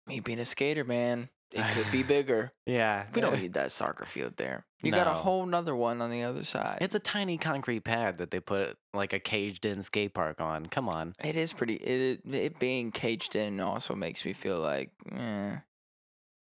me 0.06 0.20
being 0.20 0.38
a 0.38 0.44
skater, 0.44 0.84
man, 0.84 1.28
it 1.52 1.64
could 1.74 1.90
be 1.90 2.02
bigger. 2.16 2.52
Yeah. 2.66 3.04
We 3.14 3.20
don't 3.20 3.40
need 3.40 3.54
that 3.54 3.72
soccer 3.72 4.04
field 4.06 4.36
there. 4.36 4.64
You 4.82 4.90
got 4.90 5.06
a 5.06 5.12
No. 5.12 5.16
whole 5.18 5.46
nother 5.46 5.74
one 5.74 6.02
on 6.02 6.10
the 6.10 6.22
other 6.22 6.44
side. 6.44 6.78
It's 6.82 6.94
a 6.94 6.98
tiny 7.00 7.38
concrete 7.38 7.80
pad 7.84 8.18
that 8.18 8.30
they 8.30 8.40
put 8.40 8.76
like 8.92 9.12
a 9.14 9.18
caged 9.18 9.64
in 9.64 9.82
skate 9.82 10.12
park 10.14 10.40
on. 10.40 10.66
Come 10.66 10.88
on. 10.88 11.14
it 11.24 11.36
is 11.36 11.52
pretty. 11.52 11.74
It 11.76 12.20
it 12.30 12.58
being 12.58 12.92
caged 12.92 13.34
in 13.34 13.60
also 13.60 13.94
makes 13.94 14.24
me 14.24 14.32
feel 14.34 14.58
like, 14.60 14.90
eh. 15.12 15.56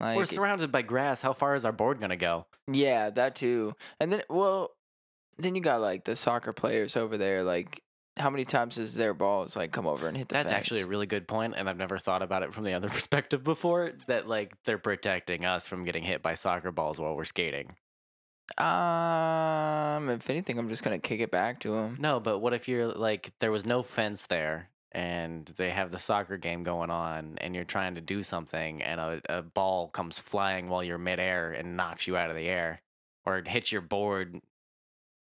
Like 0.01 0.15
We're 0.15 0.25
surrounded 0.25 0.71
by 0.71 0.81
grass. 0.83 1.21
How 1.21 1.33
far 1.33 1.55
is 1.55 1.65
our 1.65 1.73
board 1.73 1.99
gonna 1.99 2.15
go? 2.15 2.45
yeah, 2.71 3.09
that 3.09 3.35
too. 3.35 3.73
And 3.99 4.13
then, 4.13 4.21
well, 4.29 4.71
then 5.39 5.55
you 5.55 5.61
got 5.61 5.81
like 5.81 6.05
the 6.05 6.15
soccer 6.15 6.53
players 6.53 6.95
over 6.95 7.17
there. 7.17 7.43
Like, 7.43 7.81
how 8.17 8.29
many 8.29 8.45
times 8.45 8.75
does 8.75 8.93
their 8.93 9.13
balls 9.13 9.55
like 9.55 9.71
come 9.71 9.87
over 9.87 10.07
and 10.07 10.17
hit 10.17 10.29
the? 10.29 10.33
That's 10.33 10.51
actually 10.51 10.81
a 10.81 10.87
really 10.87 11.05
good 11.05 11.27
point, 11.27 11.55
and 11.57 11.69
I've 11.69 11.77
never 11.77 11.97
thought 11.97 12.21
about 12.21 12.43
it 12.43 12.53
from 12.53 12.63
the 12.63 12.73
other 12.73 12.89
perspective 12.89 13.43
before. 13.43 13.93
That 14.07 14.27
like 14.27 14.53
they're 14.65 14.77
protecting 14.77 15.45
us 15.45 15.67
from 15.67 15.83
getting 15.83 16.03
hit 16.03 16.21
by 16.21 16.33
soccer 16.33 16.71
balls 16.71 16.99
while 16.99 17.15
we're 17.15 17.25
skating. 17.25 17.75
Um, 18.57 20.09
if 20.09 20.29
anything, 20.29 20.57
I'm 20.57 20.69
just 20.69 20.83
gonna 20.83 20.99
kick 20.99 21.21
it 21.21 21.31
back 21.31 21.59
to 21.61 21.75
him. 21.75 21.97
No, 21.99 22.19
but 22.19 22.39
what 22.39 22.53
if 22.53 22.67
you're 22.67 22.91
like 22.91 23.31
there 23.39 23.51
was 23.51 23.65
no 23.65 23.83
fence 23.83 24.25
there 24.25 24.69
and 24.91 25.45
they 25.57 25.69
have 25.69 25.91
the 25.91 25.99
soccer 25.99 26.37
game 26.37 26.63
going 26.63 26.89
on 26.89 27.37
and 27.39 27.53
you're 27.53 27.63
trying 27.63 27.95
to 27.95 28.01
do 28.01 28.23
something 28.23 28.81
and 28.81 28.99
a, 28.99 29.21
a 29.29 29.41
ball 29.41 29.87
comes 29.87 30.17
flying 30.17 30.67
while 30.67 30.83
you're 30.83 30.97
midair 30.97 31.51
and 31.51 31.77
knocks 31.77 32.07
you 32.07 32.17
out 32.17 32.29
of 32.29 32.35
the 32.35 32.47
air 32.47 32.81
or 33.25 33.37
it 33.37 33.47
hits 33.47 33.71
your 33.71 33.81
board 33.81 34.41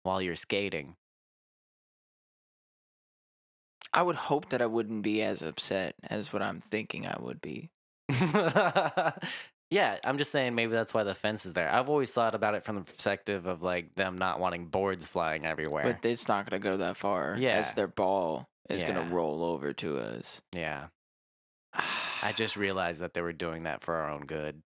while 0.02 0.20
you're 0.22 0.36
skating. 0.36 0.96
I 3.92 4.02
would 4.02 4.16
hope 4.16 4.50
that 4.50 4.62
I 4.62 4.66
wouldn't 4.66 5.02
be 5.02 5.20
as 5.22 5.42
upset 5.42 5.94
as 6.08 6.32
what 6.32 6.42
I'm 6.42 6.62
thinking 6.70 7.06
I 7.06 7.16
would 7.20 7.40
be. 7.40 7.70
yeah, 9.70 9.98
I'm 10.04 10.16
just 10.18 10.30
saying 10.30 10.54
maybe 10.54 10.72
that's 10.72 10.94
why 10.94 11.02
the 11.04 11.14
fence 11.14 11.44
is 11.44 11.54
there. 11.54 11.72
I've 11.72 11.88
always 11.88 12.12
thought 12.12 12.34
about 12.36 12.54
it 12.54 12.64
from 12.64 12.76
the 12.76 12.82
perspective 12.82 13.46
of 13.46 13.62
like 13.62 13.94
them 13.96 14.16
not 14.18 14.38
wanting 14.38 14.66
boards 14.66 15.06
flying 15.06 15.44
everywhere. 15.44 15.98
But 16.00 16.08
it's 16.08 16.28
not 16.28 16.48
gonna 16.48 16.60
go 16.60 16.76
that 16.76 16.96
far. 16.96 17.36
Yeah. 17.38 17.50
As 17.58 17.74
their 17.74 17.88
ball 17.88 18.48
is 18.68 18.82
Yeah. 18.82 18.92
gonna 18.92 19.12
roll 19.14 19.42
over 19.44 19.72
to 19.74 19.98
us. 19.98 20.40
yeah. 20.54 20.86
I 22.22 22.32
just 22.32 22.56
realized 22.56 23.00
that 23.00 23.14
they 23.14 23.22
were 23.22 23.32
doing 23.32 23.62
that 23.64 23.82
for 23.82 23.94
our 23.96 24.10
own 24.10 24.22
good. 24.26 24.62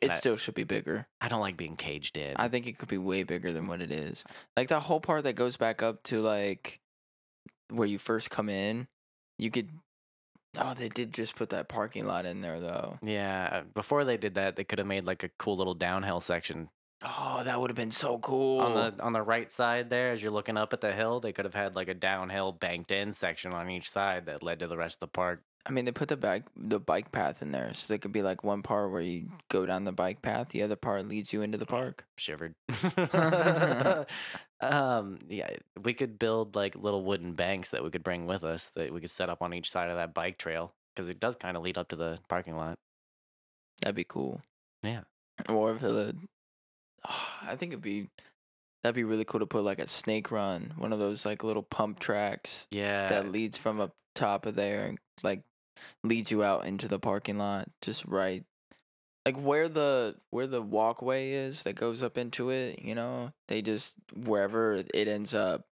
It 0.00 0.08
that- 0.08 0.18
still 0.18 0.36
should 0.36 0.54
be 0.54 0.64
bigger. 0.64 1.06
I 1.20 1.28
don't 1.28 1.40
like 1.40 1.56
being 1.56 1.76
caged 1.76 2.16
in. 2.16 2.34
I 2.36 2.48
think 2.48 2.66
it 2.66 2.78
could 2.78 2.88
be 2.88 2.98
way 2.98 3.22
bigger 3.22 3.52
than 3.52 3.66
what 3.66 3.80
it 3.80 3.90
is. 3.90 4.24
Like 4.56 4.68
the 4.68 4.80
whole 4.80 5.00
part 5.00 5.24
that 5.24 5.34
goes 5.34 5.56
back 5.56 5.82
up 5.82 6.02
to 6.04 6.20
like 6.20 6.80
where 7.70 7.88
you 7.88 7.98
first 7.98 8.30
come 8.30 8.48
in, 8.48 8.88
you 9.38 9.50
could. 9.50 9.70
Oh, 10.58 10.72
they 10.72 10.88
did 10.88 11.12
just 11.12 11.36
put 11.36 11.50
that 11.50 11.68
parking 11.68 12.06
lot 12.06 12.24
in 12.24 12.40
there 12.40 12.60
though. 12.60 12.98
yeah, 13.02 13.48
uh, 13.52 13.60
before 13.74 14.04
they 14.04 14.16
did 14.16 14.34
that, 14.36 14.56
they 14.56 14.64
could 14.64 14.78
have 14.78 14.88
made 14.88 15.04
like 15.04 15.22
a 15.22 15.28
cool 15.38 15.56
little 15.56 15.74
downhill 15.74 16.20
section 16.20 16.70
Oh, 17.02 17.42
that 17.44 17.60
would 17.60 17.68
have 17.68 17.76
been 17.76 17.90
so 17.90 18.16
cool. 18.18 18.60
on 18.60 18.72
the 18.74 19.02
on 19.04 19.12
the 19.12 19.20
right 19.20 19.52
side 19.52 19.90
there 19.90 20.12
as 20.12 20.22
you're 20.22 20.32
looking 20.32 20.56
up 20.56 20.72
at 20.72 20.80
the 20.80 20.92
hill. 20.94 21.20
They 21.20 21.32
could 21.32 21.44
have 21.44 21.52
had 21.54 21.76
like 21.76 21.88
a 21.88 21.94
downhill 21.94 22.52
banked 22.52 22.90
in 22.90 23.12
section 23.12 23.52
on 23.52 23.68
each 23.68 23.90
side 23.90 24.24
that 24.26 24.42
led 24.42 24.60
to 24.60 24.66
the 24.66 24.78
rest 24.78 24.96
of 24.96 25.00
the 25.00 25.06
park. 25.08 25.42
I 25.66 25.72
mean, 25.72 25.84
they 25.84 25.92
put 25.92 26.08
the 26.08 26.16
bike 26.16 26.44
the 26.56 26.78
bike 26.78 27.10
path 27.10 27.42
in 27.42 27.50
there, 27.50 27.72
so 27.74 27.86
there 27.88 27.98
could 27.98 28.12
be 28.12 28.22
like 28.22 28.44
one 28.44 28.62
part 28.62 28.90
where 28.92 29.00
you 29.00 29.28
go 29.50 29.66
down 29.66 29.84
the 29.84 29.92
bike 29.92 30.22
path, 30.22 30.50
the 30.50 30.62
other 30.62 30.76
part 30.76 31.06
leads 31.08 31.32
you 31.32 31.42
into 31.42 31.58
the 31.58 31.66
park. 31.66 32.04
Shivered. 32.16 32.54
um, 34.60 35.18
yeah, 35.28 35.50
we 35.82 35.92
could 35.92 36.18
build 36.18 36.54
like 36.54 36.76
little 36.76 37.04
wooden 37.04 37.32
banks 37.34 37.70
that 37.70 37.82
we 37.82 37.90
could 37.90 38.04
bring 38.04 38.26
with 38.26 38.44
us 38.44 38.70
that 38.76 38.92
we 38.92 39.00
could 39.00 39.10
set 39.10 39.28
up 39.28 39.42
on 39.42 39.52
each 39.52 39.70
side 39.70 39.90
of 39.90 39.96
that 39.96 40.14
bike 40.14 40.38
trail 40.38 40.72
because 40.94 41.08
it 41.08 41.20
does 41.20 41.36
kind 41.36 41.56
of 41.56 41.62
lead 41.62 41.78
up 41.78 41.88
to 41.88 41.96
the 41.96 42.18
parking 42.28 42.56
lot. 42.56 42.78
That'd 43.80 43.96
be 43.96 44.04
cool. 44.04 44.40
Yeah. 44.82 45.00
Or 45.48 45.72
if 45.72 45.80
the, 45.80 46.16
I 47.04 47.56
think 47.56 47.72
it'd 47.72 47.82
be, 47.82 48.08
that'd 48.82 48.94
be 48.94 49.04
really 49.04 49.24
cool 49.24 49.40
to 49.40 49.46
put 49.46 49.64
like 49.64 49.78
a 49.78 49.86
snake 49.86 50.30
run, 50.30 50.72
one 50.78 50.92
of 50.92 50.98
those 50.98 51.26
like 51.26 51.44
little 51.44 51.62
pump 51.62 51.98
tracks 51.98 52.66
Yeah. 52.70 53.08
that 53.08 53.30
leads 53.30 53.58
from 53.58 53.80
up 53.80 53.92
top 54.14 54.46
of 54.46 54.54
there 54.54 54.86
and 54.86 54.98
like 55.22 55.42
leads 56.04 56.30
you 56.30 56.42
out 56.42 56.66
into 56.66 56.88
the 56.88 56.98
parking 56.98 57.38
lot, 57.38 57.68
just 57.82 58.04
right, 58.04 58.44
like 59.24 59.36
where 59.36 59.68
the 59.68 60.16
where 60.30 60.46
the 60.46 60.62
walkway 60.62 61.32
is 61.32 61.62
that 61.64 61.74
goes 61.74 62.02
up 62.02 62.16
into 62.18 62.50
it. 62.50 62.80
You 62.82 62.94
know, 62.94 63.32
they 63.48 63.62
just 63.62 63.94
wherever 64.14 64.74
it 64.94 65.08
ends 65.08 65.34
up 65.34 65.66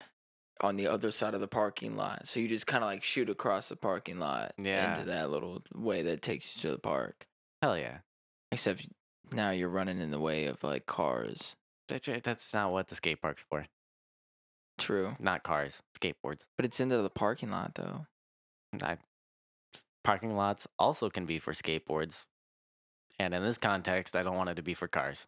on 0.62 0.76
the 0.76 0.86
other 0.86 1.10
side 1.10 1.32
of 1.34 1.40
the 1.40 1.48
parking 1.48 1.96
lot. 1.96 2.28
So 2.28 2.38
you 2.38 2.46
just 2.48 2.66
kind 2.66 2.84
of 2.84 2.88
like 2.90 3.02
shoot 3.02 3.30
across 3.30 3.68
the 3.70 3.76
parking 3.76 4.18
lot 4.18 4.52
Yeah. 4.58 4.92
into 4.94 5.06
that 5.10 5.30
little 5.30 5.62
way 5.74 6.02
that 6.02 6.20
takes 6.22 6.54
you 6.54 6.60
to 6.62 6.70
the 6.72 6.78
park. 6.78 7.26
Hell 7.62 7.78
yeah. 7.78 7.98
Except 8.52 8.86
now 9.32 9.50
you're 9.52 9.68
running 9.70 10.00
in 10.00 10.10
the 10.10 10.20
way 10.20 10.44
of 10.46 10.62
like 10.62 10.84
cars. 10.86 11.56
That- 11.88 12.22
That's 12.22 12.52
not 12.52 12.72
what 12.72 12.88
the 12.88 12.94
skate 12.94 13.22
park's 13.22 13.44
for. 13.48 13.66
True. 14.78 15.16
Not 15.18 15.42
cars, 15.42 15.82
skateboards. 15.98 16.40
But 16.56 16.64
it's 16.66 16.80
into 16.80 16.98
the 17.02 17.10
parking 17.10 17.50
lot 17.50 17.74
though. 17.74 18.06
I, 18.82 18.98
parking 20.04 20.36
lots 20.36 20.66
also 20.78 21.10
can 21.10 21.26
be 21.26 21.38
for 21.38 21.52
skateboards. 21.52 22.26
And 23.18 23.34
in 23.34 23.42
this 23.42 23.58
context, 23.58 24.16
I 24.16 24.22
don't 24.22 24.36
want 24.36 24.48
it 24.50 24.54
to 24.54 24.62
be 24.62 24.74
for 24.74 24.88
cars. 24.88 25.26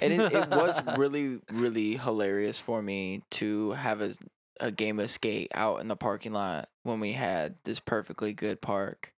And 0.00 0.12
it, 0.12 0.32
it 0.32 0.48
was 0.48 0.80
really, 0.96 1.40
really 1.52 1.96
hilarious 1.96 2.58
for 2.58 2.80
me 2.80 3.22
to 3.32 3.72
have 3.72 4.00
a, 4.00 4.14
a 4.60 4.70
game 4.72 4.98
of 4.98 5.10
skate 5.10 5.50
out 5.54 5.80
in 5.80 5.88
the 5.88 5.96
parking 5.96 6.32
lot 6.32 6.68
when 6.84 7.00
we 7.00 7.12
had 7.12 7.56
this 7.64 7.80
perfectly 7.80 8.32
good 8.32 8.62
park 8.62 9.12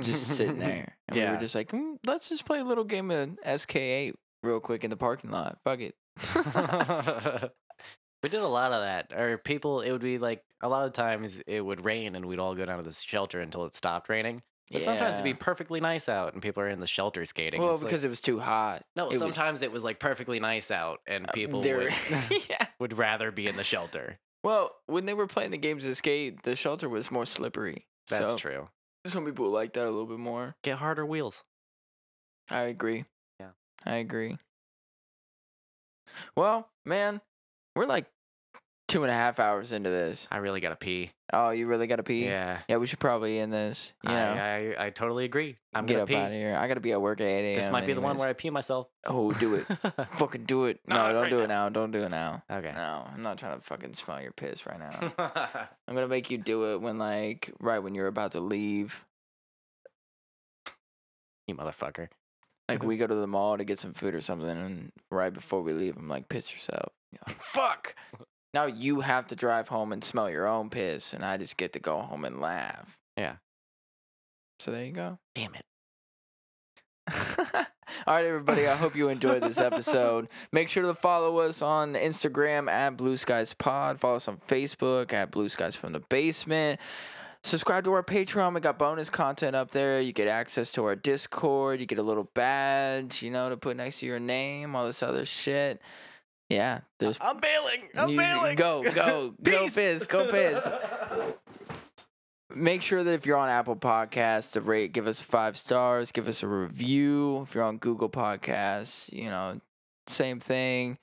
just 0.00 0.26
sitting 0.28 0.58
there. 0.60 0.96
And 1.08 1.16
we 1.16 1.22
Yeah. 1.22 1.30
were 1.32 1.36
just 1.36 1.54
like, 1.54 1.70
"Mm, 1.70 1.98
let's 2.06 2.28
just 2.30 2.46
play 2.46 2.60
a 2.60 2.64
little 2.64 2.84
game 2.84 3.10
of 3.10 3.30
SK8 3.44 4.14
real 4.42 4.60
quick 4.60 4.84
in 4.84 4.90
the 4.90 4.96
parking 4.96 5.30
lot. 5.30 5.58
Fuck 5.64 5.80
it. 5.80 5.94
we 8.24 8.28
did 8.28 8.40
a 8.40 8.48
lot 8.48 8.72
of 8.72 8.82
that. 8.82 9.12
Or 9.18 9.38
people, 9.38 9.80
it 9.82 9.92
would 9.92 10.00
be 10.02 10.18
like 10.18 10.42
a 10.60 10.68
lot 10.68 10.86
of 10.86 10.92
times 10.92 11.40
it 11.46 11.60
would 11.60 11.84
rain 11.84 12.16
and 12.16 12.26
we'd 12.26 12.40
all 12.40 12.54
go 12.56 12.64
down 12.66 12.78
to 12.78 12.82
the 12.84 12.92
shelter 12.92 13.40
until 13.40 13.64
it 13.66 13.74
stopped 13.74 14.08
raining. 14.08 14.42
But 14.72 14.82
sometimes 14.82 15.14
it'd 15.14 15.24
be 15.24 15.34
perfectly 15.34 15.78
nice 15.80 16.08
out 16.08 16.32
and 16.32 16.42
people 16.42 16.62
are 16.62 16.68
in 16.68 16.80
the 16.80 16.86
shelter 16.86 17.24
skating. 17.26 17.60
Well, 17.60 17.72
It's 17.74 17.82
like- 17.82 17.90
because 17.90 18.04
it 18.04 18.08
was 18.08 18.20
too 18.20 18.40
hot. 18.40 18.82
no, 18.96 19.04
it 19.04 19.08
was- 19.12 19.18
sometimes 19.18 19.62
it 19.62 19.70
was 19.70 19.84
like 19.84 20.00
perfectly 20.00 20.40
nice 20.40 20.70
out 20.70 21.00
and 21.06 21.28
uh, 21.28 21.32
people 21.32 21.60
They're- 21.60 21.90
would, 22.20 22.46
yeah. 22.50 22.66
would 22.80 22.96
rather 22.98 23.30
be 23.30 23.46
in 23.46 23.56
the 23.56 23.62
shelter. 23.62 24.18
Well, 24.42 24.74
when 24.86 25.06
they 25.06 25.14
were 25.14 25.26
playing 25.26 25.52
the 25.52 25.58
games 25.58 25.84
of 25.86 25.96
skate, 25.96 26.42
the 26.42 26.56
shelter 26.56 26.88
was 26.88 27.10
more 27.10 27.26
slippery. 27.26 27.86
That's 28.08 28.32
so 28.32 28.36
true. 28.38 28.68
Some 29.06 29.24
people 29.26 29.50
like 29.50 29.74
that 29.74 29.84
a 29.84 29.90
little 29.90 30.06
bit 30.06 30.18
more. 30.18 30.56
Get 30.62 30.78
harder 30.78 31.04
wheels. 31.06 31.44
I 32.50 32.62
agree. 32.62 33.04
Yeah. 33.38 33.50
I 33.84 33.96
agree. 33.96 34.38
Well, 36.36 36.68
man, 36.84 37.20
we're 37.76 37.86
like 37.86 38.06
two 38.94 39.02
and 39.02 39.10
a 39.10 39.14
half 39.14 39.40
hours 39.40 39.72
into 39.72 39.90
this. 39.90 40.28
I 40.30 40.36
really 40.38 40.60
gotta 40.60 40.76
pee. 40.76 41.10
Oh, 41.32 41.50
you 41.50 41.66
really 41.66 41.88
got 41.88 41.96
to 41.96 42.04
pee? 42.04 42.26
Yeah. 42.26 42.60
Yeah, 42.68 42.76
we 42.76 42.86
should 42.86 43.00
probably 43.00 43.40
end 43.40 43.52
this. 43.52 43.92
You 44.04 44.10
know, 44.10 44.16
I, 44.16 44.74
I 44.78 44.86
I 44.86 44.90
totally 44.90 45.24
agree. 45.24 45.56
I'm 45.74 45.84
get 45.84 45.94
gonna 45.94 46.02
up 46.04 46.08
pee. 46.08 46.14
out 46.14 46.26
of 46.28 46.32
here. 46.32 46.54
I 46.56 46.68
got 46.68 46.74
to 46.74 46.80
be 46.80 46.92
at 46.92 47.02
work 47.02 47.20
at 47.20 47.26
8 47.26 47.44
a.m. 47.44 47.60
This 47.60 47.70
might 47.70 47.86
be 47.86 47.92
the 47.92 48.00
one 48.00 48.10
anyways. 48.10 48.20
where 48.20 48.28
I 48.28 48.32
pee 48.34 48.50
myself. 48.50 48.86
Oh, 49.04 49.32
do 49.32 49.54
it. 49.54 49.64
fucking 50.12 50.44
do 50.44 50.66
it. 50.66 50.78
No, 50.86 50.94
Not 50.94 51.12
don't 51.12 51.22
right 51.22 51.30
do 51.30 51.40
it 51.40 51.48
now. 51.48 51.68
Don't 51.70 51.90
do 51.90 52.02
it 52.02 52.10
now. 52.10 52.44
okay. 52.48 52.72
No, 52.72 53.08
I'm 53.12 53.22
not 53.22 53.38
trying 53.38 53.58
to 53.58 53.64
fucking 53.64 53.94
smell 53.94 54.22
your 54.22 54.30
piss 54.30 54.64
right 54.66 54.78
now. 54.78 55.12
I'm 55.88 55.94
gonna 55.94 56.06
make 56.06 56.30
you 56.30 56.38
do 56.38 56.72
it 56.74 56.80
when 56.80 56.98
like 56.98 57.50
right 57.58 57.80
when 57.80 57.94
you're 57.96 58.06
about 58.06 58.32
to 58.32 58.40
leave. 58.40 59.04
you 61.48 61.56
motherfucker. 61.56 62.08
Like 62.68 62.82
we 62.84 62.96
go 62.96 63.08
to 63.08 63.14
the 63.14 63.26
mall 63.26 63.58
to 63.58 63.64
get 63.64 63.80
some 63.80 63.94
food 63.94 64.14
or 64.14 64.20
something, 64.20 64.48
and 64.48 64.92
right 65.10 65.32
before 65.32 65.62
we 65.62 65.72
leave, 65.72 65.96
I'm 65.96 66.08
like, 66.08 66.28
piss 66.28 66.52
yourself. 66.52 66.92
You're 67.10 67.20
like, 67.26 67.36
Fuck. 67.42 67.96
Now 68.54 68.66
you 68.66 69.00
have 69.00 69.26
to 69.26 69.36
drive 69.36 69.66
home 69.66 69.92
and 69.92 70.04
smell 70.04 70.30
your 70.30 70.46
own 70.46 70.70
piss, 70.70 71.12
and 71.12 71.24
I 71.24 71.36
just 71.36 71.56
get 71.56 71.72
to 71.72 71.80
go 71.80 71.98
home 71.98 72.24
and 72.24 72.40
laugh. 72.40 72.96
Yeah. 73.16 73.34
So 74.60 74.70
there 74.70 74.84
you 74.84 74.92
go. 74.92 75.18
Damn 75.34 75.56
it. 75.56 75.64
All 78.06 78.14
right, 78.14 78.24
everybody. 78.24 78.68
I 78.68 78.76
hope 78.76 78.94
you 78.94 79.08
enjoyed 79.08 79.42
this 79.42 79.58
episode. 79.58 80.28
Make 80.52 80.68
sure 80.68 80.84
to 80.84 80.94
follow 80.94 81.38
us 81.38 81.62
on 81.62 81.94
Instagram 81.94 82.70
at 82.70 82.96
Blue 82.96 83.16
Skies 83.16 83.54
Pod. 83.54 83.98
Follow 83.98 84.16
us 84.16 84.28
on 84.28 84.36
Facebook 84.36 85.12
at 85.12 85.32
Blue 85.32 85.48
Skies 85.48 85.74
from 85.74 85.92
the 85.92 86.00
Basement. 86.00 86.80
Subscribe 87.42 87.82
to 87.84 87.92
our 87.92 88.04
Patreon. 88.04 88.54
We 88.54 88.60
got 88.60 88.78
bonus 88.78 89.10
content 89.10 89.56
up 89.56 89.72
there. 89.72 90.00
You 90.00 90.12
get 90.12 90.28
access 90.28 90.70
to 90.72 90.84
our 90.84 90.94
Discord. 90.94 91.80
You 91.80 91.86
get 91.86 91.98
a 91.98 92.02
little 92.02 92.30
badge, 92.34 93.20
you 93.20 93.32
know, 93.32 93.48
to 93.48 93.56
put 93.56 93.76
next 93.76 93.98
to 93.98 94.06
your 94.06 94.20
name. 94.20 94.76
All 94.76 94.86
this 94.86 95.02
other 95.02 95.24
shit. 95.24 95.82
Yeah, 96.54 96.80
there's 97.00 97.18
I'm 97.20 97.38
bailing. 97.40 97.88
I'm 97.96 98.08
You- 98.10 98.16
bailing. 98.18 98.56
go, 98.56 98.82
go, 98.92 99.34
go 99.42 99.68
piss, 99.68 100.04
go 100.06 100.30
piss. 100.30 100.66
Make 102.54 102.82
sure 102.82 103.02
that 103.02 103.12
if 103.12 103.26
you're 103.26 103.36
on 103.38 103.48
Apple 103.48 103.74
Podcasts, 103.74 104.52
to 104.52 104.60
rate, 104.60 104.92
give 104.92 105.08
us 105.08 105.20
five 105.20 105.56
stars, 105.56 106.12
give 106.12 106.28
us 106.28 106.42
a 106.42 106.46
review. 106.46 107.42
If 107.42 107.54
you're 107.54 107.64
on 107.64 107.78
Google 107.78 108.08
Podcasts, 108.08 109.12
you 109.12 109.28
know, 109.28 109.60
same 110.06 110.38
thing. 110.38 110.98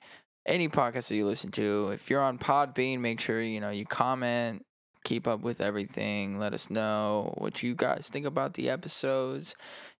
Any 0.46 0.68
podcast 0.68 1.08
that 1.08 1.14
you 1.16 1.26
listen 1.26 1.50
to. 1.52 1.90
If 1.90 2.08
you're 2.08 2.22
on 2.22 2.38
Podbean, 2.38 3.00
make 3.00 3.20
sure 3.20 3.42
you 3.42 3.60
know 3.60 3.70
you 3.70 3.84
comment, 3.84 4.64
keep 5.04 5.26
up 5.28 5.40
with 5.42 5.60
everything. 5.60 6.38
Let 6.38 6.54
us 6.54 6.70
know 6.70 7.34
what 7.36 7.62
you 7.62 7.74
guys 7.74 8.08
think 8.10 8.24
about 8.24 8.54
the 8.54 8.70
episodes. 8.70 9.54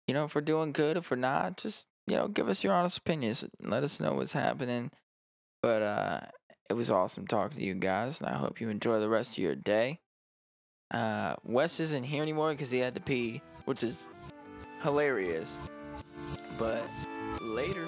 You 0.07 0.13
know, 0.15 0.25
if 0.25 0.33
we're 0.35 0.41
doing 0.41 0.71
good, 0.71 0.97
if 0.97 1.11
we're 1.11 1.17
not, 1.17 1.57
just 1.57 1.85
you 2.07 2.15
know, 2.15 2.27
give 2.27 2.49
us 2.49 2.63
your 2.63 2.73
honest 2.73 2.97
opinions. 2.97 3.45
Let 3.61 3.83
us 3.83 3.99
know 3.99 4.13
what's 4.15 4.33
happening. 4.33 4.91
But 5.63 5.81
uh 5.81 6.19
it 6.69 6.73
was 6.73 6.91
awesome 6.91 7.25
talking 7.25 7.57
to 7.57 7.63
you 7.63 7.75
guys, 7.75 8.19
and 8.19 8.29
I 8.29 8.33
hope 8.33 8.59
you 8.61 8.69
enjoy 8.69 8.99
the 8.99 9.09
rest 9.09 9.31
of 9.33 9.37
your 9.39 9.55
day. 9.55 9.99
Uh, 10.91 11.35
Wes 11.43 11.79
isn't 11.79 12.03
here 12.03 12.21
anymore 12.21 12.51
because 12.51 12.71
he 12.71 12.79
had 12.79 12.95
to 12.95 13.01
pee, 13.01 13.41
which 13.65 13.83
is 13.83 14.07
hilarious. 14.81 15.57
But 16.57 16.83
later. 17.41 17.87